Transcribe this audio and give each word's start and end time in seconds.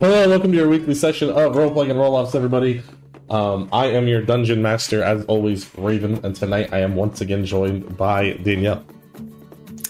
Hello, 0.00 0.28
welcome 0.28 0.52
to 0.52 0.56
your 0.56 0.68
weekly 0.68 0.94
session 0.94 1.28
of 1.28 1.56
role 1.56 1.72
playing 1.72 1.90
and 1.90 1.98
roll 1.98 2.14
offs, 2.14 2.36
everybody. 2.36 2.82
Um, 3.28 3.68
I 3.72 3.86
am 3.86 4.06
your 4.06 4.22
dungeon 4.22 4.62
master, 4.62 5.02
as 5.02 5.24
always, 5.24 5.68
Raven, 5.76 6.24
and 6.24 6.36
tonight 6.36 6.72
I 6.72 6.82
am 6.82 6.94
once 6.94 7.20
again 7.20 7.44
joined 7.44 7.96
by 7.96 8.34
Danielle, 8.44 8.84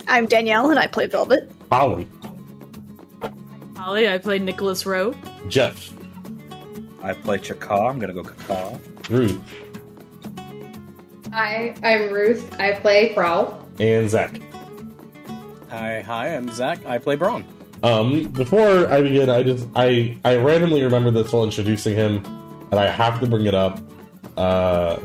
I'm 0.06 0.24
Danielle 0.24 0.70
and 0.70 0.78
I 0.78 0.86
play 0.86 1.08
Velvet. 1.08 1.52
Holly, 1.70 2.08
Holly, 3.76 4.08
I 4.08 4.16
play 4.16 4.38
Nickolas 4.40 4.86
Rowe. 4.86 5.14
Jeff, 5.50 5.92
I 7.02 7.12
play 7.12 7.36
Chakka. 7.36 7.90
I'm 7.90 7.98
gonna 7.98 8.14
go 8.14 8.22
Kaka. 8.22 8.80
Ruth, 9.10 9.38
Hi, 11.34 11.74
I'm 11.82 12.10
Ruth. 12.10 12.58
I 12.58 12.72
play 12.72 13.12
Prowl. 13.12 13.62
and 13.78 14.08
Zack. 14.08 14.40
Hi, 15.68 16.00
hi, 16.00 16.28
I'm 16.28 16.48
Zack. 16.50 16.86
I 16.86 16.96
play 16.96 17.16
Brann. 17.16 17.44
Um, 17.82 18.24
before 18.32 18.88
I 18.88 19.02
begin, 19.02 19.30
I 19.30 19.42
just 19.42 19.68
I 19.76 20.16
I 20.24 20.36
randomly 20.36 20.82
remember 20.82 21.10
this 21.10 21.32
while 21.32 21.44
introducing 21.44 21.94
him, 21.94 22.24
and 22.70 22.80
I 22.80 22.88
have 22.88 23.20
to 23.20 23.26
bring 23.26 23.46
it 23.46 23.54
up. 23.54 23.80
Uh, 24.36 24.96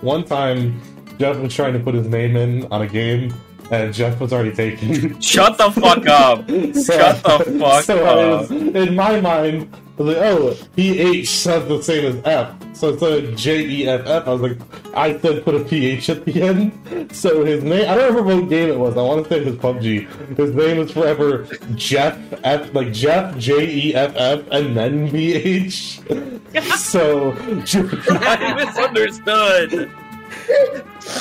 one 0.00 0.24
time, 0.24 0.80
Jeff 1.18 1.38
was 1.38 1.54
trying 1.54 1.72
to 1.72 1.78
put 1.78 1.94
his 1.94 2.06
name 2.06 2.36
in 2.36 2.66
on 2.72 2.82
a 2.82 2.86
game, 2.86 3.32
and 3.70 3.92
Jeff 3.92 4.20
was 4.20 4.32
already 4.32 4.52
taken. 4.52 5.20
Shut 5.20 5.58
the 5.58 5.70
fuck 5.70 6.06
up! 6.06 6.48
So- 6.74 6.98
Shut 6.98 7.22
the 7.22 7.58
fuck 7.58 7.84
so 7.84 8.04
up! 8.04 8.50
was, 8.50 8.50
in 8.50 8.94
my 8.94 9.20
mind, 9.20 9.74
I 9.98 10.02
was 10.02 10.16
like, 10.16 10.24
oh, 10.24 10.56
PH 10.74 11.28
sounds 11.28 11.68
the 11.68 11.80
same 11.82 12.04
as 12.04 12.24
F. 12.24 12.52
So 12.74 12.88
instead 12.90 13.12
of 13.24 13.36
J 13.36 13.64
E 13.64 13.86
F 13.88 14.04
F, 14.06 14.26
I 14.26 14.32
was 14.32 14.40
like, 14.42 14.58
I 14.96 15.16
said 15.20 15.44
put 15.44 15.54
a 15.54 15.62
PH 15.64 16.10
at 16.10 16.24
the 16.24 16.42
end. 16.42 17.14
So 17.14 17.44
his 17.44 17.62
name, 17.62 17.88
I 17.88 17.94
don't 17.94 18.12
remember 18.12 18.40
what 18.40 18.50
game 18.50 18.70
it 18.70 18.78
was. 18.78 18.96
I 18.96 19.02
want 19.02 19.22
to 19.24 19.30
say 19.30 19.40
it 19.40 19.46
was 19.46 19.54
PUBG. 19.56 20.36
His 20.36 20.52
name 20.52 20.80
is 20.80 20.90
forever 20.90 21.44
Jeff 21.76 22.18
F, 22.42 22.74
like 22.74 22.92
Jeff 22.92 23.38
J 23.38 23.64
E 23.72 23.94
F 23.94 24.12
F, 24.16 24.40
and 24.50 24.76
then 24.76 25.08
PH. 25.10 26.00
so, 26.76 27.30
I 27.38 28.64
misunderstood. 28.64 29.90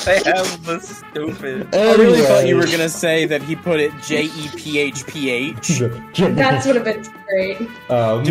I 0.06 0.22
have 0.26 0.66
the 0.66 0.80
stupid. 0.80 1.74
I 1.74 1.96
really 1.96 2.22
thought 2.22 2.48
you 2.48 2.56
were 2.56 2.66
gonna 2.66 2.90
say 2.90 3.26
that 3.26 3.42
he 3.42 3.56
put 3.56 3.80
it 3.80 3.92
J 4.04 4.26
E 4.26 4.50
P 4.56 4.80
H 4.80 5.06
P 5.08 5.30
H. 5.30 5.68
That's 6.18 6.66
would 6.66 6.76
have 6.76 6.86
been 6.86 7.06
great. 7.28 7.62
Um, 7.90 8.24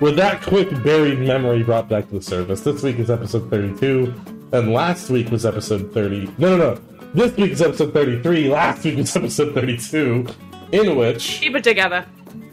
with 0.00 0.16
that 0.16 0.42
quick 0.42 0.70
buried 0.82 1.18
memory 1.20 1.62
brought 1.62 1.88
back 1.88 2.08
to 2.08 2.14
the 2.14 2.22
surface, 2.22 2.62
this 2.62 2.82
week 2.82 2.98
is 2.98 3.10
episode 3.10 3.50
32, 3.50 4.14
and 4.52 4.72
last 4.72 5.10
week 5.10 5.30
was 5.30 5.44
episode 5.44 5.92
30. 5.92 6.26
No, 6.38 6.56
no, 6.56 6.74
no. 6.74 6.80
This 7.12 7.36
week 7.36 7.52
is 7.52 7.60
episode 7.60 7.92
33, 7.92 8.48
last 8.48 8.84
week 8.84 8.96
was 8.96 9.14
episode 9.16 9.54
32, 9.54 10.26
in 10.72 10.96
which 10.96 11.40
Keep 11.40 11.56
it 11.56 11.64
together. 11.64 12.06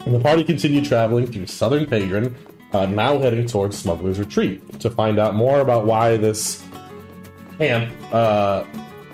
the 0.06 0.20
party 0.20 0.44
continued 0.44 0.86
traveling 0.86 1.26
through 1.28 1.48
southern 1.48 1.86
Pagran, 1.86 2.34
uh, 2.74 2.86
now 2.88 3.18
heading 3.20 3.46
towards 3.48 3.78
Smuggler's 3.78 4.20
Retreat, 4.20 4.80
to 4.82 4.90
find 4.90 5.18
out 5.18 5.34
more 5.36 5.62
about 5.62 5.86
why 5.86 6.18
this 6.18 6.64
camp 7.58 7.94
uh, 8.14 8.64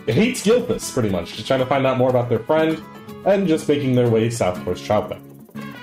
hates 0.06 0.46
Gilthus, 0.46 0.94
pretty 0.94 1.10
much. 1.10 1.34
Just 1.36 1.48
trying 1.48 1.60
to 1.60 1.66
find 1.66 1.86
out 1.86 1.98
more 1.98 2.10
about 2.10 2.30
their 2.30 2.40
friend, 2.40 2.82
and 3.26 3.48
just 3.48 3.68
making 3.68 3.96
their 3.96 4.10
way 4.10 4.30
south 4.30 4.64
towards 4.64 4.82
Troutbeck. 4.82 5.22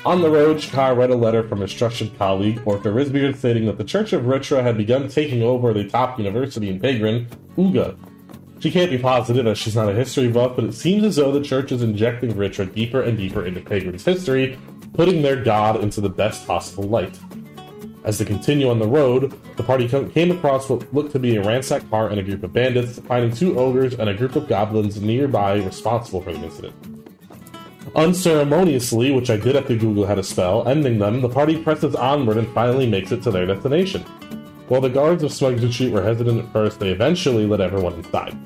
On 0.05 0.22
the 0.22 0.30
road, 0.30 0.56
Chakka 0.56 0.97
read 0.97 1.11
a 1.11 1.14
letter 1.14 1.47
from 1.47 1.61
his 1.61 1.72
trusted 1.72 2.16
colleague, 2.16 2.62
Orca 2.64 2.88
Risbeard, 2.88 3.36
stating 3.36 3.66
that 3.66 3.77
the 3.77 3.84
Church 3.84 4.14
of 4.14 4.22
Ritra 4.22 4.62
had 4.62 4.78
begun 4.78 5.08
taking 5.08 5.42
over 5.42 5.75
the 5.75 5.88
top 5.88 6.19
university 6.19 6.70
in 6.70 6.81
Pagran, 6.81 7.27
Uga. 7.56 7.98
She 8.61 8.70
can't 8.70 8.91
be 8.91 8.98
positive 8.98 9.47
as 9.47 9.58
she's 9.58 9.77
not 9.77 9.88
a 9.88 9.94
history 9.94 10.28
buff, 10.28 10.56
but 10.56 10.64
it 10.64 10.72
seems 10.72 11.05
as 11.05 11.16
though 11.16 11.33
the 11.33 11.42
church 11.42 11.72
is 11.72 11.83
injecting 11.83 12.33
Ritra 12.33 12.72
deeper 12.75 13.03
and 13.03 13.16
deeper 13.16 13.44
into 13.44 13.61
Pagran's 13.61 14.05
history, 14.05 14.58
putting 14.92 15.22
their 15.22 15.42
god 15.42 15.83
into 15.83 16.00
the 16.00 16.11
best 16.11 16.47
possible 16.47 16.84
light. 16.84 17.19
As 18.03 18.19
they 18.19 18.25
continue 18.25 18.70
on 18.70 18.79
the 18.79 18.89
road, 18.89 19.33
the 19.56 19.62
party 19.62 19.87
came 19.87 20.31
across 20.31 20.69
what 20.69 20.93
looked 20.95 21.12
to 21.12 21.19
be 21.19 21.37
a 21.37 21.43
ransacked 21.43 21.91
car 21.91 22.09
and 22.09 22.19
a 22.19 22.23
group 22.23 22.43
of 22.43 22.53
bandits, 22.53 22.98
finding 23.01 23.34
two 23.34 23.59
ogres 23.59 23.95
and 23.95 24.09
a 24.09 24.15
group 24.15 24.37
of 24.37 24.48
goblins 24.48 25.00
nearby 25.00 25.56
responsible 25.56 26.22
for 26.22 26.33
the 26.33 26.43
incident. 26.43 26.75
Unceremoniously, 27.94 29.10
which 29.10 29.28
I 29.28 29.37
did 29.37 29.55
have 29.55 29.66
to 29.66 29.77
Google 29.77 30.06
how 30.06 30.15
to 30.15 30.22
spell, 30.22 30.66
ending 30.66 30.99
them, 30.99 31.21
the 31.21 31.28
party 31.28 31.62
presses 31.62 31.94
onward 31.94 32.39
and 32.39 32.49
finally 32.55 32.89
makes 32.89 33.12
it 33.12 33.22
to 33.25 33.31
their 33.31 33.47
destination. 33.47 34.03
While 34.69 34.81
the 34.81 34.89
guards 34.89 35.22
of 35.22 35.33
Smug's 35.33 35.65
Retreat 35.65 35.93
were 35.93 36.03
hesitant 36.03 36.44
at 36.44 36.53
first, 36.53 36.78
they 36.78 36.91
eventually 36.91 37.47
let 37.47 37.60
everyone 37.60 37.94
inside. 37.94 38.39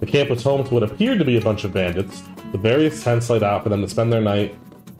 The 0.00 0.06
camp 0.06 0.30
was 0.30 0.42
home 0.42 0.64
to 0.64 0.74
what 0.74 0.82
appeared 0.82 1.18
to 1.18 1.24
be 1.24 1.36
a 1.36 1.42
bunch 1.42 1.64
of 1.64 1.72
bandits, 1.72 2.22
with 2.50 2.62
various 2.62 3.04
tents 3.04 3.30
laid 3.30 3.42
out 3.42 3.62
for 3.62 3.68
them 3.68 3.82
to 3.82 3.88
spend 3.88 4.12
their 4.12 4.20
night 4.20 4.56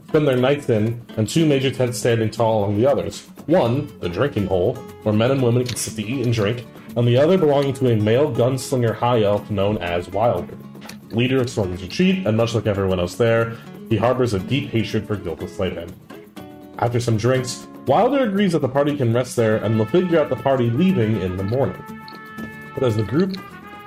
spend 0.07 0.27
their 0.27 0.37
nights 0.37 0.69
in, 0.69 1.05
and 1.17 1.27
two 1.27 1.45
major 1.45 1.69
tents 1.69 1.97
standing 1.97 2.29
tall 2.29 2.59
along 2.59 2.77
the 2.77 2.85
others. 2.85 3.27
One, 3.47 3.97
the 3.99 4.09
drinking 4.09 4.47
hole, 4.47 4.75
where 5.03 5.15
men 5.15 5.31
and 5.31 5.41
women 5.41 5.65
could 5.65 5.77
sit 5.77 5.95
to 5.95 6.03
eat 6.03 6.25
and 6.25 6.33
drink, 6.33 6.65
and 6.95 7.07
the 7.07 7.17
other 7.17 7.37
belonging 7.37 7.73
to 7.75 7.91
a 7.91 7.95
male 7.95 8.33
gunslinger 8.33 8.93
high 8.93 9.23
elf 9.23 9.49
known 9.49 9.77
as 9.77 10.09
Wilder. 10.09 10.57
Leader 11.11 11.41
of 11.41 11.49
Smug's 11.49 11.81
Retreat, 11.81 12.27
and 12.27 12.35
much 12.35 12.53
like 12.53 12.67
everyone 12.67 12.99
else 12.99 13.15
there, 13.15 13.55
he 13.89 13.95
harbors 13.95 14.33
a 14.33 14.39
deep 14.39 14.69
hatred 14.69 15.07
for 15.07 15.15
Gilda 15.15 15.47
Slayman. 15.47 15.93
After 16.79 16.99
some 16.99 17.15
drinks, 17.15 17.67
Wilder 17.87 18.27
agrees 18.27 18.51
that 18.51 18.59
the 18.59 18.67
party 18.67 18.97
can 18.97 19.13
rest 19.13 19.37
there 19.37 19.57
and 19.63 19.79
they'll 19.79 19.87
figure 19.87 20.19
out 20.19 20.29
the 20.29 20.35
party 20.35 20.69
leaving 20.69 21.21
in 21.21 21.37
the 21.37 21.43
morning. 21.43 21.81
But 22.73 22.83
as 22.83 22.97
the 22.97 23.03
group 23.03 23.37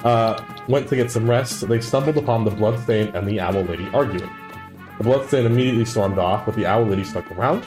uh, 0.04 0.42
went 0.69 0.88
to 0.88 0.97
get 0.97 1.10
some 1.10 1.28
rest, 1.28 1.69
they 1.69 1.81
stumbled 1.82 2.16
upon 2.16 2.44
the 2.44 2.50
Bloodstain 2.50 3.09
and 3.09 3.28
the 3.28 3.38
Owl 3.41 3.62
Lady 3.62 3.87
arguing. 3.92 4.31
The 4.97 5.04
Bloodstain 5.04 5.44
immediately 5.44 5.84
stormed 5.84 6.19
off, 6.19 6.47
but 6.47 6.56
the 6.56 6.65
Owl 6.65 6.87
Lady 6.87 7.04
stuck 7.04 7.31
around. 7.32 7.62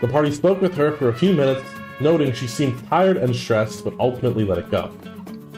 The 0.00 0.08
party 0.08 0.30
spoke 0.30 0.60
with 0.60 0.74
her 0.76 0.92
for 0.92 1.08
a 1.08 1.14
few 1.14 1.32
minutes, 1.32 1.68
noting 2.00 2.32
she 2.32 2.46
seemed 2.46 2.86
tired 2.88 3.16
and 3.16 3.34
stressed, 3.34 3.84
but 3.84 3.94
ultimately 3.98 4.44
let 4.44 4.58
it 4.58 4.70
go. 4.70 4.90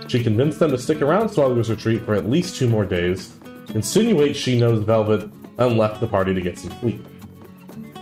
She 0.07 0.23
convinced 0.23 0.59
them 0.59 0.71
to 0.71 0.79
stick 0.79 1.03
around 1.03 1.29
Smuggler's 1.29 1.71
Retreat 1.71 2.03
for 2.03 2.15
at 2.15 2.31
least 2.31 2.57
two 2.57 2.69
more 2.69 2.85
days, 2.85 3.35
insinuates 3.75 4.39
she 4.39 4.59
knows 4.59 4.85
Velvet, 4.85 5.29
and 5.59 5.77
left 5.77 6.01
the 6.01 6.07
party 6.07 6.33
to 6.35 6.41
get 6.41 6.59
some 6.59 6.71
sleep. 6.81 7.05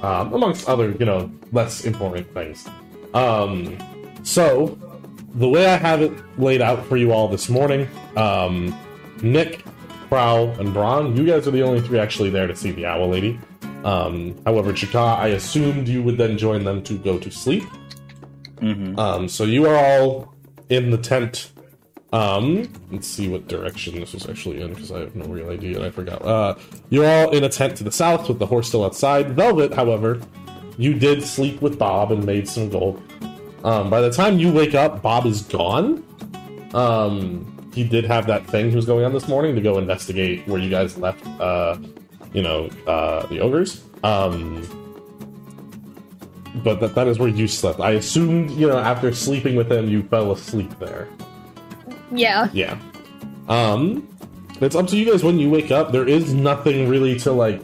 Um, 0.03 0.33
amongst 0.35 0.69
other, 0.69 0.91
you 0.93 1.07
know, 1.07 1.31
less 1.53 1.85
important 1.85 2.33
things. 2.35 2.69
Um, 3.15 3.79
so, 4.23 4.79
the 5.35 5.49
way 5.49 5.67
I 5.67 5.77
have 5.77 6.03
it 6.03 6.13
laid 6.39 6.61
out 6.61 6.85
for 6.87 6.97
you 6.97 7.13
all 7.13 7.29
this 7.29 7.49
morning, 7.49 7.89
um, 8.17 8.79
Nick, 9.23 9.65
Prowl, 10.09 10.51
and 10.61 10.73
Brann, 10.73 11.17
you 11.17 11.25
guys 11.25 11.49
are 11.49 11.51
the 11.51 11.63
only 11.63 11.81
three 11.81 11.99
actually 11.99 12.31
there 12.31 12.47
to 12.47 12.55
see 12.55 12.71
the 12.73 12.87
Owl 12.87 13.09
Lady. 13.09 13.41
Um, 13.85 14.35
however, 14.45 14.73
Chakka, 14.73 15.19
I 15.19 15.29
assumed 15.29 15.89
you 15.89 16.03
would 16.03 16.19
then 16.19 16.37
join 16.39 16.65
them 16.65 16.83
to 16.85 16.95
go 16.99 17.19
to 17.19 17.31
sleep. 17.31 17.65
Mhm. 18.61 18.99
Um, 18.99 19.29
so 19.29 19.45
you 19.45 19.67
are 19.67 19.77
all 19.77 20.35
in 20.69 20.91
the 20.91 20.99
tent. 20.99 21.53
Um, 22.13 22.69
let's 22.91 23.07
see 23.07 23.29
what 23.29 23.47
direction 23.49 24.01
this 24.01 24.15
was 24.15 24.29
actually 24.29 24.63
in 24.63 24.71
because 24.73 24.91
I 24.91 25.01
have 25.01 25.15
no 25.15 25.27
real 25.27 25.51
idea 25.51 25.77
and 25.77 25.85
I 25.85 25.91
forgot. 25.91 26.23
Uh, 26.25 26.55
you're 26.89 27.07
all 27.07 27.31
in 27.31 27.45
a 27.45 27.49
tent 27.49 27.77
to 27.77 27.85
the 27.85 27.93
south 27.93 28.29
with 28.29 28.39
the 28.39 28.47
horse 28.47 28.69
still 28.69 28.85
outside. 28.85 29.33
Velvet, 29.37 29.75
however, 29.75 30.21
you 30.79 30.95
did 30.95 31.23
sleep 31.23 31.61
with 31.61 31.79
Bob 31.79 32.13
and 32.13 32.25
made 32.25 32.49
some 32.49 32.71
gold. 32.71 33.03
Um, 33.65 33.91
by 33.91 34.01
the 34.01 34.11
time 34.11 34.39
you 34.39 34.53
wake 34.53 34.75
up, 34.75 35.03
Bob 35.03 35.27
is 35.27 35.43
gone. 35.43 36.03
Um, 36.75 37.71
he 37.75 37.85
did 37.85 38.05
have 38.05 38.27
that 38.29 38.47
thing 38.47 38.71
he 38.71 38.77
was 38.77 38.87
going 38.87 39.05
on 39.05 39.13
this 39.13 39.29
morning 39.29 39.55
to 39.55 39.61
go 39.61 39.77
investigate 39.79 40.47
where 40.49 40.61
you 40.61 40.71
guys 40.71 40.97
left. 40.97 41.27
Uh, 41.41 41.77
you 42.37 42.43
know, 42.43 42.69
uh, 42.87 43.27
the 43.27 43.41
ogres. 43.41 43.83
Um, 44.05 44.63
but 46.63 46.81
that, 46.81 46.95
that 46.95 47.09
is 47.09 47.19
where 47.19 47.31
you 47.31 47.49
slept. 47.49 47.81
I 47.81 47.93
assumed, 47.93 48.51
you 48.51 48.69
know, 48.69 48.79
after 48.79 49.13
sleeping 49.13 49.57
with 49.57 49.73
him, 49.73 49.89
you 49.89 50.03
fell 50.05 50.31
asleep 50.33 50.79
there. 50.79 51.09
Yeah. 52.13 52.51
Yeah. 52.53 52.79
Um, 53.49 54.07
it's 54.61 54.77
up 54.77 54.87
to 54.89 54.99
you 54.99 55.11
guys 55.11 55.25
when 55.25 55.39
you 55.39 55.49
wake 55.49 55.71
up. 55.71 55.93
There 55.93 56.07
is 56.07 56.35
nothing 56.35 56.89
really 56.89 57.19
to 57.21 57.33
like 57.33 57.63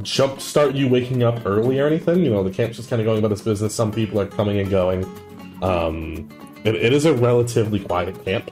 jumpstart 0.00 0.74
you 0.74 0.86
waking 0.86 1.22
up 1.22 1.46
early 1.46 1.80
or 1.80 1.86
anything. 1.86 2.22
You 2.22 2.30
know, 2.30 2.44
the 2.44 2.50
camp's 2.50 2.76
just 2.76 2.90
kind 2.90 3.00
of 3.00 3.06
going 3.06 3.18
about 3.18 3.32
its 3.32 3.42
business. 3.42 3.74
Some 3.74 3.92
people 3.92 4.20
are 4.20 4.26
coming 4.26 4.58
and 4.58 4.68
going. 4.70 5.04
Um, 5.62 6.28
it, 6.64 6.74
it 6.74 6.92
is 6.92 7.06
a 7.06 7.14
relatively 7.14 7.80
quiet 7.80 8.22
camp. 8.26 8.50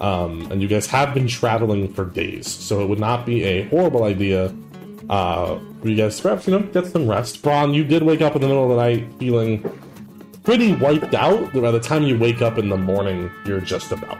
Um, 0.00 0.50
and 0.50 0.62
you 0.62 0.68
guys 0.68 0.86
have 0.86 1.12
been 1.12 1.28
traveling 1.28 1.92
for 1.92 2.06
days, 2.06 2.46
so 2.46 2.80
it 2.82 2.88
would 2.88 2.98
not 3.00 3.26
be 3.26 3.44
a 3.44 3.64
horrible 3.68 4.04
idea 4.04 4.54
uh, 5.10 5.58
for 5.82 5.88
you 5.88 5.96
guys 5.96 6.16
to 6.16 6.22
perhaps, 6.22 6.46
you 6.46 6.52
know, 6.58 6.60
get 6.60 6.86
some 6.86 7.06
rest. 7.08 7.42
Brann, 7.42 7.74
you 7.74 7.84
did 7.84 8.02
wake 8.02 8.22
up 8.22 8.34
in 8.34 8.40
the 8.40 8.48
middle 8.48 8.64
of 8.64 8.70
the 8.70 8.76
night 8.76 9.06
feeling 9.18 9.62
pretty 10.44 10.74
wiped 10.74 11.14
out. 11.14 11.52
By 11.52 11.70
the 11.70 11.80
time 11.80 12.04
you 12.04 12.18
wake 12.18 12.40
up 12.40 12.56
in 12.58 12.68
the 12.70 12.76
morning, 12.78 13.30
you're 13.44 13.60
just 13.60 13.92
about 13.92 14.18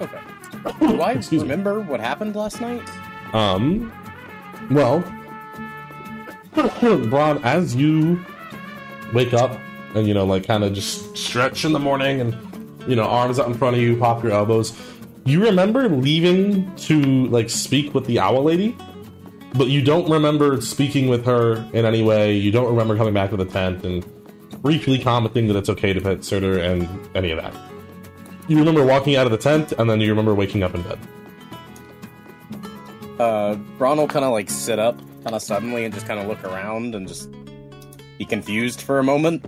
Okay. 0.00 0.20
Do 0.80 1.00
I 1.00 1.12
Excuse 1.12 1.42
me. 1.42 1.50
remember 1.50 1.80
what 1.80 2.00
happened 2.00 2.34
last 2.36 2.60
night? 2.60 2.82
Um, 3.34 3.92
well, 4.70 5.00
Brann, 7.10 7.38
as 7.44 7.74
you 7.76 8.24
wake 9.12 9.34
up 9.34 9.58
and 9.94 10.06
you 10.06 10.14
know, 10.14 10.24
like, 10.24 10.46
kind 10.46 10.64
of 10.64 10.72
just 10.72 11.16
stretch 11.16 11.64
in 11.64 11.72
the 11.72 11.78
morning, 11.78 12.20
and 12.20 12.34
you 12.88 12.96
know, 12.96 13.04
arms 13.04 13.38
out 13.38 13.46
in 13.46 13.54
front 13.54 13.76
of 13.76 13.82
you, 13.82 13.96
pop 13.96 14.22
your 14.22 14.32
elbows. 14.32 14.76
You 15.24 15.44
remember 15.44 15.88
leaving 15.88 16.74
to 16.76 17.26
like 17.26 17.50
speak 17.50 17.94
with 17.94 18.06
the 18.06 18.18
owl 18.18 18.42
lady, 18.42 18.76
but 19.54 19.68
you 19.68 19.82
don't 19.82 20.10
remember 20.10 20.60
speaking 20.60 21.08
with 21.08 21.24
her 21.26 21.56
in 21.72 21.84
any 21.84 22.02
way. 22.02 22.34
You 22.34 22.50
don't 22.50 22.68
remember 22.68 22.96
coming 22.96 23.14
back 23.14 23.30
to 23.30 23.36
the 23.36 23.44
tent 23.44 23.84
and 23.84 24.04
briefly 24.62 24.98
commenting 24.98 25.48
that 25.48 25.56
it's 25.56 25.68
okay 25.68 25.92
to 25.92 26.00
pet 26.00 26.24
Surtur 26.24 26.58
and 26.58 26.88
any 27.14 27.30
of 27.30 27.40
that. 27.42 27.54
You 28.48 28.58
remember 28.58 28.84
walking 28.84 29.16
out 29.16 29.26
of 29.26 29.32
the 29.32 29.38
tent, 29.38 29.72
and 29.72 29.90
then 29.90 30.00
you 30.00 30.08
remember 30.08 30.34
waking 30.34 30.62
up 30.62 30.74
in 30.74 30.82
bed. 30.82 30.98
Uh, 33.18 33.54
Brann 33.76 33.98
will 33.98 34.08
kind 34.08 34.24
of 34.24 34.32
like 34.32 34.48
sit 34.48 34.78
up, 34.78 34.98
kind 35.22 35.34
of 35.34 35.42
suddenly, 35.42 35.84
and 35.84 35.92
just 35.92 36.06
kind 36.06 36.18
of 36.18 36.26
look 36.26 36.42
around 36.44 36.94
and 36.94 37.06
just 37.06 37.28
be 38.16 38.24
confused 38.24 38.80
for 38.80 38.98
a 38.98 39.02
moment. 39.04 39.44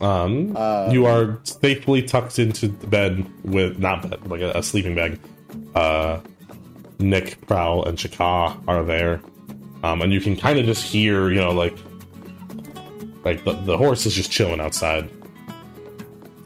Um, 0.00 0.56
Uh, 0.56 0.88
you 0.90 1.06
are 1.06 1.38
safely 1.44 2.02
tucked 2.02 2.38
into 2.38 2.68
the 2.68 2.86
bed 2.86 3.26
with 3.44 3.78
not 3.78 4.08
bed, 4.08 4.26
like 4.30 4.40
a, 4.40 4.52
a 4.52 4.62
sleeping 4.62 4.94
bag. 4.94 5.18
Uh, 5.74 6.20
Nick, 6.98 7.46
Prowl, 7.46 7.84
and 7.84 7.96
Chakka 7.98 8.62
are 8.68 8.82
there, 8.84 9.20
um, 9.82 10.02
and 10.02 10.12
you 10.12 10.20
can 10.20 10.36
kind 10.36 10.58
of 10.58 10.66
just 10.66 10.82
hear, 10.84 11.30
you 11.30 11.40
know, 11.40 11.50
like 11.52 11.76
like 13.24 13.44
the, 13.44 13.52
the 13.52 13.76
horse 13.76 14.06
is 14.06 14.14
just 14.14 14.30
chilling 14.30 14.60
outside. 14.60 15.10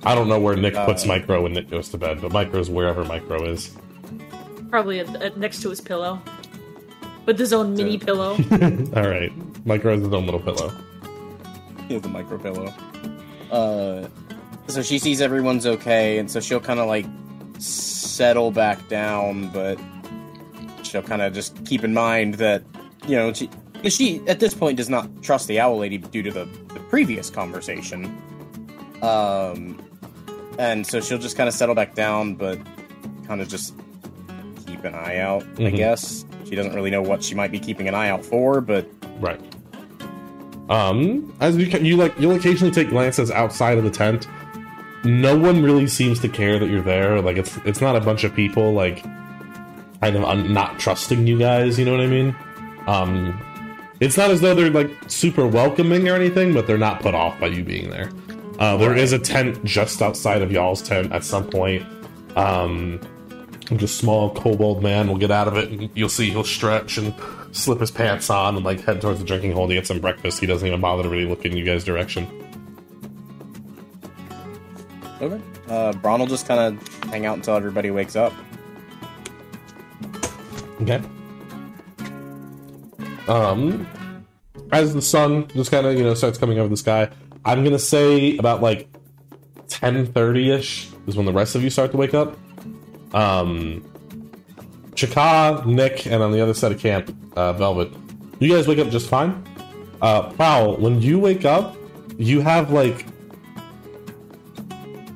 I 0.05 0.15
don't 0.15 0.29
know 0.29 0.39
where 0.41 0.57
Nick 0.57 0.75
puts 0.75 1.05
Uh, 1.05 1.09
Micro 1.09 1.43
when 1.43 1.53
Nick 1.55 1.71
goes 1.71 1.89
to 1.91 1.99
bed, 1.99 2.21
but 2.21 2.33
Micro's 2.33 2.69
wherever 2.69 3.05
Micro 3.05 3.45
is. 3.45 3.71
Probably 4.71 5.01
at, 5.01 5.15
at, 5.23 5.37
next 5.39 5.63
to 5.63 5.71
his 5.71 5.81
pillow. 5.81 6.21
With 7.27 7.39
his 7.39 7.53
own 7.53 7.75
mini 7.75 7.93
Yeah. 7.97 8.05
pillow. 8.05 8.31
All 8.97 9.09
right, 9.09 9.33
Micro 9.65 9.93
has 9.95 10.05
his 10.05 10.13
own 10.13 10.27
little 10.27 10.41
pillow. 10.41 10.73
He 11.89 11.95
has 11.95 12.05
a 12.05 12.09
micro 12.09 12.39
pillow. 12.39 12.73
Uh, 13.55 14.09
so 14.67 14.83
she 14.83 14.99
sees 14.99 15.21
everyone's 15.21 15.67
okay, 15.67 16.19
and 16.19 16.31
so 16.31 16.41
she'll 16.41 16.61
kind 16.61 16.81
of 16.81 16.87
like 16.89 17.07
settle 17.59 18.51
back 18.51 18.89
down, 18.89 19.49
but 19.51 19.79
she'll 20.83 21.03
kind 21.03 21.23
of 21.23 21.33
just 21.33 21.65
keep 21.65 21.85
in 21.85 21.95
mind 21.95 22.35
that 22.35 22.63
you 23.07 23.15
know 23.17 23.33
she 23.33 23.49
she 23.89 24.21
at 24.27 24.41
this 24.41 24.55
point 24.55 24.77
does 24.77 24.89
not 24.91 25.09
trust 25.23 25.47
the 25.47 25.61
owl 25.61 25.79
lady 25.79 25.99
due 25.99 26.23
to 26.23 26.31
the, 26.31 26.47
the 26.73 26.81
previous 26.91 27.31
conversation. 27.31 28.07
Um, 29.03 29.79
and 30.59 30.87
so 30.87 31.01
she'll 31.01 31.19
just 31.19 31.37
kind 31.37 31.49
of 31.49 31.55
settle 31.55 31.75
back 31.75 31.95
down, 31.95 32.35
but 32.35 32.59
kind 33.27 33.41
of 33.43 33.49
just 33.49 33.75
keep 34.67 34.83
an 34.85 34.95
eye 34.95 35.19
out. 35.19 35.43
I 35.43 35.47
Mhm. 35.71 35.77
guess 35.77 36.25
she 36.49 36.55
doesn't 36.55 36.75
really 36.75 36.91
know 36.91 37.03
what 37.03 37.23
she 37.23 37.35
might 37.35 37.53
be 37.53 37.59
keeping 37.61 37.87
an 37.89 37.95
eye 37.95 38.09
out 38.09 38.25
for, 38.25 38.61
but 38.63 38.89
Right. 39.21 39.41
Um, 40.69 41.35
as 41.41 41.57
you 41.57 41.67
you 41.67 41.97
like, 41.97 42.19
you'll 42.19 42.37
occasionally 42.37 42.73
take 42.73 42.89
glances 42.89 43.31
outside 43.31 43.79
of 43.79 43.85
the 43.85 43.91
tent. 43.91 44.27
No 45.05 45.37
one 45.37 45.63
really 45.63 45.87
seems 45.87 46.21
to 46.21 46.29
care 46.29 46.59
that 46.59 46.69
you're 46.69 46.83
there. 46.83 47.21
Like 47.21 47.37
it's 47.37 47.57
it's 47.65 47.81
not 47.81 47.97
a 47.97 48.01
bunch 48.01 48.25
of 48.25 48.35
people 48.35 48.73
like 48.73 49.03
kind 50.01 50.17
of 50.17 50.25
un- 50.25 50.53
not 50.53 50.79
trusting 50.79 51.27
you 51.27 51.39
guys. 51.39 51.79
You 51.79 51.85
know 51.85 51.93
what 51.93 52.01
I 52.01 52.07
mean? 52.07 52.37
Um, 52.87 53.41
it's 54.01 54.17
not 54.17 54.31
as 54.31 54.41
though 54.41 54.55
they're 54.55 54.71
like 54.71 54.91
super 55.07 55.47
welcoming 55.47 56.09
or 56.09 56.15
anything, 56.15 56.53
but 56.53 56.67
they're 56.67 56.79
not 56.79 57.01
put 57.01 57.15
off 57.15 57.39
by 57.39 57.49
you 57.49 57.63
being 57.63 57.91
there. 57.91 58.11
Uh, 58.59 58.77
there 58.77 58.95
is 58.97 59.13
a 59.13 59.19
tent 59.19 59.63
just 59.65 60.01
outside 60.01 60.43
of 60.43 60.53
y'all's 60.53 60.81
tent 60.81 61.13
at 61.13 61.25
some 61.25 61.49
point. 61.51 61.85
Um, 62.37 63.01
just 63.77 63.99
small 63.99 64.31
kobold 64.35 64.83
man 64.83 65.09
will 65.09 65.19
get 65.19 65.31
out 65.31 65.49
of 65.49 65.57
it, 65.57 65.71
and 65.71 65.91
you'll 65.95 66.09
see 66.09 66.31
he'll 66.31 66.45
stretch 66.45 66.99
and 66.99 67.15
slip 67.55 67.81
his 67.81 67.91
pants 67.91 68.29
on 68.31 68.57
and 68.57 68.65
like 68.65 68.81
head 68.81 69.01
towards 69.01 69.21
the 69.21 69.25
drinking 69.25 69.53
hole 69.53 69.69
to 69.69 69.75
get 69.75 69.87
some 69.87 70.01
breakfast. 70.01 70.41
He 70.41 70.47
doesn't 70.47 70.67
even 70.67 70.81
bother 70.81 71.05
to 71.05 71.09
really 71.09 71.27
look 71.27 71.45
in 71.45 71.57
you 71.57 71.65
guys' 71.65 71.85
direction. 71.85 72.29
Okay. 75.21 75.41
Uh, 75.69 75.93
Brann 75.95 76.21
will 76.21 76.27
just 76.27 76.47
kind 76.47 76.61
of 76.61 77.05
hang 77.05 77.25
out 77.25 77.37
until 77.37 77.55
everybody 77.55 77.91
wakes 77.91 78.17
up. 78.17 78.33
Okay. 80.83 81.01
Um, 83.29 83.87
as 84.73 84.93
the 84.93 85.01
sun 85.01 85.47
just 85.49 85.71
kind 85.71 85.87
of 85.87 85.97
you 85.97 86.03
know 86.03 86.15
starts 86.15 86.37
coming 86.37 86.59
over 86.59 86.69
the 86.69 86.77
sky, 86.77 87.09
I'm 87.45 87.63
gonna 87.63 87.79
say 87.79 88.37
about 88.37 88.61
like 88.61 88.89
10:30 89.69 90.59
ish 90.59 90.89
is 91.07 91.17
when 91.17 91.25
the 91.25 91.33
rest 91.33 91.55
of 91.55 91.63
you 91.63 91.71
start 91.71 91.93
to 91.93 91.97
wake 91.97 92.15
up. 92.15 92.37
Um, 93.15 93.81
Chakka, 94.95 95.65
Nick, 95.65 96.07
and 96.07 96.23
on 96.23 96.33
the 96.33 96.41
other 96.41 96.55
side 96.55 96.73
of 96.73 96.81
camp, 96.81 97.15
uh, 97.37 97.53
Velvet, 97.53 97.93
you 98.39 98.49
guys 98.55 98.67
wake 98.67 98.79
up 98.79 98.91
just 98.91 99.09
fine. 99.09 99.43
Uh, 100.03 100.31
Prowl, 100.33 100.77
when 100.77 101.01
you 101.01 101.19
wake 101.19 101.45
up, 101.45 101.77
you 102.19 102.41
have 102.41 102.71
like 102.71 103.07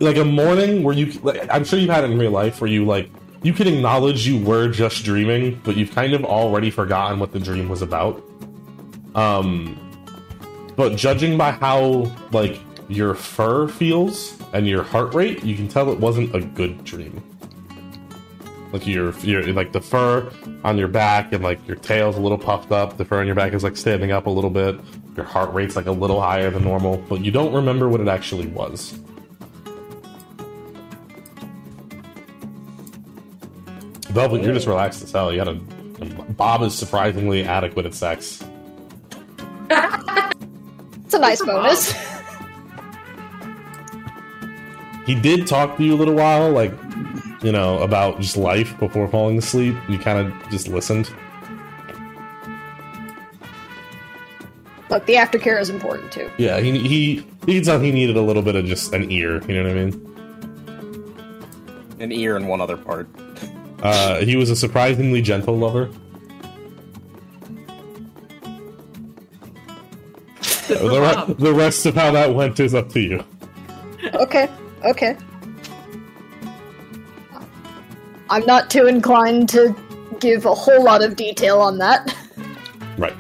like 0.00 0.16
a 0.16 0.24
morning 0.24 0.82
where 0.82 0.94
you 0.94 1.12
like, 1.20 1.46
I'm 1.50 1.64
sure 1.64 1.78
you've 1.78 1.90
had 1.90 2.04
it 2.04 2.10
in 2.10 2.18
real 2.18 2.30
life 2.30 2.60
where 2.60 2.70
you 2.70 2.84
like 2.84 3.10
you 3.42 3.52
can 3.52 3.68
acknowledge 3.68 4.26
you 4.26 4.44
were 4.44 4.68
just 4.68 5.04
dreaming, 5.04 5.60
but 5.64 5.76
you've 5.76 5.94
kind 5.94 6.12
of 6.12 6.24
already 6.24 6.70
forgotten 6.70 7.18
what 7.18 7.32
the 7.32 7.38
dream 7.38 7.68
was 7.68 7.82
about. 7.82 8.22
Um, 9.14 9.78
but 10.76 10.96
judging 10.96 11.36
by 11.36 11.52
how 11.52 12.10
like 12.32 12.60
your 12.88 13.14
fur 13.14 13.68
feels 13.68 14.40
and 14.52 14.66
your 14.66 14.82
heart 14.82 15.14
rate, 15.14 15.44
you 15.44 15.54
can 15.54 15.68
tell 15.68 15.90
it 15.92 15.98
wasn't 15.98 16.34
a 16.34 16.40
good 16.40 16.84
dream. 16.84 17.22
Like 18.72 18.86
your, 18.86 19.12
your 19.20 19.42
like 19.52 19.72
the 19.72 19.80
fur 19.80 20.30
on 20.62 20.76
your 20.76 20.88
back 20.88 21.32
and 21.32 21.42
like 21.42 21.66
your 21.66 21.76
tail's 21.76 22.16
a 22.16 22.20
little 22.20 22.38
puffed 22.38 22.70
up. 22.70 22.96
The 22.96 23.04
fur 23.04 23.20
on 23.20 23.26
your 23.26 23.34
back 23.34 23.52
is 23.54 23.64
like 23.64 23.76
standing 23.76 24.12
up 24.12 24.26
a 24.26 24.30
little 24.30 24.50
bit. 24.50 24.78
Your 25.16 25.24
heart 25.24 25.52
rate's 25.54 25.74
like 25.74 25.86
a 25.86 25.92
little 25.92 26.20
higher 26.20 26.50
than 26.50 26.64
normal, 26.64 26.98
but 27.08 27.24
you 27.24 27.30
don't 27.30 27.52
remember 27.52 27.88
what 27.88 28.00
it 28.00 28.08
actually 28.08 28.46
was. 28.48 28.98
Velvet, 34.10 34.42
you're 34.42 34.54
just 34.54 34.66
relaxed 34.66 35.02
as 35.02 35.12
hell. 35.12 35.32
You 35.32 35.38
had 35.38 35.48
a 35.48 35.60
Bob 36.36 36.62
is 36.62 36.74
surprisingly 36.74 37.44
adequate 37.44 37.86
at 37.86 37.94
sex. 37.94 38.44
It's 41.08 41.14
a 41.14 41.18
nice 41.20 41.42
bonus. 41.42 41.94
He 45.06 45.14
did 45.14 45.46
talk 45.46 45.78
to 45.78 45.82
you 45.82 45.94
a 45.94 45.96
little 45.96 46.12
while, 46.12 46.50
like 46.50 46.70
you 47.42 47.52
know, 47.52 47.78
about 47.78 48.20
just 48.20 48.36
life 48.36 48.78
before 48.78 49.08
falling 49.08 49.38
asleep. 49.38 49.74
You 49.88 49.98
kind 49.98 50.26
of 50.26 50.50
just 50.50 50.68
listened. 50.68 51.10
Look, 54.90 55.04
the 55.06 55.14
aftercare 55.14 55.60
is 55.60 55.68
important 55.68 56.10
too. 56.12 56.30
Yeah, 56.38 56.60
he 56.60 56.78
he 56.78 57.26
he 57.46 57.54
could 57.54 57.64
tell 57.64 57.78
he 57.78 57.92
needed 57.92 58.16
a 58.16 58.22
little 58.22 58.42
bit 58.42 58.56
of 58.56 58.64
just 58.64 58.92
an 58.94 59.10
ear. 59.10 59.42
You 59.46 59.62
know 59.62 59.68
what 59.68 59.78
I 59.78 59.84
mean? 59.84 60.04
An 62.00 62.12
ear 62.12 62.36
in 62.36 62.46
one 62.46 62.60
other 62.60 62.76
part. 62.76 63.08
Uh, 63.82 64.20
he 64.20 64.36
was 64.36 64.50
a 64.50 64.56
surprisingly 64.56 65.20
gentle 65.22 65.56
lover. 65.56 65.90
The, 70.68 71.00
re- 71.00 71.34
the 71.38 71.54
rest 71.54 71.86
of 71.86 71.94
how 71.94 72.10
that 72.12 72.34
went 72.34 72.60
is 72.60 72.74
up 72.74 72.90
to 72.90 73.00
you. 73.00 73.24
Okay, 74.14 74.48
okay. 74.84 75.16
I'm 78.30 78.44
not 78.46 78.70
too 78.70 78.86
inclined 78.86 79.48
to 79.50 79.74
give 80.20 80.44
a 80.46 80.54
whole 80.54 80.82
lot 80.84 81.02
of 81.02 81.16
detail 81.16 81.60
on 81.60 81.78
that. 81.78 82.14
Right. 82.96 83.14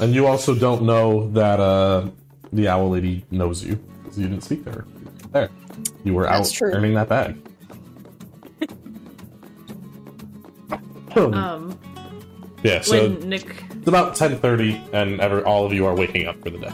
And 0.00 0.14
you 0.14 0.26
also 0.26 0.54
don't 0.54 0.82
know 0.82 1.28
that 1.30 1.60
uh, 1.60 2.08
the 2.52 2.68
owl 2.68 2.90
lady 2.90 3.24
knows 3.30 3.62
you 3.64 3.76
because 4.02 4.18
you 4.18 4.26
didn't 4.28 4.42
speak 4.42 4.64
to 4.64 4.70
her. 4.72 4.86
There, 5.32 5.48
you 6.04 6.14
were 6.14 6.24
That's 6.24 6.50
out 6.50 6.54
true. 6.54 6.72
earning 6.72 6.94
that 6.94 7.08
bag. 7.08 7.36
Um, 11.14 11.78
yeah, 12.62 12.80
so 12.80 13.10
when 13.10 13.28
Nick 13.28 13.64
it's 13.70 13.86
about 13.86 14.14
ten 14.16 14.38
thirty, 14.38 14.82
and 14.92 15.20
ever 15.20 15.44
all 15.46 15.66
of 15.66 15.72
you 15.72 15.84
are 15.86 15.94
waking 15.94 16.26
up 16.26 16.42
for 16.42 16.50
the 16.50 16.58
day. 16.58 16.72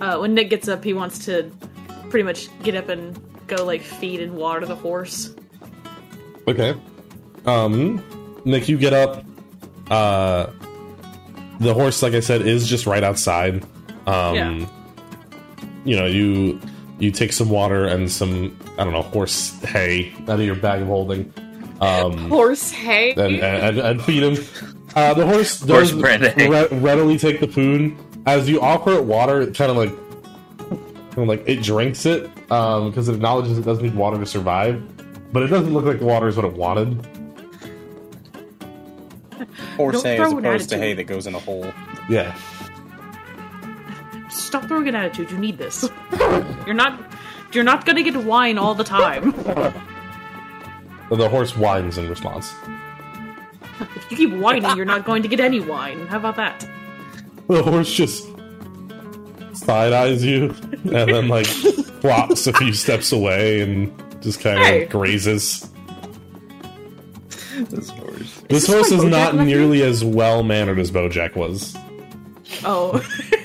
uh, 0.00 0.18
when 0.18 0.34
Nick 0.34 0.48
gets 0.50 0.68
up, 0.68 0.82
he 0.82 0.94
wants 0.94 1.24
to 1.26 1.50
pretty 2.08 2.24
much 2.24 2.48
get 2.62 2.74
up 2.74 2.88
and 2.88 3.14
go 3.56 3.64
like 3.64 3.82
feed 3.82 4.20
and 4.20 4.34
water 4.34 4.64
the 4.66 4.74
horse. 4.76 5.34
Okay. 6.48 6.74
Um, 7.46 8.02
Nick, 8.44 8.68
you 8.68 8.76
get 8.78 8.92
up. 8.92 9.24
Uh, 9.90 10.46
the 11.60 11.72
horse, 11.74 12.02
like 12.02 12.14
I 12.14 12.20
said, 12.20 12.42
is 12.42 12.66
just 12.68 12.86
right 12.86 13.02
outside. 13.04 13.62
Um, 14.06 14.34
Yeah. 14.34 14.66
you 15.84 15.96
know, 15.96 16.06
you 16.06 16.60
you 16.98 17.10
take 17.10 17.32
some 17.32 17.48
water 17.50 17.86
and 17.86 18.10
some 18.10 18.56
I 18.78 18.84
don't 18.84 18.92
know 18.92 19.02
horse 19.02 19.50
hay 19.62 20.12
out 20.22 20.40
of 20.40 20.42
your 20.42 20.54
bag 20.56 20.82
of 20.82 20.88
holding. 20.88 21.32
Um, 21.80 22.16
Horse 22.30 22.70
hay. 22.70 23.12
and, 23.14 23.36
and, 23.42 23.78
and 23.78 24.02
feed 24.02 24.22
him. 24.22 24.44
Uh, 24.94 25.12
the 25.14 25.26
horse 25.26 25.60
Horse 25.60 25.90
does 25.90 25.92
brand 25.92 26.22
hay. 26.24 26.48
re- 26.48 26.68
readily 26.70 27.18
take 27.18 27.40
the 27.40 27.48
food. 27.48 27.96
As 28.26 28.48
you 28.48 28.60
offer 28.60 28.92
it 28.92 29.04
water, 29.04 29.42
it 29.42 29.54
kind 29.56 29.70
of 29.72 29.76
like, 29.76 29.90
kind 31.14 31.22
of 31.22 31.28
like 31.28 31.48
it 31.48 31.62
drinks 31.62 32.06
it 32.06 32.30
um, 32.50 32.90
because 32.90 33.08
it 33.08 33.14
acknowledges 33.14 33.58
it 33.58 33.64
doesn't 33.64 33.84
need 33.84 33.94
water 33.94 34.18
to 34.18 34.26
survive, 34.26 34.82
but 35.32 35.42
it 35.42 35.48
doesn't 35.48 35.72
look 35.72 35.84
like 35.84 35.98
the 35.98 36.04
water 36.04 36.28
is 36.28 36.36
what 36.36 36.44
it 36.44 36.52
wanted. 36.52 37.06
Horse 39.76 40.02
Don't 40.02 40.04
hay 40.04 40.18
as 40.18 40.32
opposed 40.32 40.68
to 40.70 40.78
hay 40.78 40.94
that 40.94 41.04
goes 41.04 41.26
in 41.26 41.34
a 41.34 41.38
hole. 41.40 41.72
Yeah, 42.08 42.36
Stop 44.34 44.64
throwing 44.66 44.88
an 44.88 44.94
attitude. 44.94 45.30
You 45.30 45.38
need 45.38 45.58
this. 45.58 45.88
you're 46.66 46.74
not. 46.74 47.00
You're 47.52 47.64
not 47.64 47.86
gonna 47.86 48.02
get 48.02 48.16
wine 48.16 48.58
all 48.58 48.74
the 48.74 48.84
time. 48.84 49.30
the 51.10 51.28
horse 51.28 51.56
whines 51.56 51.98
in 51.98 52.08
response. 52.08 52.52
If 53.96 54.10
you 54.10 54.16
keep 54.16 54.34
whining, 54.34 54.76
you're 54.76 54.84
not 54.84 55.04
going 55.04 55.22
to 55.22 55.28
get 55.28 55.40
any 55.40 55.58
wine. 55.58 56.06
How 56.06 56.18
about 56.18 56.36
that? 56.36 56.64
The 57.48 57.60
horse 57.60 57.92
just 57.92 58.28
side 59.64 59.92
eyes 59.92 60.24
you 60.24 60.54
and 60.84 61.08
then 61.10 61.28
like 61.28 61.46
flops 62.00 62.46
a 62.46 62.52
few 62.52 62.72
steps 62.72 63.12
away 63.12 63.60
and 63.60 63.92
just 64.22 64.40
kind 64.40 64.58
of 64.58 64.66
Hey. 64.66 64.84
grazes. 64.86 65.68
This 67.70 67.88
horse. 67.90 68.18
This 68.18 68.42
this 68.48 68.66
horse 68.66 68.90
is 68.90 69.02
Bojack 69.02 69.10
not 69.10 69.34
nearly 69.36 69.82
as 69.82 70.04
well 70.04 70.42
mannered 70.42 70.78
as 70.78 70.90
Bojack 70.90 71.36
was. 71.36 71.76
Oh, 72.64 73.00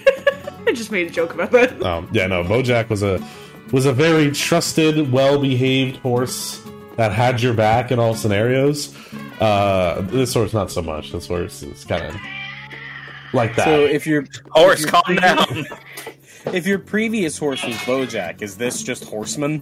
I 0.67 0.71
just 0.73 0.91
made 0.91 1.07
a 1.07 1.09
joke 1.11 1.33
about 1.33 1.51
that. 1.51 1.81
Um, 1.83 2.09
yeah, 2.11 2.27
no, 2.27 2.43
Bojack 2.43 2.89
was 2.89 3.03
a 3.03 3.25
was 3.71 3.85
a 3.85 3.93
very 3.93 4.31
trusted, 4.31 5.11
well 5.11 5.39
behaved 5.39 5.97
horse 5.97 6.61
that 6.97 7.11
had 7.11 7.41
your 7.41 7.53
back 7.53 7.91
in 7.91 7.99
all 7.99 8.15
scenarios. 8.15 8.95
Uh, 9.39 10.01
this 10.01 10.33
horse 10.33 10.53
not 10.53 10.71
so 10.71 10.81
much. 10.81 11.11
This 11.11 11.27
horse 11.27 11.61
is 11.63 11.85
kind 11.85 12.03
of 12.05 12.15
like 13.33 13.55
that. 13.55 13.65
So 13.65 13.85
if 13.85 14.05
your 14.07 14.25
Horse, 14.51 14.79
if 14.83 14.85
your 14.85 14.91
calm 14.91 15.03
previous- 15.05 15.45
down. 15.45 15.65
If 16.53 16.65
your 16.65 16.79
previous 16.79 17.37
horse 17.37 17.63
was 17.65 17.75
Bojack, 17.79 18.41
is 18.41 18.55
this 18.55 18.81
just 18.81 19.03
Horseman? 19.03 19.61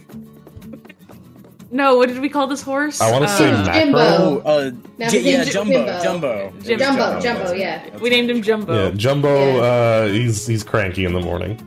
No, 1.71 1.97
what 1.97 2.07
did 2.07 2.19
we 2.19 2.29
call 2.29 2.45
this 2.47 2.61
horse? 2.61 3.01
I 3.01 3.11
want 3.11 3.23
to 3.23 3.29
say 3.29 3.49
Uh, 3.51 3.65
macro. 3.65 3.73
Jimbo. 3.81 3.97
Oh, 3.99 4.41
uh, 4.45 4.71
Now 4.99 5.09
J- 5.09 5.17
his 5.17 5.25
yeah, 5.25 5.37
name's 5.39 5.53
Jumbo, 5.53 5.73
Jimbo. 5.73 6.03
Jumbo, 6.03 6.53
Jim- 6.61 6.79
Jumbo, 6.79 7.19
Jumbo, 7.19 7.51
yeah. 7.53 7.97
We 7.97 8.09
named 8.11 8.29
him 8.29 8.41
Jumbo. 8.43 8.73
Yeah, 8.85 8.91
Jumbo. 8.91 9.55
Yeah. 9.57 9.61
Uh, 9.63 10.07
he's 10.07 10.45
he's 10.47 10.63
cranky 10.63 11.03
in 11.03 11.13
the 11.13 11.19
morning. 11.19 11.59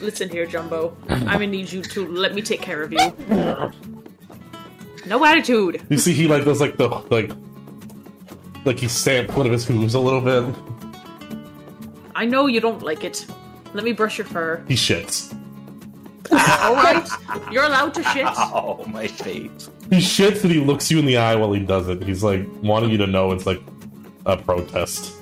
Listen 0.00 0.28
here, 0.30 0.46
Jumbo. 0.46 0.96
I'm 1.08 1.24
gonna 1.24 1.48
need 1.48 1.70
you 1.70 1.82
to 1.82 2.06
let 2.06 2.34
me 2.34 2.40
take 2.40 2.62
care 2.62 2.82
of 2.82 2.92
you. 2.92 2.98
No 5.06 5.24
attitude. 5.24 5.82
You 5.90 5.98
see, 5.98 6.12
he 6.14 6.28
like 6.28 6.44
does 6.44 6.60
like 6.60 6.76
the 6.76 6.88
like 7.10 7.32
like 8.64 8.78
he 8.78 8.86
stamped 8.88 9.36
one 9.36 9.44
of 9.44 9.52
his 9.52 9.66
hooves 9.66 9.94
a 9.94 10.00
little 10.00 10.20
bit. 10.20 10.44
I 12.18 12.24
know 12.24 12.48
you 12.48 12.60
don't 12.60 12.82
like 12.82 13.04
it. 13.04 13.24
Let 13.74 13.84
me 13.84 13.92
brush 13.92 14.18
your 14.18 14.26
fur. 14.26 14.64
He 14.66 14.74
shits. 14.74 15.32
All 16.32 16.74
right, 16.74 17.08
you're 17.52 17.62
allowed 17.62 17.94
to 17.94 18.02
shit. 18.02 18.26
Oh, 18.36 18.84
my 18.88 19.06
face. 19.06 19.70
He 19.88 19.98
shits 19.98 20.42
and 20.42 20.50
he 20.50 20.58
looks 20.58 20.90
you 20.90 20.98
in 20.98 21.06
the 21.06 21.16
eye 21.16 21.36
while 21.36 21.52
he 21.52 21.64
does 21.64 21.86
it. 21.86 22.02
He's 22.02 22.24
like 22.24 22.44
wanting 22.60 22.90
you 22.90 22.98
to 22.98 23.06
know 23.06 23.30
it's 23.30 23.46
like 23.46 23.62
a 24.26 24.36
protest. 24.36 25.14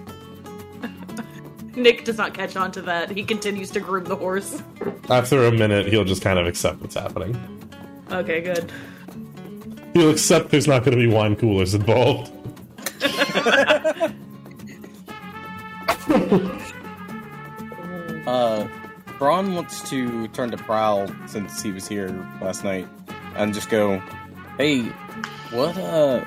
Nick 1.74 2.06
does 2.06 2.16
not 2.16 2.32
catch 2.32 2.56
on 2.56 2.72
to 2.72 2.82
that. 2.82 3.10
He 3.10 3.24
continues 3.24 3.70
to 3.72 3.80
groom 3.80 4.04
the 4.04 4.16
horse. 4.16 4.62
After 5.10 5.44
a 5.44 5.52
minute, 5.52 5.88
he'll 5.88 6.04
just 6.04 6.22
kind 6.22 6.38
of 6.38 6.46
accept 6.46 6.80
what's 6.80 6.94
happening. 6.94 7.38
Okay, 8.10 8.40
good. 8.40 8.72
He'll 9.92 10.10
accept 10.10 10.48
there's 10.48 10.66
not 10.66 10.82
going 10.82 10.98
to 10.98 11.06
be 11.06 11.12
wine 11.12 11.36
coolers 11.36 11.74
involved. 11.74 12.32
Uh, 18.26 18.68
Brann 19.18 19.54
wants 19.54 19.88
to 19.90 20.28
turn 20.28 20.50
to 20.50 20.56
Prowl 20.56 21.10
since 21.26 21.62
he 21.62 21.72
was 21.72 21.88
here 21.88 22.08
last 22.40 22.64
night 22.64 22.88
and 23.36 23.54
just 23.54 23.70
go, 23.70 24.02
"Hey, 24.58 24.82
what 25.50 25.76
uh, 25.78 26.20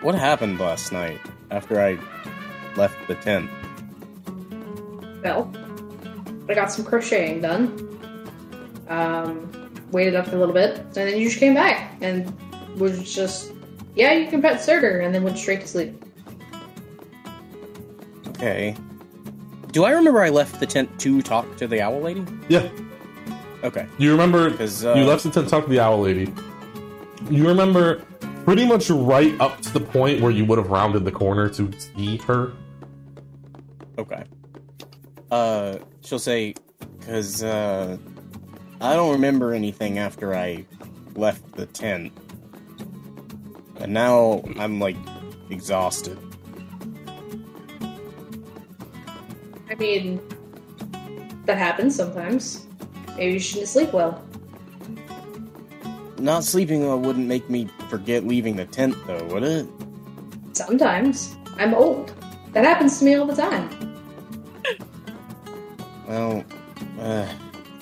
what 0.00 0.14
happened 0.14 0.58
last 0.58 0.92
night 0.92 1.20
after 1.50 1.80
I 1.80 1.98
left 2.76 2.96
the 3.08 3.14
tent?" 3.16 3.50
Well, 5.22 5.50
I 6.48 6.54
got 6.54 6.72
some 6.72 6.84
crocheting 6.84 7.40
done. 7.40 7.80
Um, 8.88 9.50
waited 9.92 10.14
up 10.14 10.26
for 10.26 10.36
a 10.36 10.38
little 10.38 10.54
bit, 10.54 10.78
and 10.78 10.94
then 10.94 11.16
you 11.16 11.28
just 11.28 11.38
came 11.38 11.54
back 11.54 11.96
and 12.02 12.30
was 12.78 13.14
just, 13.14 13.52
yeah, 13.94 14.12
you 14.12 14.28
can 14.28 14.42
pet 14.42 14.60
Surtur, 14.62 15.00
and 15.00 15.14
then 15.14 15.22
went 15.22 15.38
straight 15.38 15.60
to 15.62 15.68
sleep. 15.68 16.04
Okay. 18.28 18.76
Do 19.74 19.82
I 19.84 19.90
remember 19.90 20.22
I 20.22 20.28
left 20.28 20.60
the 20.60 20.66
tent 20.66 21.00
to 21.00 21.20
talk 21.20 21.56
to 21.56 21.66
the 21.66 21.80
owl 21.80 22.00
lady? 22.00 22.24
Yeah, 22.48 22.68
Okay. 23.64 23.86
you 23.98 24.12
remember 24.12 24.50
'Cause, 24.56 24.84
uh, 24.84 24.94
you 24.96 25.02
left 25.04 25.24
the 25.24 25.30
tent 25.30 25.46
to 25.46 25.50
talk 25.50 25.64
to 25.64 25.70
the 25.70 25.80
owl 25.80 25.98
lady. 26.00 26.32
You 27.28 27.48
remember 27.48 28.02
pretty 28.44 28.66
much 28.66 28.88
right 28.88 29.34
up 29.40 29.60
to 29.62 29.72
the 29.72 29.80
point 29.80 30.20
where 30.20 30.30
you 30.30 30.44
would 30.44 30.58
have 30.58 30.70
rounded 30.70 31.04
the 31.04 31.10
corner 31.10 31.48
to 31.48 31.72
see 31.78 32.18
her. 32.18 32.52
Okay. 33.98 34.22
Uh, 35.32 35.78
she'll 36.02 36.20
say, 36.20 36.54
"Cause 37.04 37.42
uh, 37.42 37.96
I 38.80 38.94
don't 38.94 39.10
remember 39.12 39.52
anything 39.54 39.98
after 39.98 40.36
I 40.36 40.66
left 41.16 41.56
the 41.56 41.66
tent, 41.66 42.12
and 43.80 43.92
now 43.92 44.44
I'm 44.56 44.78
like 44.78 44.96
exhausted." 45.50 46.16
I 49.74 49.76
mean, 49.76 50.20
that 51.46 51.58
happens 51.58 51.96
sometimes. 51.96 52.68
Maybe 53.16 53.32
you 53.32 53.40
shouldn't 53.40 53.66
sleep 53.66 53.92
well. 53.92 54.24
Not 56.20 56.44
sleeping 56.44 56.86
well 56.86 57.00
wouldn't 57.00 57.26
make 57.26 57.50
me 57.50 57.68
forget 57.88 58.24
leaving 58.24 58.54
the 58.54 58.66
tent, 58.66 58.94
though, 59.04 59.24
would 59.24 59.42
it? 59.42 59.66
Sometimes. 60.52 61.34
I'm 61.56 61.74
old. 61.74 62.14
That 62.52 62.64
happens 62.64 63.00
to 63.00 63.04
me 63.04 63.14
all 63.14 63.26
the 63.26 63.34
time. 63.34 63.68
Well, 66.06 66.44
uh, 67.00 67.28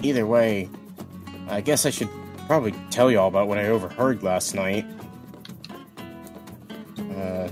either 0.03 0.27
way, 0.27 0.71
I 1.49 1.61
guess 1.61 1.85
I 1.85 1.91
should 1.91 2.09
probably 2.47 2.73
tell 2.91 3.11
y'all 3.11 3.29
about 3.29 3.49
what 3.49 3.59
I 3.59 3.67
overheard 3.67 4.23
last 4.23 4.55
night. 4.55 4.87
Uh, 7.15 7.51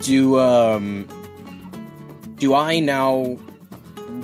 do, 0.00 0.40
um, 0.40 1.06
do 2.36 2.54
I 2.54 2.80
now, 2.80 3.36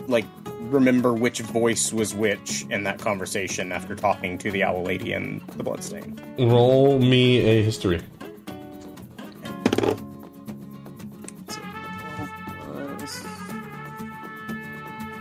like, 0.08 0.26
remember 0.60 1.12
which 1.12 1.40
voice 1.40 1.92
was 1.92 2.14
which 2.14 2.64
in 2.70 2.84
that 2.84 2.98
conversation 2.98 3.72
after 3.72 3.94
talking 3.94 4.38
to 4.38 4.50
the 4.50 4.62
owl 4.62 4.82
lady 4.82 5.12
and 5.12 5.40
the 5.56 5.62
bloodstain? 5.62 6.20
Roll 6.38 6.98
me 6.98 7.38
a 7.40 7.62
history. 7.62 8.00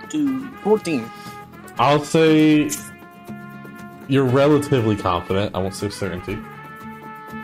Two, 0.10 0.50
14. 0.64 1.10
I'll 1.80 2.04
say 2.04 2.70
you're 4.10 4.26
relatively 4.26 4.96
confident. 4.98 5.56
I 5.56 5.60
won't 5.60 5.74
say 5.76 5.90
certainty, 5.90 6.38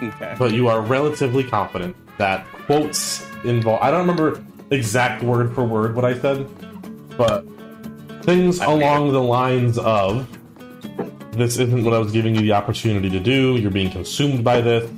Okay. 0.04 0.36
but 0.38 0.52
you 0.54 0.68
are 0.68 0.82
relatively 0.82 1.44
confident 1.46 1.96
that 2.18 2.46
quotes 2.66 3.26
involve. 3.46 3.82
I 3.82 3.90
don't 3.90 4.02
remember 4.02 4.44
exact 4.72 5.24
word 5.24 5.54
for 5.54 5.64
word 5.64 5.96
what 5.96 6.06
I 6.06 6.18
said, 6.18 6.48
but 7.18 7.46
things 8.24 8.60
I 8.60 8.66
along 8.66 9.12
the 9.12 9.22
lines 9.22 9.78
of 9.78 10.28
this 11.32 11.60
isn't 11.60 11.84
what 11.84 11.94
I 11.94 12.00
was 12.00 12.12
giving 12.12 12.36
you 12.36 12.42
the 12.42 12.54
opportunity 12.54 13.10
to 13.10 13.20
do. 13.20 13.58
You're 13.58 13.72
being 13.72 13.92
consumed 13.92 14.44
by 14.44 14.62
this. 14.62 14.90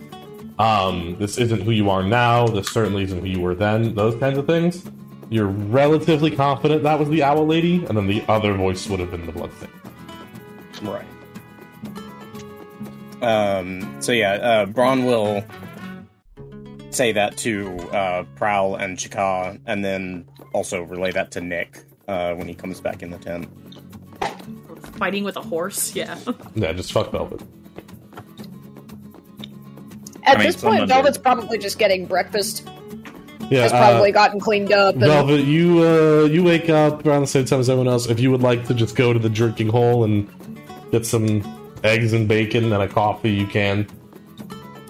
Um, 0.57 1.15
this 1.19 1.37
isn't 1.37 1.61
who 1.61 1.71
you 1.71 1.89
are 1.89 2.03
now. 2.03 2.47
This 2.47 2.69
certainly 2.69 3.03
isn't 3.03 3.19
who 3.19 3.27
you 3.27 3.39
were 3.39 3.55
then. 3.55 3.93
Those 3.95 4.19
kinds 4.19 4.37
of 4.37 4.45
things. 4.45 4.83
You're 5.29 5.47
relatively 5.47 6.31
confident 6.31 6.83
that 6.83 6.97
was 6.97 7.07
the 7.09 7.23
owl 7.23 7.45
lady, 7.45 7.85
and 7.85 7.95
then 7.95 8.07
the 8.07 8.23
other 8.27 8.53
voice 8.55 8.87
would 8.87 8.99
have 8.99 9.11
been 9.11 9.25
the 9.25 9.31
blood 9.31 9.51
thing. 9.53 9.69
Right. 10.81 11.05
Um. 13.21 14.01
So 14.01 14.11
yeah, 14.11 14.33
uh, 14.33 14.65
Brann 14.65 15.05
will 15.05 15.43
say 16.99 17.13
that 17.13 17.37
to 17.37 17.77
uh, 17.93 18.25
Prowl 18.35 18.75
and 18.75 18.97
Chakka, 18.97 19.57
and 19.65 19.85
then 19.85 20.27
also 20.51 20.81
relay 20.81 21.13
that 21.13 21.31
to 21.31 21.39
Nick 21.39 21.85
uh, 22.09 22.33
when 22.33 22.45
he 22.45 22.53
comes 22.53 22.81
back 22.81 23.01
in 23.01 23.09
the 23.09 23.17
tent. 23.17 23.47
Fighting 24.97 25.23
with 25.23 25.37
a 25.37 25.41
horse, 25.41 25.95
yeah. 25.95 26.19
Yeah, 26.55 26.73
just 26.73 26.91
fuck 26.91 27.09
Velvet. 27.13 27.41
At 30.23 30.35
I 30.35 30.39
mean, 30.39 30.47
this 30.47 30.57
point, 30.57 30.73
someone 30.73 30.87
Velvet's 30.89 31.17
probably 31.17 31.57
just 31.57 31.79
getting 31.79 32.05
breakfast. 32.05 32.67
Yeah, 33.49 33.61
Has 33.61 33.71
uh, 33.71 33.77
probably 33.77 34.11
gotten 34.11 34.41
cleaned 34.41 34.73
up. 34.73 34.95
And 34.95 35.05
Velvet, 35.05 35.45
you 35.45 35.81
uh, 35.81 36.25
you 36.25 36.43
wake 36.43 36.69
up 36.69 37.05
around 37.05 37.21
the 37.21 37.27
same 37.27 37.45
time 37.45 37.61
as 37.61 37.69
everyone 37.69 37.87
else. 37.87 38.09
If 38.09 38.19
you 38.19 38.29
would 38.29 38.41
like 38.41 38.67
to 38.67 38.73
just 38.73 38.97
go 38.97 39.13
to 39.13 39.19
the 39.19 39.29
drinking 39.29 39.69
hole 39.69 40.03
and 40.03 40.27
get 40.91 41.05
some 41.05 41.41
eggs 41.85 42.11
and 42.11 42.27
bacon 42.27 42.73
and 42.73 42.83
a 42.83 42.89
coffee, 42.89 43.31
you 43.31 43.47
can. 43.47 43.87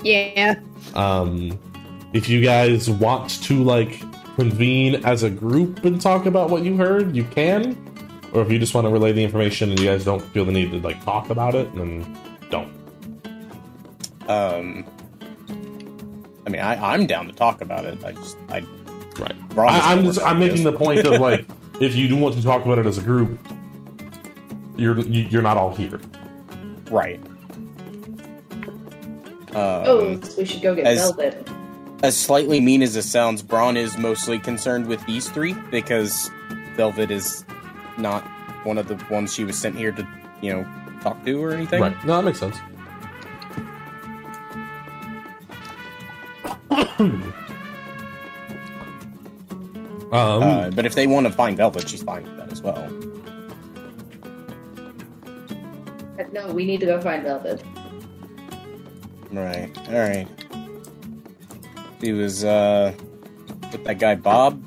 yeah, 0.01 0.55
Um, 0.95 1.59
if 2.13 2.27
you 2.29 2.41
guys 2.41 2.89
want 2.89 3.41
to 3.43 3.63
like 3.63 4.01
convene 4.35 5.05
as 5.05 5.23
a 5.23 5.29
group 5.29 5.83
and 5.85 6.01
talk 6.01 6.25
about 6.25 6.49
what 6.49 6.63
you 6.63 6.77
heard, 6.77 7.15
you 7.15 7.23
can. 7.25 7.77
Or 8.33 8.41
if 8.41 8.51
you 8.51 8.59
just 8.59 8.73
want 8.73 8.85
to 8.85 8.91
relay 8.91 9.11
the 9.11 9.23
information 9.23 9.71
and 9.71 9.79
you 9.79 9.87
guys 9.87 10.05
don't 10.05 10.21
feel 10.21 10.45
the 10.45 10.51
need 10.51 10.71
to 10.71 10.79
like 10.79 11.03
talk 11.03 11.29
about 11.29 11.55
it, 11.55 11.73
then 11.75 12.17
don't. 12.49 12.71
Um. 14.29 14.85
I 16.45 16.49
mean, 16.51 16.61
I, 16.61 16.93
I'm 16.93 17.05
down 17.05 17.27
to 17.27 17.33
talk 17.33 17.61
about 17.61 17.85
it. 17.85 18.03
I 18.03 18.11
just, 18.13 18.37
I, 18.49 18.63
right. 19.19 19.35
I, 19.55 19.93
I'm 19.93 20.03
just 20.03 20.19
I'm 20.21 20.39
making 20.39 20.63
the 20.63 20.71
point 20.73 21.05
of 21.05 21.19
like 21.21 21.45
if 21.79 21.95
you 21.95 22.07
do 22.07 22.15
want 22.15 22.35
to 22.35 22.41
talk 22.41 22.65
about 22.65 22.79
it 22.79 22.85
as 22.87 22.97
a 22.97 23.01
group, 23.01 23.37
you're 24.77 24.99
you, 24.99 25.23
you're 25.23 25.41
not 25.41 25.57
all 25.57 25.75
here. 25.75 25.99
right. 26.89 27.19
Um, 29.49 29.55
oh, 29.55 30.21
so 30.21 30.37
we 30.37 30.45
should 30.45 30.61
go 30.61 30.75
get 30.75 30.85
as- 30.85 30.99
Velvet. 30.99 31.49
As 32.01 32.17
slightly 32.17 32.61
mean 32.61 32.81
as 32.81 32.93
this 32.93 33.11
sounds, 33.11 33.41
Brann 33.41 33.75
is 33.75 33.97
mostly 33.97 34.39
concerned 34.39 34.87
with 34.87 35.05
these 35.05 35.29
three 35.29 35.53
because 35.69 36.31
Velvet 36.75 37.11
is 37.11 37.43
not 37.97 38.23
one 38.63 38.77
of 38.77 38.87
the 38.87 38.95
ones 39.11 39.33
she 39.33 39.43
was 39.43 39.57
sent 39.57 39.75
here 39.75 39.91
to, 39.91 40.07
you 40.41 40.53
know, 40.53 40.65
talk 41.01 41.23
to 41.25 41.43
or 41.43 41.51
anything. 41.51 41.81
Right. 41.81 42.05
No, 42.05 42.15
that 42.17 42.23
makes 42.23 42.39
sense. 42.39 42.57
um, 46.99 47.33
Uh, 50.11 50.69
but 50.71 50.85
if 50.85 50.95
they 50.95 51.05
want 51.05 51.27
to 51.27 51.33
find 51.33 51.57
Velvet, 51.57 51.89
she's 51.89 52.03
fine 52.03 52.23
with 52.23 52.37
that 52.37 52.51
as 52.51 52.61
well. 52.61 52.89
No, 56.31 56.51
we 56.53 56.65
need 56.65 56.79
to 56.81 56.85
go 56.85 57.01
find 57.01 57.23
Velvet. 57.23 57.63
Right. 59.31 59.71
All 59.89 59.99
right. 59.99 60.27
He 62.01 62.13
was 62.13 62.43
uh 62.45 62.93
with 63.71 63.83
that 63.83 63.99
guy 63.99 64.15
Bob. 64.15 64.61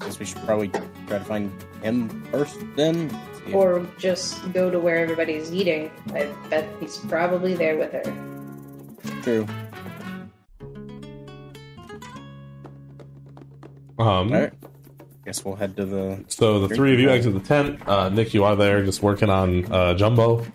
I 0.00 0.04
Guess 0.06 0.18
we 0.18 0.26
should 0.26 0.42
probably 0.44 0.68
try 0.68 1.18
to 1.18 1.24
find 1.24 1.52
him 1.82 2.08
first, 2.30 2.58
then. 2.76 3.10
See 3.46 3.52
Or 3.52 3.86
just 3.98 4.52
go 4.52 4.70
to 4.70 4.78
where 4.80 4.96
everybody's 4.98 5.52
eating. 5.52 5.90
I 6.14 6.26
bet 6.50 6.68
he's 6.80 6.96
probably 6.98 7.54
there 7.54 7.76
with 7.78 7.92
her. 7.92 8.02
True. 9.22 9.46
um, 13.98 14.06
All 14.06 14.24
right. 14.28 14.52
Guess 15.24 15.44
we'll 15.44 15.56
head 15.56 15.76
to 15.76 15.84
the. 15.84 16.24
So 16.28 16.66
the 16.66 16.74
three 16.74 16.94
of 16.94 17.00
you 17.00 17.10
exit 17.10 17.34
the 17.34 17.40
tent. 17.40 17.86
Uh, 17.86 18.08
Nick, 18.08 18.32
you 18.32 18.44
are 18.44 18.56
there 18.56 18.82
just 18.84 19.02
working 19.02 19.28
on 19.28 19.70
uh, 19.70 19.94
Jumbo. 19.94 20.46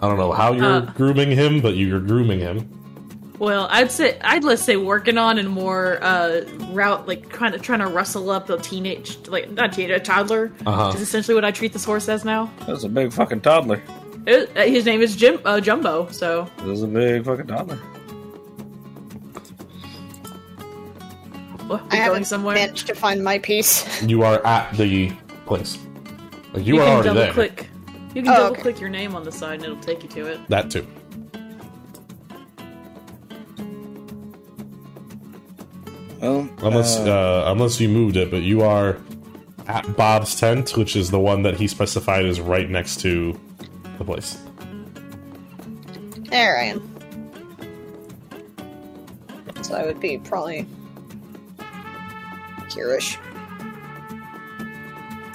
I 0.00 0.08
don't 0.08 0.16
know 0.18 0.32
how 0.32 0.52
you're 0.52 0.64
Uh. 0.64 0.80
grooming 0.96 1.30
him, 1.30 1.60
but 1.60 1.76
you're 1.76 2.00
grooming 2.00 2.40
him. 2.40 2.70
Well, 3.44 3.66
I'd 3.70 3.92
say 3.92 4.18
I'd 4.22 4.42
let's 4.42 4.62
say 4.62 4.76
working 4.76 5.18
on 5.18 5.38
and 5.38 5.48
more 5.50 5.98
uh 6.02 6.40
route 6.70 7.06
like 7.06 7.28
kind 7.28 7.54
of 7.54 7.60
trying 7.60 7.80
to 7.80 7.88
rustle 7.88 8.30
up 8.30 8.48
a 8.48 8.56
teenage 8.58 9.18
like 9.28 9.50
not 9.50 9.74
teenage 9.74 9.90
a 9.90 10.00
toddler. 10.00 10.50
Uh-huh. 10.64 10.92
Is 10.94 11.02
essentially 11.02 11.34
what 11.34 11.44
I 11.44 11.50
treat 11.50 11.74
this 11.74 11.84
horse 11.84 12.08
as 12.08 12.24
now. 12.24 12.50
That's 12.66 12.84
a 12.84 12.88
big 12.88 13.12
fucking 13.12 13.42
toddler. 13.42 13.82
It- 14.26 14.56
uh, 14.56 14.62
his 14.62 14.86
name 14.86 15.02
is 15.02 15.14
Jim 15.14 15.40
uh, 15.44 15.60
Jumbo. 15.60 16.08
So 16.10 16.48
That's 16.64 16.80
a 16.80 16.86
big 16.86 17.24
fucking 17.26 17.46
toddler. 17.48 17.78
well, 21.68 21.78
I 21.78 21.82
we 21.84 21.88
going 21.90 22.00
haven't 22.02 22.24
somewhere. 22.24 22.54
managed 22.54 22.86
to 22.86 22.94
find 22.94 23.22
my 23.22 23.38
piece. 23.38 23.84
You 24.08 24.22
are 24.22 24.44
at 24.46 24.74
the 24.76 25.12
place. 25.46 25.78
Like 26.54 26.64
you, 26.66 26.76
you 26.76 26.80
are 26.80 26.84
can 26.86 26.92
already 26.94 27.08
double 27.08 27.20
there. 27.20 27.32
click. 27.32 27.66
You 28.14 28.22
can 28.22 28.30
Oh, 28.30 28.36
double 28.36 28.52
okay. 28.52 28.62
click 28.62 28.80
your 28.80 28.90
name 28.90 29.14
on 29.14 29.24
the 29.24 29.32
side 29.32 29.56
and 29.56 29.64
it'll 29.64 29.76
take 29.82 30.02
you 30.02 30.08
to 30.10 30.26
it. 30.28 30.40
That 30.48 30.70
too. 30.70 30.86
Well, 36.24 36.48
Unless 36.62 37.00
uh, 37.00 37.02
uh, 37.12 37.52
unless 37.52 37.78
you 37.78 37.90
moved 37.90 38.16
it, 38.16 38.30
but 38.30 38.40
you 38.40 38.62
are 38.62 38.96
at 39.66 39.94
Bob's 39.94 40.40
tent, 40.40 40.74
which 40.74 40.96
is 40.96 41.10
the 41.10 41.20
one 41.20 41.42
that 41.42 41.56
he 41.56 41.68
specified 41.68 42.24
is 42.24 42.40
right 42.40 42.70
next 42.70 43.00
to 43.00 43.38
the 43.98 44.04
place. 44.06 44.38
There 46.30 46.58
I 46.58 46.64
am. 46.64 46.96
So 49.60 49.74
I 49.74 49.84
would 49.84 50.00
be 50.00 50.16
probably 50.16 50.66
here-ish. 52.72 53.18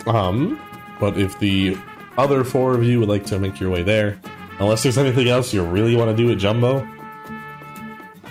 Um, 0.07 0.59
but 0.99 1.19
if 1.19 1.37
the 1.37 1.77
other 2.17 2.43
four 2.43 2.73
of 2.73 2.83
you 2.83 2.99
would 2.99 3.09
like 3.09 3.27
to 3.27 3.37
make 3.37 3.59
your 3.59 3.69
way 3.69 3.83
there, 3.83 4.19
unless 4.57 4.81
there's 4.81 4.97
anything 4.97 5.27
else 5.27 5.53
you 5.53 5.63
really 5.63 5.95
want 5.95 6.09
to 6.09 6.17
do 6.17 6.29
with 6.29 6.39
Jumbo, 6.39 6.87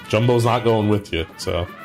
Jumbo's 0.08 0.44
not 0.44 0.64
going 0.64 0.88
with 0.88 1.12
you. 1.12 1.24
So 1.36 1.60
Is, 1.62 1.77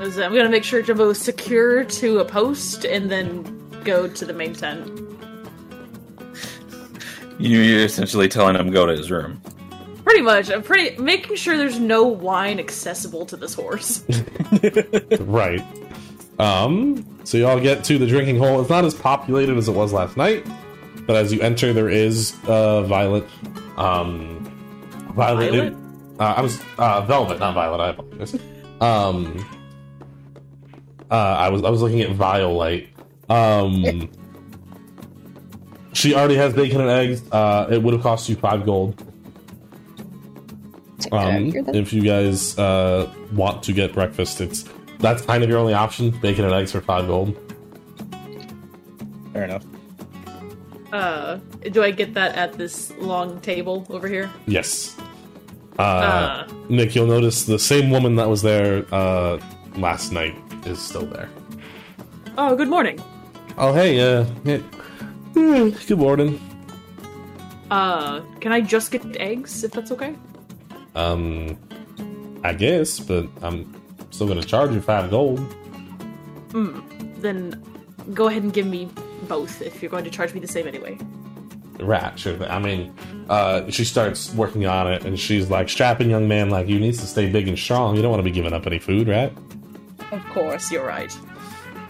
I'm 0.00 0.34
gonna 0.34 0.48
make 0.48 0.64
sure 0.64 0.80
Jumbo 0.80 1.10
is 1.10 1.20
secure 1.20 1.84
to 1.84 2.20
a 2.20 2.24
post 2.24 2.86
and 2.86 3.10
then 3.10 3.42
go 3.84 4.08
to 4.08 4.24
the 4.24 4.32
main 4.32 4.54
tent. 4.54 4.88
You're 7.38 7.84
essentially 7.84 8.28
telling 8.28 8.56
him 8.56 8.70
go 8.70 8.86
to 8.86 8.96
his 8.96 9.10
room. 9.10 9.42
Pretty 10.04 10.22
much, 10.22 10.50
I'm 10.50 10.62
pretty 10.62 10.96
making 11.00 11.36
sure 11.36 11.58
there's 11.58 11.78
no 11.78 12.04
wine 12.04 12.58
accessible 12.58 13.26
to 13.26 13.36
this 13.36 13.52
horse. 13.52 14.02
right. 15.20 15.62
Um, 16.38 17.06
so 17.24 17.36
you 17.36 17.46
all 17.46 17.60
get 17.60 17.84
to 17.84 17.98
the 17.98 18.06
drinking 18.06 18.38
hole. 18.38 18.60
It's 18.60 18.70
not 18.70 18.86
as 18.86 18.94
populated 18.94 19.58
as 19.58 19.68
it 19.68 19.72
was 19.72 19.92
last 19.92 20.16
night, 20.16 20.46
but 21.06 21.16
as 21.16 21.30
you 21.30 21.40
enter, 21.42 21.74
there 21.74 21.90
is 21.90 22.34
uh, 22.46 22.82
Violet. 22.84 23.24
Um, 23.76 24.50
Violet. 25.14 25.50
Violet? 25.50 25.74
uh, 26.18 26.34
I 26.38 26.40
was 26.40 26.58
uh, 26.78 27.02
Velvet, 27.02 27.38
not 27.38 27.54
Violet. 27.54 27.80
I 27.80 27.90
apologize. 27.90 28.36
Um, 28.80 29.46
uh, 31.10 31.14
I 31.14 31.48
was 31.48 31.62
I 31.64 31.70
was 31.70 31.82
looking 31.82 32.00
at 32.02 32.10
Violyte. 32.10 32.88
Um, 33.28 34.08
she 35.92 36.14
already 36.14 36.36
has 36.36 36.52
bacon 36.54 36.80
and 36.80 36.90
eggs. 36.90 37.22
Uh, 37.30 37.66
it 37.70 37.82
would 37.82 37.94
have 37.94 38.02
cost 38.02 38.28
you 38.28 38.36
five 38.36 38.64
gold. 38.64 38.96
Take 40.98 41.12
it 41.12 41.16
out 41.16 41.34
Um, 41.68 41.74
if 41.74 41.92
you 41.92 42.02
guys 42.02 42.58
uh, 42.58 43.12
want 43.32 43.62
to 43.64 43.72
get 43.72 43.92
breakfast, 43.92 44.40
it's 44.40 44.64
that's 44.98 45.22
kind 45.22 45.42
of 45.42 45.48
your 45.50 45.58
only 45.58 45.74
option. 45.74 46.10
Bacon 46.10 46.44
and 46.44 46.54
eggs 46.54 46.72
for 46.72 46.80
five 46.80 47.06
gold. 47.06 47.36
fair 49.32 49.44
enough. 49.44 49.64
Uh, 50.92 51.36
do 51.70 51.84
I 51.84 51.92
get 51.92 52.14
that 52.14 52.34
at 52.34 52.54
this 52.54 52.92
long 52.98 53.40
table 53.40 53.86
over 53.90 54.08
here? 54.08 54.28
Yes. 54.46 54.96
Uh, 55.78 55.82
Uh. 55.82 56.48
Nick, 56.68 56.94
you'll 56.94 57.06
notice 57.06 57.44
the 57.44 57.58
same 57.58 57.90
woman 57.90 58.16
that 58.16 58.28
was 58.28 58.42
there 58.42 58.84
uh, 58.92 59.38
last 59.76 60.12
night 60.12 60.34
is 60.66 60.80
still 60.80 61.06
there. 61.06 61.28
Oh, 62.38 62.56
good 62.56 62.68
morning. 62.68 63.02
Oh, 63.58 63.72
hey, 63.72 64.00
uh, 64.00 64.24
yeah. 64.44 64.58
Hmm, 65.34 65.70
good 65.86 65.98
morning. 65.98 66.40
Uh, 67.70 68.20
can 68.40 68.52
I 68.52 68.60
just 68.60 68.90
get 68.90 69.04
eggs 69.16 69.62
if 69.62 69.72
that's 69.72 69.92
okay? 69.92 70.14
Um, 70.94 71.56
I 72.42 72.52
guess, 72.52 72.98
but 72.98 73.28
I'm 73.42 73.72
still 74.10 74.26
gonna 74.26 74.42
charge 74.42 74.72
you 74.72 74.80
five 74.80 75.10
gold. 75.10 75.38
Hmm. 76.52 76.80
Then 77.18 77.62
go 78.14 78.28
ahead 78.28 78.42
and 78.42 78.52
give 78.52 78.66
me 78.66 78.88
both 79.28 79.62
if 79.62 79.82
you're 79.82 79.90
going 79.90 80.04
to 80.04 80.10
charge 80.10 80.34
me 80.34 80.40
the 80.40 80.48
same 80.48 80.66
anyway. 80.66 80.98
Right, 81.78 82.18
sure. 82.18 82.42
I 82.44 82.58
mean, 82.58 82.94
uh, 83.28 83.70
she 83.70 83.84
starts 83.84 84.34
working 84.34 84.66
on 84.66 84.92
it, 84.92 85.04
and 85.04 85.18
she's 85.18 85.48
like, 85.48 85.68
"Strapping 85.68 86.10
young 86.10 86.28
man 86.28 86.50
like 86.50 86.68
you 86.68 86.78
needs 86.78 86.98
to 87.00 87.06
stay 87.06 87.30
big 87.30 87.48
and 87.48 87.58
strong. 87.58 87.96
You 87.96 88.02
don't 88.02 88.10
want 88.10 88.20
to 88.20 88.24
be 88.24 88.32
giving 88.32 88.52
up 88.52 88.66
any 88.66 88.78
food, 88.78 89.08
right?" 89.08 89.32
Of 90.12 90.24
course, 90.30 90.70
you're 90.70 90.86
right. 90.86 91.16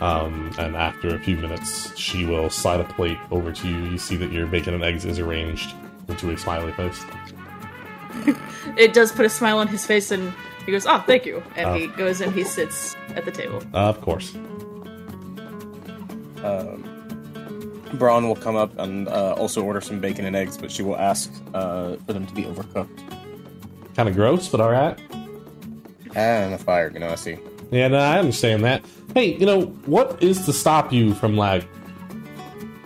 Um, 0.00 0.50
and 0.58 0.76
after 0.76 1.14
a 1.14 1.18
few 1.18 1.36
minutes, 1.36 1.94
she 1.98 2.24
will 2.24 2.48
slide 2.50 2.80
a 2.80 2.84
plate 2.84 3.18
over 3.30 3.52
to 3.52 3.68
you. 3.68 3.76
You 3.84 3.98
see 3.98 4.16
that 4.16 4.32
your 4.32 4.46
bacon 4.46 4.72
and 4.74 4.82
eggs 4.82 5.04
is 5.04 5.18
arranged 5.18 5.74
into 6.08 6.30
a 6.30 6.38
smiley 6.38 6.72
face. 6.72 7.04
It 8.76 8.92
does 8.92 9.10
put 9.12 9.24
a 9.24 9.28
smile 9.30 9.58
on 9.58 9.68
his 9.68 9.86
face, 9.86 10.10
and 10.10 10.32
he 10.66 10.72
goes, 10.72 10.84
"Oh, 10.86 10.98
thank 11.06 11.24
you." 11.26 11.42
And 11.56 11.66
Oh. 11.70 11.74
he 11.74 11.86
goes 11.88 12.20
and 12.20 12.32
he 12.32 12.44
sits 12.44 12.94
at 13.16 13.24
the 13.24 13.30
table. 13.30 13.62
Uh, 13.72 13.88
of 13.88 14.00
course. 14.00 14.34
Um, 16.44 16.84
Brann 17.94 18.26
will 18.28 18.36
come 18.36 18.56
up 18.56 18.76
and 18.78 19.08
uh, 19.08 19.34
also 19.38 19.62
order 19.62 19.80
some 19.80 20.00
bacon 20.00 20.24
and 20.24 20.36
eggs, 20.36 20.56
but 20.56 20.70
she 20.70 20.82
will 20.82 20.96
ask 20.96 21.32
uh, 21.54 21.96
for 22.06 22.12
them 22.12 22.26
to 22.26 22.34
be 22.34 22.44
overcooked. 22.44 22.98
Kind 23.94 24.08
of 24.08 24.14
gross, 24.14 24.48
but 24.48 24.60
all 24.60 24.70
right. 24.70 24.98
And 26.14 26.52
the 26.52 26.58
fire 26.58 26.90
genasi. 26.90 27.38
Yeah, 27.70 27.88
no, 27.88 27.98
I 27.98 28.18
understand 28.18 28.64
that. 28.64 28.84
Hey, 29.14 29.34
you 29.36 29.46
know 29.46 29.62
what 29.86 30.22
is 30.22 30.44
to 30.46 30.52
stop 30.52 30.92
you 30.92 31.14
from 31.14 31.36
like? 31.36 31.66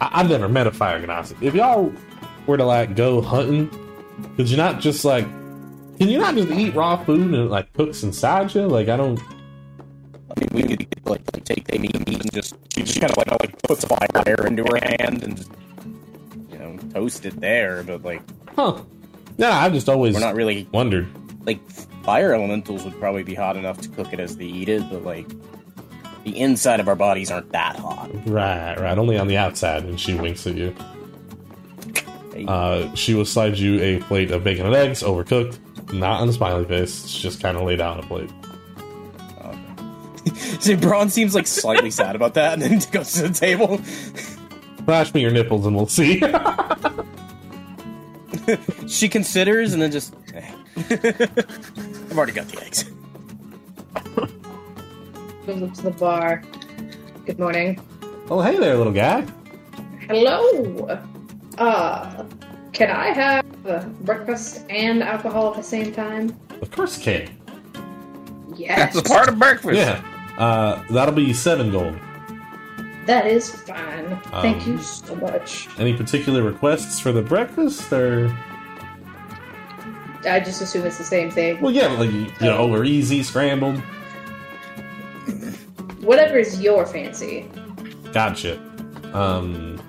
I- 0.00 0.10
I've 0.20 0.28
never 0.28 0.48
met 0.48 0.66
a 0.66 0.70
fire 0.72 1.00
genasi. 1.00 1.34
If 1.42 1.54
y'all 1.54 1.92
were 2.46 2.56
to 2.56 2.64
like 2.64 2.96
go 2.96 3.20
hunting, 3.22 3.70
could 4.36 4.48
you 4.50 4.56
not 4.56 4.80
just 4.80 5.04
like? 5.04 5.24
Can 5.98 6.08
you 6.08 6.18
not 6.18 6.34
just 6.34 6.50
eat 6.50 6.74
raw 6.74 6.96
food 7.04 7.20
and 7.20 7.34
it, 7.34 7.50
like 7.50 7.72
cooks 7.74 8.02
inside 8.02 8.54
you? 8.54 8.62
Like 8.66 8.88
I 8.88 8.96
don't. 8.96 9.18
I 10.36 10.40
mean, 10.40 10.48
we 10.52 10.62
could 10.76 10.86
like, 11.06 11.22
like 11.32 11.44
take 11.44 11.64
the 11.68 11.78
meat 11.78 11.94
and 11.96 12.32
just 12.32 12.54
she 12.74 12.82
just 12.82 13.00
kind 13.00 13.10
of 13.12 13.16
like 13.16 13.30
like 13.40 13.62
puts 13.62 13.84
fire 13.84 14.46
into 14.46 14.64
her 14.64 14.76
hand 14.98 15.22
and 15.22 15.36
just 15.36 15.50
you 16.50 16.58
know 16.58 16.76
toast 16.92 17.24
it 17.24 17.40
there. 17.40 17.82
But 17.84 18.02
like 18.02 18.22
Huh? 18.56 18.80
Yeah, 19.36 19.50
I've 19.58 19.72
just 19.72 19.88
always 19.88 20.14
we're 20.14 20.20
not 20.20 20.34
really 20.34 20.68
wondered. 20.72 21.06
like 21.46 21.60
fire 22.04 22.32
elementals 22.34 22.84
would 22.84 22.98
probably 23.00 23.22
be 23.22 23.34
hot 23.34 23.56
enough 23.56 23.80
to 23.82 23.88
cook 23.88 24.12
it 24.12 24.20
as 24.20 24.36
they 24.36 24.44
eat 24.44 24.68
it, 24.68 24.82
but 24.90 25.02
like 25.04 25.26
the 26.24 26.38
inside 26.38 26.80
of 26.80 26.88
our 26.88 26.96
bodies 26.96 27.30
aren't 27.30 27.50
that 27.52 27.76
hot. 27.76 28.10
Right, 28.26 28.78
right. 28.78 28.96
Only 28.98 29.18
on 29.18 29.26
the 29.28 29.36
outside, 29.36 29.84
and 29.84 29.98
she 30.00 30.14
winks 30.14 30.46
at 30.46 30.54
you. 30.54 30.74
Uh, 32.48 32.92
she 32.94 33.14
will 33.14 33.24
slide 33.24 33.56
you 33.58 33.80
a 33.80 34.00
plate 34.00 34.30
of 34.32 34.42
bacon 34.42 34.66
and 34.66 34.74
eggs, 34.74 35.02
overcooked, 35.02 35.58
not 35.92 36.20
on 36.20 36.28
a 36.28 36.32
smiley 36.32 36.64
face. 36.64 37.04
It's 37.04 37.18
just 37.18 37.40
kind 37.40 37.56
of 37.56 37.62
laid 37.62 37.80
out 37.80 37.98
on 37.98 38.04
a 38.04 38.06
plate. 38.06 38.30
See, 40.60 40.74
Brann 40.74 41.10
seems 41.10 41.34
like 41.34 41.46
slightly 41.46 41.90
sad 41.92 42.16
about 42.16 42.34
that, 42.34 42.54
and 42.54 42.62
then 42.62 42.80
goes 42.90 43.12
to 43.12 43.28
the 43.28 43.34
table. 43.34 43.78
Flash 44.84 45.12
me 45.14 45.20
your 45.20 45.30
nipples, 45.30 45.64
and 45.66 45.76
we'll 45.76 45.86
see. 45.86 46.22
She 48.88 49.08
considers, 49.08 49.72
and 49.72 49.80
then 49.80 49.90
just. 49.90 50.14
eh. 50.34 50.52
I've 50.90 52.16
already 52.16 52.32
got 52.32 52.48
the 52.48 52.62
eggs. 52.64 52.84
Goes 55.46 55.62
up 55.62 55.74
to 55.74 55.82
the 55.82 55.90
bar. 55.92 56.42
Good 57.26 57.38
morning. 57.38 57.80
Oh, 58.30 58.40
hey 58.40 58.58
there, 58.58 58.76
little 58.76 58.92
guy. 58.92 59.26
Hello. 60.08 60.86
Uh, 61.58 62.24
can 62.72 62.90
I 62.90 63.06
have 63.08 63.44
uh, 63.66 63.84
breakfast 64.00 64.64
and 64.68 65.02
alcohol 65.02 65.50
at 65.50 65.56
the 65.56 65.62
same 65.62 65.92
time? 65.92 66.36
Of 66.60 66.70
course, 66.70 66.98
Kate. 66.98 67.30
Yes. 68.56 68.94
That's 68.94 68.96
a 69.08 69.12
part 69.12 69.28
of 69.28 69.38
breakfast. 69.38 69.76
Yeah. 69.76 70.02
Uh, 70.38 70.82
that'll 70.90 71.14
be 71.14 71.32
seven 71.32 71.70
gold. 71.70 71.96
That 73.06 73.26
is 73.26 73.50
fine. 73.50 74.18
Thank 74.40 74.62
Um, 74.66 74.72
you 74.72 74.78
so 74.82 75.14
much. 75.16 75.68
Any 75.78 75.94
particular 75.94 76.42
requests 76.42 76.98
for 76.98 77.12
the 77.12 77.20
breakfast, 77.22 77.92
or 77.92 78.34
I 80.26 80.40
just 80.40 80.60
assume 80.60 80.86
it's 80.86 80.98
the 80.98 81.04
same 81.04 81.30
thing. 81.30 81.60
well, 81.60 81.72
yeah, 81.72 81.88
like 81.88 82.10
you 82.10 82.30
know, 82.40 82.72
or 82.72 82.84
easy, 82.84 83.22
scrambled. 83.22 83.78
Whatever 86.00 86.38
is 86.38 86.60
your 86.60 86.84
fancy. 86.86 87.48
Gotcha. 88.12 88.58
Um, 89.12 89.80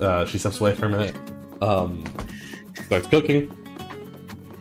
uh, 0.00 0.24
she 0.26 0.38
steps 0.38 0.60
away 0.60 0.74
for 0.74 0.86
a 0.86 0.88
minute. 0.88 1.16
Um, 1.60 2.04
starts 2.86 3.06
cooking. 3.08 3.50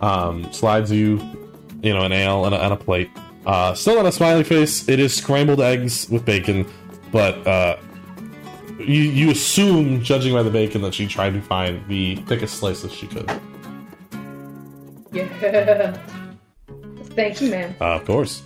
Um, 0.01 0.51
slides 0.51 0.91
you, 0.91 1.21
you 1.81 1.93
know, 1.93 2.01
an 2.01 2.11
ale 2.11 2.45
and 2.45 2.53
a, 2.53 2.61
and 2.61 2.73
a 2.73 2.75
plate. 2.75 3.09
Uh, 3.45 3.73
still 3.73 3.99
on 3.99 4.05
a 4.05 4.11
smiley 4.11 4.43
face. 4.43 4.87
It 4.89 4.99
is 4.99 5.13
scrambled 5.15 5.61
eggs 5.61 6.09
with 6.09 6.25
bacon, 6.25 6.65
but 7.11 7.45
uh, 7.47 7.77
you 8.79 9.01
you 9.01 9.31
assume, 9.31 10.01
judging 10.03 10.33
by 10.33 10.43
the 10.43 10.49
bacon, 10.49 10.81
that 10.81 10.93
she 10.93 11.07
tried 11.07 11.33
to 11.33 11.41
find 11.41 11.85
the 11.87 12.15
thickest 12.27 12.55
slices 12.55 12.91
she 12.91 13.07
could. 13.07 13.29
Yeah. 15.13 15.91
Thank 17.15 17.41
you, 17.41 17.51
ma'am. 17.51 17.75
Uh, 17.79 17.95
of 17.95 18.05
course. 18.05 18.41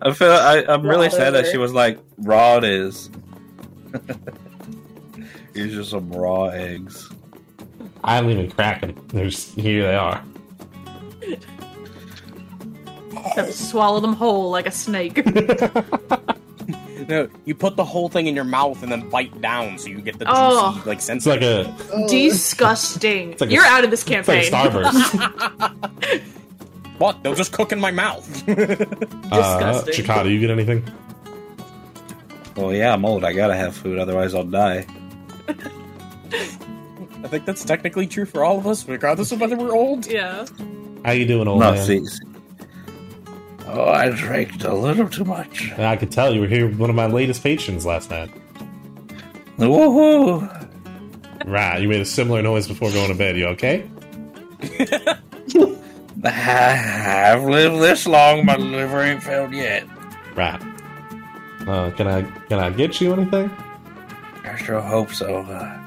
I 0.00 0.12
feel 0.12 0.30
I, 0.32 0.64
I'm 0.68 0.82
really 0.82 1.08
Raw 1.08 1.14
sad 1.14 1.34
that 1.34 1.46
she 1.48 1.58
was 1.58 1.72
like 1.72 1.98
raw 2.18 2.56
it 2.56 2.64
is. 2.64 3.10
Here's 5.54 5.74
just 5.74 5.90
some 5.90 6.10
raw 6.10 6.46
eggs. 6.46 7.10
I 8.02 8.20
don't 8.20 8.30
even 8.30 8.50
crack 8.50 8.80
them. 8.80 8.94
There's 9.08 9.52
here 9.54 9.82
they 9.82 9.94
are. 9.94 10.24
Have 13.36 13.46
to 13.46 13.52
swallow 13.52 14.00
them 14.00 14.14
whole 14.14 14.50
like 14.50 14.66
a 14.66 14.70
snake. 14.70 15.24
No, 17.08 17.28
you 17.44 17.54
put 17.54 17.76
the 17.76 17.84
whole 17.84 18.08
thing 18.08 18.26
in 18.26 18.34
your 18.34 18.44
mouth 18.44 18.82
and 18.82 18.90
then 18.92 19.08
bite 19.08 19.40
down 19.40 19.78
so 19.78 19.88
you 19.88 20.00
get 20.00 20.18
the 20.18 20.24
Oh. 20.28 20.72
juicy 20.74 20.88
like 20.88 20.98
It's 20.98 21.06
sense. 21.06 21.26
like 21.26 21.42
a 21.42 21.74
Disgusting. 22.08 23.36
like 23.40 23.50
You're 23.50 23.64
s- 23.64 23.70
out 23.70 23.84
of 23.84 23.90
this 23.90 24.02
it's 24.06 24.28
like 24.28 24.44
a 24.44 24.50
campaign. 24.50 24.82
starburst. 24.82 26.20
what? 26.98 27.22
They'll 27.22 27.34
just 27.34 27.52
cook 27.52 27.72
in 27.72 27.80
my 27.80 27.90
mouth. 27.90 28.26
uh, 28.48 28.54
Disgusting. 28.54 29.94
Chikata, 30.04 30.30
you 30.30 30.40
get 30.40 30.50
anything? 30.50 30.84
Well, 32.56 32.72
yeah, 32.74 32.92
I'm 32.92 33.04
old. 33.04 33.24
I 33.24 33.32
gotta 33.32 33.54
have 33.56 33.74
food, 33.74 33.98
otherwise 33.98 34.34
I'll 34.34 34.44
die. 34.44 34.86
I 37.24 37.28
think 37.28 37.44
that's 37.46 37.64
technically 37.64 38.06
true 38.06 38.26
for 38.26 38.44
all 38.44 38.58
of 38.58 38.66
us, 38.66 38.86
regardless 38.88 39.32
of 39.32 39.40
whether 39.40 39.56
we're 39.56 39.72
old. 39.74 40.06
yeah. 40.06 40.44
How 41.04 41.12
you 41.12 41.24
doing, 41.26 41.48
old 41.48 41.60
No, 41.60 41.72
man? 41.72 41.84
see. 41.86 42.00
Oh, 43.66 43.88
I 43.88 44.10
drank 44.10 44.64
a 44.64 44.74
little 44.74 45.08
too 45.08 45.24
much. 45.24 45.70
And 45.70 45.86
I 45.86 45.96
could 45.96 46.10
tell 46.10 46.34
you 46.34 46.40
were 46.40 46.46
here 46.46 46.66
with 46.66 46.78
one 46.78 46.90
of 46.90 46.96
my 46.96 47.06
latest 47.06 47.42
patrons 47.42 47.86
last 47.86 48.10
night. 48.10 48.30
Woohoo! 49.58 50.68
Right, 51.46 51.80
you 51.80 51.88
made 51.88 52.00
a 52.00 52.04
similar 52.04 52.42
noise 52.42 52.68
before 52.68 52.90
going 52.90 53.10
to 53.10 53.16
bed. 53.16 53.36
You 53.36 53.46
okay? 53.48 53.88
I've 56.24 57.44
lived 57.44 57.80
this 57.80 58.06
long, 58.06 58.44
my 58.46 58.56
liver 58.56 59.02
ain't 59.02 59.22
failed 59.22 59.52
yet. 59.52 59.86
Right. 60.36 60.62
Uh, 61.66 61.90
can 61.90 62.06
I 62.06 62.22
can 62.48 62.58
I 62.58 62.70
get 62.70 63.00
you 63.00 63.12
anything? 63.12 63.50
I 64.44 64.56
sure 64.56 64.80
hope 64.80 65.12
so. 65.12 65.38
Uh, 65.38 65.78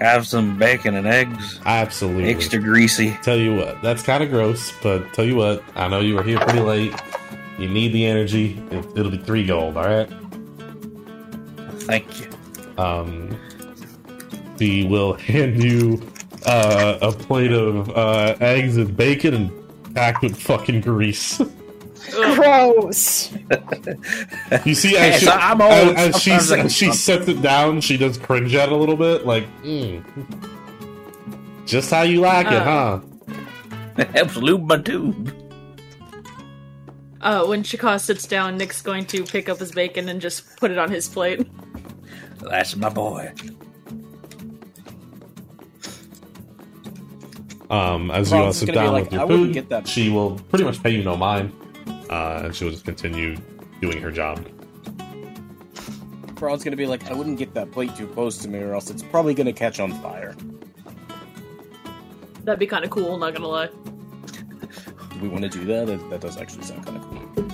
have 0.00 0.26
some 0.26 0.58
bacon 0.58 0.96
and 0.96 1.06
eggs. 1.06 1.60
Absolutely. 1.64 2.30
Extra 2.30 2.58
greasy. 2.60 3.16
Tell 3.22 3.36
you 3.36 3.54
what, 3.56 3.80
that's 3.82 4.02
kind 4.02 4.22
of 4.22 4.30
gross, 4.30 4.72
but 4.82 5.12
tell 5.12 5.24
you 5.24 5.36
what, 5.36 5.62
I 5.76 5.88
know 5.88 6.00
you 6.00 6.14
were 6.14 6.22
here 6.22 6.38
pretty 6.40 6.60
late. 6.60 6.94
You 7.58 7.68
need 7.68 7.92
the 7.92 8.04
energy. 8.06 8.60
It, 8.70 8.84
it'll 8.96 9.10
be 9.10 9.18
three 9.18 9.46
gold. 9.46 9.76
All 9.76 9.84
right. 9.84 10.08
Thank 11.82 12.20
you. 12.20 12.30
Um, 12.82 13.38
we 14.58 14.86
will 14.86 15.12
hand 15.14 15.62
you 15.62 16.02
uh, 16.46 16.98
a 17.02 17.12
plate 17.12 17.52
of 17.52 17.90
uh, 17.90 18.36
eggs 18.40 18.76
and 18.76 18.96
bacon 18.96 19.34
and 19.34 19.94
packed 19.94 20.22
with 20.22 20.36
fucking 20.40 20.80
grease. 20.80 21.40
Gross. 22.34 23.32
You 24.64 24.74
see, 24.74 24.96
as 24.96 25.20
she, 25.20 25.28
I'm 25.28 25.60
old. 25.60 25.72
as, 25.72 26.14
as 26.14 26.22
she, 26.22 26.30
Sometimes 26.38 26.66
as 26.66 26.74
she 26.76 26.92
sets 26.92 27.28
it 27.28 27.40
down, 27.42 27.80
she 27.80 27.96
does 27.96 28.18
cringe 28.18 28.54
at 28.54 28.68
it 28.68 28.72
a 28.72 28.76
little 28.76 28.96
bit, 28.96 29.26
like, 29.26 29.44
mm. 29.62 30.04
just 31.66 31.90
how 31.90 32.02
you 32.02 32.20
like 32.20 32.46
it, 32.46 32.52
Uh. 32.52 33.00
huh? 33.96 34.04
Helps 34.14 34.36
lube 34.36 34.64
my 34.66 34.78
tube. 34.78 35.34
Uh, 37.24 37.46
when 37.46 37.62
Chakka 37.62 37.98
sits 37.98 38.26
down, 38.26 38.58
Nick's 38.58 38.82
going 38.82 39.06
to 39.06 39.24
pick 39.24 39.48
up 39.48 39.58
his 39.58 39.72
bacon 39.72 40.10
and 40.10 40.20
just 40.20 40.56
put 40.58 40.70
it 40.70 40.76
on 40.76 40.90
his 40.90 41.08
plate. 41.08 41.46
That's 42.38 42.76
my 42.76 42.90
boy. 42.90 43.32
Um, 47.70 48.10
as 48.10 48.30
you 48.30 48.36
all 48.36 48.52
sit 48.52 48.74
down 48.74 48.92
like, 48.92 49.04
with 49.04 49.12
your 49.14 49.24
"I 49.24 49.26
food, 49.26 49.54
get 49.54 49.70
that." 49.70 49.88
she 49.88 50.10
will 50.10 50.36
pretty 50.50 50.64
much 50.64 50.82
pay 50.82 50.90
you 50.90 51.02
no 51.02 51.16
mind, 51.16 51.50
uh, 52.10 52.42
and 52.44 52.54
she'll 52.54 52.70
just 52.70 52.84
continue 52.84 53.36
doing 53.80 54.02
her 54.02 54.12
job. 54.12 54.46
Brann's 56.34 56.62
gonna 56.62 56.76
be 56.76 56.86
like, 56.86 57.10
I 57.10 57.14
wouldn't 57.14 57.38
get 57.38 57.54
that 57.54 57.72
plate 57.72 57.96
too 57.96 58.06
close 58.08 58.36
to 58.38 58.48
me, 58.48 58.58
or 58.58 58.74
else 58.74 58.90
it's 58.90 59.02
probably 59.02 59.32
gonna 59.32 59.52
catch 59.52 59.80
on 59.80 59.92
fire. 60.02 60.36
That'd 62.42 62.60
be 62.60 62.66
kind 62.66 62.84
of 62.84 62.90
cool, 62.90 63.16
not 63.16 63.32
gonna 63.32 63.48
lie. 63.48 63.70
Do 65.14 65.20
we 65.20 65.28
want 65.28 65.42
to 65.42 65.48
do 65.48 65.64
that? 65.66 65.86
That, 65.86 66.10
that 66.10 66.20
does 66.20 66.36
actually 66.36 66.64
sound 66.64 66.84
kind 66.84 66.98
of 66.98 67.02
cool. 67.04 67.44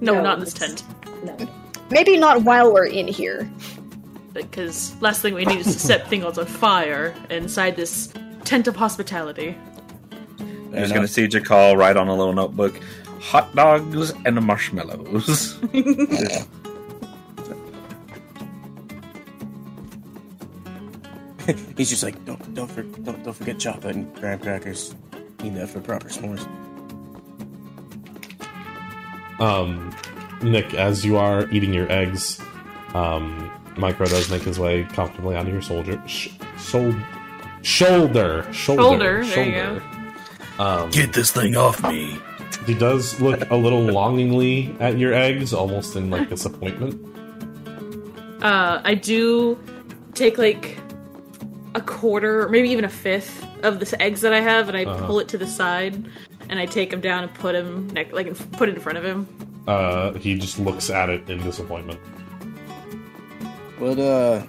No, 0.00 0.14
No, 0.14 0.22
not 0.22 0.38
in 0.38 0.44
this 0.44 0.54
tent. 0.54 0.84
No. 1.24 1.36
Maybe 1.90 2.16
not 2.18 2.42
while 2.42 2.72
we're 2.72 2.86
in 2.86 3.08
here. 3.08 3.50
Because 4.34 4.94
last 5.00 5.22
thing 5.22 5.34
we 5.34 5.44
need 5.46 5.60
is 5.60 5.66
to 5.66 5.80
set 5.80 6.06
things 6.08 6.38
on 6.38 6.46
fire 6.46 7.14
inside 7.30 7.74
this 7.76 8.12
tent 8.44 8.68
of 8.68 8.76
hospitality. 8.76 9.56
I'm 10.40 10.74
just 10.74 10.92
uh, 10.92 10.94
gonna 10.94 11.08
see 11.08 11.26
Jakal 11.26 11.76
write 11.76 11.96
on 11.96 12.08
a 12.08 12.14
little 12.14 12.34
notebook 12.34 12.78
hot 13.20 13.54
dogs 13.54 14.12
and 14.26 14.40
marshmallows. 14.42 15.58
He's 21.76 21.88
just 21.88 22.02
like, 22.02 22.22
don't 22.26 22.54
don't 22.54 22.70
for, 22.70 22.82
don't, 22.82 23.24
don't 23.24 23.34
forget 23.34 23.58
chocolate 23.58 23.96
and 23.96 24.14
graham 24.16 24.38
crackers. 24.38 24.94
Need 25.42 25.54
that 25.56 25.68
for 25.68 25.80
proper 25.80 26.08
s'mores. 26.08 26.46
Um, 29.40 29.94
Nick, 30.42 30.74
as 30.74 31.04
you 31.04 31.16
are 31.16 31.48
eating 31.50 31.72
your 31.72 31.90
eggs, 31.92 32.40
um, 32.94 33.50
Micro 33.76 34.06
does 34.06 34.30
make 34.30 34.42
his 34.42 34.58
way 34.58 34.84
comfortably 34.92 35.36
onto 35.36 35.52
your 35.52 35.62
soldier, 35.62 36.02
sh- 36.06 36.30
sol- 36.56 36.94
shoulder, 37.62 38.44
shoulder, 38.52 38.82
Shoulder, 38.82 38.98
there 38.98 39.44
you 39.44 39.52
shoulder. 39.78 39.82
Um, 40.58 40.90
Get 40.90 41.12
this 41.12 41.30
thing 41.30 41.54
off 41.56 41.80
me. 41.84 42.18
he 42.66 42.74
does 42.74 43.20
look 43.20 43.48
a 43.50 43.56
little 43.56 43.82
longingly 43.82 44.74
at 44.80 44.98
your 44.98 45.14
eggs, 45.14 45.52
almost 45.52 45.94
in 45.94 46.10
like 46.10 46.28
disappointment. 46.28 47.00
Uh, 48.42 48.80
I 48.84 48.94
do 48.94 49.56
take 50.14 50.36
like 50.36 50.78
a 51.76 51.80
quarter, 51.80 52.48
maybe 52.48 52.70
even 52.70 52.84
a 52.84 52.88
fifth 52.88 53.44
of 53.62 53.80
the 53.80 54.02
eggs 54.02 54.20
that 54.22 54.32
I 54.32 54.40
have, 54.40 54.68
and 54.68 54.76
I 54.76 54.84
Uh-huh. 54.84 55.06
pull 55.06 55.20
it 55.20 55.28
to 55.28 55.38
the 55.38 55.46
side, 55.46 56.08
and 56.48 56.58
I 56.58 56.66
take 56.66 56.90
them 56.90 57.00
down 57.00 57.24
and 57.24 57.34
put 57.34 57.54
him 57.54 57.88
ne- 57.92 58.10
like 58.12 58.32
put 58.52 58.68
it 58.68 58.74
in 58.74 58.80
front 58.80 58.98
of 58.98 59.04
him. 59.04 59.26
Uh, 59.66 60.12
he 60.14 60.38
just 60.38 60.58
looks 60.58 60.88
at 60.90 61.08
it 61.10 61.28
in 61.28 61.42
disappointment. 61.42 62.00
What 63.78 63.98
uh, 63.98 64.40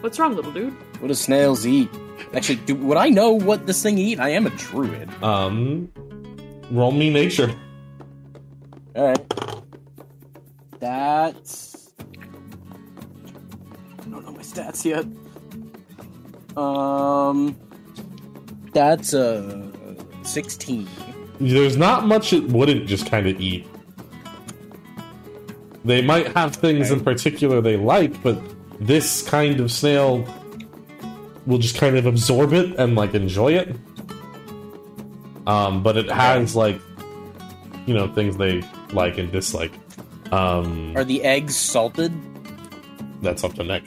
What's 0.00 0.18
wrong, 0.18 0.34
little 0.34 0.52
dude? 0.52 0.72
what 1.00 1.08
do 1.08 1.14
snails 1.14 1.66
eat? 1.66 1.88
Actually, 2.34 2.56
do, 2.66 2.74
would 2.76 2.96
I 2.96 3.08
know 3.08 3.32
what 3.32 3.66
this 3.66 3.82
thing 3.82 3.98
eat? 3.98 4.18
I 4.20 4.30
am 4.30 4.46
a 4.46 4.50
druid. 4.50 5.08
Um, 5.22 5.88
roll 6.70 6.92
me 6.92 7.10
nature. 7.10 7.54
All 8.96 9.06
right. 9.08 9.34
That's. 10.80 11.92
I 14.00 14.04
don't 14.10 14.24
know 14.24 14.32
my 14.32 14.42
stats 14.42 14.84
yet. 14.84 15.04
Um, 16.56 17.56
that's 18.72 19.14
uh 19.14 19.66
sixteen. 20.22 20.88
There's 21.40 21.76
not 21.76 22.06
much 22.06 22.32
it 22.32 22.44
wouldn't 22.48 22.86
just 22.86 23.06
kind 23.06 23.26
of 23.26 23.40
eat. 23.40 23.66
They 25.84 26.00
might 26.02 26.28
have 26.36 26.54
things 26.54 26.90
in 26.90 27.00
particular 27.00 27.60
they 27.60 27.76
like, 27.76 28.22
but 28.22 28.38
this 28.80 29.22
kind 29.22 29.58
of 29.60 29.72
snail 29.72 30.24
will 31.46 31.58
just 31.58 31.76
kind 31.76 31.96
of 31.96 32.06
absorb 32.06 32.52
it 32.52 32.76
and 32.78 32.94
like 32.94 33.14
enjoy 33.14 33.54
it. 33.54 33.74
Um, 35.46 35.82
but 35.82 35.96
it 35.96 36.08
has 36.08 36.54
like, 36.54 36.80
you 37.86 37.94
know, 37.94 38.06
things 38.14 38.36
they 38.36 38.62
like 38.92 39.18
and 39.18 39.32
dislike. 39.32 39.72
Um, 40.30 40.96
Are 40.96 41.04
the 41.04 41.22
eggs 41.24 41.56
salted? 41.56 42.12
that's 43.22 43.42
up 43.44 43.54
to 43.54 43.64
Nick. 43.64 43.84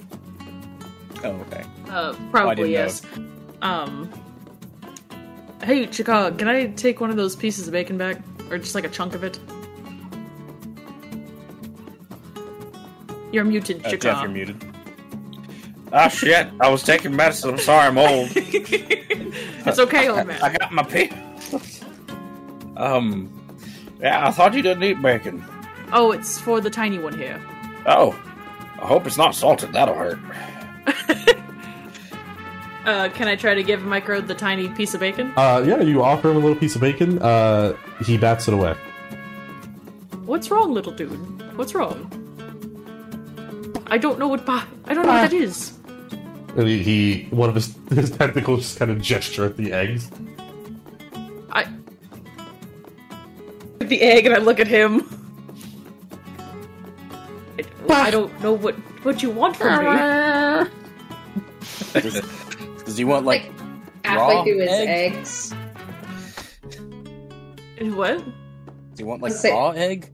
Oh, 1.23 1.29
okay. 1.31 1.63
Uh, 1.89 2.11
didn't 2.11 2.31
probably 2.31 2.63
know. 2.63 2.69
yes. 2.69 3.01
Um. 3.61 4.11
Hey, 5.63 5.87
Chakka, 5.87 6.37
can 6.37 6.47
I 6.47 6.67
take 6.67 6.99
one 7.01 7.09
of 7.09 7.15
those 7.15 7.35
pieces 7.35 7.67
of 7.67 7.71
bacon 7.73 7.97
back, 7.97 8.17
or 8.51 8.57
just 8.57 8.75
like 8.75 8.83
a 8.85 8.89
chunk 8.89 9.15
of 9.15 9.23
it? 9.23 9.39
You're 13.31 13.43
muted, 13.45 13.85
Uh, 13.85 13.95
Jeff, 13.95 14.21
you're 14.21 14.29
muted. 14.29 14.63
Ah, 15.91 16.07
shit. 16.07 16.47
I 16.59 16.69
was 16.69 16.83
taking 16.83 17.15
medicine. 17.15 17.51
I'm 17.51 17.57
sorry, 17.57 17.87
I'm 17.87 17.97
old. 17.97 18.29
it's 18.35 19.79
okay, 19.79 20.07
old 20.09 20.27
man. 20.27 20.41
I 20.41 20.49
man. 20.49 20.57
got 20.59 20.71
my 20.73 20.83
pee. 20.83 21.11
um, 22.77 23.31
yeah, 24.01 24.27
I 24.27 24.31
thought 24.31 24.53
you 24.53 24.61
didn't 24.61 24.83
eat 24.83 25.01
bacon. 25.01 25.43
Oh, 25.93 26.11
it's 26.11 26.39
for 26.39 26.59
the 26.61 26.69
tiny 26.69 26.99
one 26.99 27.17
here. 27.17 27.41
Oh, 27.85 28.11
I 28.81 28.87
hope 28.87 29.05
it's 29.07 29.17
not 29.17 29.35
salted. 29.35 29.73
That'll 29.73 29.95
hurt. 29.95 30.19
Uh, 32.85 33.09
can 33.09 33.27
I 33.27 33.35
try 33.35 33.55
to 33.55 33.63
give 33.63 33.83
Micro 33.83 34.21
the 34.21 34.35
tiny 34.35 34.69
piece 34.69 34.93
of 34.93 34.99
bacon? 34.99 35.33
Uh, 35.35 35.63
yeah, 35.65 35.81
you 35.81 36.03
offer 36.03 36.29
him 36.29 36.37
a 36.37 36.39
little 36.39 36.55
piece 36.55 36.75
of 36.75 36.81
bacon. 36.81 37.19
Uh, 37.19 37.75
he 38.05 38.15
bats 38.17 38.47
it 38.47 38.53
away. 38.53 38.75
What's 40.25 40.51
wrong, 40.51 40.71
little 40.73 40.91
dude? 40.91 41.57
What's 41.57 41.73
wrong? 41.73 42.11
I 43.87 43.97
don't 43.97 44.19
know 44.19 44.27
what 44.27 44.45
ba- 44.45 44.67
I 44.85 44.93
don't 44.93 45.05
know 45.05 45.13
what 45.13 45.29
that 45.29 45.33
is. 45.33 45.73
And 46.57 46.67
he, 46.67 46.83
he 46.83 47.27
one 47.31 47.49
of 47.49 47.55
his 47.55 47.75
his 47.89 48.11
tentacles 48.11 48.61
just 48.61 48.79
kind 48.79 48.91
of 48.91 49.01
gesture 49.01 49.45
at 49.45 49.57
the 49.57 49.73
eggs. 49.73 50.09
I 51.51 51.67
the 53.79 54.01
egg, 54.01 54.25
and 54.25 54.35
I 54.35 54.39
look 54.39 54.59
at 54.59 54.67
him. 54.67 55.07
I, 57.89 58.07
I 58.07 58.11
don't 58.11 58.39
know 58.41 58.53
what 58.53 58.75
what 59.03 59.21
you 59.23 59.29
want 59.29 59.55
from 59.57 59.79
me. 59.79 59.85
Does, 61.93 62.21
does 62.95 62.99
he 62.99 63.03
want 63.03 63.25
like? 63.25 63.43
Like 63.43 64.05
halfway 64.05 64.35
raw 64.35 64.43
through 64.45 64.59
his 64.59 64.69
egg? 64.69 65.13
eggs. 65.15 65.53
What? 67.93 68.23
Does 68.23 68.99
he 68.99 69.03
want 69.03 69.21
like 69.21 69.31
Let's 69.31 69.41
say- 69.41 69.51
raw 69.51 69.71
egg? 69.71 70.09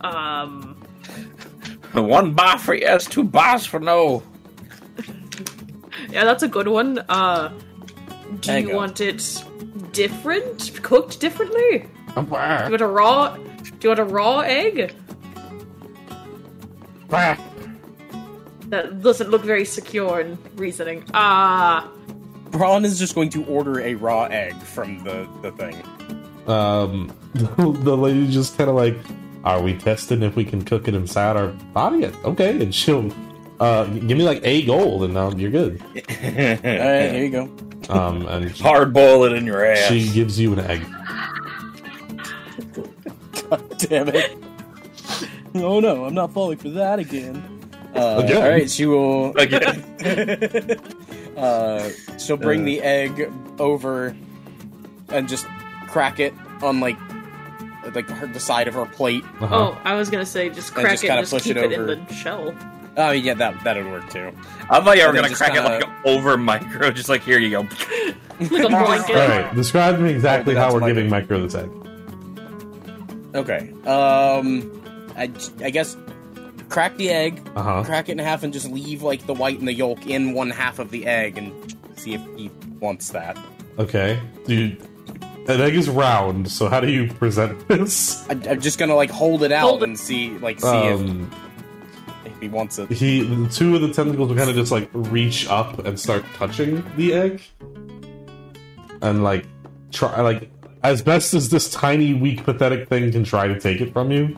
Um. 0.00 0.74
One 1.94 2.34
bar 2.34 2.58
for 2.58 2.74
yes, 2.74 3.06
two 3.06 3.22
bars 3.22 3.64
for 3.64 3.78
no. 3.78 4.24
Yeah, 6.10 6.24
that's 6.24 6.42
a 6.42 6.48
good 6.48 6.66
one. 6.66 6.98
Uh, 7.08 7.48
do 7.48 8.36
There 8.40 8.58
you 8.58 8.68
you 8.70 8.74
want 8.76 9.00
it 9.00 9.44
different, 9.92 10.72
cooked 10.82 11.20
differently? 11.20 11.78
Do 11.78 11.88
you 12.16 12.22
Bah, 12.22 12.68
want 12.68 12.80
a 12.80 12.86
raw? 12.88 13.36
Do 13.36 13.72
you 13.82 13.88
want 13.90 14.00
a 14.00 14.04
raw 14.04 14.40
egg? 14.40 14.92
Bah. 18.68 18.82
That 18.82 19.02
doesn't 19.02 19.30
look 19.30 19.42
very 19.42 19.64
secure 19.64 20.20
in 20.20 20.38
reasoning. 20.56 21.04
Ah, 21.14 21.88
Brann 22.50 22.84
is 22.84 22.98
just 22.98 23.14
going 23.14 23.30
to 23.30 23.44
order 23.44 23.80
a 23.80 23.94
raw 23.94 24.24
egg 24.24 24.56
from 24.62 25.02
the 25.04 25.28
the 25.42 25.52
thing. 25.52 25.76
Um, 26.46 27.12
the 27.34 27.96
lady 27.96 28.26
just 28.30 28.56
kind 28.56 28.70
of 28.70 28.76
like, 28.76 28.96
"Are 29.44 29.60
we 29.60 29.76
testing 29.76 30.22
if 30.22 30.34
we 30.36 30.44
can 30.44 30.62
cook 30.64 30.88
it 30.88 30.94
inside 30.94 31.36
our 31.36 31.48
body?" 31.74 32.06
Okay, 32.24 32.60
and 32.62 32.74
she'll 32.74 33.12
uh 33.60 33.84
give 33.84 34.16
me 34.16 34.24
like 34.24 34.40
a 34.44 34.64
gold, 34.64 35.04
and 35.04 35.14
now 35.14 35.30
you're 35.32 35.50
good. 35.50 35.80
All 35.84 35.94
right, 35.96 36.60
here 37.12 37.24
you 37.24 37.30
go. 37.30 37.50
Um, 37.90 38.26
and 38.26 38.54
she, 38.56 38.62
Hard 38.62 38.92
boil 38.92 39.24
it 39.24 39.32
in 39.32 39.44
your 39.46 39.64
ass. 39.64 39.88
she 39.88 40.08
gives 40.10 40.38
you 40.38 40.52
an 40.54 40.60
egg. 40.60 40.82
God 43.48 43.78
damn 43.78 44.08
it! 44.08 44.36
Oh 45.54 45.80
no, 45.80 46.04
I'm 46.04 46.14
not 46.14 46.32
falling 46.32 46.58
for 46.58 46.68
that 46.70 46.98
again. 46.98 47.57
Uh, 47.94 48.20
Again? 48.24 48.36
All 48.42 48.48
right, 48.48 48.70
she 48.70 48.86
will. 48.86 49.36
Again. 49.36 49.84
uh, 51.36 51.88
she'll 52.18 52.36
bring 52.36 52.62
Uh. 52.62 52.64
the 52.64 52.82
egg 52.82 53.32
over 53.58 54.14
and 55.08 55.28
just 55.28 55.46
crack 55.86 56.20
it 56.20 56.34
on 56.62 56.80
like 56.80 56.96
like 57.94 58.08
her, 58.10 58.26
the 58.26 58.40
side 58.40 58.68
of 58.68 58.74
her 58.74 58.84
plate. 58.84 59.24
Uh-huh. 59.40 59.56
oh, 59.72 59.80
I 59.84 59.94
was 59.94 60.10
gonna 60.10 60.26
say 60.26 60.50
just 60.50 60.74
crack 60.74 60.90
just 60.92 61.04
it 61.04 61.10
and 61.10 61.20
just 61.20 61.32
push 61.32 61.42
keep 61.44 61.56
it 61.56 61.64
it, 61.64 61.72
in 61.72 61.80
over. 61.80 61.94
the 61.94 62.14
shell. 62.14 62.54
Oh 62.98 63.12
yeah, 63.12 63.32
that 63.34 63.64
that 63.64 63.76
would 63.76 63.86
work 63.90 64.10
too. 64.10 64.30
I 64.68 64.80
thought 64.80 64.98
you 64.98 65.06
were 65.06 65.12
gonna 65.14 65.30
crack 65.34 65.54
kinda- 65.54 65.76
it 65.78 65.80
like 65.88 66.06
over 66.06 66.36
micro, 66.36 66.90
just 67.00 67.08
like 67.08 67.22
here 67.22 67.38
you 67.38 67.50
go. 67.50 67.66
Like 68.40 68.52
a 68.62 68.68
blanket. 68.68 69.16
All 69.16 69.28
right, 69.28 69.52
describe 69.56 69.96
to 69.96 70.00
me 70.02 70.10
exactly 70.10 70.54
Oh, 70.56 70.60
how 70.60 70.72
we're 70.72 70.78
my 70.78 70.86
giving. 70.88 71.08
Micro 71.10 71.40
this 71.42 71.56
egg. 71.56 71.68
Okay. 73.34 73.72
Um, 73.84 74.70
I 75.16 75.28
I 75.60 75.70
guess 75.70 75.96
crack 76.68 76.96
the 76.96 77.10
egg, 77.10 77.40
Uh 77.56 77.62
huh. 77.62 77.82
crack 77.84 78.08
it 78.08 78.12
in 78.12 78.18
half, 78.18 78.42
and 78.42 78.52
just 78.52 78.70
leave 78.70 79.02
like 79.02 79.26
the 79.26 79.34
white 79.34 79.58
and 79.58 79.66
the 79.68 79.72
yolk 79.74 80.06
in 80.06 80.32
one 80.32 80.50
half 80.50 80.78
of 80.78 80.90
the 80.90 81.06
egg, 81.06 81.38
and 81.38 81.52
see 81.96 82.14
if 82.14 82.20
he 82.36 82.50
wants 82.80 83.10
that. 83.10 83.36
Okay, 83.78 84.20
dude. 84.46 84.82
An 85.48 85.62
egg 85.62 85.74
is 85.76 85.88
round, 85.88 86.50
so 86.50 86.68
how 86.68 86.78
do 86.80 86.90
you 86.90 87.08
present 87.14 87.66
this? 87.68 88.28
I, 88.28 88.32
I'm 88.50 88.60
just 88.60 88.78
gonna 88.78 88.94
like 88.94 89.10
hold 89.10 89.42
it 89.42 89.50
out 89.52 89.68
Hold 89.68 89.82
and 89.82 89.98
see 89.98 90.30
like 90.38 90.60
see 90.60 90.66
Um, 90.66 91.30
if, 92.26 92.32
if 92.34 92.40
he 92.40 92.48
wants 92.48 92.78
it. 92.78 92.90
he 92.90 93.22
the 93.22 93.48
two 93.48 93.74
of 93.74 93.80
the 93.80 93.90
tentacles 93.92 94.28
will 94.28 94.36
kind 94.36 94.50
of 94.50 94.56
just 94.56 94.70
like 94.70 94.90
reach 94.92 95.48
up 95.48 95.86
and 95.86 95.98
start 95.98 96.22
touching 96.34 96.84
the 96.96 97.14
egg 97.14 97.40
and 99.00 99.24
like 99.24 99.46
try 99.90 100.20
like 100.20 100.50
as 100.82 101.00
best 101.02 101.32
as 101.34 101.48
this 101.48 101.70
tiny 101.72 102.12
weak 102.14 102.44
pathetic 102.44 102.88
thing 102.88 103.10
can 103.10 103.24
try 103.24 103.48
to 103.48 103.58
take 103.58 103.80
it 103.80 103.92
from 103.92 104.10
you 104.10 104.36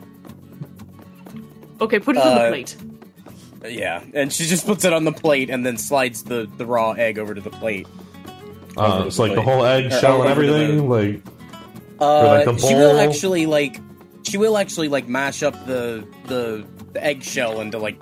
Okay, 1.81 1.99
put 1.99 2.15
it 2.15 2.21
on 2.23 2.35
the 2.35 2.41
Uh, 2.41 2.49
plate. 2.49 2.75
Yeah, 3.67 4.01
and 4.13 4.31
she 4.33 4.45
just 4.45 4.65
puts 4.65 4.85
it 4.85 4.93
on 4.93 5.03
the 5.03 5.11
plate 5.11 5.49
and 5.49 5.65
then 5.65 5.77
slides 5.77 6.23
the 6.23 6.47
the 6.57 6.65
raw 6.65 6.91
egg 6.91 7.19
over 7.19 7.33
to 7.35 7.41
the 7.41 7.49
plate. 7.51 7.87
uh, 8.77 9.03
it's 9.05 9.17
the 9.17 9.23
like 9.23 9.35
the 9.35 9.41
whole 9.41 9.65
egg 9.65 9.87
Or 9.87 9.99
shell 9.99 10.21
and 10.21 10.31
over 10.31 10.41
to 10.43 10.47
the- 10.47 10.55
everything 10.63 10.89
like 10.89 11.21
Uh, 11.99 12.27
like 12.27 12.47
a 12.47 12.57
she 12.59 12.73
will 12.73 12.93
bowl? 12.93 12.99
actually 13.01 13.45
like 13.45 13.75
she 14.23 14.37
will 14.37 14.57
actually 14.57 14.87
like 14.87 15.07
mash 15.09 15.43
up 15.43 15.53
the 15.65 16.05
the, 16.27 16.65
the 16.93 17.03
eggshell 17.03 17.59
into 17.61 17.77
like 17.77 17.99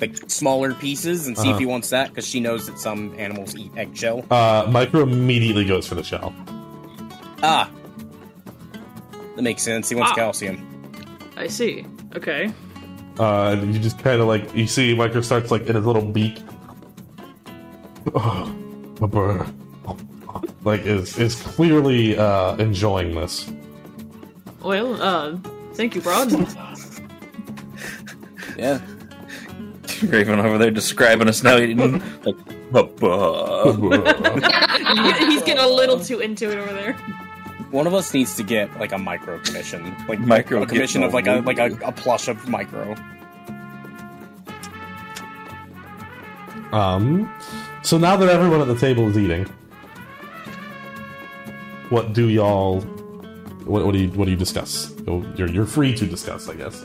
like 0.00 0.16
smaller 0.28 0.72
pieces 0.74 1.26
and 1.28 1.36
see 1.36 1.42
Uh-huh. 1.48 1.54
if 1.54 1.58
he 1.60 1.66
wants 1.66 1.90
that 1.90 2.08
because 2.08 2.26
she 2.26 2.40
knows 2.40 2.66
that 2.66 2.78
some 2.78 3.14
animals 3.18 3.54
eat 3.54 3.70
eggshell. 3.76 4.24
uh 4.30 4.66
micro 4.70 5.02
immediately 5.02 5.64
goes 5.64 5.86
for 5.86 5.94
the 5.94 6.02
shell 6.02 6.32
Ah, 7.44 7.68
that 9.36 9.42
makes 9.42 9.62
sense. 9.62 9.88
He 9.88 9.94
wants 9.94 10.12
Ah. 10.12 10.16
calcium. 10.16 10.56
I 11.36 11.46
see. 11.48 11.84
Okay. 12.16 12.52
Uh 13.22 13.52
and 13.52 13.72
you 13.72 13.78
just 13.80 13.98
kind 13.98 14.20
of 14.20 14.26
like 14.26 14.52
you 14.54 14.66
see 14.66 14.94
micro 14.94 15.20
starts 15.20 15.50
like 15.50 15.62
in 15.66 15.76
his 15.76 15.84
little 15.86 16.02
beak 16.02 16.42
oh, 18.14 18.50
my 19.00 19.06
brr. 19.06 19.46
like 20.64 20.82
is 20.82 21.16
is 21.18 21.36
clearly 21.54 22.18
uh 22.18 22.56
enjoying 22.56 23.14
this 23.14 23.46
Well, 24.62 24.94
uh, 25.02 25.38
thank 25.74 25.94
you, 25.94 26.00
Broad. 26.02 26.30
Yeah, 28.58 28.80
Raven 30.04 30.38
over 30.38 30.58
there 30.58 30.70
describing 30.70 31.26
us 31.26 31.42
now 31.42 31.56
eating 31.56 31.78
like 32.24 32.36
"Buh-buh." 32.70 33.72
He's 35.26 35.42
getting 35.42 35.58
a 35.64 35.66
little 35.66 35.98
too 35.98 36.20
into 36.20 36.50
it 36.52 36.58
over 36.58 36.72
there. 36.72 36.94
One 37.72 37.86
of 37.86 37.94
us 37.94 38.12
needs 38.14 38.36
to 38.36 38.42
get 38.42 38.70
like 38.78 38.92
a 38.92 38.98
micro 38.98 39.38
commission, 39.40 39.94
like 40.06 40.20
Micro 40.20 40.62
a 40.62 40.66
commission 40.66 41.02
of 41.02 41.12
like 41.12 41.26
a 41.26 41.40
like 41.40 41.58
a, 41.58 41.72
a 41.84 41.90
plush 41.92 42.28
of 42.28 42.48
micro. 42.48 42.94
Um, 46.72 47.30
so 47.82 47.98
now 47.98 48.16
that 48.16 48.28
everyone 48.28 48.60
at 48.62 48.66
the 48.68 48.78
table 48.78 49.08
is 49.08 49.18
eating, 49.18 49.44
what 51.90 52.12
do 52.14 52.28
y'all? 52.28 52.80
What, 53.66 53.84
what 53.84 53.92
do 53.92 53.98
you 53.98 54.08
what 54.10 54.24
do 54.26 54.30
you 54.30 54.36
discuss? 54.36 54.92
You'll- 55.06 55.26
You're 55.36 55.48
you're 55.50 55.66
free 55.66 55.94
to 55.94 56.06
discuss, 56.06 56.48
I 56.48 56.54
guess. 56.54 56.84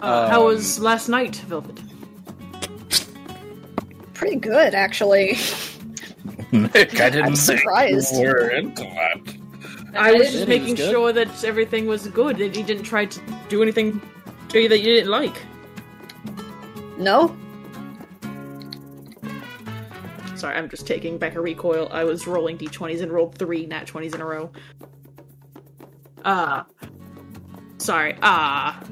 Uh, 0.00 0.28
how 0.28 0.40
Um, 0.40 0.46
was 0.48 0.78
last 0.80 1.08
night, 1.08 1.36
Velvet? 1.46 1.80
Pretty 4.14 4.36
good, 4.36 4.74
actually. 4.74 5.38
Nick, 6.52 7.00
I 7.00 7.08
didn't 7.10 7.26
I'm 7.26 7.36
think 7.36 7.60
surprised. 7.60 8.14
you 8.16 8.28
were 8.28 8.50
into 8.50 8.82
that. 8.82 9.36
I 9.94 10.12
was 10.12 10.32
just 10.32 10.48
making 10.48 10.76
good. 10.76 10.90
sure 10.90 11.12
that 11.12 11.44
everything 11.44 11.86
was 11.86 12.06
good, 12.08 12.38
that 12.38 12.56
you 12.56 12.62
didn't 12.62 12.84
try 12.84 13.04
to 13.04 13.20
do 13.48 13.62
anything 13.62 14.00
to 14.48 14.60
you 14.60 14.68
that 14.68 14.78
you 14.78 14.84
didn't 14.86 15.10
like. 15.10 15.36
No? 16.98 17.36
Sorry, 20.36 20.56
I'm 20.56 20.68
just 20.68 20.86
taking 20.86 21.18
back 21.18 21.34
a 21.34 21.40
recoil. 21.40 21.88
I 21.92 22.04
was 22.04 22.26
rolling 22.26 22.58
d20s 22.58 23.00
and 23.02 23.12
rolled 23.12 23.36
three 23.38 23.66
nat 23.66 23.86
20s 23.86 24.14
in 24.14 24.20
a 24.20 24.24
row. 24.24 24.50
Ah. 26.24 26.66
sorry. 27.78 28.16
Ah. 28.22 28.82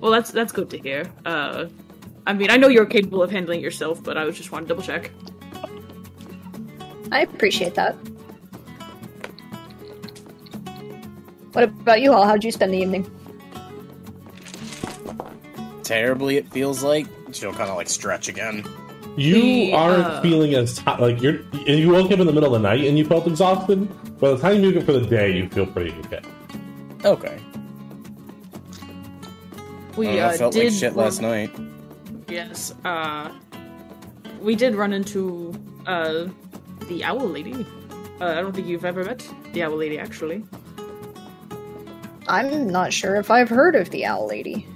well, 0.00 0.12
that's 0.12 0.30
that's 0.30 0.52
good 0.52 0.70
to 0.70 0.78
hear. 0.78 1.10
Uh, 1.24 1.66
I 2.26 2.32
mean, 2.32 2.50
I 2.50 2.56
know 2.56 2.68
you're 2.68 2.86
capable 2.86 3.22
of 3.22 3.30
handling 3.30 3.60
yourself, 3.60 4.02
but 4.02 4.16
I 4.16 4.24
was 4.24 4.36
just 4.36 4.52
wanting 4.52 4.68
to 4.68 4.74
double 4.74 4.82
check. 4.82 5.10
I 7.12 7.20
appreciate 7.20 7.74
that. 7.74 7.96
What 11.54 11.64
about 11.64 12.00
you 12.00 12.12
all? 12.12 12.26
How'd 12.26 12.42
you 12.42 12.50
spend 12.50 12.74
the 12.74 12.78
evening? 12.78 13.08
Terribly, 15.84 16.36
it 16.36 16.48
feels 16.50 16.82
like. 16.82 17.06
She'll 17.32 17.52
kind 17.52 17.70
of 17.70 17.76
like 17.76 17.88
stretch 17.88 18.28
again. 18.28 18.64
You 19.16 19.34
The, 19.34 19.72
aren't 19.74 20.04
uh, 20.04 20.20
feeling 20.20 20.54
as 20.54 20.78
ti 20.78 20.90
like 20.98 21.22
you're. 21.22 21.42
You 21.64 21.90
woke 21.90 22.10
up 22.10 22.18
in 22.18 22.26
the 22.26 22.32
middle 22.32 22.52
of 22.56 22.60
the 22.60 22.68
night 22.68 22.84
and 22.84 22.98
you 22.98 23.04
felt 23.04 23.28
exhausted. 23.28 23.88
By 24.18 24.30
the 24.30 24.38
time 24.38 24.62
you 24.64 24.70
wake 24.70 24.78
up 24.78 24.84
for 24.84 24.92
the 24.94 25.06
day, 25.06 25.36
you 25.36 25.48
feel 25.48 25.66
pretty 25.66 25.94
okay. 26.06 26.20
Okay. 27.04 27.38
We 29.96 30.18
I, 30.20 30.34
uh, 30.34 30.38
felt 30.38 30.54
did 30.54 30.64
like 30.64 30.72
shit 30.72 30.94
run- 30.94 31.04
last 31.04 31.22
night. 31.22 31.50
Yes. 32.28 32.74
Uh, 32.84 33.30
we 34.40 34.56
did 34.56 34.74
run 34.74 34.92
into 34.92 35.54
uh 35.86 36.26
the 36.88 37.04
owl 37.04 37.28
lady. 37.28 37.64
Uh, 38.20 38.26
I 38.26 38.40
don't 38.40 38.52
think 38.52 38.66
you've 38.66 38.84
ever 38.84 39.04
met 39.04 39.28
the 39.52 39.62
owl 39.62 39.76
lady, 39.76 40.00
actually. 40.00 40.42
I'm 42.28 42.68
not 42.68 42.92
sure 42.92 43.16
if 43.16 43.30
I've 43.30 43.48
heard 43.48 43.76
of 43.76 43.90
the 43.90 44.04
Owl 44.06 44.26
Lady. 44.26 44.66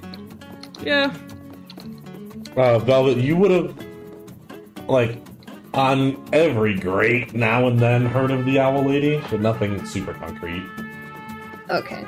Yeah. 0.80 1.14
Uh, 2.56 2.78
Velvet, 2.78 3.18
you 3.18 3.36
would 3.36 3.50
have 3.50 3.84
like 4.88 5.16
on 5.74 6.22
every 6.32 6.74
great 6.74 7.34
now 7.34 7.66
and 7.66 7.78
then 7.78 8.06
heard 8.06 8.30
of 8.30 8.44
the 8.44 8.58
Owl 8.58 8.84
Lady, 8.84 9.22
but 9.30 9.40
nothing 9.40 9.84
super 9.86 10.14
concrete. 10.14 10.64
Okay. 11.70 12.04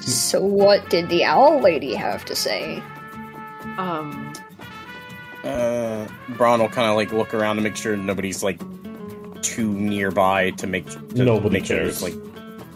So, 0.00 0.40
what 0.40 0.88
did 0.90 1.08
the 1.08 1.24
Owl 1.24 1.60
Lady 1.60 1.94
have 1.94 2.24
to 2.26 2.34
say? 2.36 2.82
Um. 3.78 4.32
Uh, 5.44 6.06
Brann 6.30 6.60
will 6.60 6.68
kind 6.68 6.88
of 6.88 6.96
like 6.96 7.12
look 7.12 7.32
around 7.32 7.56
to 7.56 7.62
make 7.62 7.76
sure 7.76 7.96
nobody's 7.96 8.42
like 8.42 8.60
too 9.42 9.72
nearby 9.72 10.50
to 10.52 10.66
make 10.66 10.88
to 10.90 11.00
Nobody 11.24 11.50
make 11.58 11.64
sure 11.66 11.76
cares. 11.78 12.00
there's, 12.00 12.14
like 12.14 12.24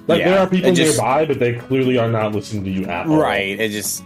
Like 0.06 0.18
Yeah, 0.20 0.30
there 0.30 0.38
are 0.40 0.46
people 0.46 0.72
just- 0.72 0.98
nearby, 0.98 1.24
but 1.24 1.38
they 1.38 1.54
clearly 1.54 1.96
are 1.98 2.10
not 2.10 2.32
listening 2.34 2.64
to 2.64 2.70
you 2.70 2.84
at 2.86 3.06
all. 3.06 3.16
right. 3.16 3.58
It 3.58 3.70
just 3.70 4.04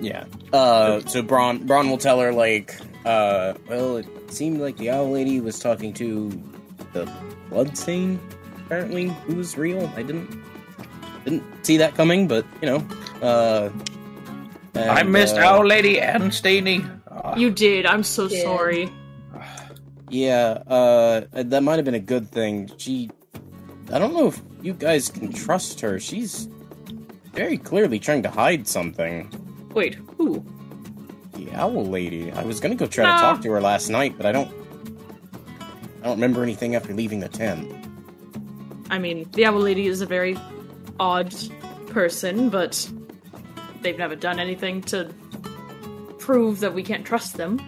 yeah. 0.00 0.24
Uh, 0.52 1.00
so 1.00 1.22
Brann 1.22 1.66
Brann 1.66 1.88
will 1.90 1.98
tell 1.98 2.20
her 2.20 2.32
like, 2.32 2.76
uh, 3.04 3.54
well, 3.68 3.98
it 3.98 4.06
seemed 4.32 4.60
like 4.60 4.76
the 4.78 4.90
owl 4.90 5.10
lady 5.10 5.40
was 5.40 5.58
talking 5.58 5.92
to 5.94 6.30
the 6.92 7.10
blood 7.50 7.76
stain. 7.76 8.18
Apparently, 8.66 9.08
who 9.26 9.34
was 9.36 9.56
real. 9.58 9.90
I 9.96 10.02
didn't 10.02 10.30
didn't 11.24 11.42
see 11.66 11.76
that 11.78 11.94
coming, 11.94 12.28
but 12.28 12.44
you 12.62 12.68
know, 12.68 12.86
uh. 13.22 13.68
I 14.74 15.02
missed 15.02 15.36
uh, 15.36 15.40
Owl 15.40 15.66
Lady 15.66 16.00
and 16.00 16.30
Steiny. 16.30 16.88
Ah, 17.10 17.34
You 17.36 17.50
did. 17.50 17.84
I'm 17.86 18.02
so 18.04 18.28
Yeah. 18.28 18.42
sorry. 18.44 18.89
Yeah, 20.10 20.62
uh, 20.66 21.22
that 21.32 21.62
might 21.62 21.76
have 21.76 21.84
been 21.84 21.94
a 21.94 22.00
good 22.00 22.28
thing. 22.30 22.70
She. 22.76 23.10
I 23.92 23.98
don't 23.98 24.12
know 24.12 24.26
if 24.28 24.40
you 24.62 24.72
guys 24.74 25.08
can 25.08 25.32
trust 25.32 25.80
her. 25.80 25.98
She's 25.98 26.48
very 27.32 27.56
clearly 27.58 27.98
trying 27.98 28.22
to 28.24 28.30
hide 28.30 28.66
something. 28.68 29.30
Wait, 29.72 29.94
who? 30.16 30.44
The 31.34 31.50
owl 31.52 31.84
lady. 31.86 32.30
I 32.32 32.42
was 32.44 32.60
gonna 32.60 32.74
go 32.74 32.86
try 32.86 33.04
No. 33.06 33.12
to 33.16 33.18
talk 33.20 33.42
to 33.42 33.50
her 33.52 33.60
last 33.60 33.88
night, 33.88 34.14
but 34.16 34.26
I 34.26 34.32
don't. 34.32 34.50
I 36.02 36.04
don't 36.04 36.16
remember 36.16 36.42
anything 36.42 36.74
after 36.74 36.92
leaving 36.92 37.20
the 37.20 37.28
tent. 37.28 37.70
I 38.90 38.98
mean, 38.98 39.28
the 39.32 39.44
owl 39.46 39.60
lady 39.60 39.86
is 39.86 40.00
a 40.00 40.06
very 40.06 40.36
odd 40.98 41.32
person, 41.88 42.48
but 42.48 42.90
they've 43.82 43.98
never 43.98 44.16
done 44.16 44.40
anything 44.40 44.82
to 44.82 45.12
prove 46.18 46.60
that 46.60 46.74
we 46.74 46.82
can't 46.82 47.04
trust 47.04 47.36
them. 47.36 47.60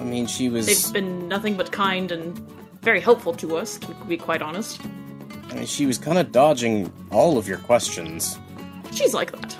I 0.00 0.04
mean, 0.04 0.26
she 0.26 0.48
was. 0.48 0.66
They've 0.66 0.92
been 0.94 1.28
nothing 1.28 1.56
but 1.56 1.70
kind 1.70 2.10
and 2.10 2.38
very 2.80 3.00
helpful 3.00 3.34
to 3.34 3.56
us, 3.56 3.78
to 3.78 3.94
be 4.08 4.16
quite 4.16 4.40
honest. 4.40 4.80
I 5.50 5.54
mean, 5.54 5.66
she 5.66 5.84
was 5.84 5.98
kind 5.98 6.18
of 6.18 6.32
dodging 6.32 6.92
all 7.10 7.36
of 7.36 7.46
your 7.46 7.58
questions. 7.58 8.38
She's 8.92 9.12
like 9.12 9.32
that. 9.32 9.56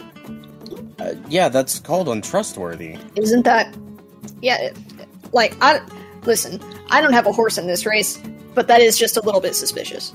Uh, 0.99 1.15
yeah, 1.29 1.49
that's 1.49 1.79
called 1.79 2.09
untrustworthy. 2.09 2.99
Isn't 3.17 3.43
that. 3.43 3.77
Yeah, 4.41 4.71
like, 5.33 5.57
I. 5.61 5.81
Listen, 6.25 6.61
I 6.91 7.01
don't 7.01 7.15
have 7.15 7.27
a 7.27 7.33
horse 7.33 7.57
in 7.57 7.67
this 7.67 7.87
race, 7.87 8.21
but 8.55 8.67
that 8.69 8.83
is 8.83 8.99
just 8.99 9.17
a 9.17 9.23
little 9.23 9.41
bit 9.41 9.55
suspicious. 9.55 10.15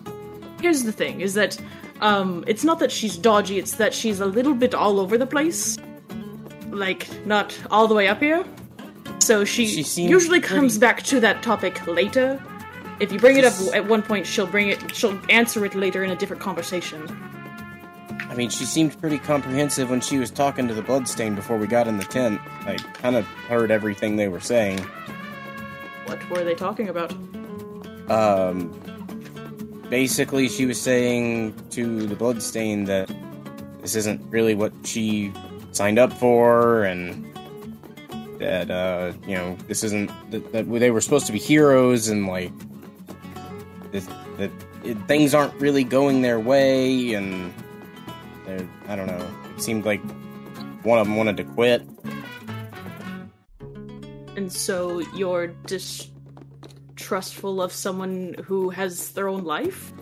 Here's 0.59 0.83
the 0.83 0.91
thing: 0.91 1.21
is 1.21 1.35
that 1.35 1.59
um, 2.01 2.43
it's 2.47 2.63
not 2.63 2.79
that 2.79 2.91
she's 2.91 3.17
dodgy; 3.17 3.59
it's 3.59 3.75
that 3.75 3.93
she's 3.93 4.19
a 4.19 4.25
little 4.25 4.53
bit 4.55 4.73
all 4.73 4.99
over 4.99 5.17
the 5.17 5.27
place. 5.27 5.77
Like, 6.69 7.07
not 7.25 7.57
all 7.69 7.87
the 7.87 7.95
way 7.95 8.07
up 8.07 8.19
here. 8.19 8.43
So 9.25 9.43
she, 9.43 9.81
She 9.81 10.03
usually 10.03 10.39
pretty- 10.39 10.55
comes 10.55 10.77
back 10.77 11.01
to 11.03 11.19
that 11.21 11.41
topic 11.41 11.87
later. 11.87 12.39
If 12.99 13.11
you 13.11 13.17
bring 13.17 13.37
it 13.37 13.43
up 13.43 13.53
at 13.73 13.87
one 13.87 14.03
point, 14.03 14.27
she'll 14.27 14.45
bring 14.45 14.69
it. 14.69 14.95
She'll 14.95 15.19
answer 15.29 15.65
it 15.65 15.73
later 15.73 16.03
in 16.03 16.11
a 16.11 16.15
different 16.15 16.43
conversation. 16.43 17.01
I 18.29 18.35
mean, 18.35 18.51
she 18.51 18.65
seemed 18.65 18.99
pretty 19.01 19.17
comprehensive 19.17 19.89
when 19.89 19.99
she 20.01 20.19
was 20.19 20.29
talking 20.29 20.67
to 20.67 20.75
the 20.75 20.83
bloodstain 20.83 21.33
before 21.33 21.57
we 21.57 21.65
got 21.65 21.87
in 21.87 21.97
the 21.97 22.03
tent. 22.03 22.39
I 22.67 22.75
kind 22.93 23.15
of 23.15 23.25
heard 23.49 23.71
everything 23.71 24.15
they 24.15 24.27
were 24.27 24.39
saying. 24.39 24.77
What 26.05 26.29
were 26.29 26.43
they 26.43 26.53
talking 26.53 26.87
about? 26.89 27.11
Um, 28.11 28.69
basically, 29.89 30.47
she 30.49 30.67
was 30.67 30.79
saying 30.79 31.55
to 31.71 32.05
the 32.05 32.15
bloodstain 32.15 32.85
that 32.85 33.09
this 33.81 33.95
isn't 33.95 34.21
really 34.29 34.53
what 34.53 34.71
she 34.83 35.33
signed 35.71 35.97
up 35.97 36.13
for, 36.13 36.83
and 36.83 37.25
that 38.39 38.69
uh, 38.71 39.13
you 39.27 39.35
know 39.35 39.57
this 39.67 39.83
isn't 39.83 40.11
that, 40.31 40.51
that 40.51 40.63
they 40.69 40.91
were 40.91 41.01
supposed 41.01 41.25
to 41.27 41.31
be 41.31 41.39
heroes, 41.39 42.07
and 42.07 42.27
like 42.27 42.51
this, 43.91 44.07
that 44.37 44.51
it, 44.83 44.95
things 45.07 45.33
aren't 45.33 45.53
really 45.55 45.83
going 45.83 46.21
their 46.21 46.39
way, 46.39 47.13
and 47.13 47.53
I 48.87 48.95
don't 48.95 49.07
know. 49.07 49.27
It 49.55 49.61
seemed 49.61 49.85
like 49.85 50.01
one 50.83 50.99
of 50.99 51.07
them 51.07 51.15
wanted 51.15 51.37
to 51.37 51.43
quit. 51.43 51.81
And 54.35 54.51
so 54.51 54.99
you're 55.15 55.47
distrustful 55.65 57.61
of 57.61 57.71
someone 57.71 58.35
who 58.43 58.69
has 58.69 59.11
their 59.11 59.29
own 59.29 59.43
life 59.45 59.93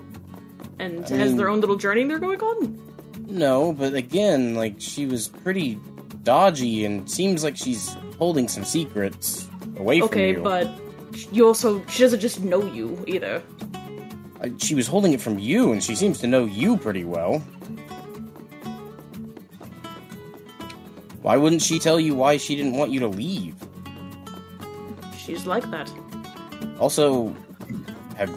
and 0.79 1.05
I 1.05 1.09
has 1.15 1.29
mean- 1.29 1.37
their 1.37 1.49
own 1.49 1.61
little 1.61 1.75
journey 1.77 2.03
they're 2.05 2.19
going 2.19 2.41
on. 2.41 2.79
No, 3.27 3.73
but 3.73 3.93
again, 3.93 4.55
like 4.55 4.75
she 4.79 5.05
was 5.05 5.27
pretty 5.27 5.79
dodgy 6.23 6.85
and 6.85 7.09
seems 7.09 7.43
like 7.43 7.57
she's 7.57 7.95
holding 8.17 8.47
some 8.47 8.63
secrets 8.63 9.47
away 9.77 10.01
Okay, 10.01 10.33
from 10.33 10.43
you. 10.43 10.49
Okay, 10.49 10.63
but 11.13 11.33
you 11.33 11.45
also 11.47 11.85
she 11.87 12.03
doesn't 12.03 12.19
just 12.19 12.41
know 12.41 12.63
you 12.65 13.03
either. 13.07 13.41
Uh, 14.41 14.49
she 14.57 14.75
was 14.75 14.87
holding 14.87 15.13
it 15.13 15.21
from 15.21 15.39
you, 15.39 15.71
and 15.71 15.83
she 15.83 15.95
seems 15.95 16.19
to 16.19 16.27
know 16.27 16.45
you 16.45 16.77
pretty 16.77 17.03
well. 17.05 17.39
Why 21.21 21.37
wouldn't 21.37 21.61
she 21.61 21.79
tell 21.79 21.99
you 21.99 22.15
why 22.15 22.37
she 22.37 22.55
didn't 22.55 22.73
want 22.73 22.91
you 22.91 22.99
to 22.99 23.07
leave? 23.07 23.55
She's 25.17 25.45
like 25.45 25.69
that. 25.71 25.89
Also, 26.79 27.33
have 28.17 28.29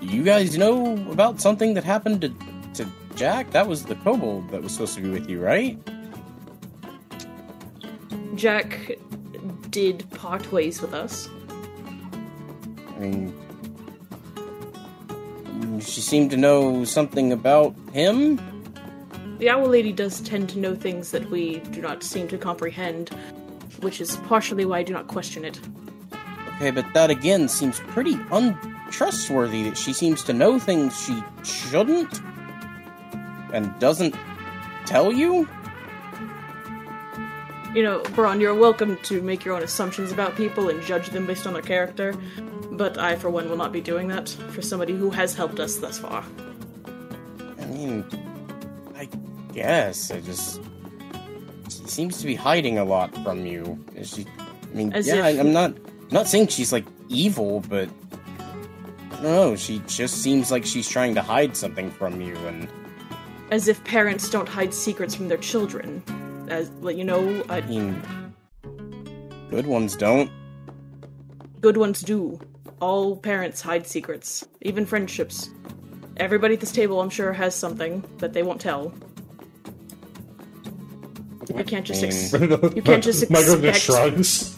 you 0.00 0.22
guys 0.22 0.56
know 0.56 0.94
about 1.10 1.40
something 1.40 1.74
that 1.74 1.82
happened 1.84 2.20
to 2.20 2.28
to 2.74 2.88
Jack? 3.16 3.50
That 3.50 3.66
was 3.66 3.84
the 3.84 3.96
kobold 3.96 4.50
that 4.50 4.62
was 4.62 4.72
supposed 4.72 4.94
to 4.96 5.02
be 5.02 5.10
with 5.10 5.28
you, 5.28 5.40
right? 5.40 5.76
Jack 8.36 8.92
did 9.70 10.08
part 10.10 10.50
ways 10.52 10.80
with 10.80 10.94
us. 10.94 11.28
I 12.96 13.00
mean, 13.00 13.34
she 15.80 16.00
seemed 16.00 16.30
to 16.30 16.36
know 16.36 16.84
something 16.84 17.32
about 17.32 17.74
him. 17.92 18.40
The 19.38 19.50
Owl 19.50 19.68
Lady 19.68 19.92
does 19.92 20.20
tend 20.20 20.48
to 20.50 20.58
know 20.58 20.74
things 20.74 21.10
that 21.10 21.28
we 21.30 21.58
do 21.58 21.80
not 21.80 22.02
seem 22.02 22.28
to 22.28 22.38
comprehend, 22.38 23.10
which 23.80 24.00
is 24.00 24.16
partially 24.28 24.64
why 24.64 24.78
I 24.78 24.82
do 24.84 24.92
not 24.92 25.08
question 25.08 25.44
it. 25.44 25.60
Okay, 26.56 26.70
but 26.70 26.86
that 26.94 27.10
again 27.10 27.48
seems 27.48 27.80
pretty 27.80 28.16
untrustworthy 28.30 29.64
that 29.64 29.76
she 29.76 29.92
seems 29.92 30.22
to 30.24 30.32
know 30.32 30.58
things 30.60 30.96
she 31.04 31.20
shouldn't 31.42 32.20
and 33.52 33.76
doesn't 33.80 34.14
tell 34.86 35.12
you? 35.12 35.48
You 37.74 37.82
know, 37.82 38.02
Brann, 38.14 38.40
you're 38.40 38.54
welcome 38.54 38.96
to 38.98 39.20
make 39.20 39.44
your 39.44 39.56
own 39.56 39.62
assumptions 39.62 40.12
about 40.12 40.36
people 40.36 40.68
and 40.68 40.80
judge 40.80 41.10
them 41.10 41.26
based 41.26 41.44
on 41.44 41.54
their 41.54 41.62
character, 41.62 42.14
but 42.70 42.98
I, 42.98 43.16
for 43.16 43.30
one, 43.30 43.48
will 43.50 43.56
not 43.56 43.72
be 43.72 43.80
doing 43.80 44.06
that 44.08 44.28
for 44.28 44.62
somebody 44.62 44.94
who 44.94 45.10
has 45.10 45.34
helped 45.34 45.58
us 45.58 45.76
thus 45.78 45.98
far. 45.98 46.24
I 47.60 47.64
mean, 47.66 48.04
I 48.96 49.08
guess 49.52 50.12
I 50.12 50.20
just 50.20 50.60
she 51.68 51.84
seems 51.88 52.18
to 52.20 52.26
be 52.26 52.36
hiding 52.36 52.78
a 52.78 52.84
lot 52.84 53.12
from 53.24 53.44
you. 53.44 53.84
Is 53.96 54.10
she? 54.14 54.24
I 54.38 54.76
mean, 54.76 54.92
As 54.92 55.08
yeah, 55.08 55.16
if- 55.16 55.24
I, 55.24 55.28
I'm 55.30 55.52
not 55.52 55.72
I'm 55.72 56.08
not 56.12 56.28
saying 56.28 56.48
she's 56.48 56.72
like 56.72 56.84
evil, 57.08 57.58
but 57.68 57.88
I 59.10 59.14
don't 59.14 59.22
know. 59.24 59.56
She 59.56 59.80
just 59.88 60.22
seems 60.22 60.52
like 60.52 60.64
she's 60.64 60.88
trying 60.88 61.16
to 61.16 61.22
hide 61.22 61.56
something 61.56 61.90
from 61.90 62.20
you, 62.20 62.36
and 62.46 62.68
As 63.50 63.66
if 63.66 63.82
parents 63.82 64.30
don't 64.30 64.48
hide 64.48 64.72
secrets 64.72 65.16
from 65.16 65.26
their 65.26 65.38
children. 65.38 66.04
As, 66.48 66.70
let 66.80 66.96
you 66.96 67.04
know, 67.04 67.44
I 67.48 67.60
mean, 67.62 68.00
good 69.50 69.66
ones 69.66 69.96
don't. 69.96 70.30
good 71.60 71.76
ones 71.76 72.00
do. 72.00 72.38
All 72.80 73.16
parents 73.16 73.60
hide 73.62 73.86
secrets, 73.86 74.46
even 74.62 74.84
friendships. 74.84 75.48
Everybody 76.18 76.54
at 76.54 76.60
this 76.60 76.72
table, 76.72 77.00
I'm 77.00 77.10
sure, 77.10 77.32
has 77.32 77.54
something 77.54 78.04
that 78.18 78.32
they 78.34 78.42
won't 78.42 78.60
tell. 78.60 78.92
You 81.56 81.64
can't 81.64 81.86
just 81.86 82.02
ex- 82.02 82.32
you 82.74 82.82
can't 82.82 83.02
just 83.04 83.22
expect 83.22 83.76
shrugs. 83.78 84.56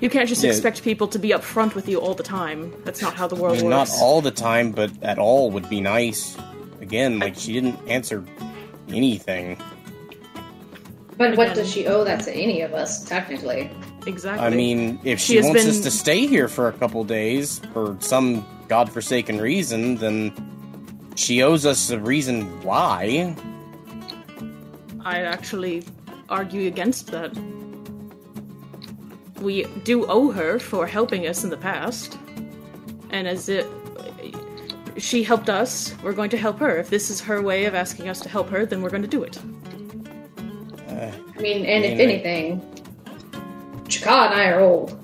you 0.00 0.08
can't 0.08 0.28
just 0.28 0.42
Yeah. 0.42 0.50
expect 0.50 0.82
people 0.82 1.06
to 1.08 1.18
be 1.18 1.30
upfront 1.30 1.74
with 1.74 1.88
you 1.88 1.98
all 2.00 2.14
the 2.14 2.22
time. 2.22 2.72
That's 2.84 3.02
not 3.02 3.14
how 3.14 3.26
the 3.26 3.36
I 3.36 3.40
world 3.40 3.62
works. 3.62 3.90
not 3.92 4.02
all 4.02 4.20
the 4.20 4.30
time, 4.30 4.70
but 4.72 4.90
at 5.02 5.18
all 5.18 5.50
would 5.50 5.68
be 5.68 5.80
nice. 5.80 6.36
Again, 6.80 7.18
like 7.18 7.34
she 7.36 7.52
didn't 7.52 7.78
answer 7.88 8.24
anything. 8.88 9.58
But 11.16 11.36
what 11.36 11.54
does 11.54 11.70
she 11.72 11.86
owe 11.86 12.02
that 12.04 12.24
to 12.24 12.32
any 12.34 12.62
of 12.62 12.72
us, 12.74 13.04
technically? 13.04 13.70
exactly. 14.06 14.46
I 14.46 14.50
mean, 14.50 14.98
if 15.04 15.18
She 15.20 15.34
she, 15.34 15.40
wants 15.42 15.62
been- 15.62 15.70
us 15.70 15.80
to 15.80 15.90
stay 15.90 16.26
here 16.26 16.48
for 16.48 16.68
a 16.68 16.72
couple 16.72 17.02
days 17.04 17.60
for 17.72 17.96
some 18.00 18.44
godforsaken 18.68 19.40
reason, 19.40 19.96
then 19.96 20.32
she 21.16 21.42
owes 21.42 21.64
us 21.64 21.90
a 21.90 21.98
reason 21.98 22.44
why. 22.62 23.34
I 25.04 25.20
actually 25.20 25.84
argue 26.28 26.66
against 26.66 27.10
that. 27.12 27.32
We 29.40 29.64
do 29.84 30.06
owe 30.06 30.30
her 30.32 30.58
for 30.58 30.86
helping 30.86 31.26
us 31.26 31.44
in 31.44 31.50
the 31.50 31.56
past, 31.56 32.18
and 33.10 33.26
as 33.28 33.48
it 33.48 33.66
she 34.96 35.22
helped 35.24 35.50
us, 35.50 35.94
we're 36.02 36.12
going 36.12 36.30
to 36.30 36.38
help 36.38 36.58
her. 36.60 36.76
If 36.78 36.88
this 36.88 37.10
is 37.10 37.20
her 37.22 37.42
way 37.42 37.64
of 37.64 37.74
asking 37.74 38.08
us 38.08 38.20
to 38.20 38.28
help 38.28 38.48
her, 38.50 38.64
then 38.64 38.80
we're 38.80 38.90
going 38.90 39.02
to 39.02 39.08
do 39.08 39.22
it. 39.24 39.38
I 41.36 41.40
mean, 41.40 41.66
and 41.66 41.84
if 41.84 41.98
anything, 41.98 42.60
Chakka 43.84 44.26
and 44.26 44.34
I 44.34 44.48
are 44.50 44.60
old, 44.60 44.98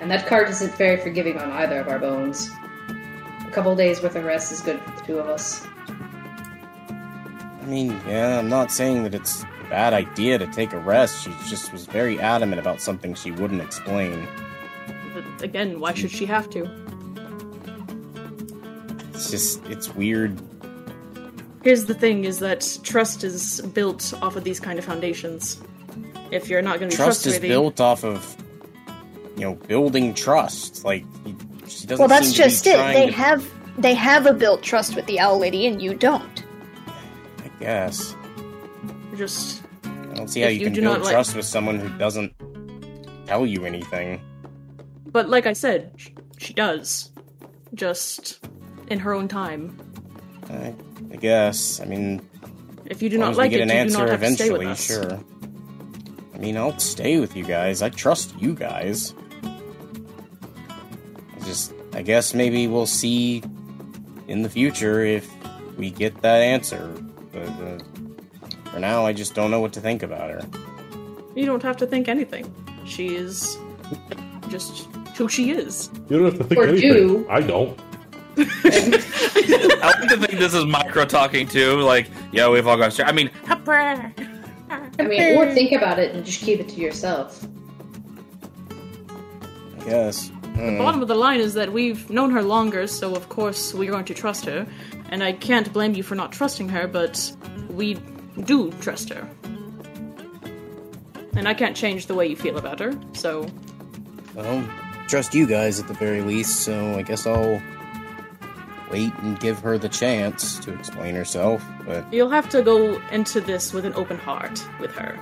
and 0.00 0.10
that 0.10 0.26
cart 0.26 0.48
isn't 0.50 0.74
very 0.74 0.96
forgiving 0.96 1.38
on 1.38 1.50
either 1.52 1.80
of 1.80 1.88
our 1.88 1.98
bones. 1.98 2.50
A 3.46 3.50
couple 3.52 3.74
days 3.76 4.02
worth 4.02 4.16
of 4.16 4.24
rest 4.24 4.52
is 4.52 4.60
good 4.60 4.80
for 4.80 4.90
the 4.90 5.02
two 5.06 5.18
of 5.18 5.28
us. 5.28 5.66
I 5.88 7.66
mean, 7.66 8.00
yeah, 8.06 8.38
I'm 8.38 8.48
not 8.48 8.70
saying 8.70 9.04
that 9.04 9.14
it's 9.14 9.42
a 9.42 9.70
bad 9.70 9.92
idea 9.92 10.38
to 10.38 10.46
take 10.48 10.72
a 10.72 10.78
rest. 10.78 11.24
She 11.24 11.30
just 11.48 11.72
was 11.72 11.86
very 11.86 12.20
adamant 12.20 12.60
about 12.60 12.80
something 12.80 13.14
she 13.14 13.30
wouldn't 13.30 13.60
explain. 13.62 14.26
But 15.14 15.24
again, 15.42 15.80
why 15.80 15.94
should 15.94 16.10
she 16.10 16.26
have 16.26 16.50
to? 16.50 16.68
It's 19.14 19.30
just, 19.30 19.64
it's 19.66 19.94
weird. 19.94 20.40
Here's 21.62 21.86
the 21.86 21.94
thing: 21.94 22.24
is 22.24 22.40
that 22.40 22.78
trust 22.82 23.24
is 23.24 23.60
built 23.72 24.12
off 24.20 24.36
of 24.36 24.44
these 24.44 24.60
kind 24.60 24.78
of 24.78 24.84
foundations. 24.84 25.60
If 26.30 26.48
you're 26.48 26.62
not 26.62 26.78
going 26.80 26.90
to 26.90 26.96
be 26.96 27.02
Trust 27.02 27.26
is 27.26 27.38
built 27.38 27.80
off 27.80 28.04
of, 28.04 28.36
you 29.36 29.42
know, 29.44 29.54
building 29.54 30.14
trust. 30.14 30.84
Like, 30.84 31.04
she 31.68 31.86
doesn't 31.86 31.98
Well, 31.98 32.08
that's 32.08 32.26
seem 32.28 32.34
to 32.36 32.42
be 32.42 32.48
just 32.48 32.66
it. 32.66 32.76
They 32.94 33.06
to- 33.06 33.12
have 33.12 33.52
they 33.78 33.94
have 33.94 34.26
a 34.26 34.32
built 34.32 34.62
trust 34.62 34.96
with 34.96 35.06
the 35.06 35.20
owl 35.20 35.38
lady, 35.38 35.66
and 35.66 35.80
you 35.82 35.94
don't. 35.94 36.42
I 37.44 37.48
guess. 37.60 38.14
just 39.16 39.62
I 39.84 40.14
don't 40.14 40.28
see 40.28 40.40
how 40.40 40.48
you, 40.48 40.58
you 40.60 40.64
can 40.66 40.72
do 40.74 40.80
build 40.80 40.98
not 40.98 41.04
like- 41.04 41.12
trust 41.12 41.36
with 41.36 41.44
someone 41.46 41.78
who 41.78 41.88
doesn't 41.98 42.32
tell 43.26 43.46
you 43.46 43.64
anything. 43.64 44.20
But 45.06 45.28
like 45.28 45.46
I 45.46 45.52
said, 45.52 45.92
sh- 45.96 46.10
she 46.38 46.52
does. 46.54 47.10
Just 47.74 48.46
in 48.88 48.98
her 49.00 49.12
own 49.12 49.28
time. 49.28 49.76
I, 50.50 50.74
I 51.12 51.16
guess. 51.16 51.80
I 51.80 51.84
mean, 51.84 52.20
If 52.86 53.02
you 53.02 53.10
do 53.10 53.18
not 53.18 53.34
like 53.36 53.50
get 53.50 53.60
it, 53.60 53.62
an 53.64 53.68
you 53.68 53.74
do 53.74 53.78
answer 53.80 53.98
not 53.98 54.08
have 54.08 54.20
to 54.20 54.30
stay 54.34 54.50
with 54.50 54.62
eventually, 54.62 54.66
us. 54.66 54.86
sure. 54.86 55.20
I 56.36 56.38
mean, 56.38 56.56
I'll 56.58 56.78
stay 56.78 57.18
with 57.18 57.34
you 57.34 57.44
guys. 57.44 57.80
I 57.80 57.88
trust 57.88 58.38
you 58.38 58.54
guys. 58.54 59.14
I 59.42 61.40
just, 61.44 61.72
I 61.94 62.02
guess 62.02 62.34
maybe 62.34 62.66
we'll 62.68 62.84
see 62.86 63.42
in 64.28 64.42
the 64.42 64.50
future 64.50 65.02
if 65.02 65.26
we 65.78 65.90
get 65.90 66.20
that 66.20 66.42
answer. 66.42 66.88
But 67.32 67.48
uh, 67.48 67.78
for 68.70 68.78
now, 68.80 69.06
I 69.06 69.14
just 69.14 69.34
don't 69.34 69.50
know 69.50 69.60
what 69.60 69.72
to 69.74 69.80
think 69.80 70.02
about 70.02 70.28
her. 70.30 70.42
You 71.34 71.46
don't 71.46 71.62
have 71.62 71.78
to 71.78 71.86
think 71.86 72.06
anything. 72.08 72.54
She 72.84 73.14
is 73.14 73.56
just 74.48 74.88
who 75.16 75.28
she 75.28 75.52
is. 75.52 75.88
You 76.10 76.18
don't 76.18 76.24
have 76.32 76.38
to 76.38 76.44
think 76.44 76.60
Or 76.60 76.66
anything. 76.68 76.92
do. 76.92 77.26
I 77.30 77.40
don't. 77.40 77.78
I 78.38 79.92
like 79.98 80.08
to 80.10 80.16
think 80.18 80.38
this 80.38 80.52
is 80.52 80.66
micro 80.66 81.06
talking 81.06 81.48
too. 81.48 81.80
Like, 81.80 82.10
yeah, 82.32 82.48
we've 82.50 82.66
all 82.66 82.76
got. 82.76 82.92
str- 82.92 83.04
I 83.04 83.12
mean, 83.12 83.30
I 84.98 85.02
mean, 85.04 85.36
or 85.36 85.52
think 85.52 85.72
about 85.72 85.98
it 85.98 86.14
and 86.14 86.24
just 86.24 86.40
keep 86.40 86.60
it 86.60 86.68
to 86.70 86.80
yourself. 86.80 87.46
I 89.80 89.84
guess. 89.84 90.28
Hmm. 90.28 90.78
Bottom 90.78 91.02
of 91.02 91.08
the 91.08 91.14
line 91.14 91.40
is 91.40 91.54
that 91.54 91.72
we've 91.72 92.08
known 92.08 92.30
her 92.30 92.42
longer, 92.42 92.86
so 92.86 93.14
of 93.14 93.28
course 93.28 93.74
we're 93.74 93.90
going 93.90 94.06
to 94.06 94.14
trust 94.14 94.46
her. 94.46 94.66
And 95.10 95.22
I 95.22 95.32
can't 95.32 95.70
blame 95.72 95.94
you 95.94 96.02
for 96.02 96.14
not 96.14 96.32
trusting 96.32 96.68
her, 96.70 96.88
but 96.88 97.32
we 97.70 97.94
do 98.44 98.70
trust 98.80 99.10
her. 99.10 99.28
And 101.34 101.46
I 101.46 101.52
can't 101.52 101.76
change 101.76 102.06
the 102.06 102.14
way 102.14 102.26
you 102.26 102.36
feel 102.36 102.56
about 102.56 102.80
her, 102.80 102.98
so 103.12 103.46
Well, 104.34 104.66
trust 105.08 105.34
you 105.34 105.46
guys 105.46 105.78
at 105.78 105.88
the 105.88 105.94
very 105.94 106.22
least, 106.22 106.60
so 106.60 106.94
I 106.94 107.02
guess 107.02 107.26
I'll 107.26 107.60
wait 108.90 109.12
and 109.18 109.38
give 109.40 109.58
her 109.60 109.78
the 109.78 109.88
chance 109.88 110.58
to 110.60 110.72
explain 110.72 111.14
herself. 111.14 111.64
But 111.86 112.12
you'll 112.12 112.30
have 112.30 112.48
to 112.50 112.62
go 112.62 113.00
into 113.12 113.40
this 113.40 113.72
with 113.72 113.84
an 113.84 113.94
open 113.94 114.18
heart 114.18 114.64
with 114.80 114.92
her. 114.92 115.18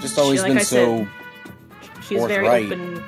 just 0.00 0.18
always 0.18 0.40
She- 0.40 0.42
like 0.42 0.50
been 0.52 0.58
I 0.58 0.62
so. 0.62 0.98
said, 0.98 2.02
She 2.04 2.16
is 2.16 2.24
very 2.26 2.66
open. 2.66 3.02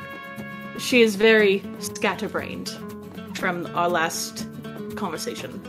She 0.78 1.03
is 1.03 1.16
very 1.16 1.62
scatterbrained 1.80 2.70
from 3.35 3.66
our 3.74 3.89
last 3.89 4.47
conversation. 4.97 5.61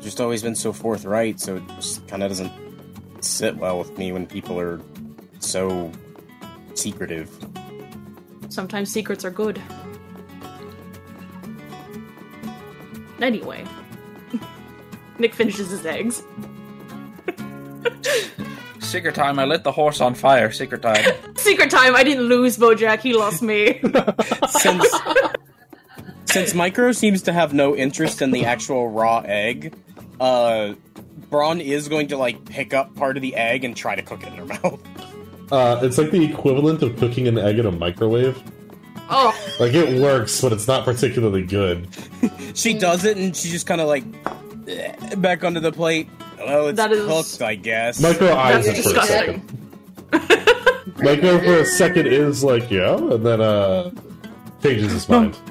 just 0.00 0.20
always 0.20 0.40
been 0.42 0.54
so 0.54 0.72
forthright, 0.72 1.40
so 1.40 1.56
it 1.56 1.62
just 1.76 2.06
kind 2.06 2.22
of 2.22 2.30
doesn't 2.30 2.52
sit 3.20 3.56
well 3.56 3.76
with 3.78 3.96
me 3.98 4.12
when 4.12 4.24
people 4.24 4.58
are 4.60 4.80
so 5.40 5.90
secretive. 6.74 7.28
Sometimes 8.48 8.88
secrets 8.90 9.24
are 9.24 9.30
good. 9.32 9.60
Anyway, 13.20 13.64
Nick 15.18 15.34
finishes 15.34 15.70
his 15.70 15.86
eggs. 15.86 16.22
secret 18.80 19.14
time. 19.14 19.38
I 19.38 19.44
lit 19.44 19.64
the 19.64 19.72
horse 19.72 20.00
on 20.00 20.14
fire. 20.14 20.50
Secret 20.50 20.82
time. 20.82 21.04
Secret 21.36 21.70
time. 21.70 21.94
I 21.96 22.02
didn't 22.04 22.24
lose 22.24 22.56
Bojack. 22.58 23.00
He 23.00 23.14
lost 23.14 23.42
me. 23.42 23.80
Since 24.50 24.86
since 26.26 26.54
Micro 26.54 26.92
seems 26.92 27.22
to 27.22 27.32
have 27.32 27.54
no 27.54 27.74
interest 27.74 28.20
in 28.20 28.30
the 28.30 28.44
actual 28.44 28.88
raw 28.90 29.22
egg, 29.24 29.74
uh, 30.20 30.74
Brann 31.30 31.60
is 31.62 31.88
going 31.88 32.08
to 32.08 32.18
like 32.18 32.44
pick 32.44 32.74
up 32.74 32.94
part 32.94 33.16
of 33.16 33.22
the 33.22 33.34
egg 33.36 33.64
and 33.64 33.74
try 33.76 33.94
to 33.94 34.02
cook 34.02 34.22
it 34.22 34.28
in 34.28 34.34
her 34.34 34.44
mouth. 34.62 34.80
Uh, 35.50 35.80
it's 35.82 35.96
like 35.96 36.10
the 36.10 36.22
equivalent 36.24 36.82
of 36.82 36.96
cooking 36.98 37.26
an 37.26 37.38
egg 37.38 37.58
in 37.58 37.64
a 37.66 37.72
microwave. 37.72 38.42
Oh, 39.10 39.34
Like 39.60 39.74
it 39.74 40.00
works, 40.00 40.40
but 40.40 40.52
it's 40.52 40.66
not 40.68 40.84
particularly 40.84 41.42
good. 41.42 41.88
She 42.54 42.72
does 42.72 43.04
it 43.04 43.18
and 43.18 43.36
she 43.36 43.50
just 43.50 43.66
kind 43.66 43.82
of 43.82 43.86
like 43.88 44.02
eh, 44.66 45.14
back 45.16 45.44
onto 45.44 45.60
the 45.60 45.72
plate. 45.72 46.08
Well, 46.38 46.68
it's 46.68 46.76
That 46.78 46.90
is- 46.92 47.06
cooked, 47.06 47.42
I 47.42 47.54
guess. 47.54 48.00
Micro 48.00 48.32
eyes 48.34 48.66
it 48.66 48.82
for 48.82 48.98
a 48.98 49.02
second. 49.04 49.42
Micro 51.02 51.38
for 51.38 51.58
a 51.58 51.66
second 51.66 52.06
is 52.06 52.42
like, 52.42 52.70
yeah, 52.70 52.96
and 52.96 53.26
then 53.26 53.40
uh 53.42 53.90
changes 54.62 54.92
his 54.92 55.08
mind. 55.08 55.36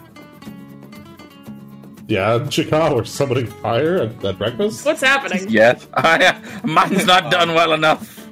Yeah, 2.07 2.47
Chicago 2.49 2.97
or 2.99 3.05
summoning 3.05 3.47
fire 3.47 3.97
at, 3.97 4.23
at 4.23 4.37
breakfast? 4.37 4.85
What's 4.85 5.01
happening? 5.01 5.47
yes, 5.49 5.87
I, 5.95 6.39
mine's 6.63 7.05
not 7.07 7.31
done 7.31 7.55
well 7.55 7.73
enough. 7.73 8.24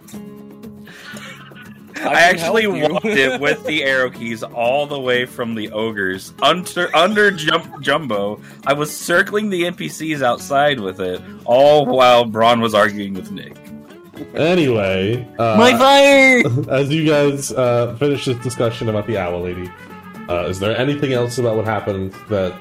I, 2.06 2.10
can 2.10 2.16
actually 2.16 2.68
walked 2.68 3.06
it 3.06 3.40
with 3.40 3.66
the 3.66 3.84
arrow 3.84 4.10
keys 4.10 4.44
all 4.44 4.86
the 4.88 5.00
way 5.00 5.26
from 5.26 5.56
the 5.56 5.72
ogres 5.72 6.34
under 6.42 6.96
under 6.96 7.32
jump, 7.32 7.82
Jumbo. 7.82 8.42
I 8.66 8.74
was 8.74 8.96
circling 8.96 9.50
the 9.50 9.64
NPCs 9.64 10.22
outside 10.22 10.80
with 10.80 11.00
it, 11.00 11.22
all 11.46 11.86
while 11.86 12.26
Brann 12.26 12.62
was 12.62 12.74
arguing 12.74 13.14
with 13.14 13.32
Nick. 13.32 13.58
Anyway, 14.36 15.28
uh, 15.40 15.58
fire! 15.58 16.44
as 16.70 16.90
you 16.90 17.06
guys 17.06 17.52
uh, 17.52 17.96
finish 17.98 18.26
this 18.26 18.38
discussion 18.38 18.90
about 18.90 19.08
the 19.08 19.18
owl 19.18 19.42
lady, 19.42 19.70
uh, 20.30 20.46
is 20.46 20.60
there 20.60 20.78
anything 20.78 21.14
else 21.14 21.38
about 21.40 21.56
what 21.56 21.66
happened 21.66 22.14
that 22.30 22.54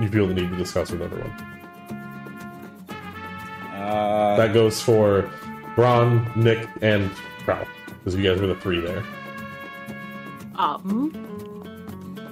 you 0.00 0.08
feel 0.08 0.26
the 0.26 0.34
need 0.34 0.50
to 0.50 0.56
discuss 0.56 0.90
with 0.90 1.02
everyone? 1.02 1.30
Uh, 3.70 4.36
That 4.36 4.54
goes 4.54 4.80
for 4.82 5.30
Brann, 5.76 6.30
Nick, 6.36 6.68
and 6.82 7.10
Prowl, 7.44 7.66
because 8.08 8.24
you 8.24 8.30
guys 8.30 8.40
were 8.40 8.46
the 8.46 8.54
three 8.56 8.80
there. 8.80 9.02
Um, 10.56 11.12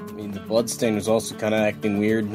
I 0.08 0.12
mean, 0.12 0.32
the 0.32 0.40
bloodstain 0.40 0.94
was 0.94 1.08
also 1.08 1.34
kind 1.36 1.54
of 1.54 1.60
acting 1.60 1.98
weird. 1.98 2.28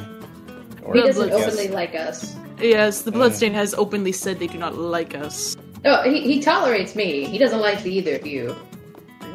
Or 0.83 0.93
He 0.93 1.01
doesn't 1.01 1.31
openly 1.31 1.67
like 1.69 1.93
us. 1.95 2.35
yes, 2.59 3.03
the 3.03 3.11
Bloodstain 3.11 3.53
has 3.53 3.73
openly 3.75 4.11
said 4.11 4.39
they 4.39 4.47
do 4.47 4.57
not 4.57 4.75
like 4.77 5.13
us. 5.15 5.55
No, 5.83 6.01
he, 6.03 6.21
he 6.21 6.41
tolerates 6.41 6.95
me. 6.95 7.25
He 7.25 7.37
doesn't 7.37 7.59
like 7.59 7.85
either 7.85 8.15
of 8.15 8.25
you. 8.25 8.55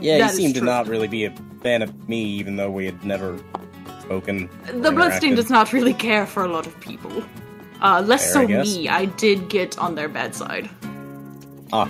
Yeah, 0.00 0.18
That 0.18 0.24
he 0.24 0.30
is 0.30 0.36
seemed 0.36 0.54
to 0.56 0.60
not 0.60 0.88
really 0.88 1.06
be 1.08 1.24
a 1.24 1.34
fan 1.62 1.82
of 1.82 2.08
me, 2.08 2.22
even 2.24 2.56
though 2.56 2.70
we 2.70 2.84
had 2.86 3.04
never 3.04 3.38
spoken. 4.00 4.48
The 4.66 4.90
Bloodstain 4.90 5.32
interacted. 5.32 5.36
does 5.36 5.50
not 5.50 5.72
really 5.72 5.94
care 5.94 6.26
for 6.26 6.44
a 6.44 6.48
lot 6.48 6.66
of 6.66 6.78
people. 6.80 7.24
Uh, 7.80 8.02
less 8.04 8.24
Fair, 8.32 8.42
so 8.42 8.46
guess. 8.48 8.66
me. 8.76 8.88
I 8.88 9.04
did 9.04 9.48
get 9.48 9.78
on 9.78 9.94
their 9.94 10.08
bad 10.08 10.34
side. 10.34 10.68
Ah, 11.72 11.88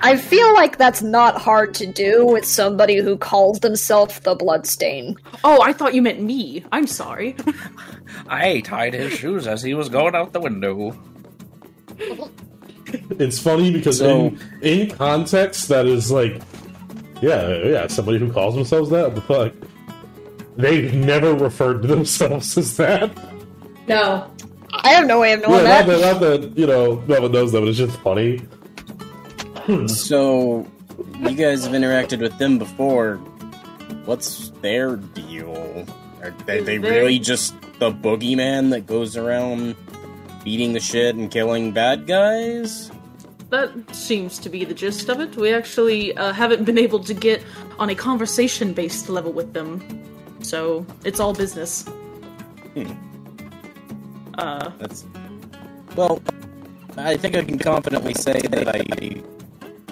I 0.00 0.16
feel 0.16 0.52
like 0.54 0.76
that's 0.76 1.02
not 1.02 1.40
hard 1.40 1.74
to 1.74 1.86
do 1.86 2.26
with 2.26 2.44
somebody 2.44 2.96
who 2.98 3.16
calls 3.16 3.60
themselves 3.60 4.18
the 4.20 4.34
Bloodstain. 4.34 5.16
Oh, 5.44 5.62
I 5.62 5.72
thought 5.72 5.94
you 5.94 6.02
meant 6.02 6.20
me. 6.20 6.64
I'm 6.72 6.86
sorry. 6.86 7.36
I 8.28 8.60
tied 8.60 8.94
his 8.94 9.12
shoes 9.12 9.46
as 9.46 9.62
he 9.62 9.74
was 9.74 9.88
going 9.88 10.14
out 10.14 10.32
the 10.32 10.40
window. 10.40 10.96
It's 13.18 13.38
funny 13.38 13.72
because 13.72 13.98
So- 13.98 14.26
in, 14.26 14.40
in 14.62 14.90
context, 14.90 15.68
that 15.68 15.86
is 15.86 16.10
like, 16.10 16.40
yeah, 17.22 17.56
yeah, 17.64 17.86
somebody 17.86 18.18
who 18.18 18.30
calls 18.30 18.54
themselves 18.54 18.90
that. 18.90 19.14
The 19.14 19.20
fuck, 19.22 19.52
they've 20.56 20.92
never 20.92 21.34
referred 21.34 21.82
to 21.82 21.88
themselves 21.88 22.56
as 22.58 22.76
that. 22.76 23.10
No. 23.88 24.30
I 24.72 24.88
have 24.90 25.06
no 25.06 25.20
way 25.20 25.32
of 25.32 25.40
knowing 25.40 25.64
yeah, 25.64 25.80
not 25.80 25.86
that. 25.86 26.00
that, 26.00 26.12
not 26.12 26.20
that 26.42 26.58
you 26.58 26.66
know, 26.66 27.02
no 27.06 27.20
one 27.22 27.32
knows 27.32 27.52
that, 27.52 27.60
but 27.60 27.68
it's 27.68 27.78
just 27.78 27.96
funny. 28.00 28.42
so 29.86 30.66
you 31.18 31.34
guys 31.34 31.64
have 31.64 31.72
interacted 31.72 32.20
with 32.20 32.36
them 32.38 32.58
before. 32.58 33.16
What's 34.04 34.50
their 34.60 34.96
deal? 34.96 35.86
Are 36.22 36.30
they, 36.46 36.60
they 36.60 36.78
really 36.78 37.18
just 37.18 37.54
the 37.78 37.90
boogeyman 37.90 38.70
that 38.70 38.86
goes 38.86 39.16
around 39.16 39.76
beating 40.42 40.72
the 40.72 40.80
shit 40.80 41.16
and 41.16 41.30
killing 41.30 41.72
bad 41.72 42.06
guys? 42.06 42.90
That 43.50 43.94
seems 43.94 44.38
to 44.40 44.48
be 44.48 44.64
the 44.64 44.74
gist 44.74 45.08
of 45.08 45.20
it. 45.20 45.36
We 45.36 45.52
actually 45.52 46.16
uh, 46.16 46.32
haven't 46.32 46.64
been 46.64 46.78
able 46.78 47.00
to 47.00 47.14
get 47.14 47.42
on 47.78 47.90
a 47.90 47.94
conversation 47.94 48.72
based 48.72 49.08
level 49.08 49.32
with 49.32 49.52
them. 49.52 49.82
So 50.40 50.86
it's 51.04 51.20
all 51.20 51.32
business. 51.32 51.88
Uh, 54.36 54.70
That's 54.78 55.04
well. 55.96 56.20
I 56.96 57.16
think 57.16 57.34
I 57.34 57.44
can 57.44 57.58
confidently 57.58 58.14
say 58.14 58.40
that 58.40 58.68
I 58.68 59.22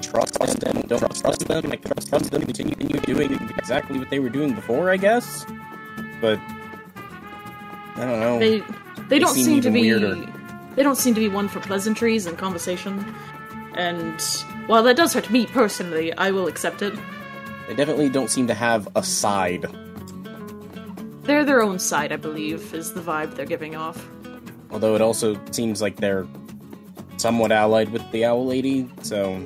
trust 0.03 0.61
them. 0.61 0.82
Don't 0.86 1.00
trust 1.20 1.46
them. 1.46 1.72
I 1.72 1.76
trust 1.76 2.11
them 2.11 2.40
to 2.40 2.46
continue 2.46 3.00
doing 3.00 3.32
exactly 3.57 3.98
what 3.98 4.11
they 4.11 4.18
were 4.18 4.28
doing 4.28 4.55
before. 4.55 4.90
I 4.90 4.96
guess, 4.96 5.46
but 6.20 6.38
I 7.96 8.05
don't 8.07 8.20
know. 8.20 8.38
they 8.38 8.62
they 9.09 9.18
don't 9.18 9.34
seem 9.34 9.44
seem, 9.44 9.61
to 9.62 9.70
be 9.70 9.80
weirder. 9.82 10.26
they 10.74 10.82
don't 10.82 10.96
seem 10.96 11.14
to 11.14 11.20
be 11.20 11.28
one 11.28 11.48
for 11.48 11.61
pleasantries 11.61 12.26
and 12.26 12.36
conversation. 12.36 13.14
And 13.74 14.20
while 14.66 14.82
that 14.82 14.96
does 14.96 15.14
hurt 15.14 15.30
me 15.30 15.46
personally, 15.46 16.12
I 16.14 16.30
will 16.30 16.46
accept 16.46 16.82
it. 16.82 16.94
They 17.68 17.74
definitely 17.74 18.09
don't 18.09 18.28
seem 18.28 18.46
to 18.48 18.55
have 18.55 18.88
a 18.94 19.03
side. 19.03 19.66
They're 21.22 21.44
their 21.44 21.62
own 21.62 21.78
side, 21.78 22.12
I 22.12 22.16
believe, 22.16 22.74
is 22.74 22.92
the 22.92 23.00
vibe 23.00 23.34
they're 23.36 23.46
giving 23.46 23.76
off. 23.76 24.05
Although 24.70 24.94
it 24.94 25.00
also 25.00 25.40
seems 25.53 25.80
like 25.80 25.96
they're 25.96 26.26
somewhat 27.16 27.53
allied 27.53 27.90
with 27.90 28.11
the 28.11 28.24
Owl 28.24 28.46
Lady. 28.46 28.90
So 29.03 29.40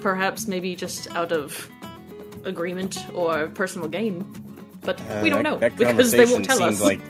Perhaps 0.00 0.46
maybe 0.46 0.74
just 0.76 1.10
out 1.14 1.32
of 1.32 1.68
agreement 2.44 2.98
or 3.14 3.48
personal 3.48 3.88
gain. 3.88 4.24
But 4.82 5.00
we 5.22 5.30
uh, 5.30 5.34
don't 5.34 5.42
know 5.42 5.58
that, 5.58 5.76
that 5.76 5.96
because 5.96 6.12
they 6.12 6.24
won't 6.24 6.44
tell 6.44 6.58
seemed 6.58 6.72
us. 6.72 6.80
like 6.80 7.00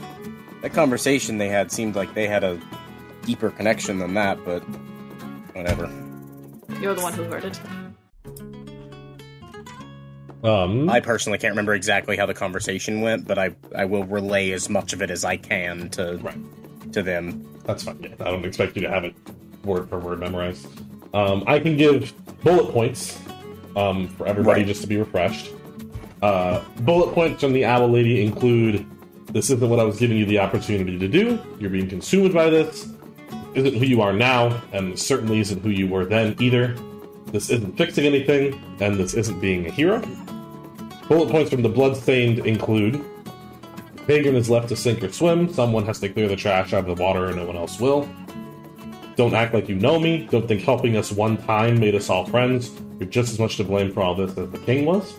that 0.62 0.72
conversation 0.72 1.38
they 1.38 1.48
had 1.48 1.70
seemed 1.70 1.94
like 1.96 2.14
they 2.14 2.26
had 2.26 2.44
a 2.44 2.60
deeper 3.24 3.50
connection 3.50 3.98
than 3.98 4.14
that. 4.14 4.44
But 4.44 4.60
whatever. 5.54 5.90
You're 6.80 6.94
the 6.94 7.02
one 7.02 7.12
who 7.12 7.24
heard 7.24 7.44
it. 7.44 7.60
Um, 10.44 10.88
I 10.88 11.00
personally 11.00 11.38
can't 11.38 11.52
remember 11.52 11.74
exactly 11.74 12.16
how 12.16 12.24
the 12.26 12.34
conversation 12.34 13.00
went, 13.00 13.26
but 13.26 13.38
I 13.38 13.50
I 13.74 13.84
will 13.86 14.04
relay 14.04 14.52
as 14.52 14.68
much 14.70 14.92
of 14.92 15.02
it 15.02 15.10
as 15.10 15.24
I 15.24 15.36
can 15.36 15.88
to 15.90 16.18
Right. 16.18 16.92
to 16.92 17.02
them. 17.02 17.44
That's 17.64 17.82
fine. 17.82 17.98
Yeah, 18.00 18.14
I 18.20 18.30
don't 18.30 18.44
expect 18.44 18.76
you 18.76 18.82
to 18.82 18.88
have 18.88 19.04
it 19.04 19.14
word 19.64 19.88
for 19.88 19.98
word 19.98 20.20
memorized. 20.20 20.66
Um, 21.14 21.44
I 21.46 21.59
can 21.59 21.76
give 21.76 22.12
bullet 22.44 22.72
points 22.72 23.18
um, 23.76 24.09
for 24.09 24.26
everybody 24.26 24.61
Right. 24.61 24.66
just 24.66 24.82
to 24.82 24.86
be 24.86 24.96
refreshed. 24.96 25.50
Uh, 26.22 26.61
bullet 26.80 27.14
points 27.14 27.40
from 27.40 27.52
the 27.52 27.64
Owl 27.64 27.88
Lady 27.88 28.24
include: 28.24 28.84
"This 29.32 29.50
isn't 29.50 29.68
what 29.68 29.78
I 29.80 29.84
was 29.84 29.98
giving 29.98 30.16
you 30.16 30.26
the 30.26 30.38
opportunity 30.40 30.98
to 30.98 31.09
do. 31.09 31.38
You're 31.61 31.70
being 31.70 31.88
consumed 31.88 32.34
by 32.34 32.50
this. 32.50 32.88
Isn't 33.54 33.74
who 33.74 33.86
you 33.86 34.02
are 34.02 34.12
now, 34.12 34.61
and 34.72 34.98
certainly 34.98 35.40
isn't 35.40 35.62
who 35.62 35.70
you 35.70 35.86
were 35.86 36.04
then 36.04 36.36
either. 36.40 36.76
This 37.32 37.50
isn't 37.50 37.76
fixing 37.76 38.04
anything, 38.04 38.61
and 38.80 38.96
this 38.96 39.14
isn't 39.14 39.40
being 39.40 39.66
a 39.66 39.70
hero." 39.70 40.02
Bullet 41.09 41.30
points 41.30 41.50
from 41.50 41.62
the 41.62 41.68
Bloodstained 41.68 42.40
include: 42.40 43.00
Pagan 44.06 44.34
is 44.34 44.50
left 44.50 44.68
to 44.68 44.76
sink 44.76 45.02
or 45.02 45.12
swim. 45.12 45.52
Someone 45.52 45.84
has 45.86 46.00
to 46.00 46.09
clear 46.09 46.28
the 46.28 46.36
trash 46.36 46.72
out 46.72 46.86
of 46.88 46.96
the 46.96 47.02
water, 47.02 47.26
and 47.26 47.36
no 47.36 47.46
one 47.46 47.56
else 47.56 47.78
will. 47.80 48.09
Don't 49.18 49.34
act 49.34 49.52
like 49.52 49.68
you 49.68 49.74
know 49.74 49.98
me. 49.98 50.28
Don't 50.30 50.46
think 50.46 50.62
helping 50.62 50.96
us 50.96 51.10
one 51.10 51.38
time 51.38 51.80
made 51.80 51.96
us 51.96 52.08
all 52.08 52.24
friends. 52.24 52.70
You're 53.00 53.08
just 53.08 53.32
as 53.32 53.40
much 53.40 53.56
to 53.56 53.64
blame 53.64 53.92
for 53.92 54.00
all 54.00 54.14
this 54.14 54.30
as 54.38 54.48
the 54.48 54.58
king 54.58 54.84
was. 54.84 55.12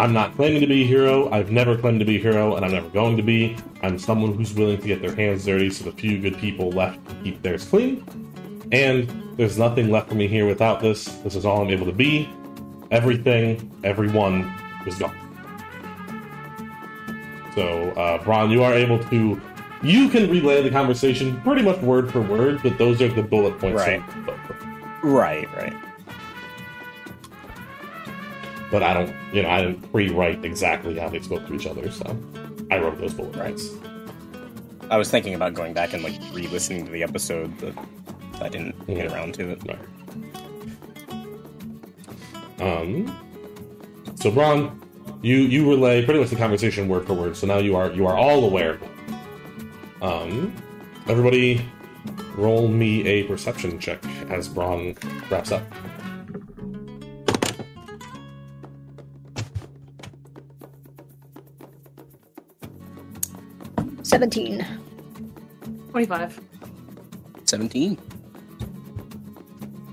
I'm 0.00 0.12
not 0.12 0.34
claiming 0.34 0.60
to 0.62 0.66
be 0.66 0.82
a 0.82 0.86
hero. 0.86 1.30
I've 1.30 1.52
never 1.52 1.78
claimed 1.78 2.00
to 2.00 2.04
be 2.04 2.16
a 2.16 2.20
hero, 2.20 2.56
and 2.56 2.64
I'm 2.64 2.72
never 2.72 2.88
going 2.88 3.16
to 3.16 3.22
be. 3.22 3.56
I'm 3.84 4.00
someone 4.00 4.34
who's 4.34 4.52
willing 4.52 4.80
to 4.80 4.86
get 4.88 5.00
their 5.00 5.14
hands 5.14 5.44
dirty 5.44 5.70
so 5.70 5.84
the 5.84 5.92
few 5.92 6.20
good 6.20 6.38
people 6.38 6.72
left 6.72 6.98
keep 7.22 7.40
theirs 7.40 7.64
clean. 7.64 8.04
And 8.72 9.08
there's 9.36 9.58
nothing 9.58 9.92
left 9.92 10.08
for 10.08 10.16
me 10.16 10.26
here 10.26 10.48
without 10.48 10.80
this. 10.80 11.04
This 11.04 11.36
is 11.36 11.44
all 11.44 11.62
I'm 11.62 11.68
able 11.68 11.86
to 11.86 11.92
be. 11.92 12.28
Everything, 12.90 13.70
everyone 13.84 14.52
is 14.88 14.98
gone. 14.98 15.16
So, 17.54 17.90
uh, 17.92 18.24
Brann, 18.24 18.50
you 18.50 18.64
are 18.64 18.74
able 18.74 18.98
to. 19.04 19.40
You 19.82 20.08
can 20.08 20.28
relay 20.28 20.62
the 20.62 20.70
conversation 20.70 21.40
pretty 21.42 21.62
much 21.62 21.78
word 21.80 22.10
for 22.10 22.20
word, 22.20 22.60
but 22.62 22.78
those 22.78 23.00
are 23.00 23.08
the 23.08 23.22
bullet 23.22 23.58
points. 23.58 23.80
Right. 23.80 24.02
from 24.10 24.24
both 24.24 24.50
of 24.50 24.58
them. 24.60 24.82
Right, 25.02 25.48
right. 25.56 25.74
But 28.70 28.82
I 28.82 28.92
don't, 28.92 29.14
you 29.32 29.42
know, 29.42 29.48
I 29.48 29.62
didn't 29.62 29.90
pre-write 29.90 30.44
exactly 30.44 30.98
how 30.98 31.08
they 31.08 31.20
spoke 31.20 31.46
to 31.46 31.54
each 31.54 31.66
other, 31.66 31.90
so 31.90 32.16
I 32.70 32.78
wrote 32.78 32.98
those 32.98 33.14
bullet 33.14 33.32
points. 33.32 33.70
I 34.90 34.96
was 34.96 35.10
thinking 35.10 35.34
about 35.34 35.54
going 35.54 35.74
back 35.74 35.92
and 35.92 36.02
like 36.02 36.18
re-listening 36.32 36.84
to 36.86 36.92
the 36.92 37.02
episode, 37.02 37.52
but 37.60 37.74
I 38.42 38.48
didn't 38.48 38.86
get 38.86 39.12
around 39.12 39.34
to 39.34 39.50
it. 39.50 39.62
Right. 39.66 39.78
Um. 42.60 43.16
So, 44.16 44.30
Brann, 44.30 44.82
you 45.22 45.36
you 45.36 45.68
relay 45.70 46.04
pretty 46.04 46.20
much 46.20 46.30
the 46.30 46.36
conversation 46.36 46.88
word 46.88 47.06
for 47.06 47.14
word. 47.14 47.36
So 47.36 47.46
now 47.46 47.58
you 47.58 47.76
are 47.76 47.92
you 47.92 48.06
are 48.06 48.16
all 48.16 48.44
aware. 48.44 48.78
Um, 50.00 50.54
everybody, 51.08 51.64
roll 52.36 52.68
me 52.68 53.06
a 53.06 53.24
perception 53.24 53.78
check 53.78 54.04
as 54.30 54.48
Brann 54.48 54.96
wraps 55.30 55.52
up. 55.52 55.62
Seventeen. 64.02 64.64
25. 65.90 66.40
Seventeen. 67.44 67.98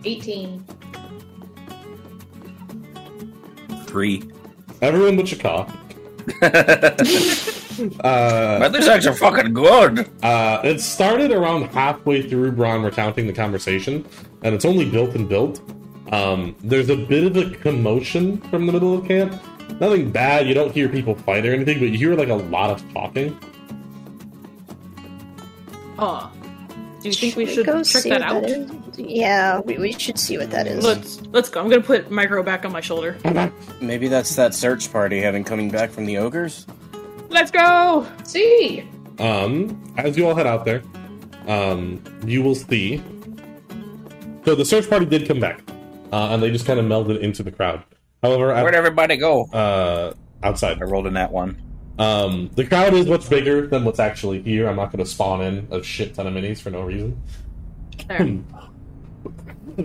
18. 0.03 0.63
Three. 3.87 4.23
Everyone 4.81 5.15
but 5.17 5.25
Chakka. 5.25 5.71
uh, 7.79 8.59
But 8.59 8.69
this 8.69 8.87
actually 8.87 9.17
fucking 9.17 9.53
good. 9.53 10.09
Uh, 10.23 10.61
it 10.63 10.79
started 10.79 11.31
around 11.31 11.63
halfway 11.69 12.27
through 12.27 12.51
Brann 12.51 12.83
recounting 12.83 13.27
the 13.27 13.33
conversation, 13.33 14.05
and 14.43 14.55
it's 14.55 14.65
only 14.65 14.89
built 14.89 15.15
and 15.15 15.27
built. 15.27 15.61
Um, 16.11 16.55
there's 16.63 16.89
a 16.89 16.95
bit 16.95 17.23
of 17.23 17.37
a 17.37 17.55
commotion 17.57 18.39
from 18.49 18.65
the 18.65 18.73
middle 18.73 18.97
of 18.97 19.07
camp. 19.07 19.41
Nothing 19.79 20.11
bad. 20.11 20.47
You 20.47 20.53
don't 20.53 20.71
hear 20.71 20.87
people 20.87 21.15
fight 21.15 21.45
or 21.45 21.53
anything, 21.53 21.79
but 21.79 21.89
you 21.89 21.97
hear 21.97 22.15
like 22.15 22.29
a 22.29 22.35
lot 22.35 22.69
of 22.69 22.93
talking. 22.93 23.37
Oh. 25.97 26.31
Do 27.01 27.09
you 27.09 27.15
think 27.15 27.35
we 27.35 27.45
we 27.45 27.53
should 27.53 27.65
go 27.65 27.83
check 27.83 28.03
that 28.05 28.21
out? 28.21 28.43
is? 28.45 28.69
Yeah, 28.97 29.59
we, 29.59 29.77
we 29.77 29.91
should 29.91 30.17
see 30.17 30.37
what 30.37 30.49
that 30.51 30.67
is. 30.67 30.83
Let's 30.83 31.21
let's 31.27 31.49
go. 31.49 31.61
I'm 31.61 31.69
gonna 31.69 31.81
put 31.81 32.09
micro 32.09 32.41
back 32.41 32.65
on 32.65 32.71
my 32.71 32.81
shoulder. 32.81 33.17
Maybe 33.81 34.07
that's 34.07 34.35
that 34.35 34.55
search 34.55 34.91
party 34.91 35.21
having 35.21 35.43
coming 35.43 35.69
back 35.69 35.91
from 35.91 36.05
the 36.05 36.17
ogres. 36.17 36.65
Let's 37.35 37.51
go. 37.51 38.07
See? 38.23 38.87
Um, 39.19 39.93
as 39.97 40.15
you 40.15 40.25
all 40.25 40.33
head 40.35 40.47
out 40.47 40.63
there, 40.63 40.81
um, 41.47 42.01
you 42.25 42.41
will 42.41 42.55
see. 42.55 43.03
So 44.45 44.55
the 44.55 44.63
search 44.63 44.89
party 44.89 45.05
did 45.05 45.27
come 45.27 45.41
back, 45.41 45.61
uh, 46.13 46.29
and 46.31 46.41
they 46.41 46.49
just 46.49 46.65
kind 46.65 46.79
of 46.79 46.85
melded 46.85 47.19
into 47.19 47.43
the 47.43 47.51
crowd. 47.51 47.83
However, 48.23 48.47
Where'd 48.53 48.73
everybody 48.73 49.17
go? 49.17 49.47
uh, 49.47 50.13
outside, 50.43 50.81
I 50.81 50.85
rolled 50.85 51.07
in 51.07 51.13
that 51.15 51.29
one. 51.29 51.61
Um, 51.99 52.51
the 52.55 52.65
crowd 52.65 52.93
is 52.93 53.05
much 53.05 53.29
bigger 53.29 53.67
than 53.67 53.83
what's 53.83 53.99
actually 53.99 54.41
here. 54.41 54.69
I'm 54.69 54.77
not 54.77 54.93
going 54.93 55.03
to 55.03 55.09
spawn 55.09 55.41
in 55.41 55.67
a 55.71 55.83
shit 55.83 56.15
ton 56.15 56.27
of 56.27 56.33
minis 56.33 56.61
for 56.61 56.69
no 56.69 56.83
reason. 56.83 57.21
There. 58.07 58.39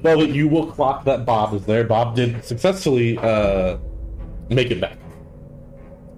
Well, 0.04 0.24
you 0.24 0.46
will 0.46 0.66
clock 0.70 1.04
that 1.06 1.26
Bob 1.26 1.52
is 1.54 1.66
there. 1.66 1.82
Bob 1.82 2.14
did 2.14 2.44
successfully 2.44 3.18
uh, 3.18 3.76
make 4.50 4.70
it 4.70 4.80
back. 4.80 4.98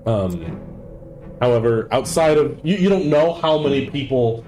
Um, 0.05 0.72
However, 1.43 1.89
outside 1.91 2.39
of 2.39 2.61
you, 2.63 2.77
you 2.77 2.89
don't 2.89 3.07
know 3.07 3.35
how 3.35 3.59
many 3.59 3.91
people 3.91 4.45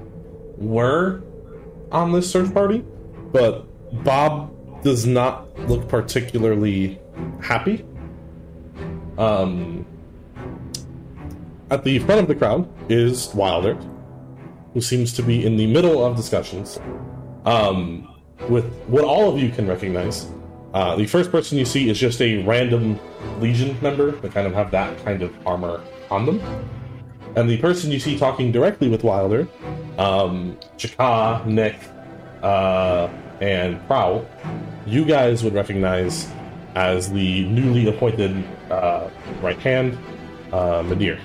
were 0.57 1.25
on 1.91 2.13
this 2.13 2.31
search 2.31 2.55
party, 2.55 2.85
but 3.33 3.67
Bob 4.05 4.85
does 4.85 5.05
not 5.05 5.59
look 5.69 5.89
particularly 5.89 7.01
happy. 7.43 7.85
Um, 9.19 9.85
at 11.69 11.83
the 11.83 11.99
front 11.99 12.21
of 12.21 12.29
the 12.29 12.37
crowd 12.37 12.69
is 12.89 13.35
Wilder, 13.35 13.75
who 14.73 14.81
seems 14.81 15.13
to 15.15 15.23
be 15.25 15.45
in 15.45 15.57
the 15.57 15.67
middle 15.67 16.05
of 16.05 16.15
discussions 16.15 16.79
um, 17.45 18.09
with 18.49 18.73
what 18.87 19.03
all 19.03 19.35
of 19.35 19.43
you 19.43 19.51
can 19.51 19.67
recognize. 19.67 20.29
Uh, 20.73 20.95
the 20.95 21.07
first 21.07 21.33
person 21.33 21.59
you 21.59 21.65
see 21.65 21.91
is 21.91 21.99
just 21.99 22.23
a 22.23 22.41
random 22.45 23.01
Legion 23.41 23.77
member 23.83 24.13
that 24.13 24.33
kind 24.33 24.47
of 24.47 24.55
have 24.55 24.71
that 24.71 24.97
kind 25.05 25.23
of 25.23 25.35
armor 25.45 25.83
on 26.09 26.25
them. 26.25 26.41
And 27.37 27.51
the 27.51 27.59
person 27.59 27.91
you 27.91 27.99
see 27.99 28.17
talking 28.19 28.53
directly 28.53 28.89
with 28.89 29.03
Wilder, 29.03 29.49
um, 29.99 30.57
Chakka, 30.79 31.45
Nick, 31.47 31.77
uh, 32.43 33.09
and 33.41 33.85
Prowl, 33.87 34.27
you 34.87 35.05
guys 35.05 35.43
would 35.43 35.55
recognize 35.55 36.29
as 36.75 37.11
the 37.11 37.45
newly 37.47 37.89
appointed 37.89 38.45
uh, 38.71 39.09
right 39.41 39.59
hand, 39.59 39.99
uh, 40.53 40.83
Madir. 40.83 41.19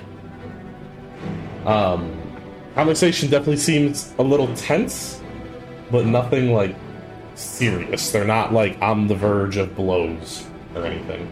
Um, 1.65 2.19
conversation 2.75 3.29
definitely 3.29 3.57
seems 3.57 4.13
a 4.17 4.23
little 4.23 4.53
tense, 4.55 5.21
but 5.91 6.05
nothing 6.05 6.53
like 6.53 6.75
serious. 7.35 8.11
They're 8.11 8.25
not 8.25 8.53
like 8.53 8.81
on 8.81 9.07
the 9.07 9.15
verge 9.15 9.57
of 9.57 9.75
blows 9.75 10.45
or 10.75 10.85
anything. 10.85 11.29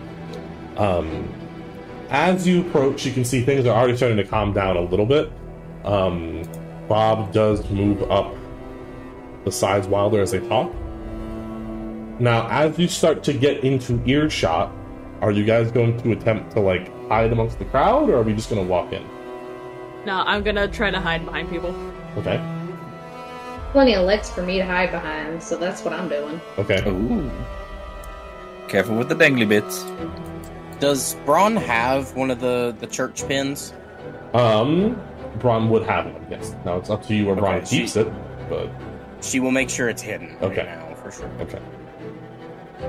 Um, 0.77 1.33
as 2.09 2.47
you 2.47 2.61
approach, 2.61 3.05
you 3.05 3.11
can 3.11 3.25
see 3.25 3.41
things 3.41 3.65
are 3.65 3.77
already 3.77 3.97
starting 3.97 4.17
to 4.17 4.23
calm 4.23 4.53
down 4.53 4.77
a 4.77 4.81
little 4.81 5.05
bit. 5.05 5.31
Um, 5.83 6.43
Bob 6.87 7.31
does 7.33 7.69
move 7.69 8.09
up 8.11 8.35
besides 9.43 9.87
Wilder 9.87 10.21
as 10.21 10.31
they 10.31 10.39
talk. 10.47 10.73
Now, 12.19 12.47
as 12.49 12.79
you 12.79 12.87
start 12.87 13.23
to 13.25 13.33
get 13.33 13.63
into 13.63 14.01
earshot, 14.05 14.73
are 15.21 15.31
you 15.31 15.45
guys 15.45 15.71
going 15.71 16.01
to 16.01 16.11
attempt 16.11 16.51
to 16.53 16.59
like 16.59 16.91
hide 17.07 17.31
amongst 17.31 17.59
the 17.59 17.65
crowd, 17.65 18.09
or 18.09 18.17
are 18.17 18.23
we 18.23 18.33
just 18.33 18.49
going 18.49 18.65
to 18.65 18.67
walk 18.67 18.91
in? 18.93 19.05
No, 20.07 20.23
I'm 20.25 20.41
gonna 20.41 20.69
try 20.69 20.89
to 20.89 21.01
hide 21.01 21.25
behind 21.25 21.49
people. 21.49 21.75
Okay. 22.15 22.41
Plenty 23.73 23.95
of 23.95 24.05
licks 24.05 24.29
for 24.29 24.41
me 24.41 24.57
to 24.57 24.65
hide 24.65 24.89
behind, 24.89 25.43
so 25.43 25.57
that's 25.57 25.83
what 25.83 25.93
I'm 25.93 26.07
doing. 26.07 26.39
Okay. 26.57 26.81
Ooh. 26.87 27.29
Careful 28.69 28.95
with 28.95 29.09
the 29.09 29.15
dangly 29.15 29.47
bits. 29.47 29.83
Does 30.79 31.15
Brann 31.25 31.55
have 31.55 32.15
one 32.15 32.29
of 32.31 32.39
the 32.39 32.75
the 32.79 32.87
church 32.87 33.27
pins? 33.27 33.73
Um, 34.33 35.01
Brann 35.39 35.69
would 35.69 35.83
have 35.83 36.05
one. 36.05 36.25
Yes. 36.29 36.55
Now 36.65 36.77
it's 36.77 36.89
up 36.89 37.05
to 37.07 37.15
you 37.15 37.25
where 37.25 37.35
Brann 37.35 37.65
she- 37.65 37.79
keeps 37.79 37.95
it, 37.95 38.07
but 38.49 38.69
She 39.21 39.39
will 39.39 39.51
make 39.51 39.69
sure 39.69 39.89
it's 39.89 40.01
hidden 40.01 40.37
Okay. 40.41 40.65
right 40.67 40.77
now 40.89 40.95
for 40.95 41.11
sure. 41.11 41.29
okay. 41.41 41.59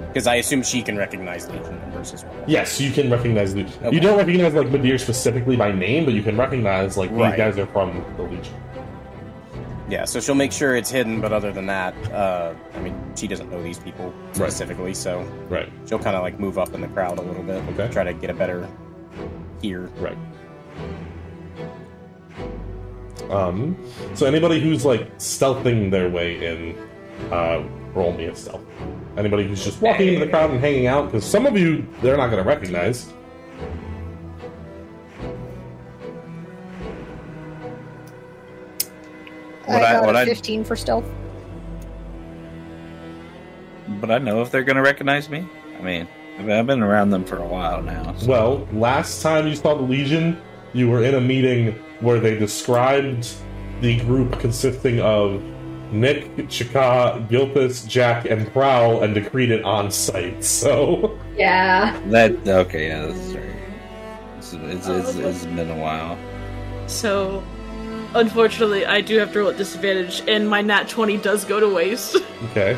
Because 0.08 0.26
I 0.26 0.34
assume 0.36 0.62
she 0.62 0.82
can 0.82 0.98
recognize 0.98 1.48
Legion 1.48 1.78
members 1.80 2.12
as 2.12 2.22
well. 2.22 2.34
Yes, 2.46 2.78
you 2.78 2.90
can 2.90 3.10
recognize 3.10 3.54
the. 3.54 3.62
Okay. 3.64 3.90
You 3.94 4.00
don't 4.00 4.18
recognize 4.18 4.52
like 4.52 4.66
Madir 4.66 5.00
specifically 5.00 5.56
by 5.56 5.72
name, 5.72 6.04
but 6.04 6.12
you 6.12 6.22
can 6.22 6.36
recognize 6.36 6.98
like 6.98 7.08
these 7.10 7.18
Right. 7.18 7.36
guys 7.38 7.56
are 7.58 7.66
from 7.66 8.04
the 8.18 8.22
Legion. 8.24 8.52
Yeah, 9.88 10.04
so 10.04 10.20
she'll 10.20 10.34
make 10.34 10.52
sure 10.52 10.76
it's 10.76 10.90
hidden, 10.90 11.20
but 11.20 11.32
other 11.32 11.50
than 11.50 11.66
that, 11.66 11.94
uh, 12.12 12.52
I 12.74 12.80
mean, 12.80 12.94
she 13.16 13.26
doesn't 13.26 13.50
know 13.50 13.62
these 13.62 13.78
people 13.78 14.12
specifically, 14.32 14.92
so 14.92 15.26
Right. 15.48 15.70
she'll 15.86 15.98
kind 15.98 16.14
of 16.14 16.22
like 16.22 16.38
move 16.38 16.58
up 16.58 16.74
in 16.74 16.82
the 16.82 16.88
crowd 16.88 17.18
a 17.18 17.22
little 17.22 17.42
bit, 17.42 17.62
Okay. 17.72 17.88
try 17.90 18.04
to 18.04 18.12
get 18.12 18.28
a 18.28 18.34
better 18.34 18.68
hear. 19.62 19.88
Right. 19.98 20.16
Um, 23.30 23.76
so 24.14 24.26
anybody 24.26 24.60
who's 24.60 24.84
like 24.84 25.16
stealthing 25.18 25.90
their 25.90 26.08
way 26.08 26.44
in, 26.46 26.76
uh, 27.32 27.62
roll 27.94 28.12
me 28.12 28.26
a 28.26 28.34
stealth. 28.36 28.60
Anybody 29.16 29.46
who's 29.48 29.64
just 29.64 29.80
walking 29.82 30.08
into 30.08 30.20
the 30.24 30.30
crowd 30.30 30.50
and 30.50 30.60
hanging 30.60 30.86
out, 30.86 31.06
because 31.06 31.24
some 31.24 31.44
of 31.46 31.56
you 31.56 31.86
they're 32.02 32.16
not 32.16 32.30
going 32.30 32.42
to 32.42 32.48
recognize. 32.48 33.12
I 39.68 39.76
I- 39.76 39.92
got 39.92 40.06
would 40.06 40.16
a 40.16 40.20
I- 40.20 40.24
15 40.24 40.64
for 40.64 40.76
stealth. 40.76 41.04
But 44.00 44.10
I 44.10 44.18
know 44.18 44.42
if 44.42 44.50
they're 44.50 44.62
gonna 44.64 44.82
recognize 44.82 45.28
me. 45.28 45.46
I 45.78 45.82
mean, 45.82 46.08
I've 46.38 46.66
been- 46.66 46.82
around 46.82 47.10
them 47.10 47.24
for 47.24 47.36
a 47.38 47.44
while 47.46 47.82
now. 47.82 48.14
so- 48.16 48.28
Well, 48.28 48.68
last 48.72 49.22
time 49.22 49.46
you 49.48 49.54
saw 49.56 49.74
the 49.74 49.82
Legion, 49.82 50.36
you 50.72 50.88
were 50.90 51.02
in 51.02 51.14
a 51.14 51.20
meeting 51.20 51.74
where 52.00 52.20
they 52.20 52.36
described 52.38 53.28
the 53.80 53.96
group 54.00 54.38
consisting 54.38 55.00
of 55.00 55.42
Nick, 55.90 56.36
Chakka, 56.48 57.26
Gilpus, 57.30 57.84
Jack, 57.84 58.26
and 58.28 58.52
Prowl, 58.52 59.02
and 59.02 59.14
decreed 59.14 59.50
it 59.50 59.64
on 59.64 59.90
site. 59.90 60.44
So, 60.44 61.16
Yeah. 61.36 61.96
That 62.08 62.32
okay? 62.46 62.88
Yeah, 62.88 63.06
that's 63.06 63.18
right. 63.34 63.44
It's, 64.38 64.52
it's, 64.52 64.88
it's, 64.88 65.14
it's 65.16 65.44
been 65.46 65.70
a 65.70 65.76
while. 65.76 66.18
So, 66.86 67.42
unfortunately, 68.14 68.86
I 68.86 69.00
do 69.00 69.18
have 69.18 69.32
to 69.32 69.40
roll 69.40 69.50
at 69.50 69.56
disadvantage, 69.56 70.22
and 70.28 70.48
my 70.48 70.62
nat 70.62 70.88
20 70.88 71.16
does 71.18 71.44
go 71.44 71.60
to 71.60 71.68
waste. 71.68 72.16
okay, 72.50 72.76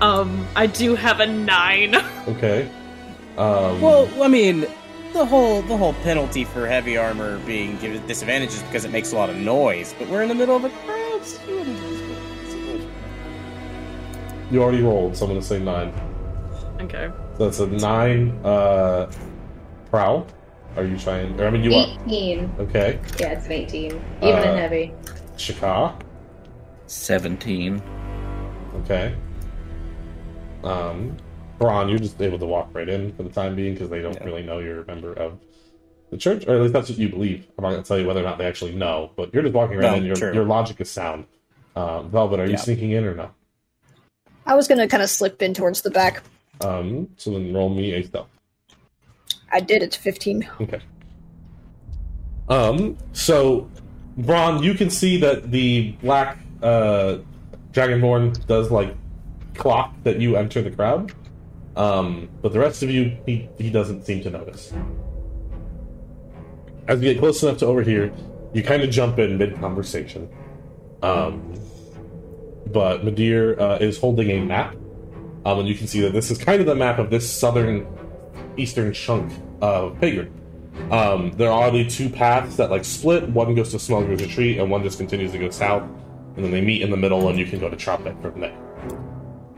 Um, 0.00 0.46
I 0.56 0.66
do 0.66 0.94
have 0.94 1.20
a 1.20 1.26
9. 1.26 1.94
okay. 2.28 2.68
Um, 3.36 3.80
Well, 3.80 4.08
I 4.22 4.28
mean, 4.28 4.66
the 5.12 5.24
whole 5.24 5.62
the 5.62 5.76
whole 5.76 5.94
penalty 6.04 6.44
for 6.44 6.66
heavy 6.66 6.96
armor 6.96 7.38
being 7.40 7.76
given 7.78 8.06
disadvantage 8.06 8.50
is 8.50 8.62
because 8.62 8.84
it 8.84 8.92
makes 8.92 9.12
a 9.12 9.16
lot 9.16 9.28
of 9.28 9.36
noise, 9.36 9.94
but 9.98 10.08
we're 10.08 10.22
in 10.22 10.28
the 10.28 10.34
middle 10.34 10.54
of 10.56 10.64
a 10.64 10.70
crowd. 10.70 11.24
so 11.24 11.38
what 11.40 11.66
is 11.66 11.80
this? 11.80 12.86
you 14.52 14.62
already 14.62 14.82
rolled, 14.82 15.16
so 15.16 15.24
I'm 15.24 15.30
going 15.30 15.40
to 15.40 15.46
say 15.46 15.58
nine. 15.60 15.92
Okay. 16.80 17.10
So 17.38 17.44
that's 17.44 17.60
a 17.60 17.66
nine. 17.66 18.38
Uh, 18.44 19.10
Prowl. 19.90 20.26
Are 20.80 20.84
you 20.84 20.96
trying? 20.96 21.38
Or, 21.38 21.46
I 21.46 21.50
mean, 21.50 21.62
you 21.62 21.74
are. 21.74 21.86
18. 22.06 22.54
Okay. 22.58 22.98
Yeah, 23.18 23.32
it's 23.32 23.44
an 23.44 23.52
18. 23.52 23.84
Even 23.84 24.02
Uh, 24.22 24.36
in 24.52 24.56
heavy. 24.58 24.94
Chakka. 25.36 26.00
Seventeen. 26.86 27.82
Okay. 28.76 29.14
Um, 30.64 31.18
Brann, 31.58 31.90
you're 31.90 31.98
just 31.98 32.20
able 32.22 32.38
to 32.38 32.46
walk 32.46 32.70
right 32.72 32.88
in 32.88 33.12
for 33.12 33.24
the 33.24 33.28
time 33.28 33.54
being 33.54 33.74
because 33.74 33.90
they 33.90 34.00
don't 34.00 34.14
Yeah. 34.14 34.24
really 34.24 34.42
know 34.42 34.58
you're 34.58 34.80
a 34.80 34.86
member 34.86 35.12
of 35.12 35.38
the 36.10 36.16
church, 36.16 36.46
or 36.48 36.54
at 36.54 36.62
least 36.62 36.72
that's 36.72 36.88
what 36.88 36.98
you 36.98 37.10
believe. 37.10 37.46
I'm 37.58 37.62
not 37.62 37.70
going 37.72 37.82
to 37.82 37.86
tell 37.86 37.98
you 37.98 38.06
whether 38.06 38.20
or 38.20 38.24
not 38.24 38.38
they 38.38 38.46
actually 38.46 38.74
know, 38.74 39.10
but 39.16 39.34
you're 39.34 39.42
just 39.42 39.54
walking 39.54 39.76
right 39.76 39.90
No, 39.90 39.94
in. 39.96 40.04
Your, 40.06 40.16
true. 40.16 40.32
your 40.32 40.44
logic 40.46 40.80
is 40.80 40.90
sound. 40.90 41.26
Um, 41.76 42.10
Velvet, 42.10 42.40
are 42.40 42.46
you 42.46 42.56
sneaking 42.56 42.92
in 42.92 43.04
or 43.04 43.14
no? 43.14 43.30
I 44.46 44.54
was 44.54 44.66
gonna 44.66 44.88
kind 44.88 45.02
of 45.02 45.10
slip 45.10 45.42
in 45.42 45.52
towards 45.52 45.82
the 45.82 45.90
back. 45.90 46.22
Um, 46.62 47.08
so 47.18 47.30
then 47.32 47.52
roll 47.52 47.68
me 47.68 47.92
a 47.92 48.02
stealth. 48.02 48.28
I 49.50 49.60
did. 49.60 49.82
It's 49.82 49.96
15. 49.96 50.48
Okay. 50.60 50.80
Um, 52.48 52.96
so, 53.12 53.70
Brann, 54.16 54.62
you 54.62 54.74
can 54.74 54.90
see 54.90 55.16
that 55.18 55.50
the 55.50 55.92
black 56.02 56.38
uh, 56.62 57.18
Dragonborn 57.72 58.46
does 58.46 58.70
like 58.70 58.94
clock 59.54 59.94
that 60.04 60.20
you 60.20 60.36
enter 60.36 60.62
the 60.62 60.70
crowd. 60.70 61.12
Um, 61.76 62.28
but 62.42 62.52
the 62.52 62.58
rest 62.58 62.82
of 62.82 62.90
you, 62.90 63.16
he, 63.26 63.48
he 63.58 63.70
doesn't 63.70 64.04
seem 64.04 64.22
to 64.24 64.30
notice. 64.30 64.72
As 66.88 67.00
you 67.00 67.12
get 67.12 67.20
close 67.20 67.42
enough 67.42 67.58
to 67.58 67.66
over 67.66 67.82
here, 67.82 68.12
you 68.52 68.62
kind 68.62 68.82
of 68.82 68.90
jump 68.90 69.18
in 69.18 69.38
mid 69.38 69.58
conversation. 69.60 70.28
Um, 71.02 71.54
but 72.66 73.04
Madir 73.04 73.58
uh, 73.58 73.78
is 73.80 73.98
holding 73.98 74.30
a 74.30 74.40
map. 74.40 74.74
Um, 75.44 75.60
and 75.60 75.68
you 75.68 75.74
can 75.74 75.86
see 75.86 76.00
that 76.00 76.12
this 76.12 76.30
is 76.30 76.38
kind 76.38 76.60
of 76.60 76.66
the 76.66 76.74
map 76.74 76.98
of 76.98 77.10
this 77.10 77.30
southern 77.30 77.86
eastern 78.56 78.92
chunk 78.92 79.32
of 79.60 79.98
Pagan. 80.00 80.32
Um, 80.90 81.32
there 81.32 81.50
are 81.50 81.62
already 81.62 81.88
two 81.88 82.08
paths 82.08 82.56
that 82.56 82.70
like 82.70 82.84
split. 82.84 83.28
One 83.28 83.54
goes 83.54 83.70
to 83.72 83.78
Smuggler's 83.78 84.22
Retreat, 84.22 84.58
and 84.58 84.70
one 84.70 84.82
just 84.82 84.98
continues 84.98 85.32
to 85.32 85.38
go 85.38 85.50
south. 85.50 85.82
And 86.36 86.44
then 86.44 86.52
they 86.52 86.60
meet 86.60 86.82
in 86.82 86.90
the 86.90 86.96
middle, 86.96 87.28
and 87.28 87.38
you 87.38 87.46
can 87.46 87.58
go 87.58 87.68
to 87.68 87.76
Tropic 87.76 88.14
from 88.22 88.40
there. 88.40 88.56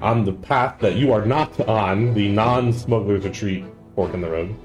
On 0.01 0.25
the 0.25 0.33
path 0.33 0.81
that 0.81 0.97
you 0.97 1.13
are 1.13 1.25
not 1.25 1.61
on, 1.69 2.13
the 2.15 2.29
non-Smuggler's 2.29 3.25
Retreat 3.25 3.65
fork 3.95 4.15
in 4.15 4.21
the 4.21 4.31
road, 4.31 4.57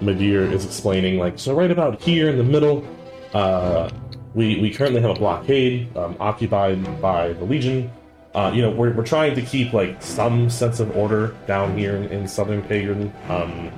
Madir 0.00 0.50
is 0.50 0.64
explaining 0.64 1.18
like, 1.18 1.38
so 1.38 1.54
right 1.54 1.70
about 1.70 2.00
here 2.00 2.28
in 2.28 2.36
the 2.36 2.44
middle, 2.44 2.84
uh, 3.34 3.88
we 4.34 4.60
we 4.60 4.72
currently 4.72 5.00
have 5.00 5.10
a 5.10 5.14
blockade 5.14 5.94
um, 5.96 6.16
occupied 6.18 7.00
by 7.00 7.34
the 7.34 7.44
Legion. 7.44 7.90
Uh, 8.34 8.50
you 8.54 8.62
know, 8.62 8.70
we're, 8.70 8.92
we're 8.92 9.04
trying 9.04 9.34
to 9.34 9.42
keep 9.42 9.72
like 9.72 10.02
some 10.02 10.48
sense 10.48 10.80
of 10.80 10.96
order 10.96 11.34
down 11.46 11.76
here 11.76 11.96
in, 11.96 12.04
in 12.04 12.26
southern 12.28 12.62
Pagan. 12.62 13.12
Um, 13.28 13.70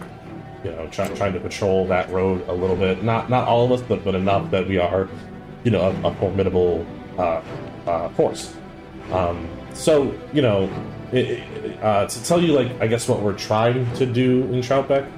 you 0.62 0.70
know, 0.70 0.86
try, 0.88 1.08
trying 1.08 1.32
to 1.34 1.40
patrol 1.40 1.86
that 1.88 2.08
road 2.10 2.46
a 2.48 2.52
little 2.52 2.76
bit. 2.76 3.02
Not 3.02 3.28
not 3.28 3.46
all 3.48 3.64
of 3.64 3.72
us, 3.72 3.82
but 3.86 4.04
but 4.04 4.14
enough 4.14 4.50
that 4.50 4.66
we 4.66 4.78
are, 4.78 5.08
you 5.64 5.70
know, 5.70 5.82
a, 6.04 6.08
a 6.08 6.14
formidable 6.14 6.86
uh, 7.18 7.42
uh, 7.86 8.08
force. 8.10 8.54
Um, 9.12 9.48
so 9.74 10.14
you 10.32 10.40
know, 10.42 10.70
it, 11.12 11.26
it- 11.30 11.82
uh, 11.82 12.06
to 12.06 12.24
tell 12.24 12.40
you 12.40 12.52
like 12.52 12.80
I 12.80 12.86
guess 12.86 13.08
what 13.08 13.20
we're 13.20 13.36
trying 13.36 13.92
to 13.96 14.06
do 14.06 14.44
in 14.44 14.60
Troutbeck, 14.62 15.10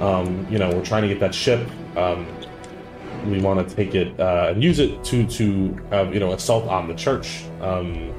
um, 0.00 0.46
you 0.50 0.58
know, 0.58 0.70
we're 0.70 0.84
trying 0.84 1.02
to 1.02 1.08
get 1.08 1.18
that 1.20 1.34
ship 1.34 1.66
um, 1.96 2.26
we 3.26 3.40
want 3.40 3.66
to 3.68 3.74
take 3.74 3.94
it 3.94 4.18
uh, 4.20 4.48
and 4.50 4.62
use 4.62 4.78
it 4.78 5.02
to 5.04 5.26
to 5.26 5.74
have 5.90 6.12
you 6.14 6.20
know 6.20 6.32
assault 6.32 6.68
on 6.68 6.86
the 6.88 6.94
church, 6.94 7.44
um, 7.60 8.12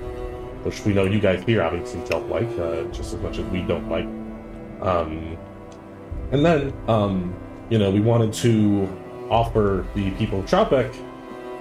which 0.63 0.83
we 0.85 0.93
know 0.93 1.05
you 1.05 1.19
guys 1.19 1.43
here 1.43 1.61
obviously 1.61 2.01
don't 2.09 2.29
like 2.29 2.49
uh, 2.59 2.83
just 2.85 3.13
as 3.13 3.19
much 3.21 3.37
as 3.37 3.45
we 3.45 3.61
don't 3.61 3.89
like. 3.89 4.05
Um, 4.81 5.37
and 6.31 6.45
then 6.45 6.73
um, 6.87 7.35
you 7.69 7.77
know 7.77 7.91
we 7.91 7.99
wanted 7.99 8.33
to 8.33 8.87
offer 9.29 9.85
the 9.95 10.11
people 10.11 10.39
of 10.39 10.47
Tropic 10.47 10.93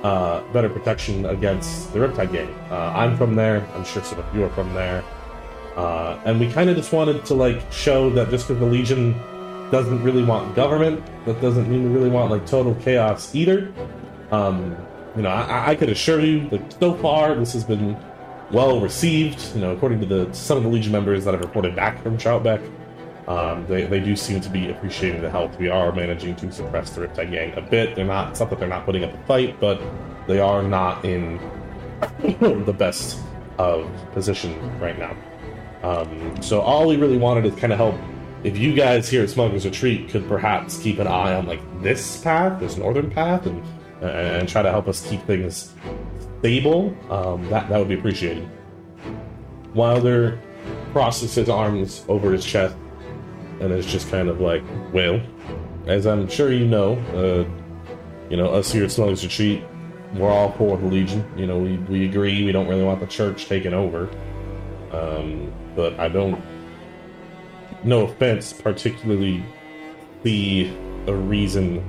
uh, 0.03 0.43
better 0.53 0.69
protection 0.69 1.27
against 1.27 1.93
the 1.93 2.01
Riptide 2.01 2.33
Gang. 2.33 2.49
Uh, 2.71 2.93
I'm 2.95 3.17
from 3.17 3.35
there. 3.35 3.67
I'm 3.75 3.85
sure 3.85 4.03
some 4.03 4.19
of 4.19 4.35
you 4.35 4.45
are 4.45 4.51
from 4.51 4.73
there. 4.75 5.05
Uh, 5.77 6.21
and 6.25 6.39
we 6.39 6.51
kind 6.53 6.69
of 6.69 6.77
just 6.77 6.93
wanted 6.93 7.25
to 7.27 7.35
like 7.35 7.61
show 7.73 8.11
that 8.11 8.29
just 8.31 8.49
because 8.49 8.61
the 8.61 8.67
Legion 8.67 9.13
doesn't 9.71 10.03
really 10.03 10.23
want 10.23 10.55
government, 10.55 11.03
that 11.25 11.41
doesn't 11.41 11.71
mean 11.71 11.85
we 11.85 11.91
really 11.91 12.11
want 12.11 12.31
like 12.31 12.45
total 12.47 12.75
chaos 12.77 13.35
either. 13.35 13.73
Um, 14.31 14.77
you 15.17 15.23
know, 15.23 15.31
I, 15.31 15.71
I 15.71 15.75
could 15.77 15.89
assure 15.89 16.21
you 16.21 16.49
that 16.51 16.79
so 16.79 16.95
far 16.95 17.35
this 17.35 17.53
has 17.53 17.65
been 17.65 17.97
well 18.53 18.81
received. 18.81 19.55
You 19.55 19.63
know, 19.63 19.73
according 19.73 20.01
to 20.01 20.07
the 20.07 20.33
some 20.33 20.57
of 20.57 20.63
the 20.63 20.69
Legion 20.69 20.93
members 20.93 21.25
that 21.25 21.35
have 21.35 21.41
reported 21.41 21.75
back 21.75 22.03
from 22.03 22.17
Troutbeck, 22.19 22.63
um, 23.29 23.67
they, 23.67 23.85
they 23.87 24.01
do 24.01 24.17
seem 24.17 24.41
to 24.41 24.51
be 24.51 24.71
appreciating 24.71 25.23
the 25.23 25.31
help. 25.31 25.59
We 25.59 25.69
are 25.69 25.93
managing 25.93 26.37
to 26.37 26.53
suppress 26.53 26.91
the 26.91 27.07
Riptide 27.07 27.31
Gang 27.31 27.55
a 27.57 27.63
bit. 27.63 27.95
They're 27.95 28.05
not, 28.05 28.31
it's 28.31 28.41
not 28.41 28.51
that 28.51 28.59
they're 28.59 28.69
not 28.69 28.85
putting 28.85 29.05
up 29.05 29.15
a 29.15 29.27
fight, 29.27 29.59
but 29.61 29.81
they 30.27 30.41
are 30.41 30.63
not 30.63 31.05
in 31.05 31.39
the 32.31 32.75
best 32.77 33.19
of 33.59 33.91
position 34.13 34.79
right 34.81 34.99
now. 34.99 35.17
Um, 35.83 36.41
so 36.43 36.61
all 36.61 36.89
we 36.89 36.97
really 36.97 37.17
wanted 37.19 37.47
is 37.47 37.55
kind 37.55 37.73
of 37.73 37.79
help. 37.79 37.95
If 38.45 38.59
you 38.59 38.75
guys 38.75 39.09
here 39.09 39.23
at 39.23 39.31
Smuggler's 39.31 39.65
Retreat 39.65 40.09
could 40.09 40.27
perhaps 40.27 40.79
keep 40.79 40.99
an 40.99 41.07
eye 41.07 41.35
on 41.35 41.47
like 41.47 41.61
this 41.81 42.21
path, 42.21 42.59
this 42.59 42.77
northern 42.77 43.11
path, 43.11 43.47
and 43.47 43.63
and 44.03 44.49
try 44.49 44.63
to 44.63 44.71
help 44.71 44.89
us 44.89 45.07
keep 45.09 45.23
things 45.27 45.73
stable, 46.43 46.93
um, 47.09 47.49
that 47.51 47.69
that 47.69 47.79
would 47.79 47.87
be 47.87 47.95
appreciated. 47.95 48.49
Wilder 49.75 50.41
crosses 50.93 51.33
his 51.37 51.49
arms 51.49 52.05
over 52.09 52.33
his 52.33 52.45
chest 52.45 52.75
and 53.61 53.73
is 53.73 53.87
just 53.87 54.11
kind 54.11 54.29
of 54.29 54.41
like, 54.41 54.65
well, 54.93 55.21
as 55.87 56.05
I'm 56.05 56.29
sure 56.29 56.53
you 56.53 56.67
know, 56.67 56.95
uh, 57.15 58.29
you 58.29 58.37
know, 58.37 58.47
us 58.47 58.73
here 58.73 58.85
at 58.85 58.91
Smuggler's 58.91 59.23
Retreat, 59.23 59.63
we're 60.15 60.31
all 60.31 60.51
for 60.53 60.77
the 60.77 60.87
Legion. 60.87 61.25
You 61.37 61.47
know, 61.47 61.59
we, 61.59 61.77
we 61.77 62.07
agree 62.07 62.45
we 62.45 62.51
don't 62.51 62.67
really 62.67 62.83
want 62.83 62.99
the 62.99 63.07
church 63.07 63.47
taken 63.47 63.73
over. 63.73 64.11
Um, 64.91 65.53
but 65.77 65.99
I 66.01 66.09
don't, 66.09 66.43
no 67.85 68.07
offense, 68.07 68.53
particularly 68.53 69.45
see 70.25 70.77
a 71.07 71.15
reason 71.15 71.85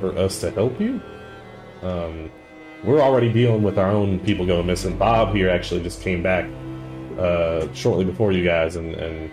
for 0.00 0.16
us 0.18 0.40
to 0.42 0.50
help 0.50 0.78
you. 0.78 1.00
Um, 1.82 2.30
we're 2.86 3.00
already 3.00 3.32
dealing 3.32 3.62
with 3.62 3.78
our 3.78 3.90
own 3.90 4.20
people 4.20 4.46
going 4.46 4.66
missing. 4.66 4.96
Bob 4.96 5.34
here 5.34 5.50
actually 5.50 5.82
just 5.82 6.00
came 6.00 6.22
back 6.22 6.48
uh, 7.18 7.66
shortly 7.74 8.04
before 8.04 8.30
you 8.30 8.44
guys, 8.44 8.76
and, 8.76 8.94
and 8.94 9.30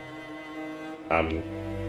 I'm 1.11 1.43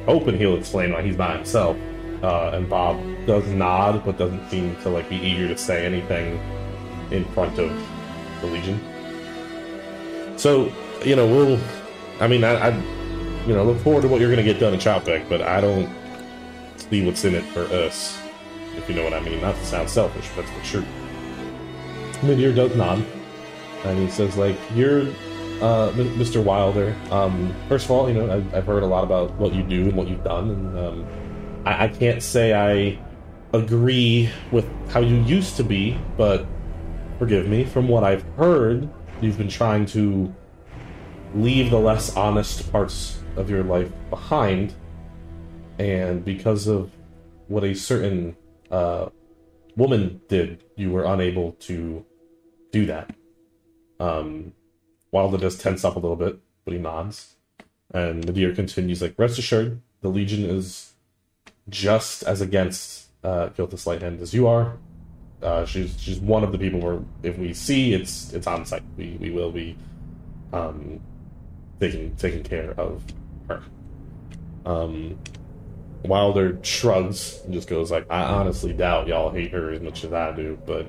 hoping 0.04 0.36
he'll 0.36 0.56
explain 0.56 0.92
why 0.92 1.02
he's 1.02 1.16
by 1.16 1.34
himself. 1.34 1.76
Uh, 2.22 2.50
and 2.52 2.68
Bob 2.68 3.00
does 3.26 3.46
nod, 3.48 4.04
but 4.04 4.18
doesn't 4.18 4.48
seem 4.50 4.76
to 4.82 4.90
like 4.90 5.08
be 5.08 5.16
eager 5.16 5.48
to 5.48 5.56
say 5.56 5.84
anything 5.84 6.38
in 7.10 7.24
front 7.32 7.58
of 7.58 7.70
the 8.40 8.46
Legion. 8.46 8.78
So, 10.36 10.70
you 11.04 11.16
know, 11.16 11.26
we'll. 11.26 11.58
I 12.20 12.28
mean, 12.28 12.44
I, 12.44 12.68
I 12.68 12.68
you 13.46 13.54
know, 13.54 13.64
look 13.64 13.78
forward 13.78 14.02
to 14.02 14.08
what 14.08 14.20
you're 14.20 14.30
going 14.30 14.44
to 14.44 14.52
get 14.52 14.60
done 14.60 14.74
in 14.74 14.80
Troutbeck, 14.80 15.28
but 15.28 15.42
I 15.42 15.60
don't 15.60 15.92
see 16.76 17.04
what's 17.04 17.24
in 17.24 17.34
it 17.34 17.44
for 17.44 17.62
us, 17.62 18.18
if 18.76 18.88
you 18.88 18.94
know 18.94 19.04
what 19.04 19.14
I 19.14 19.20
mean. 19.20 19.40
Not 19.40 19.54
to 19.56 19.64
sound 19.64 19.90
selfish, 19.90 20.28
but 20.36 20.46
that's 20.46 20.56
the 20.58 20.64
truth. 20.64 21.03
Midir 22.18 22.54
does 22.54 22.74
nod, 22.76 23.04
and 23.84 23.98
he 23.98 24.10
says, 24.10 24.36
like, 24.36 24.56
you're 24.74 25.02
uh, 25.60 25.88
M- 25.88 26.16
Mr. 26.18 26.42
Wilder. 26.42 26.94
Um, 27.10 27.54
first 27.68 27.84
of 27.86 27.90
all, 27.90 28.08
you 28.08 28.14
know, 28.14 28.30
I've, 28.30 28.54
I've 28.54 28.66
heard 28.66 28.82
a 28.82 28.86
lot 28.86 29.04
about 29.04 29.32
what 29.34 29.54
you 29.54 29.62
do 29.62 29.82
and 29.84 29.96
what 29.96 30.08
you've 30.08 30.24
done, 30.24 30.50
and 30.50 30.78
um, 30.78 31.06
I, 31.64 31.84
I 31.84 31.88
can't 31.88 32.22
say 32.22 32.52
I 32.54 32.98
agree 33.56 34.30
with 34.50 34.66
how 34.90 35.00
you 35.00 35.16
used 35.22 35.56
to 35.56 35.64
be, 35.64 35.96
but 36.16 36.46
forgive 37.18 37.46
me. 37.46 37.64
From 37.64 37.88
what 37.88 38.04
I've 38.04 38.22
heard, 38.36 38.88
you've 39.20 39.38
been 39.38 39.48
trying 39.48 39.86
to 39.86 40.32
leave 41.34 41.70
the 41.70 41.78
less 41.78 42.16
honest 42.16 42.70
parts 42.72 43.22
of 43.36 43.48
your 43.48 43.62
life 43.62 43.90
behind, 44.10 44.74
and 45.78 46.24
because 46.24 46.66
of 46.66 46.90
what 47.48 47.64
a 47.64 47.74
certain 47.74 48.36
uh, 48.70 49.08
woman 49.76 50.20
did, 50.28 50.64
you 50.76 50.90
were 50.90 51.04
unable 51.04 51.52
to 51.52 52.04
do 52.72 52.86
that. 52.86 53.14
Um, 54.00 54.52
Wilder 55.10 55.38
does 55.38 55.56
tense 55.56 55.84
up 55.84 55.96
a 55.96 55.98
little 55.98 56.16
bit, 56.16 56.38
but 56.64 56.74
he 56.74 56.80
nods. 56.80 57.36
And 57.92 58.24
Nadir 58.24 58.54
continues, 58.54 59.00
like, 59.00 59.14
rest 59.16 59.38
assured, 59.38 59.80
the 60.00 60.08
Legion 60.08 60.44
is 60.44 60.94
just 61.68 62.22
as 62.24 62.40
against 62.40 63.08
uh, 63.22 63.48
Giltis 63.50 63.86
Lighthand 63.86 64.20
as 64.20 64.34
you 64.34 64.46
are. 64.46 64.76
Uh, 65.42 65.64
she's 65.66 66.00
she's 66.00 66.18
one 66.20 66.42
of 66.42 66.52
the 66.52 66.58
people 66.58 66.80
where 66.80 67.00
if 67.22 67.36
we 67.36 67.52
see 67.52 67.92
it's 67.92 68.32
it's 68.32 68.46
on 68.46 68.64
site. 68.64 68.82
We 68.96 69.18
we 69.20 69.30
will 69.30 69.52
be 69.52 69.76
um, 70.52 71.00
taking 71.80 72.16
taking 72.16 72.42
care 72.42 72.72
of 72.72 73.04
her. 73.48 73.62
Um, 74.64 75.18
Wilder 76.04 76.58
shrugs 76.62 77.40
and 77.44 77.52
just 77.52 77.68
goes 77.68 77.90
like, 77.90 78.06
I 78.10 78.22
honestly 78.22 78.72
doubt 78.72 79.08
y'all 79.08 79.30
hate 79.30 79.52
her 79.52 79.72
as 79.72 79.80
much 79.80 80.04
as 80.04 80.12
I 80.12 80.32
do, 80.32 80.58
but 80.66 80.86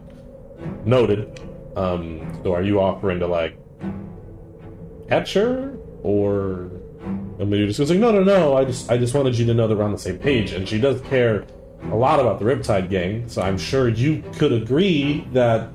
noted. 0.85 1.39
Um, 1.75 2.39
so 2.43 2.53
are 2.53 2.63
you 2.63 2.79
offering 2.79 3.19
to 3.19 3.27
like 3.27 3.57
catch 5.09 5.33
her 5.33 5.77
or 6.03 6.71
and 7.37 7.51
Medu 7.51 7.67
just 7.67 7.79
goes 7.79 7.89
like, 7.89 7.99
no, 7.99 8.11
no, 8.11 8.23
no. 8.23 8.55
I 8.55 8.65
just, 8.65 8.89
I 8.89 8.97
just 8.97 9.13
wanted 9.13 9.37
you 9.37 9.45
to 9.47 9.53
know 9.53 9.67
that 9.67 9.75
we're 9.75 9.83
on 9.83 9.91
the 9.91 9.97
same 9.97 10.17
page. 10.17 10.53
And 10.53 10.67
she 10.67 10.79
does 10.79 11.01
care 11.01 11.45
a 11.83 11.95
lot 11.95 12.19
about 12.19 12.39
the 12.39 12.45
Riptide 12.45 12.89
Gang, 12.89 13.27
so 13.27 13.41
I'm 13.41 13.57
sure 13.57 13.89
you 13.89 14.23
could 14.37 14.53
agree 14.53 15.27
that 15.33 15.69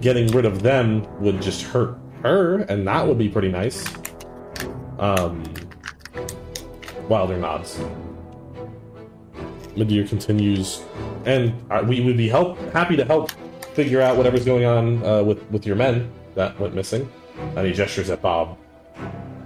getting 0.00 0.26
rid 0.28 0.44
of 0.44 0.62
them 0.62 1.06
would 1.20 1.40
just 1.40 1.62
hurt 1.62 1.98
her, 2.22 2.58
and 2.62 2.86
that 2.86 3.06
would 3.06 3.18
be 3.18 3.28
pretty 3.28 3.50
nice. 3.50 3.84
Um, 4.98 5.42
Wilder 7.08 7.38
nods. 7.38 7.80
Medir 9.76 10.08
continues, 10.08 10.82
and 11.24 11.52
uh, 11.70 11.84
we 11.86 12.00
would 12.00 12.16
be 12.16 12.28
help 12.28 12.58
happy 12.72 12.96
to 12.96 13.04
help 13.04 13.30
figure 13.74 14.00
out 14.00 14.16
whatever's 14.16 14.44
going 14.44 14.64
on 14.64 15.04
uh, 15.04 15.22
with 15.22 15.42
with 15.50 15.66
your 15.66 15.76
men 15.76 16.10
that 16.34 16.58
went 16.58 16.74
missing. 16.74 17.10
And 17.56 17.66
he 17.66 17.72
gestures 17.72 18.10
at 18.10 18.22
Bob. 18.22 18.56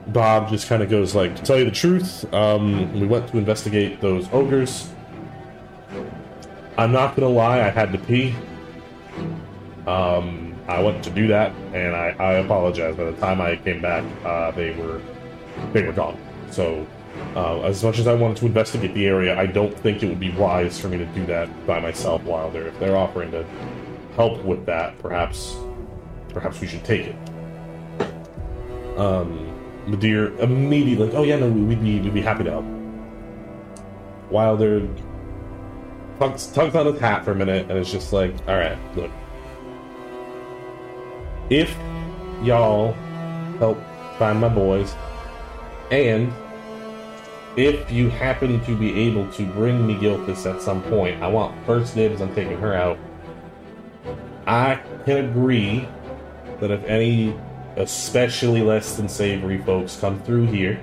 Bob 0.08 0.48
just 0.48 0.68
kind 0.68 0.82
of 0.82 0.88
goes 0.88 1.14
like, 1.14 1.36
to 1.36 1.42
tell 1.42 1.58
you 1.58 1.64
the 1.64 1.70
truth, 1.70 2.32
um, 2.32 2.98
we 2.98 3.06
went 3.06 3.28
to 3.28 3.38
investigate 3.38 4.00
those 4.00 4.26
ogres. 4.32 4.90
I'm 6.78 6.92
not 6.92 7.16
gonna 7.16 7.28
lie, 7.28 7.60
I 7.60 7.68
had 7.68 7.92
to 7.92 7.98
pee. 7.98 8.34
Um, 9.86 10.54
I 10.68 10.82
went 10.82 11.02
to 11.04 11.10
do 11.10 11.26
that, 11.28 11.52
and 11.72 11.96
I, 11.96 12.14
I 12.18 12.32
apologize. 12.34 12.96
By 12.96 13.04
the 13.04 13.16
time 13.20 13.40
I 13.40 13.56
came 13.56 13.80
back, 13.80 14.04
uh, 14.24 14.50
they 14.52 14.74
were 14.74 15.00
they 15.72 15.82
were 15.82 15.92
gone. 15.92 16.18
So, 16.50 16.86
uh, 17.38 17.60
as 17.60 17.84
much 17.84 18.00
as 18.00 18.08
I 18.08 18.14
wanted 18.14 18.36
to 18.38 18.46
investigate 18.46 18.94
the 18.94 19.06
area, 19.06 19.38
I 19.38 19.46
don't 19.46 19.72
think 19.72 20.02
it 20.02 20.08
would 20.08 20.18
be 20.18 20.30
wise 20.32 20.80
for 20.80 20.88
me 20.88 20.98
to 20.98 21.06
do 21.06 21.24
that 21.26 21.48
by 21.68 21.78
myself. 21.78 22.24
They're 22.52 22.66
if 22.66 22.80
they're 22.80 22.96
offering 22.96 23.30
to 23.30 23.44
help 24.16 24.42
with 24.42 24.66
that, 24.66 24.98
perhaps 24.98 25.56
perhaps 26.30 26.60
we 26.60 26.66
should 26.66 26.82
take 26.82 27.06
it. 27.06 27.16
Um, 28.98 29.54
Madir 29.86 30.36
immediately 30.40 31.06
like, 31.06 31.14
oh 31.14 31.22
yeah, 31.22 31.38
no, 31.38 31.48
we'd 31.48 31.80
be 31.80 32.00
we'd 32.00 32.12
be 32.12 32.20
happy 32.20 32.42
to 32.42 32.50
help. 32.50 32.64
Wilder 34.32 34.88
tugs, 36.18 36.48
tugs 36.48 36.74
on 36.74 36.86
his 36.86 36.98
hat 36.98 37.24
for 37.24 37.30
a 37.30 37.36
minute 37.36 37.70
and 37.70 37.78
it's 37.78 37.92
just 37.92 38.12
like, 38.12 38.34
all 38.48 38.56
right, 38.56 38.76
look, 38.96 39.12
if 41.50 41.72
y'all 42.42 42.94
help 43.60 43.78
find 44.18 44.40
my 44.40 44.48
boys, 44.48 44.92
and 45.92 46.32
if 47.58 47.90
you 47.90 48.08
happen 48.08 48.64
to 48.64 48.76
be 48.76 49.00
able 49.00 49.30
to 49.32 49.44
bring 49.44 49.84
me 49.84 49.96
Gilthus 49.96 50.46
at 50.46 50.62
some 50.62 50.80
point, 50.84 51.20
I 51.22 51.26
want 51.26 51.54
first 51.66 51.96
dibs 51.96 52.20
on 52.20 52.32
taking 52.34 52.56
her 52.58 52.72
out. 52.72 52.96
I 54.46 54.80
can 55.04 55.24
agree 55.24 55.86
that 56.60 56.70
if 56.70 56.84
any 56.84 57.36
especially 57.76 58.62
less 58.62 58.96
than 58.96 59.08
savory 59.08 59.58
folks 59.58 59.96
come 59.96 60.22
through 60.22 60.46
here, 60.46 60.80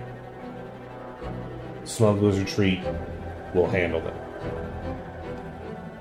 Smuggler's 1.85 2.39
Retreat 2.39 2.81
will 3.53 3.67
handle 3.67 4.01
them. 4.01 4.17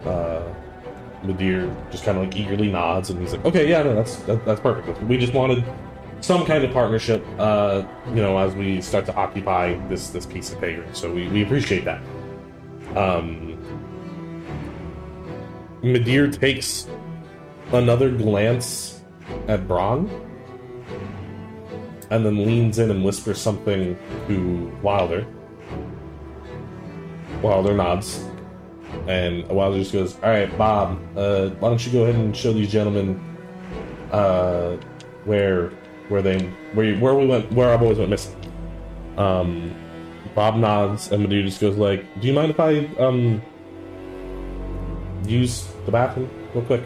Uh, 0.05 0.43
Madir 1.23 1.75
just 1.91 2.05
kind 2.05 2.19
of 2.19 2.25
like 2.25 2.37
eagerly 2.37 2.71
nods, 2.71 3.11
and 3.11 3.21
he's 3.21 3.33
like, 3.33 3.45
"Okay, 3.45 3.69
yeah, 3.69 3.83
no, 3.83 3.95
that's 3.95 4.17
that, 4.25 4.45
that's 4.45 4.61
perfect. 4.61 5.03
We 5.05 5.17
just 5.17 5.33
wanted 5.33 5.65
some 6.25 6.47
kind 6.47 6.65
of 6.65 6.73
partnership, 6.73 7.25
uh, 7.39 7.85
you 8.09 8.23
know, 8.23 8.39
as 8.39 8.55
we 8.55 8.81
start 8.81 9.05
to 9.07 9.15
occupy 9.15 9.75
this 9.89 10.09
this 10.09 10.25
piece 10.25 10.53
of 10.53 10.61
paper. 10.61 10.85
So 10.93 11.13
we, 11.13 11.29
we 11.29 11.43
appreciate 11.43 11.85
that." 11.85 12.01
Um, 12.97 13.59
Medir 15.83 16.33
takes 16.39 16.89
another 17.73 18.11
glance 18.11 19.03
at 19.49 19.69
Brann 19.69 20.09
and 22.11 22.25
then 22.25 22.47
leans 22.47 22.79
in 22.79 22.91
and 22.91 23.05
whispers 23.05 23.39
something 23.39 23.99
to 24.29 24.79
Wilder. 24.83 25.27
Wilder 27.43 27.75
nods. 27.75 28.25
And 29.09 29.47
Wilder 29.49 29.79
just 29.79 29.93
goes, 29.93 30.15
Alright, 30.17 30.57
Bob, 30.57 30.99
uh, 31.17 31.51
why 31.51 31.69
don't 31.69 31.85
you 31.85 31.93
go 31.93 32.05
ahead 32.05 32.15
and 32.15 32.35
show 32.35 32.53
these 32.53 32.71
gentlemen 32.71 33.21
uh, 34.13 34.77
where 35.25 35.73
where 36.09 36.23
they 36.23 36.41
where 36.75 36.97
where 36.97 37.15
we 37.15 37.27
went 37.27 37.51
where 37.53 37.71
our 37.71 37.79
boys 37.79 37.99
went 37.99 38.11
missing. 38.11 38.35
Um 39.17 39.75
Bob 40.35 40.57
nods 40.57 41.13
and 41.13 41.25
Medir 41.25 41.45
just 41.45 41.61
goes 41.61 41.77
like, 41.77 42.05
Do 42.21 42.27
you 42.27 42.33
mind 42.33 42.51
if 42.51 42.61
I 42.61 42.87
um 42.99 43.41
use 45.27 45.67
the 45.87 45.93
bathroom 45.93 46.31
real 46.55 46.65
quick? 46.65 46.83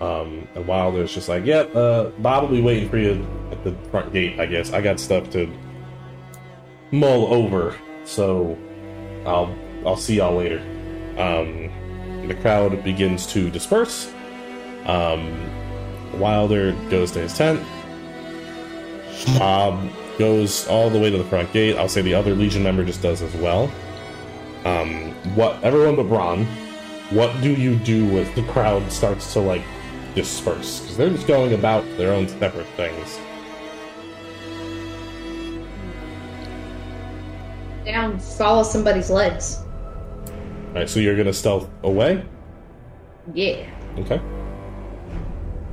Um, 0.00 0.48
and 0.56 0.66
Wilder's 0.66 1.14
just 1.14 1.28
like, 1.28 1.46
yep, 1.46 1.74
uh, 1.76 2.06
Bob 2.18 2.42
will 2.42 2.56
be 2.56 2.60
waiting 2.60 2.88
for 2.88 2.98
you 2.98 3.24
at 3.52 3.62
the 3.62 3.72
front 3.92 4.12
gate, 4.12 4.40
I 4.40 4.46
guess. 4.46 4.72
I 4.72 4.80
got 4.80 4.98
stuff 4.98 5.30
to 5.30 5.48
mull 6.90 7.32
over, 7.32 7.76
so 8.04 8.58
I'll 9.24 9.56
I'll 9.86 9.96
see 9.96 10.16
y'all 10.16 10.36
later. 10.36 10.58
Um, 11.18 12.26
the 12.26 12.34
crowd 12.34 12.82
begins 12.82 13.28
to 13.28 13.48
disperse. 13.48 14.12
Um, 14.86 15.38
Wilder 16.18 16.72
goes 16.90 17.12
to 17.12 17.20
his 17.20 17.36
tent. 17.38 17.64
Bob 19.38 19.88
goes 20.18 20.66
all 20.68 20.90
the 20.90 20.98
way 20.98 21.10
to 21.10 21.18
the 21.18 21.24
front 21.24 21.52
gate. 21.52 21.76
I'll 21.76 21.88
say 21.88 22.02
the 22.02 22.14
other 22.14 22.34
Legion 22.34 22.62
member 22.62 22.84
just 22.84 23.02
does 23.02 23.22
as 23.22 23.34
well. 23.36 23.70
Um, 24.64 25.12
what 25.34 25.62
everyone 25.62 25.96
but 25.96 26.04
Brann, 26.04 26.44
what 27.10 27.32
do 27.42 27.52
you 27.52 27.76
do 27.76 28.18
as 28.18 28.32
the 28.34 28.42
crowd 28.44 28.90
starts 28.90 29.32
to 29.32 29.40
like 29.40 29.62
disperse? 30.14 30.80
Because 30.80 30.96
they're 30.96 31.10
just 31.10 31.26
going 31.26 31.54
about 31.54 31.84
their 31.96 32.12
own 32.12 32.28
separate 32.28 32.66
things. 32.76 33.18
Down, 37.84 38.18
follow 38.18 38.62
somebody's 38.62 39.10
legs. 39.10 39.58
All 40.68 40.74
right, 40.74 40.88
so 40.88 41.00
you're 41.00 41.16
gonna 41.16 41.32
stealth 41.32 41.68
away. 41.82 42.24
Yeah. 43.34 43.68
Okay. 43.98 44.20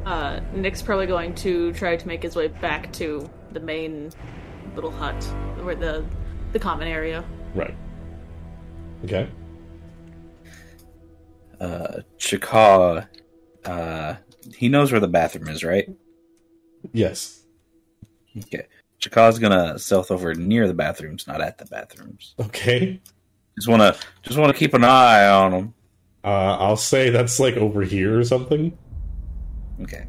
Uh, 0.05 0.39
Nick's 0.53 0.81
probably 0.81 1.05
going 1.05 1.35
to 1.35 1.71
try 1.73 1.95
to 1.95 2.07
make 2.07 2.23
his 2.23 2.35
way 2.35 2.47
back 2.47 2.91
to 2.93 3.29
the 3.51 3.59
main 3.59 4.11
little 4.75 4.91
hut, 4.91 5.27
or 5.63 5.75
the 5.75 6.05
the 6.51 6.59
common 6.59 6.87
area. 6.87 7.23
Right. 7.55 7.75
Okay. 9.03 9.29
Uh, 11.59 12.01
Chakka, 12.17 13.07
uh, 13.65 14.15
he 14.55 14.69
knows 14.69 14.91
where 14.91 15.01
the 15.01 15.07
bathroom 15.07 15.49
is, 15.49 15.63
right? 15.63 15.89
Yes. 16.93 17.43
Okay. 18.37 18.65
Chakka's 18.99 19.39
gonna 19.39 19.77
stealth 19.79 20.11
over 20.11 20.33
near 20.35 20.67
the 20.67 20.73
bathrooms, 20.73 21.27
not 21.27 21.41
at 21.41 21.57
the 21.57 21.65
bathrooms. 21.65 22.35
Okay. 22.39 23.01
Just 23.57 23.67
wanna, 23.67 23.95
just 24.21 24.37
wanna 24.37 24.53
keep 24.53 24.73
an 24.73 24.83
eye 24.83 25.27
on 25.27 25.51
them. 25.51 25.73
Uh, 26.23 26.57
I'll 26.59 26.77
say 26.77 27.09
that's 27.09 27.39
like 27.39 27.55
over 27.55 27.81
here 27.81 28.19
or 28.19 28.23
something. 28.23 28.77
Okay. 29.81 30.05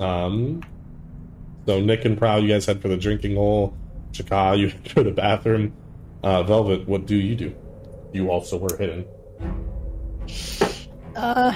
Um. 0.00 0.62
So 1.66 1.80
Nick 1.80 2.04
and 2.04 2.16
Prowl, 2.18 2.40
you 2.42 2.48
guys 2.48 2.66
head 2.66 2.82
for 2.82 2.88
the 2.88 2.96
drinking 2.96 3.36
hole. 3.36 3.76
Chakka, 4.12 4.58
you 4.58 4.68
head 4.70 4.88
for 4.90 5.02
the 5.02 5.10
bathroom. 5.10 5.72
Uh, 6.22 6.42
Velvet, 6.42 6.86
what 6.88 7.06
do 7.06 7.16
you 7.16 7.34
do? 7.34 7.54
You 8.12 8.30
also 8.30 8.58
were 8.58 8.76
hidden. 8.76 9.04
Uh, 11.16 11.54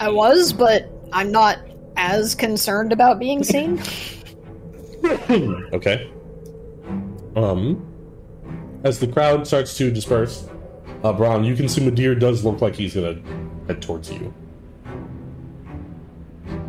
I 0.00 0.08
was, 0.10 0.52
but 0.52 0.90
I'm 1.12 1.30
not 1.32 1.58
as 1.96 2.34
concerned 2.34 2.92
about 2.92 3.18
being 3.18 3.42
seen. 3.52 3.82
okay. 5.04 6.10
Um, 7.34 7.82
as 8.84 8.98
the 8.98 9.06
crowd 9.06 9.46
starts 9.46 9.76
to 9.78 9.90
disperse, 9.90 10.48
uh, 11.04 11.12
Brann, 11.12 11.44
you 11.44 11.54
can 11.54 11.68
see 11.68 11.80
Medir 11.82 12.18
does 12.18 12.44
look 12.44 12.60
like 12.60 12.74
he's 12.74 12.94
gonna 12.94 13.20
head 13.66 13.82
towards 13.82 14.10
you. 14.10 14.32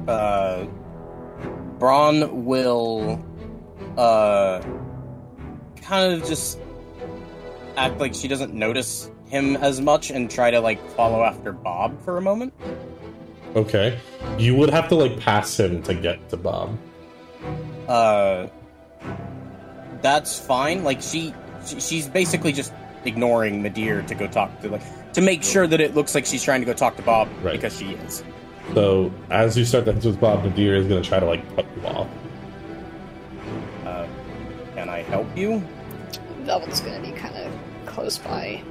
uh, 0.08 0.66
Brann 1.80 2.46
will 2.46 3.24
uh, 3.98 4.62
kind 5.82 6.14
of 6.14 6.28
just 6.28 6.60
act 7.76 8.00
like 8.00 8.14
she 8.14 8.28
doesn't 8.28 8.54
notice 8.54 9.12
him 9.30 9.56
as 9.58 9.80
much 9.82 10.10
and 10.10 10.30
try 10.32 10.50
to 10.52 10.60
like 10.60 10.84
follow 10.92 11.24
after 11.24 11.52
Bob 11.52 12.02
for 12.04 12.18
a 12.18 12.22
moment. 12.22 12.54
Okay. 13.56 14.00
You 14.38 14.56
would 14.56 14.70
have 14.70 14.88
to 14.90 14.96
like 14.96 15.20
pass 15.20 15.60
him 15.60 15.84
to 15.84 15.94
get 15.94 16.30
to 16.30 16.38
Bob. 16.38 16.78
Uh, 17.88 18.48
that's 20.02 20.40
fine. 20.40 20.84
Like 20.84 21.02
she, 21.02 21.34
she 21.66 21.80
she's 21.80 22.08
basically 22.08 22.52
just 22.54 22.74
ignoring 23.06 23.64
Medir 23.64 24.06
to 24.08 24.16
go 24.16 24.28
talk 24.28 24.60
to 24.62 24.70
like 24.70 25.14
to 25.14 25.22
make 25.22 25.44
sure 25.44 25.66
that 25.68 25.80
it 25.80 25.96
looks 25.96 26.14
like 26.16 26.26
she's 26.26 26.44
trying 26.44 26.62
to 26.62 26.66
go 26.66 26.74
talk 26.74 26.96
to 26.98 27.02
Bob 27.04 27.30
Right. 27.42 27.54
because 27.54 27.78
she 27.78 27.92
is. 27.92 28.24
So 28.74 29.12
as 29.30 29.58
you 29.58 29.66
start 29.66 29.86
to 29.86 29.94
head 29.94 30.02
towards 30.02 30.18
Bob, 30.18 30.44
Nadir 30.44 30.76
is 30.76 30.88
gonna 30.88 31.02
try 31.02 31.20
to 31.20 31.26
like 31.26 31.44
cut 31.56 31.66
you 31.76 31.88
off. 31.88 32.08
Uh, 33.86 34.08
can 34.76 34.90
I 34.90 35.02
help 35.04 35.28
you? 35.38 35.64
Velvet's 36.44 36.80
gonna 36.82 37.02
be 37.02 37.12
kind 37.12 37.36
of 37.36 37.52
close 37.86 38.18
by. 38.18 38.62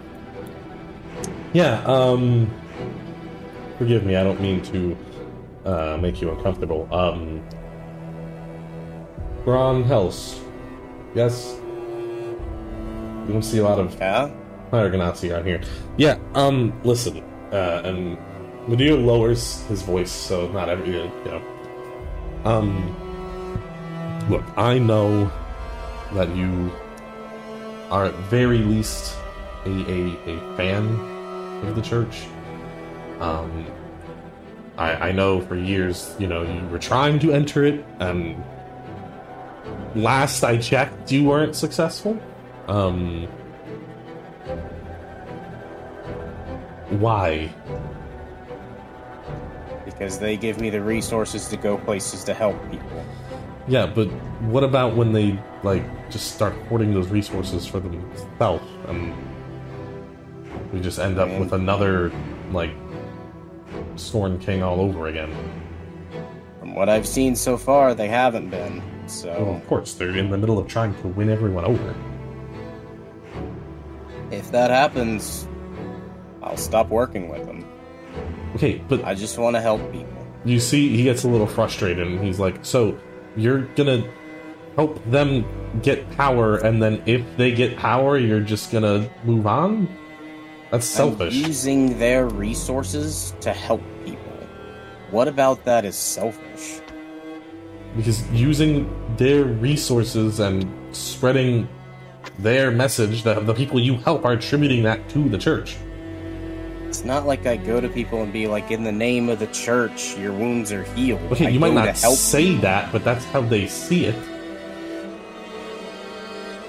Yeah, 1.52 1.82
um 1.84 2.50
forgive 3.78 4.04
me, 4.04 4.16
I 4.16 4.22
don't 4.24 4.40
mean 4.40 4.62
to 4.62 4.96
uh 5.64 5.98
make 6.00 6.20
you 6.20 6.30
uncomfortable. 6.30 6.88
Um 6.92 7.42
Brann 9.44 9.84
Helse. 9.84 10.40
Yes. 11.14 11.56
You 13.26 13.32
don't 13.32 13.42
see 13.42 13.58
a 13.58 13.64
lot 13.64 13.78
of 13.78 13.94
Yeah. 13.98 14.30
Argonauts 14.72 15.22
around 15.24 15.46
here. 15.46 15.60
Yeah, 15.96 16.18
um 16.34 16.72
listen, 16.84 17.22
uh 17.52 17.82
and 17.84 18.18
Medea 18.68 18.96
lowers 18.96 19.62
his 19.66 19.82
voice 19.82 20.10
so 20.10 20.48
not 20.48 20.68
every 20.68 20.92
you 20.92 21.10
know. 21.24 21.42
Um 22.44 22.94
look, 24.28 24.44
I 24.56 24.78
know 24.78 25.30
that 26.12 26.34
you 26.34 26.70
are 27.90 28.06
at 28.06 28.14
very 28.30 28.58
least 28.58 29.16
a, 29.64 29.70
a, 29.70 30.36
a 30.36 30.56
fan 30.56 30.86
of 31.66 31.74
the 31.74 31.82
church. 31.82 32.26
Um, 33.20 33.66
I, 34.76 35.08
I 35.08 35.12
know 35.12 35.40
for 35.40 35.56
years, 35.56 36.14
you 36.18 36.26
know, 36.26 36.42
you 36.42 36.66
were 36.68 36.78
trying 36.78 37.18
to 37.20 37.32
enter 37.32 37.64
it, 37.64 37.84
and 37.98 38.42
last 39.94 40.44
I 40.44 40.58
checked, 40.58 41.10
you 41.10 41.24
weren't 41.24 41.56
successful. 41.56 42.20
Um, 42.68 43.26
why? 46.90 47.52
Because 49.96 50.18
they 50.18 50.36
give 50.36 50.60
me 50.60 50.68
the 50.70 50.82
resources 50.82 51.48
to 51.48 51.56
go 51.56 51.78
places 51.78 52.22
to 52.24 52.34
help 52.34 52.56
people. 52.70 53.04
Yeah, 53.66 53.86
but 53.86 54.06
what 54.42 54.62
about 54.62 54.94
when 54.94 55.12
they 55.12 55.38
like 55.62 55.82
just 56.10 56.34
start 56.34 56.52
hoarding 56.68 56.92
those 56.92 57.08
resources 57.08 57.66
for 57.66 57.80
themselves, 57.80 58.64
and 58.88 59.14
we 60.72 60.80
just 60.80 60.98
end 60.98 61.18
up 61.18 61.28
Man. 61.28 61.40
with 61.40 61.52
another 61.52 62.12
like 62.52 62.70
Storm 63.96 64.38
King 64.38 64.62
all 64.62 64.80
over 64.80 65.06
again? 65.08 65.34
From 66.60 66.74
what 66.74 66.88
I've 66.88 67.06
seen 67.08 67.34
so 67.34 67.56
far, 67.56 67.94
they 67.94 68.08
haven't 68.08 68.50
been. 68.50 68.78
Well, 68.78 69.08
So 69.08 69.30
of 69.30 69.66
course, 69.66 69.94
they're 69.94 70.16
in 70.16 70.30
the 70.30 70.38
middle 70.38 70.58
of 70.58 70.68
trying 70.68 70.94
to 71.00 71.08
win 71.08 71.30
everyone 71.30 71.64
over. 71.64 71.94
if 74.30 74.50
that 74.52 74.70
happens, 74.70 75.46
I'll 76.42 76.56
stop 76.56 76.88
working 76.88 77.28
with 77.28 77.46
them. 77.46 77.55
Okay, 78.56 78.82
but 78.88 79.04
I 79.04 79.14
just 79.14 79.38
want 79.38 79.54
to 79.56 79.60
help 79.60 79.80
people. 79.92 80.12
you 80.44 80.60
see, 80.60 80.96
he 80.96 81.02
gets 81.02 81.24
a 81.24 81.28
little 81.28 81.46
frustrated, 81.46 82.06
and 82.06 82.24
he's 82.24 82.38
like, 82.38 82.56
"So 82.62 82.96
you're 83.36 83.62
gonna 83.76 84.04
help 84.76 84.98
them 85.10 85.44
get 85.82 86.10
power, 86.16 86.56
and 86.56 86.82
then 86.82 87.02
if 87.06 87.22
they 87.36 87.52
get 87.52 87.76
power, 87.76 88.18
you're 88.18 88.40
just 88.40 88.72
gonna 88.72 89.08
move 89.24 89.46
on? 89.46 89.88
That's 90.70 90.86
selfish." 90.86 91.34
I'm 91.34 91.46
using 91.46 91.98
their 91.98 92.26
resources 92.26 93.34
to 93.40 93.52
help 93.52 93.82
people. 94.04 94.20
What 95.10 95.28
about 95.28 95.64
that 95.64 95.84
is 95.84 95.96
selfish? 95.96 96.80
because 97.96 98.28
using 98.30 98.88
their 99.16 99.44
resources 99.44 100.38
and 100.38 100.70
spreading 100.94 101.68
their 102.38 102.70
message 102.70 103.22
that 103.22 103.46
the 103.46 103.54
people 103.54 103.80
you 103.80 103.96
help 103.96 104.24
are 104.24 104.32
attributing 104.32 104.82
that 104.82 105.08
to 105.08 105.28
the 105.28 105.38
church. 105.38 105.76
It's 106.96 107.04
not 107.04 107.26
like 107.26 107.44
I 107.44 107.58
go 107.58 107.78
to 107.78 107.90
people 107.90 108.22
and 108.22 108.32
be 108.32 108.46
like, 108.46 108.70
in 108.70 108.82
the 108.82 108.90
name 108.90 109.28
of 109.28 109.38
the 109.38 109.48
church, 109.48 110.16
your 110.16 110.32
wounds 110.32 110.72
are 110.72 110.82
healed. 110.82 111.20
Okay, 111.30 111.48
I 111.48 111.48
you 111.50 111.60
might 111.60 111.74
not 111.74 111.94
say 111.94 112.56
that, 112.56 112.90
but 112.90 113.04
that's 113.04 113.22
how 113.26 113.42
they 113.42 113.66
see 113.66 114.06
it. 114.06 114.14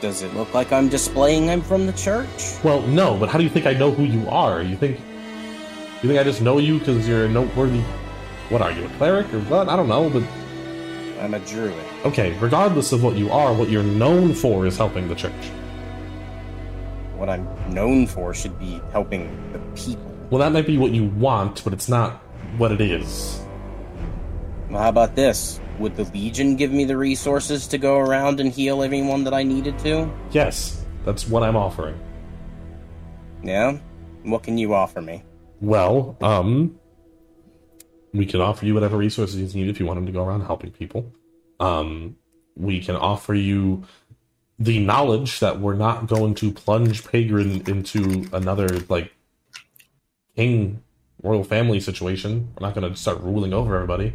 Does 0.01 0.23
it 0.23 0.33
look 0.33 0.53
like 0.53 0.73
I'm 0.73 0.89
displaying 0.89 1.49
I'm 1.49 1.61
from 1.61 1.85
the 1.85 1.93
church? 1.93 2.61
Well, 2.61 2.81
no, 2.81 3.17
but 3.17 3.29
how 3.29 3.37
do 3.37 3.45
you 3.45 3.49
think 3.49 3.67
I 3.67 3.71
know 3.71 3.89
who 3.89 4.03
you 4.03 4.27
are? 4.27 4.61
You 4.61 4.75
think 4.75 4.99
You 6.03 6.09
think 6.09 6.19
I 6.19 6.25
just 6.25 6.41
know 6.41 6.57
you 6.57 6.79
because 6.79 7.07
you're 7.07 7.23
a 7.23 7.29
noteworthy? 7.29 7.79
What 8.49 8.61
are 8.61 8.73
you, 8.73 8.83
a 8.83 8.89
cleric 8.97 9.33
or 9.33 9.39
what? 9.43 9.69
I 9.69 9.77
don't 9.77 9.87
know, 9.87 10.09
but 10.09 10.23
I'm 11.21 11.35
a 11.35 11.39
druid. 11.39 11.73
okay. 12.03 12.37
Regardless 12.39 12.91
of 12.91 13.01
what 13.01 13.15
you 13.15 13.31
are, 13.31 13.53
what 13.53 13.69
you're 13.69 13.81
known 13.81 14.33
for 14.33 14.65
is 14.65 14.75
helping 14.75 15.07
the 15.07 15.15
church. 15.15 15.51
What 17.15 17.29
I'm 17.29 17.47
known 17.73 18.07
for 18.07 18.33
should 18.33 18.59
be 18.59 18.81
helping 18.91 19.31
the 19.53 19.59
people. 19.73 20.06
Well, 20.29 20.39
that 20.39 20.51
might 20.51 20.65
be 20.67 20.77
what 20.77 20.91
you 20.91 21.05
want, 21.05 21.63
but 21.63 21.73
it's 21.73 21.87
not 21.87 22.21
what 22.57 22.71
it 22.71 22.81
is. 22.81 23.39
Well, 24.69 24.81
how 24.81 24.89
about 24.89 25.15
this? 25.15 25.59
Would 25.79 25.95
the 25.95 26.03
Legion 26.05 26.55
give 26.55 26.71
me 26.71 26.83
the 26.83 26.97
resources 26.97 27.67
to 27.67 27.77
go 27.77 27.97
around 27.97 28.39
and 28.39 28.51
heal 28.51 28.83
everyone 28.83 29.23
that 29.23 29.33
I 29.33 29.43
needed 29.43 29.79
to? 29.79 30.11
Yes, 30.31 30.85
that's 31.05 31.27
what 31.27 31.43
I'm 31.43 31.55
offering. 31.55 31.97
Yeah? 33.41 33.77
What 34.23 34.43
can 34.43 34.57
you 34.57 34.73
offer 34.73 35.01
me? 35.01 35.23
Well, 35.61 36.17
um, 36.21 36.77
we 38.13 38.25
can 38.25 38.41
offer 38.41 38.65
you 38.65 38.73
whatever 38.73 38.97
resources 38.97 39.55
you 39.55 39.63
need 39.63 39.69
if 39.69 39.79
you 39.79 39.85
want 39.85 39.97
them 39.97 40.05
to 40.07 40.11
go 40.11 40.25
around 40.25 40.41
helping 40.41 40.71
people. 40.71 41.13
Um, 41.59 42.17
we 42.55 42.81
can 42.81 42.95
offer 42.95 43.33
you 43.33 43.85
the 44.59 44.79
knowledge 44.79 45.39
that 45.39 45.59
we're 45.59 45.75
not 45.75 46.07
going 46.07 46.35
to 46.35 46.51
plunge 46.51 47.03
Pagrin 47.03 47.67
into 47.69 48.27
another 48.35 48.67
like 48.89 49.13
king 50.41 50.81
royal 51.23 51.43
family 51.43 51.79
situation. 51.79 52.47
We're 52.59 52.67
not 52.67 52.75
going 52.75 52.89
to 52.89 52.97
start 52.97 53.19
ruling 53.21 53.51
over 53.53 53.75
everybody. 53.75 54.13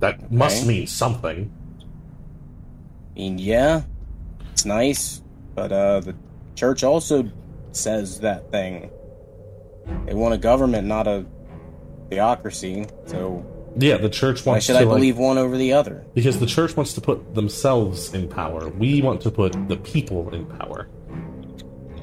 That 0.00 0.30
must 0.30 0.58
Okay. 0.58 0.68
mean 0.68 0.86
something. 0.86 1.50
I 1.80 3.18
mean, 3.18 3.38
yeah, 3.38 3.82
it's 4.52 4.64
nice, 4.64 5.22
but 5.56 5.72
uh, 5.72 6.00
the 6.00 6.14
church 6.54 6.84
also 6.84 7.28
says 7.72 8.20
that 8.20 8.52
thing. 8.52 8.90
They 10.06 10.14
want 10.14 10.34
a 10.34 10.38
government, 10.38 10.86
not 10.86 11.08
a 11.08 11.24
theocracy. 12.10 12.86
So 13.06 13.44
Yeah, 13.78 13.96
the 13.96 14.08
church 14.10 14.44
wants. 14.44 14.46
why 14.46 14.58
should 14.60 14.72
to 14.74 14.78
I 14.80 14.82
like- 14.84 14.96
believe 14.96 15.18
one 15.18 15.38
over 15.38 15.56
the 15.56 15.72
other? 15.72 16.04
because 16.14 16.38
the 16.38 16.46
church 16.46 16.76
wants 16.76 16.92
to 16.92 17.00
put 17.00 17.34
themselves 17.34 18.12
in 18.14 18.28
power. 18.28 18.68
We 18.68 19.02
want 19.02 19.20
to 19.22 19.30
put 19.30 19.52
the 19.68 19.76
people 19.78 20.28
in 20.34 20.44
power. 20.46 20.88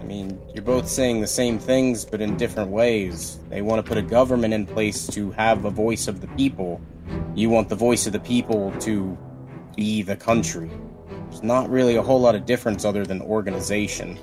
I 0.05 0.07
mean, 0.07 0.39
you're 0.53 0.63
both 0.63 0.87
saying 0.87 1.21
the 1.21 1.27
same 1.27 1.57
things, 1.57 2.05
but 2.05 2.21
in 2.21 2.37
different 2.37 2.69
ways. 2.69 3.39
They 3.49 3.63
want 3.63 3.83
to 3.83 3.89
put 3.89 3.97
a 3.97 4.03
government 4.03 4.53
in 4.53 4.67
place 4.67 5.07
to 5.07 5.31
have 5.31 5.65
a 5.65 5.71
voice 5.71 6.07
of 6.07 6.21
the 6.21 6.27
people. 6.37 6.79
You 7.33 7.49
want 7.49 7.69
the 7.69 7.75
voice 7.75 8.05
of 8.05 8.13
the 8.13 8.19
people 8.19 8.71
to 8.81 9.17
be 9.75 10.03
the 10.03 10.15
country. 10.15 10.69
There's 11.31 11.41
not 11.41 11.71
really 11.71 11.95
a 11.95 12.03
whole 12.03 12.21
lot 12.21 12.35
of 12.35 12.45
difference 12.45 12.85
other 12.85 13.03
than 13.03 13.19
organization. 13.23 14.19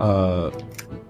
uh 0.00 0.50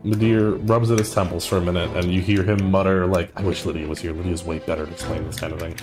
Nadir 0.02 0.56
rubs 0.66 0.90
at 0.90 0.98
his 0.98 1.14
temples 1.14 1.46
for 1.46 1.56
a 1.58 1.60
minute 1.60 1.90
and 1.96 2.12
you 2.12 2.20
hear 2.20 2.42
him 2.42 2.72
mutter 2.72 3.06
like 3.06 3.30
I 3.36 3.42
wish 3.42 3.64
Lydia 3.64 3.86
was 3.86 4.00
here. 4.00 4.12
Lydia's 4.12 4.42
way 4.42 4.58
better 4.58 4.84
to 4.84 4.90
explain 4.90 5.24
this 5.24 5.38
kind 5.38 5.52
of 5.52 5.60
thing. 5.60 5.76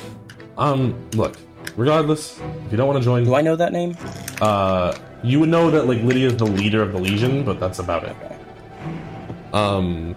Um 0.57 1.09
look, 1.13 1.37
regardless, 1.77 2.37
if 2.65 2.71
you 2.71 2.77
don't 2.77 2.87
want 2.87 2.99
to 2.99 3.03
join 3.03 3.23
Do 3.23 3.33
I 3.33 3.41
know 3.41 3.55
that 3.55 3.71
name? 3.71 3.95
uh 4.41 4.93
you 5.23 5.39
would 5.39 5.49
know 5.49 5.71
that 5.71 5.87
like 5.87 6.01
Lydia's 6.01 6.37
the 6.37 6.45
leader 6.45 6.81
of 6.81 6.91
the 6.91 6.99
Legion, 6.99 7.43
but 7.43 7.59
that's 7.59 7.79
about 7.79 8.03
it. 8.03 8.15
Okay. 8.23 8.39
Um 9.53 10.15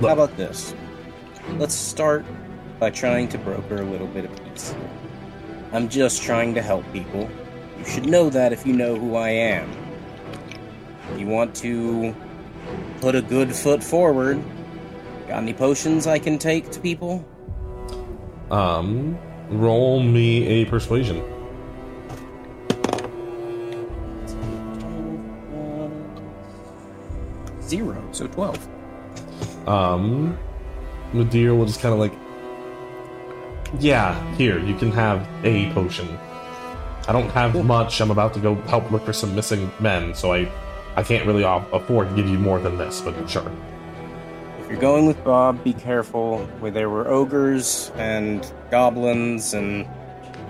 Look. 0.00 0.08
How 0.08 0.14
about 0.14 0.36
this? 0.36 0.74
Let's 1.58 1.74
start 1.74 2.24
by 2.80 2.90
trying 2.90 3.28
to 3.28 3.38
broker 3.38 3.76
a 3.76 3.84
little 3.84 4.06
bit 4.06 4.24
of 4.24 4.44
peace. 4.44 4.74
I'm 5.72 5.88
just 5.88 6.22
trying 6.22 6.54
to 6.54 6.62
help 6.62 6.90
people. 6.92 7.30
You 7.78 7.84
should 7.84 8.06
know 8.06 8.30
that 8.30 8.52
if 8.52 8.66
you 8.66 8.72
know 8.72 8.96
who 8.96 9.16
I 9.16 9.30
am. 9.30 9.70
You 11.16 11.26
want 11.26 11.54
to 11.56 12.14
put 13.00 13.14
a 13.14 13.22
good 13.22 13.54
foot 13.54 13.82
forward? 13.84 14.42
Got 15.28 15.42
any 15.42 15.52
potions 15.52 16.06
I 16.06 16.18
can 16.18 16.38
take 16.38 16.70
to 16.70 16.80
people? 16.80 17.24
um 18.50 19.18
roll 19.48 20.02
me 20.02 20.46
a 20.46 20.64
persuasion. 20.66 21.22
So 28.14 28.26
12. 28.26 29.68
Um 29.68 30.38
Nadir 31.12 31.54
will 31.54 31.66
just 31.66 31.80
kind 31.80 31.92
of 31.92 32.00
like 32.00 32.12
Yeah, 33.78 34.14
here, 34.36 34.58
you 34.58 34.74
can 34.76 34.90
have 34.92 35.26
a 35.44 35.70
potion. 35.72 36.08
I 37.06 37.12
don't 37.12 37.30
have 37.30 37.64
much. 37.64 38.00
I'm 38.00 38.10
about 38.10 38.32
to 38.34 38.40
go 38.40 38.54
help 38.54 38.90
look 38.90 39.04
for 39.04 39.12
some 39.12 39.34
missing 39.34 39.70
men, 39.80 40.14
so 40.14 40.32
I 40.32 40.50
I 40.96 41.02
can't 41.02 41.26
really 41.26 41.42
afford 41.42 42.08
to 42.10 42.14
give 42.14 42.28
you 42.28 42.38
more 42.38 42.60
than 42.60 42.78
this, 42.78 43.00
but 43.00 43.28
sure. 43.28 43.50
If 44.60 44.70
you're 44.70 44.80
going 44.80 45.06
with 45.06 45.22
Bob, 45.24 45.62
be 45.64 45.72
careful. 45.72 46.46
Where 46.60 46.70
there 46.70 46.88
were 46.88 47.08
ogres 47.08 47.90
and 47.96 48.50
goblins, 48.70 49.54
and 49.54 49.86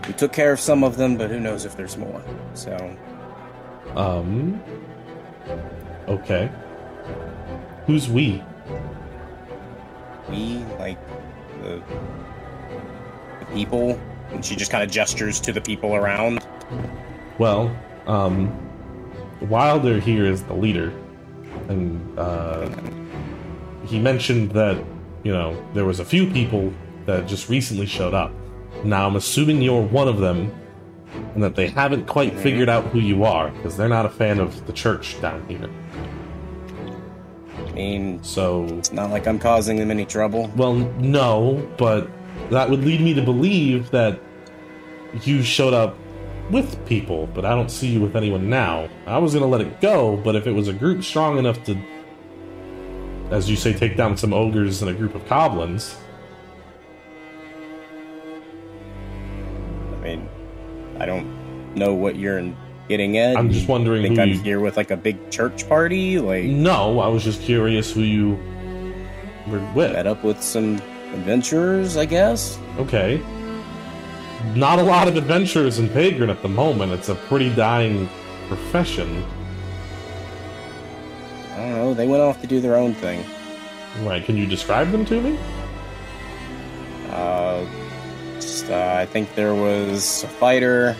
we 0.06 0.12
took 0.12 0.32
care 0.32 0.52
of 0.52 0.60
some 0.60 0.84
of 0.84 0.96
them, 0.96 1.16
but 1.16 1.30
who 1.30 1.40
knows 1.40 1.64
if 1.64 1.76
there's 1.76 1.96
more. 1.96 2.22
So, 2.54 2.76
Um 3.96 4.62
Okay. 6.08 6.50
Who's 7.86 8.08
we? 8.08 8.42
we, 10.30 10.64
like, 10.78 10.98
the, 11.62 11.82
the 13.40 13.46
people, 13.52 14.00
and 14.30 14.44
she 14.44 14.56
just 14.56 14.70
kind 14.70 14.82
of 14.82 14.90
gestures 14.90 15.40
to 15.40 15.52
the 15.52 15.60
people 15.60 15.94
around. 15.94 16.46
Well, 17.38 17.74
um 18.06 18.60
Wilder 19.42 19.98
here 20.00 20.24
is 20.24 20.42
the 20.44 20.54
leader. 20.54 20.92
And 21.68 22.18
uh 22.18 22.68
he 23.86 23.98
mentioned 23.98 24.52
that, 24.52 24.82
you 25.24 25.32
know, 25.32 25.62
there 25.74 25.84
was 25.84 26.00
a 26.00 26.04
few 26.04 26.30
people 26.30 26.72
that 27.06 27.26
just 27.26 27.48
recently 27.50 27.86
showed 27.86 28.14
up. 28.14 28.32
Now 28.82 29.06
I'm 29.06 29.16
assuming 29.16 29.60
you're 29.60 29.82
one 29.82 30.08
of 30.08 30.18
them 30.18 30.52
and 31.34 31.42
that 31.42 31.54
they 31.54 31.68
haven't 31.68 32.06
quite 32.06 32.38
figured 32.38 32.68
out 32.68 32.84
who 32.86 32.98
you 32.98 33.24
are 33.24 33.50
because 33.50 33.76
they're 33.76 33.88
not 33.88 34.06
a 34.06 34.10
fan 34.10 34.40
of 34.40 34.66
the 34.66 34.72
church 34.72 35.20
down 35.20 35.46
here. 35.48 35.68
I 37.74 37.76
mean, 37.76 38.22
So 38.22 38.66
it's 38.78 38.92
not 38.92 39.10
like 39.10 39.26
I'm 39.26 39.40
causing 39.40 39.78
them 39.78 39.90
any 39.90 40.04
trouble. 40.04 40.48
Well, 40.54 40.74
no, 40.74 41.68
but 41.76 42.08
that 42.50 42.70
would 42.70 42.84
lead 42.84 43.00
me 43.00 43.14
to 43.14 43.22
believe 43.22 43.90
that 43.90 44.20
you 45.24 45.42
showed 45.42 45.74
up 45.74 45.96
with 46.52 46.86
people, 46.86 47.26
but 47.34 47.44
I 47.44 47.50
don't 47.50 47.68
see 47.68 47.88
you 47.88 48.00
with 48.00 48.14
anyone 48.14 48.48
now. 48.48 48.88
I 49.08 49.18
was 49.18 49.34
gonna 49.34 49.48
let 49.48 49.60
it 49.60 49.80
go, 49.80 50.16
but 50.18 50.36
if 50.36 50.46
it 50.46 50.52
was 50.52 50.68
a 50.68 50.72
group 50.72 51.02
strong 51.02 51.36
enough 51.36 51.64
to, 51.64 51.76
as 53.30 53.50
you 53.50 53.56
say, 53.56 53.72
take 53.72 53.96
down 53.96 54.16
some 54.16 54.32
ogres 54.32 54.80
and 54.80 54.88
a 54.88 54.94
group 54.94 55.16
of 55.16 55.28
goblins, 55.28 55.96
I 59.94 59.96
mean, 60.00 60.28
I 61.00 61.06
don't 61.06 61.74
know 61.74 61.92
what 61.92 62.14
you're 62.14 62.38
getting 62.88 63.16
at. 63.18 63.36
I'm 63.36 63.50
just 63.50 63.62
You 63.62 63.68
wondering 63.68 64.02
think 64.02 64.18
I'm 64.18 64.28
you- 64.30 64.38
here 64.40 64.60
with 64.60 64.76
like 64.76 64.90
a 64.90 64.96
big 64.96 65.30
church 65.30 65.68
party? 65.68 66.18
Like, 66.18 66.44
no, 66.44 67.00
I 67.00 67.08
was 67.08 67.24
just 67.24 67.40
curious 67.42 67.92
who 67.92 68.00
you 68.02 68.38
were 69.48 69.60
with. 69.74 69.92
met 69.92 70.06
up 70.06 70.22
with 70.24 70.42
some 70.42 70.76
adventurers, 71.12 71.96
I 71.96 72.04
guess. 72.06 72.58
Okay. 72.78 73.20
Not 74.54 74.78
a 74.78 74.82
lot 74.82 75.08
of 75.08 75.16
adventurers 75.16 75.78
in 75.78 75.88
Pagrin 75.88 76.28
at 76.30 76.42
the 76.42 76.48
moment. 76.48 76.92
It's 76.92 77.08
a 77.08 77.14
pretty 77.14 77.54
dying 77.54 78.08
profession. 78.48 79.24
I 81.52 81.56
don't 81.56 81.72
know. 81.72 81.94
They 81.94 82.06
went 82.06 82.22
off 82.22 82.40
to 82.42 82.46
do 82.46 82.60
their 82.60 82.76
own 82.76 82.94
thing. 82.94 83.24
Right, 84.02 84.24
can 84.24 84.36
you 84.36 84.44
describe 84.46 84.90
them 84.90 85.04
to 85.06 85.20
me? 85.20 85.38
Uh, 87.10 87.64
just, 88.36 88.68
uh, 88.68 88.96
I 88.98 89.06
think 89.06 89.34
there 89.36 89.54
was 89.54 90.24
a 90.24 90.28
fighter. 90.28 90.96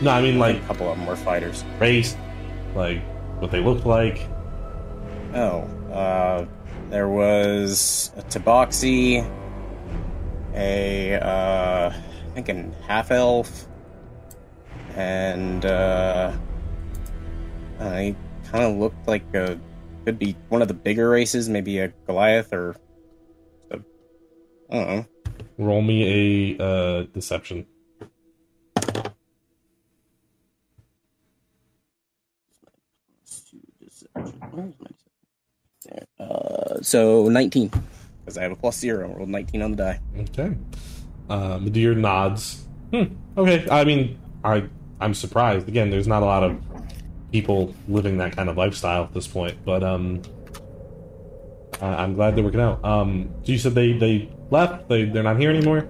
No, 0.00 0.10
I 0.10 0.20
mean 0.20 0.38
like 0.38 0.56
a 0.56 0.66
couple 0.66 0.90
of 0.90 0.98
them 0.98 1.06
were 1.06 1.16
fighters. 1.16 1.64
race, 1.78 2.16
like 2.74 3.02
what 3.40 3.50
they 3.50 3.60
looked 3.60 3.86
like. 3.86 4.28
Oh, 5.34 5.62
uh, 5.92 6.46
there 6.90 7.08
was 7.08 8.12
a 8.16 8.22
tabaxi, 8.22 9.28
a, 10.54 11.14
uh, 11.14 11.92
I 11.92 12.30
think 12.34 12.48
a 12.48 12.70
half 12.86 13.10
elf, 13.10 13.66
and, 14.94 15.64
uh, 15.64 16.32
he 17.78 18.14
kind 18.50 18.64
of 18.64 18.76
looked 18.76 19.06
like 19.08 19.24
a, 19.34 19.58
could 20.04 20.18
be 20.18 20.36
one 20.48 20.62
of 20.62 20.68
the 20.68 20.74
bigger 20.74 21.08
races, 21.10 21.48
maybe 21.48 21.78
a 21.78 21.88
Goliath 22.06 22.52
or, 22.52 22.76
a, 23.70 23.78
I 24.70 24.74
don't 24.74 24.88
know. 24.88 25.06
Roll 25.58 25.82
me 25.82 26.56
a 26.58 26.62
uh, 26.62 27.02
deception. 27.12 27.66
Uh, 36.18 36.80
so 36.82 37.28
19, 37.28 37.70
because 38.20 38.38
I 38.38 38.42
have 38.42 38.52
a 38.52 38.56
plus 38.56 38.78
zero, 38.78 39.08
rolled 39.14 39.28
19 39.28 39.62
on 39.62 39.70
the 39.72 39.76
die. 39.76 40.00
Okay. 40.18 40.56
Uh, 41.28 41.58
Madir 41.58 41.96
nods. 41.96 42.66
Hmm. 42.92 43.04
Okay. 43.36 43.66
I 43.70 43.84
mean, 43.84 44.18
I 44.44 44.64
I'm 45.00 45.14
surprised. 45.14 45.68
Again, 45.68 45.90
there's 45.90 46.06
not 46.06 46.22
a 46.22 46.26
lot 46.26 46.42
of 46.42 46.60
people 47.32 47.74
living 47.88 48.18
that 48.18 48.34
kind 48.34 48.48
of 48.48 48.56
lifestyle 48.56 49.04
at 49.04 49.12
this 49.12 49.26
point, 49.26 49.58
but 49.64 49.82
um, 49.82 50.22
I 51.80 51.86
I'm 52.04 52.14
glad 52.14 52.36
they're 52.36 52.44
working 52.44 52.60
out. 52.60 52.84
Um, 52.84 53.30
so 53.44 53.52
you 53.52 53.58
said 53.58 53.74
they 53.74 53.92
they 53.92 54.30
left. 54.50 54.88
They 54.88 55.04
they're 55.04 55.22
not 55.22 55.38
here 55.38 55.50
anymore. 55.50 55.88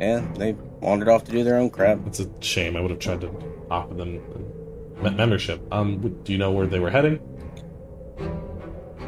Yeah, 0.00 0.26
they 0.36 0.52
wandered 0.80 1.08
off 1.08 1.24
to 1.24 1.32
do 1.32 1.44
their 1.44 1.56
own 1.56 1.70
crap. 1.70 2.04
It's 2.06 2.20
a 2.20 2.28
shame. 2.40 2.76
I 2.76 2.80
would 2.80 2.90
have 2.90 3.00
tried 3.00 3.20
to 3.22 3.30
offer 3.70 3.94
them 3.94 4.20
me- 5.02 5.10
membership. 5.10 5.62
Um, 5.72 6.20
do 6.24 6.32
you 6.32 6.38
know 6.38 6.50
where 6.50 6.66
they 6.66 6.80
were 6.80 6.90
heading? 6.90 7.20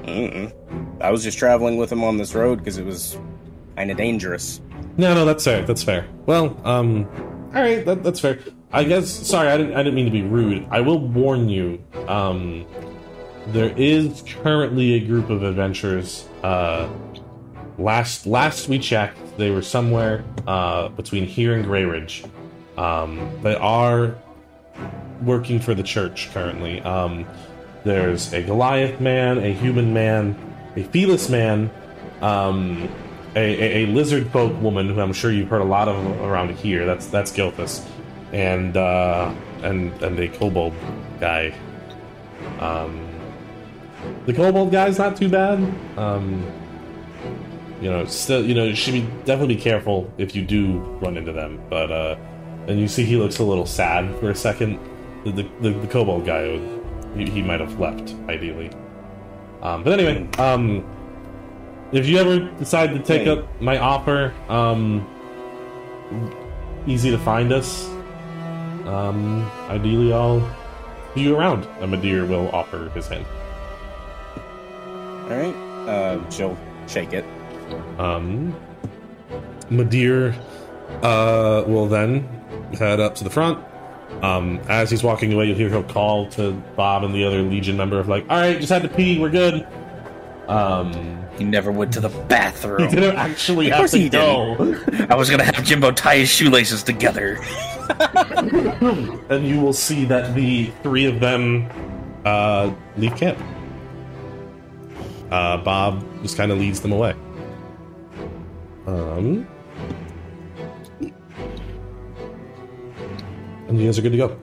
Mm-mm. 0.06 0.52
I 1.00 1.10
was 1.10 1.22
just 1.22 1.38
traveling 1.38 1.76
with 1.76 1.90
him 1.90 2.04
on 2.04 2.16
this 2.16 2.34
road 2.34 2.58
because 2.58 2.78
it 2.78 2.86
was 2.86 3.18
kind 3.76 3.90
of 3.90 3.96
dangerous. 3.96 4.60
No, 4.96 5.14
no, 5.14 5.24
that's 5.24 5.44
fair. 5.44 5.62
That's 5.62 5.82
fair. 5.82 6.06
Well, 6.26 6.58
um, 6.64 7.06
all 7.54 7.62
right, 7.62 7.84
that, 7.84 8.02
that's 8.02 8.20
fair. 8.20 8.38
I 8.72 8.84
guess. 8.84 9.10
Sorry, 9.10 9.48
I 9.48 9.56
didn't. 9.56 9.74
I 9.74 9.78
didn't 9.78 9.94
mean 9.94 10.06
to 10.06 10.10
be 10.10 10.22
rude. 10.22 10.66
I 10.70 10.80
will 10.80 10.98
warn 10.98 11.48
you. 11.48 11.82
Um, 12.08 12.66
there 13.48 13.72
is 13.76 14.22
currently 14.42 14.94
a 14.94 15.00
group 15.00 15.30
of 15.30 15.42
adventurers. 15.42 16.28
Uh, 16.42 16.88
last 17.78 18.26
last 18.26 18.68
we 18.68 18.78
checked, 18.78 19.18
they 19.36 19.50
were 19.50 19.62
somewhere 19.62 20.24
uh, 20.46 20.88
between 20.90 21.26
here 21.26 21.54
and 21.54 21.64
Grey 21.64 21.84
Ridge. 21.84 22.24
Um, 22.76 23.30
they 23.42 23.56
are 23.56 24.16
working 25.22 25.60
for 25.60 25.74
the 25.74 25.82
church 25.82 26.30
currently. 26.32 26.80
Um, 26.82 27.26
there's 27.86 28.32
a 28.32 28.42
Goliath 28.42 29.00
man, 29.00 29.38
a 29.38 29.52
human 29.52 29.94
man, 29.94 30.36
a 30.74 30.82
felis 30.82 31.30
man, 31.30 31.70
um, 32.20 32.88
a, 33.36 33.38
a, 33.38 33.84
a 33.84 33.86
lizard 33.86 34.30
folk 34.30 34.60
woman 34.60 34.88
who 34.88 35.00
I'm 35.00 35.12
sure 35.12 35.30
you've 35.30 35.48
heard 35.48 35.62
a 35.62 35.64
lot 35.64 35.88
of 35.88 35.96
around 36.20 36.50
here. 36.56 36.84
That's 36.84 37.06
that's 37.06 37.30
Gilthus, 37.30 37.86
and 38.32 38.76
uh, 38.76 39.32
and 39.62 39.92
and 40.02 40.18
a 40.18 40.28
kobold 40.28 40.74
guy. 41.20 41.54
Um, 42.58 43.08
the 44.26 44.34
kobold 44.34 44.72
guy's 44.72 44.98
not 44.98 45.16
too 45.16 45.28
bad. 45.28 45.58
Um, 45.96 46.44
you 47.80 47.90
know, 47.90 48.04
still, 48.06 48.44
you 48.44 48.54
know, 48.54 48.64
you 48.64 48.74
should 48.74 48.94
be 48.94 49.02
definitely 49.24 49.54
be 49.54 49.60
careful 49.60 50.12
if 50.18 50.34
you 50.34 50.42
do 50.44 50.78
run 51.00 51.16
into 51.16 51.32
them. 51.32 51.62
But 51.70 51.92
uh, 51.92 52.16
and 52.66 52.80
you 52.80 52.88
see 52.88 53.04
he 53.04 53.16
looks 53.16 53.38
a 53.38 53.44
little 53.44 53.66
sad 53.66 54.18
for 54.18 54.30
a 54.30 54.34
second. 54.34 54.80
The 55.24 55.30
the, 55.30 55.42
the, 55.60 55.70
the 55.70 55.86
kobold 55.86 56.26
guy, 56.26 56.58
he, 57.16 57.28
he 57.30 57.42
might 57.42 57.60
have 57.60 57.78
left 57.78 58.14
ideally. 58.28 58.70
Um, 59.62 59.82
but 59.82 59.98
anyway, 59.98 60.28
um, 60.38 60.84
if 61.92 62.06
you 62.06 62.18
ever 62.18 62.38
decide 62.58 62.92
to 62.92 62.98
take 62.98 63.26
up 63.26 63.60
my 63.60 63.78
offer, 63.78 64.32
um, 64.48 65.06
easy 66.86 67.10
to 67.10 67.18
find 67.18 67.52
us. 67.52 67.88
Um, 68.86 69.50
ideally, 69.68 70.12
I'll 70.12 70.40
see 71.14 71.22
you 71.22 71.36
around. 71.36 71.66
And 71.80 71.92
Madir 71.92 72.28
will 72.28 72.48
offer 72.50 72.90
his 72.90 73.08
hand. 73.08 73.26
All 75.24 75.36
right. 75.36 75.54
Uh, 75.88 76.30
she'll 76.30 76.56
shake 76.86 77.12
it. 77.12 77.24
Um, 77.98 78.54
Madir 79.70 80.34
uh, 81.02 81.64
will 81.66 81.88
then 81.88 82.22
head 82.78 83.00
up 83.00 83.14
to 83.16 83.24
the 83.24 83.30
front. 83.30 83.58
Um, 84.22 84.60
as 84.68 84.90
he's 84.90 85.02
walking 85.02 85.32
away, 85.32 85.46
you'll 85.46 85.56
hear 85.56 85.68
him 85.68 85.84
call 85.84 86.28
to 86.30 86.52
Bob 86.74 87.04
and 87.04 87.14
the 87.14 87.24
other 87.24 87.42
Legion 87.42 87.76
member 87.76 87.98
of 87.98 88.08
like, 88.08 88.24
"All 88.30 88.38
right, 88.38 88.58
just 88.58 88.72
had 88.72 88.82
to 88.82 88.88
pee. 88.88 89.18
We're 89.18 89.30
good." 89.30 89.66
Um, 90.48 91.24
He 91.38 91.44
never 91.44 91.70
went 91.70 91.92
to 91.94 92.00
the 92.00 92.08
bathroom. 92.08 92.88
he 92.88 92.94
didn't 92.94 93.16
actually 93.16 93.68
have 93.68 93.78
course 93.78 93.90
to 93.90 93.98
he 93.98 94.08
go, 94.08 94.54
I 95.10 95.14
was 95.16 95.28
gonna 95.28 95.44
have 95.44 95.62
Jimbo 95.64 95.90
tie 95.92 96.18
his 96.18 96.28
shoelaces 96.30 96.82
together. 96.82 97.38
and 99.28 99.46
you 99.46 99.60
will 99.60 99.72
see 99.74 100.04
that 100.06 100.34
the 100.34 100.66
three 100.82 101.04
of 101.04 101.20
them 101.20 101.68
uh, 102.24 102.72
leave 102.96 103.14
camp. 103.16 103.38
Uh, 105.30 105.56
Bob 105.58 106.04
just 106.22 106.36
kind 106.36 106.50
of 106.52 106.58
leads 106.58 106.80
them 106.80 106.92
away. 106.92 107.14
Um, 108.86 109.46
and 113.68 113.78
you 113.80 113.86
guys 113.86 113.98
are 113.98 114.02
good 114.02 114.12
to 114.12 114.18
go. 114.18 114.38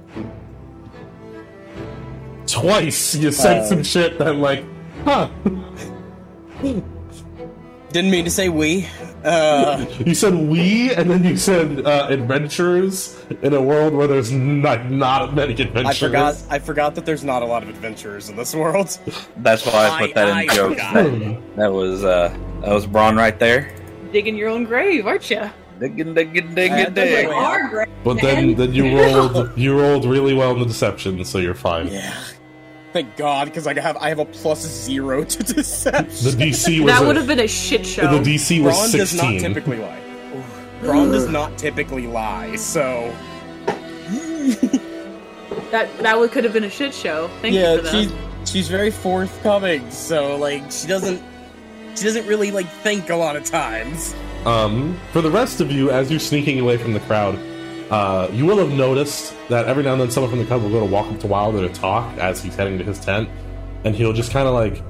Twice 2.48 3.16
you 3.16 3.32
said 3.32 3.60
Uh, 3.62 3.66
some 3.66 3.84
shit 3.84 4.18
that 4.20 4.28
I'm 4.28 4.42
like, 4.42 4.64
huh? 5.06 5.30
Didn't 6.62 8.10
mean 8.12 8.26
to 8.26 8.32
say 8.32 8.50
we. 8.50 8.88
Uh, 9.24 9.86
You 10.06 10.14
said 10.16 10.34
we, 10.36 10.94
and 10.94 11.10
then 11.10 11.24
you 11.24 11.38
said 11.38 11.86
uh, 11.86 12.08
adventurers 12.10 13.18
in 13.42 13.54
a 13.54 13.62
world 13.62 13.94
where 13.94 14.08
there's 14.08 14.32
not 14.32 14.90
not 14.92 15.34
many 15.36 15.54
adventurers. 15.54 15.86
I 15.86 15.94
forgot. 15.94 16.44
I 16.50 16.60
forgot 16.60 16.96
that 16.96 17.06
there's 17.06 17.24
not 17.24 17.42
a 17.42 17.46
lot 17.46 17.64
of 17.64 17.70
adventurers 17.70 18.30
in 18.30 18.36
this 18.36 18.54
world. 18.56 18.98
That's 19.38 19.66
why 19.66 19.90
I 19.90 20.06
put 20.08 20.16
that 20.16 20.28
I- 20.28 20.42
in 20.44 20.50
I 20.50 20.56
jokes. 20.56 20.76
That, 20.82 21.42
that 21.56 21.72
was 21.72 22.04
uh, 22.04 22.36
that 22.62 22.74
was 22.74 22.86
Brann 22.86 23.16
right 23.16 23.38
there. 23.40 23.74
Digging 24.12 24.36
your 24.36 24.50
own 24.50 24.66
grave, 24.66 25.08
aren't 25.08 25.30
you? 25.30 25.50
Digging, 25.80 26.14
digging, 26.14 26.54
digging, 26.56 26.86
Uh, 26.86 26.90
dig. 26.90 27.28
wait. 27.30 27.88
But 28.04 28.22
then, 28.22 28.56
then 28.56 28.74
you 28.74 28.98
rolled 29.00 29.58
you 29.58 29.80
rolled 29.80 30.06
really 30.06 30.34
well 30.34 30.52
in 30.54 30.60
the 30.60 30.66
deception, 30.66 31.24
so 31.26 31.40
you're 31.40 31.54
fine. 31.56 31.88
Yeah. 31.88 32.14
Thank 32.94 33.16
God, 33.18 33.46
because 33.46 33.66
I 33.66 33.80
have 33.80 33.98
I 33.98 34.10
have 34.10 34.20
a 34.20 34.26
plus 34.26 34.62
zero 34.62 35.24
to 35.24 35.44
deception. 35.44 36.38
The. 36.38 36.46
DC 36.46 36.80
was 36.84 36.94
That 36.94 37.04
a- 37.04 37.08
would 37.08 37.16
have 37.16 37.28
been 37.28 37.40
a 37.40 37.48
shit 37.48 37.86
show. 37.86 38.04
the 38.20 38.36
DC 38.36 38.64
was 38.64 38.78
Brann 38.92 39.00
does 39.00 39.14
not 39.16 39.40
typically 39.40 39.78
lie. 39.80 40.00
Brann 40.82 41.12
does 41.12 41.28
not 41.30 41.58
typically 41.58 42.06
lie, 42.08 42.56
so 42.56 43.12
That 45.72 45.90
that 46.00 46.20
would 46.20 46.32
could 46.32 46.44
have 46.44 46.54
been 46.54 46.66
a 46.66 46.70
shit 46.70 46.94
show. 46.94 47.30
Thank 47.42 47.56
you 47.56 47.78
for 47.78 47.82
that. 47.82 47.92
she's 47.92 48.12
she's 48.50 48.68
very 48.68 48.92
forthcoming. 48.92 49.90
So 49.90 50.36
like 50.38 50.72
she 50.72 50.88
doesn't 50.88 51.22
she 51.96 52.04
doesn't 52.06 52.28
really 52.28 52.52
like 52.52 52.68
think 52.84 53.10
a 53.10 53.16
lot 53.16 53.36
of 53.36 53.44
times. 53.44 54.14
Um, 54.46 55.00
for 55.12 55.22
the 55.22 55.32
rest 55.32 55.62
of 55.62 55.72
you, 55.72 55.89
as 55.89 56.12
you're 56.12 56.20
sneaking 56.20 56.60
away 56.60 56.78
from 56.78 56.94
the 56.94 57.00
crowd, 57.02 57.39
uh, 57.89 58.28
you 58.32 58.46
will 58.46 58.58
have 58.58 58.72
noticed 58.72 59.36
that 59.50 59.68
every 59.68 59.84
now 59.84 59.94
and 59.94 60.02
then 60.02 60.12
someone 60.12 60.30
from 60.30 60.39
the 60.39 60.46
crowd 60.46 60.62
will 60.62 60.70
go 60.70 60.80
to 60.80 60.86
walk 60.86 61.08
up 61.12 61.20
to 61.22 61.28
Wilder 61.28 61.68
to 61.68 61.74
talk 61.74 62.18
as 62.18 62.41
he's 62.41 62.56
heading 62.56 62.78
to 62.78 62.84
his 62.84 63.00
tent, 63.00 63.30
and 63.84 63.96
he'll 63.96 64.14
just 64.14 64.32
kind 64.32 64.48
of 64.48 64.54
like 64.54 64.84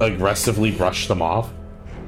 aggressively 0.00 0.70
brush 0.70 1.06
them 1.08 1.22
off 1.22 1.52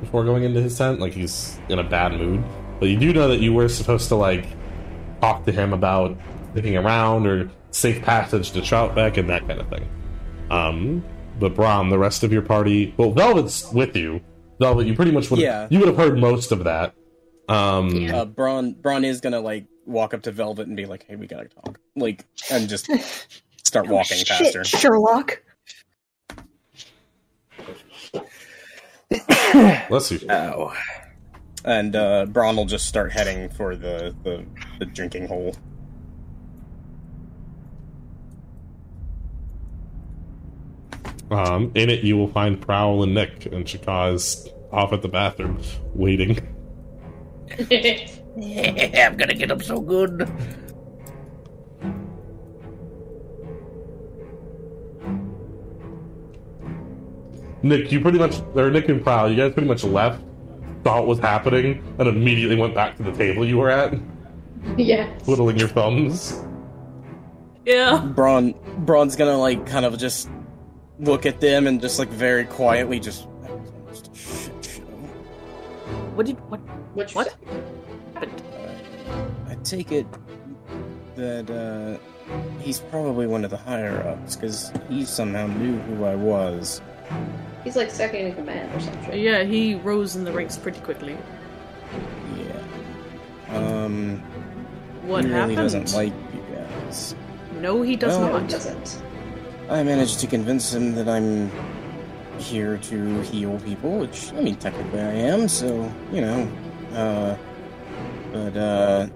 before 0.01 0.25
going 0.25 0.43
into 0.43 0.61
his 0.61 0.77
tent, 0.77 1.01
like 1.01 1.13
he's 1.13 1.59
in 1.69 1.79
a 1.79 1.85
bad 1.85 2.13
mood. 2.13 2.43
But 2.79 2.89
you 2.89 2.99
do 2.99 3.13
know 3.13 3.29
that 3.29 3.39
you 3.39 3.53
were 3.55 3.69
supposed 3.69 4.09
to 4.09 4.17
like 4.17 4.47
talk 5.21 5.45
to 5.47 5.53
him 5.53 5.73
about 5.73 6.19
sticking 6.53 6.77
around 6.77 7.27
or 7.27 7.51
safe 7.71 8.03
passage 8.03 8.51
to 8.53 8.61
Troutbeck 8.61 9.17
and 9.17 9.31
that 9.31 9.47
kind 9.47 9.61
of 9.61 9.69
thing. 9.69 9.89
Um, 10.51 11.05
but 11.39 11.55
Brann, 11.55 11.89
the 11.89 11.99
rest 11.99 12.23
of 12.23 12.33
your 12.33 12.43
party, 12.43 12.95
well, 12.97 13.13
Velvet's 13.13 13.71
with 13.73 13.97
you. 13.97 14.21
Velvet, 14.59 14.87
you 14.87 14.95
pretty 14.95 15.13
much 15.13 15.31
would 15.31 15.41
Yeah. 15.41 15.67
you 15.71 15.79
would 15.79 15.89
have 15.89 15.97
heard 15.97 16.19
most 16.19 16.53
of 16.53 16.65
that. 16.65 16.95
Um, 17.49 17.91
Yeah. 17.91 18.19
Uh, 18.21 18.25
Brann 18.25 18.73
Brann 18.73 19.05
is 19.05 19.21
gonna 19.21 19.41
like 19.41 19.67
walk 19.85 20.15
up 20.15 20.23
to 20.23 20.33
Velvet 20.33 20.67
and 20.67 20.77
be 20.77 20.85
like, 20.87 21.05
"Hey, 21.07 21.17
we 21.17 21.27
gotta 21.27 21.49
talk," 21.49 21.79
like, 21.95 22.25
and 22.51 22.69
just 22.69 22.87
start 23.65 23.87
walking 23.89 24.19
past 24.25 24.43
Shit, 24.45 24.55
her. 24.55 24.65
Sherlock. 24.65 25.43
Bless 29.89 30.11
you. 30.11 30.21
Ow. 30.31 30.73
And 31.65 31.97
uh, 31.97 32.27
Brann 32.27 32.57
will 32.57 32.65
just 32.65 32.87
start 32.87 33.13
heading 33.13 33.49
for 33.51 33.77
the 33.77 34.15
the, 34.25 34.45
the 34.79 34.87
drinking 34.87 35.29
hole. 35.29 35.55
Um, 41.31 41.73
in 41.75 41.91
it, 41.91 42.05
you 42.05 42.17
will 42.17 42.29
find 42.29 42.61
Prowl 42.61 43.03
and 43.03 43.15
Nick, 43.15 43.47
and 43.47 43.65
Chakka 43.65 44.15
is 44.15 44.49
off 44.73 44.93
at 44.93 45.03
the 45.03 45.09
bathroom 45.09 45.61
waiting. 45.95 46.37
I'm 47.59 49.17
gonna 49.17 49.35
get 49.35 49.51
up 49.51 49.63
so 49.63 49.81
good. 49.81 50.31
Nick, 57.63 57.91
you 57.91 58.01
pretty 58.01 58.19
much, 58.19 58.41
or 58.55 58.71
Nick 58.71 58.89
and 58.89 59.03
Prowl, 59.03 59.29
you 59.31 59.37
guys 59.37 59.53
pretty 59.53 59.69
much 59.69 59.83
left, 59.83 60.23
saw 60.85 60.99
what 60.99 61.07
was 61.07 61.19
happening, 61.19 61.83
and 61.99 62.09
immediately 62.09 62.57
went 62.57 62.75
back 62.75 62.97
to 62.99 63.03
the 63.03 63.13
table 63.13 63.45
you 63.45 63.57
were 63.57 63.71
at, 63.71 63.95
yeah. 64.77 65.07
twiddling 65.25 65.59
your 65.59 65.69
thumbs. 65.69 66.41
yeah. 67.65 67.99
Brann 68.15 68.55
Brann's 68.85 69.17
gonna 69.17 69.39
like 69.39 69.67
kind 69.67 69.85
of 69.85 69.99
just 69.99 70.29
look 71.01 71.27
at 71.27 71.41
them 71.41 71.67
and 71.67 71.81
just 71.81 71.99
like 71.99 72.09
very 72.09 72.45
quietly 72.45 72.99
just. 73.01 73.27
"That 73.43 73.59
was 73.59 73.71
almost 73.73 74.11
a 74.13 74.17
shit 74.17 74.65
show." 74.65 74.83
What 76.15 76.27
did 76.27 76.37
what 76.51 76.61
Which 76.95 77.15
what? 77.15 77.35
But 78.15 78.29
I 79.49 79.55
take 79.65 79.93
it 79.93 80.07
that 81.17 81.51
uh, 81.51 81.99
he's 82.61 82.81
probably 82.81 83.27
one 83.27 83.45
of 83.45 83.51
the 83.51 83.57
higher 83.57 84.07
ups 84.09 84.37
because 84.37 84.73
he 84.89 85.05
somehow 85.05 85.47
knew 85.47 85.77
who 85.81 86.05
I 86.05 86.15
was. 86.15 86.81
He's 87.65 87.77
like 87.77 87.91
second 87.91 88.27
in 88.27 88.35
command 88.35 88.75
or 88.75 88.81
something. 88.81 89.19
yeah, 89.21 89.43
he 89.43 89.75
rose 89.75 90.15
in 90.17 90.25
the 90.25 90.33
ranks 90.33 90.57
pretty 90.57 90.81
quickly. 90.81 91.17
Yeah. 92.37 93.57
Um. 93.57 94.21
What 95.03 95.25
happened? 95.25 95.27
he 95.27 95.33
really 95.33 95.55
happened? 95.55 95.57
doesn't 95.57 95.93
like 95.95 96.13
you 96.35 96.43
guys. 96.57 97.15
no, 97.61 97.83
he 97.83 97.97
does 97.97 98.17
Well- 98.19 98.27
No, 98.29 98.33
not. 98.39 98.43
he 98.43 98.49
doesn't. 98.49 99.03
I 99.69 99.83
managed 99.83 100.21
to 100.21 100.27
convince 100.27 100.73
him 100.73 100.95
that 100.95 101.09
I'm 101.09 101.51
here 102.39 102.79
to 102.79 103.21
heal 103.23 103.59
people, 103.61 103.99
which 103.99 104.33
I 104.33 104.41
mean 104.41 104.57
technically 104.57 105.01
I 105.01 105.13
am, 105.13 105.49
so 105.49 105.93
you 106.13 106.21
know. 106.21 106.49
Uh, 106.95 107.37
but 108.33 108.57
uh, 108.57 109.07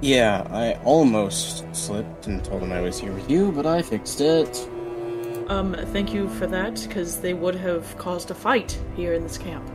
yeah, 0.00 0.46
I 0.50 0.74
almost 0.84 1.64
slipped 1.74 2.26
and 2.26 2.44
told 2.44 2.62
him 2.62 2.72
I 2.72 2.80
was 2.80 3.00
here 3.00 3.12
with 3.12 3.28
you, 3.28 3.50
but 3.52 3.66
I 3.66 3.82
fixed 3.82 4.20
it. 4.20 4.68
Um, 5.48 5.74
thank 5.92 6.12
you 6.12 6.28
for 6.28 6.46
that, 6.46 6.84
because 6.86 7.20
they 7.20 7.34
would 7.34 7.54
have 7.56 7.96
caused 7.98 8.30
a 8.30 8.34
fight 8.34 8.78
here 8.94 9.14
in 9.14 9.22
this 9.22 9.38
camp. 9.38 9.68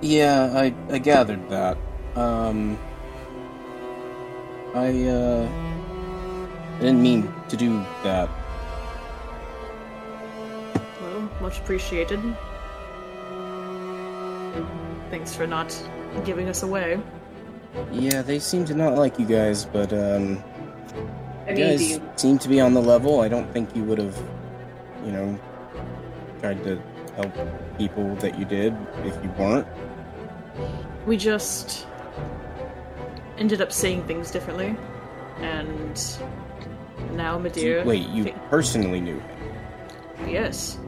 Yeah, 0.00 0.50
I 0.54 0.74
I 0.92 0.98
gathered 0.98 1.48
that. 1.50 1.76
Um, 2.16 2.78
I 4.74 5.06
uh, 5.06 5.48
I 6.76 6.80
didn't 6.80 7.02
mean 7.02 7.32
to 7.48 7.56
do 7.56 7.84
that. 8.02 8.28
Much 11.40 11.58
appreciated. 11.58 12.20
Thanks 15.10 15.34
for 15.34 15.46
not 15.46 15.76
giving 16.24 16.48
us 16.48 16.62
away. 16.62 17.00
Yeah, 17.92 18.22
they 18.22 18.38
seem 18.38 18.64
to 18.66 18.74
not 18.74 18.96
like 18.96 19.18
you 19.18 19.26
guys, 19.26 19.64
but 19.64 19.92
um, 19.92 20.42
I 21.46 21.50
you 21.50 21.56
mean, 21.56 21.66
guys 21.68 21.90
you, 21.90 22.10
seem 22.16 22.38
to 22.38 22.48
be 22.48 22.60
on 22.60 22.74
the 22.74 22.82
level. 22.82 23.20
I 23.20 23.28
don't 23.28 23.50
think 23.52 23.74
you 23.74 23.84
would 23.84 23.98
have, 23.98 24.16
you 25.04 25.12
know, 25.12 25.38
tried 26.40 26.62
to 26.64 26.80
help 27.16 27.32
people 27.76 28.14
that 28.16 28.38
you 28.38 28.44
did 28.44 28.74
if 29.04 29.14
you 29.22 29.30
weren't. 29.38 29.66
We 31.06 31.16
just 31.16 31.86
ended 33.38 33.60
up 33.60 33.72
saying 33.72 34.04
things 34.06 34.30
differently, 34.30 34.76
and 35.40 36.18
now 37.12 37.38
Medea. 37.38 37.84
Wait, 37.84 38.08
you 38.08 38.34
personally 38.50 39.00
knew 39.00 39.18
him. 39.18 40.28
Yes. 40.28 40.78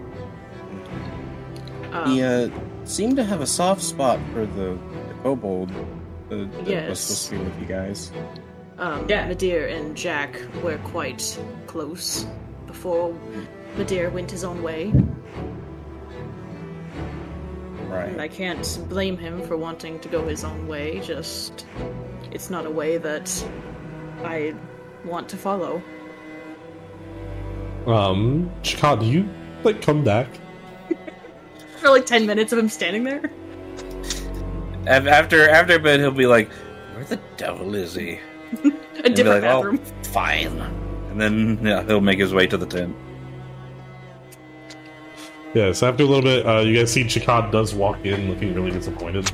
Um, 1.93 2.11
He 2.11 2.23
uh, 2.23 2.49
seemed 2.85 3.17
to 3.17 3.25
have 3.25 3.41
a 3.41 3.47
soft 3.47 3.83
spot 3.83 4.19
for 4.33 4.47
the, 4.47 4.79
the 5.09 5.15
kobold 5.23 5.71
uh, 5.73 5.75
that 6.37 6.59
was 6.59 6.69
Yes. 6.69 7.01
supposed 7.01 7.29
to 7.31 7.39
be 7.39 7.45
with 7.45 7.61
you 7.61 7.67
guys. 7.67 8.13
um, 8.79 9.07
Yeah. 9.09 9.27
Medea 9.27 9.69
and 9.77 9.97
Jack 9.97 10.41
were 10.63 10.79
quite 10.79 11.39
close 11.67 12.27
before 12.67 13.15
Medea 13.77 14.11
went 14.11 14.31
his 14.31 14.45
own 14.45 14.63
way, 14.63 14.93
Right. 17.89 18.09
and 18.09 18.21
I 18.21 18.29
can't 18.29 18.79
blame 18.89 19.17
him 19.19 19.43
for 19.43 19.57
wanting 19.57 19.99
to 20.01 20.09
go 20.09 20.27
his 20.27 20.45
own 20.45 20.69
way. 20.69 21.01
Just, 21.01 21.67
it's 22.31 22.51
not 22.51 22.67
a 22.67 22.71
way 22.71 22.99
that 22.99 23.29
I 24.25 24.55
want 25.05 25.29
to 25.31 25.37
follow. 25.37 25.83
Um, 27.87 28.51
Chikad, 28.63 29.01
do 29.01 29.07
you 29.07 29.29
like 29.65 29.83
come 29.83 30.05
back? 30.05 30.29
For 31.81 31.89
like 31.89 32.05
ten 32.07 32.27
minutes 32.27 32.53
of 32.53 32.59
him 32.59 32.69
standing 32.69 33.05
there. 33.05 33.23
After 34.87 35.49
after 35.49 35.77
a 35.77 35.79
bit, 35.79 36.01
he'll 36.01 36.11
be 36.11 36.27
like, 36.27 36.51
"Where 36.95 37.05
the 37.05 37.19
devil 37.37 37.75
is 37.75 37.95
he?" 37.95 38.19
A 38.65 39.05
And 39.05 39.17
different 39.17 39.43
like, 39.43 39.43
bathroom. 39.43 39.81
"Oh, 39.83 40.03
fine." 40.13 40.59
And 41.11 41.21
then 41.21 41.59
yeah, 41.65 41.83
he'll 41.85 42.01
make 42.01 42.19
his 42.19 42.35
way 42.35 42.47
to 42.47 42.57
the 42.57 42.67
tent. 42.67 42.95
Yeah, 45.55 45.73
so 45.73 45.89
after 45.89 46.05
a 46.05 46.07
little 46.07 46.23
bit, 46.23 46.47
uh, 46.47 46.61
you 46.61 46.77
guys 46.77 46.93
see 46.93 47.03
Chikad 47.05 47.51
does 47.51 47.75
walk 47.75 48.05
in 48.05 48.29
looking 48.31 48.55
really 48.55 48.71
disappointed. 48.71 49.31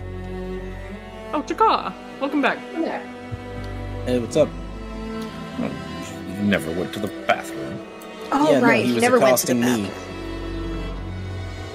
Oh, 1.35 1.43
Chakka, 1.43 1.93
welcome 2.21 2.41
back. 2.41 2.59
yeah. 2.79 3.03
Hey, 4.07 4.19
what's 4.19 4.37
up? 4.37 4.49
You 5.59 6.43
never 6.45 6.71
went 6.73 6.93
to 6.95 7.01
the 7.01 7.09
bathroom. 7.27 7.81
Oh, 8.33 8.51
yeah, 8.53 8.61
right. 8.61 8.81
he 8.83 8.89
he 8.89 8.95
was 8.95 9.03
never 9.03 9.19
went 9.19 9.37
to 9.39 9.47
the 9.47 9.53
accosting 9.53 9.61
bathroom. 9.61 9.83
me. 9.85 9.91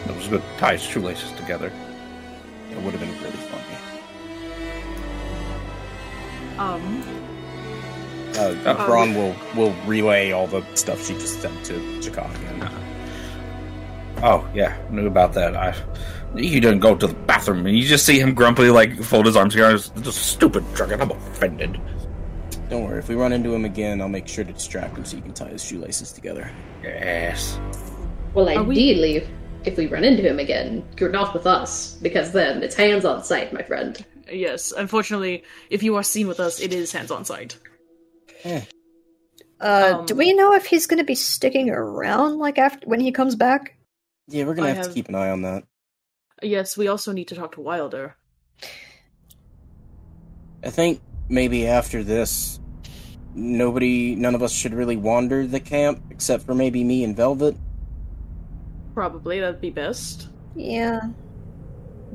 It 0.07 0.15
was 0.15 0.27
good. 0.27 0.41
Tie 0.57 0.73
his 0.73 0.81
shoelaces 0.81 1.31
together. 1.33 1.71
It 2.71 2.77
would 2.81 2.93
have 2.93 3.01
been 3.01 3.11
really 3.21 3.37
funny. 3.37 3.77
Um, 6.57 7.03
Uh, 8.37 8.55
Oh. 8.65 8.85
Braun 8.85 9.13
will 9.13 9.35
will 9.55 9.73
relay 9.85 10.31
all 10.31 10.47
the 10.47 10.63
stuff 10.75 11.05
she 11.05 11.13
just 11.15 11.41
sent 11.41 11.65
to 11.65 11.73
Chakka. 11.99 12.29
again. 12.35 12.69
Oh 14.23 14.47
yeah, 14.53 14.77
knew 14.89 15.05
about 15.07 15.33
that. 15.33 15.55
I 15.57 15.73
he 16.37 16.61
didn't 16.61 16.79
go 16.79 16.95
to 16.95 17.07
the 17.07 17.13
bathroom, 17.13 17.65
and 17.65 17.77
you 17.77 17.83
just 17.85 18.05
see 18.05 18.19
him 18.19 18.33
grumpily 18.33 18.69
like 18.69 19.01
fold 19.03 19.25
his 19.25 19.35
arms 19.35 19.53
together. 19.53 19.75
It's 19.75 19.89
just 20.01 20.27
stupid 20.27 20.63
drunken. 20.73 21.01
I'm 21.01 21.11
offended. 21.11 21.77
Don't 22.69 22.85
worry, 22.85 22.99
if 22.99 23.09
we 23.09 23.15
run 23.15 23.33
into 23.33 23.53
him 23.53 23.65
again, 23.65 23.99
I'll 23.99 24.07
make 24.07 24.29
sure 24.29 24.45
to 24.45 24.53
distract 24.53 24.95
him 24.97 25.03
so 25.03 25.17
you 25.17 25.23
can 25.23 25.33
tie 25.33 25.49
his 25.49 25.61
shoelaces 25.65 26.13
together. 26.13 26.49
Yes. 26.81 27.59
Well, 28.33 28.47
Are 28.47 28.63
we- 28.63 28.75
ideally, 28.93 29.27
if 29.65 29.77
we 29.77 29.87
run 29.87 30.03
into 30.03 30.23
him 30.23 30.39
again, 30.39 30.83
you're 30.99 31.09
not 31.11 31.33
with 31.33 31.45
us, 31.45 31.95
because 32.01 32.31
then 32.31 32.63
it's 32.63 32.75
hands 32.75 33.05
on 33.05 33.23
sight, 33.23 33.53
my 33.53 33.63
friend. 33.63 34.03
yes, 34.31 34.71
unfortunately, 34.71 35.43
if 35.69 35.83
you 35.83 35.95
are 35.95 36.03
seen 36.03 36.27
with 36.27 36.39
us, 36.39 36.59
it 36.59 36.73
is 36.73 36.91
hands 36.91 37.11
on 37.11 37.25
sight. 37.25 37.57
Uh, 39.59 40.01
do 40.05 40.13
Um, 40.13 40.17
we 40.17 40.33
know 40.33 40.53
if 40.53 40.65
he's 40.65 40.87
going 40.87 40.97
to 40.97 41.03
be 41.03 41.15
sticking 41.15 41.69
around 41.69 42.39
like 42.39 42.57
after 42.57 42.87
when 42.87 42.99
he 42.99 43.11
comes 43.11 43.35
back? 43.35 43.77
Yeah, 44.27 44.45
we're 44.45 44.55
gonna 44.55 44.73
have, 44.73 44.87
to 44.87 44.93
keep 44.93 45.09
an 45.09 45.15
eye 45.15 45.29
on 45.29 45.41
that. 45.43 45.63
Yes, 46.41 46.77
we 46.77 46.87
also 46.87 47.11
need 47.11 47.27
to 47.27 47.35
talk 47.35 47.53
to 47.55 47.61
Wilder. 47.61 48.15
I 50.63 50.69
think 50.69 51.01
maybe 51.29 51.67
after 51.67 52.03
this, 52.03 52.59
nobody, 53.35 54.15
none 54.15 54.35
of 54.35 54.41
us 54.41 54.51
should 54.51 54.73
really 54.73 54.95
wander 54.97 55.45
the 55.45 55.59
camp 55.59 56.01
except 56.09 56.45
for 56.45 56.55
maybe 56.55 56.83
me 56.83 57.03
and 57.03 57.15
Velvet. 57.15 57.55
Probably, 58.93 59.39
that'd 59.39 59.61
be 59.61 59.69
best. 59.69 60.29
Yeah. 60.55 61.01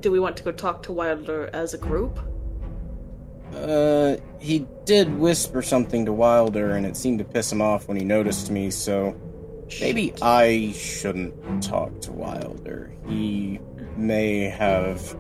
Do 0.01 0.11
we 0.11 0.21
want 0.21 0.37
to 0.37 0.43
go 0.43 0.53
talk 0.53 0.83
to 0.85 0.93
Wilder 0.93 1.49
as 1.53 1.75
a 1.75 1.79
group? 1.79 2.19
Uh, 3.55 4.17
he 4.39 4.67
did 4.85 5.19
whisper 5.19 5.63
something 5.63 6.05
to 6.05 6.13
Wilder, 6.13 6.73
and 6.73 6.85
it 6.85 6.97
seemed 6.97 7.19
to 7.19 7.25
piss 7.25 7.51
him 7.51 7.63
off 7.63 7.89
when 7.89 7.97
he 7.97 8.05
noticed 8.05 8.51
me. 8.51 8.71
So 8.71 9.19
maybe 9.81 10.13
I 10.21 10.73
shouldn't 10.77 11.63
talk 11.63 12.01
to 12.03 12.13
Wilder. 12.13 12.93
He 13.09 13.61
may 13.97 14.45
have 14.45 15.17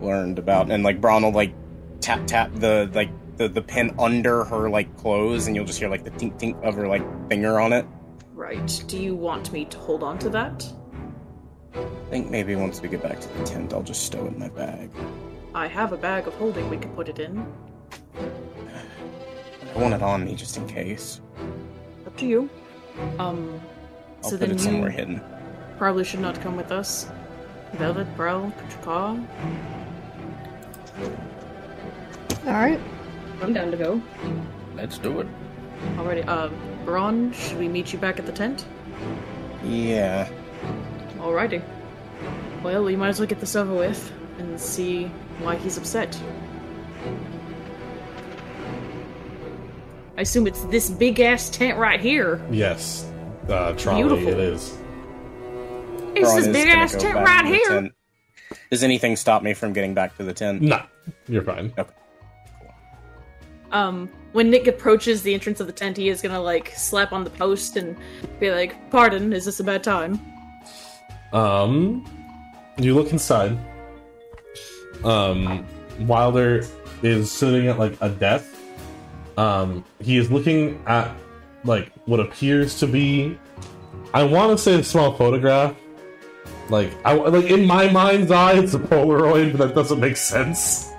learned 0.00 0.38
about, 0.38 0.70
and 0.70 0.84
like 0.84 1.00
Braun 1.00 1.22
will 1.22 1.32
like 1.32 1.54
tap 2.00 2.26
tap 2.26 2.52
the 2.54 2.90
like 2.94 3.10
the 3.36 3.48
the 3.48 3.62
pin 3.62 3.94
under 3.98 4.44
her 4.44 4.68
like 4.70 4.96
clothes, 4.96 5.46
and 5.46 5.56
you'll 5.56 5.64
just 5.64 5.78
hear 5.78 5.88
like 5.88 6.04
the 6.04 6.10
tink 6.12 6.38
tink 6.38 6.62
of 6.62 6.74
her 6.74 6.86
like 6.86 7.02
finger 7.28 7.58
on 7.58 7.72
it. 7.72 7.86
Right. 8.34 8.84
Do 8.86 9.02
you 9.02 9.14
want 9.14 9.50
me 9.52 9.64
to 9.64 9.78
hold 9.78 10.02
on 10.02 10.18
to 10.20 10.28
that? 10.30 10.70
I 11.74 11.84
think 12.10 12.30
maybe 12.30 12.54
once 12.56 12.80
we 12.82 12.88
get 12.88 13.02
back 13.02 13.20
to 13.20 13.28
the 13.28 13.44
tent, 13.44 13.72
I'll 13.72 13.82
just 13.82 14.04
stow 14.04 14.24
it 14.26 14.32
in 14.34 14.38
my 14.38 14.48
bag. 14.48 14.90
I 15.54 15.66
have 15.66 15.92
a 15.92 15.96
bag 15.96 16.26
of 16.26 16.34
holding 16.34 16.68
we 16.70 16.76
could 16.76 16.94
put 16.94 17.08
it 17.08 17.18
in. 17.18 17.46
I 19.74 19.78
want 19.78 19.94
it 19.94 20.02
on 20.02 20.24
me 20.24 20.34
just 20.34 20.56
in 20.56 20.66
case. 20.66 21.20
Up 22.06 22.16
to 22.18 22.26
you. 22.26 22.50
Um, 23.18 23.60
I'll 24.22 24.30
so 24.30 24.30
put 24.38 24.40
then 24.40 24.50
it 24.52 24.60
somewhere 24.60 24.90
you 24.90 24.96
hidden. 24.96 25.20
probably 25.78 26.04
should 26.04 26.20
not 26.20 26.40
come 26.42 26.56
with 26.56 26.70
us. 26.70 27.08
Velvet, 27.74 28.06
Brel, 28.16 28.52
Chakka. 28.68 29.26
All 32.46 32.52
right. 32.52 32.80
I'm 33.40 33.52
down 33.54 33.70
to 33.70 33.76
go. 33.76 34.02
Let's 34.76 34.98
do 34.98 35.20
it. 35.20 35.26
Alrighty, 35.96 36.24
uh, 36.28 36.48
Brann, 36.84 37.32
should 37.32 37.58
we 37.58 37.68
meet 37.68 37.92
you 37.92 37.98
back 37.98 38.18
at 38.18 38.26
the 38.26 38.32
tent? 38.32 38.66
Yeah. 39.64 40.28
Alrighty. 41.22 41.62
Well, 42.64 42.82
we 42.82 42.96
might 42.96 43.08
as 43.08 43.20
well 43.20 43.28
get 43.28 43.38
this 43.38 43.54
over 43.54 43.72
with 43.72 44.12
and 44.38 44.60
see 44.60 45.04
why 45.38 45.54
he's 45.54 45.78
upset. 45.78 46.20
I 50.16 50.22
assume 50.22 50.48
it's 50.48 50.62
this 50.64 50.90
big 50.90 51.20
ass 51.20 51.48
tent 51.48 51.78
right 51.78 52.00
here. 52.00 52.44
Yes, 52.50 53.08
uh, 53.48 53.72
trolley 53.74 54.02
Beautiful. 54.02 54.28
it 54.28 54.38
is. 54.38 54.76
It's 56.14 56.20
Brann 56.20 56.36
this 56.36 56.46
is 56.46 56.48
big 56.48 56.68
ass 56.68 56.96
tent 56.96 57.14
right 57.14 57.46
here. 57.46 57.68
tent. 57.68 57.92
Does 58.70 58.82
anything 58.82 59.14
stop 59.14 59.44
me 59.44 59.54
from 59.54 59.72
getting 59.72 59.94
back 59.94 60.16
to 60.16 60.24
the 60.24 60.34
tent? 60.34 60.60
No, 60.60 60.82
you're 61.28 61.42
fine. 61.42 61.72
Um, 63.70 64.10
when 64.32 64.50
Nick 64.50 64.66
approaches 64.66 65.22
the 65.22 65.32
entrance 65.32 65.60
of 65.60 65.68
the 65.68 65.72
tent, 65.72 65.96
he 65.96 66.08
is 66.08 66.20
gonna 66.20 66.40
like 66.40 66.72
slap 66.76 67.12
on 67.12 67.22
the 67.22 67.30
post 67.30 67.76
and 67.76 67.96
be 68.40 68.50
like, 68.50 68.90
"Pardon, 68.90 69.32
is 69.32 69.44
this 69.44 69.60
a 69.60 69.64
bad 69.64 69.84
time?" 69.84 70.20
Um, 71.32 72.04
you 72.78 72.94
look 72.94 73.10
inside. 73.12 73.58
Um, 75.04 75.66
Wilder 76.00 76.64
is 77.02 77.30
sitting 77.30 77.68
at 77.68 77.78
like 77.78 77.96
a 78.00 78.08
desk. 78.08 78.46
Um, 79.36 79.84
he 80.00 80.16
is 80.16 80.30
looking 80.30 80.82
at 80.86 81.10
like 81.64 81.90
what 82.06 82.20
appears 82.20 82.78
to 82.80 82.86
be, 82.86 83.38
I 84.14 84.24
want 84.24 84.56
to 84.56 84.62
say 84.62 84.78
a 84.78 84.84
small 84.84 85.14
photograph. 85.16 85.74
Like 86.68 86.92
I 87.04 87.14
like 87.14 87.46
in 87.46 87.66
my 87.66 87.90
mind's 87.90 88.30
eye, 88.30 88.54
it's 88.54 88.74
a 88.74 88.78
Polaroid, 88.78 89.56
but 89.56 89.66
that 89.68 89.74
doesn't 89.74 90.00
make 90.00 90.16
sense. 90.16 90.90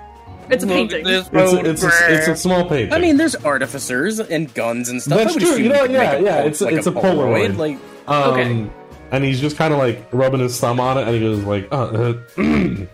It's 0.50 0.62
a 0.62 0.66
painting. 0.66 1.04
this 1.04 1.26
It's 1.32 1.52
a, 1.52 1.58
it's 1.70 1.82
a, 1.84 2.14
it's 2.14 2.28
a 2.28 2.36
small 2.36 2.68
painting. 2.68 2.92
I 2.92 2.98
mean, 2.98 3.16
there's 3.16 3.34
artificers 3.34 4.20
and 4.20 4.52
guns 4.52 4.90
and 4.90 5.00
stuff. 5.00 5.18
That's 5.18 5.36
true, 5.36 5.56
you 5.56 5.70
know, 5.70 5.82
could 5.82 5.92
yeah, 5.92 6.12
make 6.18 6.24
yeah, 6.26 6.38
Pol- 6.40 6.46
it's 6.48 6.60
a- 6.60 6.68
it's 6.68 6.86
a 6.86 6.92
Polaroid. 6.92 7.56
Like, 7.56 7.78
Um, 8.06 8.32
Okay. 8.34 8.70
And 9.14 9.22
he's 9.22 9.40
just 9.40 9.56
kind 9.56 9.72
of 9.72 9.78
like 9.78 10.04
rubbing 10.12 10.40
his 10.40 10.58
thumb 10.58 10.80
on 10.80 10.98
it, 10.98 11.02
and 11.02 11.14
he 11.14 11.20
goes 11.20 11.44
like, 11.44 11.68
uh, 11.70 12.16
uh, 12.36 12.36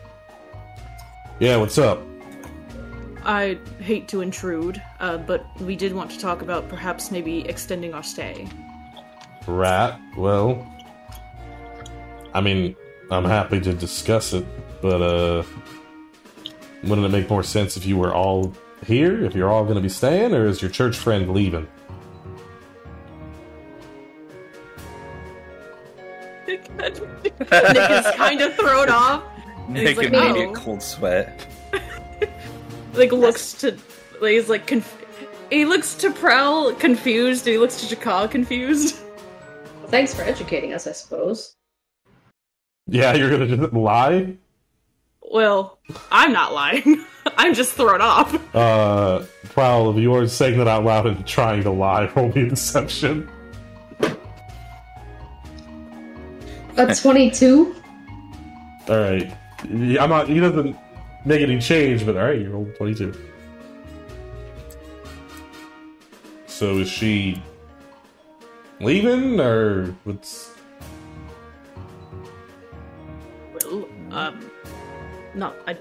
"Yeah, 1.40 1.56
what's 1.56 1.78
up?" 1.78 2.02
I 3.24 3.58
hate 3.78 4.06
to 4.08 4.20
intrude, 4.20 4.82
uh, 4.98 5.16
but 5.16 5.46
we 5.62 5.76
did 5.76 5.94
want 5.94 6.10
to 6.10 6.18
talk 6.18 6.42
about 6.42 6.68
perhaps 6.68 7.10
maybe 7.10 7.48
extending 7.48 7.94
our 7.94 8.02
stay. 8.02 8.46
Rat. 9.46 9.98
Well, 10.14 10.70
I 12.34 12.42
mean, 12.42 12.76
I'm 13.10 13.24
happy 13.24 13.58
to 13.58 13.72
discuss 13.72 14.34
it, 14.34 14.46
but 14.82 15.00
uh, 15.00 15.42
wouldn't 16.82 17.06
it 17.06 17.10
make 17.10 17.30
more 17.30 17.42
sense 17.42 17.78
if 17.78 17.86
you 17.86 17.96
were 17.96 18.12
all 18.12 18.52
here? 18.86 19.24
If 19.24 19.34
you're 19.34 19.48
all 19.48 19.62
going 19.64 19.76
to 19.76 19.80
be 19.80 19.88
staying, 19.88 20.34
or 20.34 20.46
is 20.46 20.60
your 20.60 20.70
church 20.70 20.98
friend 20.98 21.32
leaving? 21.32 21.66
Nick 26.82 27.90
is 27.90 28.06
kind 28.16 28.40
of 28.40 28.54
thrown 28.54 28.88
off. 28.88 29.22
Nick 29.68 29.96
like, 29.96 30.06
immediate 30.08 30.52
"No." 30.52 30.54
cold 30.54 30.82
sweat. 30.82 31.46
Like 32.94 33.12
looks 33.12 33.52
to, 33.54 33.78
like 34.20 34.32
he's 34.32 34.48
like 34.48 34.66
conf- 34.66 35.06
he 35.50 35.64
looks 35.64 35.94
to 35.94 36.10
Prowl 36.10 36.72
confused, 36.74 37.46
and 37.46 37.52
he 37.52 37.58
looks 37.58 37.80
to 37.86 37.94
Jakal 37.94 38.28
confused. 38.28 39.00
Well, 39.78 39.88
thanks 39.88 40.12
for 40.12 40.22
educating 40.22 40.72
us, 40.74 40.88
I 40.88 40.92
suppose. 40.92 41.54
Yeah, 42.88 43.14
you're 43.14 43.30
going 43.30 43.48
to 43.48 43.56
just 43.56 43.72
lie. 43.72 44.34
Well, 45.22 45.78
I'm 46.10 46.32
not 46.32 46.52
lying. 46.52 47.04
I'm 47.36 47.54
just 47.54 47.74
thrown 47.74 48.00
off. 48.00 48.34
Uh, 48.54 49.24
Prowl, 49.44 49.90
if 49.90 50.02
you 50.02 50.12
are 50.14 50.26
saying 50.26 50.58
that 50.58 50.66
out 50.66 50.84
loud 50.84 51.06
and 51.06 51.24
trying 51.26 51.62
to 51.62 51.70
lie, 51.70 52.06
roll 52.16 52.32
me 52.32 52.42
a 52.42 52.48
deception. 52.48 53.30
A 56.76 56.94
22? 56.94 57.74
All 58.88 58.98
right. 58.98 59.36
I'm 59.62 60.08
not. 60.10 60.28
He 60.28 60.40
doesn't 60.40 60.76
make 61.26 61.42
any 61.42 61.58
change, 61.60 62.06
but 62.06 62.16
all 62.16 62.24
right, 62.24 62.38
you 62.40 62.48
rolled 62.50 62.74
twenty-two. 62.76 63.12
So 66.46 66.78
is 66.78 66.88
she 66.88 67.42
leaving, 68.80 69.38
or 69.38 69.94
what's? 70.04 70.54
Well, 73.54 73.86
um, 74.12 74.50
not 75.34 75.54
I, 75.66 75.76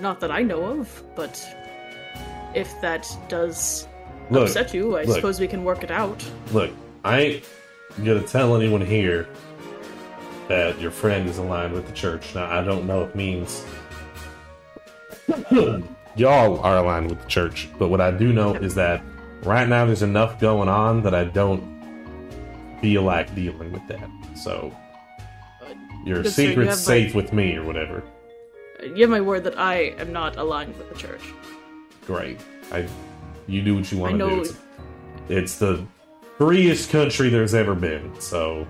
not 0.00 0.20
that 0.20 0.30
I 0.30 0.42
know 0.42 0.62
of, 0.80 1.02
but 1.16 1.44
if 2.54 2.72
that 2.80 3.06
does 3.28 3.88
Look, 4.30 4.44
upset 4.48 4.72
you, 4.72 4.96
I 4.96 5.02
look. 5.02 5.16
suppose 5.16 5.40
we 5.40 5.48
can 5.48 5.64
work 5.64 5.82
it 5.82 5.90
out. 5.90 6.24
look. 6.52 6.70
I 7.04 7.20
ain't 7.20 7.44
gonna 7.98 8.22
tell 8.22 8.56
anyone 8.56 8.80
here 8.80 9.28
that 10.48 10.80
your 10.80 10.90
friend 10.90 11.28
is 11.28 11.38
aligned 11.38 11.72
with 11.72 11.86
the 11.86 11.92
church. 11.92 12.34
Now, 12.34 12.50
I 12.50 12.62
don't 12.62 12.86
know 12.86 13.02
if 13.02 13.10
it 13.10 13.16
means 13.16 13.64
y'all 16.16 16.60
are 16.60 16.78
aligned 16.78 17.10
with 17.10 17.20
the 17.20 17.28
church, 17.28 17.68
but 17.78 17.88
what 17.88 18.00
I 18.00 18.10
do 18.10 18.32
know 18.32 18.54
is 18.54 18.74
that 18.76 19.02
right 19.42 19.68
now 19.68 19.84
there's 19.86 20.02
enough 20.02 20.40
going 20.40 20.68
on 20.68 21.02
that 21.02 21.14
I 21.14 21.24
don't 21.24 21.76
feel 22.80 23.02
like 23.02 23.34
dealing 23.34 23.72
with 23.72 23.86
that. 23.88 24.08
So 24.36 24.74
your 26.04 26.22
Good 26.22 26.32
sir, 26.32 26.42
you 26.42 26.48
secret's 26.48 26.70
have 26.70 26.78
safe 26.78 27.14
with 27.14 27.32
me 27.32 27.56
or 27.56 27.64
whatever. 27.64 28.02
You 28.82 29.02
have 29.02 29.10
my 29.10 29.20
word 29.20 29.44
that 29.44 29.58
I 29.58 29.94
am 29.98 30.12
not 30.12 30.36
aligned 30.36 30.76
with 30.76 30.88
the 30.88 30.94
church. 30.96 31.22
Great. 32.06 32.38
I 32.70 32.86
you 33.48 33.62
do 33.62 33.76
what 33.76 33.90
you 33.90 33.98
I 33.98 34.00
want 34.02 34.12
to 34.12 34.18
know. 34.18 34.28
do. 34.28 34.40
It's, 34.40 34.56
it's 35.28 35.58
the 35.58 35.84
freest 36.38 36.90
country 36.90 37.28
there's 37.28 37.54
ever 37.54 37.74
been, 37.74 38.12
so 38.20 38.66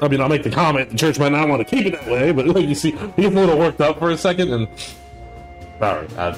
I 0.00 0.08
mean, 0.08 0.20
I'll 0.20 0.28
make 0.28 0.42
the 0.42 0.50
comment. 0.50 0.90
The 0.90 0.96
church 0.96 1.18
might 1.18 1.32
not 1.32 1.48
want 1.48 1.66
to 1.66 1.76
keep 1.76 1.86
it 1.86 1.92
that 1.92 2.06
way, 2.06 2.32
but 2.32 2.46
like 2.46 2.66
you 2.66 2.74
see, 2.74 2.92
he 2.92 3.22
gets 3.22 3.34
a 3.34 3.38
little 3.38 3.58
worked 3.58 3.80
up 3.80 3.98
for 3.98 4.10
a 4.10 4.18
second, 4.18 4.52
and 4.52 4.68
right, 5.80 6.18
I 6.18 6.36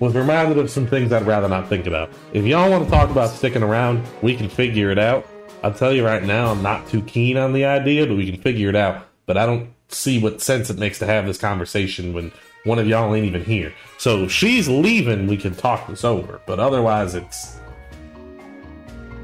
was 0.00 0.14
reminded 0.14 0.58
of 0.58 0.70
some 0.70 0.86
things 0.86 1.12
I'd 1.12 1.26
rather 1.26 1.48
not 1.48 1.68
think 1.68 1.86
about. 1.86 2.10
If 2.32 2.44
y'all 2.44 2.70
want 2.70 2.84
to 2.84 2.90
talk 2.90 3.10
about 3.10 3.30
sticking 3.30 3.62
around, 3.62 4.04
we 4.22 4.34
can 4.34 4.48
figure 4.48 4.90
it 4.90 4.98
out. 4.98 5.26
I'll 5.62 5.74
tell 5.74 5.92
you 5.92 6.04
right 6.04 6.22
now, 6.22 6.50
I'm 6.50 6.62
not 6.62 6.88
too 6.88 7.02
keen 7.02 7.36
on 7.36 7.52
the 7.52 7.66
idea, 7.66 8.06
but 8.06 8.16
we 8.16 8.30
can 8.30 8.40
figure 8.40 8.70
it 8.70 8.76
out. 8.76 9.06
But 9.26 9.36
I 9.36 9.46
don't 9.46 9.70
see 9.88 10.20
what 10.20 10.40
sense 10.40 10.70
it 10.70 10.78
makes 10.78 10.98
to 11.00 11.06
have 11.06 11.26
this 11.26 11.38
conversation 11.38 12.14
when 12.14 12.32
one 12.64 12.78
of 12.78 12.86
y'all 12.86 13.14
ain't 13.14 13.26
even 13.26 13.44
here. 13.44 13.72
So 13.98 14.24
if 14.24 14.32
she's 14.32 14.68
leaving, 14.68 15.26
we 15.26 15.36
can 15.36 15.54
talk 15.54 15.86
this 15.86 16.04
over. 16.04 16.40
But 16.46 16.58
otherwise, 16.58 17.14
it's 17.14 17.59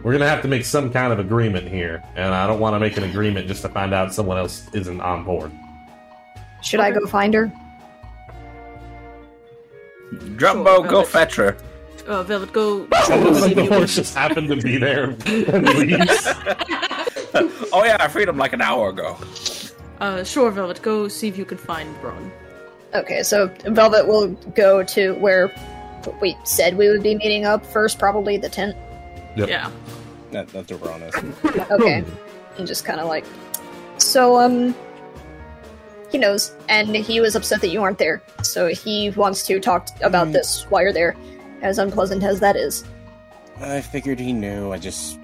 we're 0.07 0.13
gonna 0.13 0.29
have 0.29 0.41
to 0.41 0.47
make 0.47 0.65
some 0.65 0.93
kind 0.93 1.13
of 1.13 1.19
agreement 1.19 1.67
here, 1.67 2.01
and 2.15 2.33
I 2.33 2.47
don't 2.47 2.61
want 2.61 2.77
to 2.77 2.79
make 2.79 2.97
an 2.97 3.03
agreement 3.03 3.49
just 3.49 3.63
to 3.63 3.69
find 3.69 3.93
out 3.93 4.15
someone 4.15 4.39
else 4.39 4.69
isn't 4.73 5.01
on 5.01 5.25
board. 5.25 5.51
Should 6.63 6.79
I 6.79 6.93
go 6.93 7.05
find 7.09 7.35
her? 7.35 7.51
Drumbo, 10.13 10.65
Sure, 10.77 10.83
go 10.85 10.89
Velvet. 11.03 11.09
fetch 11.09 11.35
her. 11.35 11.57
Uh, 12.07 12.23
Velvet, 12.23 12.53
go. 12.53 12.85
It 12.85 12.91
go 12.91 13.17
looks 13.19 13.39
see 13.41 13.47
like 13.47 13.55
the 13.57 13.67
horse 13.67 13.97
just 13.97 14.15
happened 14.15 14.47
to 14.49 14.55
be 14.57 14.79
there 14.87 15.07
and 15.07 15.19
leaves. 15.77 16.29
oh 17.73 17.83
yeah, 17.85 17.97
I 17.99 18.07
freed 18.07 18.29
him 18.29 18.37
like 18.39 18.53
an 18.53 18.63
hour 18.63 18.91
ago. 18.91 19.17
Uh, 20.01 20.23
sure, 20.23 20.53
Velvet, 20.53 20.83
go 20.83 21.09
see 21.09 21.27
if 21.27 21.37
you 21.37 21.45
can 21.45 21.59
find 21.59 22.01
Brann. 22.01 22.31
Okay, 22.95 23.25
so 23.25 23.49
Velvet 23.65 24.07
will 24.07 24.29
go 24.55 24.85
to 24.85 25.15
where 25.15 25.53
we 26.21 26.37
said 26.45 26.77
we 26.79 26.89
would 26.89 27.03
be 27.03 27.17
meeting 27.17 27.45
up 27.45 27.67
first, 27.67 27.99
probably 27.99 28.37
the 28.37 28.49
tent. 28.49 28.77
Yep. 29.37 29.49
Yeah. 29.51 29.71
That, 30.37 30.49
that's 30.49 30.71
where 30.71 30.79
Brann 30.79 31.03
is. 31.03 31.15
Okay. 31.71 32.05
and 32.59 32.67
just 32.67 32.85
kind 32.85 33.01
of 33.01 33.07
like, 33.09 33.25
so, 33.97 34.37
um, 34.39 34.75
he 36.13 36.19
knows, 36.19 36.53
and 36.69 36.95
he 36.95 37.21
was 37.21 37.35
upset 37.35 37.63
that 37.63 37.69
you 37.69 37.83
aren't 37.83 37.97
there, 37.99 38.21
so 38.43 38.67
he 38.67 39.09
wants 39.11 39.47
to 39.47 39.59
talk 39.59 39.89
about 40.03 40.29
Mm. 40.29 40.33
this 40.33 40.65
while 40.69 40.83
you're 40.83 40.93
there, 40.93 41.17
as 41.63 41.79
unpleasant 41.79 42.23
as 42.23 42.39
that 42.41 42.55
is. 42.55 42.85
I 43.61 43.81
figured 43.81 44.21
he 44.21 44.35
knew. 44.35 44.73
I 44.73 44.79
just 44.79 45.19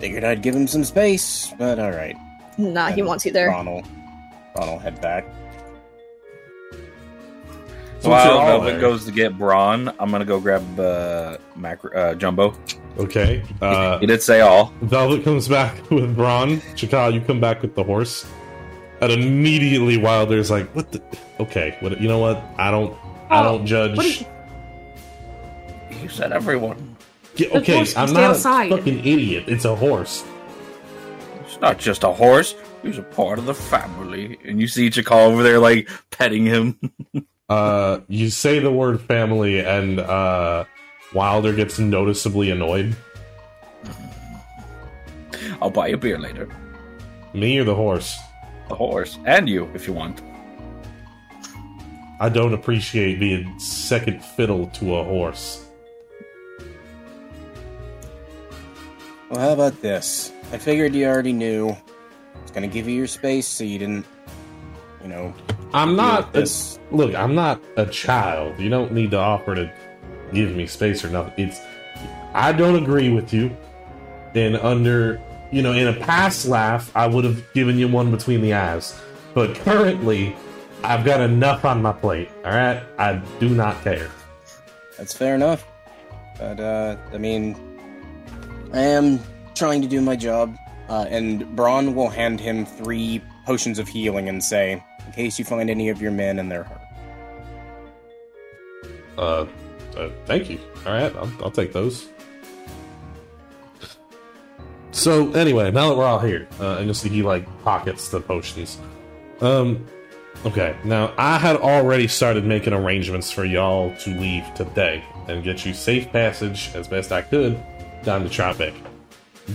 figured 0.00 0.24
I'd 0.24 0.40
give 0.40 0.54
him 0.54 0.66
some 0.66 0.82
space, 0.84 1.52
but 1.58 1.78
alright. 1.78 2.16
Nah, 2.56 2.88
he 2.90 3.02
wants 3.02 3.26
you 3.26 3.32
there. 3.32 3.48
Ron 3.50 3.66
will, 3.66 3.82
Ron 4.56 4.68
will 4.70 4.78
head 4.78 4.98
back. 5.02 5.26
So 8.04 8.10
While 8.10 8.30
all 8.38 8.46
Velvet 8.46 8.70
there- 8.72 8.80
goes 8.82 9.06
to 9.06 9.12
get 9.12 9.38
Brann, 9.38 9.88
I'm 9.98 10.10
gonna 10.10 10.26
go 10.26 10.38
grab 10.38 10.78
uh, 10.78 11.38
Macro, 11.56 11.90
uh, 11.92 12.14
Jumbo. 12.14 12.54
Okay. 12.98 13.42
Uh, 13.62 13.98
he 14.00 14.04
did 14.06 14.22
say 14.22 14.42
all. 14.42 14.74
Velvet 14.82 15.24
comes 15.24 15.48
back 15.48 15.74
with 15.90 16.14
Brann. 16.14 16.58
Chakal, 16.76 17.14
you 17.14 17.22
come 17.22 17.40
back 17.40 17.62
with 17.62 17.74
the 17.74 17.82
horse. 17.82 18.26
And 19.00 19.10
immediately 19.10 19.96
Wilder's 19.96 20.50
like, 20.50 20.68
"What 20.76 20.92
the? 20.92 21.02
Okay, 21.40 21.78
what? 21.80 21.98
You 21.98 22.08
know 22.08 22.18
what? 22.18 22.44
I 22.58 22.70
don't. 22.70 22.94
I 23.30 23.40
Oh, 23.40 23.44
don't 23.56 23.66
judge. 23.66 23.96
what 23.96 24.04
is- 24.04 24.24
You 26.02 26.08
said 26.10 26.30
everyone. 26.32 26.96
Yeah, 27.36 27.48
okay, 27.54 27.76
horse 27.76 27.94
can 27.94 28.02
I'm 28.02 28.08
stay 28.08 28.20
not 28.20 28.30
outside. 28.32 28.70
a 28.72 28.76
fucking 28.76 28.98
idiot. 28.98 29.44
It's 29.46 29.64
a 29.64 29.74
horse. 29.74 30.24
It's 31.46 31.58
not 31.60 31.78
just 31.78 32.04
a 32.04 32.12
horse. 32.12 32.54
He's 32.82 32.98
a 32.98 33.02
part 33.02 33.38
of 33.38 33.46
the 33.46 33.54
family. 33.54 34.38
And 34.44 34.60
you 34.60 34.68
see 34.68 34.90
Chakal 34.90 35.30
over 35.32 35.42
there, 35.42 35.58
like 35.58 35.88
petting 36.10 36.44
him. 36.44 36.78
Uh, 37.48 38.00
you 38.08 38.30
say 38.30 38.58
the 38.58 38.72
word 38.72 39.00
family, 39.00 39.60
and 39.60 40.00
uh, 40.00 40.64
Wilder 41.12 41.52
gets 41.52 41.78
noticeably 41.78 42.50
annoyed. 42.50 42.96
I'll 45.60 45.70
buy 45.70 45.88
you 45.88 45.94
a 45.94 45.98
beer 45.98 46.18
later. 46.18 46.48
Me 47.34 47.58
or 47.58 47.64
the 47.64 47.74
horse? 47.74 48.18
The 48.68 48.74
horse 48.74 49.18
and 49.26 49.48
you, 49.48 49.68
if 49.74 49.86
you 49.86 49.92
want. 49.92 50.22
I 52.20 52.28
don't 52.28 52.54
appreciate 52.54 53.20
being 53.20 53.58
second 53.58 54.24
fiddle 54.24 54.68
to 54.68 54.96
a 54.96 55.04
horse. 55.04 55.66
Well, 59.28 59.40
how 59.40 59.52
about 59.52 59.82
this? 59.82 60.32
I 60.52 60.58
figured 60.58 60.94
you 60.94 61.06
already 61.06 61.32
knew. 61.32 61.70
I 61.70 62.42
was 62.42 62.50
gonna 62.52 62.68
give 62.68 62.88
you 62.88 62.94
your 62.94 63.06
space 63.06 63.46
so 63.46 63.64
you 63.64 63.78
didn't, 63.78 64.06
you 65.04 65.10
know. 65.10 65.32
I'm 65.72 65.94
not. 65.94 66.32
with 66.32 66.42
this. 66.42 66.78
Look, 66.90 67.14
I'm 67.14 67.34
not 67.34 67.62
a 67.76 67.86
child. 67.86 68.58
You 68.58 68.70
don't 68.70 68.92
need 68.92 69.12
to 69.12 69.18
offer 69.18 69.54
to 69.54 69.72
give 70.32 70.56
me 70.56 70.66
space 70.66 71.04
or 71.04 71.10
nothing. 71.10 71.48
It's. 71.48 71.60
I 72.32 72.50
don't 72.50 72.82
agree 72.82 73.10
with 73.10 73.32
you. 73.32 73.56
And 74.34 74.56
under, 74.56 75.20
you 75.52 75.62
know, 75.62 75.72
in 75.72 75.86
a 75.86 75.92
past 75.92 76.46
laugh, 76.46 76.90
I 76.96 77.06
would 77.06 77.24
have 77.24 77.52
given 77.52 77.78
you 77.78 77.86
one 77.86 78.10
between 78.10 78.40
the 78.40 78.54
eyes. 78.54 79.00
But 79.34 79.54
currently, 79.56 80.34
I've 80.82 81.04
got 81.04 81.20
enough 81.20 81.64
on 81.64 81.82
my 81.82 81.92
plate. 81.92 82.30
All 82.44 82.50
right, 82.50 82.82
I 82.98 83.22
do 83.38 83.48
not 83.48 83.80
care. 83.84 84.10
That's 84.98 85.14
fair 85.14 85.36
enough. 85.36 85.64
But, 86.38 86.58
uh, 86.58 86.96
I 87.12 87.18
mean, 87.18 87.56
I 88.72 88.80
am 88.80 89.20
trying 89.54 89.82
to 89.82 89.88
do 89.88 90.00
my 90.00 90.16
job. 90.16 90.56
Uh, 90.88 91.06
and 91.08 91.54
Brann 91.54 91.94
will 91.94 92.10
hand 92.10 92.40
him 92.40 92.66
three 92.66 93.22
potions 93.46 93.78
of 93.78 93.86
healing 93.86 94.28
and 94.28 94.42
say, 94.42 94.82
in 95.06 95.12
case 95.12 95.38
you 95.38 95.44
find 95.44 95.70
any 95.70 95.88
of 95.88 96.00
your 96.00 96.10
men 96.10 96.38
and 96.38 96.50
they're 96.50 96.64
hurt. 96.64 96.80
Uh, 99.16 99.46
uh 99.96 100.10
thank 100.26 100.50
you. 100.50 100.58
All 100.86 100.92
right, 100.92 101.14
I'll, 101.16 101.32
I'll 101.44 101.50
take 101.50 101.72
those. 101.72 102.08
So 104.94 105.32
anyway, 105.32 105.72
now 105.72 105.88
that 105.88 105.96
we're 105.96 106.04
all 106.04 106.20
here, 106.20 106.46
uh, 106.60 106.76
and 106.76 106.84
you'll 106.86 106.94
see 106.94 107.08
he 107.08 107.22
like 107.22 107.46
pockets 107.64 108.08
the 108.10 108.20
potions. 108.20 108.78
Um, 109.40 109.84
okay. 110.46 110.76
Now 110.84 111.12
I 111.18 111.36
had 111.36 111.56
already 111.56 112.06
started 112.06 112.44
making 112.44 112.72
arrangements 112.72 113.30
for 113.30 113.44
y'all 113.44 113.94
to 113.96 114.10
leave 114.10 114.44
today 114.54 115.04
and 115.26 115.42
get 115.42 115.66
you 115.66 115.74
safe 115.74 116.10
passage 116.12 116.70
as 116.74 116.86
best 116.86 117.10
I 117.10 117.22
could 117.22 117.60
down 118.04 118.22
to 118.22 118.28
Troutbeck. 118.28 118.74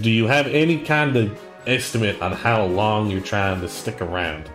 Do 0.02 0.12
you 0.12 0.28
have 0.28 0.46
any 0.48 0.84
kind 0.84 1.16
of 1.16 1.40
estimate 1.66 2.22
on 2.22 2.34
how 2.34 2.66
long 2.66 3.10
you're 3.10 3.22
trying 3.22 3.62
to 3.62 3.70
stick 3.70 4.02
around? 4.02 4.50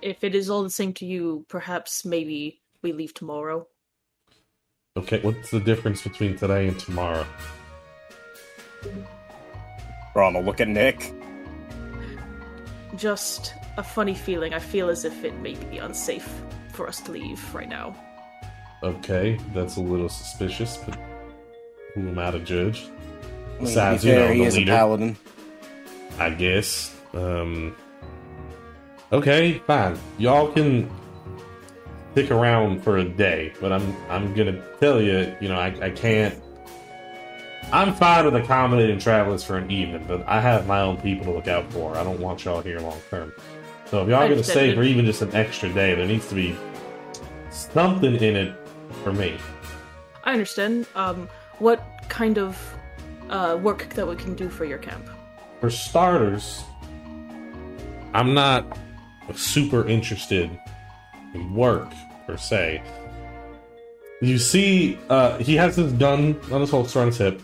But 0.00 0.08
if 0.08 0.24
it 0.24 0.34
is 0.34 0.48
all 0.48 0.62
the 0.62 0.70
same 0.70 0.94
to 0.94 1.06
you, 1.06 1.44
perhaps 1.48 2.04
maybe 2.04 2.60
we 2.82 2.92
leave 2.92 3.12
tomorrow. 3.12 3.66
Okay, 4.96 5.20
what's 5.20 5.50
the 5.50 5.60
difference 5.60 6.02
between 6.02 6.36
today 6.36 6.68
and 6.68 6.78
tomorrow? 6.78 7.26
Brann 10.14 10.34
will 10.34 10.42
look 10.42 10.60
at 10.60 10.68
Nick. 10.68 11.12
Just 12.96 13.54
a 13.76 13.82
funny 13.82 14.14
feeling. 14.14 14.54
I 14.54 14.58
feel 14.58 14.88
as 14.88 15.04
if 15.04 15.22
it 15.24 15.34
may 15.40 15.54
be 15.54 15.78
unsafe 15.78 16.28
for 16.72 16.88
us 16.88 17.00
to 17.02 17.12
leave 17.12 17.54
right 17.54 17.68
now. 17.68 17.94
Okay, 18.82 19.38
that's 19.52 19.76
a 19.76 19.80
little 19.82 20.08
suspicious, 20.08 20.78
but 20.78 20.98
who 21.94 22.08
am 22.08 22.18
I 22.18 22.30
to 22.30 22.38
judge? 22.40 22.84
I 22.84 22.88
mean, 22.88 23.64
Besides, 23.64 24.04
you 24.04 24.12
fair, 24.12 24.28
know, 24.28 24.32
he 24.34 24.40
the 24.40 24.46
is 24.46 24.54
a 24.56 24.58
leader. 24.60 24.72
paladin. 24.72 25.16
I 26.18 26.30
guess. 26.30 26.96
Um. 27.12 27.76
Okay, 29.12 29.58
fine. 29.66 29.98
Y'all 30.18 30.52
can 30.52 30.88
stick 32.12 32.30
around 32.30 32.82
for 32.82 32.98
a 32.98 33.04
day, 33.04 33.52
but 33.60 33.72
I'm 33.72 33.96
I'm 34.08 34.32
gonna 34.34 34.62
tell 34.78 35.02
you, 35.02 35.34
you 35.40 35.48
know, 35.48 35.58
I, 35.58 35.74
I 35.82 35.90
can't. 35.90 36.40
I'm 37.72 37.92
fine 37.94 38.24
with 38.24 38.36
accommodating 38.36 38.98
travelers 38.98 39.42
for 39.42 39.56
an 39.56 39.70
evening, 39.70 40.04
but 40.06 40.26
I 40.28 40.40
have 40.40 40.66
my 40.66 40.80
own 40.80 40.96
people 40.96 41.24
to 41.26 41.32
look 41.32 41.48
out 41.48 41.72
for. 41.72 41.96
I 41.96 42.04
don't 42.04 42.20
want 42.20 42.44
y'all 42.44 42.62
here 42.62 42.78
long 42.80 43.00
term. 43.10 43.32
So 43.86 44.02
if 44.02 44.08
y'all 44.08 44.28
gonna 44.28 44.44
stay 44.44 44.74
for 44.76 44.84
even 44.84 45.04
just 45.04 45.22
an 45.22 45.34
extra 45.34 45.72
day, 45.72 45.94
there 45.94 46.06
needs 46.06 46.28
to 46.28 46.36
be 46.36 46.56
something 47.50 48.14
in 48.14 48.36
it 48.36 48.54
for 49.02 49.12
me. 49.12 49.36
I 50.22 50.32
understand. 50.32 50.86
Um, 50.94 51.28
what 51.58 51.82
kind 52.08 52.38
of 52.38 52.56
uh, 53.28 53.58
work 53.60 53.88
that 53.94 54.06
we 54.06 54.14
can 54.14 54.34
do 54.34 54.48
for 54.48 54.64
your 54.64 54.78
camp? 54.78 55.04
For 55.60 55.68
starters, 55.68 56.62
I'm 58.14 58.34
not 58.34 58.78
super 59.38 59.86
interested 59.86 60.50
in 61.34 61.54
work 61.54 61.90
per 62.26 62.36
se. 62.36 62.82
You 64.20 64.38
see, 64.38 64.98
uh, 65.08 65.38
he 65.38 65.56
has 65.56 65.76
his 65.76 65.92
gun 65.94 66.38
on 66.52 66.60
his 66.60 66.70
holster 66.70 67.00
on 67.00 67.06
his 67.06 67.18
hip, 67.18 67.40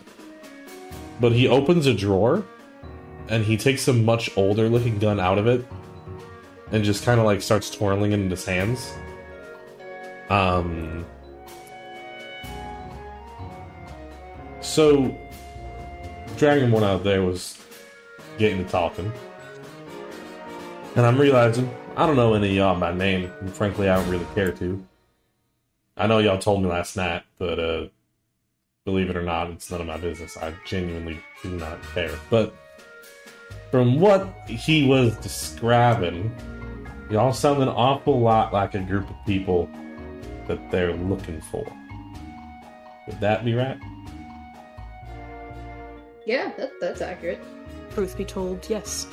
but 1.19 1.31
he 1.31 1.47
opens 1.47 1.87
a 1.87 1.93
drawer 1.93 2.43
and 3.29 3.43
he 3.43 3.57
takes 3.57 3.87
a 3.87 3.93
much 3.93 4.29
older 4.37 4.69
looking 4.69 4.99
gun 4.99 5.19
out 5.19 5.37
of 5.37 5.47
it 5.47 5.65
and 6.71 6.83
just 6.83 7.03
kind 7.03 7.19
of 7.19 7.25
like 7.25 7.41
starts 7.41 7.69
twirling 7.69 8.11
it 8.11 8.19
in 8.19 8.29
his 8.29 8.45
hands. 8.45 8.93
Um. 10.29 11.05
So, 14.61 15.17
Dragonborn 16.35 16.83
out 16.83 17.03
there 17.03 17.23
was 17.23 17.57
getting 18.37 18.63
to 18.63 18.69
talking. 18.69 19.11
And 20.97 21.05
I'm 21.05 21.19
realizing 21.19 21.69
I 21.95 22.07
don't 22.07 22.15
know 22.15 22.33
any 22.33 22.49
of 22.49 22.55
y'all 22.55 22.79
by 22.79 22.91
name, 22.91 23.31
and 23.39 23.53
frankly, 23.53 23.87
I 23.87 23.97
don't 23.97 24.09
really 24.09 24.25
care 24.33 24.51
to. 24.53 24.83
I 25.95 26.07
know 26.07 26.17
y'all 26.17 26.39
told 26.39 26.63
me 26.63 26.69
last 26.69 26.97
night, 26.97 27.21
but 27.37 27.59
uh, 27.59 27.87
believe 28.83 29.11
it 29.11 29.15
or 29.15 29.21
not, 29.21 29.51
it's 29.51 29.69
none 29.69 29.79
of 29.79 29.85
my 29.85 29.97
business. 29.97 30.37
I 30.37 30.55
genuinely 30.65 31.19
do 31.43 31.51
not 31.51 31.79
care. 31.93 32.17
But 32.31 32.55
from 33.69 33.99
what 33.99 34.27
he 34.47 34.87
was 34.87 35.15
describing, 35.17 36.35
y'all 37.11 37.31
sound 37.31 37.61
an 37.61 37.69
awful 37.69 38.19
lot 38.19 38.51
like 38.51 38.73
a 38.73 38.79
group 38.79 39.07
of 39.07 39.15
people 39.23 39.69
that 40.47 40.71
they're 40.71 40.95
looking 40.95 41.41
for. 41.41 41.63
Would 43.05 43.19
that 43.19 43.45
be 43.45 43.53
right? 43.53 43.77
Yeah, 46.25 46.53
that, 46.57 46.71
that's 46.81 47.01
accurate. 47.01 47.39
Truth 47.93 48.17
be 48.17 48.25
told, 48.25 48.67
yes. 48.67 49.05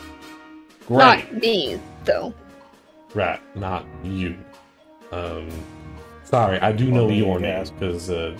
Great. 0.86 0.98
Not 0.98 1.35
me, 1.35 1.81
though. 2.05 2.35
Right, 3.15 3.40
not 3.56 3.86
you. 4.02 4.36
Um, 5.12 5.48
sorry, 6.24 6.59
I 6.61 6.73
do 6.73 6.90
know 6.90 7.09
your 7.09 7.39
I 7.39 7.40
name 7.40 7.70
because 7.70 8.11
uh, 8.11 8.36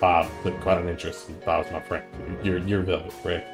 Bob 0.00 0.28
took 0.42 0.60
quite 0.60 0.78
an 0.78 0.88
interest 0.88 1.28
in 1.28 1.38
Bob's 1.40 1.70
my 1.70 1.80
friend. 1.80 2.04
You're 2.42 2.58
you're 2.58 2.82
Velvet, 2.82 3.14
right? 3.24 3.44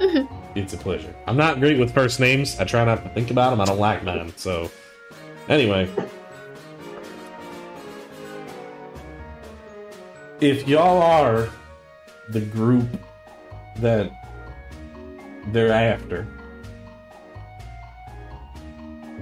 Mhm. 0.00 0.28
It's 0.54 0.74
a 0.74 0.76
pleasure. 0.76 1.14
I'm 1.26 1.36
not 1.36 1.60
great 1.60 1.78
with 1.78 1.94
first 1.94 2.20
names. 2.20 2.58
I 2.60 2.64
try 2.64 2.84
not 2.84 3.02
to 3.02 3.08
think 3.10 3.30
about 3.30 3.50
them. 3.50 3.60
I 3.60 3.64
don't 3.64 3.78
like 3.78 4.04
mine. 4.04 4.32
So, 4.36 4.70
anyway, 5.48 5.88
if 10.40 10.68
y'all 10.68 11.00
are 11.00 11.48
the 12.28 12.40
group 12.40 12.88
that 13.78 14.10
they're 15.48 15.72
after, 15.72 16.26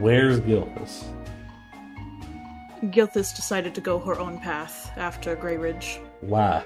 where's 0.01 0.41
Gilthus? 0.41 1.05
Gilthus 2.85 3.35
decided 3.35 3.75
to 3.75 3.81
go 3.81 3.99
her 3.99 4.19
own 4.19 4.39
path 4.39 4.91
after 4.97 5.37
Grey 5.37 5.59
Ridge. 5.59 6.01
Why? 6.23 6.65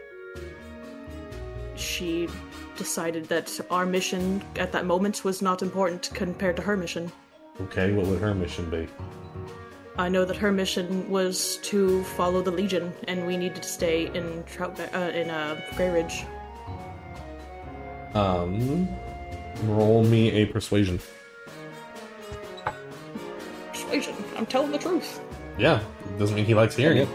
She 1.74 2.28
decided 2.76 3.28
that 3.28 3.60
our 3.70 3.84
mission 3.84 4.42
at 4.56 4.70
that 4.72 4.86
moment 4.86 5.24
was 5.24 5.42
not 5.42 5.62
important 5.62 6.10
compared 6.14 6.56
to 6.56 6.62
her 6.62 6.76
mission. 6.76 7.10
Okay, 7.60 7.92
what 7.92 8.06
would 8.06 8.20
her 8.20 8.34
mission 8.34 8.70
be? 8.70 8.88
I 9.96 10.08
know 10.08 10.24
that 10.24 10.36
her 10.36 10.50
mission 10.50 11.08
was 11.08 11.58
to 11.62 12.02
follow 12.02 12.42
the 12.42 12.50
Legion, 12.50 12.92
and 13.06 13.26
we 13.26 13.36
needed 13.36 13.62
to 13.62 13.68
stay 13.68 14.06
in 14.12 14.42
Trout 14.44 14.78
uh, 14.80 14.98
in 14.98 15.30
uh, 15.30 15.60
Grey 15.76 15.90
Ridge. 15.90 16.24
Um, 18.14 18.88
roll 19.64 20.04
me 20.04 20.30
a 20.30 20.46
persuasion. 20.46 21.00
Persuasion. 23.94 24.24
I'm 24.36 24.46
telling 24.46 24.72
the 24.72 24.78
truth. 24.78 25.20
Yeah, 25.56 25.80
doesn't 26.18 26.34
mean 26.34 26.44
he 26.44 26.54
likes 26.54 26.74
hearing 26.74 26.98
it. 26.98 27.08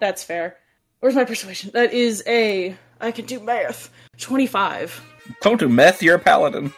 That's 0.00 0.24
fair. 0.24 0.56
Where's 0.98 1.14
my 1.14 1.24
persuasion? 1.24 1.70
That 1.72 1.92
is 1.92 2.22
a. 2.26 2.76
I 3.00 3.12
can 3.12 3.26
do 3.26 3.38
math. 3.38 3.90
Twenty-five. 4.18 5.00
Don't 5.40 5.60
do 5.60 5.68
meth, 5.68 6.02
you're 6.02 6.16
a 6.16 6.18
paladin. 6.18 6.72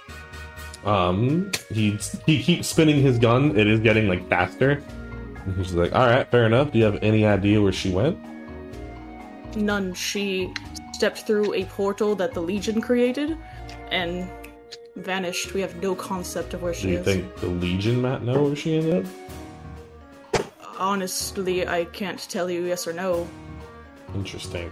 Um, 0.85 1.51
he 1.73 1.99
he 2.27 2.43
keeps 2.43 2.69
spinning 2.69 3.01
his 3.01 3.19
gun. 3.19 3.59
It 3.59 3.67
is 3.67 3.81
getting 3.81 4.07
like 4.07 4.29
faster. 4.29 4.83
And 5.47 5.57
He's 5.57 5.73
like, 5.73 5.95
all 5.95 6.07
right, 6.07 6.31
fair 6.31 6.45
enough. 6.45 6.73
Do 6.73 6.79
you 6.79 6.85
have 6.85 6.99
any 7.03 7.25
idea 7.25 7.63
where 7.63 7.73
she 7.73 7.91
went? 7.91 8.19
None. 9.57 9.95
She 9.95 10.53
stepped 10.93 11.21
through 11.21 11.55
a 11.55 11.65
portal 11.65 12.15
that 12.17 12.35
the 12.35 12.41
Legion 12.41 12.83
created, 12.83 13.39
and 13.91 14.29
vanished. 14.97 15.55
We 15.55 15.61
have 15.61 15.81
no 15.83 15.95
concept 15.95 16.55
of 16.55 16.63
where 16.63 16.75
she 16.75 16.93
is. 16.95 17.05
Do 17.05 17.11
you 17.13 17.17
is. 17.19 17.25
think 17.25 17.37
the 17.37 17.47
Legion 17.49 18.01
might 18.01 18.23
know 18.23 18.45
where 18.45 18.57
she 18.57 18.77
ended 18.77 19.07
up? 19.07 20.47
Honestly, 20.79 21.67
I 21.67 21.85
can't 21.87 22.19
tell 22.29 22.51
you 22.51 22.65
yes 22.65 22.87
or 22.87 22.93
no. 22.93 23.29
Interesting. 24.15 24.71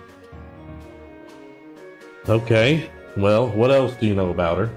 Okay. 2.29 2.91
Well, 3.17 3.49
what 3.49 3.71
else 3.71 3.95
do 3.97 4.07
you 4.07 4.15
know 4.15 4.31
about 4.31 4.59
her? 4.59 4.71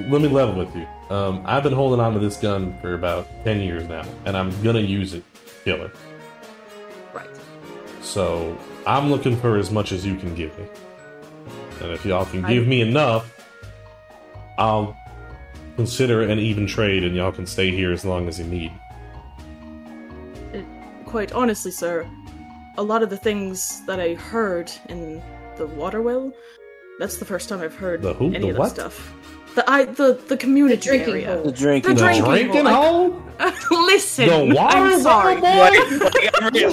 Let 0.00 0.20
me 0.20 0.28
level 0.28 0.54
with 0.56 0.74
you. 0.74 0.86
Um, 1.08 1.42
I've 1.46 1.62
been 1.62 1.72
holding 1.72 2.00
on 2.00 2.12
to 2.14 2.18
this 2.18 2.36
gun 2.36 2.76
for 2.80 2.94
about 2.94 3.26
ten 3.44 3.60
years 3.60 3.88
now, 3.88 4.04
and 4.24 4.36
I'm 4.36 4.50
gonna 4.62 4.80
use 4.80 5.14
it 5.14 5.22
to 5.34 5.64
kill 5.64 5.78
her. 5.78 5.90
Right. 7.12 7.28
So 8.02 8.56
I'm 8.86 9.10
looking 9.10 9.36
for 9.36 9.56
as 9.56 9.70
much 9.70 9.92
as 9.92 10.04
you 10.04 10.16
can 10.16 10.34
give 10.34 10.56
me. 10.58 10.66
And 11.80 11.92
if 11.92 12.04
y'all 12.04 12.24
can 12.26 12.44
I- 12.44 12.52
give 12.52 12.66
me 12.66 12.80
enough, 12.80 13.32
I'll 14.58 14.96
consider 15.76 16.22
an 16.22 16.38
even 16.38 16.66
trade, 16.66 17.04
and 17.04 17.14
y'all 17.16 17.32
can 17.32 17.46
stay 17.46 17.70
here 17.70 17.92
as 17.92 18.04
long 18.04 18.28
as 18.28 18.38
you 18.38 18.44
need. 18.46 18.72
Quite 21.06 21.32
honestly, 21.32 21.70
sir, 21.70 22.06
a 22.76 22.82
lot 22.82 23.02
of 23.02 23.10
the 23.10 23.16
things 23.16 23.82
that 23.86 24.00
I 24.00 24.14
heard 24.14 24.70
in 24.88 25.22
the 25.56 25.66
water 25.66 26.02
well, 26.02 26.32
that's 26.98 27.16
the 27.18 27.24
first 27.24 27.48
time 27.48 27.60
I've 27.60 27.74
heard 27.74 28.02
The 28.02 28.14
who? 28.14 28.26
any 28.26 28.38
The 28.40 28.48
of 28.50 28.58
what? 28.58 28.74
that 28.74 28.92
stuff. 28.92 29.12
The 29.54 29.68
I 29.70 29.84
the 29.84 30.14
the 30.26 30.36
community 30.36 30.74
The 30.76 30.82
drinking 30.82 31.10
area. 31.14 31.34
hole. 31.34 31.44
The 31.44 31.52
drinking. 31.52 31.94
The 31.94 32.00
hole. 32.02 32.08
drinking 32.24 32.50
Drinking 32.52 32.64
hole. 32.66 33.10
hole? 33.38 33.84
Listen, 33.86 34.28
The 34.48 34.54
water 34.54 34.76
I'm 34.76 35.00
sorry. 35.00 35.40
well, 35.40 35.70
Like, 35.70 36.00
like, 36.00 36.42
I 36.42 36.50
feel 36.50 36.72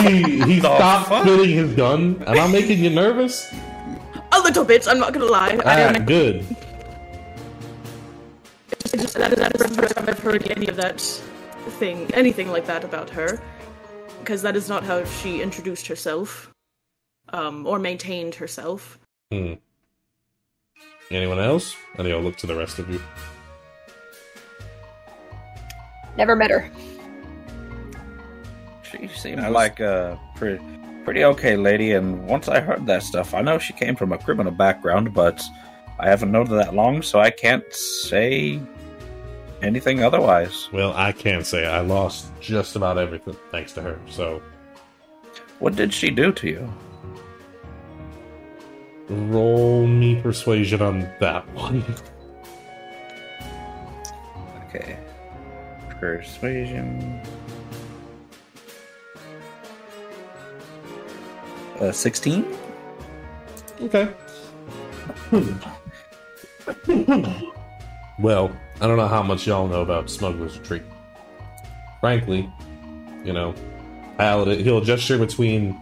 like 0.00 0.10
He, 0.10 0.54
he 0.54 0.60
stopped 0.60 1.08
fuck? 1.10 1.22
spinning 1.26 1.50
his 1.50 1.74
gun. 1.74 2.22
Am 2.26 2.38
I 2.38 2.46
making 2.50 2.78
you 2.82 2.88
nervous? 2.88 3.52
A 4.36 4.40
little 4.42 4.64
bit. 4.64 4.86
I'm 4.88 4.98
not 4.98 5.12
gonna 5.12 5.26
lie. 5.26 5.58
I 5.64 5.84
Ah, 5.84 5.94
am. 5.94 6.04
good. 6.04 6.44
That 8.68 8.94
is 9.02 9.12
that 9.14 9.54
is 9.54 9.62
the 9.62 9.68
first 9.82 9.94
time 9.96 10.08
I've 10.08 10.18
heard 10.18 10.50
any 10.50 10.66
of 10.68 10.76
that 10.76 11.00
thing, 11.78 12.10
anything 12.14 12.50
like 12.50 12.66
that 12.66 12.84
about 12.84 13.10
her, 13.10 13.40
because 14.20 14.42
that 14.42 14.56
is 14.56 14.68
not 14.68 14.82
how 14.84 15.04
she 15.04 15.40
introduced 15.42 15.86
herself. 15.86 16.50
um, 17.32 17.66
or 17.66 17.78
maintained 17.78 18.34
herself. 18.34 18.98
Hmm. 19.32 19.54
Anyone 21.10 21.38
else? 21.40 21.74
And 21.96 22.06
he'll 22.06 22.20
look 22.20 22.36
to 22.36 22.46
the 22.46 22.54
rest 22.54 22.78
of 22.78 22.88
you. 22.90 23.00
Never 26.18 26.36
met 26.36 26.50
her. 26.50 26.70
She 28.90 29.08
seemed 29.08 29.40
like 29.48 29.80
a 29.80 30.20
pretty, 30.36 30.62
pretty 31.04 31.24
okay 31.24 31.56
lady, 31.56 31.92
and 31.92 32.26
once 32.26 32.48
I 32.48 32.60
heard 32.60 32.86
that 32.86 33.02
stuff, 33.02 33.34
I 33.34 33.42
know 33.42 33.58
she 33.58 33.72
came 33.74 33.94
from 33.96 34.12
a 34.12 34.18
criminal 34.18 34.52
background, 34.52 35.12
but 35.14 35.42
I 35.98 36.08
haven't 36.08 36.32
known 36.32 36.46
her 36.46 36.56
that 36.56 36.74
long, 36.74 37.02
so 37.02 37.20
I 37.20 37.30
can't 37.30 37.64
say 37.72 38.60
anything 39.62 40.02
otherwise. 40.02 40.68
Well, 40.72 40.92
I 40.94 41.12
can 41.12 41.44
say 41.44 41.66
I 41.66 41.80
lost 41.80 42.26
just 42.40 42.74
about 42.76 42.98
everything 42.98 43.36
thanks 43.50 43.72
to 43.74 43.82
her. 43.82 43.98
So 44.08 44.42
What 45.60 45.76
did 45.76 45.92
she 45.94 46.10
do 46.10 46.32
to 46.32 46.48
you? 46.48 46.72
roll 49.08 49.86
me 49.86 50.18
persuasion 50.22 50.80
on 50.80 51.00
that 51.20 51.46
one. 51.54 51.84
Okay. 54.68 54.98
Persuasion. 56.00 57.20
Uh, 61.80 61.92
16? 61.92 62.46
Okay. 63.82 64.08
well, 68.18 68.50
I 68.80 68.86
don't 68.86 68.96
know 68.96 69.08
how 69.08 69.22
much 69.22 69.46
y'all 69.46 69.66
know 69.66 69.82
about 69.82 70.08
Smuggler's 70.08 70.58
Retreat. 70.58 70.82
Frankly, 72.00 72.50
you 73.24 73.32
know, 73.32 73.54
Paladin, 74.16 74.60
he'll 74.62 74.80
gesture 74.80 75.18
between 75.18 75.78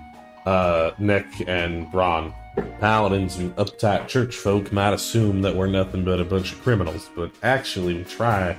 uh, 0.46 0.92
Nick 0.98 1.26
and 1.46 1.90
Brann. 1.90 2.32
Paladins 2.80 3.36
and 3.36 3.54
uptight 3.56 4.08
church 4.08 4.36
folk 4.36 4.72
might 4.72 4.92
assume 4.92 5.42
that 5.42 5.54
we're 5.54 5.66
nothing 5.66 6.04
but 6.04 6.20
a 6.20 6.24
bunch 6.24 6.52
of 6.52 6.62
criminals, 6.62 7.10
but 7.14 7.30
actually 7.42 7.94
we 7.94 8.04
try, 8.04 8.56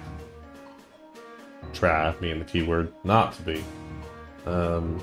try 1.73 2.11
being 2.13 2.39
the 2.39 2.45
key 2.45 2.63
word, 2.63 2.91
not 3.03 3.33
to 3.33 3.41
be. 3.43 3.63
Um, 4.45 5.01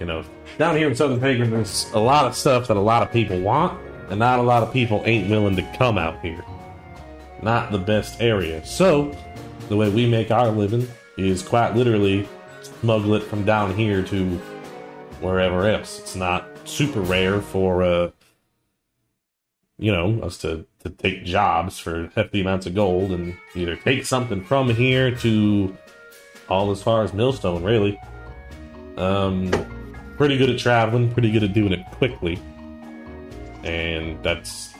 you 0.00 0.06
know, 0.06 0.24
down 0.58 0.76
here 0.76 0.88
in 0.88 0.94
Southern 0.94 1.20
Pagrin, 1.20 1.50
there's 1.50 1.90
a 1.92 1.98
lot 1.98 2.26
of 2.26 2.34
stuff 2.34 2.68
that 2.68 2.76
a 2.76 2.80
lot 2.80 3.02
of 3.02 3.12
people 3.12 3.40
want, 3.40 3.80
and 4.08 4.18
not 4.18 4.38
a 4.38 4.42
lot 4.42 4.62
of 4.62 4.72
people 4.72 5.02
ain't 5.04 5.30
willing 5.30 5.56
to 5.56 5.62
come 5.76 5.98
out 5.98 6.20
here. 6.20 6.44
Not 7.42 7.72
the 7.72 7.78
best 7.78 8.20
area. 8.20 8.64
So, 8.64 9.16
the 9.68 9.76
way 9.76 9.88
we 9.88 10.08
make 10.08 10.30
our 10.30 10.50
living 10.50 10.88
is 11.16 11.42
quite 11.42 11.74
literally 11.74 12.28
smuggle 12.62 13.14
it 13.14 13.22
from 13.22 13.44
down 13.44 13.74
here 13.74 14.02
to 14.04 14.36
wherever 15.20 15.66
else. 15.68 16.00
It's 16.00 16.16
not 16.16 16.46
super 16.64 17.00
rare 17.00 17.40
for, 17.40 17.82
uh, 17.82 18.10
you 19.78 19.92
know, 19.92 20.20
us 20.20 20.38
to, 20.38 20.66
to 20.80 20.90
take 20.90 21.24
jobs 21.24 21.78
for 21.78 22.10
hefty 22.14 22.40
amounts 22.40 22.66
of 22.66 22.74
gold 22.74 23.12
and 23.12 23.36
either 23.54 23.76
take 23.76 24.04
something 24.04 24.44
from 24.44 24.68
here 24.70 25.14
to 25.16 25.76
all 26.48 26.70
as 26.70 26.82
far 26.82 27.02
as 27.02 27.12
Millstone, 27.12 27.62
really. 27.62 27.98
Um, 28.96 29.50
pretty 30.22 30.38
good 30.38 30.50
at 30.50 30.56
traveling, 30.56 31.10
pretty 31.12 31.32
good 31.32 31.42
at 31.42 31.52
doing 31.52 31.72
it 31.72 31.84
quickly, 31.86 32.38
and 33.64 34.22
that's 34.22 34.72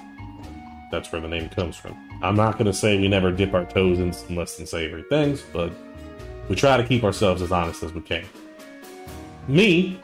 that's 0.93 1.11
where 1.11 1.21
the 1.21 1.27
name 1.27 1.49
comes 1.49 1.75
from. 1.75 1.99
I'm 2.23 2.37
not 2.37 2.59
gonna 2.59 2.73
say 2.73 2.97
we 2.97 3.09
never 3.09 3.33
dip 3.33 3.53
our 3.53 3.65
toes 3.65 3.99
in 3.99 4.13
some 4.13 4.37
less 4.37 4.57
than 4.57 4.69
savory 4.69 5.03
things, 5.11 5.43
but 5.53 5.73
we 6.49 6.55
try 6.55 6.77
to 6.77 6.85
keep 6.85 7.03
ourselves 7.03 7.43
as 7.43 7.51
honest 7.51 7.83
as 7.83 7.93
we 7.93 8.03
can. 8.03 8.25
Me, 9.49 10.01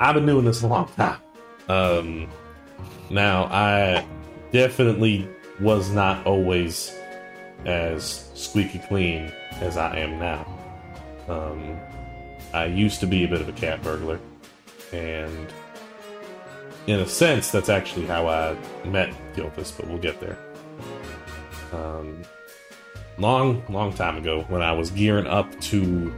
I've 0.00 0.16
been 0.16 0.26
doing 0.26 0.44
this 0.44 0.62
a 0.62 0.66
long 0.66 0.88
time. 0.96 1.20
Um, 1.68 2.28
now 3.10 3.44
I 3.44 4.04
definitely 4.50 5.28
was 5.60 5.92
not 5.92 6.26
always 6.26 6.92
as 7.66 8.32
squeaky 8.34 8.80
clean 8.88 9.32
as 9.60 9.76
I 9.76 9.96
am 9.98 10.18
now. 10.18 10.44
Um, 11.28 11.78
I 12.54 12.66
used 12.66 13.00
to 13.00 13.06
be 13.06 13.24
a 13.24 13.28
bit 13.28 13.40
of 13.40 13.48
a 13.48 13.52
cat 13.52 13.82
burglar, 13.82 14.20
and 14.92 15.52
in 16.86 17.00
a 17.00 17.06
sense, 17.06 17.50
that's 17.50 17.68
actually 17.68 18.06
how 18.06 18.28
I 18.28 18.56
met 18.84 19.12
Gilthus, 19.34 19.76
but 19.76 19.88
we'll 19.88 19.98
get 19.98 20.20
there. 20.20 20.38
Um, 21.72 22.22
long, 23.18 23.60
long 23.68 23.92
time 23.92 24.16
ago, 24.16 24.44
when 24.48 24.62
I 24.62 24.70
was 24.70 24.92
gearing 24.92 25.26
up 25.26 25.60
to 25.62 26.14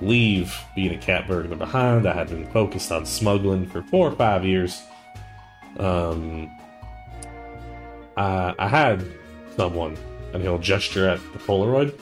leave 0.00 0.52
being 0.74 0.92
a 0.92 0.98
cat 0.98 1.28
burglar 1.28 1.56
behind, 1.56 2.08
I 2.08 2.12
had 2.12 2.28
been 2.28 2.50
focused 2.50 2.90
on 2.90 3.06
smuggling 3.06 3.66
for 3.66 3.82
four 3.82 4.08
or 4.08 4.16
five 4.16 4.44
years. 4.44 4.82
Um, 5.78 6.50
I, 8.16 8.52
I 8.58 8.66
had 8.66 9.04
someone, 9.56 9.96
and 10.32 10.42
he'll 10.42 10.58
gesture 10.58 11.08
at 11.08 11.20
the 11.32 11.38
Polaroid. 11.38 11.96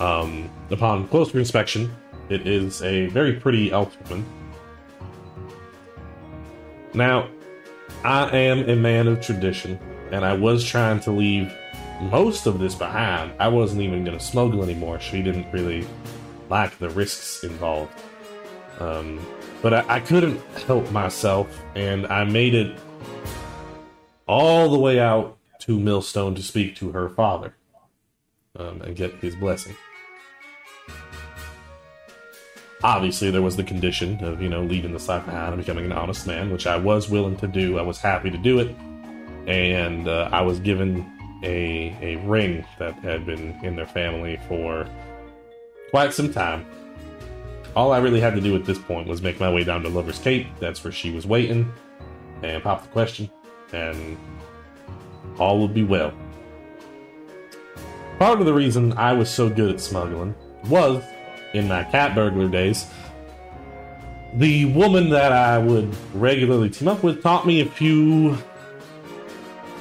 Um, 0.00 0.50
upon 0.70 1.08
closer 1.08 1.38
inspection, 1.38 1.94
it 2.32 2.46
is 2.46 2.82
a 2.82 3.06
very 3.08 3.34
pretty 3.34 3.70
elf 3.70 3.96
woman. 4.08 4.24
Now, 6.94 7.28
I 8.04 8.34
am 8.36 8.68
a 8.68 8.74
man 8.74 9.06
of 9.06 9.20
tradition, 9.20 9.78
and 10.10 10.24
I 10.24 10.32
was 10.32 10.64
trying 10.64 11.00
to 11.00 11.10
leave 11.10 11.52
most 12.00 12.46
of 12.46 12.58
this 12.58 12.74
behind. 12.74 13.32
I 13.38 13.48
wasn't 13.48 13.82
even 13.82 14.04
going 14.04 14.18
to 14.18 14.24
smuggle 14.24 14.62
anymore. 14.62 14.98
She 14.98 15.22
didn't 15.22 15.50
really 15.52 15.86
like 16.48 16.78
the 16.78 16.90
risks 16.90 17.44
involved. 17.44 17.92
Um, 18.80 19.24
but 19.60 19.74
I, 19.74 19.84
I 19.88 20.00
couldn't 20.00 20.40
help 20.66 20.90
myself, 20.90 21.62
and 21.74 22.06
I 22.06 22.24
made 22.24 22.54
it 22.54 22.76
all 24.26 24.70
the 24.70 24.78
way 24.78 24.98
out 24.98 25.38
to 25.60 25.78
Millstone 25.78 26.34
to 26.34 26.42
speak 26.42 26.76
to 26.76 26.92
her 26.92 27.08
father 27.10 27.54
um, 28.56 28.82
and 28.82 28.96
get 28.96 29.12
his 29.14 29.36
blessing 29.36 29.76
obviously 32.84 33.30
there 33.30 33.42
was 33.42 33.56
the 33.56 33.64
condition 33.64 34.22
of 34.24 34.42
you 34.42 34.48
know 34.48 34.62
leaving 34.62 34.92
the 34.92 34.98
life 34.98 35.24
behind 35.24 35.54
and 35.54 35.58
becoming 35.58 35.84
an 35.84 35.92
honest 35.92 36.26
man 36.26 36.50
which 36.50 36.66
i 36.66 36.76
was 36.76 37.08
willing 37.08 37.36
to 37.36 37.46
do. 37.46 37.78
I 37.78 37.82
was 37.82 37.98
happy 37.98 38.30
to 38.30 38.38
do 38.38 38.58
it. 38.60 38.74
And 39.46 40.08
uh, 40.08 40.28
i 40.32 40.40
was 40.40 40.60
given 40.60 41.06
a, 41.42 41.96
a 42.00 42.16
ring 42.26 42.64
that 42.78 42.94
had 43.00 43.26
been 43.26 43.58
in 43.62 43.74
their 43.76 43.86
family 43.86 44.38
for 44.48 44.86
quite 45.90 46.12
some 46.12 46.32
time. 46.32 46.64
All 47.74 47.92
i 47.92 47.98
really 47.98 48.20
had 48.20 48.34
to 48.34 48.40
do 48.40 48.54
at 48.56 48.64
this 48.64 48.78
point 48.78 49.08
was 49.08 49.22
make 49.22 49.40
my 49.40 49.52
way 49.52 49.64
down 49.64 49.82
to 49.82 49.88
lover's 49.88 50.18
cape. 50.18 50.46
That's 50.60 50.82
where 50.84 50.92
she 50.92 51.10
was 51.10 51.26
waiting 51.26 51.72
and 52.42 52.62
pop 52.62 52.82
the 52.82 52.88
question 52.88 53.30
and 53.72 54.18
all 55.38 55.60
would 55.60 55.72
be 55.72 55.84
well. 55.84 56.12
Part 58.18 58.40
of 58.40 58.46
the 58.46 58.54
reason 58.54 58.92
i 58.94 59.12
was 59.12 59.30
so 59.30 59.48
good 59.48 59.70
at 59.70 59.80
smuggling 59.80 60.34
was 60.66 61.02
in 61.54 61.68
my 61.68 61.84
cat 61.84 62.14
burglar 62.14 62.48
days. 62.48 62.86
The 64.34 64.64
woman 64.66 65.10
that 65.10 65.32
I 65.32 65.58
would 65.58 65.94
regularly 66.14 66.70
team 66.70 66.88
up 66.88 67.02
with 67.02 67.22
taught 67.22 67.46
me 67.46 67.60
a 67.60 67.66
few, 67.66 68.38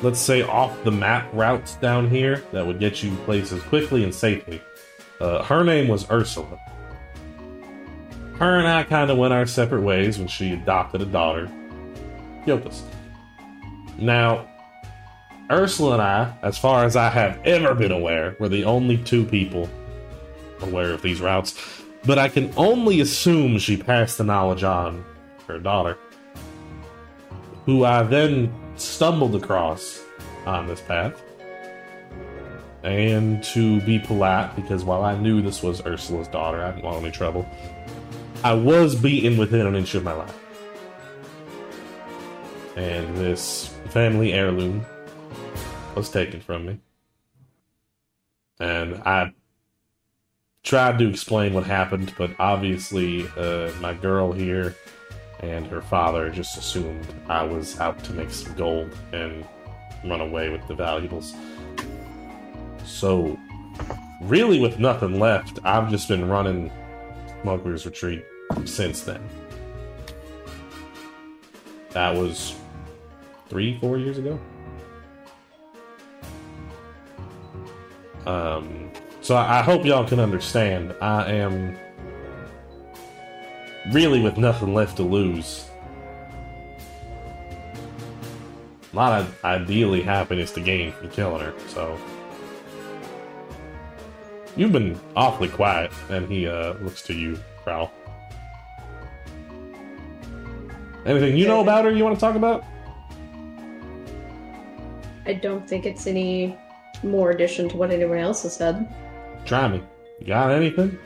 let's 0.02 0.20
say, 0.20 0.42
off 0.42 0.84
the 0.84 0.92
map 0.92 1.30
routes 1.32 1.76
down 1.76 2.10
here 2.10 2.44
that 2.52 2.66
would 2.66 2.80
get 2.80 3.02
you 3.02 3.16
places 3.18 3.64
quickly 3.64 4.04
and 4.04 4.14
safely. 4.14 4.62
Uh, 5.22 5.44
her 5.44 5.64
name 5.64 5.88
was 5.88 6.10
Ursula. 6.12 6.60
Her 8.38 8.58
and 8.58 8.68
I 8.68 8.84
kind 8.84 9.10
of 9.12 9.18
went 9.18 9.34
our 9.34 9.46
separate 9.46 9.84
ways 9.84 10.18
when 10.18 10.28
she 10.28 10.52
adopted 10.52 11.02
a 11.02 11.06
daughter, 11.06 11.50
Gilthus. 12.46 12.82
Now, 14.00 14.48
Ursula 15.52 15.94
and 15.94 16.02
I, 16.02 16.34
as 16.42 16.58
far 16.58 16.84
as 16.84 16.96
I 16.96 17.10
have 17.10 17.40
ever 17.46 17.76
been 17.76 17.92
aware, 17.92 18.36
were 18.40 18.50
the 18.50 18.66
only 18.66 18.98
two 18.98 19.26
people 19.26 19.70
aware 20.62 20.92
of 20.92 21.02
these 21.02 21.22
routes, 21.22 21.60
but 22.06 22.18
I 22.18 22.30
can 22.30 22.52
only 22.58 23.02
assume 23.02 23.60
she 23.60 23.78
passed 23.78 24.18
the 24.18 24.24
knowledge 24.24 24.64
on 24.64 25.04
her 25.48 25.60
daughter, 25.60 25.98
who 27.66 27.86
I 27.86 28.04
then 28.04 28.54
stumbled 28.76 29.36
across 29.36 30.02
on 30.46 30.68
this 30.68 30.82
path. 30.82 31.22
And 32.84 33.44
to 33.44 33.80
be 33.82 34.00
polite, 34.00 34.56
because 34.56 34.84
while 34.84 35.04
I 35.04 35.16
knew 35.16 35.42
this 35.42 35.62
was 35.62 35.86
Ursula's 35.86 36.28
daughter, 36.28 36.64
I 36.64 36.72
didn't 36.72 36.84
want 36.84 37.04
any 37.04 37.12
trouble, 37.12 37.48
I 38.44 38.54
was 38.54 38.96
beaten 38.96 39.38
within 39.38 39.68
an 39.68 39.76
inch 39.76 39.94
of 39.94 40.04
my 40.04 40.14
life. 40.14 40.38
And 42.76 43.16
this 43.18 43.68
family 43.90 44.34
heirloom 44.34 44.84
was 45.94 46.10
taken 46.10 46.40
from 46.40 46.66
me. 46.66 46.80
And 48.60 48.96
I 49.06 49.34
tried 50.64 51.00
to 51.00 51.10
explain 51.10 51.54
what 51.54 51.66
happened, 51.66 52.14
but 52.18 52.32
obviously, 52.40 53.28
uh, 53.38 53.72
my 53.80 53.94
girl 53.94 54.32
here 54.32 54.76
and 55.40 55.66
her 55.68 55.82
father 55.82 56.30
just 56.30 56.58
assumed 56.58 57.06
I 57.28 57.44
was 57.44 57.80
out 57.80 58.04
to 58.04 58.14
make 58.14 58.30
some 58.30 58.54
gold 58.54 58.96
and 59.12 59.46
run 60.06 60.22
away 60.22 60.50
with 60.50 60.66
the 60.68 60.76
valuables. 60.76 61.34
So, 62.86 63.40
really, 64.22 64.60
with 64.60 64.80
nothing 64.80 65.20
left, 65.20 65.60
I've 65.64 65.90
just 65.90 66.08
been 66.08 66.28
running 66.28 66.72
Smuggler's 67.42 67.86
Retreat 67.86 68.24
since 68.66 69.02
then. 69.02 69.22
That 71.92 72.16
was 72.16 72.56
three, 73.50 73.80
four 73.80 73.98
years 73.98 74.18
ago. 74.18 74.40
Um, 78.26 78.91
so 79.32 79.38
I, 79.38 79.62
hope 79.62 79.86
y'all 79.86 80.06
can 80.06 80.20
understand. 80.20 80.94
I 81.00 81.32
am 81.32 81.78
really 83.94 84.20
with 84.20 84.38
nothing 84.38 84.74
left 84.74 84.98
to 84.98 85.04
lose. 85.04 85.70
A 88.92 88.94
lot 88.94 89.22
of 89.22 89.46
ideally 89.46 90.02
happiness 90.02 90.52
to 90.52 90.60
gain 90.60 90.92
from 90.92 91.12
killing 91.12 91.46
her, 91.46 91.54
so. 91.70 91.98
You've 94.58 94.74
been 94.74 95.00
awfully 95.16 95.48
quiet, 95.48 95.94
and 96.10 96.30
he 96.30 96.46
uh, 96.46 96.74
looks 96.80 97.02
to 97.04 97.14
you, 97.14 97.40
Prowl. 97.64 97.90
Anything 101.06 101.38
you 101.38 101.48
know 101.48 101.62
about 101.62 101.86
her 101.86 101.92
you 101.92 102.04
want 102.04 102.18
to 102.18 102.20
talk 102.20 102.36
about? 102.36 102.66
I 105.26 105.36
don't 105.36 105.66
think 105.66 105.86
it's 105.86 106.06
any 106.06 106.58
more 107.02 107.32
addition 107.32 107.70
to 107.70 107.78
what 107.78 107.92
anyone 107.92 108.18
else 108.18 108.44
has 108.44 108.58
said. 108.58 108.94
Try 109.46 109.68
me. 109.68 109.84
You 110.20 110.28
got 110.28 110.52
anything? 110.52 110.98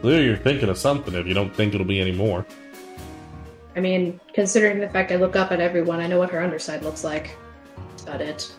Clearly 0.00 0.24
you're 0.26 0.36
thinking 0.36 0.68
of 0.68 0.78
something 0.78 1.14
if 1.14 1.26
you 1.26 1.34
don't 1.34 1.54
think 1.54 1.74
it'll 1.74 1.86
be 1.86 2.00
any 2.00 2.12
more. 2.12 2.46
I 3.74 3.80
mean, 3.80 4.20
considering 4.32 4.80
the 4.80 4.88
fact 4.88 5.12
I 5.12 5.16
look 5.16 5.36
up 5.36 5.52
at 5.52 5.60
everyone, 5.60 6.00
I 6.00 6.06
know 6.06 6.18
what 6.18 6.30
her 6.30 6.42
underside 6.42 6.82
looks 6.82 7.04
like. 7.04 7.36
That's 7.90 8.02
about 8.04 8.20
it. 8.22 8.52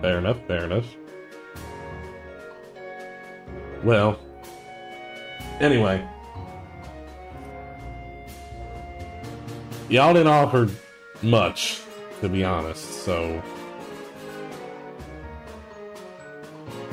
Fair 0.00 0.18
enough, 0.18 0.38
fair 0.46 0.64
enough. 0.64 0.86
Well, 3.84 4.18
anyway. 5.60 6.06
Y'all 9.88 10.12
didn't 10.12 10.32
offer 10.32 10.68
much, 11.22 11.80
to 12.20 12.28
be 12.28 12.42
honest, 12.42 13.04
so. 13.04 13.40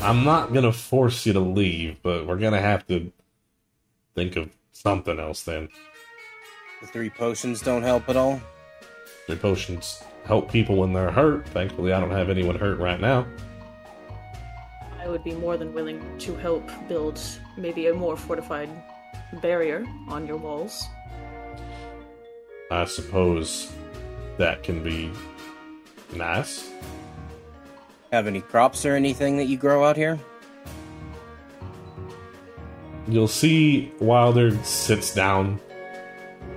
I'm 0.04 0.26
not 0.26 0.52
gonna 0.52 0.74
force 0.74 1.26
you 1.26 1.32
to 1.32 1.40
leave, 1.40 2.02
but 2.04 2.28
we're 2.28 2.38
gonna 2.38 2.60
have 2.60 2.86
to 2.88 3.10
think 4.16 4.36
of 4.36 4.50
something 4.74 5.18
else 5.18 5.44
then. 5.44 5.70
The 6.82 6.88
three 6.88 7.10
potions 7.10 7.62
don't 7.62 7.84
help 7.84 8.10
at 8.10 8.18
all. 8.18 8.42
Your 9.30 9.38
potions 9.38 10.04
help 10.26 10.52
people 10.52 10.76
when 10.76 10.92
they're 10.92 11.10
hurt. 11.10 11.48
Thankfully, 11.48 11.94
I 11.94 12.02
don't 12.02 12.12
have 12.12 12.30
anyone 12.30 12.56
hurt 12.56 12.80
right 12.80 13.00
now. 13.00 13.26
I 15.00 15.08
would 15.08 15.24
be 15.24 15.36
more 15.36 15.56
than 15.56 15.74
willing 15.74 16.04
to 16.20 16.36
help 16.36 16.70
build 16.90 17.22
maybe 17.56 17.88
a 17.88 17.94
more 17.94 18.18
fortified 18.18 18.70
barrier 19.42 19.86
on 20.10 20.28
your 20.28 20.38
walls. 20.38 20.86
I 22.70 22.84
suppose 22.84 23.72
that 24.38 24.64
can 24.64 24.84
be 24.84 25.12
nice. 26.14 26.70
Have 28.14 28.28
any 28.28 28.42
crops 28.42 28.86
or 28.86 28.96
anything 28.96 29.38
that 29.38 29.46
you 29.46 29.58
grow 29.58 29.84
out 29.84 29.98
here? 29.98 30.20
You'll 33.08 33.28
see 33.28 33.92
Wilder 34.00 34.56
sits 34.64 35.16
down 35.16 35.60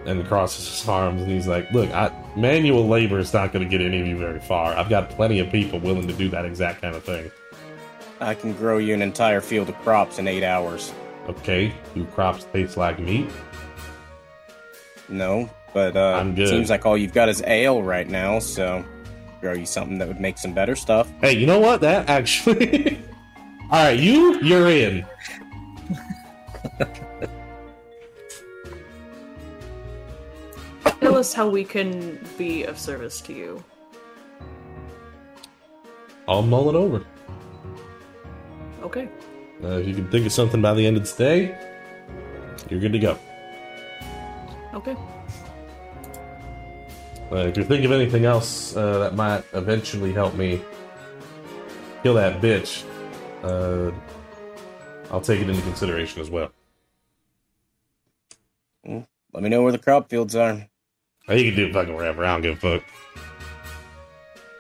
and 0.04 0.26
crosses 0.26 0.68
his 0.68 0.86
arms, 0.86 1.22
and 1.22 1.30
he's 1.30 1.46
like, 1.46 1.70
"Look, 1.70 1.90
I, 1.92 2.12
manual 2.36 2.86
labor 2.86 3.18
is 3.18 3.32
not 3.32 3.54
going 3.54 3.66
to 3.66 3.70
get 3.70 3.82
any 3.82 3.98
of 3.98 4.06
you 4.06 4.18
very 4.18 4.38
far. 4.38 4.76
I've 4.76 4.90
got 4.90 5.08
plenty 5.08 5.38
of 5.38 5.50
people 5.50 5.78
willing 5.78 6.06
to 6.06 6.12
do 6.12 6.28
that 6.28 6.44
exact 6.44 6.82
kind 6.82 6.94
of 6.94 7.02
thing." 7.04 7.30
I 8.20 8.34
can 8.34 8.52
grow 8.52 8.76
you 8.76 8.92
an 8.92 9.00
entire 9.00 9.40
field 9.40 9.70
of 9.70 9.76
crops 9.76 10.18
in 10.18 10.28
eight 10.28 10.44
hours. 10.44 10.92
Okay, 11.26 11.72
do 11.94 12.04
crops 12.04 12.46
taste 12.52 12.76
like 12.76 12.98
meat? 12.98 13.30
No, 15.08 15.48
but 15.72 15.96
uh, 15.96 16.22
good. 16.22 16.50
seems 16.50 16.68
like 16.68 16.84
all 16.84 16.98
you've 16.98 17.14
got 17.14 17.30
is 17.30 17.42
ale 17.46 17.82
right 17.82 18.06
now, 18.06 18.40
so 18.40 18.84
grow 19.46 19.54
you 19.54 19.64
something 19.64 19.96
that 19.98 20.08
would 20.08 20.18
make 20.18 20.38
some 20.38 20.52
better 20.52 20.74
stuff. 20.74 21.08
Hey, 21.20 21.36
you 21.36 21.46
know 21.46 21.60
what? 21.60 21.80
That 21.80 22.08
actually. 22.10 22.98
All 23.70 23.84
right, 23.84 23.96
you, 23.96 24.40
you're 24.42 24.68
in. 24.68 25.06
Tell 31.00 31.14
us 31.14 31.32
how 31.32 31.48
we 31.48 31.62
can 31.62 32.18
be 32.36 32.64
of 32.64 32.76
service 32.76 33.20
to 33.20 33.32
you. 33.32 33.62
I'll 36.26 36.42
mull 36.42 36.68
it 36.68 36.74
over. 36.74 37.06
Okay. 38.82 39.08
Uh, 39.62 39.78
if 39.78 39.86
you 39.86 39.94
can 39.94 40.10
think 40.10 40.26
of 40.26 40.32
something 40.32 40.60
by 40.60 40.74
the 40.74 40.84
end 40.84 40.96
of 40.96 41.04
the 41.04 41.16
day, 41.16 41.56
you're 42.68 42.80
good 42.80 42.92
to 42.92 42.98
go. 42.98 43.16
Okay. 44.74 44.96
Uh, 47.30 47.36
if 47.38 47.56
you 47.56 47.64
think 47.64 47.84
of 47.84 47.90
anything 47.92 48.24
else 48.24 48.76
uh, 48.76 48.98
that 49.00 49.14
might 49.14 49.44
eventually 49.52 50.12
help 50.12 50.34
me 50.34 50.60
kill 52.02 52.14
that 52.14 52.40
bitch, 52.40 52.84
uh, 53.42 53.90
I'll 55.10 55.20
take 55.20 55.40
it 55.40 55.48
into 55.50 55.62
consideration 55.62 56.20
as 56.20 56.30
well. 56.30 56.50
Let 58.84 59.42
me 59.42 59.48
know 59.48 59.62
where 59.62 59.72
the 59.72 59.78
crop 59.78 60.08
fields 60.08 60.34
are. 60.36 60.66
Uh, 61.28 61.32
You 61.34 61.50
can 61.50 61.56
do 61.56 61.66
it 61.66 61.72
fucking 61.72 61.94
wherever. 61.94 62.24
I 62.24 62.32
don't 62.32 62.42
give 62.42 62.62
a 62.64 62.78
fuck. 62.78 62.84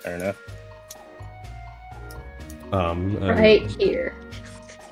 Fair 0.02 0.16
enough. 0.16 0.42
Um, 2.72 3.16
and- 3.16 3.28
Right 3.28 3.62
here. 3.80 4.14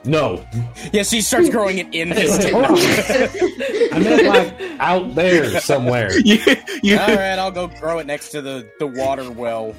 No, 0.07 0.45
Yes, 0.93 1.11
he 1.11 1.23
starts 1.23 1.49
growing 1.49 1.79
it 1.79 1.95
in 1.95 2.11
his 2.11 2.51
Hold 2.51 2.65
I 3.93 3.99
meant 3.99 4.27
like 4.27 4.81
out 4.81 5.15
there 5.15 5.61
somewhere. 5.61 6.19
you, 6.25 6.39
you, 6.83 6.99
All 6.99 7.07
right, 7.07 7.39
I'll 7.39 7.51
go 7.51 7.69
grow 7.69 7.99
it 8.01 8.07
next 8.07 8.31
to 8.31 8.43
the, 8.43 8.69
the 8.79 8.87
water 8.87 9.31
well. 9.31 9.75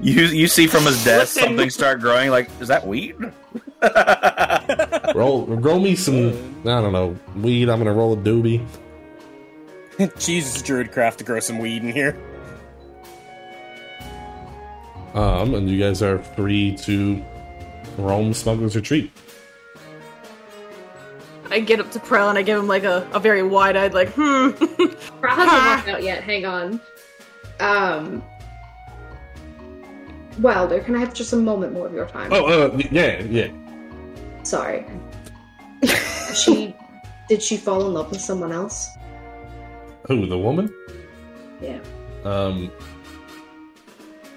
you, 0.00 0.22
you 0.22 0.48
see 0.48 0.66
from 0.66 0.84
his 0.84 1.04
desk 1.04 1.34
something 1.40 1.68
start 1.68 2.00
growing. 2.00 2.30
Like, 2.30 2.48
is 2.60 2.68
that 2.68 2.86
wheat? 2.86 3.14
Roll, 5.14 5.46
roll 5.46 5.80
me 5.80 5.94
some. 5.96 6.28
I 6.62 6.80
don't 6.80 6.92
know 6.92 7.16
weed. 7.36 7.68
I'm 7.68 7.78
gonna 7.78 7.92
roll 7.92 8.14
a 8.14 8.16
doobie. 8.16 8.66
Jesus, 10.18 10.62
Druidcraft 10.62 11.16
to 11.16 11.24
grow 11.24 11.40
some 11.40 11.58
weed 11.58 11.82
in 11.82 11.92
here. 11.92 12.16
Um, 15.14 15.54
and 15.54 15.68
you 15.68 15.78
guys 15.78 16.02
are 16.02 16.18
free 16.18 16.76
to 16.78 17.22
roam 17.96 18.32
Smuggler's 18.32 18.76
Retreat. 18.76 19.10
I 21.50 21.60
get 21.60 21.80
up 21.80 21.90
to 21.92 21.98
Prel 21.98 22.28
and 22.28 22.38
I 22.38 22.42
give 22.42 22.58
him 22.58 22.66
like 22.66 22.84
a, 22.84 23.08
a 23.12 23.20
very 23.20 23.42
wide 23.42 23.76
eyed, 23.76 23.94
like, 23.94 24.10
hmm. 24.10 24.50
Bra 25.20 25.34
hasn't 25.34 25.86
walked 25.86 25.88
out 25.88 26.02
yet. 26.02 26.22
Hang 26.22 26.44
on. 26.44 26.80
Um. 27.60 28.22
Wilder, 30.38 30.80
can 30.80 30.94
I 30.94 31.00
have 31.00 31.12
just 31.12 31.32
a 31.32 31.36
moment 31.36 31.72
more 31.72 31.86
of 31.86 31.92
your 31.92 32.06
time? 32.06 32.32
Oh, 32.32 32.46
uh, 32.46 32.80
yeah, 32.90 33.22
yeah. 33.22 33.48
Sorry. 34.44 34.84
she 36.34 36.74
did 37.28 37.42
she 37.42 37.56
fall 37.56 37.86
in 37.86 37.92
love 37.92 38.10
with 38.10 38.20
someone 38.20 38.52
else? 38.52 38.88
Who, 40.06 40.26
the 40.26 40.38
woman? 40.38 40.72
Yeah. 41.60 41.80
Um, 42.24 42.72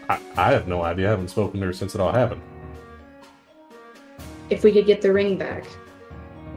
I, 0.09 0.19
I 0.35 0.51
have 0.51 0.67
no 0.67 0.83
idea. 0.83 1.07
I 1.07 1.11
haven't 1.11 1.29
spoken 1.29 1.61
to 1.61 1.67
her 1.67 1.73
since 1.73 1.95
it 1.95 2.01
all 2.01 2.11
happened. 2.11 2.41
If 4.49 4.65
we 4.65 4.73
could 4.73 4.85
get 4.85 5.01
the 5.01 5.13
ring 5.13 5.38
back, 5.38 5.65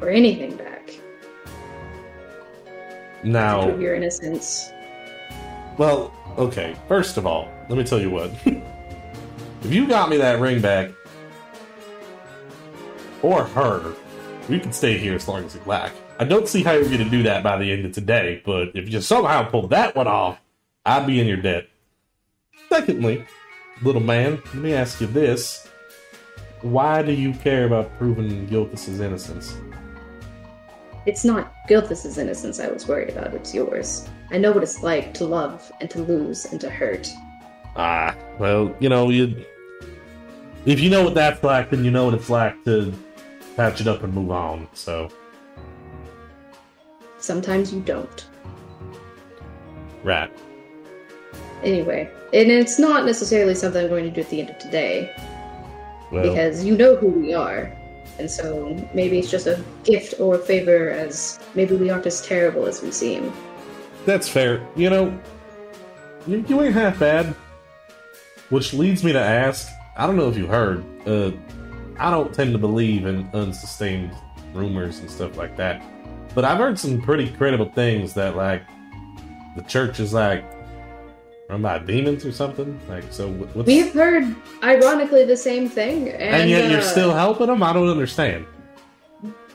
or 0.01 0.09
anything 0.11 0.57
back, 0.57 0.91
Now, 3.23 3.65
prove 3.65 3.81
your 3.81 3.95
innocence. 3.95 4.71
well, 5.79 6.13
okay. 6.37 6.77
First 6.89 7.17
of 7.17 7.27
all, 7.27 7.49
let 7.69 7.79
me 7.79 7.85
tell 7.85 8.01
you 8.01 8.11
what. 8.11 8.31
if 8.45 9.73
you 9.73 9.87
got 9.87 10.09
me 10.11 10.17
that 10.19 10.41
ring 10.41 10.61
back, 10.61 10.91
or 13.23 13.45
her, 13.45 13.95
we 14.49 14.61
can 14.61 14.73
stay 14.73 14.99
here 14.99 15.15
as 15.15 15.27
long 15.27 15.45
as 15.45 15.55
you 15.55 15.61
like. 15.65 15.93
I 16.19 16.25
don't 16.25 16.47
see 16.47 16.63
how 16.63 16.73
you're 16.73 16.85
going 16.85 16.99
to 16.99 17.11
do 17.11 17.23
that 17.25 17.43
by 17.43 17.57
the 17.57 17.73
end 17.73 17.87
of 17.87 17.93
today, 17.93 18.43
but 18.45 18.69
if 18.75 18.89
you 18.89 19.01
somehow 19.01 19.45
pull 19.49 19.67
that 19.69 19.97
one 19.97 20.07
off, 20.07 20.39
I'd 20.85 21.07
be 21.07 21.19
in 21.21 21.27
your 21.27 21.39
debt. 21.39 21.67
Secondly, 22.69 23.25
little 23.83 24.03
man, 24.03 24.43
let 24.47 24.55
me 24.55 24.75
ask 24.75 25.01
you 25.01 25.07
this. 25.07 25.69
Why 26.61 27.03
do 27.03 27.13
you 27.13 27.33
care 27.33 27.65
about 27.67 27.97
proving 27.99 28.47
Gilthus' 28.47 29.01
innocence? 29.01 29.57
It's 31.07 31.25
not 31.25 31.53
Gilthus' 31.69 32.17
innocence 32.19 32.59
I 32.61 32.69
was 32.69 32.89
worried 32.89 33.11
about, 33.11 33.35
it's 33.35 33.55
yours. 33.55 34.09
I 34.31 34.39
know 34.39 34.53
what 34.53 34.63
it's 34.63 34.83
like 34.83 35.13
to 35.15 35.27
love 35.27 35.71
and 35.81 35.91
to 35.91 36.01
lose 36.01 36.47
and 36.47 36.61
to 36.61 36.71
hurt. 36.71 37.09
Ah, 37.77 38.17
well, 38.39 38.75
you 38.81 38.89
know, 38.89 39.11
you 39.11 39.45
if 40.65 40.81
you 40.81 40.89
know 40.89 41.05
what 41.05 41.15
that's 41.15 41.43
like, 41.45 41.71
then 41.71 41.85
you 41.85 41.91
know 41.91 42.07
what 42.07 42.15
it's 42.15 42.31
like 42.31 42.65
to 42.65 42.93
patch 43.57 43.81
it 43.83 43.87
up 43.87 44.03
and 44.03 44.15
move 44.15 44.31
on. 44.31 44.67
So, 44.73 45.11
Sometimes 47.19 47.73
you 47.73 47.81
don't. 47.81 48.27
right. 50.03 50.31
Anyway, 51.63 52.11
and 52.35 52.51
it's 52.51 52.79
not 52.79 53.07
necessarily 53.07 53.55
something 53.55 53.83
I'm 53.83 53.89
going 53.89 54.05
to 54.05 54.11
do 54.11 54.21
at 54.21 54.29
the 54.29 54.41
end 54.41 54.51
of 54.51 54.59
today, 54.59 55.15
Well, 56.13 56.23
because 56.23 56.63
you 56.65 56.77
know 56.77 56.95
who 56.97 57.09
we 57.09 57.33
are. 57.33 57.75
And 58.19 58.31
so 58.31 58.77
maybe 58.95 59.19
it's 59.19 59.31
just 59.31 59.47
a 59.47 59.63
gift 59.83 60.21
or 60.21 60.37
a 60.37 60.39
favor, 60.39 60.91
as 60.91 61.39
maybe 61.55 61.77
we 61.77 61.91
aren't 61.91 62.07
as 62.07 62.23
terrible 62.23 62.67
as 62.67 62.83
we 62.83 62.91
seem. 62.91 63.33
that's 64.07 64.29
fair. 64.29 64.67
You 64.77 64.91
know, 64.91 65.21
you, 66.27 66.45
you 66.49 66.63
ain't 66.63 66.75
half 66.75 66.99
bad. 66.99 67.35
Which 68.51 68.75
leads 68.75 69.03
me 69.03 69.13
to 69.13 69.21
ask 69.21 69.69
I 69.97 70.07
don't 70.07 70.17
know 70.17 70.29
if 70.29 70.37
you 70.37 70.47
heard, 70.47 70.85
uh, 71.07 71.31
I 71.99 72.11
don't 72.11 72.35
tend 72.35 72.53
to 72.53 72.59
believe 72.59 73.07
in 73.07 73.29
unsustained 73.33 74.13
rumors 74.53 74.99
and 74.99 75.09
stuff 75.09 75.37
like 75.37 75.57
that. 75.57 75.83
But 76.35 76.45
I've 76.45 76.59
heard 76.59 76.79
some 76.79 77.01
pretty 77.01 77.31
credible 77.31 77.71
things 77.71 78.13
that, 78.15 78.35
like, 78.35 78.65
the 79.55 79.63
church 79.63 80.01
is 80.01 80.13
like 80.13 80.45
run 81.55 81.63
by 81.63 81.79
demons 81.85 82.25
or 82.25 82.33
something. 82.33 82.79
Like, 82.89 83.05
so 83.11 83.29
what's. 83.29 83.67
We've 83.67 83.93
heard, 83.93 84.35
ironically, 84.63 85.25
the 85.25 85.37
same 85.37 85.69
thing, 85.69 86.09
and, 86.09 86.43
and 86.43 86.51
yet 86.51 86.71
you're 86.71 86.81
uh, 86.81 86.83
still 86.83 87.13
helping 87.13 87.47
them? 87.47 87.63
I 87.63 87.73
don't 87.73 87.89
understand. 87.89 88.47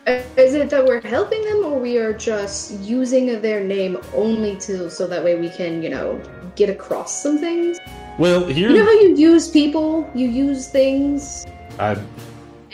Is 0.08 0.56
it 0.56 0.70
that 0.72 0.86
we're 0.86 1.02
helping 1.02 1.44
them, 1.44 1.66
or 1.66 1.78
we 1.78 1.98
are 1.98 2.14
just 2.14 2.80
using 2.80 3.42
their 3.42 3.64
name 3.64 3.98
only 4.16 4.56
to 4.58 4.90
so 4.90 5.06
that 5.06 5.24
way 5.24 5.40
we 5.40 5.50
can, 5.50 5.84
you 5.84 5.90
know, 5.90 6.20
get 6.56 6.70
across 6.70 7.22
some 7.22 7.38
things? 7.38 7.78
Well, 8.18 8.46
here. 8.48 8.72
You 8.72 8.78
know 8.78 8.86
how 8.86 8.92
you 8.92 9.16
use 9.16 9.50
people, 9.50 10.10
you 10.16 10.28
use 10.28 10.68
things. 10.70 11.46
I, 11.78 11.92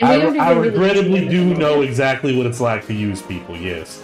I, 0.00 0.14
I 0.14 0.16
really 0.16 0.70
regrettably 0.70 1.28
do 1.28 1.54
know 1.54 1.82
exactly 1.82 2.36
what 2.36 2.46
it's 2.46 2.60
like 2.60 2.86
to 2.86 2.94
use 2.94 3.20
people, 3.22 3.56
yes. 3.56 4.02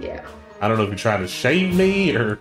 Yeah. 0.00 0.26
I 0.60 0.68
don't 0.68 0.78
know 0.78 0.84
if 0.84 0.90
you're 0.90 0.98
trying 0.98 1.20
to 1.20 1.28
shame 1.28 1.76
me 1.76 2.16
or. 2.16 2.40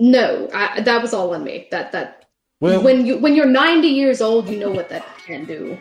No, 0.00 0.48
I, 0.54 0.80
that 0.80 1.02
was 1.02 1.12
all 1.12 1.34
on 1.34 1.44
me. 1.44 1.68
That 1.70 1.92
that 1.92 2.24
Well, 2.60 2.82
when 2.82 3.04
you 3.04 3.18
when 3.18 3.36
you're 3.36 3.46
90 3.46 3.86
years 3.86 4.22
old, 4.22 4.48
you 4.48 4.58
know 4.58 4.70
what 4.70 4.88
that 4.88 5.04
can 5.26 5.44
do. 5.44 5.78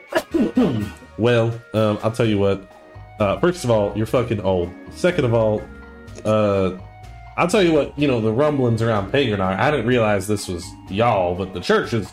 well, 1.18 1.48
um, 1.74 1.98
I'll 2.04 2.12
tell 2.12 2.26
you 2.28 2.38
what. 2.38 2.70
Uh, 3.18 3.40
first 3.40 3.64
of 3.64 3.72
all, 3.72 3.94
you're 3.98 4.06
fucking 4.06 4.42
old. 4.42 4.72
Second 4.92 5.26
of 5.26 5.34
all, 5.34 5.62
uh, 6.26 6.78
I'll 7.38 7.48
tell 7.48 7.64
you 7.64 7.72
what. 7.72 7.98
You 7.98 8.10
know 8.10 8.20
the 8.20 8.32
rumblings 8.34 8.82
around 8.82 9.10
Pagrin. 9.10 9.40
I, 9.40 9.68
I 9.68 9.72
didn't 9.72 9.88
realize 9.88 10.28
this 10.28 10.50
was 10.50 10.66
y'all, 10.90 11.34
but 11.34 11.54
the 11.54 11.62
church 11.62 11.94
is. 11.94 12.12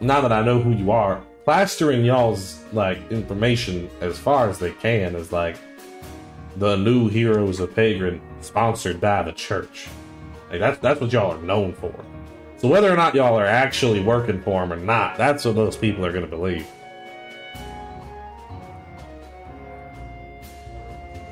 Now 0.00 0.20
that 0.20 0.32
I 0.32 0.42
know 0.42 0.60
who 0.60 0.70
you 0.72 0.92
are, 0.92 1.20
plastering 1.44 2.04
y'all's 2.04 2.62
like 2.72 2.98
information 3.10 3.90
as 4.00 4.18
far 4.18 4.48
as 4.48 4.60
they 4.60 4.70
can 4.70 5.16
is 5.16 5.32
like 5.32 5.56
the 6.56 6.76
new 6.76 7.08
heroes 7.08 7.58
of 7.58 7.74
Pagrin, 7.74 8.20
sponsored 8.40 9.00
by 9.00 9.24
the 9.24 9.32
church. 9.32 9.88
Like 10.50 10.60
that's 10.60 10.78
that's 10.78 11.00
what 11.00 11.12
y'all 11.12 11.32
are 11.32 11.42
known 11.42 11.72
for. 11.74 11.94
So 12.56 12.68
whether 12.68 12.92
or 12.92 12.96
not 12.96 13.14
y'all 13.14 13.38
are 13.38 13.46
actually 13.46 14.00
working 14.00 14.42
for 14.42 14.60
them 14.60 14.72
or 14.72 14.76
not, 14.76 15.16
that's 15.16 15.44
what 15.44 15.54
those 15.54 15.76
people 15.76 16.04
are 16.04 16.12
going 16.12 16.24
to 16.24 16.30
believe. 16.30 16.66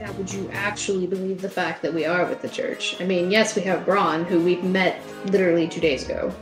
Now, 0.01 0.13
would 0.13 0.33
you 0.33 0.49
actually 0.53 1.07
believe 1.07 1.43
the 1.43 1.51
fact 1.51 1.83
that 1.83 1.93
we 1.93 2.07
are 2.07 2.25
with 2.25 2.41
the 2.41 2.49
church? 2.49 2.97
I 3.01 3.05
mean, 3.05 3.31
yes, 3.31 3.55
we 3.55 3.63
have 3.63 3.85
Brann, 3.85 4.25
who 4.25 4.41
we've 4.41 4.65
met 4.65 5.03
literally 5.27 5.69
two 5.69 5.81
days 5.81 6.05
ago. 6.05 6.33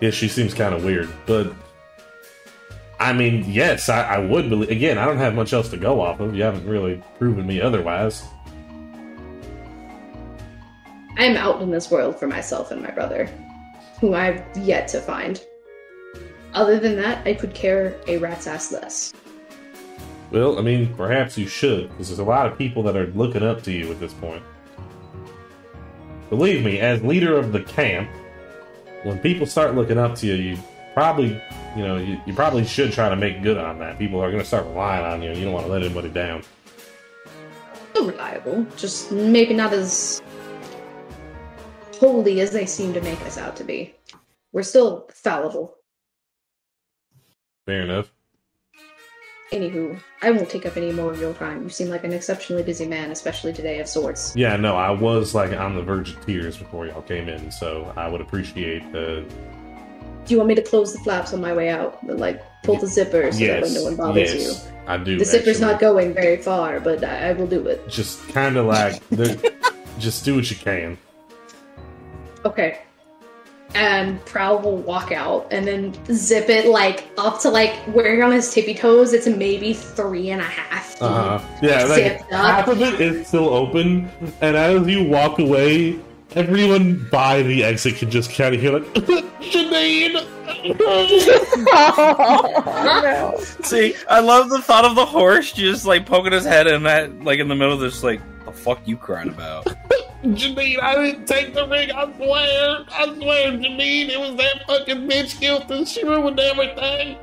Yeah, 0.00 0.10
she 0.10 0.28
seems 0.28 0.54
kind 0.54 0.74
of 0.74 0.82
weird, 0.82 1.10
but 1.26 1.52
I 2.98 3.12
mean, 3.12 3.44
yes, 3.48 3.88
I, 3.88 4.14
I 4.14 4.18
would 4.18 4.48
believe. 4.48 4.70
Again, 4.70 4.96
I 4.96 5.04
don't 5.04 5.18
have 5.18 5.34
much 5.34 5.52
else 5.52 5.68
to 5.70 5.76
go 5.76 6.00
off 6.00 6.20
of. 6.20 6.34
You 6.34 6.44
haven't 6.44 6.66
really 6.66 7.02
proven 7.18 7.46
me 7.46 7.60
otherwise. 7.60 8.22
I 11.18 11.24
am 11.24 11.36
out 11.36 11.60
in 11.60 11.70
this 11.70 11.90
world 11.90 12.18
for 12.18 12.26
myself 12.26 12.70
and 12.70 12.82
my 12.82 12.90
brother, 12.90 13.28
who 14.00 14.14
I've 14.14 14.42
yet 14.56 14.88
to 14.88 15.00
find. 15.00 15.44
Other 16.54 16.78
than 16.78 16.96
that, 16.96 17.26
I 17.26 17.34
could 17.34 17.54
care 17.54 17.94
a 18.06 18.18
rat's 18.18 18.46
ass 18.46 18.72
less. 18.72 19.12
Well, 20.30 20.58
I 20.58 20.62
mean, 20.62 20.94
perhaps 20.94 21.36
you 21.36 21.46
should, 21.46 21.90
because 21.90 22.08
there's 22.08 22.18
a 22.18 22.24
lot 22.24 22.46
of 22.46 22.56
people 22.56 22.82
that 22.84 22.96
are 22.96 23.08
looking 23.08 23.42
up 23.42 23.62
to 23.64 23.72
you 23.72 23.90
at 23.90 24.00
this 24.00 24.14
point. 24.14 24.42
Believe 26.30 26.64
me, 26.64 26.80
as 26.80 27.02
leader 27.02 27.36
of 27.36 27.52
the 27.52 27.60
camp, 27.60 28.08
when 29.02 29.18
people 29.18 29.46
start 29.46 29.74
looking 29.74 29.98
up 29.98 30.14
to 30.16 30.26
you, 30.26 30.34
you 30.34 30.58
probably, 30.94 31.40
you 31.76 31.82
know, 31.82 31.98
you, 31.98 32.18
you 32.26 32.34
probably 32.34 32.64
should 32.64 32.92
try 32.92 33.10
to 33.10 33.16
make 33.16 33.42
good 33.42 33.58
on 33.58 33.78
that. 33.80 33.98
People 33.98 34.20
are 34.20 34.30
going 34.30 34.42
to 34.42 34.48
start 34.48 34.64
relying 34.66 35.04
on 35.04 35.22
you, 35.22 35.28
and 35.28 35.38
you 35.38 35.44
don't 35.44 35.52
want 35.52 35.66
to 35.66 35.72
let 35.72 35.82
anybody 35.82 36.08
down. 36.08 36.42
Still 37.90 38.06
reliable, 38.06 38.66
just 38.78 39.12
maybe 39.12 39.52
not 39.52 39.74
as 39.74 40.22
holy 42.02 42.40
as 42.40 42.50
they 42.50 42.66
seem 42.66 42.92
to 42.92 43.00
make 43.02 43.20
us 43.20 43.38
out 43.38 43.54
to 43.54 43.62
be. 43.62 43.94
We're 44.52 44.64
still 44.64 45.08
fallible. 45.14 45.76
Fair 47.64 47.82
enough. 47.82 48.12
Anywho, 49.52 50.00
I 50.20 50.32
won't 50.32 50.50
take 50.50 50.66
up 50.66 50.76
any 50.76 50.90
more 50.90 51.12
of 51.12 51.20
your 51.20 51.32
time. 51.34 51.62
You 51.62 51.68
seem 51.68 51.90
like 51.90 52.02
an 52.02 52.12
exceptionally 52.12 52.64
busy 52.64 52.88
man, 52.88 53.12
especially 53.12 53.52
today 53.52 53.78
of 53.78 53.86
sorts. 53.86 54.34
Yeah, 54.34 54.56
no, 54.56 54.76
I 54.76 54.90
was 54.90 55.32
like 55.32 55.52
on 55.52 55.76
the 55.76 55.82
verge 55.82 56.10
of 56.10 56.26
tears 56.26 56.56
before 56.56 56.86
y'all 56.86 57.02
came 57.02 57.28
in, 57.28 57.52
so 57.52 57.92
I 57.96 58.08
would 58.08 58.20
appreciate 58.20 58.90
the. 58.90 59.24
Do 60.24 60.34
you 60.34 60.38
want 60.38 60.48
me 60.48 60.56
to 60.56 60.62
close 60.62 60.92
the 60.92 60.98
flaps 61.00 61.32
on 61.32 61.40
my 61.40 61.54
way 61.54 61.68
out? 61.68 62.04
Like, 62.04 62.42
pull 62.64 62.78
the 62.78 62.88
zipper 62.88 63.30
so 63.30 63.38
that 63.38 63.44
yes, 63.44 63.62
way 63.68 63.74
no 63.74 63.84
one 63.84 63.96
bothers 63.96 64.34
yes, 64.34 64.66
you? 64.66 64.72
I 64.88 64.96
do. 64.96 65.18
The 65.18 65.24
zipper's 65.24 65.60
actually. 65.60 65.72
not 65.72 65.80
going 65.80 66.14
very 66.14 66.38
far, 66.38 66.80
but 66.80 67.04
I, 67.04 67.28
I 67.28 67.32
will 67.34 67.46
do 67.46 67.64
it. 67.68 67.88
just 67.88 68.26
kind 68.30 68.56
of 68.56 68.66
like 68.66 69.08
the, 69.10 69.54
just 70.00 70.24
do 70.24 70.34
what 70.34 70.50
you 70.50 70.56
can. 70.56 70.98
Okay. 72.44 72.80
And 73.74 74.22
Prowl 74.26 74.58
will 74.58 74.76
walk 74.76 75.12
out 75.12 75.46
and 75.50 75.66
then 75.66 75.94
zip 76.14 76.50
it 76.50 76.66
like 76.66 77.08
up 77.16 77.40
to 77.40 77.48
like 77.48 77.72
where 77.94 78.14
you're 78.14 78.24
on 78.24 78.32
his 78.32 78.52
tippy 78.52 78.74
toes. 78.74 79.14
It's 79.14 79.26
maybe 79.26 79.72
three 79.72 80.28
and 80.30 80.42
a 80.42 80.44
half. 80.44 80.92
feet. 80.92 81.02
Uh 81.02 81.38
huh. 81.38 81.58
Yeah, 81.62 81.84
like 81.84 82.02
Zipped 82.18 82.32
up. 82.32 82.44
half 82.44 82.68
of 82.68 82.82
it 82.82 83.00
is 83.00 83.26
still 83.26 83.48
open, 83.48 84.10
and 84.42 84.56
as 84.56 84.86
you 84.86 85.04
walk 85.04 85.38
away, 85.38 85.98
everyone 86.34 87.08
by 87.10 87.42
the 87.42 87.64
exit 87.64 87.96
can 87.96 88.10
just 88.10 88.34
kind 88.34 88.54
of 88.54 88.60
hear 88.60 88.72
like 88.78 88.84
Janine. 89.40 90.28
See, 93.64 93.94
I 94.08 94.20
love 94.20 94.48
the 94.50 94.60
thought 94.60 94.84
of 94.84 94.94
the 94.94 95.06
horse 95.06 95.52
just 95.52 95.86
like 95.86 96.06
poking 96.06 96.32
his 96.32 96.44
head 96.44 96.66
in 96.66 96.82
that, 96.84 97.24
like 97.24 97.38
in 97.40 97.48
the 97.48 97.54
middle 97.54 97.74
of 97.74 97.80
this, 97.80 98.02
like, 98.02 98.20
the 98.44 98.52
fuck 98.52 98.80
you 98.86 98.96
crying 98.96 99.28
about? 99.28 99.66
Janine, 100.22 100.80
I 100.80 100.94
didn't 100.94 101.26
take 101.26 101.52
the 101.52 101.66
ring. 101.66 101.90
I 101.90 102.04
swear, 102.14 102.84
I 102.90 103.06
swear, 103.16 103.52
Janine, 103.52 104.08
it 104.08 104.20
was 104.20 104.36
that 104.36 104.66
fucking 104.68 105.08
bitch 105.08 105.40
guilty. 105.40 105.84
She 105.84 106.04
ruined 106.04 106.38
everything. 106.38 107.18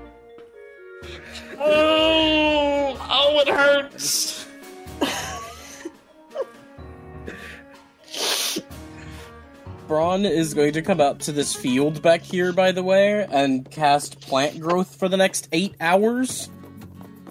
Oh, 1.58 2.98
oh, 3.10 3.40
it 3.40 3.48
hurts. 3.48 4.46
Brann 9.88 10.26
is 10.26 10.54
going 10.54 10.74
to 10.74 10.82
come 10.82 11.02
up 11.02 11.20
to 11.20 11.32
this 11.32 11.56
field 11.56 12.02
back 12.02 12.22
here, 12.22 12.54
by 12.54 12.72
the 12.72 12.84
way, 12.84 13.26
and 13.32 13.70
cast 13.72 14.22
plant 14.22 14.60
growth 14.60 14.96
for 14.96 15.10
the 15.10 15.18
next 15.18 15.48
eight 15.52 15.74
hours. 15.82 16.50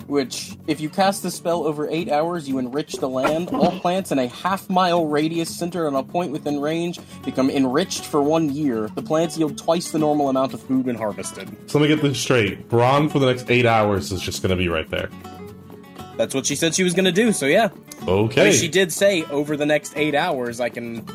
Which, 0.08 0.56
if 0.66 0.80
you 0.80 0.88
cast 0.88 1.22
the 1.22 1.30
spell 1.30 1.64
over 1.66 1.86
eight 1.88 2.10
hours, 2.10 2.48
you 2.48 2.58
enrich 2.58 2.94
the 2.94 3.08
land. 3.08 3.50
All 3.50 3.78
plants 3.78 4.10
in 4.10 4.18
a 4.18 4.26
half 4.26 4.68
mile 4.70 5.04
radius 5.06 5.54
centered 5.54 5.86
on 5.86 5.94
a 5.94 6.02
point 6.02 6.32
within 6.32 6.60
range 6.60 6.98
become 7.26 7.50
enriched 7.50 8.06
for 8.06 8.22
one 8.22 8.50
year. 8.50 8.88
The 8.94 9.02
plants 9.02 9.36
yield 9.36 9.58
twice 9.58 9.90
the 9.90 9.98
normal 9.98 10.30
amount 10.30 10.54
of 10.54 10.62
food 10.62 10.86
when 10.86 10.96
harvested. 10.96 11.54
So 11.70 11.78
let 11.78 11.88
me 11.90 11.94
get 11.94 12.02
this 12.02 12.18
straight. 12.18 12.70
Brann 12.70 13.10
for 13.10 13.18
the 13.18 13.26
next 13.26 13.50
eight 13.50 13.66
hours 13.66 14.10
is 14.10 14.22
just 14.22 14.42
going 14.42 14.48
to 14.50 14.56
be 14.56 14.68
right 14.70 14.88
there. 14.90 15.10
That's 16.16 16.34
what 16.34 16.46
she 16.46 16.56
said 16.56 16.74
she 16.74 16.84
was 16.84 16.94
going 16.94 17.04
to 17.04 17.12
do, 17.12 17.30
so 17.32 17.44
yeah. 17.44 17.68
I 18.02 18.10
Okay. 18.10 18.44
mean, 18.44 18.52
she 18.54 18.68
did 18.68 18.90
say 18.90 19.24
over 19.24 19.58
the 19.58 19.66
next 19.66 19.92
eight 19.94 20.14
hours, 20.14 20.58
I 20.58 20.70
can. 20.70 21.06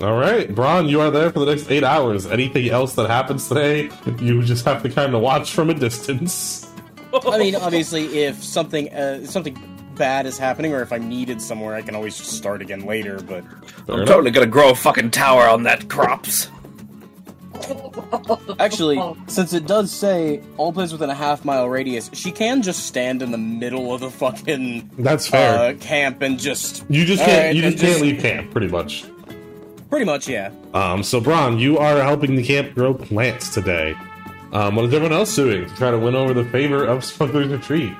All 0.00 0.16
right, 0.16 0.54
Brann, 0.54 0.86
you 0.88 1.00
are 1.00 1.10
there 1.10 1.32
for 1.32 1.40
the 1.40 1.46
next 1.46 1.68
eight 1.72 1.82
hours. 1.82 2.24
Anything 2.24 2.68
else 2.70 2.94
that 2.94 3.10
happens 3.10 3.48
today, 3.48 3.90
you 4.20 4.40
just 4.44 4.64
have 4.64 4.80
to 4.84 4.88
kind 4.90 5.12
of 5.16 5.22
watch 5.22 5.50
from 5.52 5.70
a 5.70 5.74
distance. 5.74 6.67
I 7.26 7.38
mean, 7.38 7.54
obviously, 7.60 8.22
if 8.24 8.42
something 8.42 8.92
uh, 8.92 9.24
something 9.26 9.56
bad 9.96 10.26
is 10.26 10.38
happening, 10.38 10.72
or 10.72 10.82
if 10.82 10.92
I'm 10.92 11.08
needed 11.08 11.42
somewhere, 11.42 11.74
I 11.74 11.82
can 11.82 11.94
always 11.94 12.16
just 12.16 12.32
start 12.32 12.62
again 12.62 12.86
later. 12.86 13.18
But 13.20 13.44
Fair 13.44 13.82
I'm 13.88 13.94
enough. 14.00 14.08
totally 14.08 14.30
gonna 14.30 14.46
grow 14.46 14.70
a 14.70 14.74
fucking 14.74 15.10
tower 15.10 15.48
on 15.48 15.64
that 15.64 15.88
crops. 15.88 16.48
actually, 18.60 19.00
since 19.26 19.52
it 19.52 19.66
does 19.66 19.90
say 19.90 20.40
all 20.56 20.72
places 20.72 20.92
within 20.92 21.10
a 21.10 21.14
half 21.14 21.44
mile 21.44 21.68
radius, 21.68 22.08
she 22.12 22.30
can 22.30 22.62
just 22.62 22.86
stand 22.86 23.20
in 23.22 23.32
the 23.32 23.38
middle 23.38 23.92
of 23.92 24.00
the 24.00 24.10
fucking 24.10 24.90
That's 24.98 25.26
fair. 25.26 25.58
uh, 25.74 25.74
camp 25.78 26.22
and 26.22 26.38
just 26.38 26.84
you 26.88 27.04
just 27.04 27.22
can't. 27.24 27.46
right, 27.46 27.56
you 27.56 27.62
then 27.62 27.72
just 27.72 27.82
can't 27.84 28.00
leave 28.00 28.20
camp, 28.20 28.50
pretty 28.52 28.68
much. 28.68 29.04
pretty 29.90 30.04
much, 30.04 30.28
yeah. 30.28 30.50
Um, 30.72 31.02
so, 31.02 31.20
Brann, 31.20 31.58
you 31.58 31.78
are 31.78 32.00
helping 32.02 32.36
the 32.36 32.44
camp 32.44 32.74
grow 32.74 32.94
plants 32.94 33.52
today. 33.52 33.96
Um, 34.52 34.76
what 34.76 34.86
is 34.86 34.94
everyone 34.94 35.12
else 35.16 35.34
doing 35.36 35.68
to 35.68 35.74
try 35.76 35.90
to 35.90 35.98
win 35.98 36.14
over 36.14 36.32
the 36.32 36.44
favor 36.44 36.84
of 36.84 37.04
Smuggler's 37.04 37.48
Retreat? 37.48 37.92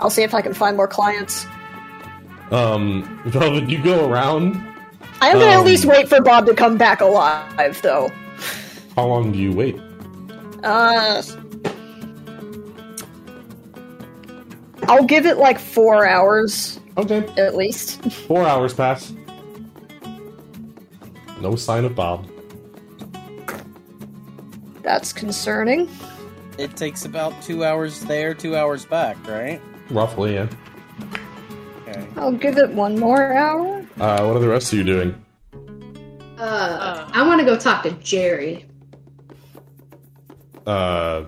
I'll 0.00 0.10
see 0.10 0.22
if 0.22 0.34
I 0.34 0.42
can 0.42 0.54
find 0.54 0.76
more 0.76 0.88
clients. 0.88 1.46
Um, 2.50 3.20
Velvet, 3.26 3.68
you 3.68 3.82
go 3.82 4.08
around. 4.10 4.56
I 5.20 5.28
am 5.28 5.38
gonna 5.38 5.46
Um, 5.52 5.60
at 5.60 5.64
least 5.64 5.84
wait 5.84 6.08
for 6.08 6.20
Bob 6.20 6.46
to 6.46 6.54
come 6.54 6.76
back 6.76 7.00
alive, 7.00 7.80
though. 7.82 8.10
How 8.96 9.06
long 9.06 9.32
do 9.32 9.38
you 9.38 9.52
wait? 9.52 9.80
Uh, 10.64 11.22
I'll 14.88 15.04
give 15.04 15.26
it 15.26 15.38
like 15.38 15.58
four 15.58 16.06
hours 16.06 16.78
Okay, 16.98 17.24
at 17.38 17.56
least. 17.56 18.02
four 18.26 18.46
hours 18.46 18.74
pass. 18.74 19.12
No 21.40 21.56
sign 21.56 21.84
of 21.84 21.94
Bob. 21.94 22.26
That's 24.82 25.12
concerning. 25.12 25.88
It 26.58 26.76
takes 26.76 27.04
about 27.04 27.40
two 27.42 27.64
hours 27.64 28.00
there, 28.00 28.34
two 28.34 28.56
hours 28.56 28.84
back, 28.84 29.16
right? 29.26 29.60
Roughly, 29.90 30.34
yeah. 30.34 30.48
Okay. 31.88 32.06
I'll 32.16 32.32
give 32.32 32.58
it 32.58 32.70
one 32.70 32.98
more 32.98 33.32
hour. 33.32 33.78
Uh, 33.98 34.24
what 34.24 34.36
are 34.36 34.40
the 34.40 34.48
rest 34.48 34.72
of 34.72 34.78
you 34.78 34.84
doing? 34.84 35.14
Uh, 36.38 37.08
I 37.12 37.26
want 37.26 37.40
to 37.40 37.46
go 37.46 37.56
talk 37.56 37.82
to 37.84 37.90
Jerry. 37.92 38.66
Uh, 40.66 41.24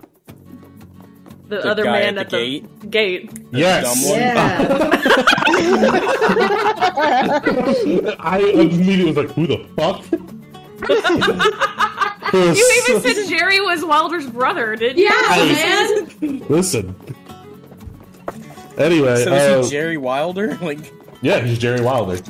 The, 1.48 1.56
The 1.60 1.66
other 1.70 1.85
man 1.85 2.18
at 2.18 2.26
at 2.26 2.31
the 2.31 2.64
the 2.81 2.86
gate. 2.89 3.31
yes. 3.52 3.85
dumb 3.85 4.10
one? 4.10 4.20
Yeah. 4.20 4.90
I 8.20 8.39
immediately 8.55 9.05
was 9.12 9.16
like, 9.16 9.31
who 9.31 9.47
the 9.47 9.59
fuck? 9.76 10.05
You 12.35 12.85
even 12.89 13.01
said 13.02 13.28
Jerry 13.28 13.61
was 13.61 13.85
Wilder's 13.85 14.27
brother, 14.27 14.74
didn't 14.77 14.98
you? 14.98 15.05
yeah, 15.05 16.06
man. 16.20 16.39
Listen. 16.48 16.94
Anyway, 18.77 19.23
So 19.23 19.32
uh, 19.32 19.61
is 19.61 19.66
he 19.66 19.73
Jerry 19.77 19.97
Wilder? 19.97 20.56
Like, 20.61 20.93
yeah, 21.23 21.40
he's 21.40 21.59
Jerry 21.59 21.81
Wilder. 21.81 22.20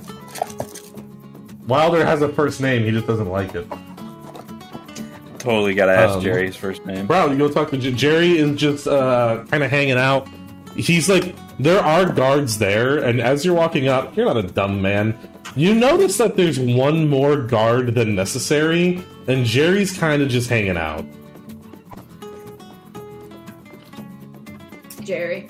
Wilder 1.67 2.05
has 2.05 2.21
a 2.23 2.29
first 2.29 2.61
name, 2.61 2.85
he 2.85 2.91
just 2.91 3.07
doesn't 3.07 3.29
like 3.31 3.55
it. 3.55 3.67
Totally 5.39 5.75
gotta 5.75 5.93
ask 5.93 6.17
Um, 6.17 6.23
Jerry's 6.23 6.57
first 6.57 6.85
name. 6.87 7.07
Bro, 7.07 7.31
you 7.33 7.39
go 7.39 7.49
talk 7.51 7.71
to 7.71 7.77
J- 7.79 7.93
Jerry. 7.93 8.39
Is 8.39 8.59
just 8.59 8.87
uh, 8.87 9.45
kind 9.51 9.63
of 9.63 9.71
hanging 9.71 9.97
out. 9.99 10.29
He's 10.77 11.09
like, 11.09 11.35
there 11.59 11.81
are 11.81 12.11
guards 12.11 12.59
there, 12.59 12.99
and 12.99 13.21
as 13.21 13.45
you're 13.45 13.55
walking 13.55 13.89
up, 13.89 14.17
you're 14.17 14.27
not 14.27 14.37
a 14.37 14.43
dumb 14.43 14.83
man. 14.83 15.17
You 15.57 15.75
notice 15.75 16.17
that 16.19 16.37
there's 16.37 16.59
one 16.59 17.09
more 17.09 17.37
guard 17.37 17.95
than 17.95 18.15
necessary, 18.15 19.03
and 19.29 19.45
Jerry's 19.45 19.97
kind 19.97 20.23
of 20.23 20.29
just 20.29 20.49
hanging 20.49 20.77
out. 20.77 21.05
Jerry. 25.03 25.49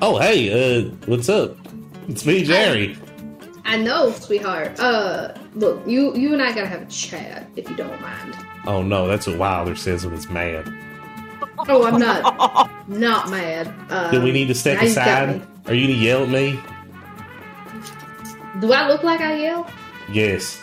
Oh, 0.00 0.18
hey, 0.18 0.50
uh, 0.50 0.90
what's 1.06 1.28
up? 1.28 1.56
It's 2.08 2.26
me, 2.26 2.42
Jerry. 2.42 2.96
I 3.64 3.76
know, 3.76 4.10
sweetheart. 4.10 4.78
Uh, 4.80 5.34
look, 5.54 5.86
you 5.86 6.14
you 6.16 6.32
and 6.32 6.42
I 6.42 6.52
gotta 6.52 6.66
have 6.66 6.82
a 6.82 6.86
chat 6.86 7.48
if 7.54 7.70
you 7.70 7.76
don't 7.76 8.00
mind. 8.00 8.36
Oh 8.66 8.82
no, 8.82 9.06
that's 9.06 9.26
what 9.26 9.38
Wilder 9.38 9.76
says 9.76 10.04
when 10.04 10.14
he's 10.14 10.28
mad. 10.28 10.72
Oh, 11.68 11.84
I'm 11.84 11.98
not 12.00 12.88
not 12.88 13.30
mad. 13.30 13.72
Uh, 13.90 14.10
Do 14.10 14.20
we 14.22 14.32
need 14.32 14.48
to 14.48 14.54
step 14.54 14.78
now 14.78 14.84
you've 14.84 14.94
got 14.94 15.28
aside? 15.28 15.46
Are 15.66 15.74
you 15.74 15.86
gonna 15.88 15.98
yell 15.98 16.22
at 16.24 16.28
me? 16.28 16.58
Do 18.60 18.72
I 18.72 18.88
look 18.88 19.02
like 19.02 19.20
I 19.20 19.36
yell? 19.36 19.70
Yes. 20.10 20.60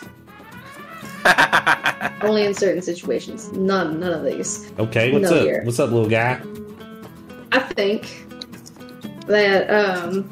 Only 2.22 2.44
in 2.44 2.54
certain 2.54 2.82
situations. 2.82 3.52
None, 3.52 4.00
none 4.00 4.12
of 4.12 4.24
these. 4.24 4.70
Okay, 4.78 5.12
what's 5.12 5.30
No, 5.30 5.48
up? 5.48 5.64
What's 5.64 5.78
up, 5.78 5.90
little 5.90 6.08
guy? 6.08 6.40
I 7.52 7.58
think 7.60 8.26
that 9.26 9.68
um, 9.70 10.28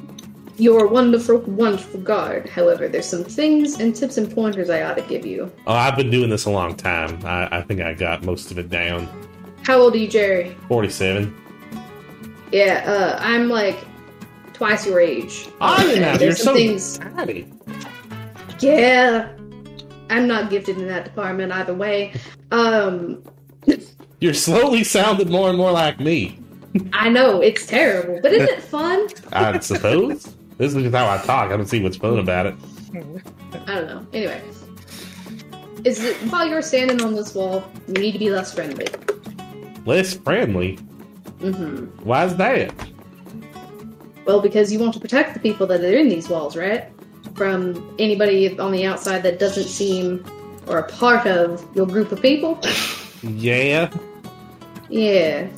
you're 0.57 0.85
a 0.87 0.89
wonderful, 0.89 1.39
wonderful 1.41 2.01
guard. 2.01 2.49
However, 2.49 2.89
there's 2.89 3.07
some 3.07 3.25
things 3.25 3.81
and 3.81 3.95
tips 3.95 4.17
and 4.19 4.33
pointers 4.35 4.71
I 4.71 4.83
ought 4.83 4.97
to 4.97 5.03
give 5.03 5.25
you. 5.27 5.51
Oh, 5.67 5.73
I've 5.75 5.97
been 5.97 6.11
doing 6.11 6.31
this 6.31 6.45
a 6.47 6.51
long 6.51 6.75
time. 6.75 7.25
I, 7.25 7.59
I 7.59 7.63
think 7.63 7.81
I 7.81 7.95
got 7.95 8.23
most 8.23 8.51
of 8.51 8.59
it 8.59 8.69
down. 8.71 9.09
How 9.69 9.83
old 9.83 9.95
are 9.95 9.99
you, 9.99 10.09
Jerry? 10.09 10.57
47. 10.67 11.37
Yeah, 12.53 12.85
uh, 12.87 13.19
I'm 13.21 13.51
like 13.51 13.77
twice 14.55 14.87
your 14.87 14.99
age. 14.99 15.47
I 15.61 15.85
am 15.85 16.05
and 16.05 16.21
You're 16.23 16.35
so 16.35 16.55
things. 16.55 16.99
Yeah, 18.61 19.29
I'm 20.09 20.27
not 20.27 20.49
gifted 20.49 20.79
in 20.79 20.89
that 20.89 21.05
department 21.05 21.53
either 21.53 21.75
way. 21.75 22.15
Um, 22.51 23.23
You're 24.21 24.33
slowly 24.33 24.85
sounding 24.85 25.29
more 25.31 25.51
and 25.51 25.59
more 25.59 25.73
like 25.73 26.01
me. 26.01 26.39
I 26.95 27.11
know 27.11 27.43
it's 27.43 27.67
terrible, 27.67 28.21
but 28.23 28.33
isn't 28.33 28.49
it 28.49 28.63
fun? 28.63 29.07
I 29.35 29.59
suppose. 29.59 30.35
this 30.57 30.75
is 30.75 30.83
just 30.83 30.97
how 30.97 31.11
I 31.11 31.19
talk. 31.19 31.53
I 31.53 31.59
don't 31.59 31.67
see 31.67 31.83
what's 31.83 31.99
fun 31.99 32.19
about 32.19 32.47
it. 32.47 32.55
I 33.67 33.75
don't 33.75 33.87
know. 33.87 34.07
Anyway, 34.15 34.43
is 35.85 36.03
it 36.03 36.17
while 36.33 36.49
you're 36.49 36.63
standing 36.63 37.03
on 37.03 37.15
this 37.15 37.35
wall, 37.35 37.71
you 37.87 38.01
need 38.01 38.13
to 38.13 38.19
be 38.19 38.31
less 38.31 38.55
friendly. 38.55 38.87
Less 39.89 40.13
friendly. 40.13 40.75
hmm 41.41 41.87
is 42.13 42.37
that? 42.37 42.75
Well, 44.27 44.43
because 44.43 44.71
you 44.71 44.79
want 44.79 44.93
to 44.93 45.01
protect 45.01 45.33
the 45.33 45.41
people 45.41 45.67
that 45.67 45.81
are 45.81 45.97
in 45.97 46.11
these 46.11 46.29
walls, 46.29 46.59
right? 46.59 46.93
From 47.35 47.97
anybody 47.99 48.59
on 48.59 48.71
the 48.73 48.85
outside 48.85 49.23
that 49.23 49.39
doesn't 49.39 49.65
seem 49.65 50.23
or 50.67 50.77
a 50.77 50.87
part 50.87 51.27
of 51.27 51.67
your 51.75 51.87
group 51.87 52.13
of 52.13 52.21
people. 52.21 52.61
Yeah. 53.23 53.91
Yeah. 54.91 55.49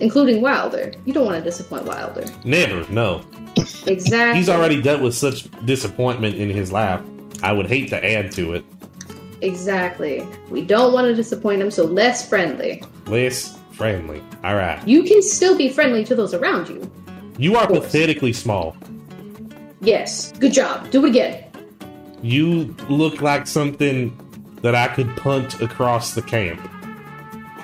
Including 0.00 0.40
Wilder. 0.40 0.92
You 1.04 1.12
don't 1.12 1.26
want 1.26 1.36
to 1.36 1.44
disappoint 1.44 1.84
Wilder. 1.84 2.24
Never. 2.46 2.90
No. 2.90 3.22
Exactly. 3.86 4.38
He's 4.38 4.48
already 4.48 4.80
dealt 4.80 5.02
with 5.02 5.14
such 5.14 5.50
disappointment 5.66 6.36
in 6.36 6.48
his 6.48 6.72
life. 6.72 7.02
I 7.42 7.52
would 7.52 7.66
hate 7.66 7.90
to 7.90 8.02
add 8.02 8.32
to 8.32 8.54
it. 8.54 8.64
Exactly. 9.40 10.26
We 10.50 10.62
don't 10.62 10.92
want 10.92 11.06
to 11.06 11.14
disappoint 11.14 11.60
them, 11.60 11.70
so 11.70 11.84
less 11.84 12.28
friendly. 12.28 12.82
Less 13.06 13.58
friendly. 13.72 14.22
All 14.42 14.54
right. 14.54 14.86
You 14.86 15.02
can 15.02 15.22
still 15.22 15.56
be 15.56 15.68
friendly 15.68 16.04
to 16.04 16.14
those 16.14 16.34
around 16.34 16.68
you. 16.68 16.90
You 17.38 17.56
are 17.56 17.66
pathetically 17.66 18.32
small. 18.32 18.76
Yes. 19.80 20.32
Good 20.32 20.52
job. 20.52 20.90
Do 20.90 21.04
it 21.04 21.08
again. 21.10 21.44
You 22.22 22.74
look 22.88 23.20
like 23.20 23.46
something 23.46 24.18
that 24.62 24.74
I 24.74 24.88
could 24.88 25.14
punt 25.16 25.60
across 25.60 26.14
the 26.14 26.22
camp. 26.22 26.60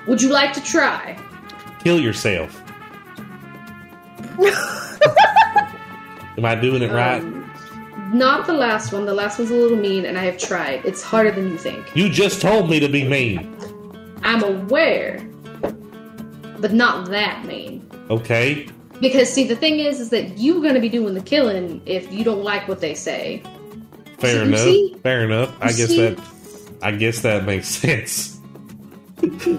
Would 0.06 0.20
you 0.20 0.28
like 0.28 0.52
to 0.55 0.62
try? 0.62 1.18
Kill 1.82 1.98
yourself. 1.98 2.62
Am 6.36 6.44
I 6.44 6.55
doing 6.55 6.82
it 6.82 6.90
right? 6.92 7.22
Um, 7.22 7.39
Not 8.12 8.46
the 8.46 8.52
last 8.52 8.92
one. 8.92 9.06
The 9.06 9.14
last 9.14 9.38
one's 9.38 9.50
a 9.50 9.54
little 9.54 9.76
mean, 9.76 10.04
and 10.04 10.18
I 10.18 10.24
have 10.24 10.36
tried. 10.38 10.84
It's 10.84 11.02
harder 11.02 11.30
than 11.30 11.50
you 11.50 11.58
think. 11.58 11.94
You 11.94 12.08
just 12.08 12.40
told 12.40 12.68
me 12.68 12.80
to 12.80 12.88
be 12.88 13.06
mean. 13.06 13.54
I'm 14.22 14.42
aware, 14.42 15.18
but 16.58 16.72
not 16.72 17.08
that 17.10 17.44
mean. 17.44 17.88
Okay. 18.10 18.68
Because 19.00 19.32
see, 19.32 19.44
the 19.46 19.56
thing 19.56 19.78
is, 19.78 20.00
is 20.00 20.10
that 20.10 20.38
you're 20.38 20.60
gonna 20.60 20.80
be 20.80 20.88
doing 20.88 21.14
the 21.14 21.22
killing 21.22 21.80
if 21.86 22.12
you 22.12 22.24
don't 22.24 22.42
like 22.42 22.66
what 22.68 22.80
they 22.80 22.94
say. 22.94 23.42
Fair 24.18 24.36
You 24.36 24.42
enough. 24.42 24.60
see? 24.60 24.96
Fair 25.02 25.24
enough. 25.24 25.54
I 25.62 25.70
You 25.70 25.76
guess 25.76 25.88
see? 25.88 26.00
that 26.10 26.20
I 26.82 26.90
guess 26.92 27.20
that 27.20 27.44
makes 27.44 27.68
sense. 27.82 28.38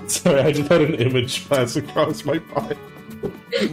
Sorry, 0.07 0.41
I 0.41 0.51
just 0.51 0.69
had 0.69 0.81
an 0.81 0.95
image 0.95 1.47
pass 1.49 1.75
across 1.75 2.25
my 2.25 2.39
mind. 2.55 2.77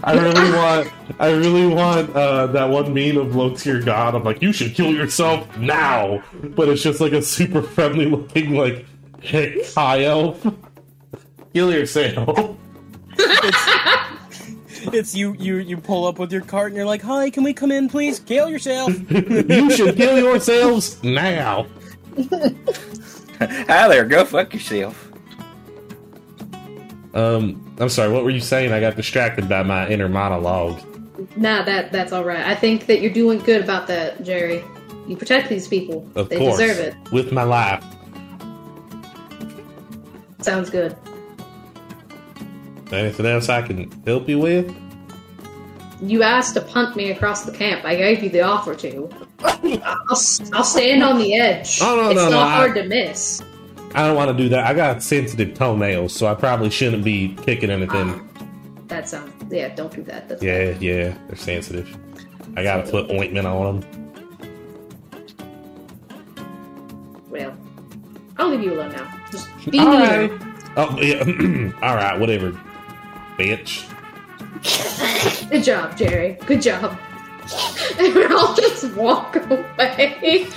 I 0.02 0.12
really 0.14 0.50
want 0.52 0.92
I 1.18 1.30
really 1.30 1.66
want 1.66 2.14
uh, 2.14 2.46
that 2.48 2.68
one 2.68 2.92
meme 2.92 3.16
of 3.16 3.34
low 3.34 3.54
tier 3.54 3.80
god. 3.80 4.14
I'm 4.14 4.24
like, 4.24 4.42
you 4.42 4.52
should 4.52 4.74
kill 4.74 4.92
yourself 4.92 5.56
now. 5.56 6.22
But 6.42 6.68
it's 6.68 6.82
just 6.82 7.00
like 7.00 7.12
a 7.12 7.22
super 7.22 7.62
friendly 7.62 8.06
looking 8.06 8.54
like 8.54 8.86
hick 9.20 9.66
high 9.74 10.04
elf. 10.04 10.46
Kill 11.54 11.72
yourself. 11.72 12.56
it's 14.92 15.14
you, 15.14 15.34
you, 15.38 15.56
you 15.56 15.76
pull 15.76 16.06
up 16.06 16.18
with 16.18 16.32
your 16.32 16.42
cart 16.42 16.68
and 16.68 16.76
you're 16.76 16.86
like, 16.86 17.02
"Hi, 17.02 17.30
can 17.30 17.42
we 17.42 17.52
come 17.52 17.72
in, 17.72 17.88
please? 17.88 18.20
Kill 18.20 18.48
yourself." 18.48 18.90
you 19.10 19.70
should 19.70 19.96
kill 19.96 20.18
yourselves 20.18 21.02
now. 21.02 21.66
Hi 23.40 23.88
there, 23.88 24.04
go 24.04 24.24
fuck 24.24 24.52
yourself. 24.52 25.07
Um, 27.14 27.74
I'm 27.78 27.88
sorry, 27.88 28.12
what 28.12 28.24
were 28.24 28.30
you 28.30 28.40
saying? 28.40 28.72
I 28.72 28.80
got 28.80 28.96
distracted 28.96 29.48
by 29.48 29.62
my 29.62 29.88
inner 29.88 30.08
monologue. 30.08 30.80
Nah, 31.36 31.62
that 31.64 31.90
that's 31.90 32.12
all 32.12 32.24
right. 32.24 32.46
I 32.46 32.54
think 32.54 32.86
that 32.86 33.00
you're 33.00 33.12
doing 33.12 33.38
good 33.40 33.62
about 33.62 33.86
that, 33.88 34.22
Jerry. 34.22 34.62
You 35.06 35.16
protect 35.16 35.48
these 35.48 35.66
people. 35.66 36.08
Of 36.14 36.28
they 36.28 36.38
course. 36.38 36.58
deserve 36.58 36.78
it. 36.78 37.12
With 37.12 37.32
my 37.32 37.42
life. 37.42 37.82
Sounds 40.40 40.70
good. 40.70 40.96
Anything 42.92 43.26
else 43.26 43.48
I 43.48 43.62
can 43.62 43.90
help 44.06 44.28
you 44.28 44.38
with? 44.38 44.74
You 46.00 46.22
asked 46.22 46.54
to 46.54 46.60
punt 46.60 46.94
me 46.94 47.10
across 47.10 47.44
the 47.44 47.52
camp. 47.52 47.84
I 47.84 47.96
gave 47.96 48.22
you 48.22 48.30
the 48.30 48.42
offer 48.42 48.74
to. 48.76 49.10
I'll, 49.40 50.20
I'll 50.52 50.64
stand 50.64 51.02
on 51.02 51.18
the 51.18 51.34
edge. 51.34 51.80
Oh, 51.82 51.96
no, 51.96 52.10
it's 52.10 52.16
no, 52.16 52.24
not 52.24 52.30
no, 52.30 52.38
I- 52.38 52.54
hard 52.54 52.74
to 52.76 52.84
miss. 52.84 53.42
I 53.94 54.06
don't 54.06 54.16
want 54.16 54.36
to 54.36 54.42
do 54.42 54.48
that. 54.50 54.66
I 54.66 54.74
got 54.74 55.02
sensitive 55.02 55.54
toenails, 55.54 56.12
so 56.12 56.26
I 56.26 56.34
probably 56.34 56.70
shouldn't 56.70 57.04
be 57.04 57.34
kicking 57.42 57.70
anything. 57.70 58.10
Ah, 58.10 58.42
that 58.88 59.08
sounds. 59.08 59.32
Yeah, 59.52 59.74
don't 59.74 59.92
do 59.92 60.02
that. 60.04 60.28
That's 60.28 60.42
Yeah, 60.42 60.76
yeah, 60.78 61.16
they're 61.26 61.36
sensitive. 61.36 61.96
I 62.56 62.62
gotta 62.62 62.90
put 62.90 63.10
ointment 63.10 63.46
on 63.46 63.80
them. 63.80 64.08
Well, 67.30 67.56
I'll 68.36 68.48
leave 68.50 68.62
you 68.62 68.74
alone 68.74 68.92
now. 68.92 69.20
Just 69.30 69.48
be 69.70 69.78
All 69.78 69.86
right. 69.86 70.30
Oh, 70.76 70.96
yeah. 71.00 71.22
All 71.82 71.94
right, 71.94 72.18
whatever. 72.18 72.52
Bitch. 73.36 73.88
Good 75.50 75.64
job, 75.64 75.96
Jerry. 75.96 76.38
Good 76.46 76.62
job. 76.62 76.98
And 77.98 78.18
I'll 78.32 78.54
just 78.54 78.92
walk 78.94 79.36
away. 79.36 80.48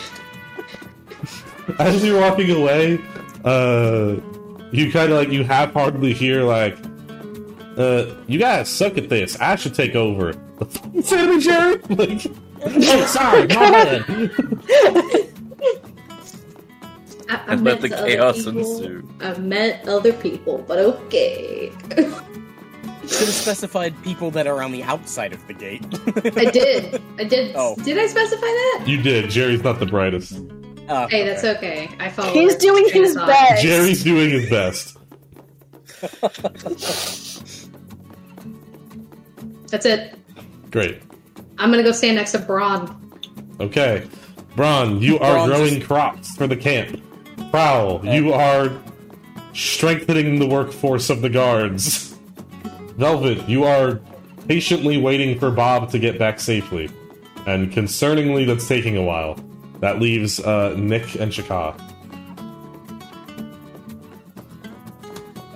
as 1.80 2.04
you're 2.04 2.20
walking 2.20 2.52
away, 2.52 3.00
uh, 3.44 4.16
you 4.72 4.92
kind 4.92 5.12
of 5.12 5.18
like 5.18 5.30
you 5.30 5.44
half-heartedly 5.44 6.14
hear 6.14 6.44
like, 6.44 6.78
uh, 7.78 8.06
"You 8.28 8.40
guys 8.40 8.70
suck 8.70 8.98
at 8.98 9.10
this. 9.10 9.40
I 9.40 9.56
should 9.56 9.74
take 9.76 9.96
over." 9.96 10.34
The 10.60 10.90
you 10.94 11.02
say 11.02 11.28
me, 11.28 11.40
Jerry? 11.42 11.78
Like, 11.90 12.26
oh, 12.66 13.06
sorry, 13.08 13.48
my 13.48 13.56
bad. 13.56 14.06
I, 17.30 17.36
I 17.36 17.54
And 17.54 17.64
let 17.64 17.82
met 17.82 17.82
the 17.82 17.90
chaos 17.90 18.46
ensue. 18.46 19.08
I've 19.22 19.44
met 19.44 19.88
other 19.88 20.14
people, 20.14 20.60
but 20.68 20.78
okay. 20.80 21.72
Should 21.90 23.28
have 23.28 23.30
specified 23.30 23.96
people 24.04 24.30
that 24.32 24.48
are 24.48 24.62
on 24.62 24.72
the 24.72 24.84
outside 24.84 25.34
of 25.34 25.46
the 25.48 25.54
gate. 25.54 25.84
I 26.38 26.52
did. 26.52 27.02
I 27.18 27.24
did. 27.24 27.56
Oh. 27.56 27.76
Did 27.84 27.98
I 27.98 28.08
specify 28.08 28.42
that? 28.46 28.84
You 28.86 29.02
did. 29.02 29.30
Jerry's 29.30 29.64
not 29.64 29.80
the 29.80 29.86
brightest. 29.86 30.34
Uh, 30.92 31.08
Hey, 31.08 31.24
that's 31.26 31.44
okay. 31.44 31.90
I 32.00 32.10
follow. 32.10 32.34
He's 32.34 32.56
doing 32.58 32.90
his 32.90 33.14
thought. 33.14 33.28
best. 33.28 33.64
Jerry's 33.64 34.04
doing 34.04 34.30
his 34.30 34.50
best. 34.50 34.98
That's 39.70 39.86
it. 39.86 40.16
Great. 40.72 41.02
I'm 41.58 41.72
gonna 41.72 41.84
go 41.84 41.92
stand 41.92 42.16
next 42.18 42.34
to 42.34 42.40
Brann. 42.40 42.96
Okay. 43.60 44.06
Brann, 44.56 45.00
you 45.02 45.18
are 45.20 45.34
Brann 45.36 45.48
growing 45.48 45.76
just- 45.76 45.88
crops 45.88 46.36
for 46.36 46.48
the 46.48 46.58
camp. 46.58 47.02
Prowl, 47.52 48.02
you 48.06 48.34
are 48.34 48.72
strengthening 49.54 50.40
the 50.40 50.48
workforce 50.48 51.10
of 51.10 51.22
the 51.22 51.30
guards. 51.30 52.16
Velvet, 52.98 53.48
you 53.50 53.64
are 53.64 54.00
patiently 54.48 54.98
waiting 54.98 55.38
for 55.40 55.52
Bob 55.52 55.90
to 55.92 56.00
get 56.00 56.18
back 56.20 56.40
safely. 56.40 56.90
And 57.46 57.72
concerningly, 57.72 58.46
that's 58.46 58.68
taking 58.68 58.96
a 58.98 59.02
while. 59.04 59.38
That 59.82 60.00
leaves 60.00 60.40
uh, 60.40 60.76
Nick 60.78 61.16
and 61.16 61.32
Chakka. 61.32 61.80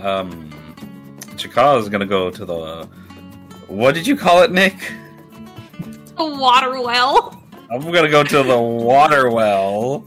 Um, 0.04 0.52
Chikala 1.38 1.80
is 1.80 1.90
gonna 1.90 2.08
go 2.08 2.32
to 2.32 2.44
the. 2.44 2.90
What 3.68 3.94
did 3.94 4.06
you 4.06 4.18
call 4.18 4.42
it, 4.42 4.52
Nick? 4.52 4.92
A 6.18 6.26
water 6.26 6.82
well. 6.82 7.42
I'm 7.72 7.82
gonna 7.82 8.10
go 8.10 8.24
to 8.24 8.44
the 8.44 8.60
water 8.60 9.30
well. 9.30 10.00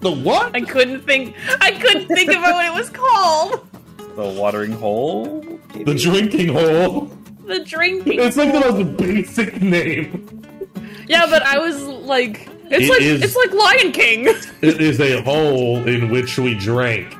The 0.00 0.12
what? 0.12 0.54
I 0.54 0.60
couldn't 0.60 1.02
think. 1.02 1.34
I 1.60 1.72
couldn't 1.72 2.06
think 2.06 2.30
about 2.30 2.52
what 2.54 2.66
it 2.66 2.72
was 2.72 2.88
called. 2.88 3.68
The 4.14 4.28
watering 4.40 4.72
hole. 4.72 5.44
The 5.74 5.94
drinking 5.94 6.48
hole. 6.48 7.06
The 7.46 7.64
drinking. 7.64 8.20
It's 8.20 8.36
like 8.36 8.52
the 8.52 8.60
most 8.60 8.96
basic 8.96 9.60
name. 9.60 10.28
yeah, 11.08 11.26
but 11.26 11.42
I 11.42 11.58
was 11.58 11.82
like, 11.82 12.48
it's 12.70 12.84
It 12.86 12.90
like 12.90 13.00
is- 13.02 13.22
it's 13.22 13.36
like 13.36 13.52
Lion 13.52 13.92
King. 13.92 14.26
It 14.62 14.80
is 14.80 15.00
a 15.00 15.22
hole 15.22 15.86
in 15.86 16.08
which 16.10 16.38
we 16.38 16.54
drank. 16.54 17.14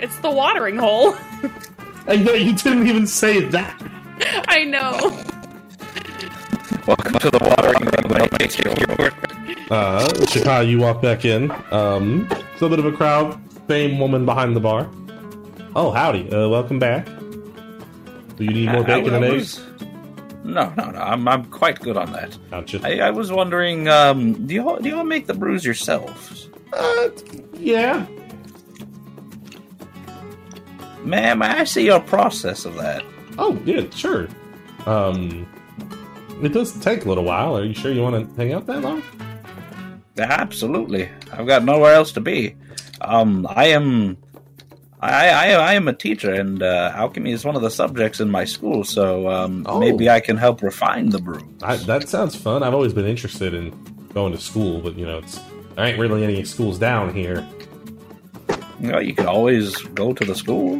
It's 0.00 0.16
the 0.18 0.30
watering 0.30 0.76
hole. 0.78 1.14
I 2.08 2.16
know 2.16 2.32
you 2.32 2.54
didn't 2.54 2.86
even 2.86 3.06
say 3.06 3.40
that. 3.40 3.80
I 4.48 4.64
know. 4.64 4.92
Welcome 6.86 7.18
to 7.20 7.30
the 7.30 7.38
watering 7.38 7.82
hole. 7.84 8.28
Makes 8.38 8.58
you 8.58 8.64
work. 8.98 9.14
Uh, 9.70 10.06
Chakka, 10.30 10.68
you 10.68 10.78
walk 10.80 11.00
back 11.00 11.24
in. 11.24 11.50
Um, 11.70 12.28
still 12.56 12.68
a 12.68 12.70
bit 12.70 12.78
of 12.78 12.86
a 12.86 12.92
crowd. 12.92 13.40
Same 13.68 13.98
woman 13.98 14.26
behind 14.26 14.54
the 14.54 14.60
bar. 14.60 14.88
Oh, 15.74 15.90
howdy. 15.90 16.30
Uh, 16.30 16.48
welcome 16.48 16.78
back. 16.78 17.06
Do 18.36 18.44
you 18.44 18.50
need 18.52 18.70
more 18.70 18.82
I- 18.82 19.00
bacon 19.00 19.14
I 19.14 19.16
and 19.18 19.32
was- 19.34 19.58
eggs? 19.58 19.66
No, 20.44 20.72
no, 20.76 20.90
no. 20.90 20.98
I'm 20.98 21.26
I'm 21.26 21.46
quite 21.46 21.80
good 21.80 21.96
on 21.96 22.12
that. 22.12 22.36
Gotcha. 22.50 22.80
I, 22.84 23.08
I 23.08 23.10
was 23.10 23.32
wondering, 23.32 23.88
um, 23.88 24.46
do 24.46 24.54
you 24.54 24.68
all, 24.68 24.76
do 24.76 24.88
you 24.88 24.96
all 24.98 25.04
make 25.04 25.26
the 25.26 25.34
brews 25.34 25.64
yourselves? 25.64 26.48
Uh, 26.72 27.08
yeah. 27.54 28.06
Ma'am, 31.02 31.42
I 31.42 31.64
see 31.64 31.84
your 31.86 32.00
process 32.00 32.64
of 32.64 32.74
that. 32.76 33.02
Oh, 33.38 33.60
yeah, 33.64 33.88
sure. 33.90 34.28
Um, 34.86 35.46
it 36.42 36.52
does 36.52 36.78
take 36.80 37.04
a 37.04 37.08
little 37.08 37.24
while. 37.24 37.56
Are 37.56 37.64
you 37.64 37.74
sure 37.74 37.92
you 37.92 38.02
want 38.02 38.28
to 38.28 38.36
hang 38.36 38.52
out 38.52 38.66
that 38.66 38.82
long? 38.82 39.02
Absolutely. 40.18 41.08
I've 41.32 41.46
got 41.46 41.64
nowhere 41.64 41.94
else 41.94 42.12
to 42.12 42.20
be. 42.20 42.54
Um, 43.00 43.46
I 43.50 43.66
am, 43.66 44.16
I, 45.04 45.28
I, 45.28 45.46
I 45.52 45.74
am 45.74 45.86
a 45.88 45.92
teacher, 45.92 46.32
and 46.32 46.62
uh, 46.62 46.92
alchemy 46.94 47.32
is 47.32 47.44
one 47.44 47.56
of 47.56 47.62
the 47.62 47.70
subjects 47.70 48.20
in 48.20 48.30
my 48.30 48.44
school. 48.44 48.84
So 48.84 49.28
um, 49.28 49.64
Oh. 49.68 49.78
maybe 49.78 50.08
I 50.08 50.20
can 50.20 50.36
help 50.36 50.62
refine 50.62 51.10
the 51.10 51.18
brew. 51.18 51.42
That 51.58 52.08
sounds 52.08 52.34
fun. 52.34 52.62
I've 52.62 52.72
always 52.74 52.92
been 52.94 53.06
interested 53.06 53.52
in 53.54 53.70
going 54.14 54.32
to 54.32 54.38
school, 54.38 54.80
but 54.80 54.96
you 54.96 55.04
know, 55.04 55.18
it's 55.18 55.38
there 55.76 55.84
ain't 55.84 55.98
really 55.98 56.24
any 56.24 56.42
schools 56.44 56.78
down 56.78 57.12
here. 57.12 57.46
You 58.80 58.92
know, 58.92 58.98
you 58.98 59.14
can 59.14 59.26
always 59.26 59.76
go 59.94 60.12
to 60.14 60.24
the 60.24 60.34
school. 60.34 60.78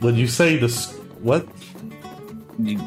When 0.00 0.14
you 0.16 0.26
say 0.26 0.56
this? 0.56 0.92
What? 1.22 1.46
You, 2.58 2.78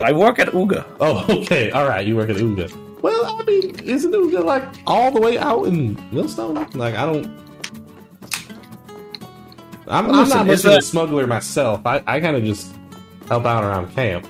I 0.00 0.12
work 0.12 0.38
at 0.38 0.48
Uga. 0.48 0.84
Oh, 1.00 1.24
okay. 1.40 1.70
All 1.70 1.88
right. 1.88 2.06
You 2.06 2.16
work 2.16 2.28
at 2.30 2.36
Uga. 2.36 2.70
Well, 3.00 3.24
I 3.40 3.44
mean, 3.44 3.78
isn't 3.80 4.12
Uga 4.12 4.44
like 4.44 4.64
all 4.86 5.10
the 5.10 5.20
way 5.20 5.38
out 5.38 5.64
in 5.66 5.96
Millstone? 6.12 6.54
Like, 6.74 6.94
I 6.94 7.06
don't. 7.06 7.26
I'm, 9.92 10.06
Well, 10.06 10.16
I'm 10.16 10.24
listen, 10.24 10.38
not 10.38 10.48
is 10.48 10.64
much 10.64 10.72
of 10.72 10.78
a 10.78 10.82
smuggler 10.82 11.26
myself. 11.26 11.82
I, 11.84 12.02
I 12.06 12.18
kind 12.18 12.34
of 12.34 12.44
just 12.44 12.74
help 13.28 13.44
out 13.44 13.62
around 13.62 13.94
camp. 13.94 14.26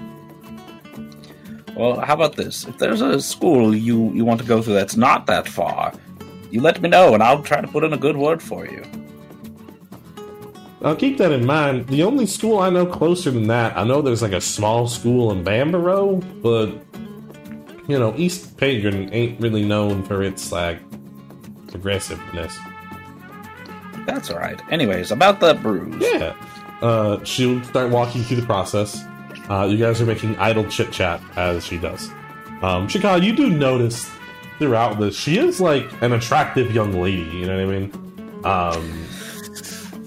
Well, 1.76 2.00
how 2.00 2.14
about 2.14 2.34
this? 2.34 2.66
If 2.66 2.78
there's 2.78 3.00
a 3.00 3.20
school 3.20 3.74
you, 3.74 4.12
you 4.12 4.24
want 4.24 4.40
to 4.40 4.46
go 4.46 4.60
to 4.60 4.70
that's 4.70 4.96
not 4.96 5.26
that 5.26 5.48
far, 5.48 5.92
you 6.50 6.60
let 6.60 6.82
me 6.82 6.88
know, 6.88 7.14
and 7.14 7.22
I'll 7.22 7.42
try 7.42 7.60
to 7.60 7.68
put 7.68 7.84
in 7.84 7.92
a 7.92 7.96
good 7.96 8.16
word 8.16 8.42
for 8.42 8.66
you. 8.66 8.84
I'll 10.82 10.96
keep 10.96 11.16
that 11.18 11.30
in 11.30 11.46
mind. 11.46 11.86
The 11.86 12.02
only 12.02 12.26
school 12.26 12.58
I 12.58 12.68
know 12.68 12.84
closer 12.84 13.30
than 13.30 13.46
that, 13.46 13.76
I 13.76 13.84
know 13.84 14.02
there's 14.02 14.20
like 14.20 14.32
a 14.32 14.40
small 14.40 14.88
school 14.88 15.30
in 15.30 15.44
Bamborough, 15.44 16.16
but 16.42 16.70
you 17.86 18.00
know, 18.00 18.12
East 18.16 18.56
Pagrin 18.56 19.10
ain't 19.12 19.40
really 19.40 19.64
known 19.64 20.02
for 20.02 20.24
its 20.24 20.50
like 20.50 20.80
aggressiveness. 21.72 22.58
That's 24.06 24.30
all 24.30 24.38
right. 24.38 24.60
Anyways, 24.70 25.10
about 25.10 25.40
the 25.40 25.54
bruise. 25.54 25.96
Yeah. 26.00 26.34
Uh, 26.80 27.22
she'll 27.24 27.62
start 27.64 27.90
walking 27.90 28.22
through 28.22 28.38
the 28.40 28.46
process. 28.46 29.04
Uh, 29.48 29.66
you 29.70 29.76
guys 29.76 30.00
are 30.00 30.06
making 30.06 30.36
idle 30.38 30.64
chit 30.68 30.90
chat 30.92 31.20
as 31.36 31.64
she 31.64 31.78
does. 31.78 32.08
Um, 32.62 32.86
Chakka, 32.88 33.20
you 33.22 33.32
do 33.34 33.50
notice 33.50 34.08
throughout 34.58 34.98
this, 35.00 35.16
she 35.16 35.38
is 35.38 35.60
like 35.60 35.90
an 36.02 36.12
attractive 36.12 36.72
young 36.72 36.92
lady. 37.00 37.22
You 37.22 37.46
know 37.46 37.66
what 37.66 37.74
I 37.74 37.78
mean? 37.78 37.92
Um, 38.44 39.04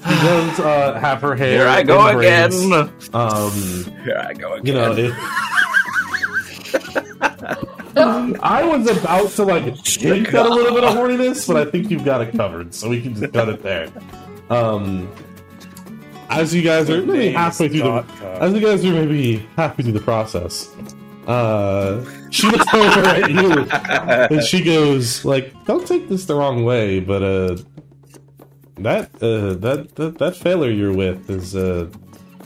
she 0.06 0.16
does 0.26 0.60
uh, 0.60 1.00
have 1.00 1.22
her 1.22 1.36
hair. 1.36 1.58
Here 1.60 1.68
I 1.68 1.84
go 1.84 2.12
braids. 2.14 2.56
again. 2.64 2.90
Um, 3.14 3.52
Here 4.04 4.18
I 4.28 4.34
go 4.34 4.54
again. 4.54 4.66
you 4.66 4.74
know, 4.74 4.94
it, 4.98 5.14
I 7.98 8.64
was 8.64 8.90
about 8.90 9.30
to 9.32 9.44
like 9.44 9.64
hint 9.86 10.28
at 10.28 10.46
a 10.46 10.50
little 10.50 10.74
bit 10.74 10.84
of 10.84 10.96
horniness, 10.96 11.48
but 11.48 11.68
I 11.68 11.70
think 11.70 11.90
you've 11.90 12.06
got 12.06 12.22
it 12.22 12.36
covered, 12.36 12.74
so 12.74 12.90
we 12.90 13.02
can 13.02 13.16
just 13.16 13.34
cut 13.34 13.50
it 13.50 13.64
there. 13.64 13.90
Um, 14.50 15.12
as 16.30 16.54
you 16.54 16.62
guys 16.62 16.90
are 16.90 17.02
maybe 17.06 17.32
halfway 17.32 17.70
through 17.70 17.80
the, 17.80 18.06
as 18.42 18.54
you 18.54 18.60
guys 18.60 18.84
are 18.84 18.92
maybe 18.92 19.38
halfway 19.56 19.84
through 19.84 19.94
the 19.94 20.02
process, 20.02 20.70
uh, 21.28 22.04
she 22.30 22.50
looks 22.50 22.74
over 22.74 23.00
at 23.02 23.32
you 23.32 23.62
and 23.72 24.44
she 24.44 24.64
goes 24.64 25.24
like, 25.26 25.54
"Don't 25.66 25.88
take 25.88 26.10
this 26.10 26.26
the 26.26 26.36
wrong 26.36 26.64
way, 26.66 27.00
but 27.00 27.24
uh, 27.24 27.58
that 28.78 29.10
uh, 29.22 29.54
that 29.56 29.96
that 29.96 30.18
that 30.18 30.36
failure 30.36 30.72
you're 30.72 30.94
with 30.94 31.30
is 31.30 31.56
uh, 31.56 31.90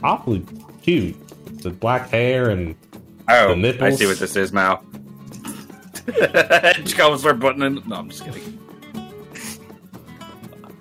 awfully 0.03 0.45
cute. 0.81 1.15
The 1.61 1.71
black 1.71 2.09
hair 2.09 2.49
and 2.49 2.75
oh, 3.27 3.49
the 3.49 3.55
nipples. 3.55 3.93
I 3.93 3.95
see 3.95 4.05
what 4.05 4.19
this 4.19 4.35
is 4.35 4.53
now. 4.53 4.81
For 7.19 7.33
putting 7.35 7.61
in. 7.63 7.81
No, 7.87 7.95
I'm 7.97 8.09
just 8.09 8.23
kidding. 8.25 8.59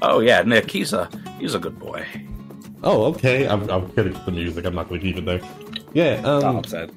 Oh 0.02 0.20
yeah, 0.20 0.42
Nick. 0.42 0.70
He's 0.70 0.92
a 0.92 1.08
he's 1.38 1.54
a 1.54 1.58
good 1.58 1.78
boy. 1.78 2.04
oh, 2.82 3.04
okay. 3.06 3.46
I'm 3.46 3.68
I'm 3.70 3.88
kidding 3.92 4.12
with 4.12 4.24
the 4.24 4.32
music. 4.32 4.64
I'm 4.64 4.74
not 4.74 4.88
going 4.88 5.00
to 5.00 5.06
keep 5.06 5.16
it 5.16 5.24
there. 5.24 5.40
Yeah. 5.92 6.20
Oh, 6.24 6.46
Um, 6.46 6.56
upset. 6.56 6.90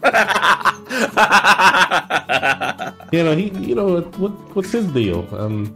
you 3.12 3.24
know 3.24 3.34
he. 3.36 3.50
You 3.60 3.74
know 3.74 3.94
what? 3.94 4.18
what 4.18 4.32
what's 4.56 4.72
his 4.72 4.86
deal? 4.88 5.26
Um. 5.34 5.74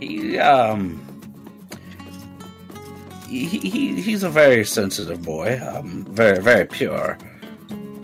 he 0.00 0.38
um 0.38 1.00
he, 3.28 3.44
he 3.46 4.00
he's 4.00 4.22
a 4.22 4.30
very 4.30 4.64
sensitive 4.64 5.22
boy 5.22 5.60
um 5.66 6.04
very 6.10 6.40
very 6.40 6.64
pure 6.64 7.18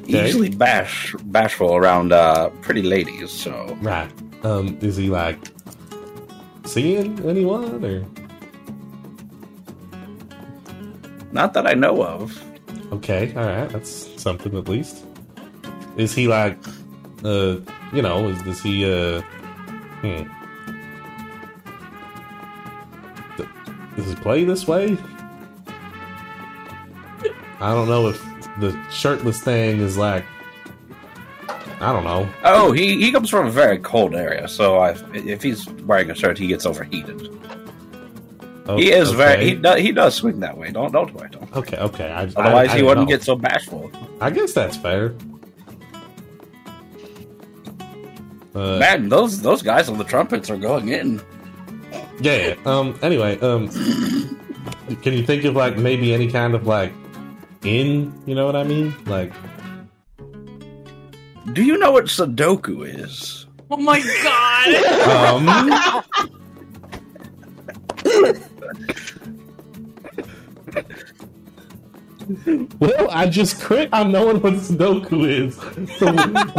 Okay. 0.04 0.24
usually 0.26 0.50
bash 0.50 1.14
bashful 1.24 1.74
around 1.76 2.12
uh 2.12 2.48
pretty 2.60 2.82
ladies 2.82 3.30
so 3.30 3.76
Right. 3.80 4.10
Um. 4.44 4.76
Is 4.80 4.96
he 4.96 5.08
like 5.10 5.38
seeing 6.64 7.18
anyone 7.28 7.84
or? 7.84 8.04
not 11.32 11.54
that 11.54 11.66
i 11.66 11.74
know 11.74 12.02
of 12.04 12.42
Okay. 12.92 13.32
All 13.34 13.46
right. 13.46 13.70
That's 13.70 14.20
something 14.20 14.54
at 14.54 14.68
least. 14.68 15.02
Is 15.96 16.12
he 16.14 16.28
like 16.28 16.58
Uh, 17.24 17.56
you 17.92 18.02
know, 18.02 18.28
is 18.28 18.42
does 18.42 18.60
he? 18.60 18.84
Uh, 18.84 19.22
hmm. 20.02 20.24
Does 23.96 24.08
he 24.10 24.14
play 24.16 24.44
this 24.44 24.66
way? 24.68 24.98
I 27.60 27.72
don't 27.72 27.88
know 27.88 28.08
if 28.08 28.20
the 28.60 28.78
shirtless 28.90 29.40
thing 29.40 29.80
is 29.80 29.96
like. 29.96 30.24
I 31.80 31.92
don't 31.92 32.04
know. 32.04 32.28
Oh, 32.44 32.70
he, 32.70 33.02
he 33.02 33.10
comes 33.10 33.28
from 33.28 33.48
a 33.48 33.50
very 33.50 33.76
cold 33.78 34.14
area, 34.14 34.46
so 34.46 34.78
I, 34.78 34.96
if 35.14 35.42
he's 35.42 35.68
wearing 35.68 36.10
a 36.10 36.14
shirt, 36.14 36.38
he 36.38 36.46
gets 36.46 36.64
overheated. 36.64 37.28
Oh, 38.66 38.76
he 38.76 38.92
is 38.92 39.10
very 39.10 39.44
he 39.44 39.52
okay. 39.52 39.60
does 39.60 39.80
he 39.80 39.90
does 39.90 40.14
swing 40.14 40.38
that 40.40 40.56
way. 40.56 40.70
Don't 40.70 40.92
don't 40.92 41.12
worry. 41.12 41.28
Don't. 41.30 41.52
Okay, 41.56 41.76
okay. 41.78 42.10
I, 42.12 42.22
Otherwise, 42.22 42.70
I, 42.70 42.74
I 42.74 42.76
he 42.76 42.82
wouldn't 42.84 43.08
know. 43.08 43.16
get 43.16 43.24
so 43.24 43.34
bashful. 43.34 43.90
I 44.20 44.30
guess 44.30 44.52
that's 44.52 44.76
fair. 44.76 45.16
Uh, 48.54 48.78
Man, 48.78 49.08
those 49.08 49.42
those 49.42 49.62
guys 49.62 49.88
on 49.88 49.98
the 49.98 50.04
trumpets 50.04 50.50
are 50.50 50.56
going 50.56 50.90
in. 50.90 51.20
yeah, 52.20 52.54
yeah. 52.54 52.54
Um. 52.64 52.96
Anyway, 53.02 53.40
um. 53.40 53.68
Can 55.02 55.14
you 55.14 55.24
think 55.24 55.44
of 55.44 55.56
like 55.56 55.76
maybe 55.78 56.14
any 56.14 56.30
kind 56.30 56.54
of 56.54 56.66
like 56.66 56.92
in? 57.64 58.12
You 58.26 58.34
know 58.34 58.46
what 58.46 58.56
I 58.56 58.64
mean? 58.64 58.94
Like, 59.06 59.32
Do 61.52 61.62
you 61.62 61.76
know 61.78 61.92
what 61.92 62.04
Sudoku 62.06 62.86
is? 62.86 63.46
Oh 63.70 63.76
my 63.76 64.00
god! 64.22 64.74
um. 65.96 66.04
Well, 72.78 73.08
I 73.10 73.26
just 73.28 73.60
crit 73.60 73.92
on 73.92 74.12
knowing 74.12 74.40
what 74.40 74.54
Sudoku 74.54 75.26
is. 75.28 75.56
So, 75.98 76.06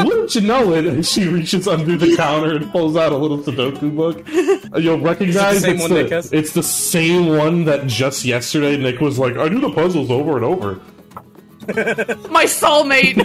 wouldn't 0.03 0.35
you 0.35 0.41
know 0.41 0.73
it? 0.73 0.85
And 0.85 1.05
she 1.05 1.27
reaches 1.27 1.67
under 1.67 1.95
the 1.95 2.15
counter 2.15 2.55
and 2.55 2.69
pulls 2.71 2.95
out 2.97 3.11
a 3.11 3.17
little 3.17 3.39
Sudoku 3.39 3.95
book. 3.95 4.27
You'll 4.81 4.99
recognize 4.99 5.61
same 5.61 5.75
it's, 5.75 5.81
one 5.81 5.91
the, 5.93 6.03
Nick 6.03 6.11
has? 6.11 6.33
it's 6.33 6.53
the 6.53 6.63
same 6.63 7.27
one 7.37 7.65
that 7.65 7.87
just 7.87 8.25
yesterday 8.25 8.77
Nick 8.77 8.99
was 8.99 9.17
like, 9.17 9.37
I 9.37 9.47
do 9.49 9.59
the 9.59 9.71
puzzles 9.71 10.11
over 10.11 10.35
and 10.35 10.45
over. 10.45 10.79
my 12.29 12.45
soulmate! 12.45 13.19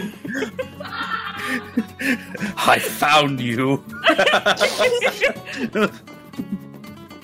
I 2.57 2.79
found 2.79 3.41
you. 3.41 3.85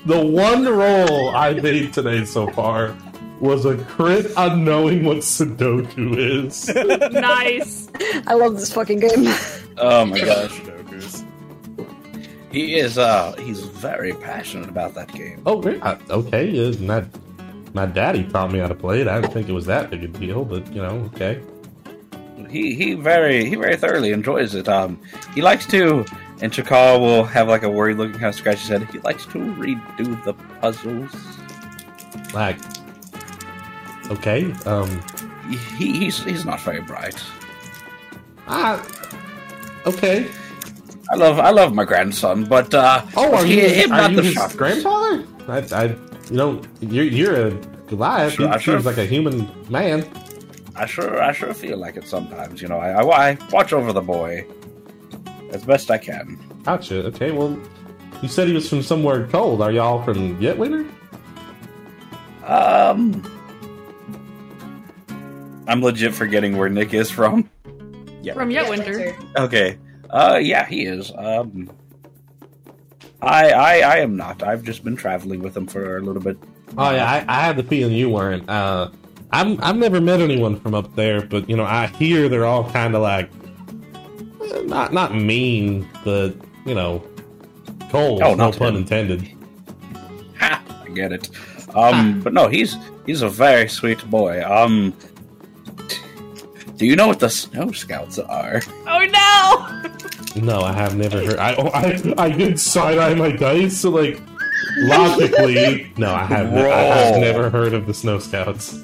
The 0.07 0.20
one 0.20 0.69
roll 0.69 1.31
I 1.31 1.55
made 1.55 1.95
today 1.95 2.27
so 2.27 2.47
far 2.49 2.95
was 3.41 3.65
a 3.65 3.78
crit 3.85 4.36
on 4.36 4.62
knowing 4.62 5.03
what 5.03 5.19
Sudoku 5.19 6.45
is. 6.45 6.69
nice. 7.11 7.89
I 8.27 8.35
love 8.35 8.57
this 8.57 8.70
fucking 8.70 9.01
game. 9.01 9.35
Oh 9.78 10.05
my 10.05 10.20
gosh, 10.20 10.61
he 12.55 12.77
is. 12.77 12.99
Uh, 12.99 13.32
he's 13.41 13.61
very 13.62 14.12
passionate 14.12 14.69
about 14.69 14.95
that 14.95 15.12
game. 15.12 15.43
Oh, 15.45 15.61
really? 15.61 15.81
Uh, 15.81 15.97
okay. 16.09 16.69
Uh, 16.69 16.73
my, 16.81 17.05
my 17.75 17.85
daddy 17.87 18.25
taught 18.25 18.51
me 18.53 18.59
how 18.61 18.69
to 18.69 18.75
play 18.75 19.01
it. 19.03 19.09
I 19.09 19.21
didn't 19.21 19.33
think 19.35 19.49
it 19.49 19.53
was 19.53 19.67
that 19.67 19.91
big 19.91 20.05
a 20.05 20.09
deal, 20.09 20.45
but 20.45 20.67
you 20.73 20.81
know, 20.81 21.11
okay. 21.15 21.41
He 22.49 22.75
he 22.75 22.95
very 22.95 23.45
he 23.49 23.57
very 23.57 23.77
thoroughly 23.77 24.13
enjoys 24.13 24.55
it. 24.55 24.69
Um, 24.69 25.01
he 25.35 25.43
likes 25.43 25.67
to. 25.67 26.05
And 26.43 26.53
Chakal 26.53 26.99
will 27.01 27.25
have 27.25 27.47
like 27.49 27.63
a 27.63 27.71
worried 27.71 27.97
looking 27.97 28.15
kind 28.15 28.27
of 28.27 28.35
scratch 28.35 28.59
his 28.61 28.69
head. 28.69 28.83
He 28.91 28.99
likes 29.01 29.25
to 29.27 29.39
redo 29.39 30.23
the 30.25 30.35
puzzles. 30.61 31.11
Like, 32.35 32.59
okay. 34.11 34.53
Um, 34.67 34.91
He, 35.79 35.93
he's 35.99 36.23
he's 36.25 36.45
not 36.45 36.61
very 36.63 36.81
bright. 36.81 37.23
ah, 38.49 38.83
okay. 39.87 40.27
I 41.13 41.17
love 41.17 41.39
I 41.39 41.51
love 41.51 41.73
my 41.75 41.85
grandson, 41.85 42.45
but 42.45 42.73
uh, 42.75 43.03
Oh, 43.17 43.35
are 43.37 43.45
he- 43.45 43.61
you, 43.63 43.69
him 43.69 43.93
are 43.93 43.97
not 44.03 44.11
you 44.11 44.17
the 44.17 44.23
his 44.23 44.33
sharpest. 44.35 44.59
grandfather? 44.59 45.25
I, 45.49 45.59
I, 45.85 45.97
you 46.31 46.37
know, 46.37 46.63
you're 46.81 47.05
you're 47.05 47.49
a 47.49 47.51
Goliath. 47.87 48.35
Sure, 48.35 48.49
he 48.49 48.55
I 48.55 48.59
sure. 48.59 48.81
like 48.81 48.99
a 48.99 49.07
human 49.07 49.49
man. 49.71 50.09
I 50.77 50.87
sure 50.87 51.23
I 51.23 51.33
sure 51.33 51.55
feel 51.55 51.79
like 51.79 51.97
it 51.97 52.07
sometimes. 52.07 52.61
You 52.61 52.69
know, 52.69 52.79
I, 52.79 53.03
I, 53.03 53.31
I 53.31 53.39
watch 53.51 53.73
over 53.73 53.93
the 53.93 54.01
boy 54.01 54.47
as 55.51 55.65
best 55.65 55.91
I 55.91 55.99
can. 55.99 56.39
Gotcha. 56.65 57.05
Okay, 57.07 57.31
well, 57.31 57.59
you 58.23 58.29
said 58.29 58.49
he 58.49 58.55
was 58.55 58.69
from 58.69 58.83
somewhere 58.83 59.27
cold. 59.29 59.61
Are 59.63 59.71
y'all 59.71 60.03
from 60.03 60.39
Yetwinter? 60.41 60.91
Um, 62.45 63.23
I'm 65.67 65.83
legit 65.83 66.15
forgetting 66.15 66.57
where 66.57 66.69
Nick 66.69 66.93
is 66.95 67.11
from. 67.11 67.49
Yeah. 68.23 68.35
From 68.35 68.51
Yeah, 68.51 68.65
Yetwinter. 68.65 69.37
Okay. 69.37 69.79
Uh, 70.11 70.39
yeah, 70.43 70.67
he 70.67 70.85
is. 70.85 71.13
Um, 71.17 71.71
I 73.25 73.51
I 73.51 73.79
I 73.79 73.97
am 73.99 74.17
not. 74.17 74.43
I've 74.43 74.63
just 74.63 74.85
been 74.85 74.97
traveling 74.97 75.41
with 75.41 75.57
him 75.57 75.67
for 75.67 75.97
a 75.97 76.01
little 76.01 76.23
bit. 76.23 76.37
Oh 76.77 76.91
yeah, 76.91 77.11
I, 77.11 77.25
I 77.29 77.41
had 77.41 77.57
the 77.57 77.63
feeling 77.63 77.95
you 77.95 78.11
weren't. 78.11 78.49
Uh, 78.49 78.91
I'm 79.33 79.63
I've 79.63 79.77
never 79.77 80.01
met 80.01 80.21
anyone 80.21 80.59
from 80.61 80.75
up 80.75 80.95
there, 80.95 81.23
but 81.23 81.49
you 81.49 81.57
know, 81.57 81.65
I 81.65 81.87
hear 81.89 82.29
they're 82.29 82.47
all 82.47 82.71
kind 82.71 82.95
of 82.95 83.03
like 83.03 83.31
eh, 84.43 84.63
not 84.63 84.93
not 84.93 85.15
mean, 85.15 85.89
but 86.05 86.35
you 86.65 86.75
know, 86.75 87.03
cold. 87.91 88.23
Oh, 88.23 88.35
no 88.35 88.53
pun 88.53 88.75
him. 88.75 88.83
intended. 88.83 89.29
Ha! 90.39 90.63
I 90.85 90.89
get 90.91 91.13
it. 91.13 91.31
Um, 91.75 92.21
but 92.21 92.33
no, 92.33 92.49
he's 92.49 92.77
he's 93.07 93.23
a 93.23 93.29
very 93.29 93.69
sweet 93.69 94.09
boy. 94.11 94.45
Um, 94.45 94.95
do 96.77 96.87
you 96.87 96.97
know 96.97 97.07
what 97.07 97.21
the 97.21 97.29
Snow 97.29 97.71
Scouts 97.73 98.19
are? 98.19 98.61
Oh 98.87 99.05
no! 100.37 100.43
No, 100.43 100.61
I 100.61 100.73
have 100.73 100.97
never 100.97 101.25
heard. 101.25 101.39
I 101.39 101.55
oh, 101.55 101.69
I, 101.69 102.01
I 102.19 102.31
did 102.31 102.59
side 102.59 102.99
eye 102.99 103.15
my 103.15 103.31
dice, 103.33 103.79
so 103.81 103.91
like 103.91 104.21
logically, 104.79 105.93
no, 105.97 106.13
I 106.13 106.25
have 106.25 106.53
ne- 106.53 106.71
I 106.71 106.81
have 106.83 107.21
never 107.21 107.51
heard 107.51 107.73
of 107.75 107.87
the 107.87 107.95
Snow 107.95 108.19
Scouts. 108.19 108.79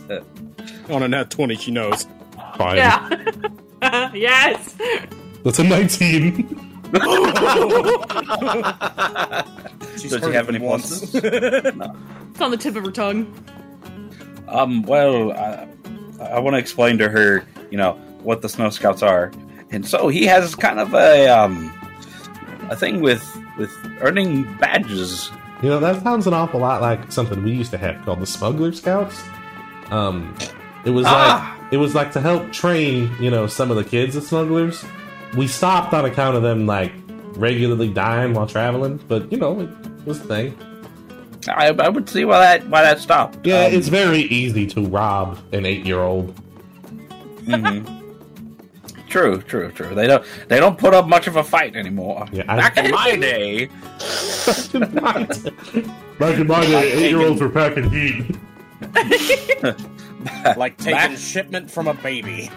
On 0.88 1.02
a 1.02 1.08
nat 1.08 1.30
20, 1.30 1.56
she 1.56 1.70
knows. 1.70 2.06
Fine, 2.56 2.76
Yeah. 2.76 3.08
yes. 4.14 4.76
that's 5.44 5.58
a 5.58 5.64
nineteen. 5.64 6.46
She's 9.96 10.10
Does 10.10 10.12
he 10.12 10.18
heard 10.18 10.34
have 10.34 10.48
any 10.48 10.58
once. 10.58 10.90
pluses? 11.12 12.00
It's 12.32 12.40
on 12.40 12.50
the 12.50 12.56
tip 12.56 12.74
of 12.76 12.84
her 12.84 12.90
tongue. 12.90 13.32
Um, 14.48 14.82
well, 14.82 15.30
I, 15.32 15.68
I 16.20 16.38
want 16.38 16.54
to 16.54 16.58
explain 16.58 16.98
to 16.98 17.08
her, 17.08 17.44
you 17.70 17.78
know, 17.78 17.92
what 18.22 18.42
the 18.42 18.48
Snow 18.48 18.70
Scouts 18.70 19.02
are, 19.02 19.32
and 19.70 19.86
so 19.86 20.08
he 20.08 20.24
has 20.26 20.54
kind 20.54 20.78
of 20.78 20.94
a 20.94 21.28
um, 21.28 21.72
a 22.70 22.76
thing 22.76 23.00
with 23.00 23.24
with 23.58 23.72
earning 24.00 24.42
badges. 24.58 25.30
You 25.62 25.68
know, 25.68 25.80
that 25.80 26.02
sounds 26.02 26.26
an 26.26 26.34
awful 26.34 26.60
lot 26.60 26.80
like 26.80 27.10
something 27.12 27.42
we 27.42 27.52
used 27.52 27.70
to 27.72 27.78
have 27.78 28.02
called 28.04 28.20
the 28.20 28.26
Smuggler 28.26 28.72
Scouts. 28.72 29.22
Um, 29.90 30.34
it 30.84 30.90
was 30.90 31.04
Ah! 31.06 31.56
like 31.62 31.72
it 31.72 31.76
was 31.76 31.94
like 31.94 32.12
to 32.12 32.20
help 32.20 32.52
train, 32.52 33.10
you 33.20 33.30
know, 33.30 33.46
some 33.46 33.70
of 33.70 33.76
the 33.76 33.84
kids 33.84 34.16
as 34.16 34.26
smugglers. 34.26 34.84
We 35.36 35.46
stopped 35.46 35.94
on 35.94 36.04
account 36.04 36.36
of 36.36 36.42
them 36.42 36.66
like 36.66 36.92
regularly 37.34 37.88
dying 37.92 38.34
while 38.34 38.46
traveling, 38.46 38.98
but 39.08 39.30
you 39.30 39.38
know, 39.38 39.60
it 39.60 39.70
was 40.06 40.20
a 40.20 40.24
thing. 40.24 40.56
I, 41.48 41.68
I 41.68 41.88
would 41.88 42.08
see 42.08 42.24
why 42.24 42.38
that 42.40 42.68
why 42.68 42.82
that 42.82 42.98
stopped. 43.00 43.46
Yeah, 43.46 43.64
Um, 43.66 43.72
it's 43.72 43.88
very 43.88 44.22
easy 44.22 44.66
to 44.68 44.86
rob 44.86 45.38
an 45.52 45.64
eight-year-old. 45.66 46.34
mhm. 47.46 47.96
True, 49.08 49.42
true, 49.42 49.72
true. 49.72 49.92
They 49.92 50.06
don't 50.06 50.24
they 50.46 50.60
don't 50.60 50.78
put 50.78 50.94
up 50.94 51.08
much 51.08 51.26
of 51.26 51.34
a 51.34 51.42
fight 51.42 51.74
anymore. 51.74 52.26
Yeah, 52.30 52.44
I- 52.46 52.56
Back 52.56 52.76
in 52.76 52.90
my 52.92 53.16
day, 53.16 53.66
Back 56.18 56.38
in 56.38 56.46
my 56.46 56.64
day, 56.64 56.92
eight-year-olds 56.92 57.40
were 57.40 57.48
packing 57.48 57.90
heat. 57.90 58.36
Like 60.56 60.76
taking 60.76 60.92
Back- 60.92 61.16
shipment 61.18 61.70
from 61.70 61.88
a 61.88 61.94
baby. 61.94 62.50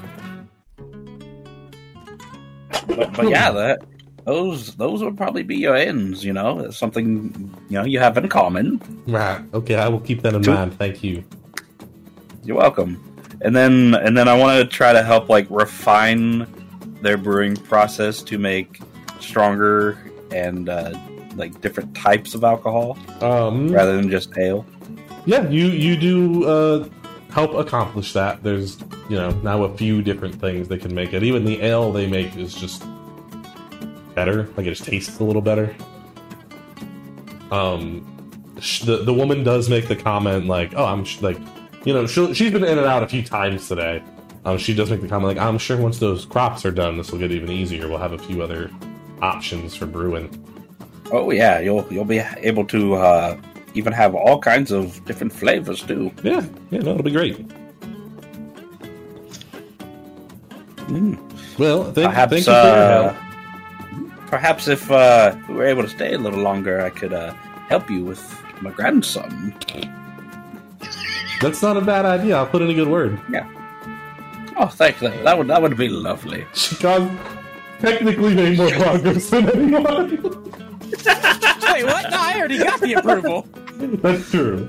but, 2.87 3.13
but 3.13 3.29
yeah, 3.29 3.49
that 3.51 3.79
those 4.25 4.75
those 4.75 5.03
would 5.03 5.17
probably 5.17 5.43
be 5.43 5.55
your 5.57 5.75
ends. 5.75 6.23
You 6.23 6.33
know, 6.33 6.59
It's 6.59 6.77
something 6.77 7.51
you 7.69 7.77
know 7.77 7.83
you 7.85 7.99
have 7.99 8.17
in 8.17 8.27
common. 8.29 8.79
Right. 9.07 9.41
Okay, 9.53 9.75
I 9.75 9.87
will 9.89 9.99
keep 9.99 10.21
that 10.23 10.33
in 10.33 10.41
mind. 10.45 10.77
Thank 10.77 11.03
you. 11.03 11.23
You're 12.43 12.57
welcome. 12.57 13.01
And 13.41 13.55
then 13.55 13.95
and 13.95 14.17
then 14.17 14.27
I 14.27 14.37
want 14.37 14.59
to 14.61 14.65
try 14.77 14.93
to 14.93 15.03
help 15.03 15.29
like 15.29 15.47
refine 15.49 16.47
their 17.01 17.17
brewing 17.17 17.55
process 17.55 18.21
to 18.23 18.37
make 18.37 18.79
stronger 19.19 19.97
and 20.31 20.69
uh, 20.69 20.97
like 21.35 21.59
different 21.61 21.93
types 21.95 22.33
of 22.35 22.43
alcohol 22.43 22.97
Um, 23.21 23.69
rather 23.69 23.95
than 23.97 24.09
just 24.09 24.37
ale. 24.37 24.65
yeah, 25.25 25.47
you 25.49 25.67
you 25.67 25.97
do 25.97 26.45
uh, 26.45 26.87
help 27.31 27.53
accomplish 27.55 28.13
that. 28.13 28.41
There's 28.43 28.77
you 29.09 29.17
know 29.17 29.31
now 29.43 29.63
a 29.63 29.75
few 29.77 30.01
different 30.01 30.39
things 30.39 30.69
they 30.69 30.77
can 30.77 30.93
make 30.95 31.11
it. 31.13 31.23
Even 31.23 31.43
the 31.43 31.61
ale 31.61 31.91
they 31.91 32.07
make 32.07 32.35
is 32.37 32.53
just 32.53 32.83
better. 34.15 34.47
Like 34.57 34.65
it 34.65 34.71
just 34.71 34.85
tastes 34.85 35.19
a 35.19 35.23
little 35.23 35.41
better. 35.41 35.75
Um, 37.51 38.09
the 38.85 39.03
the 39.03 39.13
woman 39.13 39.43
does 39.43 39.69
make 39.69 39.87
the 39.87 39.95
comment 39.95 40.47
like, 40.47 40.73
"Oh, 40.75 40.85
I'm 40.85 41.05
sh- 41.05 41.21
like, 41.21 41.37
you 41.85 41.93
know, 41.93 42.07
she 42.07 42.33
she's 42.33 42.51
been 42.51 42.63
in 42.63 42.77
and 42.77 42.87
out 42.87 43.03
a 43.03 43.07
few 43.07 43.23
times 43.23 43.67
today." 43.67 44.01
Um, 44.45 44.57
she 44.57 44.73
does 44.73 44.89
make 44.89 45.01
the 45.01 45.07
comment 45.07 45.37
like, 45.37 45.45
"I'm 45.45 45.57
sure 45.57 45.77
once 45.77 45.99
those 45.99 46.25
crops 46.25 46.65
are 46.65 46.71
done, 46.71 46.97
this 46.97 47.11
will 47.11 47.19
get 47.19 47.31
even 47.31 47.49
easier. 47.51 47.87
We'll 47.87 47.97
have 47.99 48.13
a 48.13 48.17
few 48.17 48.41
other 48.41 48.71
options 49.21 49.75
for 49.75 49.85
brewing." 49.85 50.29
Oh 51.11 51.31
yeah, 51.31 51.59
you'll 51.59 51.85
you'll 51.91 52.05
be 52.05 52.19
able 52.37 52.65
to 52.65 52.95
uh, 52.95 53.37
even 53.73 53.93
have 53.93 54.15
all 54.15 54.39
kinds 54.39 54.71
of 54.71 55.03
different 55.05 55.33
flavors 55.33 55.81
too. 55.83 56.11
Yeah, 56.23 56.45
yeah, 56.71 56.79
no, 56.79 56.91
it'll 56.91 57.03
be 57.03 57.11
great. 57.11 57.37
Mm. 60.87 61.17
Well, 61.59 61.91
thank, 61.91 62.09
Perhaps, 62.09 62.31
thank 62.31 62.47
you 62.47 62.51
for 62.51 62.51
your 62.51 62.67
uh, 62.67 63.13
help. 63.13 63.32
Perhaps 64.33 64.67
if 64.67 64.89
uh, 64.89 65.35
we 65.47 65.53
were 65.53 65.65
able 65.67 65.83
to 65.83 65.87
stay 65.87 66.15
a 66.15 66.17
little 66.17 66.39
longer, 66.39 66.81
I 66.81 66.89
could 66.89 67.13
uh, 67.13 67.33
help 67.69 67.87
you 67.87 68.03
with 68.03 68.19
my 68.61 68.71
grandson. 68.71 69.53
That's 71.39 71.61
not 71.61 71.77
a 71.77 71.81
bad 71.81 72.05
idea. 72.05 72.37
I'll 72.37 72.47
put 72.47 72.63
in 72.63 72.69
a 72.71 72.73
good 72.73 72.87
word. 72.87 73.21
Yeah. 73.31 73.47
Oh, 74.57 74.65
thank 74.65 74.99
you. 75.03 75.09
That 75.09 75.37
would 75.37 75.45
that 75.49 75.61
would 75.61 75.77
be 75.77 75.87
lovely. 75.87 76.47
She 76.55 76.75
caused 76.77 77.11
technically 77.79 78.33
made 78.33 78.57
more 78.57 78.71
progress 78.71 79.29
than 79.29 79.51
anyone. 79.51 80.09
Wait, 80.23 81.85
what? 81.85 82.09
No, 82.09 82.17
I 82.17 82.33
already 82.35 82.57
got 82.57 82.81
the 82.81 82.93
approval. 82.93 83.47
That's 83.77 84.31
true. 84.31 84.67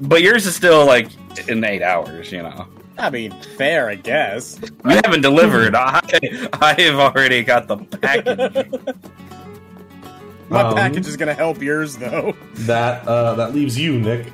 But 0.00 0.22
yours 0.22 0.46
is 0.46 0.56
still 0.56 0.86
like 0.86 1.10
in 1.46 1.62
eight 1.62 1.82
hours. 1.82 2.32
You 2.32 2.44
know, 2.44 2.66
I 2.98 3.10
mean, 3.10 3.30
fair, 3.56 3.88
I 3.88 3.94
guess. 3.96 4.58
you 4.62 4.90
haven't 5.04 5.20
delivered. 5.20 5.74
I 5.74 6.00
I 6.60 6.74
have 6.80 6.94
already 6.96 7.42
got 7.42 7.68
the 7.68 7.76
package. 7.78 8.70
My 10.48 10.62
Um, 10.62 10.74
package 10.76 11.06
is 11.08 11.16
gonna 11.16 11.34
help 11.34 11.60
yours, 11.60 11.96
though. 11.96 12.34
That 12.54 13.06
uh, 13.06 13.34
that 13.34 13.54
leaves 13.54 13.78
you, 13.78 13.98
Nick. 13.98 14.26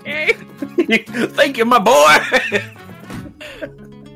Okay. 0.00 0.32
Thank 1.28 1.58
you, 1.58 1.64
my 1.64 1.78
boy. 1.78 2.16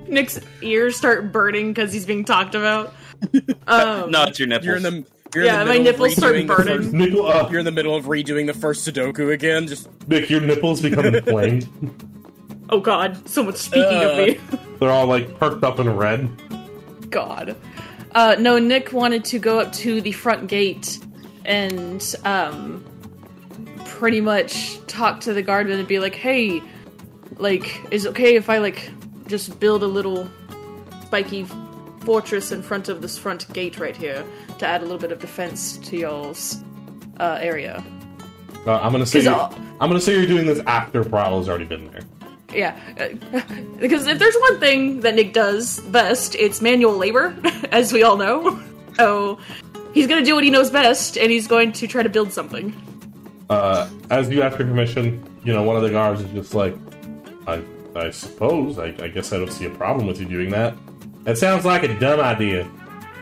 Nick's 0.06 0.40
ears 0.62 0.96
start 0.96 1.32
burning 1.32 1.72
because 1.72 1.92
he's 1.92 2.06
being 2.06 2.24
talked 2.24 2.54
about. 2.54 2.94
Um, 3.66 4.10
no, 4.12 4.22
it's 4.24 4.38
your 4.38 4.46
nipples. 4.48 4.64
You're 4.66 4.76
in 4.76 4.82
the. 4.84 5.04
You're 5.34 5.44
Yeah, 5.44 5.60
in 5.62 5.66
the 5.68 5.72
my 5.74 5.78
middle 5.80 6.04
of 6.04 6.10
nipples 6.10 6.16
start 6.16 6.34
redoing 6.36 6.46
the 6.46 6.54
burning. 6.54 6.76
first- 6.82 6.92
Nick, 6.94 7.14
uh, 7.14 7.48
you're 7.50 7.58
in 7.58 7.64
the 7.66 7.72
middle 7.72 7.94
of 7.96 8.04
redoing 8.06 8.46
the 8.46 8.54
first 8.54 8.86
Sudoku 8.88 9.32
again. 9.32 9.66
Just 9.66 9.88
Nick, 10.08 10.30
your 10.30 10.40
nipples 10.40 10.80
become 10.80 11.04
inflamed. 11.06 11.68
Oh 12.70 12.80
God, 12.80 13.28
someone's 13.28 13.60
speaking 13.60 14.02
of 14.02 14.12
Uh. 14.12 14.16
me. 14.16 14.38
They're 14.80 14.90
all 14.90 15.06
like 15.06 15.38
perked 15.38 15.64
up 15.64 15.78
in 15.80 15.90
red. 15.96 16.28
God. 17.10 17.56
Uh, 18.12 18.36
no, 18.38 18.58
Nick 18.58 18.92
wanted 18.92 19.24
to 19.26 19.38
go 19.38 19.58
up 19.60 19.72
to 19.74 20.00
the 20.00 20.12
front 20.12 20.48
gate 20.48 20.98
and 21.44 22.14
um, 22.24 22.84
pretty 23.84 24.20
much 24.20 24.84
talk 24.86 25.20
to 25.20 25.32
the 25.32 25.42
guardman 25.42 25.78
and 25.78 25.88
be 25.88 25.98
like, 25.98 26.14
"Hey, 26.14 26.62
like, 27.38 27.80
is 27.90 28.04
it 28.04 28.10
okay 28.10 28.36
if 28.36 28.48
I 28.50 28.58
like 28.58 28.90
just 29.26 29.58
build 29.60 29.82
a 29.82 29.86
little 29.86 30.28
spiky 31.02 31.46
fortress 32.00 32.52
in 32.52 32.62
front 32.62 32.88
of 32.88 33.02
this 33.02 33.18
front 33.18 33.50
gate 33.52 33.78
right 33.78 33.96
here 33.96 34.24
to 34.58 34.66
add 34.66 34.80
a 34.80 34.84
little 34.84 34.98
bit 34.98 35.12
of 35.12 35.18
defense 35.18 35.76
to 35.78 35.96
y'all's 35.96 36.62
uh, 37.20 37.38
area?" 37.40 37.82
Uh, 38.66 38.78
I'm 38.80 38.92
gonna 38.92 39.06
say 39.06 39.18
'Cause 39.20 39.24
you're, 39.24 39.34
I'll- 39.34 39.54
I'm 39.80 39.88
gonna 39.88 40.00
say 40.00 40.14
you're 40.16 40.26
doing 40.26 40.46
this 40.46 40.60
after 40.66 41.04
Prowl's 41.04 41.48
already 41.48 41.64
been 41.64 41.90
there. 41.90 42.02
Yeah, 42.54 42.78
because 43.78 44.06
if 44.06 44.18
there's 44.18 44.36
one 44.36 44.58
thing 44.60 45.00
that 45.00 45.14
Nick 45.14 45.32
does 45.34 45.80
best, 45.80 46.34
it's 46.34 46.60
manual 46.62 46.96
labor, 46.96 47.36
as 47.72 47.92
we 47.92 48.02
all 48.02 48.16
know. 48.16 48.60
So 48.96 49.38
he's 49.94 50.08
gonna 50.08 50.24
do 50.24 50.34
what 50.34 50.42
he 50.42 50.50
knows 50.50 50.70
best, 50.72 51.16
and 51.16 51.30
he's 51.30 51.46
going 51.46 51.70
to 51.70 51.86
try 51.86 52.02
to 52.02 52.08
build 52.08 52.32
something. 52.32 52.74
Uh, 53.48 53.88
as 54.10 54.28
you 54.28 54.42
ask 54.42 54.56
for 54.56 54.64
permission, 54.64 55.22
you 55.44 55.52
know 55.52 55.62
one 55.62 55.76
of 55.76 55.82
the 55.84 55.90
guards 55.90 56.20
is 56.20 56.28
just 56.32 56.52
like, 56.52 56.74
I, 57.46 57.62
I 57.94 58.10
suppose. 58.10 58.76
I, 58.80 58.86
I 59.00 59.06
guess 59.06 59.32
I 59.32 59.36
don't 59.36 59.52
see 59.52 59.66
a 59.66 59.70
problem 59.70 60.08
with 60.08 60.20
you 60.20 60.26
doing 60.26 60.50
that. 60.50 60.74
That 61.22 61.38
sounds 61.38 61.64
like 61.64 61.84
a 61.84 61.96
dumb 62.00 62.18
idea. 62.18 62.68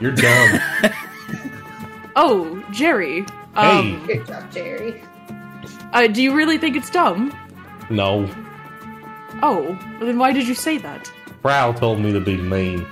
You're 0.01 0.13
dumb. 0.13 0.61
Oh, 2.17 2.65
Jerry. 2.73 3.27
Um, 3.55 4.03
Good 4.07 4.27
job, 4.27 4.51
Jerry. 4.51 5.03
uh, 5.93 6.07
do 6.07 6.23
you 6.23 6.35
really 6.35 6.57
think 6.57 6.75
it's 6.77 6.89
dumb? 6.89 7.37
no, 7.91 8.27
Oh, 9.43 9.79
then 10.01 10.19
why 10.19 10.33
did 10.33 10.49
you 10.49 10.55
say 10.55 10.79
that? 10.79 11.11
Prowl 11.43 11.75
told 11.75 12.01
me 12.01 12.13
to 12.13 12.21
be 12.21 12.37
mean. 12.37 12.87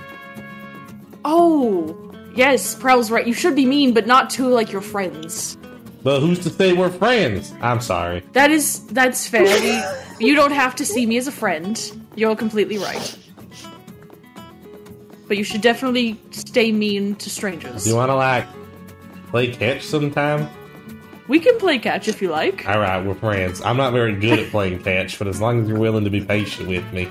Oh, 1.25 1.95
yes, 2.35 2.75
Prowl's 2.75 3.09
right. 3.11 3.25
You 3.25 3.33
should 3.33 3.55
be 3.55 3.65
mean, 3.65 3.93
but 3.93 4.05
not 4.07 4.29
to 4.31 4.47
like 4.47 4.71
your 4.71 4.81
friends. 4.81 5.57
But 6.03 6.19
who's 6.19 6.39
to 6.39 6.49
say 6.51 6.73
we're 6.73 6.91
friends? 6.91 7.51
I'm 7.61 7.81
sorry. 7.81 8.23
That 8.33 8.51
is 8.51 8.85
that's 8.87 9.27
fair. 9.27 9.43
We- 9.43 10.25
you 10.27 10.35
don't 10.35 10.51
have 10.51 10.75
to 10.75 10.85
see 10.85 11.05
me 11.05 11.17
as 11.17 11.27
a 11.27 11.31
friend. 11.31 11.75
You're 12.15 12.35
completely 12.35 12.77
right. 12.77 13.17
But 15.27 15.37
you 15.37 15.43
should 15.43 15.61
definitely 15.61 16.19
stay 16.29 16.71
mean 16.71 17.15
to 17.15 17.29
strangers. 17.29 17.83
Do 17.83 17.89
you 17.89 17.95
want 17.95 18.11
to 18.11 18.15
like 18.15 18.45
play 19.31 19.51
catch 19.51 19.81
sometime? 19.83 20.47
We 21.27 21.39
can 21.39 21.57
play 21.57 21.79
catch 21.79 22.07
if 22.07 22.21
you 22.21 22.29
like. 22.29 22.67
All 22.67 22.79
right, 22.79 23.03
we're 23.03 23.15
friends. 23.15 23.61
I'm 23.61 23.77
not 23.77 23.93
very 23.93 24.15
good 24.15 24.37
at 24.39 24.51
playing 24.51 24.83
catch, 24.83 25.17
but 25.17 25.27
as 25.27 25.41
long 25.41 25.61
as 25.61 25.67
you're 25.67 25.79
willing 25.79 26.03
to 26.03 26.09
be 26.11 26.21
patient 26.23 26.69
with 26.69 26.91
me, 26.93 27.07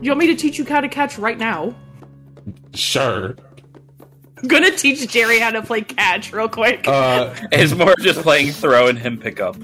You 0.00 0.10
want 0.10 0.20
me 0.20 0.26
to 0.28 0.36
teach 0.36 0.58
you 0.58 0.64
how 0.64 0.80
to 0.80 0.88
catch 0.88 1.18
right 1.18 1.38
now? 1.38 1.74
sure. 2.74 3.36
I'm 4.36 4.48
gonna 4.48 4.70
teach 4.76 5.08
Jerry 5.10 5.38
how 5.38 5.50
to 5.50 5.62
play 5.62 5.80
catch 5.80 6.32
real 6.32 6.48
quick. 6.48 6.86
Uh, 6.86 7.34
It's 7.52 7.74
more 7.74 7.94
just 8.00 8.20
playing 8.20 8.52
throw 8.52 8.88
and 8.88 8.98
him 8.98 9.18
pick 9.18 9.40
up. 9.40 9.56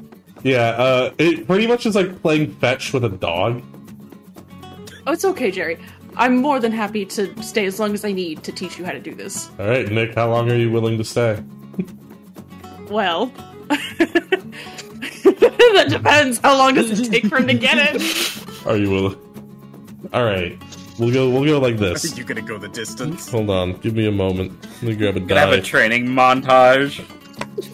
yeah. 0.43 0.71
Uh, 0.71 1.13
it 1.19 1.47
pretty 1.47 1.67
much 1.67 1.85
is 1.87 1.95
like 1.95 2.23
playing 2.23 2.53
fetch 2.57 2.93
with 2.93 3.05
a 3.05 3.09
dog. 3.11 3.63
oh, 5.07 5.13
it's 5.13 5.25
okay, 5.25 5.51
Jerry. 5.51 5.79
I'm 6.17 6.37
more 6.39 6.59
than 6.61 6.73
happy 6.73 7.05
to 7.07 7.43
stay 7.43 7.67
as 7.67 7.79
long 7.79 7.93
as 7.95 8.05
I 8.05 8.13
need 8.13 8.43
to 8.45 8.53
teach 8.53 8.79
you 8.79 8.85
how 8.85 8.93
to 8.93 9.01
do 9.01 9.15
this. 9.15 9.49
All 9.59 9.67
right, 9.69 9.87
Nick. 9.91 10.15
How 10.15 10.29
long 10.31 10.51
are 10.51 10.57
you 10.57 10.71
willing 10.71 10.99
to 10.99 11.05
stay? 11.05 11.41
Well, 12.89 13.33
that 15.25 15.87
depends. 15.89 16.39
How 16.39 16.57
long 16.57 16.75
does 16.75 16.99
it 16.99 17.11
take 17.11 17.27
for 17.27 17.39
him 17.39 17.47
to 17.49 17.55
get 17.55 17.77
it? 17.95 18.67
Are 18.67 18.77
you 18.83 18.91
willing? 18.91 19.17
All 20.13 20.25
right. 20.25 20.59
We'll 20.99 21.13
go. 21.13 21.31
We'll 21.31 21.45
go 21.45 21.59
like 21.61 21.75
Are 21.77 21.79
this. 21.95 22.17
you 22.19 22.25
gonna 22.25 22.43
go 22.43 22.59
the 22.59 22.69
distance? 22.69 23.31
Hold 23.31 23.49
on. 23.51 23.75
Give 23.81 23.95
me 23.95 24.07
a 24.07 24.13
moment. 24.13 24.53
Let 24.63 24.83
me 24.83 24.97
grab 24.97 25.17
a 25.17 25.21
Gonna 25.21 25.41
have 25.41 25.53
a 25.53 25.57
die. 25.57 25.63
training 25.63 26.07
montage. 26.07 27.01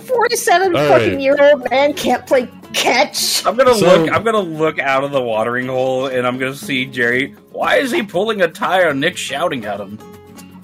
Forty-seven 0.06 0.76
All 0.76 0.88
fucking 0.88 1.12
right. 1.14 1.20
year 1.20 1.36
old 1.40 1.68
man 1.70 1.92
can't 1.94 2.24
play 2.26 2.48
catch. 2.72 3.44
I'm 3.44 3.56
gonna 3.56 3.74
So- 3.74 3.86
look. 4.02 4.12
I'm 4.12 4.22
gonna 4.22 4.38
look 4.40 4.78
out 4.78 5.02
of 5.02 5.10
the 5.10 5.20
watering 5.20 5.66
hole, 5.66 6.06
and 6.06 6.26
I'm 6.26 6.38
gonna 6.38 6.54
see 6.54 6.84
Jerry. 6.86 7.34
Why 7.50 7.76
is 7.76 7.90
he 7.90 8.02
pulling 8.02 8.42
a 8.42 8.48
tire? 8.48 8.94
Nick 8.94 9.16
shouting 9.16 9.64
at 9.64 9.80
him. 9.80 9.98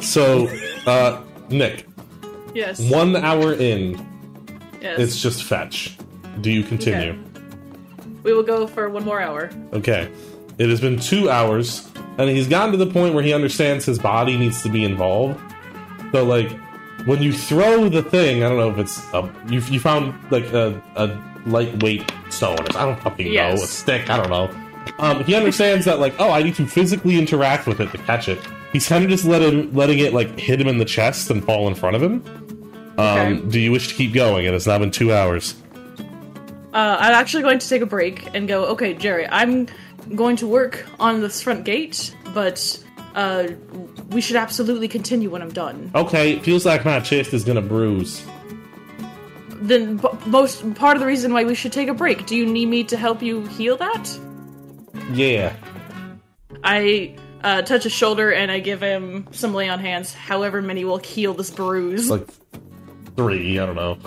So, 0.00 0.48
uh, 0.86 1.20
Nick, 1.48 1.86
Yes. 2.54 2.80
one 2.90 3.16
hour 3.16 3.54
in, 3.54 3.94
yes. 4.82 4.98
it's 4.98 5.20
just 5.20 5.44
fetch. 5.44 5.96
Do 6.40 6.50
you 6.50 6.62
continue? 6.62 7.18
We 8.22 8.32
will 8.32 8.42
go 8.42 8.66
for 8.66 8.88
one 8.88 9.04
more 9.04 9.20
hour. 9.20 9.50
Okay. 9.72 10.10
It 10.58 10.68
has 10.68 10.80
been 10.80 10.98
two 10.98 11.30
hours, 11.30 11.90
and 12.18 12.28
he's 12.28 12.46
gotten 12.46 12.72
to 12.72 12.76
the 12.76 12.90
point 12.90 13.14
where 13.14 13.22
he 13.22 13.32
understands 13.32 13.84
his 13.84 13.98
body 13.98 14.36
needs 14.36 14.62
to 14.62 14.68
be 14.68 14.84
involved. 14.84 15.40
So, 16.12 16.24
like, 16.24 16.50
when 17.06 17.22
you 17.22 17.32
throw 17.32 17.88
the 17.88 18.02
thing, 18.02 18.44
I 18.44 18.48
don't 18.48 18.58
know 18.58 18.70
if 18.70 18.78
it's 18.78 18.98
a, 19.12 19.32
you, 19.48 19.60
you 19.60 19.80
found 19.80 20.14
like 20.30 20.44
a, 20.52 20.80
a 20.96 21.18
lightweight 21.46 22.10
stone. 22.30 22.58
I 22.76 22.84
don't 22.84 23.00
fucking 23.00 23.34
know. 23.34 23.54
A 23.54 23.58
stick. 23.58 24.08
I 24.10 24.16
don't 24.18 24.30
know. 24.30 24.50
Um, 24.98 25.24
he 25.24 25.34
understands 25.34 25.84
that, 25.86 25.98
like, 25.98 26.14
oh, 26.18 26.30
I 26.30 26.42
need 26.42 26.54
to 26.56 26.66
physically 26.66 27.18
interact 27.18 27.66
with 27.66 27.80
it 27.80 27.90
to 27.92 27.98
catch 27.98 28.28
it. 28.28 28.38
He's 28.72 28.86
kind 28.86 29.02
of 29.04 29.10
just 29.10 29.24
let 29.24 29.42
him, 29.42 29.72
letting 29.74 29.98
it 29.98 30.12
like 30.12 30.38
hit 30.38 30.60
him 30.60 30.68
in 30.68 30.78
the 30.78 30.84
chest 30.84 31.30
and 31.30 31.44
fall 31.44 31.66
in 31.68 31.74
front 31.74 31.96
of 31.96 32.02
him. 32.02 32.22
Um, 32.98 33.18
Okay. 33.18 33.40
Do 33.50 33.60
you 33.60 33.72
wish 33.72 33.88
to 33.88 33.94
keep 33.94 34.12
going? 34.12 34.44
It 34.46 34.52
has 34.52 34.66
now 34.66 34.78
been 34.78 34.90
two 34.90 35.12
hours. 35.12 35.54
Uh, 36.74 36.96
I'm 36.98 37.12
actually 37.12 37.42
going 37.42 37.58
to 37.58 37.68
take 37.68 37.82
a 37.82 37.86
break 37.86 38.34
and 38.34 38.48
go. 38.48 38.64
Okay, 38.66 38.94
Jerry, 38.94 39.26
I'm 39.28 39.66
going 40.14 40.36
to 40.36 40.46
work 40.46 40.86
on 40.98 41.20
this 41.20 41.42
front 41.42 41.64
gate, 41.64 42.14
but 42.32 42.82
uh, 43.14 43.48
we 44.08 44.20
should 44.22 44.36
absolutely 44.36 44.88
continue 44.88 45.28
when 45.30 45.42
I'm 45.42 45.52
done. 45.52 45.90
Okay, 45.94 46.38
feels 46.38 46.64
like 46.64 46.84
my 46.84 46.98
chest 47.00 47.34
is 47.34 47.44
gonna 47.44 47.60
bruise. 47.60 48.24
Then 49.60 49.98
b- 49.98 50.08
most 50.26 50.74
part 50.74 50.96
of 50.96 51.00
the 51.00 51.06
reason 51.06 51.32
why 51.34 51.44
we 51.44 51.54
should 51.54 51.72
take 51.72 51.88
a 51.88 51.94
break. 51.94 52.26
Do 52.26 52.34
you 52.36 52.46
need 52.46 52.66
me 52.66 52.84
to 52.84 52.96
help 52.96 53.22
you 53.22 53.42
heal 53.48 53.76
that? 53.76 54.18
Yeah. 55.12 55.54
I 56.64 57.16
uh, 57.44 57.62
touch 57.62 57.84
his 57.84 57.92
shoulder 57.92 58.32
and 58.32 58.50
I 58.50 58.60
give 58.60 58.80
him 58.80 59.28
some 59.30 59.52
lay 59.54 59.68
on 59.68 59.78
hands. 59.78 60.14
However 60.14 60.62
many 60.62 60.84
will 60.84 60.98
heal 60.98 61.34
this 61.34 61.50
bruise. 61.50 62.10
like 62.10 62.26
three. 63.16 63.58
I 63.58 63.66
don't 63.66 63.76
know. 63.76 63.98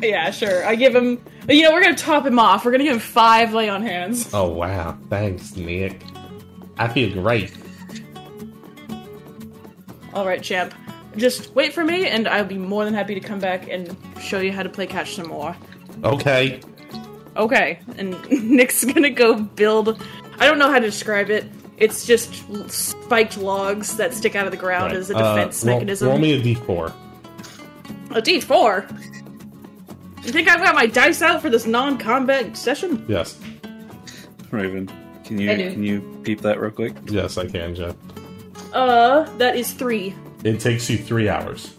yeah, 0.00 0.30
sure. 0.30 0.64
I 0.66 0.74
give 0.74 0.94
him. 0.94 1.22
You 1.48 1.62
know, 1.62 1.72
we're 1.72 1.82
gonna 1.82 1.96
top 1.96 2.26
him 2.26 2.38
off. 2.38 2.64
We're 2.64 2.72
gonna 2.72 2.84
give 2.84 2.94
him 2.94 2.98
five 3.00 3.52
lay 3.54 3.68
on 3.68 3.82
hands. 3.82 4.30
Oh 4.34 4.48
wow, 4.48 4.96
thanks, 5.10 5.56
Nick. 5.56 6.02
I 6.78 6.88
feel 6.88 7.10
great. 7.22 7.52
All 10.14 10.26
right, 10.26 10.42
champ. 10.42 10.74
Just 11.16 11.54
wait 11.54 11.72
for 11.72 11.84
me, 11.84 12.06
and 12.06 12.28
I'll 12.28 12.44
be 12.44 12.58
more 12.58 12.84
than 12.84 12.94
happy 12.94 13.14
to 13.14 13.20
come 13.20 13.38
back 13.40 13.68
and 13.68 13.96
show 14.20 14.40
you 14.40 14.52
how 14.52 14.62
to 14.62 14.68
play 14.68 14.86
catch 14.86 15.14
some 15.16 15.28
more. 15.28 15.56
Okay. 16.04 16.60
Okay, 17.36 17.80
and 17.96 18.16
Nick's 18.30 18.84
gonna 18.84 19.10
go 19.10 19.34
build 19.40 20.02
I 20.38 20.46
don't 20.46 20.58
know 20.58 20.70
how 20.70 20.78
to 20.78 20.86
describe 20.86 21.30
it. 21.30 21.46
It's 21.76 22.04
just 22.06 22.32
spiked 22.70 23.36
logs 23.38 23.96
that 23.96 24.12
stick 24.14 24.34
out 24.34 24.46
of 24.46 24.50
the 24.52 24.56
ground 24.56 24.92
Right. 24.92 24.96
as 24.96 25.10
a 25.10 25.16
Uh, 25.16 25.34
defense 25.36 25.64
roll- 25.64 25.74
mechanism. 25.76 26.08
Roll 26.08 26.18
me 26.18 26.32
a 26.32 26.42
d4. 26.42 26.92
A 28.10 28.22
D4. 28.22 28.90
You 30.24 30.32
think 30.32 30.48
I've 30.48 30.60
got 30.60 30.74
my 30.74 30.86
dice 30.86 31.22
out 31.22 31.40
for 31.42 31.50
this 31.50 31.66
non-combat 31.66 32.56
session? 32.56 33.04
Yes. 33.08 33.38
Raven, 34.50 34.90
can 35.24 35.38
you 35.38 35.50
I 35.50 35.56
do. 35.56 35.72
can 35.72 35.82
you 35.82 36.20
peep 36.24 36.40
that 36.40 36.60
real 36.60 36.70
quick? 36.70 36.94
Yes, 37.06 37.36
I 37.38 37.46
can, 37.46 37.74
Jeff. 37.74 37.94
Uh, 38.72 39.24
that 39.38 39.56
is 39.56 39.72
three. 39.72 40.14
It 40.44 40.60
takes 40.60 40.88
you 40.90 40.96
three 40.98 41.28
hours. 41.28 41.74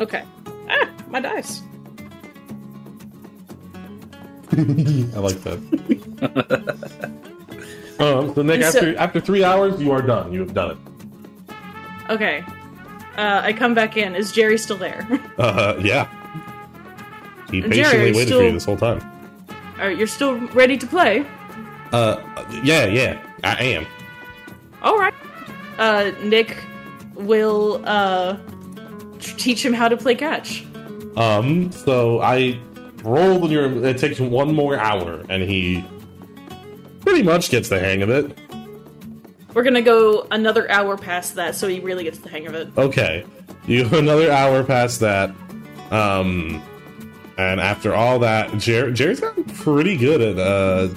Okay. 0.00 0.22
Ah, 0.68 0.88
my 1.08 1.20
dice. 1.20 1.62
I 4.52 4.54
like 5.18 5.40
that. 5.42 5.58
um, 8.00 8.34
so 8.34 8.42
Nick, 8.42 8.62
so- 8.62 8.68
after 8.78 8.96
after 8.96 9.20
three 9.20 9.44
hours, 9.44 9.80
you 9.80 9.92
are 9.92 10.00
done. 10.02 10.32
You 10.32 10.40
have 10.40 10.54
done 10.54 10.70
it. 10.72 10.78
Okay. 12.10 12.44
Uh, 13.18 13.40
I 13.42 13.52
come 13.52 13.74
back 13.74 13.96
in. 13.96 14.14
Is 14.14 14.30
Jerry 14.30 14.56
still 14.56 14.76
there? 14.78 15.06
Uh, 15.38 15.76
yeah. 15.80 16.08
He 17.50 17.60
Jerry, 17.60 17.70
patiently 17.70 18.08
you 18.08 18.14
waited 18.14 18.14
for 18.16 18.26
still- 18.26 18.42
you 18.42 18.52
this 18.52 18.64
whole 18.64 18.76
time. 18.76 19.00
Are 19.78 19.90
you're 19.90 20.06
still 20.08 20.34
ready 20.48 20.76
to 20.76 20.86
play? 20.86 21.24
Uh, 21.92 22.20
yeah, 22.64 22.86
yeah, 22.86 23.22
I 23.44 23.62
am. 23.62 23.86
All 24.82 24.98
right. 24.98 25.14
Uh, 25.78 26.10
Nick 26.24 26.56
will 27.14 27.80
uh 27.84 28.36
teach 29.20 29.64
him 29.64 29.72
how 29.72 29.88
to 29.88 29.96
play 29.96 30.16
catch. 30.16 30.64
Um, 31.16 31.70
so 31.70 32.20
I 32.20 32.58
rolled 33.04 33.42
and 33.44 33.52
your. 33.52 33.84
It 33.86 33.98
takes 33.98 34.18
one 34.18 34.52
more 34.54 34.76
hour, 34.76 35.24
and 35.28 35.42
he 35.44 35.84
pretty 37.00 37.22
much 37.22 37.48
gets 37.50 37.68
the 37.68 37.78
hang 37.78 38.02
of 38.02 38.10
it. 38.10 38.36
We're 39.54 39.62
gonna 39.64 39.82
go 39.82 40.26
another 40.30 40.70
hour 40.70 40.96
past 40.96 41.34
that, 41.36 41.54
so 41.54 41.68
he 41.68 41.80
really 41.80 42.04
gets 42.04 42.18
the 42.18 42.28
hang 42.28 42.46
of 42.46 42.54
it. 42.54 42.68
Okay, 42.76 43.24
you 43.66 43.86
another 43.92 44.30
hour 44.30 44.62
past 44.62 45.00
that. 45.00 45.30
Um, 45.90 46.62
and 47.38 47.60
after 47.60 47.94
all 47.94 48.18
that, 48.20 48.56
Jer- 48.58 48.90
Jerry's 48.90 49.20
gotten 49.20 49.44
pretty 49.44 49.96
good 49.96 50.20
at 50.20 50.38
uh 50.38 50.88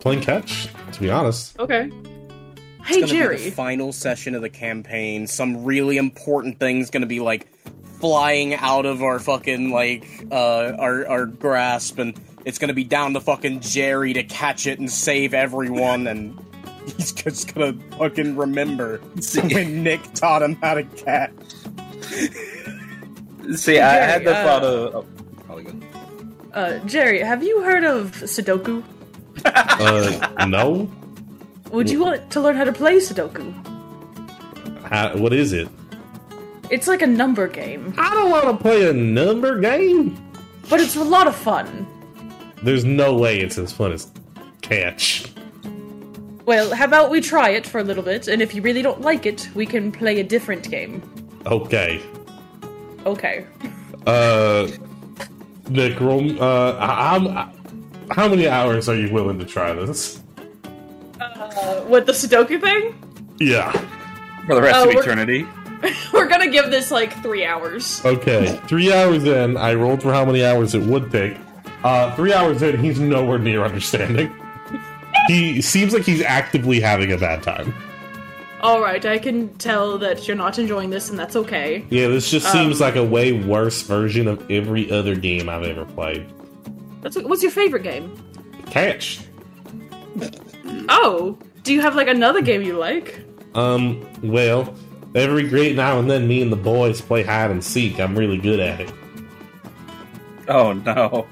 playing 0.00 0.22
catch. 0.22 0.68
To 0.92 1.00
be 1.00 1.10
honest, 1.10 1.58
Okay. 1.58 1.90
It's 2.80 2.88
Hey 2.88 3.00
gonna 3.00 3.06
be 3.06 3.12
the 3.12 3.18
Jerry. 3.18 3.50
final 3.50 3.92
session 3.92 4.34
of 4.34 4.42
the 4.42 4.48
campaign. 4.50 5.26
Some 5.26 5.64
really 5.64 5.96
important 5.98 6.58
thing's 6.58 6.90
gonna 6.90 7.06
be 7.06 7.20
like 7.20 7.46
flying 8.00 8.54
out 8.54 8.86
of 8.86 9.02
our 9.02 9.18
fucking 9.18 9.70
like 9.70 10.06
uh 10.30 10.72
our 10.78 11.06
our 11.06 11.26
grasp, 11.26 11.98
and 11.98 12.18
it's 12.44 12.58
gonna 12.58 12.72
be 12.74 12.84
down 12.84 13.14
to 13.14 13.20
fucking 13.20 13.60
Jerry 13.60 14.12
to 14.14 14.22
catch 14.22 14.66
it 14.66 14.78
and 14.78 14.90
save 14.90 15.34
everyone, 15.34 16.06
and 16.06 16.38
he's 16.96 17.12
just 17.12 17.54
gonna 17.54 17.74
fucking 17.98 18.36
remember 18.36 18.98
when 19.52 19.82
Nick 19.82 20.00
taught 20.14 20.42
him 20.42 20.54
how 20.56 20.74
to 20.74 20.84
catch. 20.84 21.32
See, 23.54 23.78
I 23.80 23.94
Jerry, 23.94 24.12
had 24.12 24.24
the 24.24 24.36
uh, 24.36 24.44
thought 24.44 24.64
of. 24.64 24.94
Oh, 24.94 25.06
probably 25.44 25.64
good. 25.64 25.82
Uh, 26.52 26.78
Jerry, 26.80 27.20
have 27.20 27.42
you 27.42 27.62
heard 27.62 27.84
of 27.84 28.12
Sudoku? 28.12 28.82
uh, 29.44 30.44
no. 30.46 30.90
Would 31.70 31.90
you 31.90 32.00
want 32.00 32.30
to 32.30 32.40
learn 32.40 32.56
how 32.56 32.64
to 32.64 32.72
play 32.72 32.96
Sudoku? 32.96 33.52
How, 34.84 35.16
what 35.16 35.32
is 35.32 35.52
it? 35.52 35.68
It's 36.70 36.86
like 36.88 37.02
a 37.02 37.06
number 37.06 37.48
game, 37.48 37.94
I 37.98 38.10
don't 38.14 38.30
want 38.30 38.44
to 38.46 38.56
play 38.56 38.88
a 38.88 38.92
number 38.92 39.58
game. 39.60 40.16
but 40.68 40.80
it's 40.80 40.96
a 40.96 41.02
lot 41.04 41.26
of 41.26 41.34
fun. 41.34 41.86
There's 42.62 42.84
no 42.84 43.14
way 43.16 43.40
it's 43.40 43.58
as 43.58 43.72
fun 43.72 43.92
as 43.92 44.10
catch. 44.62 45.29
Well, 46.50 46.74
how 46.74 46.84
about 46.84 47.10
we 47.12 47.20
try 47.20 47.50
it 47.50 47.64
for 47.64 47.78
a 47.78 47.84
little 47.84 48.02
bit, 48.02 48.26
and 48.26 48.42
if 48.42 48.56
you 48.56 48.60
really 48.60 48.82
don't 48.82 49.00
like 49.02 49.24
it, 49.24 49.48
we 49.54 49.64
can 49.66 49.92
play 49.92 50.18
a 50.18 50.24
different 50.24 50.68
game. 50.68 51.00
Okay. 51.46 52.02
Okay. 53.06 53.46
Uh, 54.04 54.66
Nick, 55.68 56.00
roll, 56.00 56.42
uh, 56.42 56.74
how, 56.84 57.52
how 58.10 58.26
many 58.28 58.48
hours 58.48 58.88
are 58.88 58.96
you 58.96 59.12
willing 59.12 59.38
to 59.38 59.44
try 59.44 59.72
this? 59.74 60.20
Uh, 61.20 61.84
with 61.88 62.06
the 62.06 62.12
Sudoku 62.12 62.60
thing, 62.60 62.96
Yeah. 63.38 63.70
For 64.48 64.56
the 64.56 64.62
rest 64.62 64.76
Oh, 64.76 64.88
of 64.88 64.94
we're- 64.96 65.02
eternity. 65.02 65.46
we're 66.12 66.26
gonna 66.26 66.50
give 66.50 66.68
this 66.72 66.90
like 66.90 67.12
three 67.22 67.44
hours. 67.44 68.04
Okay. 68.04 68.58
Three 68.66 68.92
hours 68.92 69.22
in, 69.22 69.56
I 69.56 69.74
rolled 69.74 70.02
for 70.02 70.12
how 70.12 70.24
many 70.24 70.44
hours 70.44 70.74
it 70.74 70.82
would 70.82 71.12
take. 71.12 71.36
Uh, 71.84 72.12
three 72.16 72.32
hours 72.34 72.60
in, 72.62 72.76
he's 72.82 72.98
nowhere 72.98 73.38
near 73.38 73.64
understanding. 73.64 74.34
He 75.30 75.62
seems 75.62 75.92
like 75.92 76.02
he's 76.02 76.22
actively 76.22 76.80
having 76.80 77.12
a 77.12 77.18
bad 77.18 77.42
time. 77.42 77.74
All 78.60 78.80
right, 78.82 79.04
I 79.06 79.18
can 79.18 79.48
tell 79.54 79.96
that 79.98 80.28
you're 80.28 80.36
not 80.36 80.58
enjoying 80.58 80.90
this, 80.90 81.08
and 81.08 81.18
that's 81.18 81.34
okay. 81.36 81.84
Yeah, 81.88 82.08
this 82.08 82.30
just 82.30 82.46
Um, 82.46 82.52
seems 82.52 82.80
like 82.80 82.96
a 82.96 83.04
way 83.04 83.32
worse 83.32 83.80
version 83.82 84.28
of 84.28 84.50
every 84.50 84.90
other 84.90 85.14
game 85.14 85.48
I've 85.48 85.62
ever 85.62 85.86
played. 85.86 86.26
That's 87.00 87.16
what's 87.16 87.42
your 87.42 87.52
favorite 87.52 87.82
game? 87.82 88.12
Catch. 88.66 89.20
Oh, 90.88 91.38
do 91.62 91.72
you 91.72 91.80
have 91.80 91.94
like 91.94 92.08
another 92.08 92.42
game 92.42 92.62
you 92.62 92.74
like? 92.76 93.24
Um, 93.54 94.06
well, 94.22 94.74
every 95.14 95.48
great 95.48 95.74
now 95.76 95.98
and 95.98 96.10
then 96.10 96.28
me 96.28 96.42
and 96.42 96.52
the 96.52 96.56
boys 96.56 97.00
play 97.00 97.22
hide 97.22 97.50
and 97.50 97.64
seek. 97.64 97.98
I'm 97.98 98.16
really 98.16 98.38
good 98.38 98.60
at 98.60 98.80
it. 98.80 98.92
Oh 100.48 100.72
no! 100.72 101.26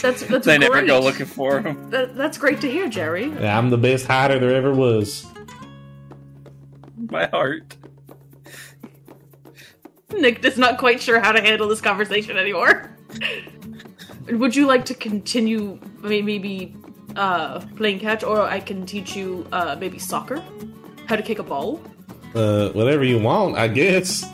That's 0.00 0.22
that's 0.26 0.46
They 0.46 0.58
great. 0.58 0.70
never 0.70 0.86
go 0.86 1.00
looking 1.00 1.26
for 1.26 1.60
him. 1.60 1.90
That, 1.90 2.16
that's 2.16 2.38
great 2.38 2.60
to 2.62 2.70
hear, 2.70 2.88
Jerry. 2.88 3.26
Yeah, 3.30 3.56
I'm 3.58 3.70
the 3.70 3.78
best 3.78 4.06
hider 4.06 4.38
there 4.38 4.54
ever 4.54 4.72
was. 4.72 5.26
My 7.10 7.26
heart. 7.26 7.76
Nick 10.12 10.44
is 10.44 10.58
not 10.58 10.78
quite 10.78 11.00
sure 11.00 11.20
how 11.20 11.32
to 11.32 11.40
handle 11.40 11.68
this 11.68 11.80
conversation 11.80 12.36
anymore. 12.36 12.90
Would 14.28 14.54
you 14.56 14.66
like 14.66 14.84
to 14.86 14.94
continue 14.94 15.78
may- 16.00 16.22
maybe 16.22 16.76
uh, 17.16 17.60
playing 17.76 18.00
catch, 18.00 18.22
or 18.24 18.40
I 18.42 18.60
can 18.60 18.86
teach 18.86 19.14
you 19.16 19.46
uh, 19.52 19.76
maybe 19.78 19.98
soccer? 19.98 20.42
How 21.06 21.16
to 21.16 21.22
kick 21.22 21.38
a 21.38 21.42
ball? 21.42 21.80
Uh, 22.34 22.70
whatever 22.70 23.04
you 23.04 23.18
want, 23.18 23.56
I 23.56 23.66
guess. 23.68 24.24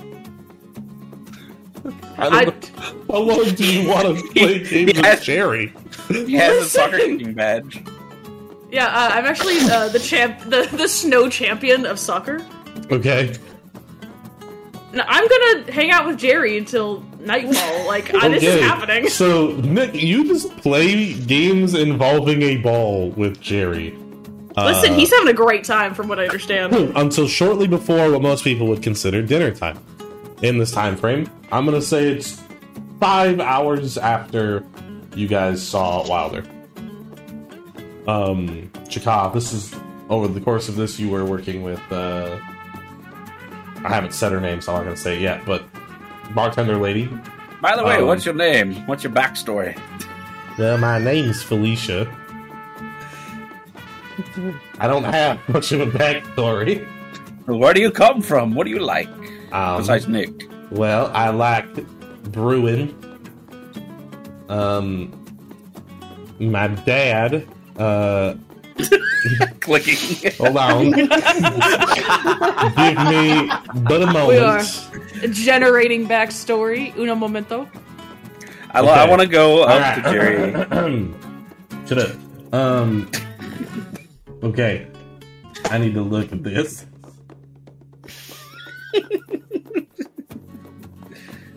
I 2.18 2.26
I, 2.28 2.44
don't 2.44 2.76
know. 2.76 3.14
How 3.14 3.18
long 3.20 3.54
do 3.54 3.64
you 3.72 3.88
want 3.88 4.18
to 4.18 4.22
play 4.32 4.58
games 4.64 4.92
Yes. 4.94 5.18
with 5.18 5.24
Jerry? 5.24 5.72
He 6.08 6.34
has 6.34 6.62
a 6.66 6.68
soccer 6.68 6.98
kicking 6.98 7.34
badge. 7.34 7.82
yeah, 8.70 8.86
uh, 8.86 9.10
I'm 9.12 9.24
actually 9.26 9.58
uh, 9.70 9.88
the 9.88 9.98
champ, 9.98 10.40
the, 10.40 10.68
the 10.72 10.88
snow 10.88 11.28
champion 11.28 11.86
of 11.86 11.98
soccer. 11.98 12.44
Okay. 12.90 13.34
No, 14.92 15.04
I'm 15.06 15.28
gonna 15.28 15.72
hang 15.72 15.90
out 15.90 16.06
with 16.06 16.18
Jerry 16.18 16.56
until 16.56 17.02
nightfall. 17.20 17.86
Like 17.86 18.14
uh, 18.14 18.28
this 18.28 18.42
is 18.42 18.54
Okay. 18.54 18.62
happening. 18.62 19.08
So, 19.08 19.48
Nick, 19.56 19.94
you 19.94 20.26
just 20.26 20.56
play 20.58 21.12
games 21.14 21.74
involving 21.74 22.42
a 22.42 22.56
ball 22.58 23.10
with 23.10 23.40
Jerry. 23.40 23.94
Listen, 24.56 24.92
Uh, 24.92 24.96
he's 24.96 25.12
having 25.12 25.28
a 25.28 25.34
great 25.34 25.64
time, 25.64 25.92
from 25.92 26.08
what 26.08 26.18
I 26.18 26.24
understand. 26.24 26.72
until 26.96 27.28
shortly 27.28 27.66
before 27.66 28.10
what 28.10 28.22
most 28.22 28.42
people 28.42 28.66
would 28.68 28.82
consider 28.82 29.20
dinner 29.20 29.50
time. 29.50 29.78
In 30.42 30.58
this 30.58 30.70
time 30.70 30.96
frame, 30.96 31.30
I'm 31.50 31.64
gonna 31.64 31.80
say 31.80 32.08
it's 32.12 32.42
five 33.00 33.40
hours 33.40 33.96
after 33.96 34.64
you 35.14 35.26
guys 35.28 35.66
saw 35.66 36.06
Wilder. 36.06 36.44
Um, 38.06 38.70
Chakov, 38.84 39.32
this 39.32 39.52
is 39.52 39.74
over 40.10 40.28
the 40.28 40.40
course 40.40 40.68
of 40.68 40.76
this. 40.76 41.00
You 41.00 41.08
were 41.10 41.24
working 41.24 41.62
with. 41.62 41.80
Uh, 41.90 42.38
I 43.84 43.88
haven't 43.88 44.12
said 44.12 44.32
her 44.32 44.40
name, 44.40 44.60
so 44.60 44.72
I'm 44.72 44.78
not 44.78 44.84
gonna 44.84 44.96
say 44.96 45.16
it 45.16 45.22
yet. 45.22 45.44
But 45.46 45.64
bartender 46.34 46.76
lady. 46.76 47.08
By 47.62 47.74
the 47.74 47.84
way, 47.84 47.96
Um, 47.96 48.06
what's 48.06 48.26
your 48.26 48.34
name? 48.34 48.74
What's 48.86 49.02
your 49.02 49.12
backstory? 49.12 49.78
Uh, 50.58 50.76
my 50.76 50.98
name's 50.98 51.42
Felicia. 51.42 52.06
I 54.78 54.86
don't 54.86 55.04
have 55.04 55.38
much 55.48 55.72
of 55.72 55.80
a 55.80 55.86
backstory. 55.86 56.86
Where 57.46 57.72
do 57.72 57.80
you 57.80 57.90
come 57.90 58.20
from? 58.20 58.54
What 58.54 58.64
do 58.64 58.70
you 58.70 58.80
like? 58.80 59.08
Um, 59.56 59.78
Besides 59.78 60.06
Nick. 60.08 60.30
Well, 60.70 61.10
I 61.14 61.30
like 61.30 61.66
brewing. 62.32 62.94
Um, 64.48 65.10
my 66.38 66.68
dad. 66.68 67.46
Uh, 67.78 68.34
Clicking. 69.60 70.32
hold 70.38 70.56
on. 70.58 70.90
Give 70.92 71.08
me 73.08 73.50
but 73.82 74.02
a 74.02 74.06
We 74.28 74.38
are. 74.38 74.62
moment. 74.62 75.32
Generating 75.32 76.06
backstory. 76.06 76.94
Uno 76.98 77.14
momento. 77.14 77.66
I, 78.72 78.80
lo- 78.82 78.92
I 78.92 79.08
want 79.08 79.22
to 79.22 79.28
go 79.28 79.62
up 79.62 79.70
Alright. 79.70 80.04
to 80.04 80.10
Jerry. 80.12 80.52
Shut 81.88 81.98
up. 81.98 82.54
Um. 82.54 83.10
Okay. 84.42 84.86
I 85.70 85.78
need 85.78 85.94
to 85.94 86.02
look 86.02 86.30
at 86.32 86.42
this. 86.42 86.84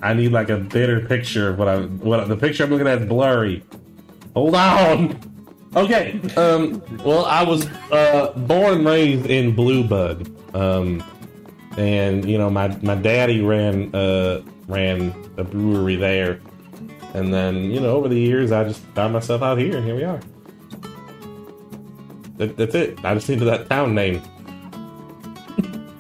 I 0.02 0.14
need 0.14 0.32
like 0.32 0.50
a 0.50 0.58
better 0.58 1.02
picture 1.02 1.50
of 1.50 1.60
what 1.60 1.68
I 1.68 1.82
what 1.82 2.28
the 2.28 2.38
picture 2.38 2.64
I'm 2.64 2.70
looking 2.70 2.88
at 2.88 3.02
is 3.02 3.08
blurry. 3.08 3.64
Hold 4.34 4.56
on. 4.56 5.20
Okay. 5.76 6.20
Um. 6.36 6.82
Well, 7.04 7.26
I 7.26 7.44
was 7.44 7.68
uh, 7.92 8.34
born 8.36 8.78
and 8.80 8.86
raised 8.86 9.26
in 9.28 9.56
Blue 9.56 9.84
Bud. 9.84 10.30
Um, 10.56 11.04
and 11.78 12.30
you 12.30 12.38
know 12.38 12.50
my 12.50 12.68
my 12.82 12.96
daddy 12.96 13.42
ran 13.42 13.94
uh 13.96 14.42
ran 14.68 15.14
a 15.38 15.44
brewery 15.44 15.96
there, 15.96 16.40
and 17.14 17.34
then 17.34 17.56
you 17.72 17.80
know 17.80 17.96
over 17.96 18.08
the 18.08 18.20
years 18.20 18.52
I 18.52 18.64
just 18.64 18.82
found 18.96 19.14
myself 19.14 19.42
out 19.42 19.58
here, 19.58 19.78
and 19.78 19.86
here 19.86 19.96
we 19.96 20.04
are. 20.04 20.20
That, 22.38 22.56
that's 22.58 22.76
it. 22.76 23.04
I 23.04 23.14
just 23.14 23.28
needed 23.30 23.46
that 23.46 23.70
town 23.70 23.94
name. 23.94 24.22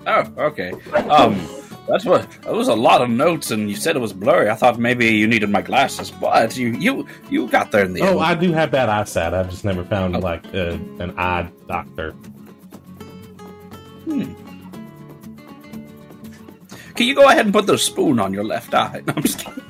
Oh, 0.07 0.23
okay. 0.37 0.71
Um, 1.09 1.39
that's 1.89 2.05
what. 2.05 2.29
That 2.43 2.53
was 2.53 2.67
a 2.67 2.75
lot 2.75 3.01
of 3.01 3.09
notes, 3.09 3.51
and 3.51 3.69
you 3.69 3.75
said 3.75 3.95
it 3.95 3.99
was 3.99 4.13
blurry. 4.13 4.49
I 4.49 4.55
thought 4.55 4.79
maybe 4.79 5.07
you 5.07 5.27
needed 5.27 5.49
my 5.49 5.61
glasses, 5.61 6.11
but 6.11 6.55
you 6.57 6.69
you 6.69 7.05
you 7.29 7.47
got 7.47 7.71
there 7.71 7.83
in 7.85 7.93
the 7.93 8.01
Oh, 8.01 8.11
end. 8.11 8.19
I 8.21 8.35
do 8.35 8.51
have 8.53 8.71
bad 8.71 8.89
eyesight. 8.89 9.33
I've 9.33 9.49
just 9.49 9.65
never 9.65 9.83
found 9.83 10.21
like 10.21 10.45
uh, 10.53 10.77
an 10.99 11.13
eye 11.17 11.49
doctor. 11.67 12.11
Hmm. 14.05 14.33
Can 16.95 17.07
you 17.07 17.15
go 17.15 17.29
ahead 17.29 17.45
and 17.45 17.53
put 17.53 17.65
the 17.65 17.77
spoon 17.77 18.19
on 18.19 18.33
your 18.33 18.43
left 18.43 18.73
eye? 18.73 19.01
No, 19.07 19.13
I'm 19.15 19.23
just 19.23 19.39
kidding. 19.39 19.63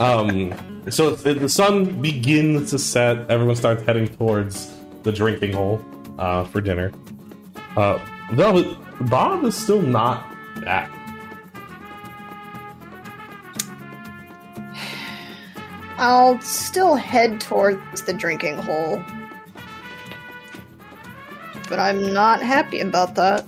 Um, 0.00 0.90
so 0.90 1.10
the 1.16 1.48
sun 1.48 2.00
begins 2.00 2.70
to 2.70 2.78
set. 2.78 3.28
Everyone 3.30 3.56
starts 3.56 3.82
heading 3.82 4.08
towards 4.08 4.72
the 5.02 5.10
drinking 5.12 5.52
hole 5.54 5.84
uh, 6.18 6.44
for 6.44 6.60
dinner. 6.60 6.92
Uh, 7.76 7.98
though 8.32 8.76
Bob 9.02 9.44
is 9.44 9.56
still 9.56 9.82
not 9.82 10.24
back. 10.64 10.90
I'll 15.98 16.40
still 16.40 16.96
head 16.96 17.40
towards 17.40 18.02
the 18.02 18.12
drinking 18.12 18.56
hole. 18.56 19.02
But 21.68 21.78
I'm 21.78 22.12
not 22.12 22.42
happy 22.42 22.80
about 22.80 23.14
that. 23.14 23.46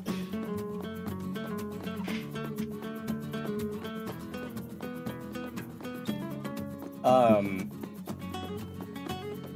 Um, 7.03 7.71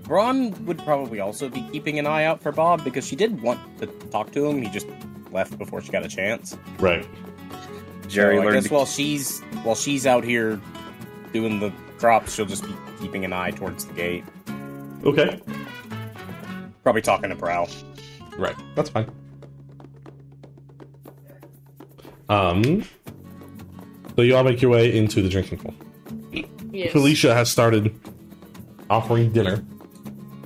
Brann 0.03 0.65
would 0.67 0.79
probably 0.79 1.21
also 1.21 1.49
be 1.49 1.63
keeping 1.71 1.99
an 1.99 2.07
eye 2.07 2.25
out 2.25 2.43
for 2.43 2.53
Bob 2.53 2.85
because 2.85 3.07
she 3.07 3.17
did 3.17 3.41
want 3.41 3.61
to 3.79 3.87
talk 3.87 4.33
to 4.33 4.45
him. 4.45 4.61
He 4.61 4.69
just 4.71 4.87
left 5.31 5.57
before 5.57 5.81
she 5.81 5.91
got 5.91 6.05
a 6.05 6.09
chance. 6.09 6.59
Right. 6.79 7.07
Jerry 8.09 8.37
so 8.39 8.49
I 8.49 8.53
guess 8.53 8.65
to- 8.65 8.75
while 8.75 8.87
she's 8.87 9.41
while 9.63 9.75
she's 9.75 10.07
out 10.07 10.25
here 10.25 10.61
doing 11.33 11.61
the 11.61 11.73
drops, 11.99 12.35
she'll 12.35 12.47
just 12.47 12.65
be 12.65 12.75
keeping 13.01 13.25
an 13.25 13.33
eye 13.33 13.51
towards 13.51 13.85
the 13.85 13.93
gate. 13.95 14.25
Okay. 15.05 15.41
Probably 16.83 17.03
talking 17.03 17.31
to 17.31 17.37
Prowl. 17.37 17.69
Right. 18.37 18.57
That's 18.75 18.91
fine. 18.91 19.11
Um. 22.29 22.85
So 24.17 24.23
you 24.23 24.37
all 24.37 24.45
make 24.45 24.61
your 24.61 24.71
way 24.71 24.97
into 24.97 25.23
the 25.23 25.29
drinking 25.29 25.59
hole. 25.61 25.75
Yes. 26.73 26.93
Felicia 26.93 27.35
has 27.35 27.51
started 27.51 27.99
offering 28.91 29.33
dinner 29.33 29.65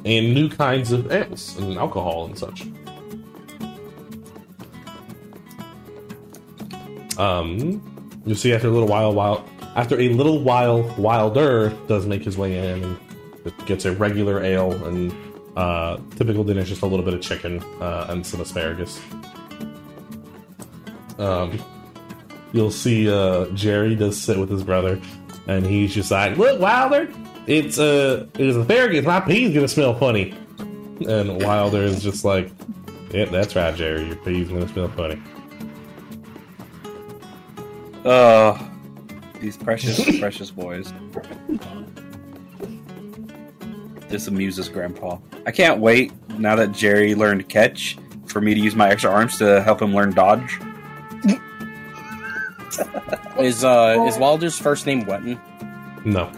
and 0.05 0.35
new 0.35 0.49
kinds 0.49 0.93
of 0.93 1.11
ales 1.11 1.57
and 1.59 1.79
alcohol 1.79 2.27
and 2.27 2.39
such. 2.39 2.67
Um, 7.19 7.83
you 8.25 8.35
see 8.35 8.53
after 8.53 8.69
a 8.69 8.71
little 8.71 8.89
while, 8.89 9.13
while 9.13 9.45
after 9.75 9.99
a 9.99 10.09
little 10.11 10.41
while, 10.41 10.83
Wilder 10.97 11.71
does 11.89 12.07
make 12.07 12.23
his 12.23 12.37
way 12.37 12.57
in 12.57 12.85
and 12.85 13.67
gets 13.67 13.85
a 13.85 13.93
regular 13.93 14.43
ale 14.43 14.73
and 14.87 15.13
uh, 15.57 15.99
typical 16.17 16.45
dinner 16.45 16.63
just 16.63 16.83
a 16.83 16.87
little 16.87 17.05
bit 17.05 17.15
of 17.15 17.21
chicken 17.21 17.63
uh, 17.81 18.07
and 18.09 18.27
some 18.27 18.41
asparagus. 18.41 19.01
Um, 21.19 21.59
you'll 22.53 22.71
see 22.71 23.11
uh, 23.11 23.47
Jerry 23.47 23.95
does 23.95 24.21
sit 24.21 24.39
with 24.39 24.51
his 24.51 24.63
brother, 24.63 25.01
and 25.47 25.67
he's 25.67 25.95
just 25.95 26.11
like, 26.11 26.37
"Look, 26.37 26.61
Wilder, 26.61 27.13
it's 27.47 27.79
uh, 27.79 28.27
it's 28.39 28.57
asparagus. 28.57 29.05
My 29.05 29.21
pee's 29.21 29.55
gonna 29.55 29.69
smell 29.69 29.99
funny." 29.99 30.35
And 31.09 31.43
Wilder 31.43 31.83
is 31.83 32.03
just 32.03 32.25
like, 32.25 32.51
"Yep, 33.11 33.31
that's 33.31 33.57
right, 33.57 33.75
Jerry. 33.75 34.07
Your 34.07 34.17
pee's 34.17 34.49
gonna 34.49 34.69
smell 34.69 34.89
funny." 34.89 35.21
Oh, 38.05 38.71
these 39.41 39.57
precious, 39.57 40.19
precious 40.21 40.51
boys. 40.51 40.93
This 44.09 44.27
amuses 44.27 44.69
Grandpa. 44.69 45.19
I 45.47 45.51
can't 45.53 45.81
wait 45.81 46.13
now 46.39 46.57
that 46.57 46.73
Jerry 46.73 47.15
learned 47.15 47.49
catch 47.49 47.97
for 48.27 48.41
me 48.41 48.55
to 48.55 48.61
use 48.61 48.75
my 48.75 48.91
extra 48.91 49.11
arms 49.11 49.39
to 49.39 49.63
help 49.63 49.81
him 49.81 49.95
learn 49.95 50.13
dodge. 50.13 50.59
Is 53.39 53.65
uh 53.65 54.05
is 54.07 54.19
Wilder's 54.19 54.59
first 54.59 54.87
name 54.87 55.05
Wetton? 55.05 55.39
No. 56.05 56.31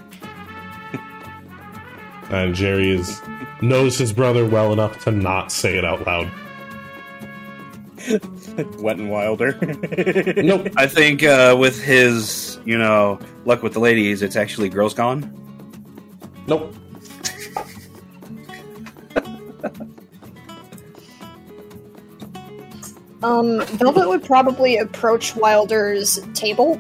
and 2.31 2.55
Jerry 2.55 2.91
is 2.91 3.21
knows 3.61 3.99
his 3.99 4.13
brother 4.13 4.47
well 4.47 4.73
enough 4.73 5.03
to 5.05 5.11
not 5.11 5.51
say 5.51 5.77
it 5.77 5.85
out 5.85 6.07
loud. 6.07 6.31
Wetton 8.79 9.09
Wilder. 9.09 9.59
Nope. 10.43 10.69
I 10.77 10.87
think 10.87 11.23
uh, 11.23 11.57
with 11.59 11.83
his, 11.83 12.59
you 12.65 12.79
know, 12.79 13.19
luck 13.45 13.63
with 13.63 13.73
the 13.73 13.81
ladies, 13.81 14.23
it's 14.23 14.37
actually 14.37 14.69
Girls 14.69 14.95
Gone. 14.95 15.31
Nope. 16.47 16.75
Um, 23.23 23.63
Velvet 23.65 24.07
would 24.07 24.23
probably 24.23 24.77
approach 24.77 25.35
Wilder's 25.35 26.21
table, 26.35 26.79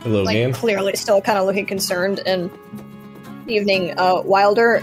Hello 0.00 0.22
like 0.22 0.36
again. 0.36 0.54
clearly 0.54 0.96
still 0.96 1.20
kind 1.20 1.38
of 1.38 1.44
looking 1.44 1.66
concerned. 1.66 2.20
And 2.24 2.50
evening, 3.46 3.92
uh, 3.98 4.22
Wilder. 4.22 4.82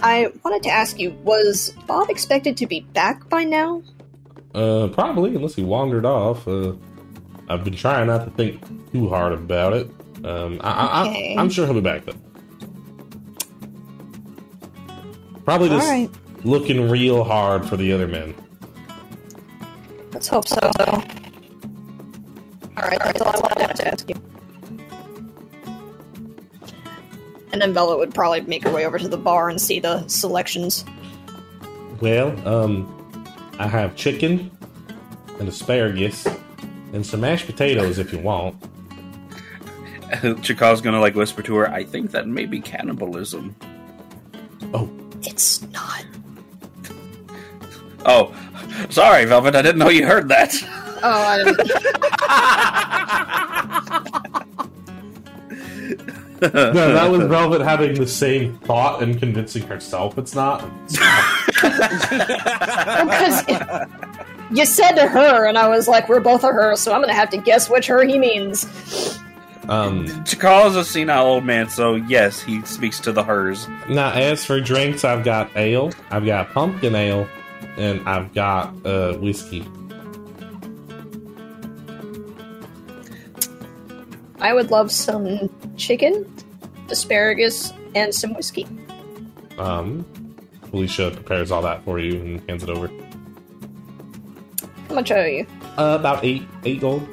I 0.00 0.32
wanted 0.44 0.62
to 0.62 0.70
ask 0.70 1.00
you: 1.00 1.10
Was 1.24 1.74
Bob 1.88 2.08
expected 2.08 2.56
to 2.58 2.68
be 2.68 2.82
back 2.92 3.28
by 3.28 3.42
now? 3.42 3.82
Uh, 4.54 4.88
probably, 4.88 5.34
unless 5.34 5.54
he 5.54 5.62
wandered 5.62 6.04
off. 6.04 6.46
Uh, 6.48 6.72
I've 7.48 7.64
been 7.64 7.76
trying 7.76 8.06
not 8.08 8.24
to 8.24 8.30
think 8.32 8.60
too 8.92 9.08
hard 9.08 9.32
about 9.32 9.72
it. 9.72 9.90
Um, 10.24 10.60
I, 10.62 10.70
I, 10.70 11.08
Okay. 11.08 11.34
I, 11.36 11.40
I'm 11.40 11.50
sure 11.50 11.64
he'll 11.66 11.74
be 11.74 11.80
back 11.80 12.04
though. 12.04 12.14
Probably 15.44 15.68
just 15.68 15.88
right, 15.88 16.10
looking 16.44 16.88
real 16.90 17.24
hard 17.24 17.64
for 17.68 17.76
the 17.76 17.92
other 17.92 18.06
men. 18.06 18.34
let's 20.12 20.28
hope 20.28 20.46
so. 20.46 20.58
Though. 20.78 21.02
All 22.76 22.88
right, 22.88 22.98
that's 22.98 23.20
all 23.20 23.34
I 23.34 23.40
wanted 23.40 23.76
to 23.76 23.88
ask 23.88 24.08
you. 24.08 24.14
And 27.52 27.60
then 27.60 27.72
Bella 27.72 27.96
would 27.96 28.14
probably 28.14 28.42
make 28.42 28.62
her 28.64 28.70
way 28.72 28.86
over 28.86 28.98
to 28.98 29.08
the 29.08 29.16
bar 29.16 29.48
and 29.48 29.60
see 29.60 29.80
the 29.80 30.06
selections. 30.06 30.84
Well, 32.00 32.28
um, 32.48 32.99
I 33.60 33.66
have 33.66 33.94
chicken 33.94 34.50
and 35.38 35.46
asparagus 35.46 36.26
and 36.94 37.04
some 37.04 37.20
mashed 37.20 37.44
potatoes 37.44 37.98
if 37.98 38.10
you 38.10 38.18
want. 38.18 38.56
Chakka's 40.42 40.80
gonna 40.80 40.98
like 40.98 41.14
whisper 41.14 41.42
to 41.42 41.56
her, 41.56 41.70
"I 41.70 41.84
think 41.84 42.10
that 42.12 42.26
may 42.26 42.46
be 42.46 42.58
cannibalism." 42.58 43.54
Oh, 44.72 44.90
It's 45.24 45.60
not. 45.72 46.06
Oh, 48.06 48.34
sorry, 48.88 49.26
Velvet. 49.26 49.54
I 49.54 49.60
didn't 49.60 49.78
know 49.78 49.90
you 49.90 50.06
heard 50.06 50.28
that. 50.28 50.54
Oh, 51.02 51.10
I 51.12 51.44
didn't. 51.44 51.70
no, 56.42 56.72
that 56.72 57.10
was 57.10 57.22
Velvet 57.28 57.60
having 57.60 57.94
the 57.94 58.06
same 58.06 58.58
thought 58.60 59.02
and 59.02 59.18
convincing 59.18 59.66
herself 59.66 60.18
it's 60.18 60.34
not. 60.34 60.60
because 60.88 61.00
you 64.50 64.64
said 64.64 64.92
to 64.92 65.06
her, 65.06 65.46
and 65.46 65.58
I 65.58 65.68
was 65.68 65.88
like, 65.88 66.08
"We're 66.08 66.20
both 66.20 66.44
a 66.44 66.52
her," 66.52 66.76
so 66.76 66.92
I'm 66.92 67.00
gonna 67.00 67.14
have 67.14 67.30
to 67.30 67.38
guess 67.38 67.70
which 67.70 67.86
her 67.86 68.04
he 68.04 68.18
means. 68.18 68.64
Um, 69.68 70.06
Chakka 70.24 70.68
is 70.68 70.76
a 70.76 70.84
senile 70.84 71.26
old 71.26 71.44
man, 71.44 71.68
so 71.68 71.94
yes, 71.94 72.40
he 72.40 72.62
speaks 72.62 72.98
to 73.00 73.12
the 73.12 73.22
hers. 73.22 73.68
now, 73.88 74.12
as 74.12 74.44
for 74.44 74.60
drinks, 74.60 75.04
I've 75.04 75.24
got 75.24 75.54
ale, 75.56 75.92
I've 76.10 76.24
got 76.24 76.50
pumpkin 76.50 76.94
ale, 76.94 77.28
and 77.76 78.06
I've 78.08 78.32
got 78.34 78.74
uh, 78.84 79.14
whiskey. 79.18 79.66
I 84.40 84.52
would 84.52 84.70
love 84.70 84.90
some 84.90 85.50
chicken, 85.76 86.24
asparagus, 86.88 87.72
and 87.94 88.14
some 88.14 88.34
whiskey. 88.34 88.66
Um, 89.58 90.04
Felicia 90.70 91.10
prepares 91.10 91.50
all 91.50 91.62
that 91.62 91.84
for 91.84 91.98
you 91.98 92.20
and 92.20 92.48
hands 92.48 92.62
it 92.62 92.70
over. 92.70 92.88
How 94.88 94.94
much 94.94 95.10
owe 95.12 95.24
you? 95.24 95.46
Uh, 95.76 95.96
about 96.00 96.24
eight 96.24 96.42
eight 96.64 96.80
gold. 96.80 97.06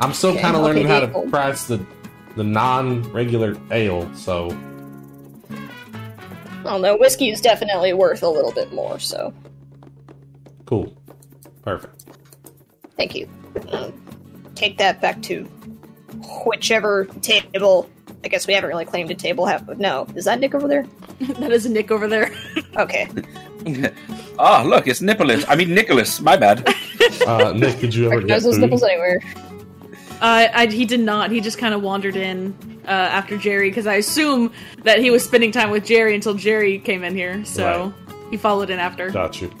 I'm 0.00 0.12
still 0.12 0.30
Okay, 0.30 0.40
kind 0.40 0.56
of 0.56 0.62
okay, 0.62 0.68
learning 0.72 0.86
how 0.88 1.00
to 1.00 1.06
gold. 1.06 1.30
price 1.30 1.66
the 1.66 1.84
the 2.36 2.44
non 2.44 3.02
regular 3.12 3.56
ale, 3.70 4.12
so 4.14 4.48
I 5.50 6.64
don't 6.64 6.82
know. 6.82 6.96
Whiskey 6.96 7.30
is 7.30 7.40
definitely 7.40 7.92
worth 7.92 8.22
a 8.22 8.28
little 8.28 8.52
bit 8.52 8.72
more, 8.72 8.98
so 8.98 9.32
Cool. 10.66 10.96
Perfect. 11.62 12.06
thank 12.96 13.14
you. 13.14 13.28
Um, 13.70 13.92
take 14.54 14.78
that 14.78 15.00
back 15.00 15.20
to 15.22 15.46
whichever 16.44 17.06
table. 17.20 17.88
I 18.24 18.28
guess 18.28 18.46
we 18.46 18.54
haven't 18.54 18.68
really 18.68 18.84
claimed 18.84 19.10
a 19.10 19.14
table. 19.14 19.46
Have 19.46 19.78
no? 19.78 20.06
Is 20.14 20.24
that 20.26 20.40
Nick 20.40 20.54
over 20.54 20.68
there? 20.68 20.86
that 21.20 21.52
is 21.52 21.66
Nick 21.66 21.90
over 21.90 22.06
there. 22.08 22.32
Okay. 22.76 23.08
Ah, 24.38 24.64
look, 24.66 24.88
it's 24.88 25.00
Nickolas. 25.00 25.44
I 25.46 25.54
mean 25.54 25.68
Nickolas. 25.68 26.20
My 26.20 26.36
bad. 26.36 26.66
Uh, 27.26 27.52
Nick, 27.52 27.78
did 27.78 27.94
you 27.94 28.10
ever 28.10 28.20
get 28.20 28.42
those 28.42 28.54
food? 28.54 28.62
nipples 28.62 28.82
anywhere. 28.82 29.20
Uh, 30.20 30.48
I, 30.52 30.66
he 30.66 30.84
did 30.84 31.00
not. 31.00 31.30
He 31.30 31.40
just 31.40 31.58
kind 31.58 31.74
of 31.74 31.82
wandered 31.82 32.16
in 32.16 32.54
uh, 32.86 32.90
after 32.90 33.36
Jerry 33.36 33.70
because 33.70 33.86
I 33.86 33.94
assume 33.96 34.52
that 34.84 34.98
he 34.98 35.10
was 35.10 35.22
spending 35.22 35.52
time 35.52 35.70
with 35.70 35.84
Jerry 35.84 36.14
until 36.14 36.34
Jerry 36.34 36.78
came 36.78 37.04
in 37.04 37.14
here. 37.14 37.44
So 37.44 37.92
he 38.30 38.36
followed 38.36 38.70
in 38.70 38.78
after. 38.78 39.10
Got 39.10 39.40
you. 39.40 39.52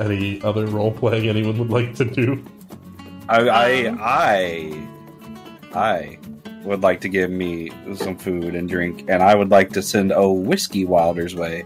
Any 0.00 0.42
other 0.42 0.66
role 0.66 0.92
playing 0.92 1.28
anyone 1.28 1.56
would 1.58 1.70
like 1.70 1.94
to 1.96 2.04
do? 2.04 2.44
I, 3.28 3.48
I, 3.48 3.86
Um. 3.88 3.98
I, 5.74 5.74
I 5.74 6.18
would 6.64 6.82
like 6.82 7.00
to 7.02 7.08
give 7.08 7.30
me 7.30 7.70
some 7.96 8.16
food 8.16 8.54
and 8.54 8.68
drink, 8.68 9.04
and 9.08 9.22
I 9.22 9.34
would 9.34 9.50
like 9.50 9.70
to 9.72 9.82
send 9.82 10.12
a 10.12 10.28
whiskey 10.28 10.84
Wilder's 10.84 11.34
way. 11.34 11.64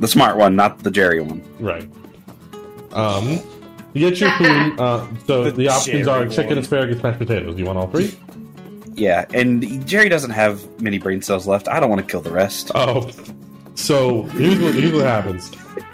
The 0.00 0.08
smart 0.08 0.36
one, 0.36 0.56
not 0.56 0.78
the 0.80 0.90
Jerry 0.90 1.20
one. 1.20 1.42
Right. 1.60 1.88
Um, 2.92 3.38
you 3.94 4.10
get 4.10 4.20
your 4.20 4.30
food. 4.38 4.78
Uh, 4.80 5.06
so 5.26 5.44
The 5.44 5.50
the, 5.52 5.68
options 5.68 6.06
are 6.08 6.20
cherry 6.20 6.30
chicken, 6.30 6.48
one. 6.50 6.58
asparagus, 6.58 7.02
mashed 7.02 7.18
potatoes. 7.18 7.54
Do 7.54 7.60
you 7.60 7.66
want 7.66 7.78
all 7.78 7.88
three? 7.88 8.14
Yeah, 8.94 9.24
and 9.32 9.86
Jerry 9.86 10.08
doesn't 10.10 10.30
have 10.32 10.80
many 10.80 10.98
brain 10.98 11.22
cells 11.22 11.46
left. 11.46 11.66
I 11.68 11.80
don't 11.80 11.88
want 11.88 12.00
to 12.06 12.10
kill 12.10 12.20
the 12.20 12.30
rest. 12.30 12.70
Oh, 12.74 13.10
so 13.74 14.22
here's 14.24 14.58
what, 14.58 14.74
here's 14.74 14.92
what 14.92 15.04
happens. 15.06 15.50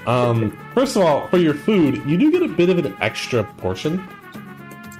Um, 0.06 0.58
first 0.74 0.96
of 0.96 1.02
all, 1.02 1.28
for 1.28 1.38
your 1.38 1.54
food, 1.54 2.02
you 2.06 2.18
do 2.18 2.32
get 2.32 2.42
a 2.42 2.48
bit 2.48 2.68
of 2.70 2.84
an 2.84 2.96
extra 3.00 3.44
portion. 3.58 4.06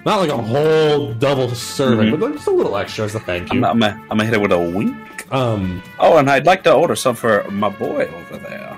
Not 0.09 0.21
like 0.21 0.31
a 0.31 0.39
whole 0.39 1.13
double 1.13 1.51
serving, 1.51 2.07
Mhm. 2.09 2.11
but 2.13 2.21
like 2.21 2.33
just 2.37 2.47
a 2.49 2.51
little 2.51 2.79
extra 2.79 3.05
as 3.05 3.15
a 3.15 3.21
thank 3.21 3.51
I'm, 3.51 3.59
you. 3.59 3.65
I'm, 3.67 3.79
gonna, 3.79 4.01
I'm 4.05 4.17
gonna 4.17 4.25
hit 4.25 4.33
it 4.33 4.41
with 4.41 4.53
a 4.53 4.59
wink. 4.59 4.97
Um, 5.31 5.83
Oh, 5.99 6.17
and 6.17 6.31
I'd 6.31 6.47
like 6.47 6.63
to 6.65 6.73
order 6.73 6.97
some 6.97 7.15
for 7.15 7.45
my 7.51 7.69
boy 7.69 8.07
over 8.07 8.39
there. 8.39 8.75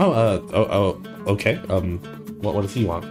oh, 0.00 0.10
uh, 0.10 0.40
oh, 0.52 0.66
oh, 0.72 1.32
okay. 1.34 1.60
Um, 1.68 1.98
what, 2.40 2.56
what 2.56 2.62
does 2.62 2.74
he 2.74 2.84
want? 2.84 3.04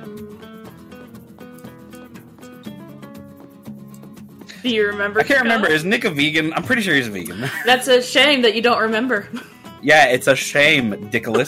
Do 4.62 4.70
you 4.70 4.88
remember? 4.88 5.22
I 5.22 5.24
can't 5.24 5.38
Chico? 5.38 5.44
remember. 5.44 5.70
Is 5.70 5.86
Nick 5.86 6.04
a 6.04 6.10
vegan? 6.12 6.52
I'm 6.54 6.64
pretty 6.64 6.82
sure 6.82 6.94
he's 6.94 7.08
a 7.08 7.12
vegan. 7.12 7.50
That's 7.66 7.88
a 7.88 8.02
shame 8.02 8.42
that 8.42 8.54
you 8.54 8.62
don't 8.62 8.82
remember. 8.82 9.30
yeah, 9.82 10.08
it's 10.08 10.28
a 10.28 10.36
shame, 10.36 10.92
Dickolas. 11.10 11.48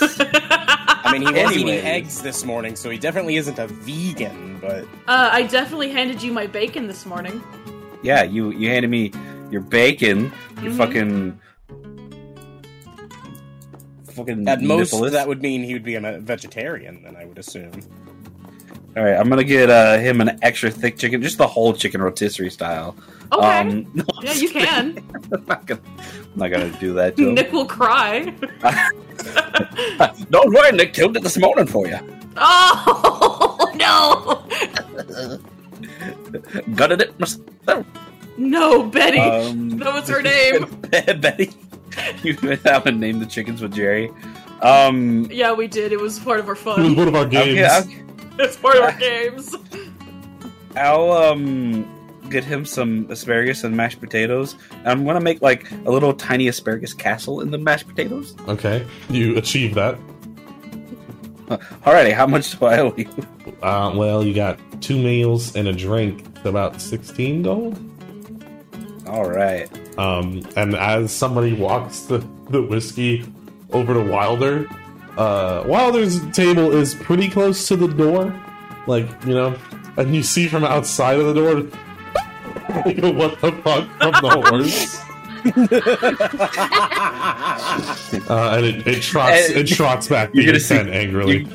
I 1.03 1.17
mean, 1.17 1.21
he 1.35 1.43
was 1.43 1.55
eating 1.57 1.69
eggs 1.69 2.21
this 2.21 2.43
morning, 2.45 2.75
so 2.75 2.89
he 2.89 2.97
definitely 2.97 3.35
isn't 3.37 3.57
a 3.59 3.67
vegan, 3.67 4.59
but 4.61 4.83
Uh, 5.07 5.29
I 5.31 5.43
definitely 5.43 5.89
handed 5.89 6.21
you 6.21 6.31
my 6.31 6.47
bacon 6.47 6.87
this 6.87 7.05
morning. 7.05 7.41
yeah, 8.03 8.23
you 8.23 8.51
you 8.51 8.69
handed 8.69 8.89
me 8.89 9.11
your 9.51 9.61
bacon, 9.61 10.31
your 10.61 10.71
Mhm. 10.71 10.77
fucking 10.77 11.39
fucking 14.15 14.47
at 14.47 14.61
most 14.61 14.91
that 15.11 15.27
would 15.27 15.41
mean 15.41 15.63
he 15.63 15.73
would 15.73 15.83
be 15.83 15.95
a 15.95 16.19
vegetarian, 16.19 17.01
then 17.03 17.15
I 17.15 17.25
would 17.25 17.37
assume. 17.37 17.71
All 18.97 19.03
right, 19.03 19.15
I'm 19.15 19.29
gonna 19.29 19.43
get 19.45 19.69
uh, 19.69 19.97
him 19.99 20.19
an 20.19 20.37
extra 20.41 20.69
thick 20.69 20.97
chicken, 20.97 21.21
just 21.21 21.37
the 21.37 21.47
whole 21.47 21.73
chicken 21.73 22.01
rotisserie 22.01 22.49
style. 22.49 22.95
Okay. 23.31 23.45
Um, 23.47 23.87
no, 23.93 24.03
yeah, 24.21 24.33
you 24.33 24.49
can. 24.49 25.01
I'm 25.33 25.45
not 25.45 25.65
gonna, 25.65 25.81
I'm 26.33 26.39
not 26.39 26.51
gonna 26.51 26.71
do 26.71 26.93
that. 26.95 27.15
To 27.15 27.29
him. 27.29 27.35
Nick 27.35 27.53
will 27.53 27.65
cry. 27.65 28.33
Don't 30.29 30.53
worry, 30.53 30.71
Nick 30.73 30.93
killed 30.93 31.15
it 31.15 31.23
this 31.23 31.37
morning 31.37 31.67
for 31.67 31.87
you. 31.87 31.99
Oh 32.35 33.71
no! 33.75 34.43
Gutted 36.75 37.01
it 37.01 37.17
myself. 37.19 37.85
No, 38.37 38.83
Betty. 38.83 39.19
Um, 39.19 39.69
that 39.77 39.93
was 39.93 40.09
her 40.09 40.21
name. 40.21 40.65
Betty. 41.21 41.51
You 42.23 42.33
have 42.65 42.83
to 42.85 42.91
name 42.91 43.19
the 43.19 43.25
chickens 43.25 43.61
with 43.61 43.73
Jerry. 43.73 44.11
Um, 44.61 45.27
Yeah, 45.31 45.53
we 45.53 45.67
did. 45.67 45.91
It 45.91 45.99
was 45.99 46.19
part 46.19 46.39
of 46.39 46.47
our 46.47 46.55
fun. 46.55 46.79
It 46.79 46.83
was 46.83 46.89
fun. 46.89 46.97
one 46.97 47.07
of 47.07 47.15
our 47.15 47.25
games. 47.25 47.59
okay, 47.59 47.65
I'll, 47.65 47.83
It's 48.39 48.57
part 48.57 48.77
of 48.77 48.83
our 48.83 48.91
games. 48.99 49.55
I'll 50.75 51.11
um 51.11 51.85
get 52.29 52.43
him 52.43 52.63
some 52.65 53.05
asparagus 53.09 53.63
and 53.63 53.75
mashed 53.75 53.99
potatoes. 53.99 54.55
I'm 54.85 55.05
gonna 55.05 55.19
make 55.19 55.41
like 55.41 55.69
a 55.85 55.91
little 55.91 56.13
tiny 56.13 56.47
asparagus 56.47 56.93
castle 56.93 57.41
in 57.41 57.51
the 57.51 57.57
mashed 57.57 57.87
potatoes. 57.87 58.35
Okay, 58.47 58.85
you 59.09 59.37
achieve 59.37 59.75
that. 59.75 59.97
Alrighty, 61.83 62.13
how 62.13 62.25
much 62.25 62.57
do 62.57 62.65
I 62.65 62.79
owe 62.79 62.93
you? 62.95 63.09
Uh, 63.61 63.91
well, 63.95 64.23
you 64.23 64.33
got 64.33 64.57
two 64.81 64.95
meals 64.97 65.55
and 65.55 65.67
a 65.67 65.73
drink, 65.73 66.25
it's 66.35 66.45
about 66.45 66.81
sixteen 66.81 67.43
gold. 67.43 67.77
All 69.07 69.29
right. 69.29 69.69
Um, 69.99 70.41
and 70.55 70.73
as 70.73 71.11
somebody 71.11 71.51
walks 71.53 72.01
the, 72.01 72.25
the 72.49 72.61
whiskey 72.61 73.25
over 73.71 73.93
to 73.93 73.99
Wilder, 73.99 74.69
uh, 75.17 75.63
Wilder's 75.65 76.19
table 76.31 76.71
is 76.75 76.95
pretty 76.95 77.29
close 77.29 77.67
to 77.67 77.75
the 77.75 77.87
door. 77.87 78.33
Like, 78.87 79.07
you 79.25 79.33
know, 79.33 79.55
and 79.97 80.15
you 80.15 80.23
see 80.23 80.47
from 80.47 80.63
outside 80.63 81.19
of 81.19 81.27
the 81.27 81.33
door, 81.33 81.55
like, 82.85 82.97
what 83.15 83.39
the 83.41 83.51
fuck 83.63 83.87
from 83.99 84.11
the 84.21 84.29
horse. 84.49 85.01
Uh, 88.29 88.55
and 88.57 88.65
it, 88.65 88.87
it 88.87 89.01
trots 89.01 89.49
And 89.49 89.57
it 89.59 89.67
trots 89.67 90.07
back 90.07 90.29
you're 90.33 90.45
gonna 90.45 90.59
see- 90.59 90.75
tent 90.75 90.89
angrily. 90.89 91.39
You- 91.39 91.47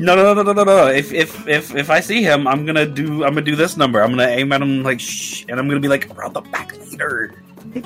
no, 0.00 0.16
no, 0.16 0.34
no, 0.34 0.42
no, 0.42 0.52
no, 0.52 0.64
no. 0.64 0.86
If 0.88 1.12
if 1.12 1.46
if 1.46 1.74
if 1.74 1.90
I 1.90 2.00
see 2.00 2.22
him, 2.22 2.46
I'm 2.46 2.64
gonna 2.66 2.86
do. 2.86 3.24
I'm 3.24 3.30
gonna 3.34 3.42
do 3.42 3.54
this 3.56 3.76
number. 3.76 4.02
I'm 4.02 4.10
gonna 4.10 4.26
aim 4.28 4.52
at 4.52 4.62
him 4.62 4.82
like 4.82 4.98
shh, 5.00 5.44
and 5.48 5.60
I'm 5.60 5.68
gonna 5.68 5.80
be 5.80 5.88
like 5.88 6.10
around 6.16 6.32
the 6.34 6.40
back 6.40 6.72
later. 6.90 7.34
and 7.74 7.84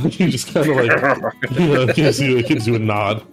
then 0.00 0.10
you 0.12 0.28
just 0.28 0.52
kind 0.52 0.68
of 0.68 0.76
like 0.76 1.50
you 1.58 1.66
know, 1.72 1.86
gives 1.92 2.20
you 2.20 2.42
gives 2.42 2.66
you 2.66 2.74
a 2.74 2.78
nod. 2.78 3.24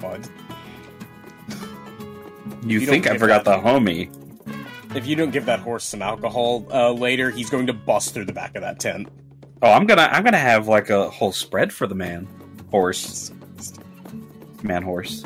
God. 0.00 0.28
you 2.64 2.80
You 2.80 2.86
think 2.86 3.06
I 3.06 3.16
forgot 3.18 3.44
that- 3.44 3.62
the 3.62 3.68
homie? 3.68 4.16
If 4.94 5.06
you 5.06 5.14
don't 5.14 5.30
give 5.30 5.46
that 5.46 5.60
horse 5.60 5.84
some 5.84 6.02
alcohol 6.02 6.66
uh, 6.72 6.90
later, 6.90 7.30
he's 7.30 7.48
going 7.48 7.68
to 7.68 7.72
bust 7.72 8.12
through 8.12 8.24
the 8.24 8.32
back 8.32 8.56
of 8.56 8.62
that 8.62 8.80
tent. 8.80 9.08
Oh, 9.62 9.70
I'm 9.70 9.86
gonna 9.86 10.08
I'm 10.10 10.24
gonna 10.24 10.36
have 10.38 10.66
like 10.66 10.90
a 10.90 11.08
whole 11.10 11.30
spread 11.32 11.72
for 11.72 11.86
the 11.86 11.94
man 11.94 12.26
horse, 12.72 13.30
man 14.64 14.82
horse. 14.82 15.22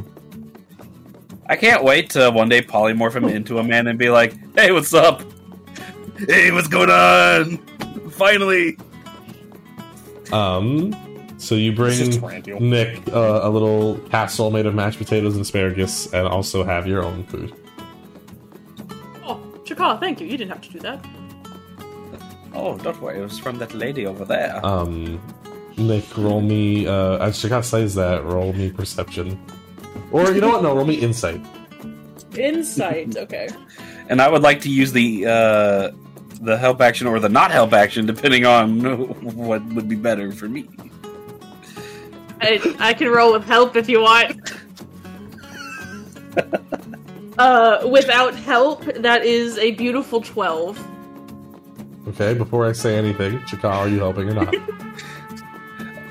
I 1.47 1.57
can't 1.57 1.83
wait 1.83 2.11
to 2.11 2.31
one 2.31 2.49
day 2.51 2.61
polymorph 2.61 3.15
him 3.17 3.25
into 3.25 3.59
a 3.59 3.63
man 3.65 3.87
and 3.87 3.99
be 3.99 4.11
like, 4.11 4.35
"Hey, 4.55 4.71
what's 4.73 4.93
up? 4.93 5.23
Hey, 6.29 6.51
what's 6.53 6.69
going 6.69 6.91
on? 6.91 7.57
Finally!" 8.11 8.77
Um, 10.33 10.95
so 11.39 11.55
you 11.55 11.73
bring 11.73 11.99
Nick 12.61 13.09
uh, 13.09 13.41
a 13.43 13.51
little 13.51 13.99
casserole 14.11 14.51
made 14.51 14.67
of 14.67 14.75
mashed 14.75 14.99
potatoes 14.99 15.35
and 15.35 15.43
asparagus, 15.43 16.13
and 16.13 16.27
also 16.27 16.65
have 16.65 16.87
your 16.87 17.03
own 17.03 17.25
food. 17.25 17.53
Oh, 19.25 19.41
Chakka, 19.65 20.01
thank 20.01 20.21
you. 20.21 20.27
You 20.27 20.39
didn't 20.39 20.53
have 20.53 20.63
to 20.63 20.71
do 20.71 20.79
that. 20.81 21.05
Oh, 22.55 22.79
don't 22.79 23.01
worry, 23.01 23.19
it 23.19 23.23
was 23.23 23.39
from 23.39 23.59
that 23.59 23.75
lady 23.75 24.07
over 24.07 24.25
there. 24.25 24.65
Um, 24.65 25.21
Nick, 25.77 26.17
roll 26.17 26.41
me. 26.41 26.87
Uh, 26.87 27.25
I 27.25 27.33
should 27.33 27.51
not 27.51 27.65
say 27.65 27.85
that. 27.85 28.25
Roll 28.25 28.53
me 28.53 28.71
perception, 28.71 29.39
or 30.13 30.31
you 30.33 30.41
know 30.41 30.49
what? 30.49 30.63
No, 30.63 30.75
roll 30.75 30.87
me 30.87 30.95
insight. 30.95 31.45
Insight. 32.37 33.17
Okay. 33.17 33.49
and 34.09 34.21
I 34.21 34.29
would 34.29 34.43
like 34.43 34.61
to 34.63 34.71
use 34.71 34.93
the 34.93 35.27
uh, 35.27 35.91
the 36.41 36.57
help 36.57 36.81
action 36.81 37.07
or 37.07 37.21
the 37.21 37.29
not 37.29 37.51
help 37.51 37.73
action, 37.73 38.07
depending 38.07 38.47
on 38.47 38.81
what 39.37 39.65
would 39.67 39.89
be 39.89 39.97
better 39.97 40.33
for 40.33 40.49
me. 40.49 40.69
I, 42.41 42.77
I 42.79 42.95
can 42.95 43.09
roll 43.09 43.33
with 43.33 43.45
help 43.45 43.77
if 43.77 43.89
you 43.89 44.03
want. 44.03 44.53
uh, 47.39 47.89
without 47.91 48.35
help, 48.35 48.85
that 48.85 49.25
is 49.25 49.59
a 49.59 49.73
beautiful 49.73 50.21
12. 50.21 50.87
Okay, 52.09 52.35
before 52.35 52.67
I 52.67 52.73
say 52.73 52.97
anything, 52.97 53.39
Chakka, 53.41 53.65
are 53.65 53.89
you 53.89 53.99
helping 53.99 54.29
or 54.29 54.35
not? 54.35 54.55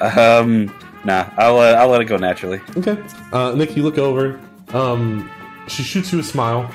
Um, 0.01 0.65
nah, 1.05 1.29
I'll 1.37 1.57
uh, 1.59 1.73
I'll 1.75 1.87
let 1.87 2.01
it 2.01 2.05
go 2.05 2.17
naturally. 2.17 2.59
okay. 2.75 3.01
Uh, 3.31 3.53
Nick, 3.55 3.77
you 3.77 3.83
look 3.83 3.97
over. 3.97 4.37
Um, 4.73 5.29
she 5.67 5.81
shoots 5.81 6.11
you 6.11 6.19
a 6.19 6.23
smile. 6.23 6.69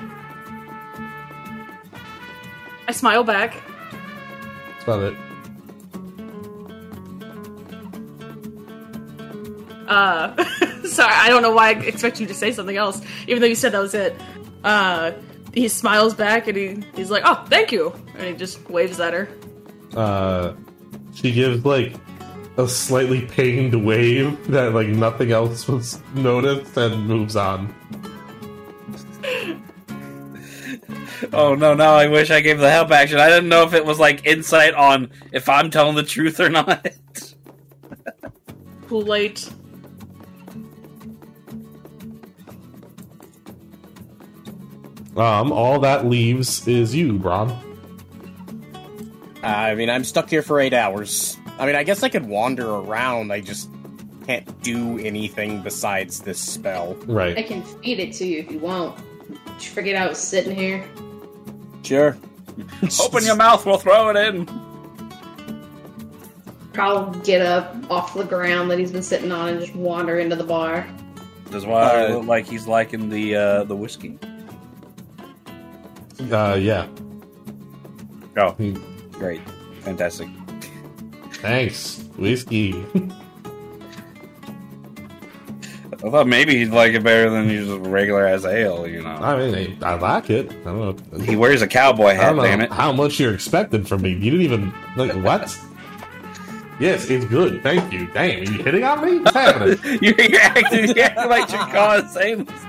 I 2.89 2.93
smile 2.93 3.23
back. 3.23 3.55
About 4.83 5.03
it. 5.03 5.17
Uh, 9.87 10.45
sorry, 10.87 11.13
I 11.15 11.29
don't 11.29 11.43
know 11.43 11.53
why 11.53 11.69
I 11.69 11.73
expect 11.73 12.19
you 12.19 12.27
to 12.27 12.35
say 12.35 12.51
something 12.51 12.79
else, 12.79 13.03
even 13.27 13.43
though 13.43 13.47
you 13.47 13.55
said 13.55 13.73
that 13.73 13.81
was 13.81 13.93
it. 13.93 14.19
Uh, 14.65 15.13
he 15.53 15.69
smiles 15.69 16.15
back 16.15 16.49
and 16.49 16.57
he 16.57 16.83
he's 16.97 17.11
like, 17.11 17.25
"Oh, 17.27 17.45
thank 17.51 17.73
you," 17.73 17.93
and 18.15 18.27
he 18.27 18.33
just 18.33 18.69
waves 18.71 18.99
at 19.01 19.13
her. 19.13 19.29
Uh, 19.95 20.55
she 21.15 21.31
gives 21.31 21.65
like 21.67 21.95
a 22.57 22.67
slightly 22.67 23.27
pained 23.27 23.85
wave 23.85 24.47
that 24.49 24.73
like 24.73 24.89
nothing 24.89 25.31
else 25.31 25.69
was 25.69 26.01
noticed 26.15 26.75
and 26.79 27.07
moves 27.07 27.37
on. 27.37 27.75
Oh 31.33 31.55
no! 31.55 31.75
Now 31.75 31.95
I 31.95 32.07
wish 32.07 32.31
I 32.31 32.41
gave 32.41 32.59
the 32.59 32.71
help 32.71 32.91
action. 32.91 33.19
I 33.19 33.29
didn't 33.29 33.49
know 33.49 33.65
if 33.65 33.75
it 33.75 33.85
was 33.85 33.99
like 33.99 34.25
insight 34.27 34.75
on 34.75 35.11
if 35.33 35.49
I'm 35.49 35.71
telling 35.71 35.97
the 35.97 36.03
truth 36.03 36.39
or 36.41 36.49
not. 36.49 36.87
Too 38.89 38.97
late. 38.99 39.51
Um, 45.17 45.51
all 45.51 45.81
that 45.81 46.07
leaves 46.07 46.67
is 46.69 46.95
you, 46.95 47.19
Brann. 47.19 47.57
I 49.43 49.75
mean, 49.75 49.91
I'm 49.91 50.05
stuck 50.05 50.31
here 50.31 50.43
for 50.43 50.61
eight 50.61 50.73
hours. 50.73 51.37
I 51.59 51.67
mean, 51.67 51.75
I 51.75 51.83
guess 51.83 52.05
I 52.05 52.09
could 52.09 52.27
wander 52.27 52.71
around. 52.71 53.33
I 53.33 53.41
just 53.41 53.69
can't 54.27 54.63
do 54.63 54.99
anything 54.99 55.63
besides 55.63 56.21
this 56.21 56.41
spell. 56.41 56.95
Right. 57.07 57.37
I 57.37 57.43
can 57.43 57.65
feed 57.65 57.99
it 57.99 58.13
to 58.15 58.27
you 58.27 58.39
if 58.39 58.51
you 58.51 58.61
want. 58.61 58.97
Did 59.29 59.65
you 59.65 59.71
forget 59.71 60.01
I 60.01 60.07
was 60.09 60.19
sitting 60.19 60.55
here? 60.55 60.85
Sure. 61.89 62.19
Open 63.03 63.25
your 63.25 63.37
mouth. 63.37 63.65
We'll 63.65 63.79
throw 63.79 64.11
it 64.11 64.17
in. 64.17 64.47
Probably 66.75 67.19
get 67.23 67.41
up 67.41 67.75
off 67.91 68.13
the 68.15 68.25
ground 68.25 68.71
that 68.71 68.79
he's 68.79 68.93
been 68.93 69.03
sitting 69.03 69.33
on 69.33 69.49
and 69.49 69.61
just 69.61 69.75
wander 69.75 70.19
into 70.19 70.37
the 70.37 70.45
bar. 70.45 70.87
Does 71.51 71.65
why 71.65 72.05
Uh, 72.07 72.09
look 72.17 72.27
like 72.27 72.47
he's 72.47 72.67
liking 72.67 73.09
the 73.09 73.35
uh, 73.37 73.65
the 73.65 73.75
whiskey? 73.75 74.19
Uh, 76.31 76.59
yeah. 76.61 76.87
Oh, 78.37 78.51
Hmm. 78.51 78.75
great, 79.13 79.41
fantastic. 79.81 80.29
Thanks, 81.41 82.01
whiskey. 82.17 82.85
I 86.05 86.11
thought 86.11 86.29
maybe 86.29 86.57
he'd 86.59 86.71
like 86.71 86.93
it 86.95 87.03
better 87.03 87.29
than 87.29 87.49
just 87.49 87.71
regular 87.89 88.25
as 88.25 88.45
ale. 88.45 88.87
You 88.87 89.03
know, 89.03 89.09
I 89.11 89.37
mean, 89.51 89.79
I, 89.83 89.93
I 89.93 89.95
like 89.99 90.31
it. 90.31 90.49
I 90.51 90.55
don't 90.65 91.13
know. 91.13 91.19
he 91.25 91.35
wears 91.35 91.61
a 91.61 91.67
cowboy 91.67 92.09
I 92.11 92.15
hat. 92.15 92.27
don't 92.29 92.37
know 92.37 92.43
Damn 92.45 92.61
it! 92.61 92.71
how 92.73 92.93
much 92.93 93.19
you're 93.19 93.35
expecting 93.35 93.83
from 93.85 94.03
me. 94.03 94.11
You 94.11 94.31
didn't 94.31 94.43
even 94.43 94.73
like 94.97 95.13
what? 95.25 95.59
yes, 96.79 97.11
it's 97.11 97.25
good. 97.25 97.63
Thank 97.65 97.93
you. 97.93 98.07
Damn, 98.15 98.41
are 98.41 98.45
you 98.45 98.63
hitting 98.63 98.85
on 98.85 99.05
me? 99.05 99.19
What's 99.19 99.37
happening? 99.37 99.79
you're, 100.03 100.21
you're 100.21 100.41
acting, 100.41 100.87
you're 100.97 101.05
acting 101.05 101.29
like 101.29 101.49
Chakon 101.49 102.09
saying 102.11 102.45
this. 102.45 102.63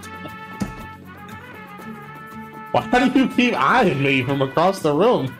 Why 2.72 3.10
do 3.10 3.20
you 3.20 3.28
keep 3.30 3.54
eyeing 3.56 4.02
me 4.02 4.24
from 4.24 4.42
across 4.42 4.80
the 4.80 4.94
room? 4.94 5.36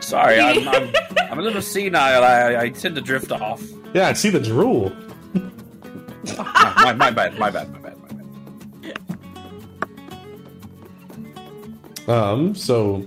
Sorry, 0.00 0.40
I'm, 0.40 0.68
I'm, 0.68 0.92
I'm 1.30 1.38
a 1.38 1.42
little 1.42 1.62
senile. 1.62 2.22
I, 2.22 2.56
I 2.56 2.68
tend 2.70 2.96
to 2.96 3.00
drift 3.00 3.32
off. 3.32 3.62
Yeah, 3.94 4.08
I 4.08 4.12
see 4.14 4.28
the 4.30 4.40
drool. 4.40 4.92
My, 6.36 6.92
my 6.92 7.10
bad. 7.10 7.38
My 7.38 7.50
bad. 7.50 7.72
My 7.72 7.78
bad. 7.78 7.98
My 7.98 8.08
bad. 12.04 12.08
Um, 12.08 12.54
so 12.54 13.06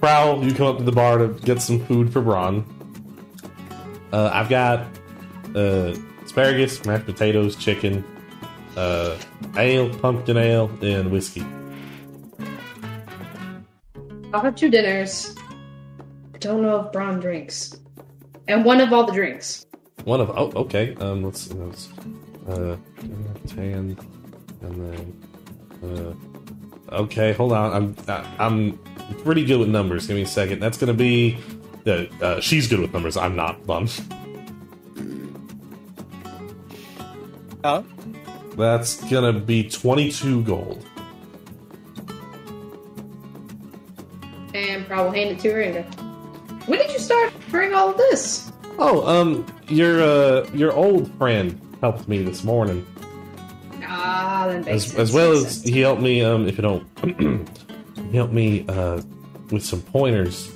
Prowl, 0.00 0.44
you 0.44 0.54
come 0.54 0.66
up 0.66 0.78
to 0.78 0.84
the 0.84 0.92
bar 0.92 1.18
to 1.18 1.28
get 1.28 1.62
some 1.62 1.84
food 1.86 2.12
for 2.12 2.20
Brann. 2.20 2.64
Uh, 4.12 4.30
I've 4.32 4.48
got 4.48 4.86
uh, 5.56 5.94
asparagus, 6.24 6.84
mashed 6.84 7.06
potatoes, 7.06 7.56
chicken, 7.56 8.04
uh, 8.76 9.16
ale, 9.56 9.88
pumpkin 9.98 10.36
ale, 10.36 10.70
and 10.82 11.10
whiskey. 11.10 11.44
I'll 14.32 14.40
have 14.40 14.56
two 14.56 14.68
dinners. 14.68 15.34
I 16.34 16.38
don't 16.38 16.60
know 16.60 16.80
if 16.80 16.92
Brann 16.92 17.20
drinks. 17.20 17.80
And 18.46 18.64
one 18.64 18.80
of 18.80 18.92
all 18.92 19.06
the 19.06 19.12
drinks. 19.12 19.64
One 20.04 20.20
of 20.20 20.30
oh, 20.30 20.52
okay. 20.54 20.94
Um, 20.96 21.22
let's 21.22 21.50
let's 21.54 21.88
uh, 22.48 22.76
tan, 23.46 23.96
and 24.60 25.16
then 25.82 26.18
uh, 26.90 26.96
okay. 26.96 27.32
Hold 27.32 27.52
on, 27.52 27.72
I'm 27.72 27.96
I, 28.08 28.24
I'm 28.38 28.78
pretty 29.22 29.44
good 29.44 29.58
with 29.58 29.68
numbers. 29.68 30.06
Give 30.06 30.16
me 30.16 30.22
a 30.22 30.26
second. 30.26 30.60
That's 30.60 30.78
gonna 30.78 30.94
be 30.94 31.38
the 31.84 32.10
uh, 32.20 32.40
she's 32.40 32.68
good 32.68 32.80
with 32.80 32.92
numbers. 32.92 33.16
I'm 33.16 33.36
not. 33.36 33.66
Bum. 33.66 33.88
Huh? 37.64 37.82
That's 38.56 39.02
gonna 39.10 39.32
be 39.32 39.68
22 39.68 40.44
gold. 40.44 40.84
And 44.54 44.86
probably 44.86 45.18
hand 45.18 45.30
it 45.30 45.40
to 45.40 45.50
her 45.50 45.60
and 45.62 45.74
go, 45.74 45.82
When 46.66 46.78
did 46.78 46.92
you 46.92 46.98
start 46.98 47.32
doing 47.50 47.74
all 47.74 47.90
of 47.90 47.96
this? 47.96 48.52
Oh, 48.78 49.06
um, 49.06 49.46
your 49.66 50.02
uh, 50.02 50.48
your 50.52 50.72
old 50.72 51.12
friend 51.18 51.58
helped 51.84 52.08
me 52.08 52.22
this 52.22 52.42
morning, 52.44 52.84
Ah, 53.82 54.46
makes 54.50 54.68
as 54.68 54.86
sense. 54.86 54.98
as 54.98 55.12
well 55.12 55.32
as 55.32 55.42
sense. 55.42 55.62
he 55.64 55.80
helped 55.80 56.00
me. 56.00 56.22
Um, 56.22 56.48
if 56.48 56.56
you 56.56 56.62
don't, 56.62 56.86
he 58.10 58.16
helped 58.16 58.32
me 58.32 58.64
uh 58.68 59.02
with 59.50 59.62
some 59.64 59.82
pointers 59.82 60.50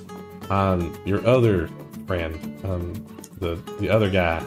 on 0.49 0.97
your 1.05 1.25
other 1.27 1.69
friend, 2.07 2.33
um, 2.65 2.93
the 3.39 3.59
the 3.79 3.89
other 3.89 4.09
guy, 4.09 4.43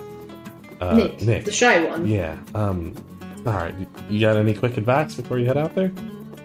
uh, 0.80 0.96
Nick, 0.96 1.22
Nick. 1.22 1.44
the 1.44 1.52
shy 1.52 1.84
one. 1.84 2.04
Yeah. 2.06 2.36
Um. 2.56 2.94
All 3.46 3.52
right. 3.54 3.74
You 4.10 4.20
got 4.20 4.36
any 4.36 4.54
quick 4.54 4.76
advice 4.76 5.14
before 5.14 5.38
you 5.38 5.46
head 5.46 5.56
out 5.56 5.74
there? 5.76 5.92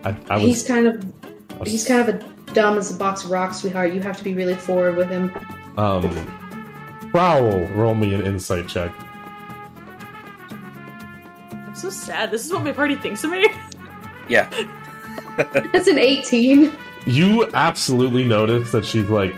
I, 0.03 0.15
I 0.29 0.35
was. 0.37 0.43
he's 0.45 0.63
kind 0.67 0.85
of 0.87 1.59
was- 1.59 1.71
he's 1.71 1.85
kind 1.87 2.07
of 2.07 2.09
a 2.15 2.53
dumb 2.53 2.77
as 2.77 2.93
a 2.93 2.97
box 2.97 3.23
of 3.23 3.31
rocks, 3.31 3.57
sweetheart. 3.61 3.91
You 3.93 4.01
have 4.01 4.17
to 4.19 4.23
be 4.23 4.33
really 4.35 4.53
forward 4.55 4.95
with 4.97 5.09
him. 5.09 5.31
Um. 5.77 6.03
Prowl, 7.11 7.65
roll 7.73 7.95
me 7.95 8.13
an 8.13 8.21
insight 8.25 8.67
check. 8.67 8.91
I'm 11.77 11.81
so 11.81 11.89
sad. 11.91 12.31
This 12.31 12.43
is 12.43 12.51
what 12.51 12.63
my 12.63 12.71
party 12.71 12.95
thinks 12.95 13.23
of 13.23 13.29
me. 13.29 13.45
Yeah. 14.27 14.49
That's 15.37 15.87
an 15.87 15.99
18. 15.99 16.73
You 17.05 17.47
absolutely 17.53 18.23
notice 18.23 18.71
that 18.71 18.83
she's 18.83 19.07
like 19.09 19.35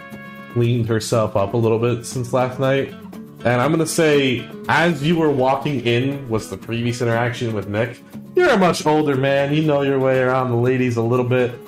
cleaned 0.54 0.88
herself 0.88 1.36
up 1.36 1.54
a 1.54 1.58
little 1.58 1.80
bit 1.80 2.06
since 2.06 2.32
last 2.32 2.58
night. 2.58 2.94
And 3.44 3.62
I'm 3.62 3.72
gonna 3.72 3.86
say, 3.86 4.50
as 4.70 5.04
you 5.04 5.18
were 5.18 5.30
walking 5.30 5.82
in, 5.82 6.30
was 6.30 6.50
the 6.50 6.56
previous 6.56 7.02
interaction 7.02 7.54
with 7.54 7.68
Nick. 7.68 8.02
You're 8.38 8.52
a 8.52 8.58
much 8.58 8.86
older 8.86 9.18
man. 9.18 9.54
You 9.54 9.64
know 9.64 9.82
your 9.82 10.00
way 10.00 10.20
around 10.22 10.50
the 10.50 10.56
ladies 10.56 10.96
a 10.96 11.04
little 11.04 11.28
bit. 11.28 11.60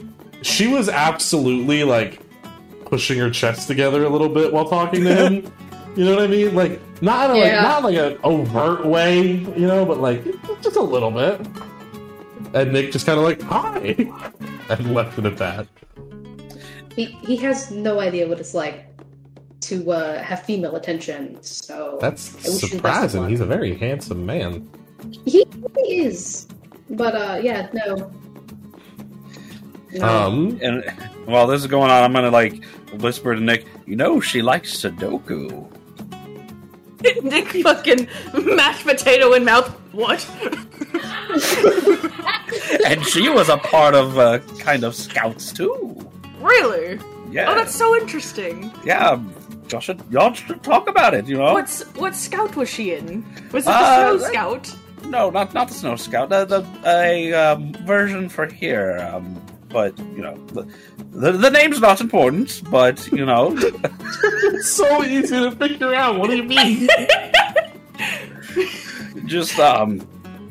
She 0.41 0.67
was 0.67 0.87
absolutely 0.87 1.83
like 1.83 2.21
pushing 2.85 3.19
her 3.19 3.29
chest 3.29 3.67
together 3.67 4.05
a 4.05 4.09
little 4.09 4.29
bit 4.29 4.53
while 4.53 4.69
talking 4.69 5.03
to 5.03 5.15
him. 5.15 5.53
you 5.95 6.05
know 6.05 6.15
what 6.15 6.23
I 6.23 6.27
mean? 6.27 6.55
Like 6.55 6.79
not 7.01 7.29
in 7.31 7.35
a, 7.37 7.39
like 7.39 7.51
Yeah. 7.51 7.61
not 7.61 7.83
like 7.83 7.95
an 7.97 8.17
overt 8.23 8.85
way, 8.85 9.27
you 9.27 9.67
know, 9.67 9.85
but 9.85 9.99
like 9.99 10.23
just 10.61 10.75
a 10.75 10.81
little 10.81 11.11
bit. 11.11 11.39
And 12.53 12.73
Nick 12.73 12.91
just 12.91 13.05
kind 13.05 13.17
of 13.17 13.23
like 13.25 13.41
hi, 13.41 13.95
and 14.69 14.93
left 14.93 15.17
it 15.17 15.25
at 15.25 15.37
that. 15.37 15.67
He 16.95 17.05
he 17.05 17.37
has 17.37 17.71
no 17.71 17.99
idea 17.99 18.27
what 18.27 18.39
it's 18.39 18.53
like 18.53 18.85
to 19.61 19.91
uh, 19.91 20.21
have 20.23 20.43
female 20.43 20.75
attention. 20.75 21.41
So 21.41 21.97
That's 22.01 22.33
I 22.33 22.37
wish 22.37 22.45
you 22.45 22.51
the 22.51 22.57
best 22.59 22.65
of 22.65 23.11
surprising. 23.11 23.29
He's 23.29 23.39
a 23.41 23.45
very 23.45 23.75
handsome 23.75 24.25
man. 24.25 24.69
he 25.25 25.45
is. 25.87 26.47
But 26.89 27.15
uh, 27.15 27.39
yeah, 27.41 27.69
no. 27.73 28.11
No. 29.93 30.05
Um, 30.07 30.59
And 30.61 30.83
while 31.25 31.47
this 31.47 31.61
is 31.61 31.67
going 31.67 31.91
on, 31.91 32.03
I'm 32.03 32.11
gonna 32.13 32.31
like 32.31 32.63
whisper 32.99 33.33
to 33.35 33.39
Nick. 33.41 33.65
You 33.85 33.95
know, 33.95 34.19
she 34.19 34.41
likes 34.41 34.73
Sudoku. 34.75 35.67
Nick 37.23 37.47
fucking 37.63 38.07
mashed 38.55 38.85
potato 38.85 39.33
in 39.33 39.45
mouth. 39.45 39.69
What? 39.93 40.25
and 42.87 43.03
she 43.05 43.29
was 43.29 43.49
a 43.49 43.57
part 43.57 43.95
of 43.95 44.17
uh, 44.17 44.39
kind 44.59 44.83
of 44.83 44.95
scouts 44.95 45.51
too. 45.51 45.97
really? 46.39 46.99
Yeah, 47.31 47.49
Oh, 47.49 47.55
that's 47.55 47.75
so 47.75 47.95
interesting. 47.95 48.71
yeah. 48.83 49.21
Y'all 49.69 49.79
should 49.79 50.01
y'all 50.09 50.33
should 50.33 50.61
talk 50.63 50.89
about 50.89 51.13
it. 51.13 51.27
You 51.27 51.37
know, 51.37 51.53
What's 51.53 51.83
what 51.95 52.13
scout 52.13 52.57
was 52.57 52.67
she 52.69 52.93
in? 52.93 53.23
Was 53.53 53.63
it 53.63 53.67
the 53.67 53.71
Uh, 53.73 54.17
snow 54.19 54.27
scout? 54.27 54.75
no, 55.05 55.29
not 55.29 55.53
not 55.53 55.69
the 55.69 55.73
Snow 55.73 55.95
Scout. 55.95 56.27
The, 56.29 56.43
the 56.45 56.65
a 56.85 57.31
um, 57.33 57.73
version 57.85 58.27
for 58.27 58.47
here. 58.47 58.97
Um, 59.13 59.41
but 59.71 59.97
you 59.99 60.21
know, 60.21 60.35
the, 60.47 60.67
the 61.11 61.31
the 61.33 61.49
name's 61.49 61.79
not 61.79 62.01
important. 62.01 62.61
But 62.69 63.07
you 63.11 63.25
know, 63.25 63.53
it's 63.57 64.71
so 64.73 65.03
easy 65.03 65.39
to 65.39 65.51
figure 65.51 65.93
out. 65.93 66.19
What 66.19 66.29
do 66.29 66.37
you 66.37 66.43
mean? 66.43 66.87
just 69.25 69.57
um, 69.59 70.07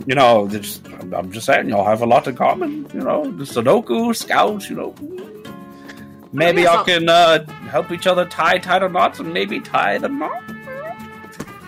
you 0.07 0.15
know, 0.15 0.49
just 0.49 0.87
I'm, 0.87 1.15
I'm 1.15 1.33
just 1.33 1.47
saying, 1.47 1.69
y'all 1.69 1.85
have 1.85 2.03
a 2.03 2.07
lot 2.07 2.27
in 2.27 2.37
common. 2.37 2.89
You 2.95 3.01
know, 3.01 3.31
the 3.31 3.45
Sudoku 3.45 4.15
scouts. 4.15 4.71
You 4.71 4.77
know. 4.77 4.95
Maybe 6.33 6.63
y'all 6.63 6.79
I'll- 6.79 6.85
can 6.85 7.09
uh, 7.09 7.45
help 7.71 7.91
each 7.91 8.07
other 8.07 8.25
tie 8.25 8.59
tighter 8.59 8.89
knots 8.89 9.19
and 9.19 9.33
maybe 9.33 9.61
tie 9.61 9.99
the 9.99 10.09
knot. 10.09 10.43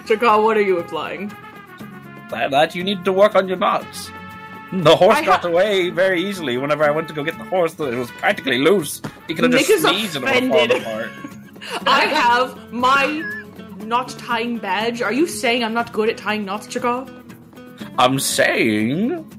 Chakka, 0.07 0.43
what 0.43 0.57
are 0.57 0.63
you 0.63 0.81
implying? 0.81 1.33
That, 2.31 2.51
that 2.51 2.75
you 2.75 2.83
need 2.83 3.05
to 3.05 3.13
work 3.13 3.35
on 3.35 3.49
your 3.49 3.57
knots. 3.57 4.11
The 4.83 4.97
horse 4.97 5.19
I 5.19 5.25
got 5.25 5.43
ha- 5.43 5.49
away 5.49 5.91
very 5.91 6.25
easily. 6.25 6.57
Whenever 6.57 6.83
I 6.83 6.91
went 6.91 7.07
to 7.09 7.15
go 7.15 7.23
get 7.23 7.37
the 7.37 7.45
horse, 7.45 7.75
it 7.75 7.95
was 7.95 8.11
practically 8.13 8.57
loose. 8.57 9.03
He 9.29 9.35
could 9.35 9.45
have 9.45 9.53
Nick 9.53 9.67
just 9.67 9.85
sneezed 9.85 10.17
and 10.17 10.25
it 10.25 10.51
would 10.51 10.71
have 10.71 10.83
fallen 10.83 11.11
apart. 11.11 11.11
I 11.87 12.07
have 12.07 12.73
my 12.73 13.21
knot 13.85 14.09
tying 14.19 14.57
badge. 14.57 15.03
Are 15.03 15.13
you 15.13 15.27
saying 15.27 15.63
I'm 15.63 15.75
not 15.75 15.93
good 15.93 16.09
at 16.09 16.17
tying 16.17 16.47
knots, 16.47 16.67
Chakka? 16.69 17.07
I'm 17.99 18.19
saying 18.19 19.31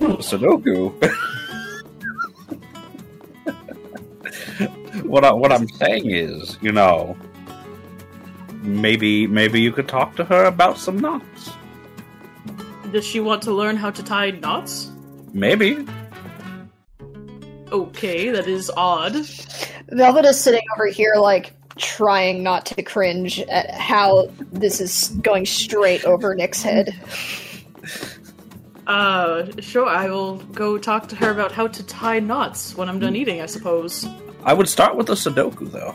Sudoku. 0.00 0.92
what 5.04 5.24
I, 5.24 5.32
what 5.32 5.50
I'm 5.50 5.66
saying 5.66 6.10
is, 6.10 6.58
you 6.60 6.72
know, 6.72 7.16
maybe 8.62 9.26
maybe 9.26 9.62
you 9.62 9.72
could 9.72 9.88
talk 9.88 10.14
to 10.16 10.24
her 10.24 10.44
about 10.44 10.76
some 10.76 10.98
knots. 10.98 11.52
Does 12.92 13.06
she 13.06 13.20
want 13.20 13.42
to 13.42 13.52
learn 13.52 13.76
how 13.76 13.90
to 13.90 14.02
tie 14.02 14.30
knots? 14.30 14.90
Maybe. 15.32 15.86
Okay, 17.70 18.30
that 18.30 18.48
is 18.48 18.70
odd. 18.76 19.14
Velvet 19.90 20.24
is 20.24 20.40
sitting 20.40 20.62
over 20.74 20.86
here, 20.86 21.14
like, 21.16 21.52
trying 21.76 22.42
not 22.42 22.66
to 22.66 22.82
cringe 22.82 23.40
at 23.42 23.70
how 23.70 24.28
this 24.52 24.80
is 24.80 25.08
going 25.22 25.46
straight 25.46 26.04
over 26.04 26.34
Nick's 26.34 26.62
head. 26.62 26.94
Uh, 28.86 29.46
sure, 29.60 29.86
I 29.88 30.10
will 30.10 30.38
go 30.52 30.76
talk 30.76 31.08
to 31.08 31.16
her 31.16 31.30
about 31.30 31.52
how 31.52 31.68
to 31.68 31.82
tie 31.84 32.18
knots 32.18 32.74
when 32.76 32.88
I'm 32.88 32.98
done 32.98 33.14
eating, 33.14 33.40
I 33.40 33.46
suppose. 33.46 34.04
I 34.42 34.52
would 34.52 34.68
start 34.68 34.96
with 34.96 35.06
the 35.06 35.14
Sudoku 35.14 35.70
though. 35.70 35.94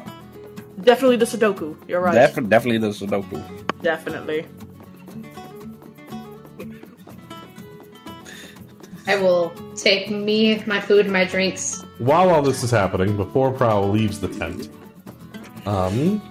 Definitely 0.81 1.17
the 1.17 1.25
Sudoku. 1.25 1.75
You're 1.89 1.99
right. 1.99 2.13
Def- 2.13 2.47
definitely 2.47 2.77
the 2.77 2.89
Sudoku. 2.89 3.43
Definitely. 3.81 4.45
I 9.07 9.15
will 9.17 9.53
take 9.75 10.09
me, 10.09 10.63
my 10.65 10.81
food, 10.81 11.05
and 11.05 11.13
my 11.13 11.25
drinks. 11.25 11.83
While 11.99 12.29
all 12.29 12.41
this 12.41 12.63
is 12.63 12.71
happening, 12.71 13.15
before 13.15 13.51
Prowl 13.51 13.89
leaves 13.89 14.19
the 14.19 14.27
tent, 14.27 14.69
um, 15.67 16.21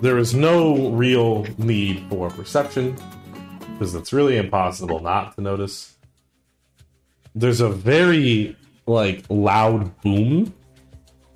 there 0.00 0.18
is 0.18 0.34
no 0.34 0.90
real 0.90 1.46
need 1.58 2.06
for 2.08 2.30
perception 2.30 2.96
because 3.72 3.94
it's 3.94 4.12
really 4.12 4.36
impossible 4.36 5.00
not 5.00 5.34
to 5.36 5.40
notice. 5.40 5.96
There's 7.34 7.60
a 7.60 7.68
very 7.68 8.56
like 8.86 9.24
loud 9.28 10.00
boom, 10.00 10.54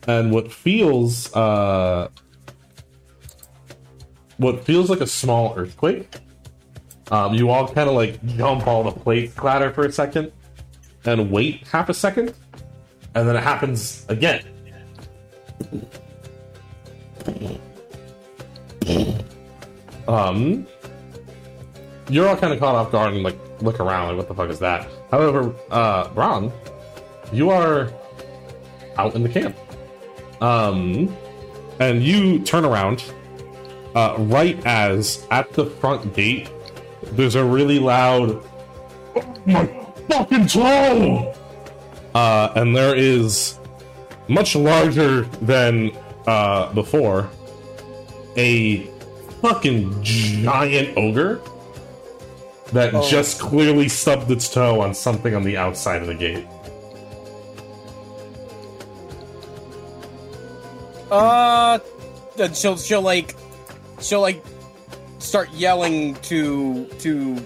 and 0.07 0.33
what 0.33 0.53
feels 0.53 1.35
uh, 1.35 2.09
what 4.37 4.65
feels 4.65 4.91
like 4.91 5.01
a 5.01 5.07
small 5.07 5.55
earthquake. 5.57 6.09
Um, 7.11 7.35
you 7.35 7.51
all 7.51 7.67
kind 7.69 7.89
of 7.89 7.95
like 7.95 8.25
jump 8.37 8.67
all 8.67 8.83
the 8.85 8.93
plates 8.93 9.35
clatter 9.35 9.71
for 9.73 9.85
a 9.85 9.93
second, 9.93 10.33
and 11.05 11.31
wait 11.31 11.67
half 11.67 11.89
a 11.89 11.95
second, 11.95 12.35
and 13.15 13.29
then 13.29 13.37
it 13.37 13.43
happens 13.43 14.07
again. 14.09 14.45
Um, 20.09 20.67
you're 22.09 22.29
all 22.29 22.37
kind 22.37 22.53
of 22.53 22.59
caught 22.59 22.75
off 22.75 22.93
guard 22.93 23.15
and 23.15 23.23
like 23.23 23.39
look 23.63 23.81
around, 23.81 24.09
like 24.09 24.17
what 24.17 24.29
the 24.29 24.35
fuck 24.35 24.51
is 24.51 24.59
that? 24.59 24.89
However, 25.11 25.55
uh, 25.71 26.09
Ron, 26.15 26.53
you 27.33 27.51
are 27.51 27.91
out 28.97 29.15
in 29.15 29.23
the 29.23 29.29
camp. 29.29 29.57
Um, 30.41 31.15
and 31.79 32.03
you 32.03 32.41
turn 32.41 32.65
around 32.65 33.05
uh, 33.95 34.17
right 34.19 34.59
as 34.67 35.27
at 35.31 35.53
the 35.53 35.67
front 35.67 36.15
gate, 36.15 36.51
there's 37.13 37.35
a 37.35 37.45
really 37.45 37.79
loud, 37.79 38.43
"Oh 39.17 39.25
my 39.47 39.67
fucking 40.09 40.47
toe! 40.49 41.35
Uh, 42.15 42.53
and 42.57 42.77
there 42.77 42.95
is 42.95 43.59
much 44.29 44.55
larger 44.57 45.23
than 45.43 45.91
uh, 46.27 46.73
before 46.75 47.29
a 48.37 48.87
fucking 49.41 50.03
giant 50.03 50.97
ogre 50.97 51.41
that 52.73 52.95
Oh. 52.95 53.07
just 53.09 53.39
clearly 53.41 53.89
stubbed 53.89 54.31
its 54.31 54.49
toe 54.49 54.81
on 54.81 54.95
something 54.95 55.35
on 55.35 55.43
the 55.43 55.57
outside 55.57 56.01
of 56.01 56.07
the 56.07 56.15
gate. 56.15 56.47
Uh, 61.11 61.79
then 62.37 62.55
she'll 62.55 62.77
she'll 62.77 63.03
like 63.03 63.35
she'll 64.01 64.21
like 64.23 64.43
start 65.23 65.51
yelling 65.53 66.15
to 66.17 66.87
to 66.99 67.37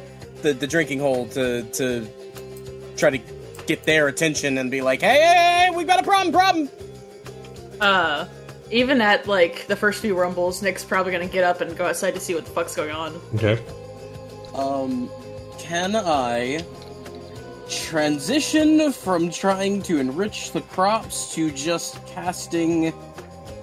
the 0.42 0.52
the 0.52 0.66
drinking 0.66 1.00
hole 1.00 1.26
to 1.28 1.62
to 1.62 2.06
try 2.96 3.10
to 3.10 3.18
get 3.66 3.84
their 3.84 4.08
attention 4.08 4.58
and 4.58 4.70
be 4.70 4.80
like, 4.80 5.00
hey, 5.00 5.20
hey, 5.20 5.66
hey, 5.66 5.70
we 5.76 5.84
got 5.84 6.00
a 6.00 6.02
problem, 6.02 6.32
problem. 6.32 6.70
Uh, 7.80 8.26
even 8.70 9.00
at 9.00 9.26
like 9.26 9.66
the 9.66 9.76
first 9.76 10.00
few 10.00 10.18
rumbles, 10.18 10.62
Nick's 10.62 10.84
probably 10.84 11.12
gonna 11.12 11.26
get 11.26 11.44
up 11.44 11.60
and 11.60 11.76
go 11.76 11.86
outside 11.86 12.14
to 12.14 12.20
see 12.20 12.34
what 12.34 12.44
the 12.44 12.50
fuck's 12.50 12.74
going 12.74 12.90
on. 12.90 13.20
Okay. 13.34 13.62
Um, 14.55 15.10
can 15.58 15.94
I 15.96 16.64
transition 17.68 18.92
from 18.92 19.30
trying 19.30 19.82
to 19.82 19.98
enrich 19.98 20.52
the 20.52 20.60
crops 20.62 21.34
to 21.34 21.50
just 21.50 22.05
casting 22.06 22.92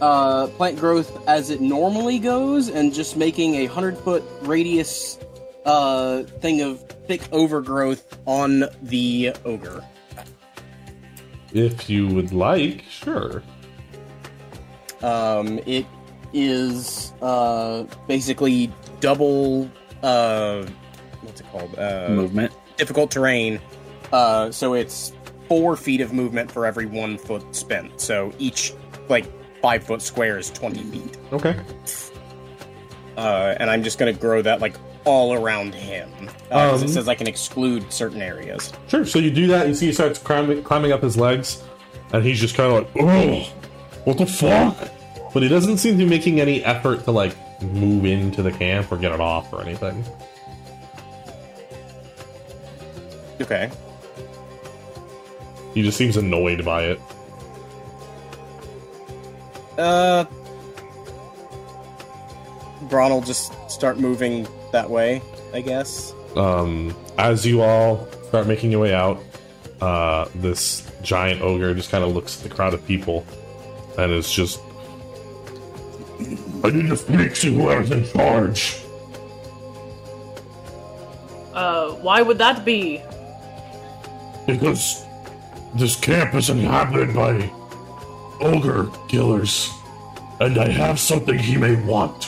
uh, 0.03 0.47
plant 0.47 0.77
growth 0.77 1.25
as 1.29 1.49
it 1.49 1.61
normally 1.61 2.19
goes 2.19 2.67
and 2.67 2.93
just 2.93 3.15
making 3.15 3.55
a 3.55 3.67
hundred 3.67 3.97
foot 3.97 4.21
radius 4.41 5.17
uh, 5.65 6.23
thing 6.41 6.59
of 6.59 6.81
thick 7.07 7.21
overgrowth 7.31 8.17
on 8.25 8.65
the 8.81 9.33
ogre? 9.45 9.81
If 11.53 11.89
you 11.89 12.07
would 12.07 12.33
like, 12.33 12.83
sure. 12.89 13.43
Um, 15.01 15.59
it 15.65 15.85
is 16.33 17.13
uh, 17.21 17.83
basically 18.05 18.73
double. 18.99 19.69
Uh, 20.01 20.65
what's 21.21 21.39
it 21.39 21.47
called? 21.49 21.79
Uh, 21.79 22.09
Movement. 22.09 22.51
difficult 22.75 23.09
terrain. 23.09 23.61
Uh, 24.11 24.51
so 24.51 24.73
it's 24.73 25.13
four 25.47 25.77
feet 25.77 26.01
of 26.01 26.11
movement 26.11 26.51
for 26.51 26.65
every 26.65 26.87
one 26.87 27.17
foot 27.17 27.55
spent. 27.55 28.01
So 28.01 28.33
each 28.37 28.73
like 29.07 29.25
five 29.63 29.83
foot 29.83 30.01
square 30.03 30.37
is 30.37 30.51
twenty 30.51 30.83
feet. 30.83 31.17
Okay. 31.31 31.55
Uh, 33.17 33.55
and 33.59 33.69
I'm 33.69 33.81
just 33.81 33.97
gonna 33.97 34.13
grow 34.13 34.41
that 34.43 34.59
like 34.59 34.75
all 35.05 35.33
around 35.33 35.73
him. 35.73 36.09
Uh, 36.51 36.73
Um, 36.75 36.83
it 36.83 36.89
says 36.89 37.07
I 37.07 37.15
can 37.15 37.27
exclude 37.27 37.91
certain 37.91 38.21
areas. 38.21 38.71
Sure. 38.89 39.05
So 39.05 39.17
you 39.19 39.31
do 39.31 39.47
that. 39.47 39.67
You 39.67 39.73
see, 39.73 39.87
he 39.87 39.93
starts 39.93 40.19
climbing, 40.19 40.63
climbing 40.63 40.91
up 40.91 41.01
his 41.01 41.17
legs, 41.17 41.63
and 42.11 42.23
he's 42.23 42.39
just 42.39 42.55
kind 42.55 42.71
of 42.71 42.95
like, 42.95 43.03
"Oh, 43.03 43.39
what 44.03 44.17
the 44.17 44.25
fuck?" 44.25 44.77
But 45.33 45.41
he 45.43 45.49
doesn't 45.49 45.77
seem 45.77 45.93
to 45.97 46.03
be 46.03 46.09
making 46.09 46.39
any 46.41 46.63
effort 46.63 47.05
to 47.05 47.11
like 47.11 47.35
move 47.61 48.05
into 48.05 48.43
the 48.43 48.51
camp 48.51 48.91
or 48.91 48.97
get 48.97 49.11
it 49.13 49.19
off 49.21 49.51
or 49.53 49.61
anything. 49.61 50.03
Okay. 53.41 53.71
He 55.73 55.81
just 55.81 55.97
seems 55.97 56.17
annoyed 56.17 56.63
by 56.65 56.83
it. 56.83 56.99
Uh, 59.77 60.25
Brann 62.83 63.11
will 63.11 63.21
just 63.21 63.53
start 63.69 63.99
moving 63.99 64.47
that 64.71 64.89
way, 64.89 65.21
I 65.53 65.61
guess. 65.61 66.13
Um, 66.35 66.95
as 67.17 67.45
you 67.45 67.61
all 67.61 68.07
start 68.27 68.47
making 68.47 68.71
your 68.71 68.81
way 68.81 68.93
out, 68.93 69.21
uh, 69.81 70.25
this 70.35 70.89
giant 71.01 71.41
ogre 71.41 71.73
just 71.73 71.91
kind 71.91 72.03
of 72.03 72.13
looks 72.13 72.37
at 72.37 72.49
the 72.49 72.55
crowd 72.55 72.73
of 72.73 72.85
people 72.87 73.25
and 73.97 74.11
is 74.11 74.31
just. 74.31 74.59
I 76.63 76.69
need 76.69 76.87
to 76.89 76.97
speak 76.97 77.33
to 77.35 77.53
whoever's 77.53 77.91
in 77.91 78.05
charge. 78.05 78.79
Uh, 81.53 81.91
why 81.95 82.21
would 82.21 82.37
that 82.37 82.63
be? 82.65 83.01
Because 84.47 85.03
this 85.75 85.95
camp 85.95 86.33
is 86.35 86.49
inhabited 86.49 87.13
by 87.13 87.51
ogre 88.43 88.89
killers, 89.07 89.71
and 90.39 90.57
I 90.57 90.69
have 90.69 90.99
something 90.99 91.37
he 91.37 91.57
may 91.57 91.75
want. 91.75 92.25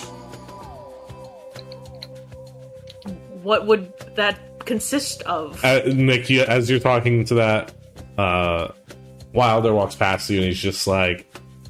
What 3.44 3.68
would 3.68 3.94
that 4.16 4.40
consist 4.66 5.22
of? 5.24 5.64
Uh, 5.64 5.82
Nick, 5.86 6.30
you, 6.30 6.42
as 6.44 6.70
you're 6.70 6.80
talking 6.80 7.26
to 7.26 7.36
that, 7.36 7.74
uh, 8.18 8.70
Wilder 9.34 9.74
walks 9.74 9.96
past 9.96 10.30
you 10.30 10.38
and 10.38 10.48
he's 10.48 10.60
just 10.60 10.88
like, 10.88 11.28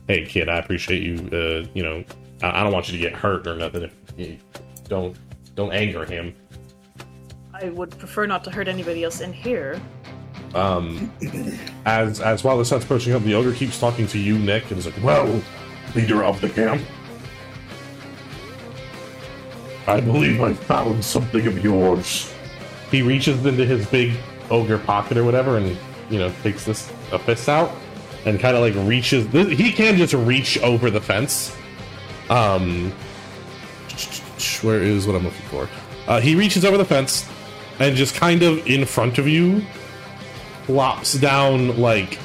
"Hey, 0.07 0.25
kid, 0.25 0.47
I 0.47 0.57
appreciate 0.57 1.03
you. 1.03 1.15
Uh, 1.31 1.67
you 1.73 1.83
know, 1.83 2.03
I, 2.41 2.61
I 2.61 2.63
don't 2.63 2.71
want 2.71 2.87
you 2.89 2.97
to 2.97 3.03
get 3.03 3.13
hurt 3.13 3.47
or 3.47 3.55
nothing. 3.55 3.83
If 3.83 3.93
you 4.17 4.37
don't 4.87 5.17
don't 5.55 5.73
anger 5.73 6.05
him." 6.05 6.35
I 7.53 7.69
would 7.69 7.97
prefer 7.97 8.25
not 8.25 8.43
to 8.45 8.51
hurt 8.51 8.67
anybody 8.67 9.03
else 9.03 9.21
in 9.21 9.31
here. 9.31 9.81
Um, 10.55 11.11
as 11.85 12.21
as 12.21 12.43
Wilder 12.43 12.63
starts 12.63 12.85
approaching 12.85 13.13
up, 13.13 13.23
the 13.23 13.33
ogre 13.35 13.51
keeps 13.51 13.77
talking 13.79 14.07
to 14.07 14.17
you, 14.17 14.39
Nick, 14.39 14.69
and 14.71 14.79
is 14.79 14.85
like, 14.85 14.95
"Well, 15.03 15.41
leader 15.93 16.23
of 16.23 16.39
the 16.39 16.49
camp." 16.49 16.81
I 19.87 19.99
believe 19.99 20.41
I 20.41 20.53
found 20.53 21.03
something 21.03 21.45
of 21.45 21.63
yours. 21.63 22.33
he 22.89 23.01
reaches 23.01 23.45
into 23.45 23.65
his 23.65 23.85
big 23.87 24.13
ogre 24.49 24.77
pocket 24.77 25.17
or 25.17 25.23
whatever, 25.25 25.57
and 25.57 25.77
you 26.09 26.19
know 26.19 26.31
takes 26.41 26.63
this 26.65 26.91
a 27.11 27.19
fist 27.19 27.49
out, 27.49 27.71
and 28.25 28.39
kind 28.39 28.55
of 28.55 28.61
like 28.61 28.87
reaches. 28.87 29.27
He 29.27 29.71
can 29.71 29.97
just 29.97 30.13
reach 30.13 30.57
over 30.59 30.89
the 30.89 31.01
fence. 31.01 31.55
Um, 32.29 32.91
where 34.61 34.81
is 34.81 35.05
what 35.05 35.15
I'm 35.15 35.23
looking 35.23 35.45
for? 35.49 35.69
Uh, 36.07 36.21
he 36.21 36.35
reaches 36.35 36.63
over 36.63 36.77
the 36.77 36.85
fence, 36.85 37.29
and 37.79 37.95
just 37.95 38.15
kind 38.15 38.41
of 38.41 38.65
in 38.67 38.85
front 38.85 39.17
of 39.17 39.27
you, 39.27 39.61
plops 40.65 41.13
down 41.13 41.79
like 41.79 42.19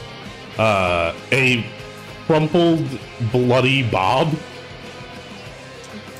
uh, 0.59 1.15
a 1.33 1.65
crumpled, 2.27 2.86
bloody 3.33 3.83
Bob. 3.83 4.35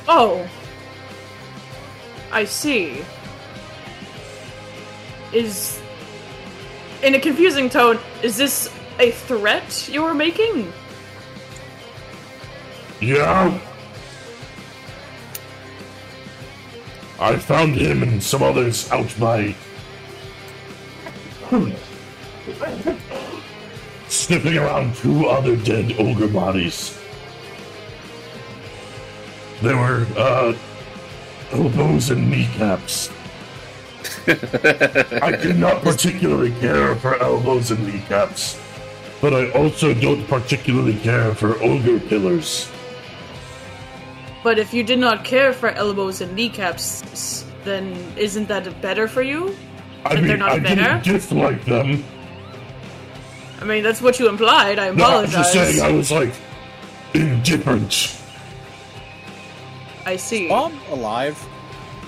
Oh. 0.07 0.47
I 2.31 2.45
see. 2.45 3.03
Is. 5.33 5.81
In 7.03 7.15
a 7.15 7.19
confusing 7.19 7.69
tone, 7.69 7.99
is 8.21 8.37
this 8.37 8.71
a 8.99 9.11
threat 9.11 9.89
you 9.89 10.03
are 10.03 10.13
making? 10.13 10.71
Yeah. 12.99 13.59
I 17.19 17.35
found 17.37 17.75
him 17.75 18.03
and 18.03 18.21
some 18.21 18.43
others 18.43 18.91
out 18.91 19.13
by. 19.19 19.55
Sniffing 24.07 24.57
around 24.57 24.95
two 24.95 25.27
other 25.27 25.55
dead 25.55 25.95
ogre 25.99 26.27
bodies. 26.27 26.97
They 29.61 29.73
were, 29.73 30.05
uh, 30.17 30.53
elbows 31.51 32.09
and 32.09 32.29
kneecaps. 32.29 33.11
I 34.27 35.37
do 35.41 35.53
not 35.53 35.81
particularly 35.81 36.51
care 36.59 36.95
for 36.95 37.21
elbows 37.21 37.71
and 37.71 37.85
kneecaps, 37.87 38.59
but 39.21 39.33
I 39.33 39.51
also 39.51 39.93
don't 39.93 40.25
particularly 40.27 40.97
care 40.99 41.33
for 41.35 41.61
ogre 41.61 41.99
pillars. 41.99 42.69
But 44.43 44.57
if 44.57 44.73
you 44.73 44.83
did 44.83 44.97
not 44.99 45.23
care 45.23 45.53
for 45.53 45.69
elbows 45.69 46.21
and 46.21 46.35
kneecaps, 46.35 47.45
then 47.63 47.93
isn't 48.17 48.47
that 48.47 48.81
better 48.81 49.07
for 49.07 49.21
you? 49.21 49.55
I 50.03 50.15
But 50.15 50.23
they're 50.23 50.37
not 50.37 50.51
I 50.51 50.59
better? 50.59 50.81
didn't 50.81 51.03
dislike 51.03 51.63
them. 51.65 52.03
I 53.61 53.65
mean, 53.65 53.83
that's 53.83 54.01
what 54.01 54.19
you 54.19 54.27
implied. 54.27 54.79
I 54.79 54.85
No, 54.85 54.91
I'm 54.91 54.99
apologize. 54.99 55.33
just 55.33 55.53
saying 55.53 55.81
I 55.81 55.91
was 55.95 56.11
like 56.11 56.33
indifferent. 57.13 58.17
I 60.05 60.15
see. 60.15 60.47
Bob 60.47 60.73
alive? 60.89 61.37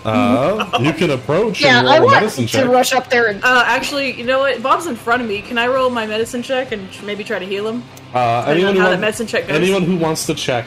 Uh, 0.04 0.68
you 0.82 0.92
can 0.92 1.12
approach 1.12 1.62
Yeah, 1.62 1.80
and 1.80 1.88
I 1.88 1.98
roll 1.98 2.02
a 2.02 2.06
want 2.12 2.16
medicine 2.22 2.46
to 2.48 2.52
check. 2.52 2.68
rush 2.68 2.92
up 2.92 3.10
there 3.10 3.28
and 3.28 3.42
Uh, 3.44 3.64
actually, 3.66 4.12
you 4.18 4.26
know 4.26 4.40
what? 4.40 4.62
Bob's 4.62 4.86
in 4.88 4.96
front 4.98 5.22
of 5.22 5.30
me. 5.30 5.42
Can 5.42 5.58
I 5.58 5.68
roll 5.68 5.90
my 5.90 6.06
medicine 6.06 6.44
check 6.44 6.72
and 6.74 6.90
maybe 7.04 7.24
try 7.24 7.40
to 7.40 7.46
heal 7.46 7.68
him? 7.68 7.84
Uh, 8.14 8.42
Depending 8.42 8.66
anyone, 8.66 8.70
on 8.70 8.76
who 8.76 8.82
how 8.82 8.86
that 8.86 8.90
wants, 8.96 9.02
medicine 9.02 9.28
check 9.28 9.48
goes. 9.48 9.56
anyone 9.56 9.84
who 9.84 9.96
wants 9.96 10.26
to 10.26 10.34
check 10.36 10.66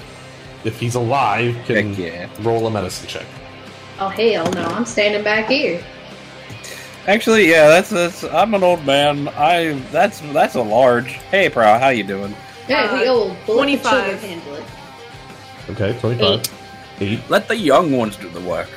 if 0.65 0.81
he's 0.81 0.95
alive 0.95 1.55
can 1.67 1.93
Heck 1.93 1.99
yeah. 1.99 2.29
roll 2.41 2.67
a 2.67 2.71
medicine 2.71 3.09
check. 3.09 3.27
Oh 3.99 4.09
hell 4.09 4.51
no! 4.53 4.63
I'm 4.65 4.85
standing 4.87 5.23
back 5.23 5.49
here. 5.49 5.83
Actually, 7.07 7.49
yeah, 7.49 7.69
that's 7.69 7.91
that's. 7.91 8.25
I'm 8.25 8.53
an 8.55 8.63
old 8.65 8.85
man. 8.85 9.29
I 9.29 9.75
that's 9.93 10.21
that's 10.33 10.57
a 10.57 10.63
large. 10.63 11.13
Hey, 11.31 11.49
Prowl, 11.49 11.79
how 11.79 11.89
you 11.91 12.03
doing? 12.03 12.35
Yeah, 12.69 12.93
we 13.01 13.07
Uh, 13.07 13.13
old. 13.13 13.37
but 13.47 13.55
let 13.57 13.67
the 13.67 13.77
25. 13.79 13.91
children 13.93 14.19
handle 14.19 14.55
it. 14.57 14.65
Okay, 15.71 15.99
25. 16.01 16.43
Eight. 17.01 17.21
Let 17.29 17.47
the 17.47 17.57
young 17.57 17.97
ones 17.97 18.17
do 18.17 18.29
the 18.31 18.41
work. 18.41 18.69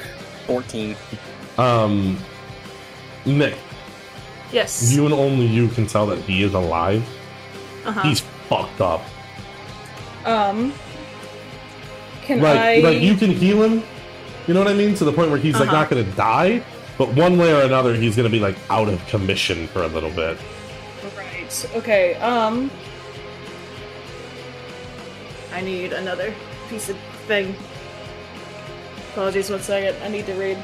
14. 0.46 0.96
Um, 1.58 2.18
Nick, 3.26 3.56
Yes. 4.52 4.92
you 4.92 5.06
and 5.06 5.14
only 5.14 5.46
you 5.46 5.68
can 5.70 5.88
tell 5.88 6.06
that 6.08 6.20
he 6.20 6.44
is 6.44 6.54
alive. 6.54 7.04
uh-huh. 7.86 8.02
He's 8.02 8.20
fucked 8.48 8.82
up. 8.82 9.02
Um. 10.26 10.72
Can 12.24 12.42
Like, 12.42 12.60
I? 12.60 12.78
like 12.80 13.02
you 13.02 13.16
can 13.16 13.32
heal 13.32 13.64
him. 13.64 13.82
You 14.48 14.54
know 14.54 14.60
what 14.60 14.70
I 14.70 14.74
mean? 14.76 14.94
To 14.96 15.06
the 15.06 15.12
point 15.14 15.32
where 15.32 15.40
he's 15.40 15.56
like 15.56 15.70
Uh-huh. 15.70 15.78
not 15.82 15.90
gonna 15.90 16.04
die, 16.04 16.62
but 17.00 17.10
one 17.16 17.40
way 17.40 17.52
or 17.52 17.64
another, 17.64 17.96
he's 17.96 18.16
gonna 18.16 18.30
be 18.30 18.40
like 18.40 18.58
out 18.70 18.90
of 18.90 19.00
commission 19.08 19.66
for 19.68 19.82
a 19.82 19.88
little 19.88 20.12
bit. 20.12 20.38
Right. 21.18 21.70
Okay. 21.76 22.14
Um. 22.16 22.70
I 25.52 25.62
need 25.62 25.94
another 25.94 26.36
piece 26.70 26.90
of 26.90 26.98
thing. 27.26 27.56
Apologies. 29.14 29.50
One 29.50 29.62
second. 29.62 29.96
I 30.04 30.10
need 30.10 30.28
to 30.28 30.34
read. 30.34 30.58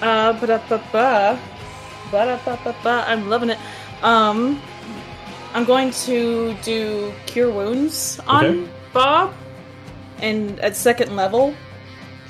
Uh. 0.00 0.32
Ba 0.38 0.46
da 0.46 0.58
ba 0.70 0.78
ba. 0.94 1.38
Ba 2.14 2.24
da 2.24 2.36
ba 2.46 2.54
ba 2.64 2.72
ba. 2.82 3.04
I'm 3.06 3.28
loving 3.28 3.50
it. 3.50 3.58
Um. 4.00 4.62
I'm 5.52 5.64
going 5.64 5.90
to 6.06 6.54
do 6.62 7.12
cure 7.26 7.50
wounds 7.50 8.20
on 8.28 8.44
Okay. 8.46 8.70
Bob, 8.92 9.34
and 10.18 10.58
at 10.60 10.76
second 10.76 11.16
level, 11.16 11.54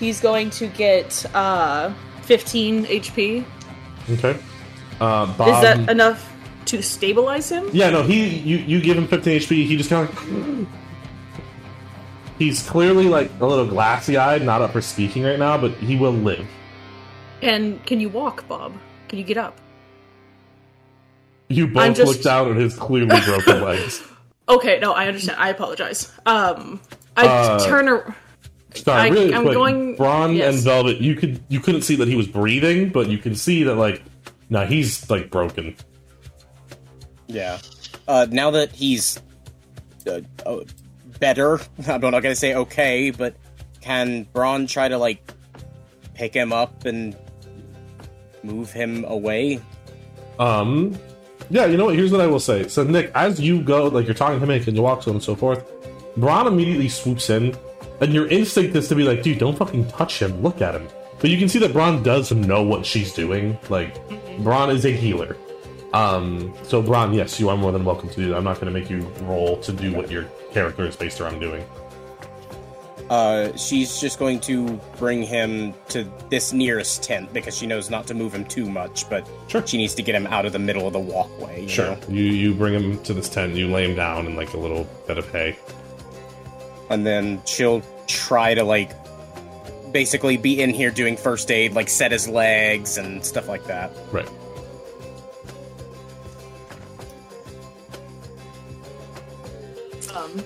he's 0.01 0.20
going 0.20 0.51
to 0.51 0.67
get 0.67 1.25
uh 1.35 1.93
15 2.23 2.87
HP. 2.87 3.45
Okay. 4.11 4.37
Uh, 5.01 5.27
Bob, 5.37 5.49
Is 5.49 5.62
that 5.62 5.89
enough 5.91 6.27
to 6.67 6.83
stabilize 6.83 7.49
him? 7.51 7.69
Yeah, 7.73 7.91
no, 7.91 8.03
he 8.03 8.27
you 8.39 8.57
you 8.59 8.81
give 8.81 8.97
him 8.99 9.07
15 9.07 9.41
HP, 9.41 9.67
he 9.67 9.77
just 9.77 9.91
kind 9.91 10.09
of 10.09 10.69
He's 12.39 12.67
clearly 12.67 13.05
like 13.05 13.31
a 13.41 13.47
little 13.47 13.67
glassy-eyed, 13.67 14.43
not 14.43 14.62
up 14.62 14.73
for 14.73 14.81
speaking 14.81 15.23
right 15.25 15.39
now, 15.39 15.59
but 15.59 15.73
he 15.75 15.97
will 15.97 16.12
live. 16.12 16.47
And 17.43 17.85
can 17.85 18.01
you 18.01 18.09
walk, 18.09 18.49
Bob? 18.49 18.73
Can 19.09 19.19
you 19.19 19.25
get 19.25 19.37
up? 19.37 19.59
You 21.49 21.67
both 21.67 21.97
just- 21.97 22.09
look 22.11 22.23
down 22.23 22.51
at 22.51 22.57
his 22.57 22.75
clearly 22.77 23.20
broken 23.27 23.61
legs. 23.65 24.03
Okay, 24.49 24.79
no, 24.81 24.93
I 24.93 25.07
understand. 25.07 25.39
I 25.39 25.51
apologize. 25.51 26.11
Um, 26.25 26.81
I 27.17 27.27
Uh, 27.27 27.67
turn. 27.67 27.89
ar- 27.89 28.17
Sorry, 28.75 29.03
I- 29.03 29.09
really 29.09 29.35
I'm 29.35 29.43
quick. 29.43 29.55
going- 29.55 29.97
Brann 29.97 30.35
yes. 30.35 30.55
and 30.55 30.65
Velvet, 30.65 30.99
you 31.01 31.15
could 31.15 31.41
you 31.49 31.61
couldn't 31.61 31.83
see 31.83 31.97
that 31.97 32.09
he 32.09 32.17
was 32.17 32.27
breathing, 32.29 32.89
but 32.91 33.09
you 33.09 33.19
can 33.19 33.35
see 33.35 33.63
that 33.65 33.75
like 33.77 34.03
no, 34.49 34.65
he's 34.67 35.09
like 35.11 35.31
broken. 35.31 35.77
Yeah. 37.27 37.59
Uh, 38.09 38.27
now 38.31 38.51
that 38.51 38.73
he's 38.73 39.21
uh, 40.07 40.21
uh, 40.47 40.61
better, 41.19 41.61
I'm 41.87 42.01
not 42.01 42.21
gonna 42.23 42.35
say 42.35 42.55
okay, 42.55 43.11
but 43.11 43.35
can 43.81 44.25
Brann 44.33 44.67
try 44.67 44.89
to 44.89 44.99
like 44.99 45.33
pick 46.15 46.35
him 46.35 46.53
up 46.53 46.85
and 46.85 47.17
move 48.43 48.73
him 48.73 49.05
away? 49.07 49.61
Um, 50.39 50.99
yeah, 51.51 51.67
you 51.67 51.77
know 51.77 51.87
what? 51.87 51.95
Here's 51.97 52.11
what 52.13 52.21
I 52.21 52.27
will 52.27 52.41
say. 52.41 52.67
So, 52.69 52.83
Nick, 52.85 53.11
as 53.15 53.41
you 53.41 53.61
go, 53.63 53.89
like 53.89 54.07
you're 54.07 54.15
talking 54.15 54.39
to 54.41 54.45
him, 54.45 54.51
and 54.51 54.77
you 54.77 54.83
walk 54.83 55.03
to 55.03 55.11
him 55.11 55.17
and 55.17 55.23
so 55.23 55.35
forth, 55.35 55.65
Brann 56.17 56.47
immediately 56.47 56.89
swoops 56.89 57.29
in, 57.31 57.55
and 58.01 58.12
your 58.15 58.27
instinct 58.29 58.75
is 58.77 58.89
to 58.89 58.95
be 58.95 59.03
like, 59.05 59.23
dude, 59.23 59.39
don't 59.39 59.57
fucking 59.57 59.89
touch 59.89 60.20
him. 60.20 60.41
Look 60.43 60.61
at 60.61 60.75
him. 60.75 60.89
But 61.20 61.31
you 61.31 61.39
can 61.39 61.49
see 61.49 61.59
that 61.61 61.73
Brann 61.73 62.03
does 62.03 62.33
know 62.33 62.62
what 62.62 62.87
she's 62.87 63.12
doing. 63.12 63.59
Like, 63.69 63.95
Brann 64.39 64.70
is 64.70 64.85
a 64.87 64.91
healer. 64.93 65.37
Um, 65.93 66.55
so 66.62 66.81
Brann, 66.81 67.12
yes, 67.12 67.39
you 67.39 67.49
are 67.51 67.57
more 67.57 67.73
than 67.73 67.85
welcome 67.85 68.09
to 68.09 68.17
do 68.17 68.29
that. 68.29 68.37
I'm 68.37 68.45
not 68.45 68.61
going 68.61 68.73
to 68.73 68.79
make 68.81 68.89
you 68.89 69.01
roll 69.23 69.59
to 69.59 69.73
do 69.73 69.93
what 69.93 70.11
your 70.11 70.25
character 70.53 70.87
is 70.87 70.97
based 70.97 71.20
around 71.20 71.41
doing. 71.41 71.65
Uh, 73.11 73.55
she's 73.57 74.01
just 74.01 74.20
going 74.20 74.39
to 74.39 74.81
bring 74.97 75.20
him 75.20 75.75
to 75.89 76.09
this 76.29 76.53
nearest 76.53 77.03
tent 77.03 77.33
because 77.33 77.57
she 77.57 77.67
knows 77.67 77.91
not 77.91 78.07
to 78.07 78.15
move 78.15 78.33
him 78.33 78.45
too 78.45 78.70
much, 78.70 79.11
but 79.11 79.29
Sure. 79.49 79.67
she 79.67 79.79
needs 79.79 79.97
to 79.97 80.03
get 80.03 80.15
him 80.15 80.29
out 80.29 80.47
of 80.47 80.53
the 80.53 80.61
middle 80.61 80.87
of 80.87 80.93
the 80.93 81.01
walkway. 81.01 81.62
You 81.62 81.69
Sure. 81.69 81.87
know? 81.87 81.99
You 82.09 82.23
you 82.23 82.55
bring 82.55 82.73
him 82.73 83.03
to 83.03 83.12
this 83.12 83.29
tent. 83.29 83.57
You 83.57 83.67
lay 83.67 83.85
him 83.85 83.97
down 83.97 84.27
in 84.27 84.37
like 84.37 84.55
a 84.55 84.57
little 84.57 84.85
bed 85.09 85.19
of 85.19 85.29
hay. 85.33 85.59
And 86.91 87.07
then 87.07 87.41
she'll 87.47 87.83
try 88.07 88.55
to 88.55 88.65
like 88.65 88.91
basically 89.93 90.36
be 90.36 90.60
in 90.60 90.70
here 90.70 90.91
doing 90.91 91.17
first 91.17 91.51
aid, 91.51 91.73
like 91.73 91.89
set 91.89 92.12
his 92.12 92.28
legs 92.28 92.99
and 92.99 93.25
stuff 93.25 93.49
like 93.49 93.65
that. 93.67 93.91
Right. 94.12 94.28
Um, 100.15 100.43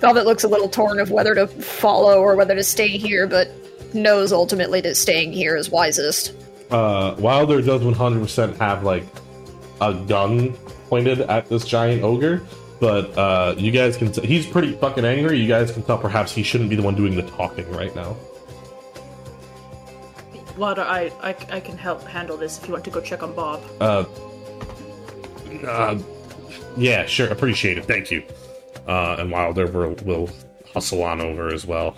Velvet 0.00 0.26
looks 0.26 0.44
a 0.44 0.48
little 0.48 0.68
torn 0.68 1.00
of 1.00 1.10
whether 1.10 1.34
to 1.34 1.46
follow 1.46 2.18
or 2.20 2.36
whether 2.36 2.54
to 2.54 2.62
stay 2.64 2.88
here, 2.88 3.26
but 3.26 3.48
knows 3.94 4.32
ultimately 4.32 4.80
that 4.82 4.96
staying 4.96 5.32
here 5.32 5.56
is 5.56 5.70
wisest. 5.70 6.34
uh, 6.70 7.14
Wilder 7.18 7.62
does 7.62 7.80
100% 7.80 8.56
have 8.58 8.84
like 8.84 9.04
a 9.80 9.94
gun 9.94 10.52
pointed 10.88 11.20
at 11.22 11.48
this 11.48 11.64
giant 11.64 12.02
ogre, 12.02 12.42
but 12.80 13.16
uh, 13.18 13.54
you 13.56 13.70
guys 13.70 13.96
can. 13.96 14.12
T- 14.12 14.26
he's 14.26 14.46
pretty 14.46 14.72
fucking 14.72 15.04
angry. 15.04 15.38
You 15.38 15.48
guys 15.48 15.72
can 15.72 15.82
tell 15.82 15.98
perhaps 15.98 16.32
he 16.32 16.42
shouldn't 16.42 16.70
be 16.70 16.76
the 16.76 16.82
one 16.82 16.94
doing 16.94 17.14
the 17.14 17.22
talking 17.22 17.70
right 17.72 17.94
now. 17.94 18.16
Wilder, 20.56 20.82
I, 20.82 21.12
I, 21.22 21.36
I 21.50 21.60
can 21.60 21.78
help 21.78 22.02
handle 22.02 22.36
this 22.36 22.58
if 22.58 22.66
you 22.66 22.72
want 22.72 22.84
to 22.84 22.90
go 22.90 23.00
check 23.00 23.22
on 23.22 23.32
Bob. 23.32 23.62
Uh, 23.80 24.04
uh, 25.64 25.98
yeah, 26.76 27.06
sure. 27.06 27.28
Appreciate 27.28 27.78
it. 27.78 27.84
Thank 27.84 28.10
you. 28.10 28.24
Uh, 28.86 29.16
and 29.18 29.30
Wilder 29.30 29.66
will, 29.66 29.94
will 30.04 30.30
hustle 30.74 31.02
on 31.02 31.20
over 31.20 31.48
as 31.48 31.64
well. 31.64 31.96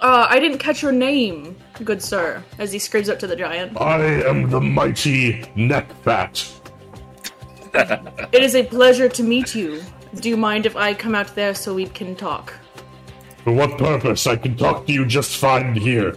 Uh, 0.00 0.26
I 0.28 0.40
didn't 0.40 0.58
catch 0.58 0.82
your 0.82 0.92
name, 0.92 1.56
good 1.84 2.02
sir, 2.02 2.42
as 2.58 2.72
he 2.72 2.78
screams 2.78 3.08
up 3.08 3.18
to 3.20 3.26
the 3.26 3.36
giant. 3.36 3.80
I 3.80 4.04
am 4.24 4.50
the 4.50 4.60
mighty 4.60 5.42
Neckfat. 5.56 6.55
It 8.32 8.42
is 8.42 8.54
a 8.54 8.64
pleasure 8.64 9.08
to 9.08 9.22
meet 9.22 9.54
you. 9.54 9.82
Do 10.14 10.28
you 10.28 10.36
mind 10.36 10.66
if 10.66 10.76
I 10.76 10.94
come 10.94 11.14
out 11.14 11.34
there 11.34 11.54
so 11.54 11.74
we 11.74 11.86
can 11.86 12.16
talk? 12.16 12.54
For 13.44 13.52
what 13.52 13.78
purpose? 13.78 14.26
I 14.26 14.36
can 14.36 14.56
talk 14.56 14.86
to 14.86 14.92
you 14.92 15.04
just 15.04 15.36
fine 15.36 15.74
here. 15.74 16.16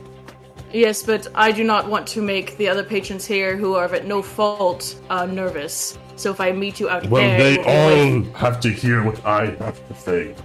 Yes, 0.72 1.04
but 1.04 1.28
I 1.36 1.52
do 1.52 1.64
not 1.64 1.90
want 1.90 2.08
to 2.10 2.22
make 2.22 2.58
the 2.58 2.70
other 2.70 2.84
patrons 2.84 3.26
here 3.26 3.58
who 3.58 3.74
are 3.76 3.86
at 3.94 4.06
no 4.06 4.22
fault 4.22 5.00
uh, 5.10 5.26
nervous. 5.26 5.98
So 6.16 6.32
if 6.32 6.40
I 6.40 6.52
meet 6.52 6.80
you 6.80 6.90
out 6.90 7.04
there. 7.04 7.12
Well, 7.12 7.22
there, 7.22 7.40
they 7.40 7.58
we'll 7.58 7.66
go 7.66 8.18
with- 8.18 8.28
all 8.28 8.34
have 8.40 8.60
to 8.62 8.70
hear 8.70 9.04
what 9.04 9.26
I 9.26 9.48
have 9.48 9.88
to 9.88 9.96
say. 9.96 10.36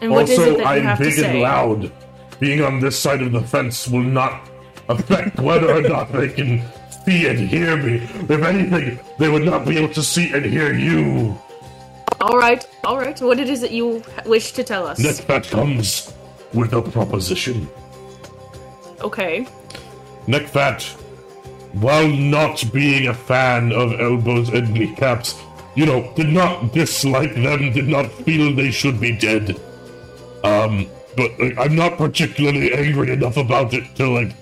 and 0.00 0.12
what 0.12 0.28
is 0.28 0.38
also, 0.38 0.52
it 0.54 0.58
that 0.58 0.66
I'm 0.66 0.82
have 0.84 0.98
to 0.98 1.04
big 1.04 1.18
and 1.18 1.40
loud. 1.40 1.92
Being 2.38 2.62
on 2.62 2.80
this 2.80 2.98
side 2.98 3.22
of 3.22 3.32
the 3.32 3.40
fence 3.42 3.88
will 3.88 4.00
not 4.02 4.48
affect 4.88 5.40
whether 5.40 5.70
or 5.72 5.82
not 5.82 6.12
they 6.12 6.28
can 6.28 6.62
see 7.06 7.28
and 7.28 7.38
hear 7.38 7.76
me. 7.76 7.94
If 8.28 8.30
anything, 8.30 8.98
they 9.18 9.28
would 9.28 9.44
not 9.44 9.64
be 9.64 9.78
able 9.78 9.94
to 9.94 10.02
see 10.02 10.32
and 10.32 10.44
hear 10.44 10.74
you. 10.74 11.38
All 12.20 12.36
right, 12.36 12.66
all 12.84 12.98
right. 12.98 13.18
What 13.20 13.38
it 13.38 13.48
is 13.48 13.60
that 13.60 13.70
you 13.70 14.02
wish 14.26 14.52
to 14.52 14.64
tell 14.64 14.86
us? 14.86 15.00
Neckfat 15.00 15.48
comes 15.50 16.12
with 16.52 16.72
a 16.72 16.82
proposition. 16.82 17.68
Okay. 19.00 19.46
Neckfat, 20.26 20.82
while 21.80 22.08
not 22.08 22.64
being 22.72 23.08
a 23.08 23.14
fan 23.14 23.72
of 23.72 24.00
elbows 24.00 24.48
and 24.48 24.72
kneecaps, 24.72 25.40
you 25.76 25.86
know, 25.86 26.12
did 26.16 26.30
not 26.30 26.72
dislike 26.72 27.34
them, 27.34 27.72
did 27.72 27.86
not 27.86 28.10
feel 28.10 28.54
they 28.54 28.70
should 28.70 28.98
be 28.98 29.12
dead. 29.12 29.60
Um, 30.42 30.86
but 31.16 31.38
like, 31.38 31.58
I'm 31.58 31.76
not 31.76 31.98
particularly 31.98 32.72
angry 32.72 33.12
enough 33.12 33.36
about 33.36 33.74
it 33.74 33.94
to 33.96 34.08
like 34.08 34.32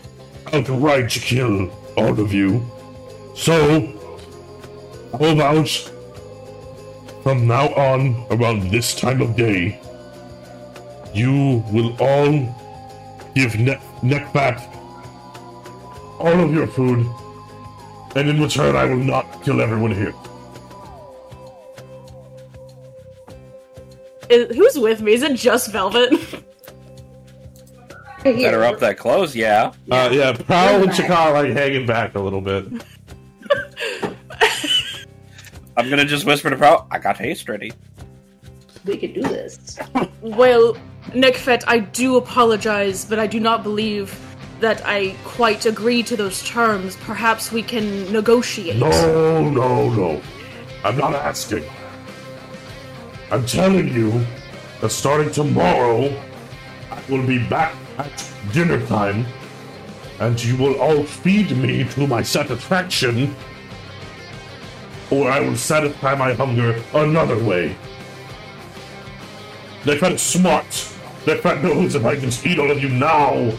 outright 0.53 1.11
kill 1.11 1.71
all 1.97 2.19
of 2.21 2.33
you. 2.33 2.65
So, 3.35 3.81
how 5.13 5.33
about 5.33 5.69
from 7.23 7.47
now 7.47 7.69
on, 7.75 8.27
around 8.31 8.71
this 8.71 8.95
time 8.95 9.23
of 9.23 9.35
day, 9.35 9.81
you 11.15 11.65
will 11.73 11.97
all 11.99 12.33
give 13.35 13.59
ne- 13.59 13.81
Neckfat 14.03 14.61
all 16.19 16.41
of 16.41 16.53
your 16.53 16.67
food, 16.67 17.07
and 18.15 18.29
in 18.29 18.41
return, 18.41 18.77
I 18.77 18.85
will 18.85 18.97
not 18.97 19.43
kill 19.43 19.61
everyone 19.61 19.93
here. 19.93 20.15
Is- 24.29 24.55
who's 24.57 24.79
with 24.79 25.01
me? 25.01 25.15
Is 25.15 25.23
it 25.23 25.37
just 25.37 25.71
Velvet? 25.71 26.13
Better 28.25 28.65
up 28.65 28.79
that 28.81 28.97
close, 28.97 29.37
yeah. 29.37 29.73
Uh, 29.91 30.09
yeah, 30.11 30.33
Prowl 30.33 30.77
and 30.83 30.87
back. 30.87 30.97
Chakka 30.97 31.33
like 31.35 31.53
hanging 31.53 31.87
back 31.87 32.15
a 32.15 32.21
little 32.21 32.41
bit. 32.41 32.65
I'm 35.77 35.91
gonna 35.91 36.07
just 36.07 36.25
whisper 36.25 36.49
to 36.49 36.57
Prowl, 36.57 36.87
I 36.91 36.99
got 36.99 37.19
haste 37.19 37.49
ready. 37.49 37.73
We 38.87 38.97
could 38.97 39.13
do 39.13 39.23
this. 39.23 39.79
well, 40.23 40.75
Neckfat, 41.09 41.65
I 41.67 41.81
do 41.81 42.17
apologize, 42.17 43.05
but 43.05 43.19
I 43.19 43.27
do 43.27 43.41
not 43.41 43.63
believe 43.63 44.19
that 44.61 44.81
I 44.87 45.15
quite 45.25 45.67
agree 45.67 46.03
to 46.05 46.17
those 46.17 46.43
terms. 46.49 46.97
Perhaps 46.97 47.53
we 47.53 47.63
can 47.63 48.11
negotiate. 48.11 48.77
No, 48.77 49.51
no, 49.51 49.91
no. 49.91 50.23
I'm 50.83 50.97
not 50.97 51.15
asking. 51.15 51.65
I'm 53.31 53.45
telling 53.45 53.89
you 53.89 54.25
that 54.81 54.91
starting 54.91 55.31
tomorrow, 55.31 56.09
I 56.91 57.03
will 57.11 57.27
be 57.27 57.47
back 57.49 57.75
at 57.99 58.31
dinner 58.53 58.85
time, 58.87 59.27
and 60.21 60.43
you 60.43 60.57
will 60.57 60.79
all 60.81 61.05
feed 61.05 61.57
me 61.57 61.85
to 61.85 62.07
my 62.07 62.23
satisfaction, 62.23 63.35
or 65.11 65.31
I 65.31 65.41
will 65.41 65.57
satisfy 65.57 66.15
my 66.15 66.33
hunger 66.33 66.83
another 66.95 67.43
way. 67.43 67.77
Neckfat 69.85 70.13
is 70.13 70.23
smart. 70.23 70.67
Neckfat 71.25 71.63
knows 71.63 71.95
if 71.95 72.05
I 72.05 72.17
can 72.17 72.31
eat 72.45 72.59
all 72.59 72.71
of 72.71 72.83
you 72.83 72.89
now, 72.89 73.53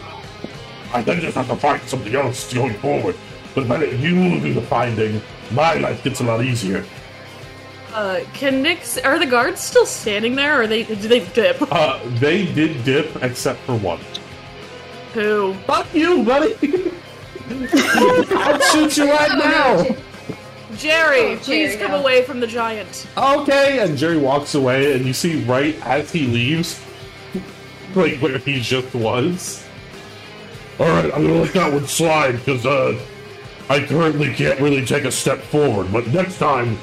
I 0.92 1.02
then 1.02 1.20
just 1.20 1.36
have 1.36 1.48
to 1.48 1.56
find 1.56 1.80
something 1.82 2.14
else 2.14 2.52
going 2.52 2.74
forward. 2.74 3.16
But 3.54 3.64
if 3.64 3.70
I 3.70 3.76
let 3.76 3.98
you 3.98 4.40
do 4.40 4.54
the 4.54 4.62
finding, 4.62 5.22
my 5.52 5.74
life 5.74 6.02
gets 6.04 6.20
a 6.20 6.24
lot 6.24 6.44
easier. 6.44 6.84
Uh, 7.92 8.20
can 8.34 8.62
Nick? 8.62 8.80
Are 9.04 9.18
the 9.18 9.26
guards 9.26 9.60
still 9.60 9.86
standing 9.86 10.34
there, 10.34 10.60
or 10.60 10.66
they 10.66 10.82
do 10.82 10.96
they 10.96 11.20
dip? 11.20 11.56
Uh, 11.72 11.98
they 12.18 12.44
did 12.52 12.84
dip 12.84 13.22
except 13.22 13.60
for 13.60 13.76
one. 13.76 14.00
Who? 15.16 15.54
Fuck 15.66 15.94
you, 15.94 16.22
buddy! 16.24 16.52
I'll 17.48 18.60
shoot 18.60 18.98
you 18.98 19.10
right 19.10 19.38
now! 19.38 19.96
Jerry, 20.76 21.32
Oh, 21.32 21.36
please 21.38 21.70
Jerry, 21.70 21.76
come 21.78 21.92
no. 21.92 22.00
away 22.00 22.22
from 22.24 22.38
the 22.38 22.46
giant. 22.46 23.06
Okay, 23.16 23.78
and 23.78 23.96
Jerry 23.96 24.18
walks 24.18 24.54
away, 24.54 24.92
and 24.94 25.06
you 25.06 25.14
see 25.14 25.42
right 25.44 25.74
as 25.86 26.12
he 26.12 26.26
leaves, 26.26 26.78
like 27.94 28.18
where 28.18 28.36
he 28.36 28.60
just 28.60 28.94
was. 28.94 29.64
Alright, 30.78 31.06
I'm 31.14 31.22
gonna 31.26 31.40
let 31.40 31.54
that 31.54 31.72
one 31.72 31.86
slide, 31.86 32.32
because, 32.32 32.66
uh, 32.66 32.98
I 33.70 33.80
currently 33.80 34.34
can't 34.34 34.60
really 34.60 34.84
take 34.84 35.04
a 35.06 35.10
step 35.10 35.40
forward, 35.40 35.90
but 35.94 36.06
next 36.08 36.36
time, 36.36 36.76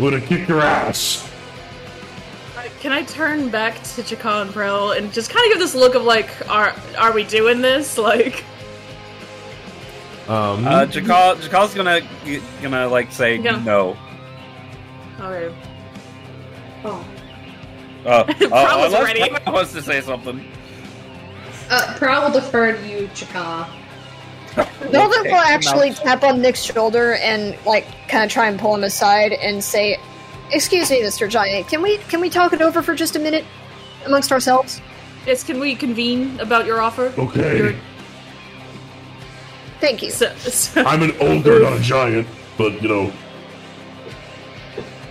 I'm 0.00 0.04
gonna 0.04 0.20
kick 0.20 0.48
your 0.48 0.62
ass. 0.62 1.29
Can 2.80 2.92
I 2.92 3.02
turn 3.04 3.50
back 3.50 3.74
to 3.82 4.02
Chakka 4.02 4.42
and 4.42 4.52
Prowl 4.52 4.92
and 4.92 5.12
just 5.12 5.30
kind 5.30 5.44
of 5.46 5.52
give 5.52 5.58
this 5.60 5.74
look 5.74 5.94
of 5.94 6.02
like, 6.04 6.28
are 6.48 6.74
are 6.98 7.12
we 7.12 7.24
doing 7.24 7.60
this? 7.60 7.98
Like, 8.10 8.44
Um, 10.28 10.66
Uh, 10.66 10.86
Chakka, 10.86 11.36
Chakka's 11.36 11.74
gonna 11.74 12.00
gonna 12.62 12.88
like 12.88 13.12
say 13.12 13.36
Yeah. 13.36 13.56
no. 13.64 13.96
alright. 15.20 15.52
Oh. 16.84 17.04
Uh, 18.06 18.24
Prowl 18.24 18.54
uh, 18.54 18.86
is 18.86 18.94
unless 18.94 19.04
ready. 19.04 19.28
Prowl 19.28 19.54
wants 19.54 19.72
to 19.74 19.82
say 19.82 20.00
something. 20.00 20.42
Uh, 21.68 21.94
Prowl 21.98 22.24
will 22.30 22.40
defer 22.40 22.72
to 22.72 22.88
you, 22.88 23.08
Chakka. 23.08 23.68
Velvet 24.90 25.18
Okay, 25.20 25.30
will 25.30 25.38
actually 25.38 25.90
mouth. 25.90 26.02
tap 26.02 26.22
on 26.24 26.40
Nick's 26.42 26.62
shoulder 26.62 27.12
and 27.14 27.56
like 27.66 27.86
kind 28.08 28.24
of 28.24 28.30
try 28.30 28.48
and 28.48 28.58
pull 28.58 28.74
him 28.74 28.82
aside 28.84 29.32
and 29.34 29.62
say, 29.62 29.96
"Excuse 30.52 30.90
me, 30.90 31.02
Mister 31.02 31.28
Giant. 31.28 31.68
Can 31.68 31.82
we 31.82 31.98
can 32.08 32.20
we 32.20 32.30
talk 32.30 32.52
it 32.52 32.60
over 32.62 32.82
for 32.82 32.94
just 32.94 33.16
a 33.16 33.18
minute 33.18 33.44
amongst 34.06 34.32
ourselves? 34.32 34.80
Yes, 35.26 35.42
can 35.44 35.60
we 35.60 35.74
convene 35.74 36.38
about 36.40 36.64
your 36.66 36.80
offer? 36.80 37.12
okay. 37.18 37.58
Your- 37.58 37.74
Thank 39.80 40.02
you. 40.02 40.10
so, 40.10 40.34
so- 40.36 40.82
I'm 40.84 41.02
an 41.02 41.12
ogre, 41.20 41.60
not 41.60 41.74
a 41.74 41.80
giant, 41.80 42.26
but, 42.58 42.82
you 42.82 42.88
know, 42.88 43.12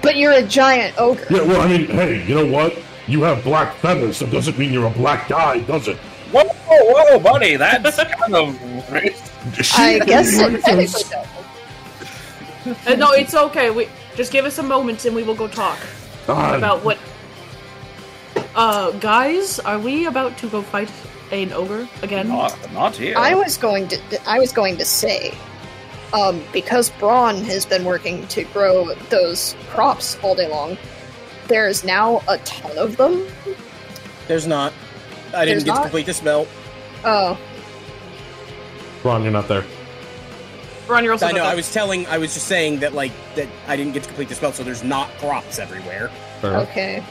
But 0.02 0.16
you're 0.16 0.32
a 0.34 0.44
giant 0.44 0.96
ogre. 1.00 1.26
Yeah, 1.30 1.42
well, 1.42 1.62
I 1.62 1.68
mean, 1.68 1.88
hey, 1.88 2.24
you 2.26 2.36
know 2.36 2.46
what? 2.46 2.78
You 3.08 3.24
have 3.24 3.44
black 3.44 3.76
feathers. 3.78 4.20
That 4.20 4.32
doesn't 4.32 4.58
mean 4.60 4.72
you're 4.72 4.86
a 4.88 4.92
black 4.92 5.28
guy, 5.28 5.60
does 5.62 5.88
it? 5.88 5.98
Whoa, 6.32 6.44
whoa, 6.44 6.94
whoa, 7.14 7.20
buddy, 7.20 7.56
that's 7.56 7.98
kind 8.20 8.36
of. 8.36 8.94
I 8.94 10.00
guess 10.06 10.34
it 10.40 10.42
Right, 10.42 10.62
technically 10.62 10.86
does. 10.86 11.12
Uh, 12.88 12.96
no, 12.96 13.12
it's 13.14 13.34
okay. 13.34 13.72
We 13.72 13.88
just 14.16 14.32
give 14.32 14.46
us 14.46 14.58
a 14.58 14.64
moment 14.64 15.06
and 15.06 15.16
we 15.16 15.24
will 15.24 15.36
go 15.36 15.48
talk 15.48 15.80
God, 16.28 16.58
about 16.58 16.84
what. 16.84 16.98
Uh, 18.56 18.92
guys, 19.00 19.60
are 19.60 19.80
we 19.80 20.06
about 20.06 20.38
to 20.40 20.50
go 20.50 20.62
fight 20.62 20.92
an 21.32 21.54
ogre 21.54 21.88
again? 22.02 22.28
Not, 22.28 22.74
not 22.74 22.96
here. 22.96 23.16
I 23.18 23.36
was 23.36 23.58
going 23.58 23.88
to 23.90 24.30
I 24.30 24.40
was 24.40 24.52
going 24.52 24.78
to 24.78 24.86
say, 24.86 25.34
um, 26.14 26.44
because 26.52 26.90
Brann 26.92 27.38
has 27.46 27.66
been 27.66 27.86
working 27.86 28.28
to 28.28 28.44
grow 28.46 28.94
those 29.10 29.56
crops 29.70 30.18
all 30.24 30.36
day 30.36 30.50
long. 30.50 30.78
There 31.48 31.68
is 31.68 31.84
now 31.84 32.22
a 32.28 32.38
ton 32.40 32.78
of 32.78 32.98
them. 32.98 33.26
There's 34.28 34.48
not. 34.48 34.74
I 35.34 35.46
didn't 35.46 35.66
get 35.66 35.74
not? 35.74 35.78
to 35.78 35.82
complete 35.84 36.06
the 36.06 36.14
spell. 36.14 36.48
Oh, 37.04 37.40
Ron, 39.04 39.24
you're 39.24 39.32
not 39.32 39.48
there. 39.48 39.64
Ron, 40.90 41.04
you're 41.04 41.14
also. 41.14 41.28
I 41.28 41.32
know. 41.32 41.40
not 41.44 41.48
I 41.48 41.56
was 41.56 41.72
telling. 41.72 42.06
I 42.08 42.18
was 42.18 42.34
just 42.34 42.48
saying 42.48 42.80
that 42.80 42.94
like 42.94 43.12
that 43.36 43.48
I 43.68 43.76
didn't 43.76 43.94
get 43.94 44.04
to 44.04 44.10
complete 44.10 44.30
the 44.30 44.36
spell, 44.36 44.52
so 44.52 44.64
there's 44.64 44.84
not 44.84 45.10
crops 45.20 45.60
everywhere. 45.60 46.10
Fair 46.42 46.52
enough. 46.52 46.70
okay. 46.70 47.04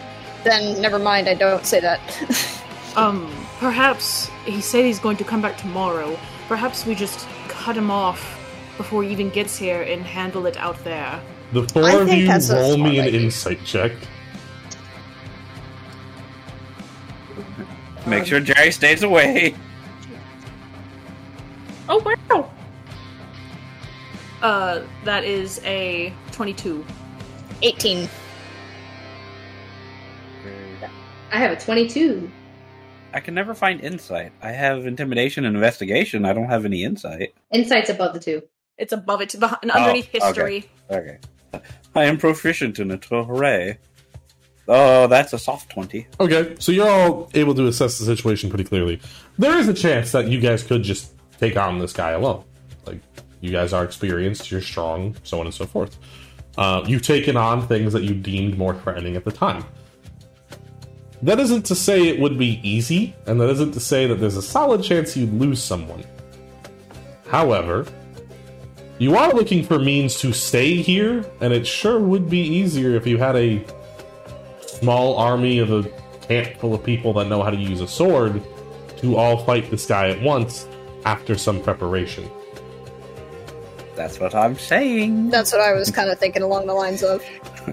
Then 0.44 0.80
never 0.80 0.98
mind. 0.98 1.28
I 1.28 1.34
don't 1.34 1.64
say 1.64 1.80
that. 1.80 2.00
Um, 2.96 3.32
perhaps 3.60 4.28
he 4.44 4.60
said 4.60 4.84
he's 4.84 4.98
going 4.98 5.16
to 5.18 5.24
come 5.24 5.40
back 5.40 5.56
tomorrow. 5.56 6.18
Perhaps 6.48 6.84
we 6.84 6.96
just 6.96 7.28
cut 7.46 7.76
him 7.76 7.92
off 7.92 8.20
before 8.76 9.04
he 9.04 9.12
even 9.12 9.30
gets 9.30 9.56
here 9.56 9.82
and 9.82 10.02
handle 10.02 10.46
it 10.46 10.56
out 10.56 10.82
there. 10.82 11.20
The 11.52 11.62
four 11.68 11.84
I 11.84 11.92
of 11.92 12.08
you 12.08 12.28
roll 12.52 12.76
me 12.76 12.98
an 12.98 13.06
idea. 13.06 13.20
insight 13.20 13.64
check. 13.64 13.92
Make 18.04 18.26
sure 18.26 18.40
Jerry 18.40 18.72
stays 18.72 19.04
away. 19.04 19.54
Oh 21.88 22.02
wow! 22.04 22.47
Uh, 24.42 24.82
that 25.04 25.24
is 25.24 25.60
a 25.64 26.12
twenty-two. 26.32 26.84
Eighteen. 27.62 28.08
I 31.30 31.38
have 31.38 31.52
a 31.52 31.56
22. 31.60 32.30
I 33.12 33.20
can 33.20 33.34
never 33.34 33.54
find 33.54 33.80
insight. 33.80 34.32
I 34.42 34.50
have 34.50 34.86
intimidation 34.86 35.44
and 35.44 35.54
investigation. 35.54 36.24
I 36.24 36.32
don't 36.32 36.48
have 36.48 36.64
any 36.64 36.84
insight. 36.84 37.34
Insight's 37.50 37.90
above 37.90 38.14
the 38.14 38.20
two. 38.20 38.42
It's 38.76 38.92
above 38.92 39.20
it, 39.20 39.38
behind, 39.38 39.58
and 39.62 39.70
underneath 39.70 40.08
okay. 40.08 40.24
history. 40.24 40.70
Okay. 40.90 41.18
I 41.94 42.04
am 42.04 42.16
proficient 42.16 42.78
in 42.78 42.90
it. 42.90 43.06
Oh, 43.10 43.24
hooray. 43.24 43.78
Oh, 44.68 45.06
that's 45.06 45.32
a 45.32 45.38
soft 45.38 45.70
20. 45.70 46.06
Okay, 46.20 46.54
so 46.58 46.72
you're 46.72 46.88
all 46.88 47.30
able 47.34 47.54
to 47.54 47.66
assess 47.66 47.98
the 47.98 48.04
situation 48.04 48.50
pretty 48.50 48.64
clearly. 48.64 49.00
There 49.38 49.58
is 49.58 49.66
a 49.66 49.74
chance 49.74 50.12
that 50.12 50.28
you 50.28 50.40
guys 50.40 50.62
could 50.62 50.82
just 50.82 51.14
take 51.40 51.56
on 51.56 51.78
this 51.78 51.94
guy 51.94 52.10
alone. 52.10 52.44
You 53.40 53.50
guys 53.50 53.72
are 53.72 53.84
experienced, 53.84 54.50
you're 54.50 54.60
strong, 54.60 55.16
so 55.22 55.40
on 55.40 55.46
and 55.46 55.54
so 55.54 55.66
forth. 55.66 55.96
Uh, 56.56 56.84
you've 56.86 57.02
taken 57.02 57.36
on 57.36 57.66
things 57.66 57.92
that 57.92 58.02
you 58.02 58.14
deemed 58.14 58.58
more 58.58 58.74
threatening 58.74 59.16
at 59.16 59.24
the 59.24 59.30
time. 59.30 59.64
That 61.22 61.38
isn't 61.40 61.62
to 61.66 61.74
say 61.74 62.08
it 62.08 62.20
would 62.20 62.38
be 62.38 62.60
easy, 62.62 63.14
and 63.26 63.40
that 63.40 63.48
isn't 63.50 63.72
to 63.72 63.80
say 63.80 64.06
that 64.06 64.16
there's 64.16 64.36
a 64.36 64.42
solid 64.42 64.82
chance 64.82 65.16
you'd 65.16 65.32
lose 65.32 65.62
someone. 65.62 66.04
However, 67.28 67.86
you 68.98 69.16
are 69.16 69.32
looking 69.32 69.62
for 69.62 69.78
means 69.78 70.18
to 70.20 70.32
stay 70.32 70.76
here, 70.82 71.24
and 71.40 71.52
it 71.52 71.66
sure 71.66 72.00
would 72.00 72.28
be 72.28 72.40
easier 72.40 72.96
if 72.96 73.06
you 73.06 73.18
had 73.18 73.36
a 73.36 73.64
small 74.66 75.16
army 75.16 75.60
of 75.60 75.70
a 75.70 75.88
camp 76.26 76.56
full 76.58 76.74
of 76.74 76.84
people 76.84 77.12
that 77.14 77.28
know 77.28 77.42
how 77.42 77.50
to 77.50 77.56
use 77.56 77.80
a 77.80 77.88
sword 77.88 78.42
to 78.96 79.16
all 79.16 79.44
fight 79.44 79.70
this 79.70 79.86
guy 79.86 80.10
at 80.10 80.20
once 80.22 80.66
after 81.04 81.36
some 81.36 81.62
preparation. 81.62 82.28
That's 83.98 84.20
what 84.20 84.32
I'm 84.32 84.56
saying. 84.56 85.30
That's 85.30 85.50
what 85.50 85.60
I 85.60 85.72
was 85.72 85.90
kind 85.90 86.08
of 86.08 86.18
thinking 86.20 86.42
along 86.42 86.68
the 86.68 86.72
lines 86.74 87.02
of. 87.02 87.20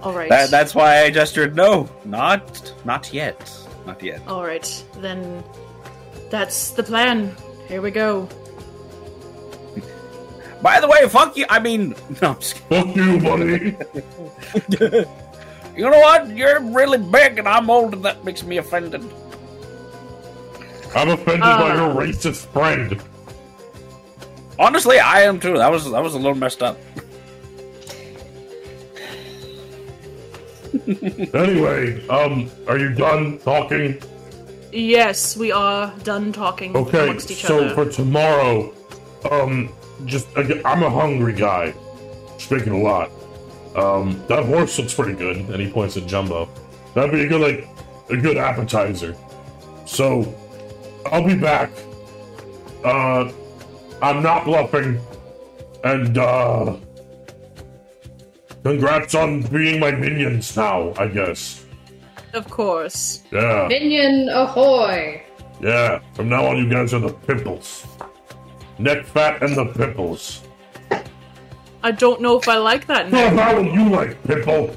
All 0.01 0.11
right. 0.11 0.27
That, 0.27 0.49
that's 0.49 0.73
why 0.73 1.03
I 1.03 1.11
gestured 1.11 1.55
no. 1.55 1.87
Not 2.03 2.73
not 2.83 3.13
yet. 3.13 3.37
Not 3.85 4.01
yet. 4.01 4.21
All 4.27 4.43
right, 4.43 4.65
then 4.97 5.43
that's 6.31 6.71
the 6.71 6.81
plan. 6.81 7.35
Here 7.67 7.79
we 7.79 7.91
go. 7.91 8.27
By 10.63 10.79
the 10.79 10.87
way, 10.87 11.07
fuck 11.07 11.37
you. 11.37 11.45
I 11.47 11.59
mean, 11.59 11.89
no, 12.23 12.29
I'm 12.31 12.39
just 12.39 12.55
kidding. 12.69 12.87
Fuck 12.87 12.95
you, 12.95 13.19
buddy! 14.89 15.05
You 15.77 15.89
know 15.91 15.99
what? 15.99 16.29
You're 16.29 16.61
really 16.61 16.97
big 16.97 17.37
and 17.37 17.49
I'm 17.49 17.69
old 17.69 17.93
and 17.95 18.05
that 18.05 18.23
makes 18.23 18.43
me 18.43 18.55
offended. 18.59 19.01
I'm 20.95 21.09
offended 21.09 21.41
by 21.41 21.71
Uh. 21.71 21.75
your 21.75 21.93
racist 22.01 22.45
friend. 22.53 22.97
Honestly, 24.57 24.99
I 24.99 25.21
am 25.23 25.39
too. 25.39 25.57
That 25.57 25.71
was 25.71 25.89
that 25.91 26.01
was 26.03 26.13
a 26.13 26.17
little 26.17 26.35
messed 26.35 26.63
up. 26.63 26.77
Anyway, 31.33 32.05
um, 32.09 32.51
are 32.67 32.77
you 32.77 32.93
done 32.93 33.39
talking? 33.39 33.99
Yes, 34.71 35.35
we 35.37 35.51
are 35.51 35.91
done 36.03 36.31
talking 36.33 36.75
Okay, 36.75 37.03
amongst 37.05 37.31
each 37.31 37.43
so 37.43 37.65
other. 37.65 37.73
for 37.73 37.89
tomorrow, 37.89 38.73
um, 39.31 39.69
just 40.05 40.27
I'm 40.37 40.83
a 40.83 40.89
hungry 40.89 41.33
guy. 41.33 41.73
Speaking 42.37 42.73
a 42.73 42.77
lot. 42.77 43.09
Um, 43.75 44.21
that 44.27 44.45
horse 44.45 44.77
looks 44.77 44.93
pretty 44.93 45.13
good, 45.13 45.37
and 45.37 45.55
he 45.61 45.71
points 45.71 45.97
at 45.97 46.05
Jumbo. 46.05 46.49
That'd 46.93 47.11
be 47.11 47.21
a 47.21 47.27
good 47.27 47.41
like 47.41 47.67
a 48.09 48.17
good 48.17 48.37
appetizer. 48.37 49.15
So, 49.85 50.35
I'll 51.07 51.25
be 51.25 51.35
back. 51.35 51.71
Uh, 52.83 53.31
I'm 54.01 54.21
not 54.21 54.45
bluffing, 54.45 54.99
and 55.83 56.17
uh, 56.17 56.75
congrats 58.63 59.15
on 59.15 59.41
being 59.43 59.79
my 59.79 59.91
minions 59.91 60.55
now. 60.55 60.93
I 60.97 61.07
guess. 61.07 61.65
of 62.33 62.49
course. 62.49 63.23
Yeah, 63.31 63.67
Minion 63.69 64.29
ahoy! 64.29 65.23
yeah. 65.61 65.99
From 66.13 66.29
now 66.29 66.45
on, 66.45 66.57
you 66.57 66.69
guys 66.69 66.93
are 66.93 66.99
the 66.99 67.13
pimples. 67.13 67.85
Neck 68.77 69.05
fat 69.05 69.41
and 69.41 69.55
the 69.55 69.65
pimples. 69.65 70.41
I 71.81 71.91
don't 71.91 72.19
know 72.19 72.37
if 72.37 72.47
I 72.49 72.57
like 72.57 72.87
that 72.87 73.09
Well, 73.11 73.29
name. 73.29 73.37
how 73.37 73.55
would 73.61 73.71
you 73.73 73.89
like, 73.89 74.21
Pipple? 74.23 74.75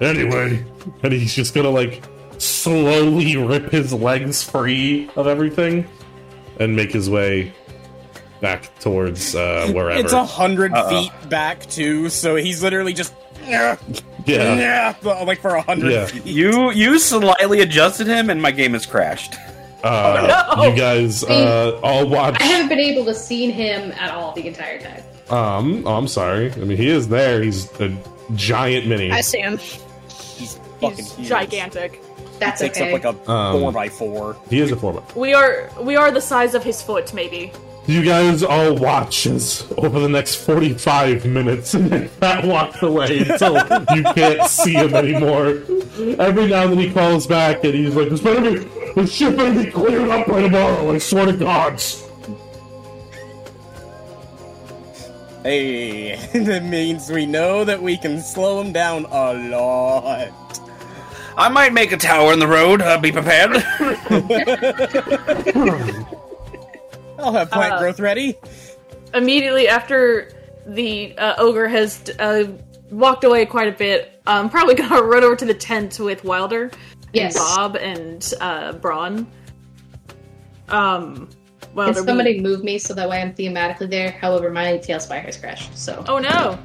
Anyway, 0.00 0.64
and 1.02 1.12
he's 1.12 1.34
just 1.34 1.54
gonna 1.54 1.70
like 1.70 2.02
slowly 2.38 3.36
rip 3.36 3.70
his 3.70 3.92
legs 3.92 4.42
free 4.42 5.08
of 5.16 5.26
everything 5.26 5.86
and 6.58 6.74
make 6.76 6.92
his 6.92 7.08
way 7.10 7.52
back 8.40 8.76
towards 8.80 9.34
uh, 9.34 9.70
wherever. 9.74 10.00
It's 10.00 10.12
a 10.12 10.18
100 10.18 10.72
Uh-oh. 10.72 10.88
feet 10.88 11.30
back 11.30 11.60
too, 11.66 12.08
so 12.08 12.36
he's 12.36 12.62
literally 12.62 12.92
just 12.92 13.14
yeah, 13.46 13.76
yeah. 14.26 14.94
like 15.02 15.40
for 15.40 15.54
a 15.54 15.62
hundred 15.62 15.92
Yeah. 15.92 16.06
feet. 16.06 16.26
You 16.26 16.70
you 16.72 16.98
slightly 16.98 17.60
adjusted 17.60 18.06
him 18.08 18.28
and 18.30 18.42
my 18.42 18.50
game 18.50 18.72
has 18.72 18.84
crashed. 18.86 19.34
Uh, 19.84 20.54
no! 20.56 20.64
You 20.64 20.76
guys 20.76 21.22
uh, 21.22 21.78
all 21.82 22.08
watch. 22.08 22.40
I 22.40 22.44
haven't 22.44 22.68
been 22.68 22.80
able 22.80 23.04
to 23.04 23.14
see 23.14 23.50
him 23.52 23.92
at 23.92 24.10
all 24.10 24.32
the 24.32 24.46
entire 24.48 24.80
time. 24.80 25.02
Um, 25.28 25.86
oh, 25.86 25.94
I'm 25.96 26.08
sorry. 26.08 26.50
I 26.52 26.56
mean, 26.56 26.76
he 26.76 26.88
is 26.88 27.08
there. 27.08 27.40
He's 27.42 27.70
a 27.80 27.96
giant 28.34 28.86
mini. 28.88 29.12
I 29.12 29.20
see 29.20 29.40
him. 29.40 29.58
He's 29.58 30.58
fucking 30.80 30.96
He's 30.96 31.14
huge. 31.14 31.28
gigantic. 31.28 32.02
That's 32.38 32.60
Takes 32.60 32.78
okay. 32.78 32.92
up 32.92 33.02
like 33.04 33.14
a 33.26 33.30
Um, 33.30 33.60
four 33.60 33.72
by 33.72 33.88
four. 33.88 34.36
He 34.50 34.60
is 34.60 34.70
a 34.72 34.76
four. 34.76 35.02
We 35.14 35.32
are 35.34 35.70
we 35.80 35.96
are 35.96 36.10
the 36.10 36.20
size 36.20 36.54
of 36.54 36.62
his 36.62 36.82
foot, 36.82 37.12
maybe. 37.14 37.52
You 37.86 38.02
guys 38.04 38.42
all 38.42 38.74
watch 38.74 39.26
as 39.26 39.64
over 39.78 40.00
the 40.00 40.08
next 40.08 40.34
45 40.44 41.24
minutes 41.24 41.70
that 41.70 42.44
walks 42.44 42.82
away 42.82 43.18
until 43.20 43.54
you 43.94 44.02
can't 44.02 44.42
see 44.50 44.72
him 44.74 44.92
anymore. 44.92 45.62
Every 46.18 46.48
now 46.48 46.64
and 46.64 46.72
then 46.72 46.78
he 46.78 46.90
calls 46.92 47.28
back 47.28 47.62
and 47.62 47.74
he's 47.74 47.94
like, 47.94 48.08
this 48.08 48.20
better 48.20 48.40
be, 48.40 48.68
this 48.96 49.12
shit 49.14 49.36
better 49.36 49.62
be 49.64 49.70
cleared 49.70 50.08
up 50.10 50.26
by 50.26 50.42
tomorrow, 50.42 50.90
I 50.92 50.98
swear 50.98 51.26
to 51.26 51.32
gods. 51.34 52.02
Hey, 55.44 56.16
that 56.44 56.64
means 56.64 57.08
we 57.08 57.24
know 57.24 57.64
that 57.64 57.80
we 57.80 57.96
can 57.96 58.20
slow 58.20 58.60
him 58.60 58.72
down 58.72 59.04
a 59.04 59.32
lot. 59.32 60.32
I 61.36 61.48
might 61.50 61.72
make 61.72 61.92
a 61.92 61.96
tower 61.96 62.32
in 62.32 62.38
the 62.38 62.46
road. 62.46 62.80
Uh, 62.80 62.98
be 62.98 63.12
prepared. 63.12 63.56
I'll 67.18 67.32
have 67.32 67.50
plant 67.50 67.74
Uh, 67.74 67.78
growth 67.78 68.00
ready. 68.00 68.36
Immediately 69.14 69.68
after 69.68 70.30
the 70.66 71.16
uh, 71.18 71.34
ogre 71.38 71.68
has 71.68 72.10
uh, 72.18 72.44
walked 72.90 73.24
away 73.24 73.46
quite 73.46 73.68
a 73.68 73.72
bit, 73.72 74.20
I'm 74.26 74.50
probably 74.50 74.74
gonna 74.80 75.02
run 75.02 75.24
over 75.24 75.36
to 75.36 75.44
the 75.44 75.54
tent 75.54 75.98
with 75.98 76.24
Wilder 76.24 76.70
Yes. 77.12 77.36
and 77.36 77.44
Bob 77.56 77.76
and 77.76 78.32
uh, 78.40 78.72
Brann. 78.72 79.26
Um, 80.68 81.28
Can 81.60 81.74
Wilder, 81.74 82.00
we- 82.00 82.06
somebody 82.06 82.40
move 82.40 82.64
me 82.64 82.78
so 82.78 82.92
that 82.94 83.08
way 83.08 83.20
I'm 83.22 83.32
thematically 83.34 83.88
there? 83.88 84.10
However, 84.10 84.50
my 84.50 84.78
TaleSpire 84.78 85.24
has 85.24 85.36
crashed. 85.36 85.76
So 85.76 86.04
Oh 86.08 86.18
no! 86.18 86.58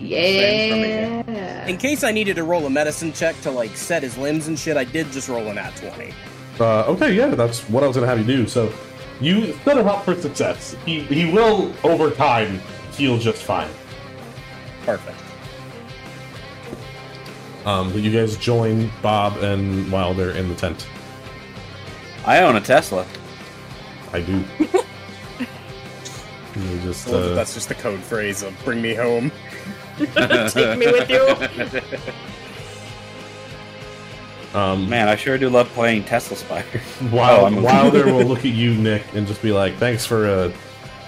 Yeah. 0.00 1.66
In 1.66 1.76
case 1.76 2.04
I 2.04 2.12
needed 2.12 2.36
to 2.36 2.44
roll 2.44 2.66
a 2.66 2.70
medicine 2.70 3.12
check 3.12 3.40
to 3.42 3.50
like 3.50 3.76
set 3.76 4.02
his 4.02 4.16
limbs 4.16 4.48
and 4.48 4.58
shit, 4.58 4.76
I 4.76 4.84
did 4.84 5.10
just 5.12 5.28
roll 5.28 5.46
an 5.48 5.58
at 5.58 5.74
twenty. 5.76 6.12
Uh, 6.58 6.84
okay, 6.84 7.12
yeah, 7.12 7.28
that's 7.28 7.60
what 7.68 7.84
I 7.84 7.86
was 7.86 7.96
gonna 7.96 8.06
have 8.06 8.18
you 8.18 8.24
do. 8.24 8.46
So 8.46 8.72
you 9.20 9.54
set 9.64 9.78
him 9.78 9.88
up 9.88 10.04
for 10.04 10.14
success. 10.14 10.76
He, 10.84 11.00
he 11.00 11.30
will, 11.30 11.72
over 11.84 12.10
time, 12.10 12.60
heal 12.92 13.18
just 13.18 13.42
fine. 13.42 13.70
Perfect. 14.84 15.18
Um, 17.64 17.92
but 17.92 18.02
you 18.02 18.12
guys 18.12 18.36
join 18.36 18.90
Bob 19.02 19.38
and 19.38 19.90
Wilder 19.90 20.30
in 20.32 20.48
the 20.48 20.54
tent. 20.54 20.86
I 22.24 22.42
own 22.42 22.56
a 22.56 22.60
Tesla. 22.60 23.06
I 24.12 24.20
do. 24.20 24.44
you 26.56 26.80
just, 26.82 27.08
I 27.08 27.12
uh, 27.12 27.34
that's 27.34 27.54
just 27.54 27.68
the 27.68 27.74
code 27.74 28.00
phrase 28.00 28.42
of 28.42 28.54
"bring 28.64 28.80
me 28.80 28.94
home." 28.94 29.32
Take 30.50 30.78
me 30.78 30.86
with 30.86 31.08
you. 31.10 32.08
um, 34.58 34.88
Man, 34.88 35.08
I 35.08 35.16
sure 35.16 35.38
do 35.38 35.48
love 35.48 35.68
playing 35.70 36.04
Tesla 36.04 36.36
Spire. 36.36 36.64
Wild, 37.12 37.40
Oh, 37.40 37.44
I'm- 37.46 37.62
Wilder 37.62 38.06
will 38.12 38.24
look 38.24 38.40
at 38.40 38.44
you, 38.46 38.74
Nick, 38.74 39.02
and 39.14 39.26
just 39.26 39.42
be 39.42 39.52
like, 39.52 39.74
"Thanks 39.76 40.04
for 40.06 40.26
uh, 40.26 40.52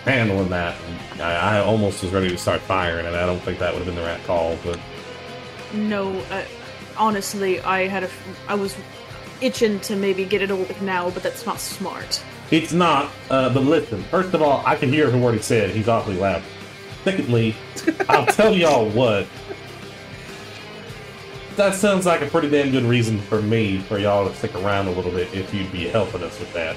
handling 0.05 0.49
that." 0.51 0.77
And 1.13 1.23
I, 1.23 1.59
I 1.59 1.61
almost 1.61 2.03
was 2.03 2.13
ready 2.13 2.29
to 2.29 2.39
start 2.39 2.61
firing, 2.63 3.07
and 3.07 3.17
I 3.17 3.27
don't 3.27 3.41
think 3.41 3.59
that 3.59 3.73
would 3.75 3.79
have 3.85 3.87
been 3.87 4.03
the 4.03 4.09
right 4.09 4.23
call. 4.25 4.57
But 4.65 4.79
No, 5.75 6.19
uh, 6.31 6.45
honestly, 6.97 7.61
I 7.61 7.87
had 7.89 8.05
a, 8.05 8.11
I 8.49 8.55
was 8.55 8.75
itching 9.41 9.81
to 9.81 9.97
maybe 9.97 10.25
get 10.25 10.43
it 10.43 10.51
over 10.51 10.65
with 10.65 10.83
now, 10.83 11.11
but 11.11 11.23
that's 11.23 11.47
not 11.47 11.61
smart. 11.61 12.23
it's 12.51 12.73
not. 12.73 13.11
Uh, 13.31 13.53
but 13.53 13.63
listen, 13.63 14.03
first 14.05 14.35
of 14.35 14.43
all, 14.43 14.63
I 14.67 14.75
can 14.77 14.89
hear 14.89 15.15
what 15.17 15.35
he 15.35 15.41
said. 15.41 15.71
He's 15.71 15.89
awfully 15.89 16.17
loud. 16.17 16.43
Secondly, 17.05 17.55
I'll 18.09 18.27
tell 18.27 18.55
y'all 18.55 18.89
what. 18.91 19.27
That 21.57 21.75
sounds 21.75 22.07
like 22.07 22.21
a 22.21 22.27
pretty 22.27 22.51
damn 22.51 22.71
good 22.71 22.85
reason 22.85 23.19
for 23.21 23.43
me 23.43 23.79
for 23.79 23.99
y'all 23.99 24.29
to 24.29 24.35
stick 24.37 24.55
around 24.55 24.87
a 24.87 24.93
little 24.93 25.11
bit 25.11 25.33
if 25.35 25.53
you'd 25.53 25.73
be 25.73 25.89
helping 25.89 26.23
us 26.23 26.39
with 26.39 26.53
that. 26.55 26.77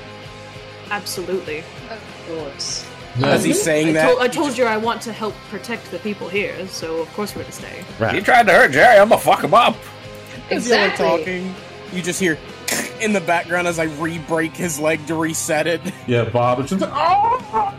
Absolutely. 0.90 1.59
Of 1.90 2.24
course. 2.27 2.88
As 3.24 3.43
he's 3.43 3.61
saying 3.61 3.90
I, 3.90 3.93
that, 3.93 4.06
told 4.08 4.19
I 4.22 4.27
told 4.27 4.58
you 4.58 4.66
I 4.66 4.77
want 4.77 5.01
to 5.03 5.11
help 5.14 5.35
protect 5.50 5.91
the 5.91 6.00
people 6.00 6.30
here, 6.30 6.66
so 6.67 7.01
of 7.01 7.14
course 7.14 7.35
we're 7.35 7.41
gonna 7.43 7.51
stay. 7.51 7.83
Right. 8.00 8.14
You 8.14 8.19
Right. 8.19 8.25
tried 8.25 8.48
to 8.48 8.53
hurt 8.53 8.72
Jerry, 8.72 8.98
I'm 9.00 9.09
gonna 9.09 9.22
fuck 9.22 9.43
him 9.43 9.53
up. 9.53 9.75
as 10.50 10.67
you're 10.67 10.77
Exactly. 10.80 11.06
talking, 11.06 11.56
you 11.93 12.01
just 12.01 12.19
hear 12.19 12.38
in 13.01 13.11
the 13.14 13.19
background 13.22 13.67
as 13.67 13.80
I 13.80 13.83
re-break 13.83 14.56
his 14.56 14.80
leg 14.80 15.06
to 15.08 15.16
reset 15.16 15.67
it. 15.67 15.82
Yeah, 16.08 16.24
Bob 16.24 16.61
is 16.61 16.69
just 16.69 16.83
oh! 16.88 17.74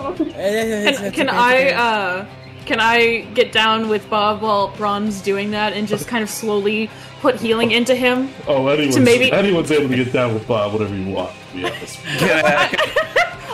Can, 0.00 1.12
can 1.12 1.28
I 1.28 1.70
uh 1.70 2.26
can 2.66 2.80
I 2.80 3.20
get 3.34 3.52
down 3.52 3.88
with 3.88 4.08
Bob 4.10 4.42
while 4.42 4.68
Brann's 4.76 5.20
doing 5.22 5.52
that 5.52 5.72
and 5.72 5.86
just 5.86 6.08
kind 6.08 6.22
of 6.24 6.28
slowly 6.30 6.90
put 7.20 7.36
healing 7.36 7.70
into 7.70 7.94
him? 7.94 8.28
Oh, 8.48 8.66
anyone's, 8.66 8.96
To 8.96 9.00
maybe- 9.00 9.30
anyone's 9.30 9.70
able 9.70 9.88
to 9.88 9.96
get 9.96 10.12
down 10.12 10.34
with 10.34 10.48
Bob, 10.48 10.72
whatever 10.72 10.94
you 10.96 11.08
want. 11.14 11.32
to 11.52 11.56
be 11.56 11.64
honest. 11.64 11.98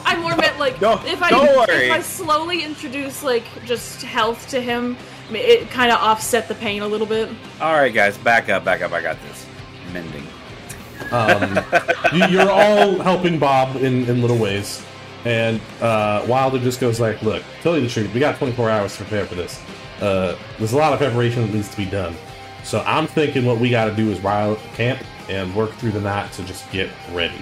I 0.04 0.16
more 0.18 0.34
meant 0.36 0.58
like 0.58 0.80
Don't- 0.80 1.04
if 1.06 1.22
I 1.22 1.28
don't 1.30 1.46
worry. 1.56 1.86
if 1.88 1.92
I 1.92 2.00
slowly 2.00 2.62
introduce 2.64 3.22
like 3.22 3.44
just 3.66 4.00
health 4.02 4.48
to 4.48 4.60
him, 4.60 4.96
it 5.30 5.68
kind 5.70 5.92
of 5.92 5.98
offset 5.98 6.48
the 6.48 6.54
pain 6.54 6.80
a 6.82 6.86
little 6.86 7.06
bit. 7.06 7.28
All 7.60 7.74
right, 7.74 7.92
guys, 7.92 8.16
back 8.18 8.48
up, 8.48 8.64
back 8.64 8.80
up. 8.82 8.92
I 8.92 9.02
got 9.02 9.18
this. 9.22 9.46
Mending. 9.92 10.26
Um, 11.10 11.58
you, 12.14 12.26
you're 12.38 12.50
all 12.50 12.94
helping 13.00 13.38
Bob 13.38 13.76
in, 13.76 14.04
in 14.08 14.22
little 14.22 14.38
ways, 14.38 14.84
and 15.24 15.60
uh, 15.80 16.24
Wilder 16.28 16.58
just 16.58 16.80
goes 16.80 17.00
like, 17.00 17.22
"Look, 17.22 17.42
tell 17.62 17.76
you 17.76 17.82
the 17.82 17.88
truth, 17.88 18.12
we 18.12 18.20
got 18.20 18.36
24 18.38 18.70
hours 18.70 18.96
to 18.96 19.04
prepare 19.04 19.26
for 19.26 19.34
this. 19.34 19.60
Uh, 20.00 20.36
there's 20.58 20.72
a 20.72 20.76
lot 20.76 20.92
of 20.92 20.98
preparation 20.98 21.42
that 21.42 21.54
needs 21.54 21.68
to 21.68 21.76
be 21.76 21.86
done. 21.86 22.14
So 22.64 22.80
I'm 22.80 23.06
thinking 23.06 23.44
what 23.44 23.58
we 23.58 23.70
got 23.70 23.86
to 23.86 23.94
do 23.94 24.10
is 24.10 24.20
rile 24.20 24.52
up 24.52 24.62
the 24.62 24.68
camp 24.76 25.02
and 25.28 25.54
work 25.54 25.72
through 25.72 25.92
the 25.92 26.00
night 26.00 26.32
to 26.32 26.44
just 26.44 26.70
get 26.70 26.90
ready. 27.12 27.38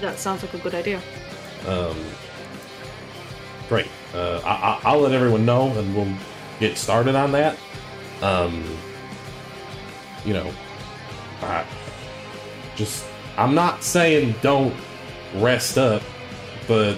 That 0.00 0.18
sounds 0.18 0.42
like 0.42 0.54
a 0.54 0.58
good 0.58 0.74
idea. 0.74 1.00
Um, 1.66 1.96
great. 3.68 3.88
Uh, 4.14 4.40
I, 4.44 4.50
I, 4.50 4.80
I'll 4.84 5.00
let 5.00 5.12
everyone 5.12 5.46
know, 5.46 5.68
and 5.78 5.94
we'll 5.94 6.14
get 6.60 6.76
started 6.76 7.14
on 7.14 7.32
that. 7.32 7.58
Um, 8.22 8.64
you 10.24 10.34
know, 10.34 10.52
I 11.42 11.64
just 12.76 13.06
I'm 13.36 13.54
not 13.54 13.82
saying 13.82 14.34
don't 14.42 14.74
rest 15.36 15.78
up, 15.78 16.02
but 16.66 16.96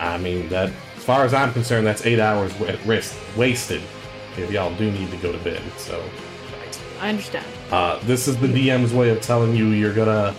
I 0.00 0.18
mean 0.18 0.48
that 0.48 0.70
as 0.96 1.04
far 1.04 1.24
as 1.24 1.34
I'm 1.34 1.52
concerned, 1.52 1.86
that's 1.86 2.04
eight 2.06 2.20
hours 2.20 2.52
wa- 2.58 2.72
rest 2.86 3.16
wasted 3.36 3.82
if 4.36 4.50
y'all 4.50 4.74
do 4.76 4.90
need 4.90 5.10
to 5.10 5.16
go 5.18 5.30
to 5.32 5.38
bed. 5.38 5.62
So 5.76 6.02
I 7.00 7.08
understand. 7.10 7.46
uh, 7.70 7.98
this 8.04 8.26
is 8.28 8.36
the 8.38 8.48
DM's 8.48 8.92
way 8.92 9.10
of 9.10 9.20
telling 9.20 9.54
you 9.54 9.68
you're 9.68 9.94
gonna 9.94 10.34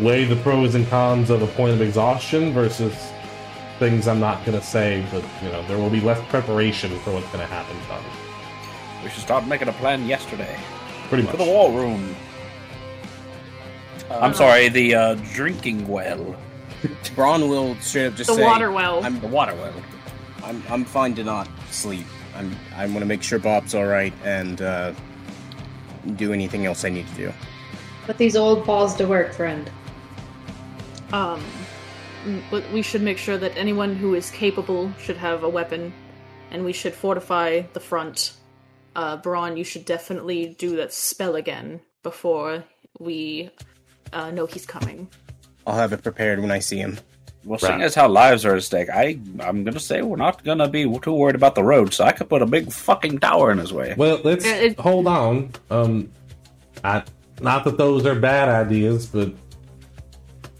weigh 0.00 0.24
the 0.24 0.36
pros 0.36 0.74
and 0.74 0.86
cons 0.88 1.30
of 1.30 1.42
a 1.42 1.46
point 1.48 1.72
of 1.72 1.80
exhaustion 1.80 2.52
versus 2.52 2.94
things 3.78 4.06
I'm 4.08 4.20
not 4.20 4.44
gonna 4.44 4.62
say, 4.62 5.04
but 5.10 5.24
you 5.42 5.48
know 5.50 5.66
there 5.66 5.78
will 5.78 5.90
be 5.90 6.00
less 6.00 6.20
preparation 6.28 6.96
for 7.00 7.12
what's 7.12 7.28
gonna 7.30 7.46
happen. 7.46 7.76
Tom. 7.88 8.02
We 9.02 9.10
should 9.10 9.22
start 9.22 9.46
making 9.46 9.68
a 9.68 9.72
plan 9.72 10.06
yesterday. 10.06 10.56
Pretty 11.08 11.24
much. 11.24 11.32
For 11.32 11.36
the 11.44 11.50
war 11.50 11.70
room. 11.72 12.14
I'm 14.10 14.32
sorry, 14.34 14.68
the 14.68 14.94
uh, 14.94 15.14
drinking 15.32 15.86
well. 15.88 16.36
Brann 17.14 17.48
will 17.48 17.76
straight 17.76 18.06
up 18.06 18.14
just 18.14 18.28
The 18.28 18.36
say, 18.36 18.42
water 18.44 18.70
well. 18.70 19.04
I'm 19.04 19.20
The 19.20 19.28
water 19.28 19.54
well. 19.54 19.74
I'm 20.42 20.62
I'm 20.68 20.84
fine 20.84 21.14
to 21.14 21.24
not 21.24 21.48
sleep. 21.70 22.06
I'm 22.34 22.54
I 22.76 22.86
want 22.86 23.00
to 23.00 23.06
make 23.06 23.22
sure 23.22 23.38
Bob's 23.38 23.74
all 23.74 23.86
right 23.86 24.12
and 24.24 24.60
uh, 24.60 24.92
do 26.16 26.32
anything 26.32 26.66
else 26.66 26.84
I 26.84 26.90
need 26.90 27.08
to 27.08 27.14
do. 27.14 27.32
Put 28.06 28.18
these 28.18 28.36
old 28.36 28.66
balls 28.66 28.94
to 28.96 29.06
work, 29.06 29.32
friend. 29.32 29.70
Um, 31.12 31.42
but 32.50 32.70
we 32.72 32.82
should 32.82 33.02
make 33.02 33.18
sure 33.18 33.38
that 33.38 33.56
anyone 33.56 33.94
who 33.94 34.14
is 34.14 34.30
capable 34.30 34.92
should 34.98 35.16
have 35.16 35.42
a 35.42 35.48
weapon, 35.48 35.92
and 36.50 36.64
we 36.64 36.72
should 36.72 36.94
fortify 36.94 37.62
the 37.72 37.80
front. 37.80 38.34
Uh, 38.96 39.16
Brann, 39.16 39.56
you 39.56 39.64
should 39.64 39.84
definitely 39.84 40.54
do 40.58 40.76
that 40.76 40.92
spell 40.92 41.36
again 41.36 41.80
before 42.02 42.64
we 42.98 43.50
uh, 44.12 44.30
know 44.30 44.46
he's 44.46 44.66
coming. 44.66 45.08
I'll 45.66 45.74
have 45.76 45.92
it 45.92 46.02
prepared 46.02 46.40
when 46.40 46.50
I 46.50 46.58
see 46.58 46.78
him. 46.78 46.98
Well, 47.44 47.58
Right. 47.62 47.68
seeing 47.70 47.82
as 47.82 47.94
how 47.94 48.08
lives 48.08 48.44
are 48.46 48.54
at 48.56 48.62
stake, 48.62 48.88
I 48.90 49.18
I'm 49.40 49.64
gonna 49.64 49.78
say 49.80 50.00
we're 50.02 50.16
not 50.16 50.42
gonna 50.44 50.68
be 50.68 50.84
too 51.00 51.12
worried 51.14 51.34
about 51.36 51.54
the 51.54 51.62
road, 51.64 51.92
so 51.92 52.04
I 52.04 52.12
could 52.12 52.28
put 52.28 52.40
a 52.42 52.46
big 52.46 52.72
fucking 52.72 53.18
tower 53.18 53.50
in 53.50 53.58
his 53.58 53.72
way. 53.72 53.94
Well, 53.96 54.20
let's 54.24 54.44
Yeah, 54.46 54.54
it- 54.56 54.80
hold 54.80 55.06
on. 55.06 55.50
Um, 55.70 56.08
I, 56.82 57.02
not 57.42 57.64
that 57.64 57.76
those 57.76 58.06
are 58.06 58.14
bad 58.14 58.48
ideas, 58.48 59.06
but 59.06 59.32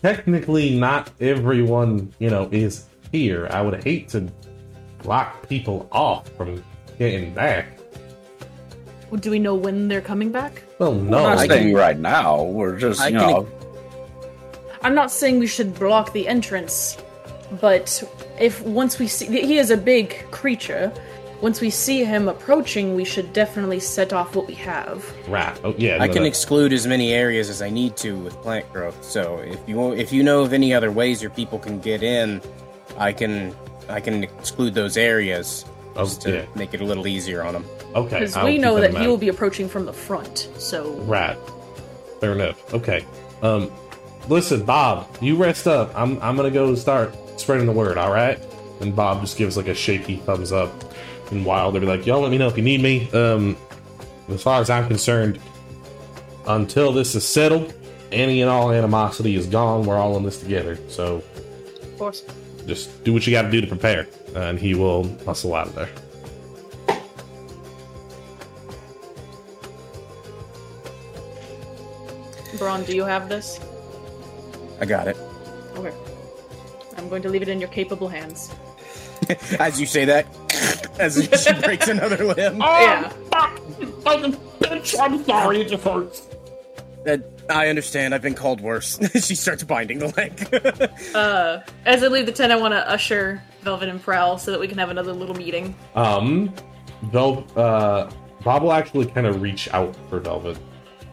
technically, 0.03 0.79
not 0.79 1.11
everyone 1.21 2.13
you 2.19 2.31
know 2.31 2.49
is 2.53 2.85
here. 3.13 3.49
I 3.51 3.63
would 3.63 3.83
hate 3.83 4.09
to 4.11 4.29
block 5.03 5.49
people 5.49 5.89
off 5.93 6.29
from 6.37 6.63
getting 6.99 7.33
back. 7.35 7.67
Do 9.21 9.31
we 9.31 9.39
know 9.39 9.55
when 9.55 9.87
they're 9.87 10.01
coming 10.01 10.31
back? 10.31 10.65
Well, 10.81 10.93
We're 10.93 11.03
no, 11.03 11.23
not 11.23 11.39
I 11.39 11.47
saying 11.47 11.69
can- 11.69 11.75
right 11.77 11.99
now. 11.99 12.43
We're 12.43 12.77
just 12.77 13.01
I 13.01 13.09
you 13.09 13.19
can- 13.19 13.31
know. 13.31 13.47
I'm 14.85 14.95
not 14.95 15.11
saying 15.11 15.39
we 15.39 15.47
should 15.47 15.75
block 15.79 16.13
the 16.13 16.29
entrance, 16.29 16.97
but 17.61 18.03
if 18.39 18.61
once 18.63 18.99
we 18.99 19.09
see 19.09 19.27
he 19.27 19.59
is 19.59 19.71
a 19.71 19.77
big 19.77 20.31
creature, 20.31 20.93
once 21.41 21.61
we 21.61 21.71
see 21.71 22.05
him 22.05 22.29
approaching, 22.29 22.95
we 22.95 23.05
should 23.05 23.33
definitely 23.33 23.81
set 23.81 24.13
off 24.13 24.37
what 24.37 24.47
we 24.47 24.55
have. 24.55 25.05
right. 25.29 25.59
Oh, 25.65 25.75
yeah, 25.77 25.97
I 26.01 26.07
no, 26.07 26.13
can 26.13 26.23
that- 26.23 26.29
exclude 26.29 26.73
as 26.73 26.87
many 26.87 27.13
areas 27.13 27.49
as 27.51 27.61
I 27.63 27.71
need 27.71 27.97
to 27.99 28.17
with 28.19 28.35
plant 28.43 28.71
growth. 28.73 29.03
So 29.03 29.39
if 29.39 29.59
you 29.67 29.93
if 29.95 30.13
you 30.13 30.23
know 30.23 30.43
of 30.43 30.53
any 30.53 30.73
other 30.73 30.93
ways 30.93 31.21
your 31.23 31.31
people 31.33 31.59
can 31.59 31.81
get 31.81 32.03
in, 32.03 32.41
I 32.99 33.13
can 33.13 33.55
I 33.89 34.01
can 34.01 34.23
exclude 34.23 34.75
those 34.75 34.97
areas 34.97 35.65
Oh, 35.97 36.05
just 36.05 36.23
to 36.23 36.31
yeah. 36.35 36.47
make 36.57 36.75
it 36.75 36.81
a 36.81 36.85
little 36.85 37.07
easier 37.07 37.43
on 37.45 37.53
them. 37.55 37.65
Okay, 37.95 38.19
Because 38.21 38.37
I'll 38.37 38.47
we 38.47 38.59
know 38.59 38.77
in 38.77 38.83
that 38.83 39.01
he 39.01 39.07
will 39.07 39.17
be 39.17 39.29
approaching 39.29 39.69
from 39.69 39.87
the 39.87 39.93
front, 39.93 40.49
so 40.59 40.91
Right. 41.07 41.37
Fair 42.21 42.33
enough. 42.33 42.75
Okay. 42.75 43.05
Um, 43.43 43.71
listen, 44.29 44.65
Bob, 44.65 45.09
you 45.21 45.37
rest 45.37 45.67
up. 45.67 45.93
I'm 45.95 46.21
I'm 46.23 46.37
gonna 46.37 46.51
go 46.51 46.75
start 46.75 47.15
spreading 47.39 47.67
the 47.67 47.73
word. 47.73 47.99
All 47.99 48.13
right. 48.13 48.39
And 48.81 48.95
Bob 48.95 49.21
just 49.21 49.37
gives 49.37 49.57
like 49.57 49.69
a 49.69 49.75
shaky 49.75 50.17
thumbs 50.17 50.53
up. 50.53 50.71
And 51.31 51.45
Wilder 51.45 51.81
be 51.81 51.87
like, 51.87 52.07
"Y'all, 52.07 52.21
let 52.21 52.31
me 52.31 52.39
know 52.39 52.49
if 52.49 52.57
you 52.57 52.63
need 52.63 52.83
me." 52.83 53.11
Um, 53.13 53.57
as 54.29 54.43
far 54.43 54.61
as 54.61 54.71
I'm 54.71 54.87
concerned, 54.89 55.41
until 56.47 56.93
this 56.93 57.15
is 57.15 57.27
settled, 57.27 57.73
any 58.13 58.43
and 58.43 58.51
all 58.51 58.71
animosity 58.71 59.37
is 59.37 59.47
gone. 59.47 59.85
We're 59.85 59.97
all 59.97 60.17
in 60.17 60.23
this 60.23 60.39
together. 60.41 60.79
So 60.89 61.23
of 61.83 61.99
course. 61.99 62.25
just 62.67 63.05
do 63.05 63.13
what 63.13 63.27
you 63.27 63.33
got 63.33 63.43
to 63.43 63.51
do 63.51 63.61
to 63.61 63.67
prepare, 63.67 64.07
and 64.35 64.59
he 64.59 64.75
will 64.75 65.09
hustle 65.25 65.55
out 65.55 65.69
of 65.69 65.75
there. 65.75 65.89
Braun, 72.59 72.85
do 72.85 72.95
you 72.95 73.05
have 73.05 73.29
this? 73.29 73.59
I 74.81 74.87
got 74.87 75.09
it. 75.09 75.17
Okay. 75.77 75.95
I'm 76.97 77.09
going 77.09 77.23
to 77.23 77.29
leave 77.29 77.43
it 77.43 77.49
in 77.49 77.61
your 77.61 77.69
capable 77.69 78.09
hands. 78.09 78.55
As 79.59 79.81
you 79.81 79.87
say 79.87 80.05
that, 80.05 80.27
as 80.99 81.17
she 81.43 81.53
breaks 81.63 81.89
another 81.89 82.25
limb. 82.25 82.61
Oh, 82.63 82.81
yeah. 82.81 83.13
I'm 85.01 85.25
sorry, 85.25 85.61
it 85.63 85.69
just 85.69 85.83
hurts. 85.83 86.29
Uh, 87.09 87.19
I 87.49 87.69
understand. 87.69 88.15
I've 88.15 88.23
been 88.23 88.35
called 88.35 88.61
worse. 88.61 88.99
she 89.15 89.35
starts 89.35 89.63
binding 89.65 89.99
the 89.99 90.09
leg. 90.09 90.49
Uh, 91.15 91.61
as 91.85 92.03
I 92.03 92.09
leave 92.09 92.27
the 92.27 92.33
tent, 92.33 92.53
I 92.53 92.57
want 92.57 92.73
to 92.73 92.89
usher 92.89 93.43
Velvet 93.63 93.89
and 93.89 94.03
Prowl 94.03 94.39
so 94.39 94.51
that 94.51 94.61
we 94.61 94.69
can 94.69 94.79
have 94.79 94.91
another 94.91 95.13
little 95.13 95.35
meeting. 95.35 95.75
Um, 95.95 96.55
Vel- 97.05 97.47
uh, 97.57 98.11
Bob 98.43 98.63
will 98.63 98.73
actually 98.73 99.07
kind 99.07 99.27
of 99.27 99.43
reach 99.43 99.69
out 99.73 99.95
for 100.09 100.21
Velvet. 100.21 100.59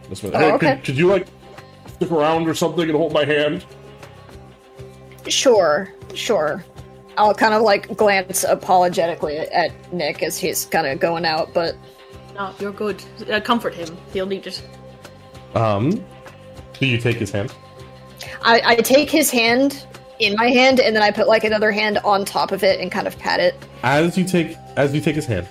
This 0.08 0.22
way. 0.22 0.30
Oh, 0.32 0.38
hey, 0.38 0.52
okay. 0.52 0.74
could, 0.76 0.84
could 0.84 0.96
you 0.96 1.08
like 1.08 1.26
stick 2.02 2.16
around 2.16 2.48
or 2.48 2.54
something 2.54 2.88
and 2.88 2.96
hold 2.96 3.12
my 3.12 3.24
hand? 3.24 3.64
Sure, 5.28 5.92
sure. 6.14 6.64
I'll 7.16 7.34
kind 7.34 7.54
of 7.54 7.62
like 7.62 7.96
glance 7.96 8.44
apologetically 8.44 9.38
at 9.38 9.70
Nick 9.92 10.22
as 10.22 10.38
he's 10.38 10.64
kind 10.66 10.86
of 10.86 10.98
going 10.98 11.24
out, 11.24 11.52
but 11.54 11.76
No, 12.34 12.52
you're 12.58 12.72
good. 12.72 13.02
Uh, 13.30 13.40
comfort 13.40 13.74
him. 13.74 13.96
He'll 14.12 14.26
need 14.26 14.46
it. 14.46 14.62
Um, 15.54 16.04
do 16.78 16.86
you 16.86 16.98
take 16.98 17.16
his 17.16 17.30
hand? 17.30 17.54
I, 18.42 18.62
I 18.64 18.76
take 18.76 19.10
his 19.10 19.30
hand 19.30 19.86
in 20.18 20.34
my 20.36 20.48
hand 20.48 20.80
and 20.80 20.96
then 20.96 21.02
I 21.02 21.10
put 21.10 21.28
like 21.28 21.44
another 21.44 21.70
hand 21.70 21.98
on 21.98 22.24
top 22.24 22.50
of 22.50 22.64
it 22.64 22.80
and 22.80 22.90
kind 22.90 23.06
of 23.06 23.18
pat 23.18 23.38
it. 23.38 23.54
As 23.82 24.16
you 24.16 24.24
take 24.24 24.56
as 24.76 24.94
you 24.94 25.00
take 25.00 25.14
his 25.14 25.26
hand, 25.26 25.46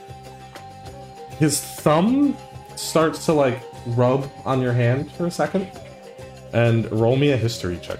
his 1.38 1.62
thumb 1.62 2.36
starts 2.76 3.26
to 3.28 3.34
like 3.34 3.62
rub 3.88 4.30
on 4.44 4.62
your 4.62 4.74
hand 4.74 5.12
for 5.12 5.28
a 5.28 5.32
second, 5.32 5.70
and 6.54 6.92
roll 6.92 7.16
me 7.16 7.32
a 7.32 7.38
history 7.38 7.80
check. 7.82 8.00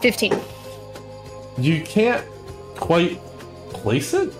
Fifteen. 0.00 0.34
you 1.56 1.82
can't 1.82 2.24
quite 2.76 3.18
place 3.70 4.12
it, 4.12 4.32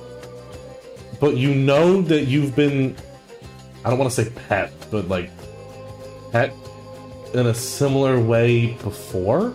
but 1.20 1.36
you 1.36 1.54
know 1.54 2.02
that 2.02 2.24
you've 2.24 2.54
been 2.54 2.94
I 3.84 3.90
don't 3.90 3.98
want 3.98 4.10
to 4.10 4.24
say 4.24 4.30
pet, 4.48 4.72
but 4.90 5.08
like 5.08 5.30
pet 6.32 6.54
in 7.32 7.46
a 7.46 7.54
similar 7.54 8.20
way 8.20 8.74
before. 8.74 9.54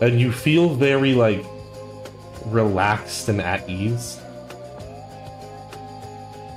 And 0.00 0.20
you 0.20 0.32
feel 0.32 0.74
very 0.74 1.14
like 1.14 1.44
relaxed 2.46 3.28
and 3.28 3.40
at 3.40 3.68
ease. 3.68 4.18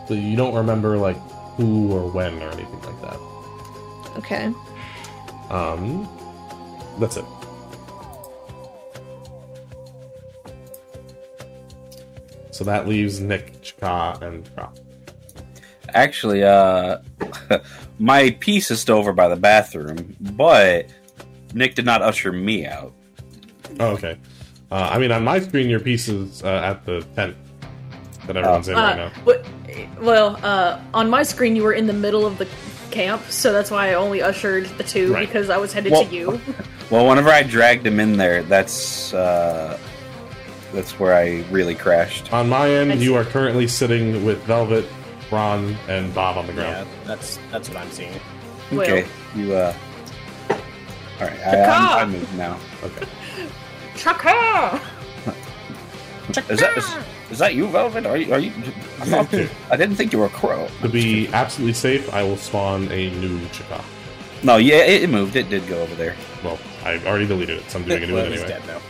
But 0.08 0.18
you 0.18 0.36
don't 0.36 0.54
remember 0.54 0.98
like 0.98 1.18
who 1.58 1.92
or 1.92 2.10
when 2.10 2.42
or 2.42 2.50
anything 2.50 2.82
like 2.82 3.02
that. 3.02 3.20
Okay. 4.18 4.54
Um, 5.50 6.08
that's 7.00 7.18
it. 7.18 7.26
So 12.52 12.64
that 12.64 12.88
leaves 12.88 13.20
Nick, 13.20 13.62
Chakka, 13.62 14.22
and 14.22 14.46
Krop. 14.56 14.80
Actually, 15.90 16.44
uh, 16.44 17.00
my 18.00 18.32
piece 18.40 18.72
is 18.72 18.80
still 18.80 18.98
over 18.98 19.12
by 19.12 19.28
the 19.28 19.36
bathroom, 19.36 20.16
but 20.20 20.88
Nick 21.54 21.76
did 21.76 21.84
not 21.86 22.02
usher 22.02 22.32
me 22.32 22.66
out. 22.66 22.94
Oh, 23.80 23.88
okay. 23.92 24.18
Uh, 24.72 24.90
I 24.92 24.98
mean, 24.98 25.12
on 25.12 25.24
my 25.24 25.40
screen, 25.40 25.70
your 25.70 25.80
piece 25.80 26.08
is 26.08 26.44
uh, 26.44 26.48
at 26.48 26.86
the 26.86 27.02
tent 27.16 27.36
that 28.28 28.36
everyone's 28.36 28.68
in 28.68 28.76
right 28.76 28.94
Uh, 28.94 28.96
now. 28.96 29.12
what- 29.24 29.46
well, 30.02 30.40
uh, 30.44 30.80
on 30.94 31.10
my 31.10 31.24
screen, 31.24 31.56
you 31.56 31.64
were 31.64 31.74
in 31.74 31.86
the 31.88 31.94
middle 31.94 32.26
of 32.26 32.38
the 32.38 32.48
camp, 32.92 33.22
so 33.30 33.52
that's 33.54 33.70
why 33.70 33.90
I 33.90 33.94
only 33.94 34.22
ushered 34.22 34.66
the 34.78 34.84
two 34.84 35.14
Right. 35.14 35.28
because 35.28 35.50
I 35.50 35.58
was 35.58 35.74
headed 35.74 35.92
Well- 35.92 36.06
to 36.06 36.16
you. 36.16 36.42
Well, 36.92 37.08
whenever 37.08 37.30
I 37.30 37.42
dragged 37.42 37.84
him 37.88 38.00
in 38.00 38.16
there, 38.16 38.44
that's 38.44 39.12
uh, 39.12 39.76
that's 40.72 41.00
where 41.00 41.16
I 41.16 41.44
really 41.50 41.74
crashed. 41.74 42.32
On 42.32 42.48
my 42.48 42.70
end, 42.70 43.02
you 43.02 43.16
are 43.16 43.24
currently 43.24 43.68
sitting 43.68 44.24
with 44.24 44.38
Velvet, 44.44 44.86
Ron, 45.32 45.76
and 45.88 46.14
Bob 46.14 46.38
on 46.38 46.46
the 46.46 46.54
ground. 46.54 46.70
Yeah, 46.70 46.84
ground. 46.84 46.90
that's 47.06 47.40
that's 47.52 47.70
what 47.70 47.80
I'm 47.80 47.90
seeing. 47.90 48.14
Well, 48.72 48.82
Okay, 48.82 49.08
you. 49.36 49.56
uh... 49.56 49.74
All 50.52 50.58
right, 51.28 51.40
I, 51.48 52.02
I'm, 52.02 52.10
I 52.10 52.12
moved 52.12 52.38
now. 52.38 52.60
Okay. 52.84 53.08
Chakka! 53.96 54.82
Is 56.50 56.60
that 56.60 56.78
is, 56.78 56.96
is 57.32 57.40
that 57.40 57.56
you, 57.56 57.68
Velvet? 57.68 58.06
Are 58.06 58.18
you? 58.18 58.34
Are 58.34 58.40
you? 58.40 58.52
I, 59.00 59.06
thought, 59.06 59.34
I 59.72 59.78
didn't 59.78 59.96
think 59.96 60.12
you 60.12 60.20
were 60.20 60.26
a 60.26 60.30
crow. 60.30 60.68
To 60.82 60.90
be 60.90 61.28
absolutely 61.30 61.74
safe, 61.74 62.14
I 62.14 62.24
will 62.24 62.38
spawn 62.38 62.92
a 62.92 63.10
new 63.12 63.40
Chakka. 63.48 63.84
No, 64.44 64.58
yeah, 64.58 64.78
it, 64.78 65.04
it 65.04 65.10
moved. 65.10 65.36
It 65.36 65.50
did 65.50 65.68
go 65.68 65.82
over 65.82 65.96
there. 65.96 66.16
Well, 66.44 66.60
I 66.84 66.98
already 67.06 67.26
deleted 67.26 67.60
it, 67.60 67.70
so 67.70 67.80
I'm 67.80 67.86
doing 67.86 68.04
a 68.04 68.08
new 68.08 68.14
well, 68.14 68.24
one 68.24 68.32
he's 68.32 68.42
anyway. 68.42 68.60
dead 68.60 68.68
now. 68.68 68.82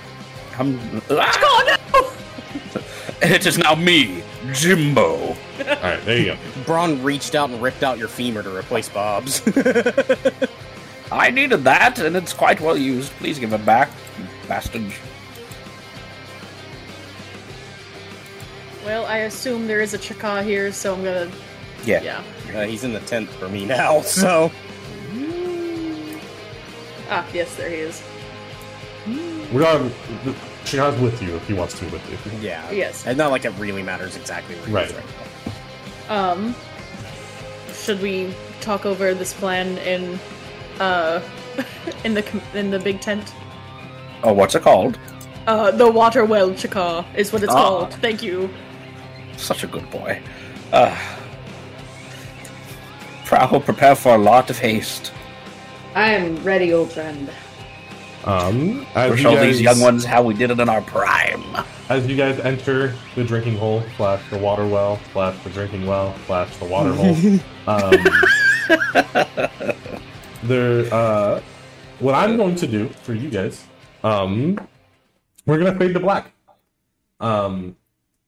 I'm, 0.58 1.01
ah! 1.11 1.72
It 3.22 3.45
is 3.45 3.58
now 3.58 3.74
me, 3.75 4.24
Jimbo. 4.51 5.16
All 5.16 5.35
right, 5.58 6.03
there 6.06 6.17
you 6.17 6.25
go. 6.25 6.38
Brann 6.66 7.01
reached 7.01 7.34
out 7.34 7.50
and 7.50 7.61
ripped 7.61 7.82
out 7.82 7.98
your 7.98 8.09
femur 8.09 8.43
to 8.43 8.56
replace 8.56 8.90
Bob's. 8.90 9.42
I 11.11 11.32
needed 11.32 11.64
that, 11.64 11.98
and 12.00 12.16
it's 12.16 12.34
quite 12.34 12.59
well 12.59 12.77
used. 12.77 13.11
Please 13.14 13.40
give 13.40 13.53
it 13.53 13.66
back, 13.66 13.90
you 14.19 14.25
bastard. 14.45 14.83
Well, 18.83 19.06
I 19.06 19.19
assume 19.19 19.67
there 19.67 19.82
is 19.82 19.93
a 19.93 19.98
Chakka 19.98 20.43
here, 20.43 20.72
so 20.72 20.93
I'm 20.93 21.03
gonna. 21.03 21.32
Yeah. 21.85 22.01
Yeah. 22.03 22.24
uh, 22.59 22.65
he's 22.65 22.83
in 22.83 22.93
the 22.93 22.99
tent 23.01 23.30
for 23.30 23.48
me 23.49 23.65
now, 23.65 24.01
so 24.03 24.51
Ah, 27.09 27.24
yes, 27.33 27.56
there 27.56 27.69
he 27.69 27.75
is. 27.75 28.03
We're 29.51 29.61
going. 29.61 29.91
Chakka's 30.65 30.99
with 30.99 31.22
you 31.22 31.35
if 31.35 31.48
he 31.48 31.53
wants 31.53 31.77
to 31.80 31.85
be 31.85 31.91
with 31.91 32.09
you. 32.33 32.40
yeah. 32.48 32.69
Yes. 32.72 33.06
It's 33.06 33.17
not 33.17 33.30
like 33.32 33.45
it 33.45 33.51
really 33.59 33.83
matters 33.83 34.15
exactly 34.15 34.56
where 34.56 34.65
he 34.85 34.90
is 34.91 34.93
Right. 34.95 35.03
right 35.06 35.06
now. 36.07 36.32
Um, 36.32 36.56
should 37.74 38.01
we 38.01 38.33
talk 38.61 38.85
over 38.85 39.14
this 39.14 39.33
plan 39.33 39.77
in, 39.80 40.19
uh, 40.80 41.22
in 42.03 42.14
the 42.15 42.41
in 42.56 42.72
the 42.72 42.80
big 42.80 43.01
tent? 43.01 43.33
Oh, 44.25 44.33
what's 44.33 44.55
it 44.55 44.63
called? 44.63 44.97
Uh, 45.45 45.69
the 45.69 45.89
water 45.89 46.25
well 46.25 46.49
Chakka 46.51 47.05
is 47.15 47.31
what 47.31 47.43
it's 47.43 47.53
Ah. 47.53 47.61
called. 47.61 47.93
Thank 47.95 48.23
you. 48.23 48.49
Such 49.37 49.63
a 49.63 49.67
good 49.67 49.89
boy. 49.91 50.19
Uh, 50.73 50.95
Prowl, 53.25 53.59
prepare 53.59 53.95
for 53.95 54.15
a 54.15 54.17
lot 54.17 54.49
of 54.49 54.57
haste. 54.59 55.11
I 55.93 56.09
am 56.11 56.43
ready, 56.43 56.73
old 56.73 56.91
friend. 56.91 57.29
Um, 58.23 58.85
as 58.95 59.09
We'll 59.11 59.17
you, 59.19 59.23
show 59.23 59.35
guys, 59.35 59.43
these 59.57 59.61
young 59.61 59.79
ones 59.81 60.03
how 60.03 60.23
we 60.23 60.33
did 60.33 60.49
it 60.49 60.59
in 60.59 60.67
our 60.69 60.81
prime. 60.81 61.43
as 61.89 62.07
you 62.07 62.15
guys 62.17 62.39
enter 62.39 62.95
the 63.13 63.23
drinking 63.23 63.57
hole 63.57 63.83
slash 63.97 64.21
the 64.31 64.37
water 64.39 64.67
well 64.67 64.99
slash 65.13 65.35
the 65.43 65.51
drinking 65.51 65.85
well 65.85 66.15
slash 66.25 66.55
the 66.57 66.65
water 66.65 66.91
hole, 66.93 67.15
um, 67.67 68.05
there. 70.43 70.91
Uh, 70.93 71.41
what 71.99 72.15
I'm 72.15 72.35
going 72.35 72.55
to 72.55 72.67
do 72.67 72.89
for 72.89 73.13
you 73.13 73.29
guys, 73.29 73.63
um, 74.06 74.67
we're 75.45 75.58
gonna 75.58 75.77
fade 75.77 75.93
to 75.95 76.00
black. 76.00 76.32
Um, 77.19 77.75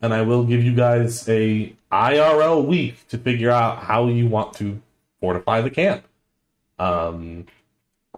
and 0.02 0.14
I 0.14 0.24
will 0.24 0.44
give 0.44 0.64
you 0.64 0.76
guys 0.76 1.28
a 1.30 1.74
IRL 1.92 2.66
week 2.66 3.08
to 3.10 3.18
figure 3.18 3.52
out 3.52 3.80
how 3.80 4.08
you 4.08 4.28
want 4.28 4.54
to 4.56 4.82
fortify 5.20 5.62
the 5.62 5.70
camp. 5.70 6.04
Um, 6.80 7.46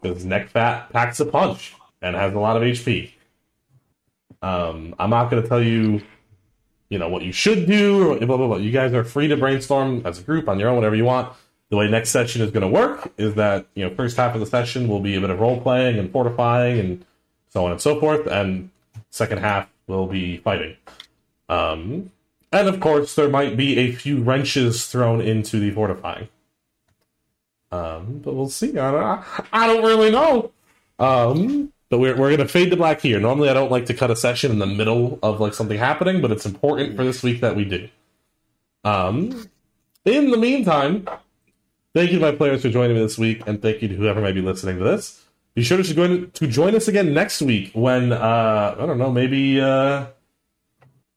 because 0.01 0.23
neck 0.23 0.49
fat 0.49 0.91
packs 0.93 1.19
a 1.19 1.25
punch 1.25 1.75
and 2.01 2.15
has 2.15 2.33
a 2.33 2.39
lot 2.39 2.55
of 2.55 2.63
HP. 2.63 3.11
Um, 4.41 4.95
I'm 4.97 5.09
not 5.09 5.29
to 5.29 5.45
tell 5.45 5.61
you, 5.61 6.01
you 6.89 6.97
know, 6.97 7.09
what 7.09 7.23
you 7.23 7.33
should 7.33 7.67
do 7.67 8.13
or 8.13 8.17
blah 8.25 8.37
blah 8.37 8.47
blah. 8.47 8.57
You 8.57 8.71
guys 8.71 8.93
are 8.93 9.03
free 9.03 9.27
to 9.27 9.35
brainstorm 9.35 10.01
as 10.05 10.19
a 10.19 10.23
group 10.23 10.47
on 10.47 10.59
your 10.59 10.69
own, 10.69 10.75
whatever 10.75 10.95
you 10.95 11.05
want. 11.05 11.33
The 11.69 11.75
way 11.75 11.89
next 11.89 12.09
session 12.09 12.41
is 12.41 12.51
to 12.51 12.67
work 12.67 13.11
is 13.17 13.35
that 13.35 13.67
you 13.75 13.87
know 13.87 13.93
first 13.95 14.15
half 14.15 14.33
of 14.33 14.39
the 14.39 14.47
session 14.47 14.87
will 14.87 15.01
be 15.01 15.15
a 15.15 15.21
bit 15.21 15.29
of 15.29 15.39
role 15.39 15.59
playing 15.59 15.99
and 15.99 16.09
fortifying 16.09 16.79
and 16.79 17.05
so 17.49 17.65
on 17.65 17.71
and 17.71 17.81
so 17.81 17.99
forth, 17.99 18.27
and 18.27 18.69
second 19.09 19.39
half 19.39 19.67
will 19.87 20.07
be 20.07 20.37
fighting. 20.37 20.75
Um, 21.49 22.11
and 22.51 22.67
of 22.67 22.79
course, 22.79 23.15
there 23.15 23.29
might 23.29 23.57
be 23.57 23.77
a 23.77 23.91
few 23.91 24.21
wrenches 24.21 24.87
thrown 24.87 25.21
into 25.21 25.59
the 25.59 25.71
fortifying. 25.71 26.29
Um, 27.71 28.19
but 28.23 28.33
we'll 28.33 28.49
see. 28.49 28.77
I 28.77 28.91
don't, 28.91 29.23
I 29.53 29.67
don't 29.67 29.83
really 29.83 30.11
know. 30.11 30.51
Um, 30.97 31.71
but 31.89 31.99
we're, 31.99 32.15
we're 32.15 32.35
going 32.35 32.39
to 32.39 32.47
fade 32.47 32.71
to 32.71 32.77
black 32.77 33.01
here. 33.01 33.19
Normally, 33.19 33.49
I 33.49 33.53
don't 33.53 33.71
like 33.71 33.85
to 33.87 33.93
cut 33.93 34.11
a 34.11 34.15
session 34.15 34.51
in 34.51 34.59
the 34.59 34.65
middle 34.65 35.19
of 35.21 35.39
like 35.39 35.53
something 35.53 35.77
happening, 35.77 36.21
but 36.21 36.31
it's 36.31 36.45
important 36.45 36.95
for 36.95 37.03
this 37.03 37.23
week 37.23 37.41
that 37.41 37.55
we 37.55 37.65
do. 37.65 37.89
Um, 38.83 39.49
in 40.05 40.31
the 40.31 40.37
meantime, 40.37 41.07
thank 41.93 42.11
you 42.11 42.19
to 42.19 42.25
my 42.25 42.31
players 42.31 42.61
for 42.61 42.69
joining 42.69 42.95
me 42.95 43.01
this 43.01 43.17
week, 43.17 43.43
and 43.45 43.61
thank 43.61 43.81
you 43.81 43.87
to 43.89 43.95
whoever 43.95 44.21
might 44.21 44.35
be 44.35 44.41
listening 44.41 44.77
to 44.77 44.83
this. 44.83 45.25
Be 45.55 45.63
sure 45.63 45.77
to 45.77 45.83
join 45.83 46.31
to 46.31 46.47
join 46.47 46.75
us 46.75 46.87
again 46.87 47.13
next 47.13 47.41
week 47.41 47.71
when 47.73 48.13
uh, 48.13 48.75
I 48.79 48.85
don't 48.85 48.97
know, 48.97 49.11
maybe 49.11 49.59
uh, 49.59 50.05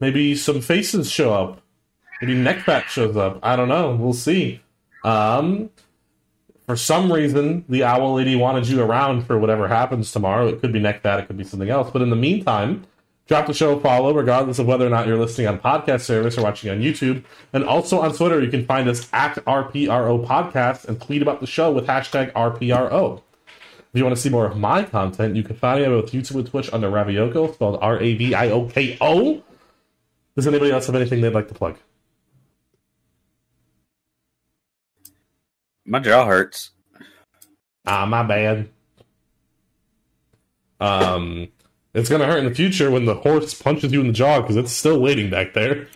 maybe 0.01 0.35
some 0.35 0.61
faces 0.61 1.11
show 1.11 1.33
up, 1.33 1.63
maybe 2.21 2.35
Neckfat 2.35 2.85
shows 2.85 3.17
up. 3.17 3.39
I 3.43 3.57
don't 3.57 3.69
know. 3.69 3.95
We'll 3.95 4.15
see. 4.15 4.61
Um, 5.05 5.71
for 6.67 6.77
some 6.77 7.13
reason, 7.13 7.65
the 7.69 7.85
owl 7.85 8.15
lady 8.15 8.37
wanted 8.37 8.69
you 8.69 8.81
around 8.81 9.27
for 9.27 9.39
whatever 9.39 9.69
happens 9.69 10.13
tomorrow. 10.13 10.49
It 10.49 10.61
could 10.61 10.73
be 10.73 10.81
Neckfat, 10.81 11.21
it 11.21 11.27
could 11.27 11.37
be 11.37 11.45
something 11.45 11.69
else. 11.69 11.91
But 11.91 12.03
in 12.03 12.11
the 12.11 12.17
meantime, 12.17 12.85
drop 13.27 13.47
the 13.47 13.55
show 13.55 13.77
a 13.77 13.81
follow, 13.81 14.15
regardless 14.15 14.59
of 14.59 14.67
whether 14.67 14.87
or 14.87 14.91
not 14.91 15.07
you're 15.07 15.19
listening 15.19 15.49
on 15.49 15.59
podcast 15.59 16.03
service 16.03 16.39
or 16.39 16.43
watching 16.43 16.71
on 16.71 16.81
YouTube. 16.81 17.25
And 17.53 17.65
also 17.65 18.01
on 18.01 18.15
Twitter, 18.15 18.41
you 18.43 18.51
can 18.51 18.65
find 18.65 18.89
us 18.89 19.09
at 19.13 19.35
RPRO 19.45 20.25
Podcast 20.25 20.87
and 20.87 21.01
tweet 21.01 21.21
about 21.21 21.41
the 21.41 21.47
show 21.47 21.71
with 21.73 21.87
hashtag 21.87 22.33
RPRO. 22.33 23.23
If 23.93 23.99
you 23.99 24.05
want 24.05 24.17
to 24.17 24.23
see 24.23 24.31
more 24.31 24.47
of 24.47 24.57
my 24.57 24.85
content, 24.85 25.37
you 25.37 25.43
can 25.43 25.55
find 25.55 25.81
me 25.81 25.87
on 25.87 26.01
both 26.01 26.13
YouTube 26.13 26.37
and 26.37 26.47
Twitch 26.47 26.73
under 26.73 26.91
Ravioko, 26.91 27.53
spelled 27.53 27.79
R 27.83 28.01
A 28.01 28.15
V 28.15 28.35
I 28.35 28.49
O 28.51 28.67
K 28.67 28.97
O. 29.03 29.43
Does 30.35 30.47
anybody 30.47 30.71
else 30.71 30.87
have 30.87 30.97
anything 30.97 31.21
they'd 31.21 31.35
like 31.35 31.49
to 31.49 31.55
plug? 31.55 31.77
My 35.85 35.99
jaw 35.99 36.25
hurts. 36.25 36.71
Ah, 37.85 38.07
my 38.07 38.23
bad. 38.23 38.71
Um, 40.81 41.49
it's 41.93 42.09
gonna 42.09 42.25
hurt 42.25 42.39
in 42.39 42.47
the 42.47 42.55
future 42.55 42.91
when 42.91 43.05
the 43.05 43.17
horse 43.17 43.53
punches 43.53 43.93
you 43.93 44.01
in 44.01 44.07
the 44.07 44.13
jaw 44.15 44.41
because 44.41 44.57
it's 44.57 44.73
still 44.73 45.01
waiting 45.01 45.29
back 45.29 45.53
there. 45.53 45.89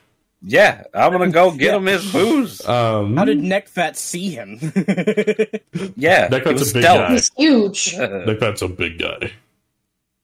Yeah, 0.43 0.85
I'm 0.95 1.13
gonna 1.13 1.31
go 1.31 1.51
get 1.51 1.75
him 1.75 1.87
his 1.87 2.11
booze. 2.13 2.65
Um, 2.67 3.17
How 3.17 3.25
did 3.25 3.39
Neckfat 3.41 3.97
see 3.97 4.31
him? 4.31 4.59
Yeah, 5.97 6.29
That 6.29 6.47
it 6.47 6.53
was 6.53 6.71
a 6.71 6.75
big 6.75 6.83
stealth. 6.83 6.99
guy. 7.09 7.13
He's 7.13 7.31
huge. 7.37 7.95
like 7.99 8.39
that's 8.39 8.63
a 8.63 8.69
big 8.69 8.99
guy? 8.99 9.33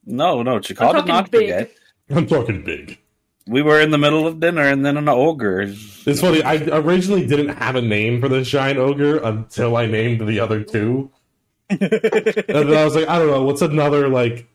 no, 0.04 0.42
no, 0.42 0.56
I'm 0.56 0.60
Chikal 0.62 0.66
did 0.66 0.78
talking 0.78 1.06
not 1.08 1.30
big. 1.30 1.40
forget. 1.50 1.70
I'm 2.10 2.26
talking 2.26 2.62
big. 2.62 2.98
We 3.46 3.62
were 3.62 3.80
in 3.80 3.90
the 3.90 3.98
middle 3.98 4.26
of 4.26 4.38
dinner, 4.38 4.62
and 4.62 4.84
then 4.86 4.96
an 4.96 5.08
ogre. 5.08 5.62
It's 5.62 6.20
funny. 6.20 6.42
I 6.44 6.56
originally 6.78 7.26
didn't 7.26 7.56
have 7.56 7.74
a 7.74 7.82
name 7.82 8.20
for 8.20 8.28
this 8.28 8.48
giant 8.48 8.78
ogre 8.78 9.18
until 9.18 9.76
I 9.76 9.86
named 9.86 10.26
the 10.28 10.38
other 10.40 10.62
two, 10.62 11.10
and 11.70 11.80
then 11.80 12.74
I 12.76 12.84
was 12.84 12.94
like, 12.94 13.08
I 13.08 13.18
don't 13.18 13.28
know, 13.28 13.42
what's 13.42 13.62
another 13.62 14.08
like 14.08 14.46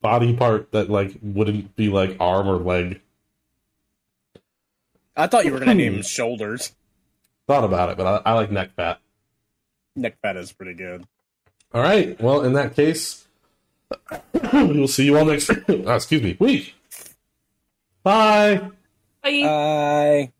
body 0.00 0.34
part 0.34 0.72
that 0.72 0.90
like 0.90 1.12
wouldn't 1.22 1.76
be 1.76 1.88
like 1.90 2.16
arm 2.18 2.48
or 2.48 2.56
leg? 2.56 3.00
I 5.16 5.26
thought 5.26 5.44
you 5.44 5.52
were 5.52 5.58
gonna 5.58 5.74
name 5.74 5.94
him 5.94 6.02
Shoulders. 6.02 6.72
Thought 7.46 7.64
about 7.64 7.90
it, 7.90 7.96
but 7.96 8.06
I, 8.26 8.30
I 8.30 8.34
like 8.34 8.50
neck 8.50 8.70
fat. 8.74 9.00
Neck 9.96 10.16
fat 10.22 10.36
is 10.36 10.52
pretty 10.52 10.74
good. 10.74 11.06
All 11.74 11.82
right. 11.82 12.20
Well, 12.20 12.42
in 12.42 12.52
that 12.54 12.74
case, 12.74 13.26
we 14.52 14.78
will 14.80 14.88
see 14.88 15.04
you 15.04 15.18
all 15.18 15.24
next. 15.24 15.50
oh, 15.68 15.94
excuse 15.94 16.22
me. 16.22 16.36
Week. 16.38 16.74
Bye. 18.02 18.60
Bye. 19.22 19.42
Bye. 19.42 20.32